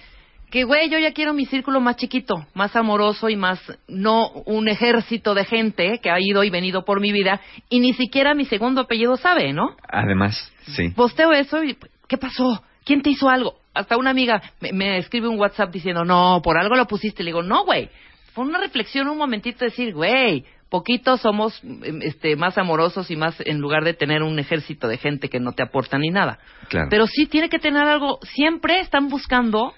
que 0.50 0.64
güey, 0.64 0.88
yo 0.88 0.98
ya 0.98 1.12
quiero 1.12 1.32
mi 1.34 1.44
círculo 1.46 1.80
más 1.80 1.96
chiquito, 1.96 2.46
más 2.54 2.74
amoroso 2.74 3.28
y 3.28 3.36
más, 3.36 3.60
no 3.86 4.30
un 4.46 4.68
ejército 4.68 5.34
de 5.34 5.44
gente 5.44 6.00
que 6.02 6.10
ha 6.10 6.18
ido 6.20 6.42
y 6.42 6.50
venido 6.50 6.84
por 6.84 7.00
mi 7.00 7.12
vida 7.12 7.40
y 7.68 7.80
ni 7.80 7.92
siquiera 7.92 8.34
mi 8.34 8.46
segundo 8.46 8.80
apellido 8.80 9.16
sabe, 9.16 9.52
¿no? 9.52 9.76
Además, 9.88 10.52
sí. 10.68 10.88
Posteo 10.90 11.32
eso 11.32 11.62
y, 11.62 11.76
¿qué 12.08 12.16
pasó? 12.16 12.62
¿Quién 12.84 13.02
te 13.02 13.10
hizo 13.10 13.28
algo? 13.28 13.59
Hasta 13.74 13.96
una 13.96 14.10
amiga 14.10 14.42
me, 14.60 14.72
me 14.72 14.98
escribe 14.98 15.28
un 15.28 15.38
WhatsApp 15.38 15.70
diciendo, 15.70 16.04
no, 16.04 16.40
por 16.42 16.58
algo 16.58 16.76
lo 16.76 16.86
pusiste. 16.86 17.22
Le 17.22 17.28
digo, 17.28 17.42
no, 17.42 17.64
güey. 17.64 17.88
Fue 18.32 18.44
una 18.44 18.58
reflexión, 18.58 19.08
un 19.08 19.18
momentito, 19.18 19.64
decir, 19.64 19.92
güey, 19.92 20.44
poquitos 20.70 21.20
somos 21.20 21.60
em, 21.64 22.00
este, 22.02 22.36
más 22.36 22.56
amorosos 22.56 23.10
y 23.10 23.16
más 23.16 23.36
en 23.44 23.58
lugar 23.58 23.84
de 23.84 23.92
tener 23.92 24.22
un 24.22 24.38
ejército 24.38 24.88
de 24.88 24.98
gente 24.98 25.28
que 25.28 25.40
no 25.40 25.52
te 25.52 25.62
aporta 25.62 25.98
ni 25.98 26.10
nada. 26.10 26.38
Claro. 26.68 26.86
Pero 26.90 27.06
sí 27.06 27.26
tiene 27.26 27.48
que 27.48 27.58
tener 27.58 27.82
algo. 27.82 28.18
Siempre 28.22 28.80
están 28.80 29.08
buscando 29.08 29.74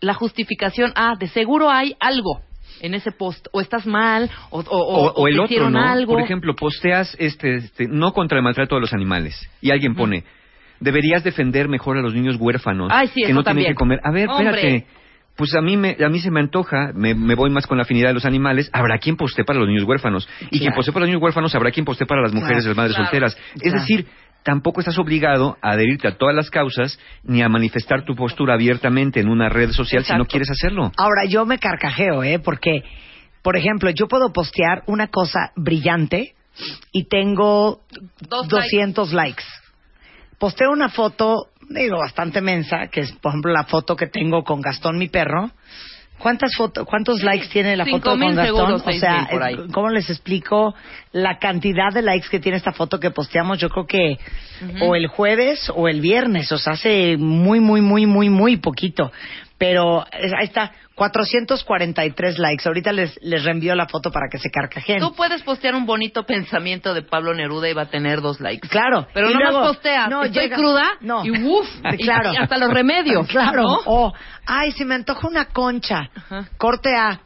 la 0.00 0.14
justificación. 0.14 0.92
Ah, 0.94 1.14
de 1.18 1.28
seguro 1.28 1.70
hay 1.70 1.96
algo 2.00 2.42
en 2.80 2.94
ese 2.94 3.12
post. 3.12 3.48
O 3.52 3.60
estás 3.60 3.86
mal, 3.86 4.30
o, 4.50 4.60
o, 4.60 4.78
O, 4.78 5.12
o 5.12 5.28
el 5.28 5.40
otro, 5.40 5.70
¿no? 5.70 5.80
algo. 5.80 6.12
Por 6.12 6.22
ejemplo, 6.22 6.54
posteas 6.54 7.16
este, 7.18 7.56
este, 7.56 7.86
no 7.88 8.12
contra 8.12 8.38
el 8.38 8.44
maltrato 8.44 8.74
de 8.76 8.82
los 8.82 8.92
animales 8.92 9.34
y 9.60 9.70
alguien 9.70 9.94
pone, 9.94 10.24
deberías 10.80 11.24
defender 11.24 11.68
mejor 11.68 11.96
a 11.98 12.02
los 12.02 12.14
niños 12.14 12.36
huérfanos 12.38 12.90
Ay, 12.92 13.08
sí, 13.08 13.22
que 13.22 13.32
no 13.32 13.42
tienen 13.42 13.44
también. 13.44 13.68
que 13.72 13.74
comer. 13.74 14.00
A 14.04 14.10
ver, 14.10 14.28
Hombre. 14.28 14.50
espérate. 14.50 14.86
Pues 15.36 15.54
a 15.54 15.60
mí, 15.60 15.76
me, 15.76 15.96
a 16.02 16.08
mí 16.08 16.18
se 16.20 16.30
me 16.30 16.40
antoja, 16.40 16.92
me, 16.94 17.14
me 17.14 17.34
voy 17.34 17.50
más 17.50 17.66
con 17.66 17.76
la 17.76 17.82
afinidad 17.82 18.08
de 18.08 18.14
los 18.14 18.24
animales. 18.24 18.70
Habrá 18.72 18.96
quien 18.98 19.16
postee 19.16 19.44
para 19.44 19.58
los 19.58 19.68
niños 19.68 19.84
huérfanos. 19.84 20.26
Y 20.46 20.58
quien 20.58 20.60
Claro. 20.62 20.76
postee 20.76 20.92
para 20.94 21.02
los 21.04 21.08
niños 21.10 21.22
huérfanos, 21.22 21.54
habrá 21.54 21.70
quien 21.70 21.84
postee 21.84 22.06
para 22.06 22.22
las 22.22 22.32
mujeres 22.32 22.64
Claro, 22.64 22.64
y 22.64 22.68
las 22.68 22.76
madres 22.76 22.94
claro, 22.96 23.10
solteras. 23.10 23.38
Es 23.60 23.72
decir, 23.74 24.06
tampoco 24.42 24.80
estás 24.80 24.98
obligado 24.98 25.58
a 25.60 25.72
adherirte 25.72 26.08
a 26.08 26.16
todas 26.16 26.34
las 26.34 26.48
causas 26.48 26.98
ni 27.22 27.42
a 27.42 27.50
manifestar 27.50 28.04
tu 28.06 28.14
postura 28.16 28.54
abiertamente 28.54 29.20
en 29.20 29.28
una 29.28 29.50
red 29.50 29.72
social 29.72 30.04
si 30.06 30.14
no 30.16 30.24
quieres 30.24 30.48
hacerlo. 30.50 30.90
Ahora, 30.96 31.26
yo 31.28 31.44
me 31.44 31.58
carcajeo, 31.58 32.22
¿eh? 32.22 32.38
Porque, 32.38 32.82
por 33.42 33.58
ejemplo, 33.58 33.90
yo 33.90 34.08
puedo 34.08 34.32
postear 34.32 34.84
una 34.86 35.08
cosa 35.08 35.50
brillante 35.54 36.32
y 36.92 37.08
tengo 37.08 37.80
Dos 38.26 38.48
200 38.48 39.12
likes. 39.12 39.44
Posteo 40.38 40.70
una 40.70 40.88
foto, 40.88 41.48
digo, 41.68 41.98
bastante 41.98 42.40
mensa, 42.40 42.88
que 42.88 43.00
es, 43.00 43.12
por 43.12 43.30
ejemplo, 43.30 43.52
la 43.52 43.64
foto 43.64 43.96
que 43.96 44.06
tengo 44.06 44.44
con 44.44 44.60
Gastón, 44.60 44.98
mi 44.98 45.08
perro. 45.08 45.50
¿Cuántas 46.18 46.54
fotos, 46.56 46.86
cuántos 46.86 47.22
likes 47.22 47.48
tiene 47.48 47.76
la 47.76 47.84
Cinco 47.84 47.98
foto 47.98 48.18
con 48.18 48.34
Gastón? 48.34 48.72
o 48.72 48.92
sea, 48.92 49.28
¿cómo 49.72 49.90
les 49.90 50.08
explico 50.08 50.74
la 51.12 51.38
cantidad 51.38 51.92
de 51.92 52.00
likes 52.00 52.28
que 52.30 52.40
tiene 52.40 52.56
esta 52.56 52.72
foto 52.72 52.98
que 52.98 53.10
posteamos? 53.10 53.58
Yo 53.58 53.68
creo 53.68 53.86
que 53.86 54.18
o 54.80 54.94
el 54.94 55.08
jueves 55.08 55.70
o 55.74 55.88
el 55.88 56.00
viernes, 56.00 56.50
o 56.52 56.58
sea, 56.58 56.72
hace 56.72 57.16
muy, 57.18 57.60
muy, 57.60 57.82
muy, 57.82 58.06
muy, 58.06 58.30
muy 58.30 58.56
poquito. 58.56 59.12
Pero 59.58 60.04
ahí 60.10 60.44
está, 60.44 60.72
443 60.96 62.38
likes. 62.38 62.66
Ahorita 62.66 62.92
les, 62.92 63.18
les 63.22 63.44
reenvío 63.44 63.74
la 63.74 63.86
foto 63.86 64.10
para 64.10 64.26
que 64.30 64.38
se 64.38 64.50
carcajeen. 64.50 64.98
Tú 65.00 65.14
puedes 65.14 65.42
postear 65.42 65.74
un 65.74 65.86
bonito 65.86 66.24
pensamiento 66.24 66.94
de 66.94 67.02
Pablo 67.02 67.34
Neruda 67.34 67.68
y 67.68 67.74
va 67.74 67.82
a 67.82 67.90
tener 67.90 68.20
dos 68.20 68.40
likes. 68.40 68.68
Claro. 68.68 69.06
Pero 69.14 69.30
Y 69.30 69.34
no 69.34 69.40
luego- 69.40 69.58
más 69.60 69.68
posteas. 69.68 70.08
no, 70.08 70.24
estoy 70.24 70.42
llega- 70.44 70.56
cruda 70.56 70.84
no. 71.00 71.24
y 71.24 71.30
uff. 71.30 71.68
Claro. 72.00 72.32
Y, 72.32 72.36
hasta 72.36 72.56
los 72.58 72.72
remedios. 72.72 73.26
Claro. 73.36 73.62
¿no? 73.62 73.78
O, 73.84 74.12
ay, 74.46 74.72
se 74.72 74.84
me 74.84 74.94
antoja 74.94 75.28
una 75.28 75.44
concha. 75.46 76.08
Corte 76.56 76.94
A. 76.96 77.20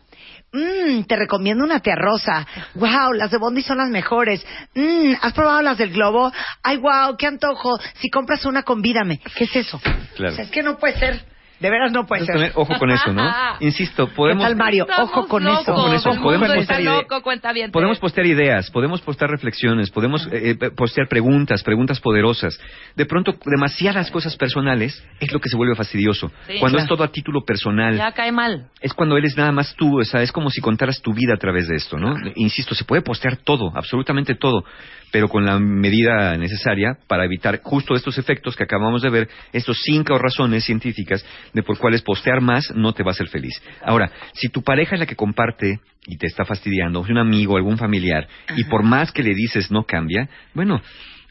Mmm, 0.53 1.05
te 1.05 1.15
recomiendo 1.15 1.63
una 1.63 1.79
tía 1.79 1.95
rosa. 1.95 2.45
Wow, 2.75 3.13
las 3.13 3.31
de 3.31 3.39
Bondi 3.39 3.63
son 3.63 3.79
las 3.79 3.89
mejores. 3.89 4.45
Mmm, 4.75 5.13
¿has 5.23 5.33
probado 5.33 5.63
las 5.63 5.79
del 5.79 5.93
globo? 5.93 6.33
Ay, 6.65 6.77
wow, 6.79 7.17
qué 7.17 7.29
antojo. 7.29 7.79
Si 8.01 8.11
compras 8.11 8.45
una, 8.45 8.65
convídame. 8.65 9.21
¿Qué 9.37 9.45
es 9.45 9.55
eso? 9.55 9.81
Claro. 10.17 10.33
O 10.33 10.35
sea, 10.37 10.45
es 10.47 10.51
que 10.51 10.65
no 10.65 10.77
puede 10.77 10.99
ser. 10.99 11.30
De 11.61 11.69
veras 11.71 11.93
no 11.93 12.07
puede 12.07 12.23
Entonces, 12.23 12.41
ser. 12.47 12.53
tener 12.55 12.59
ojo 12.69 12.79
con 12.79 12.91
eso, 12.91 13.13
¿no? 13.13 13.31
Insisto, 13.61 14.09
podemos... 14.09 14.43
¿Qué 14.43 14.49
tal, 14.49 14.57
Mario? 14.57 14.87
Ojo 14.99 15.29
con 15.29 15.47
eso. 15.47 15.73
Ojo 15.73 15.83
con 15.85 15.93
eso. 15.95 16.11
Podemos 16.23 16.49
postear 16.51 16.83
loco, 16.83 17.23
cuenta 17.23 17.53
bien. 17.53 17.71
Podemos 17.71 17.99
postear 17.99 18.27
ideas, 18.27 18.71
podemos 18.71 19.01
postear 19.03 19.31
reflexiones, 19.31 19.91
podemos 19.91 20.27
eh, 20.33 20.57
eh, 20.59 20.71
postear 20.71 21.07
preguntas, 21.09 21.63
preguntas 21.63 22.01
poderosas. 22.01 22.59
De 22.97 23.05
pronto, 23.05 23.35
demasiadas 23.45 24.11
cosas 24.11 24.37
personales 24.37 25.05
es 25.21 25.33
lo 25.33 25.39
que 25.39 25.51
se 25.51 25.57
vuelve 25.57 25.75
fastidioso. 25.77 26.29
Sí. 26.47 26.59
cuando 26.59 26.79
Claro. 26.79 26.85
es 26.85 26.89
todo 26.89 27.05
a 27.05 27.09
título 27.13 27.43
personal, 27.45 27.97
Ya 27.97 28.13
cae 28.13 28.33
mal. 28.33 28.69
es 28.81 28.95
cuando 28.95 29.19
eres 29.19 29.37
nada 29.37 29.53
más 29.53 29.75
tú, 29.77 30.01
o 30.01 30.05
sea, 30.05 30.23
es 30.23 30.33
como 30.33 30.49
si 30.51 30.61
contaras 30.63 31.03
tu 31.03 31.13
vida 31.13 31.35
a 31.35 31.39
través 31.39 31.69
de 31.69 31.77
esto, 31.77 31.99
¿no? 31.99 32.15
Insisto, 32.37 32.75
se 32.75 32.85
puede 32.85 33.03
postear 33.03 33.37
todo, 33.37 33.71
absolutamente 33.77 34.35
todo, 34.35 34.65
pero 35.13 35.29
con 35.29 35.45
la 35.45 35.59
medida 35.59 36.37
necesaria 36.39 36.97
para 37.07 37.25
evitar 37.25 37.61
justo 37.63 37.95
estos 37.95 38.17
efectos 38.17 38.57
que 38.57 38.63
acabamos 38.65 39.03
de 39.03 39.11
ver, 39.11 39.29
estos 39.53 39.79
cinco 39.83 40.17
razones 40.19 40.65
científicas 40.65 41.25
de 41.53 41.63
por 41.63 41.79
cuáles 41.79 42.03
postear 42.03 42.41
más 42.41 42.73
no 42.75 42.93
te 42.93 43.03
va 43.03 43.11
a 43.11 43.13
hacer 43.13 43.29
feliz. 43.29 43.61
Ahora, 43.83 44.11
si 44.35 44.49
tu 44.49 44.63
pareja 44.63 44.95
es 44.95 45.01
la 45.01 45.07
que 45.07 45.17
comparte 45.17 45.81
y 46.07 46.17
te 46.17 46.27
está 46.27 46.45
fastidiando, 46.45 47.05
si 47.05 47.13
un 47.13 47.19
amigo, 47.19 47.57
algún 47.57 47.79
familiar, 47.79 48.29
y 48.57 48.65
por 48.65 48.83
más 48.83 49.13
que 49.13 49.23
le 49.23 49.35
dices 49.35 49.71
no 49.71 49.85
cambia, 49.85 50.29
bueno, 50.55 50.81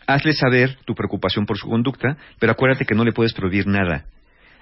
hazle 0.08 0.34
saber 0.34 0.78
tu 0.86 0.96
preocupación 0.96 1.46
por 1.46 1.58
su 1.58 1.68
conducta, 1.68 2.18
pero 2.40 2.52
acuérdate 2.52 2.86
que 2.86 2.96
no 2.96 3.04
le 3.04 3.14
puedes 3.14 3.34
prohibir 3.34 3.68
nada. 3.68 4.06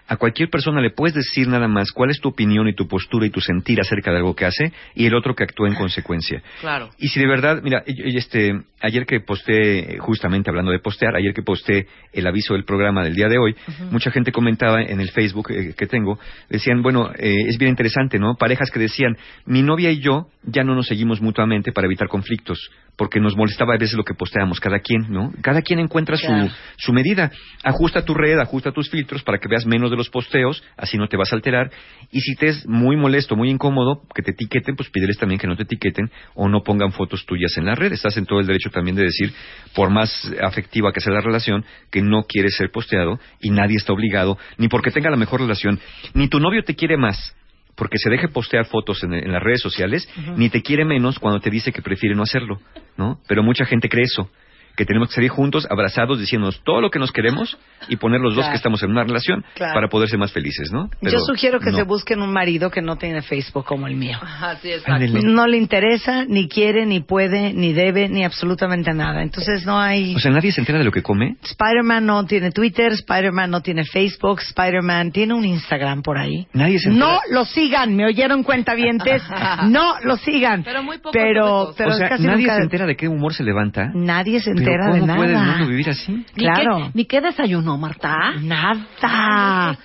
A 0.07 0.17
cualquier 0.17 0.49
persona 0.49 0.81
le 0.81 0.91
puedes 0.91 1.15
decir 1.15 1.47
nada 1.47 1.67
más 1.67 1.91
cuál 1.91 2.09
es 2.09 2.19
tu 2.19 2.29
opinión 2.29 2.67
y 2.67 2.73
tu 2.73 2.88
postura 2.88 3.25
y 3.25 3.29
tu 3.29 3.41
sentir 3.41 3.79
acerca 3.81 4.11
de 4.11 4.17
algo 4.17 4.35
que 4.35 4.45
hace 4.45 4.71
y 4.95 5.05
el 5.05 5.15
otro 5.15 5.35
que 5.35 5.43
actúe 5.43 5.67
en 5.67 5.75
consecuencia. 5.75 6.41
Claro. 6.61 6.89
Y 6.97 7.09
si 7.09 7.19
de 7.19 7.27
verdad, 7.27 7.61
mira, 7.61 7.84
este, 7.85 8.53
ayer 8.81 9.05
que 9.05 9.19
posté, 9.19 9.97
justamente 9.99 10.49
hablando 10.49 10.71
de 10.71 10.79
postear, 10.79 11.15
ayer 11.15 11.34
que 11.34 11.41
posté 11.41 11.88
el 12.13 12.25
aviso 12.25 12.53
del 12.53 12.63
programa 12.63 13.03
del 13.03 13.15
día 13.15 13.27
de 13.27 13.38
hoy, 13.38 13.55
mucha 13.91 14.11
gente 14.11 14.31
comentaba 14.31 14.81
en 14.81 14.99
el 15.01 15.09
Facebook 15.09 15.51
eh, 15.51 15.73
que 15.77 15.88
tengo, 15.88 16.19
decían, 16.49 16.81
bueno, 16.81 17.11
eh, 17.17 17.45
es 17.47 17.57
bien 17.57 17.69
interesante, 17.69 18.19
¿no? 18.19 18.35
Parejas 18.35 18.71
que 18.71 18.79
decían, 18.79 19.17
mi 19.45 19.61
novia 19.61 19.91
y 19.91 19.99
yo 19.99 20.27
ya 20.43 20.63
no 20.63 20.75
nos 20.75 20.88
seguimos 20.88 21.21
mutuamente 21.21 21.71
para 21.71 21.88
evitar 21.88 22.07
conflictos, 22.07 22.71
porque 22.95 23.19
nos 23.19 23.35
molestaba 23.35 23.73
a 23.73 23.77
veces 23.77 23.97
lo 23.97 24.03
que 24.03 24.13
posteamos, 24.13 24.59
cada 24.59 24.79
quien, 24.79 25.11
¿no? 25.11 25.34
Cada 25.41 25.61
quien 25.61 25.79
encuentra 25.79 26.15
su, 26.17 26.31
su 26.77 26.93
medida. 26.93 27.31
Ajusta 27.63 28.05
tu 28.05 28.13
red, 28.13 28.39
ajusta 28.39 28.71
tus 28.71 28.89
filtros 28.89 29.23
para 29.23 29.38
que 29.38 29.47
veas 29.49 29.65
menos 29.65 29.91
de 29.91 29.97
los 29.98 30.10
posteos, 30.10 30.64
así 30.78 30.98
no 30.98 31.07
te 31.07 31.18
vas 31.18 31.32
a 31.32 31.36
alterar. 31.36 31.72
Y 32.11 32.22
si 32.22 32.36
te 32.36 32.48
es 32.48 32.68
muy 32.68 32.95
molesto, 32.95 33.36
muy 33.36 33.49
incómodo 33.49 34.02
que 34.14 34.22
te 34.22 34.32
etiqueten, 34.32 34.76
pues 34.76 34.90
pídeles 34.90 35.18
también 35.18 35.40
que 35.40 35.48
no 35.48 35.56
te 35.56 35.64
etiqueten 35.64 36.10
o 36.36 36.48
no 36.48 36.64
pongan 36.64 36.91
fotos 36.91 37.26
tuyas 37.26 37.57
en 37.57 37.65
la 37.65 37.76
red. 37.76 37.91
Estás 37.91 38.18
en 38.18 38.26
todo 38.26 38.40
el 38.40 38.48
derecho 38.48 38.69
también 38.69 38.95
de 38.95 39.03
decir, 39.03 39.34
por 39.74 39.90
más 39.90 40.32
afectiva 40.41 40.91
que 40.94 41.02
sea 41.02 41.14
la 41.14 41.22
relación, 41.22 41.65
que 41.91 42.02
no 42.02 42.24
quieres 42.24 42.56
ser 42.56 42.72
posteado 42.72 43.19
y 43.41 43.49
nadie 43.49 43.76
está 43.78 43.94
obligado, 43.94 44.38
ni 44.57 44.68
porque 44.68 44.91
tenga 44.91 45.10
la 45.10 45.18
mejor 45.18 45.41
relación, 45.41 45.80
ni 46.14 46.28
tu 46.28 46.40
novio 46.40 46.64
te 46.64 46.76
quiere 46.76 46.98
más 46.98 47.36
porque 47.76 47.99
se 47.99 48.10
deje 48.10 48.28
postear 48.28 48.65
fotos 48.65 49.03
en, 49.03 49.14
en 49.14 49.32
las 49.32 49.41
redes 49.41 49.61
sociales, 49.61 50.10
ni 50.36 50.49
te 50.49 50.64
quiere 50.64 50.84
menos 50.84 51.19
cuando 51.19 51.40
te 51.40 51.52
dice 51.52 51.72
que 51.72 51.84
prefiere 51.84 52.15
no 52.15 52.24
hacerlo, 52.24 52.60
¿no? 52.98 53.19
Pero 53.28 53.44
mucha 53.44 53.65
gente 53.65 53.88
cree 53.88 54.06
eso, 54.06 54.32
que 54.77 54.85
tenemos 54.85 55.09
que 55.09 55.15
salir 55.15 55.29
juntos, 55.31 55.67
abrazados, 55.69 56.19
diciéndonos 56.19 56.61
todo 56.63 56.79
lo 56.81 56.89
que 56.91 56.99
nos 56.99 57.11
queremos 57.11 57.57
y 57.89 57.97
poner 57.97 58.21
los 58.21 58.35
dos 58.35 58.47
que 58.47 58.55
estamos 58.55 58.81
en 58.83 58.91
una 58.91 59.03
relación 59.03 59.43
Claro. 59.55 59.73
para 59.73 59.87
poder 59.89 60.07
ser 60.07 60.19
más 60.19 60.31
felices, 60.31 60.71
¿no? 60.71 60.89
Yo 61.01 61.19
sugiero 61.19 61.59
que 61.59 61.71
no. 61.71 61.77
se 61.77 61.83
busquen 61.83 62.21
un 62.21 62.31
marido 62.31 62.69
que 62.69 62.81
no 62.81 62.95
tiene 62.97 63.21
Facebook 63.23 63.65
como 63.65 63.87
el 63.87 63.95
mío. 63.95 64.17
Así 64.21 64.69
es. 64.71 64.83
No 65.23 65.47
le 65.47 65.57
interesa, 65.57 66.25
ni 66.25 66.47
quiere, 66.47 66.85
ni 66.85 66.99
puede, 66.99 67.53
ni 67.53 67.73
debe, 67.73 68.07
ni 68.07 68.23
absolutamente 68.23 68.93
nada. 68.93 69.23
Entonces 69.23 69.65
no 69.65 69.79
hay... 69.79 70.15
O 70.15 70.19
sea, 70.19 70.31
nadie 70.31 70.51
se 70.51 70.61
entera 70.61 70.77
de 70.77 70.85
lo 70.85 70.91
que 70.91 71.01
come. 71.01 71.37
Spider-Man 71.43 72.05
no 72.05 72.25
tiene 72.25 72.51
Twitter, 72.51 72.91
Spider-Man 72.93 73.49
no 73.49 73.61
tiene 73.61 73.83
Facebook, 73.83 74.41
Spider-Man 74.41 75.11
tiene 75.11 75.33
un 75.33 75.43
Instagram 75.43 76.03
por 76.03 76.19
ahí. 76.19 76.45
Nadie 76.53 76.77
se 76.77 76.89
entera. 76.89 77.07
No 77.13 77.19
lo 77.31 77.45
sigan, 77.45 77.95
me 77.95 78.05
oyeron 78.05 78.43
cuentavientes, 78.43 79.23
no 79.69 79.95
lo 80.03 80.17
sigan. 80.17 80.63
Pero 80.63 80.83
muy 80.83 80.97
poco 80.99 81.11
Pero, 81.13 81.73
pero 81.75 81.89
o 81.89 81.93
sea, 81.93 82.09
casi 82.09 82.23
nadie 82.23 82.43
nunca- 82.43 82.57
se 82.57 82.61
entera 82.63 82.85
de 82.85 82.95
qué 82.95 83.07
humor 83.07 83.33
se 83.33 83.43
levanta. 83.43 83.89
Nadie 83.95 84.39
se 84.39 84.53
Pero 84.53 84.66
entera 84.68 84.85
¿cómo 84.85 84.94
de 84.95 85.02
nada. 85.07 85.18
puede 85.18 85.34
el 85.34 85.39
mundo 85.39 85.68
vivir 85.68 85.89
así? 85.89 86.11
¿Ni 86.11 86.23
Claro. 86.34 86.77
qué, 86.77 86.91
¿Ni 86.94 87.06
qué 87.06 87.22
desayunó, 87.22 87.77
Marta? 87.77 88.34
Nada. 88.41 88.76
No. 89.02 89.77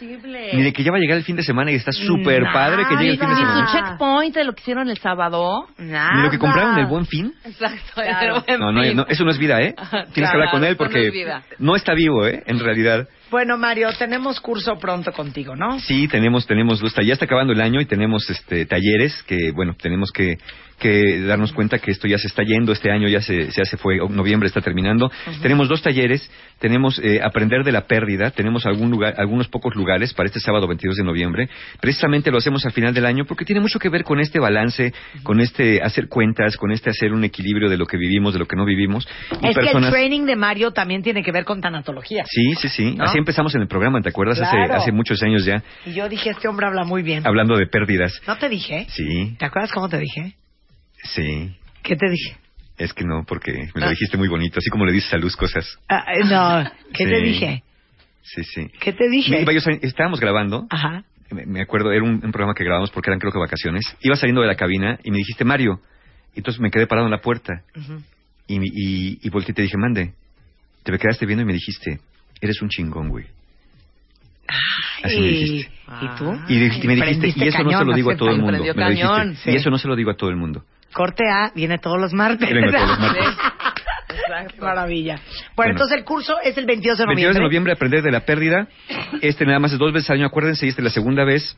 Ni 0.53 0.63
de 0.63 0.73
que 0.73 0.83
ya 0.83 0.91
va 0.91 0.99
a 0.99 1.01
llegar 1.01 1.17
el 1.19 1.25
fin 1.25 1.37
de 1.37 1.43
semana 1.43 1.71
y 1.71 1.75
está 1.77 1.93
súper 1.93 2.43
padre 2.53 2.85
que 2.89 2.97
llegue 2.97 3.11
el 3.13 3.19
fin 3.19 3.29
de 3.29 3.35
Ni 3.35 3.41
semana. 3.41 3.67
su 3.67 3.77
checkpoint 3.77 4.35
de 4.35 4.45
lo 4.45 4.53
que 4.55 4.61
hicieron 4.63 4.89
el 4.91 4.99
sábado. 4.99 5.67
Ni 5.79 6.23
lo 6.23 6.31
que 6.31 6.39
compraron 6.39 6.79
el 6.79 6.87
buen 6.87 7.07
fin. 7.07 7.33
Exacto. 7.45 7.79
Claro. 7.95 8.45
el 8.47 8.59
No, 8.61 8.73
no, 8.73 8.83
fin. 8.83 8.97
no, 8.97 9.07
eso 9.09 9.25
no 9.25 9.31
es 9.31 9.39
vida, 9.39 9.61
¿eh? 9.61 9.75
Tienes 10.13 10.31
que 10.31 10.37
hablar 10.37 10.51
con 10.51 10.65
él 10.65 10.73
no 10.73 10.77
porque 10.79 11.07
es 11.09 11.13
vida. 11.13 11.43
no 11.59 11.77
está 11.77 11.95
vivo, 11.95 12.27
¿eh? 12.27 12.43
En 12.47 12.59
realidad. 12.59 13.09
Bueno, 13.31 13.57
Mario, 13.57 13.89
tenemos 13.99 14.41
curso 14.41 14.77
pronto 14.79 15.11
contigo, 15.13 15.57
¿no? 15.57 15.81
Sí, 15.81 16.07
tenemos, 16.09 16.47
tenemos 16.47 16.83
ya 17.03 17.15
está 17.15 17.25
acabando 17.25 17.55
el 17.55 17.61
año 17.63 17.81
y 17.81 17.87
tenemos 17.87 18.29
este 18.29 18.67
talleres 18.67 19.23
que, 19.27 19.53
bueno, 19.53 19.75
tenemos 19.81 20.11
que, 20.13 20.37
que 20.83 21.21
darnos 21.21 21.53
cuenta 21.53 21.79
que 21.79 21.93
esto 21.93 22.09
ya 22.09 22.19
se 22.19 22.27
está 22.27 22.43
yendo, 22.43 22.73
este 22.73 22.91
año 22.91 23.07
ya 23.09 23.21
se, 23.23 23.47
ya 23.51 23.65
se 23.65 23.77
fue, 23.77 23.99
noviembre 24.11 24.49
está 24.49 24.61
terminando. 24.61 25.11
Tenemos 25.41 25.69
dos 25.69 25.81
talleres, 25.81 26.29
tenemos 26.59 26.99
eh, 26.99 27.21
aprender 27.23 27.63
de 27.65 27.71
la 27.73 27.87
pérdida, 27.87 28.31
tenemos 28.33 28.67
algún 28.67 28.91
lugar, 28.91 29.15
algunos 29.17 29.49
pocos 29.49 29.75
lugares 29.77 30.13
para 30.13 30.27
este 30.27 30.41
sábado 30.41 30.67
22 30.67 30.97
de 30.97 31.05
noviembre. 31.05 31.49
Precisamente 31.81 32.31
lo 32.31 32.39
hacemos 32.39 32.65
al 32.67 32.73
final 32.73 32.93
del 32.93 33.07
año 33.07 33.25
porque 33.27 33.45
tiene 33.45 33.61
mucho 33.61 33.79
que 33.79 33.89
ver 33.89 34.03
con 34.05 34.19
este 34.21 34.41
balance, 34.41 34.93
con 35.23 35.41
este 35.41 35.81
hacer 35.83 36.09
cuentas, 36.09 36.57
con 36.57 36.73
este 36.73 36.91
hacer 36.91 37.13
un 37.13 37.25
equilibrio 37.25 37.69
de 37.71 37.77
lo 37.77 37.87
que 37.87 37.97
vivimos, 37.97 38.33
de 38.33 38.41
lo 38.41 38.47
que 38.47 38.57
no 38.57 38.65
vivimos. 38.65 39.07
Y 39.31 39.35
Es 39.35 39.41
que 39.41 39.49
el 39.49 39.55
personas- 39.55 39.91
training 39.91 40.27
de 40.27 40.37
Mario 40.37 40.73
también 40.73 41.03
tiene 41.03 41.23
que 41.23 41.31
ver 41.33 41.45
con 41.45 41.61
tanatología. 41.61 42.25
Sí, 42.27 42.55
sí, 42.61 42.69
sí. 42.69 42.95
¿No? 42.97 43.05
Así 43.05 43.19
empezamos 43.19 43.55
en 43.55 43.63
el 43.63 43.69
programa, 43.69 44.01
¿te 44.01 44.09
acuerdas? 44.09 44.41
Hace, 44.41 44.57
hace 44.73 44.93
muchos 44.93 45.23
años 45.23 45.45
ya, 45.45 45.63
Y 45.87 45.93
yo 45.95 46.09
dije, 46.09 46.31
este 46.31 46.49
hombre 46.49 46.67
habla 46.67 46.85
muy 46.85 47.03
bien. 47.03 47.27
hablando 47.27 47.57
de 47.57 47.67
pérdidas. 47.67 48.21
¿No 48.27 48.37
te 48.39 48.49
dije? 48.49 48.87
Sí, 48.89 49.37
¿Te 49.39 49.45
acuerdas 49.47 49.73
cómo 49.73 49.89
te 49.89 49.99
dije? 49.99 50.35
Sí. 51.03 51.57
¿Qué 51.83 51.97
te 51.97 52.09
dije? 52.11 52.37
Es 52.79 52.93
que 52.93 53.05
no, 53.05 53.24
porque 53.27 53.53
me 53.74 53.81
lo 53.81 53.87
Ah. 53.87 53.91
dijiste 53.91 54.16
muy 54.16 54.29
bonito, 54.29 54.59
así 54.59 54.70
como 54.70 54.85
le 54.87 54.93
dices 54.93 55.12
a 55.15 55.19
Luz 55.19 55.37
cosas. 55.37 55.79
Ah, 55.89 56.05
eh, 56.15 56.24
no, 56.24 56.70
¿qué 56.95 57.07
te 57.07 57.20
dije? 57.20 57.62
Sí, 58.23 58.43
sí. 58.45 58.66
¿Qué 58.81 58.93
te 58.93 59.09
dije? 59.09 59.31
Me 59.33 59.43
iba 59.43 59.53
yo 59.53 59.61
sali- 59.61 59.81
estábamos 59.83 60.20
grabando, 60.20 60.66
Ajá. 60.70 61.05
me, 61.31 61.61
acuerdo, 61.61 61.93
era 61.93 62.03
un, 62.05 62.20
un 62.24 62.33
programa 62.33 62.55
que 62.55 62.65
grabamos 62.65 62.91
porque 62.91 63.11
eran 63.11 63.19
creo 63.20 63.33
que 63.33 63.39
vacaciones. 63.39 63.85
Iba 64.01 64.16
saliendo 64.16 64.41
de 64.43 64.47
la 64.49 64.55
cabina 64.55 64.99
y 65.03 65.11
me 65.11 65.19
dijiste, 65.19 65.45
Mario. 65.45 65.81
Y 66.35 66.39
entonces 66.39 66.61
me 66.61 66.70
quedé 66.70 66.87
parado 66.87 67.07
en 67.07 67.11
la 67.11 67.20
puerta 67.20 67.62
y, 68.47 68.57
y, 68.57 69.19
y 69.23 69.29
volteé 69.31 69.53
y 69.53 69.55
te 69.55 69.62
dije, 69.62 69.77
mande. 69.77 70.15
Te 70.83 70.93
me 70.93 70.99
quedaste 70.99 71.27
viendo 71.27 71.43
y 71.43 71.47
me 71.47 71.53
dijiste, 71.53 72.01
eres 72.41 72.61
un 72.62 72.69
chingón, 72.69 73.09
güey. 73.11 73.27
Así 75.03 75.20
me 75.20 75.27
Y, 75.27 75.31
dijiste. 75.31 75.73
¿Y 76.03 76.19
tú? 76.19 76.33
Y, 76.49 76.87
me 76.87 76.95
dijiste, 76.97 77.33
y 77.37 77.49
eso 77.49 77.62
no 77.62 77.79
se 77.79 77.85
lo 77.85 77.95
digo 77.95 78.11
a 78.12 78.16
todo 78.16 78.31
el 78.31 78.39
mundo. 78.41 78.65
Y 78.65 79.57
eso 79.57 79.70
no 79.70 79.79
se 79.79 79.89
lo 79.89 79.95
digo 79.97 80.11
a 80.11 80.16
todo 80.16 80.31
el 80.31 80.37
mundo. 80.37 80.65
Corte 80.93 81.24
A 81.28 81.51
viene 81.55 81.78
todos 81.78 81.98
los 82.01 82.12
martes. 82.12 82.48
Viene 82.51 82.70
todos 82.73 82.89
los 82.89 82.98
martes. 83.01 83.24
Qué 84.55 84.60
maravilla. 84.60 85.14
Bueno, 85.16 85.51
Bueno. 85.56 85.70
entonces 85.73 85.98
el 85.98 86.05
curso 86.05 86.36
es 86.43 86.56
el 86.59 86.66
22 86.66 86.98
de 86.98 87.06
22 87.06 87.06
noviembre. 87.06 87.39
de 87.40 87.44
noviembre, 87.44 87.73
aprender 87.73 88.02
de 88.02 88.10
la 88.12 88.20
pérdida. 88.24 88.69
Este 89.20 89.44
nada 89.47 89.59
más 89.59 89.73
es 89.73 89.78
dos 89.78 89.93
veces 89.93 90.10
al 90.10 90.16
año, 90.19 90.27
acuérdense, 90.27 90.66
y 90.66 90.69
esta 90.69 90.81
es 90.81 90.85
la 90.85 90.90
segunda 90.90 91.24
vez. 91.24 91.56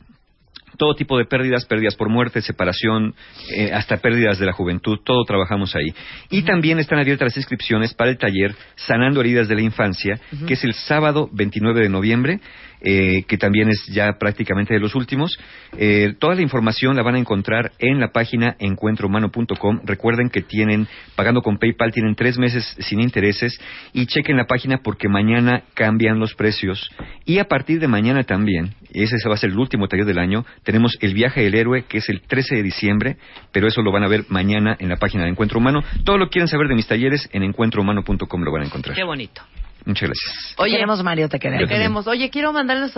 Todo 0.77 0.93
tipo 0.93 1.17
de 1.17 1.23
pérdidas, 1.25 1.65
pérdidas 1.65 1.95
por 1.95 2.09
muerte, 2.09 2.41
separación, 2.41 3.15
eh, 3.55 3.71
hasta 3.73 3.97
pérdidas 3.97 4.39
de 4.39 4.45
la 4.45 4.51
juventud, 4.51 4.99
todo 5.05 5.23
trabajamos 5.23 5.73
ahí. 5.73 5.93
Y 6.29 6.41
también 6.41 6.79
están 6.79 6.99
abiertas 6.99 7.27
las 7.27 7.37
inscripciones 7.37 7.93
para 7.93 8.09
el 8.11 8.17
taller 8.17 8.53
Sanando 8.75 9.21
Heridas 9.21 9.47
de 9.47 9.55
la 9.55 9.61
Infancia, 9.61 10.19
que 10.45 10.55
es 10.55 10.63
el 10.65 10.73
sábado 10.73 11.29
29 11.31 11.79
de 11.81 11.87
noviembre, 11.89 12.39
eh, 12.81 13.23
que 13.27 13.37
también 13.37 13.69
es 13.69 13.85
ya 13.87 14.13
prácticamente 14.19 14.73
de 14.73 14.79
los 14.79 14.95
últimos. 14.95 15.37
Eh, 15.77 16.13
toda 16.19 16.35
la 16.35 16.41
información 16.41 16.95
la 16.95 17.03
van 17.03 17.15
a 17.15 17.19
encontrar 17.19 17.71
en 17.79 17.99
la 17.99 18.09
página 18.09 18.55
encuentrohumano.com. 18.59 19.81
Recuerden 19.83 20.29
que 20.29 20.41
tienen, 20.41 20.87
pagando 21.15 21.41
con 21.41 21.57
PayPal, 21.57 21.91
tienen 21.91 22.15
tres 22.15 22.37
meses 22.37 22.75
sin 22.79 22.99
intereses 22.99 23.59
y 23.93 24.05
chequen 24.05 24.37
la 24.37 24.45
página 24.45 24.79
porque 24.83 25.09
mañana 25.09 25.63
cambian 25.73 26.19
los 26.19 26.35
precios. 26.35 26.89
Y 27.25 27.39
a 27.39 27.45
partir 27.45 27.79
de 27.79 27.87
mañana 27.87 28.23
también, 28.23 28.75
ese 28.93 29.15
va 29.27 29.35
a 29.35 29.37
ser 29.37 29.51
el 29.51 29.57
último 29.57 29.87
taller 29.87 30.05
del 30.05 30.19
año, 30.19 30.45
tenemos 30.63 30.97
el 31.01 31.13
viaje 31.13 31.41
del 31.41 31.55
héroe 31.55 31.85
que 31.87 31.97
es 31.99 32.09
el 32.09 32.21
13 32.21 32.55
de 32.55 32.63
diciembre, 32.63 33.17
pero 33.51 33.67
eso 33.67 33.81
lo 33.81 33.91
van 33.91 34.03
a 34.03 34.07
ver 34.07 34.25
mañana 34.29 34.75
en 34.79 34.89
la 34.89 34.97
página 34.97 35.23
de 35.23 35.29
Encuentro 35.29 35.59
Humano. 35.59 35.83
Todo 36.03 36.17
lo 36.17 36.25
que 36.25 36.33
quieren 36.33 36.47
saber 36.47 36.67
de 36.67 36.75
mis 36.75 36.87
talleres 36.87 37.29
en 37.31 37.43
encuentrohumano.com 37.43 38.41
lo 38.41 38.51
van 38.51 38.63
a 38.63 38.65
encontrar. 38.65 38.95
Qué 38.95 39.03
bonito. 39.03 39.41
Muchas 39.85 40.09
gracias. 40.09 40.55
Oye, 40.57 40.71
queremos, 40.71 41.03
Mario, 41.03 41.29
te 41.29 41.39
queremos. 41.39 41.67
Te 41.69 41.73
queremos. 41.73 42.07
Oye, 42.07 42.29
quiero 42.29 42.51
mandarles 42.53 42.95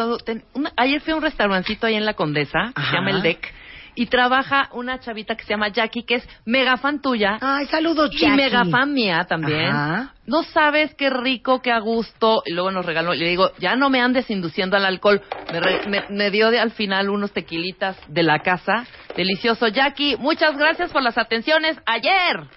una- 0.53 0.71
Ayer 0.77 1.01
fui 1.01 1.13
a 1.13 1.15
un 1.17 1.21
restaurancito 1.21 1.87
ahí 1.87 1.95
en 1.95 2.05
La 2.05 2.13
Condesa, 2.13 2.71
que 2.75 2.81
se 2.81 2.91
llama 2.93 3.11
El 3.11 3.21
Deck, 3.21 3.53
y 3.95 4.05
trabaja 4.05 4.69
una 4.73 4.99
chavita 4.99 5.35
que 5.35 5.43
se 5.43 5.49
llama 5.49 5.69
Jackie, 5.69 6.03
que 6.03 6.15
es 6.15 6.29
mega 6.45 6.77
fan 6.77 7.01
tuya. 7.01 7.39
Ay, 7.41 7.65
saludos, 7.65 8.11
Y 8.13 8.19
Jackie. 8.19 8.35
mega 8.35 8.63
fan 8.65 8.93
mía 8.93 9.25
también. 9.27 9.65
Ajá. 9.67 10.13
No 10.27 10.43
sabes 10.43 10.93
qué 10.95 11.09
rico, 11.09 11.61
qué 11.61 11.71
a 11.71 11.79
gusto. 11.79 12.43
Y 12.45 12.53
luego 12.53 12.71
nos 12.71 12.85
regaló, 12.85 13.13
y 13.15 13.19
le 13.19 13.29
digo, 13.29 13.51
ya 13.59 13.75
no 13.75 13.89
me 13.89 13.99
andes 13.99 14.29
induciendo 14.29 14.77
al 14.77 14.85
alcohol. 14.85 15.21
Me, 15.51 15.59
re- 15.59 15.87
me- 15.87 16.05
me 16.09 16.29
dio 16.31 16.51
de, 16.51 16.59
al 16.59 16.71
final 16.71 17.09
unos 17.09 17.31
tequilitas 17.33 17.97
de 18.07 18.23
la 18.23 18.39
casa. 18.39 18.85
Delicioso. 19.15 19.67
Jackie, 19.67 20.15
muchas 20.17 20.57
gracias 20.57 20.91
por 20.91 21.01
las 21.01 21.17
atenciones 21.17 21.77
ayer. 21.87 22.47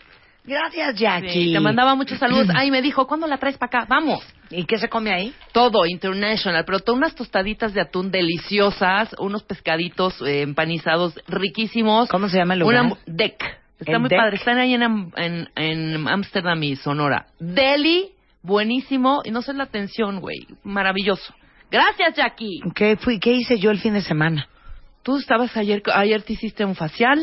Gracias, 0.51 0.97
Jackie. 0.97 1.29
Sí, 1.31 1.53
te 1.53 1.61
mandaba 1.61 1.95
muchos 1.95 2.19
saludos. 2.19 2.49
Ay, 2.57 2.71
me 2.73 2.83
dijo, 2.83 3.07
¿cuándo 3.07 3.27
la 3.29 3.39
traes 3.39 3.57
para 3.57 3.79
acá? 3.81 3.87
Vamos. 3.89 4.21
¿Y 4.51 4.65
qué 4.65 4.79
se 4.79 4.89
come 4.89 5.13
ahí? 5.15 5.33
Todo, 5.53 5.87
international, 5.87 6.65
pero 6.65 6.81
todas 6.81 6.99
unas 6.99 7.15
tostaditas 7.15 7.73
de 7.73 7.81
atún 7.83 8.11
deliciosas, 8.11 9.15
unos 9.19 9.45
pescaditos 9.45 10.21
eh, 10.23 10.43
empanizados 10.43 11.15
riquísimos. 11.29 12.09
¿Cómo 12.09 12.29
se 12.29 12.39
llama 12.39 12.55
el 12.55 12.61
lugar? 12.61 12.85
Una 12.85 12.97
deck. 13.07 13.41
Está 13.79 13.93
¿El 13.93 14.01
muy 14.01 14.09
Deck? 14.11 14.19
padre. 14.19 14.37
Están 14.37 14.59
ahí 14.59 14.75
en 14.75 14.83
Am- 14.83 15.13
en 15.17 15.49
en 15.55 16.09
Ámsterdam 16.09 16.61
y 16.65 16.77
Sonora. 16.77 17.27
Deli, 17.39 18.11
buenísimo. 18.43 19.23
Y 19.25 19.31
no 19.31 19.41
sé 19.43 19.55
la 19.55 19.65
atención, 19.65 20.21
güey. 20.21 20.47
Maravilloso. 20.65 21.33
Gracias, 21.71 22.15
Jackie. 22.17 22.61
¿Qué, 22.75 22.97
fui, 22.97 23.21
¿Qué 23.21 23.33
hice 23.33 23.59
yo 23.59 23.71
el 23.71 23.79
fin 23.79 23.95
de 23.95 24.03
semana? 24.03 24.49
Tú 25.05 25.17
estabas 25.17 25.57
ayer, 25.57 25.81
ayer 25.95 26.23
te 26.23 26.33
hiciste 26.33 26.65
un 26.65 26.75
facial. 26.75 27.21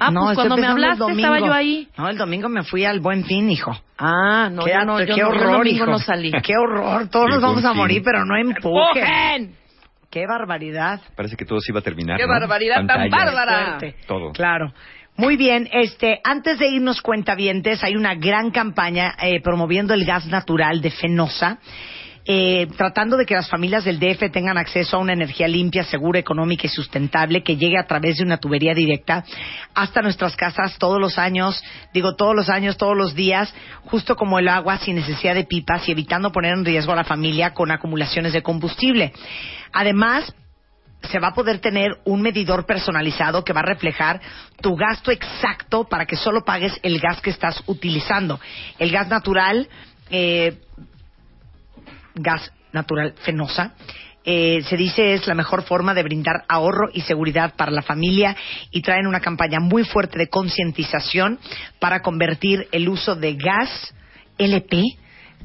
Ah, 0.00 0.12
no, 0.12 0.26
pues 0.26 0.36
cuando 0.36 0.56
me 0.56 0.62
el 0.62 0.72
hablaste 0.72 1.10
estaba 1.10 1.40
yo 1.40 1.52
ahí. 1.52 1.88
No, 1.98 2.08
el 2.08 2.16
domingo 2.16 2.48
me 2.48 2.62
fui 2.62 2.84
al 2.84 3.00
Buen 3.00 3.24
Fin, 3.24 3.50
hijo. 3.50 3.76
Ah, 3.98 4.48
no, 4.48 4.62
qué, 4.64 4.70
yo 4.72 4.84
no, 4.84 5.00
yo 5.00 5.06
qué 5.06 5.10
no, 5.10 5.16
yo 5.16 5.26
el 5.26 5.36
horror, 5.40 5.58
domingo 5.58 5.84
hijo. 5.84 5.86
no 5.86 5.98
salí. 5.98 6.30
Qué 6.42 6.52
horror. 6.56 7.08
Todos 7.08 7.26
El 7.26 7.32
nos 7.32 7.42
vamos 7.42 7.64
a 7.64 7.74
morir, 7.74 8.00
pero 8.04 8.24
no 8.24 8.36
empujen. 8.36 9.02
¡Empujen! 9.02 9.56
Qué 10.08 10.24
barbaridad. 10.26 11.00
Parece 11.16 11.36
que 11.36 11.44
todo 11.44 11.58
se 11.60 11.72
iba 11.72 11.80
a 11.80 11.82
terminar. 11.82 12.16
¡Qué 12.16 12.26
¿no? 12.26 12.32
barbaridad 12.32 12.76
tan 12.76 12.86
Pantallas, 12.86 13.34
bárbara! 13.34 13.78
Todo. 14.06 14.30
Claro. 14.32 14.72
Muy 15.16 15.36
bien, 15.36 15.68
este, 15.72 16.20
antes 16.22 16.60
de 16.60 16.68
irnos 16.68 17.02
cuentavientes, 17.02 17.82
hay 17.82 17.96
una 17.96 18.14
gran 18.14 18.52
campaña 18.52 19.16
eh, 19.20 19.40
promoviendo 19.42 19.92
el 19.92 20.04
gas 20.04 20.26
natural 20.28 20.80
de 20.80 20.92
Fenosa, 20.92 21.58
eh, 22.30 22.68
tratando 22.76 23.16
de 23.16 23.24
que 23.24 23.34
las 23.34 23.48
familias 23.48 23.84
del 23.84 23.98
DF 23.98 24.30
tengan 24.30 24.58
acceso 24.58 24.98
a 24.98 25.00
una 25.00 25.14
energía 25.14 25.48
limpia, 25.48 25.82
segura, 25.82 26.18
económica 26.18 26.66
y 26.66 26.68
sustentable 26.68 27.42
que 27.42 27.56
llegue 27.56 27.78
a 27.78 27.86
través 27.86 28.18
de 28.18 28.24
una 28.24 28.36
tubería 28.36 28.74
directa 28.74 29.24
hasta 29.74 30.02
nuestras 30.02 30.36
casas 30.36 30.76
todos 30.76 31.00
los 31.00 31.16
años, 31.16 31.64
digo 31.94 32.16
todos 32.16 32.36
los 32.36 32.50
años, 32.50 32.76
todos 32.76 32.94
los 32.94 33.14
días, 33.14 33.54
justo 33.86 34.14
como 34.14 34.38
el 34.38 34.48
agua 34.48 34.76
sin 34.76 34.96
necesidad 34.96 35.34
de 35.34 35.44
pipas 35.44 35.88
y 35.88 35.92
evitando 35.92 36.30
poner 36.30 36.52
en 36.52 36.66
riesgo 36.66 36.92
a 36.92 36.96
la 36.96 37.04
familia 37.04 37.54
con 37.54 37.70
acumulaciones 37.70 38.34
de 38.34 38.42
combustible. 38.42 39.14
Además, 39.72 40.34
se 41.04 41.20
va 41.20 41.28
a 41.28 41.34
poder 41.34 41.60
tener 41.60 41.92
un 42.04 42.20
medidor 42.20 42.66
personalizado 42.66 43.42
que 43.42 43.54
va 43.54 43.60
a 43.60 43.66
reflejar 43.66 44.20
tu 44.60 44.76
gasto 44.76 45.10
exacto 45.10 45.88
para 45.88 46.04
que 46.04 46.16
solo 46.16 46.44
pagues 46.44 46.78
el 46.82 47.00
gas 47.00 47.22
que 47.22 47.30
estás 47.30 47.62
utilizando. 47.64 48.38
El 48.78 48.90
gas 48.90 49.08
natural, 49.08 49.66
eh, 50.10 50.58
gas 52.18 52.52
natural 52.72 53.14
fenosa, 53.24 53.74
eh, 54.24 54.60
se 54.68 54.76
dice 54.76 55.14
es 55.14 55.26
la 55.26 55.34
mejor 55.34 55.62
forma 55.62 55.94
de 55.94 56.02
brindar 56.02 56.44
ahorro 56.48 56.90
y 56.92 57.00
seguridad 57.00 57.54
para 57.56 57.70
la 57.70 57.82
familia 57.82 58.36
y 58.70 58.82
traen 58.82 59.06
una 59.06 59.20
campaña 59.20 59.58
muy 59.60 59.84
fuerte 59.84 60.18
de 60.18 60.28
concientización 60.28 61.38
para 61.78 62.00
convertir 62.02 62.68
el 62.72 62.88
uso 62.88 63.14
de 63.16 63.34
gas 63.36 63.94
LP 64.36 64.82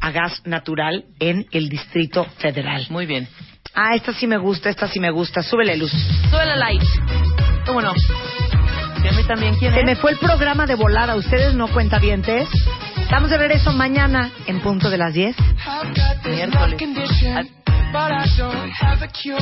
a 0.01 0.11
gas 0.11 0.41
natural 0.45 1.05
en 1.19 1.45
el 1.51 1.69
Distrito 1.69 2.25
Federal. 2.39 2.85
Muy 2.89 3.05
bien. 3.05 3.27
Ah, 3.73 3.95
esta 3.95 4.13
sí 4.13 4.27
me 4.27 4.37
gusta, 4.37 4.69
esta 4.69 4.87
sí 4.87 4.99
me 4.99 5.11
gusta. 5.11 5.41
Súbele 5.41 5.77
luz. 5.77 5.91
Súbele 6.29 6.57
light. 6.57 6.83
¿Cómo 7.65 7.81
no? 7.81 7.93
Y 9.03 9.07
a 9.07 9.11
mí 9.13 9.23
también, 9.25 9.55
¿quién 9.55 9.73
Se 9.73 9.79
es? 9.79 9.85
me 9.85 9.95
fue 9.95 10.11
el 10.11 10.17
programa 10.17 10.65
de 10.65 10.75
volar 10.75 11.09
a 11.09 11.15
ustedes, 11.15 11.53
no 11.53 11.67
cuentavientes. 11.69 12.47
Estamos 13.03 13.29
de 13.29 13.37
regreso 13.37 13.71
mañana 13.71 14.31
en 14.47 14.59
punto 14.61 14.89
de 14.89 14.97
las 14.97 15.13
10. 15.13 15.35
Miércoles. 16.25 16.79
But 17.93 18.11
I 18.11 18.25
don't 18.37 18.71
have 18.81 19.03
a 19.03 19.07
cure. 19.07 19.37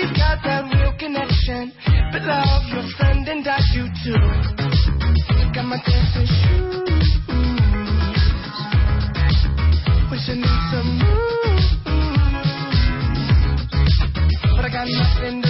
We've 0.00 0.16
got 0.16 0.40
that 0.44 0.64
real 0.72 0.96
connection. 0.96 1.72
But 2.10 2.22
love, 2.22 2.64
your 2.72 2.88
friend, 2.96 3.28
and 3.28 3.46
I 3.46 3.60
do 3.74 3.84
too. 4.00 4.16
Got 5.52 5.66
my 5.66 5.76
dancing 5.76 6.24
shoes. 6.24 7.08
Wish 10.10 10.24
I 10.24 10.34
need 10.40 10.60
some 10.72 10.90
moves. 11.04 11.66
But 14.56 14.64
I 14.64 14.70
got 14.72 14.88
nothing 14.88 15.42
to 15.42 15.49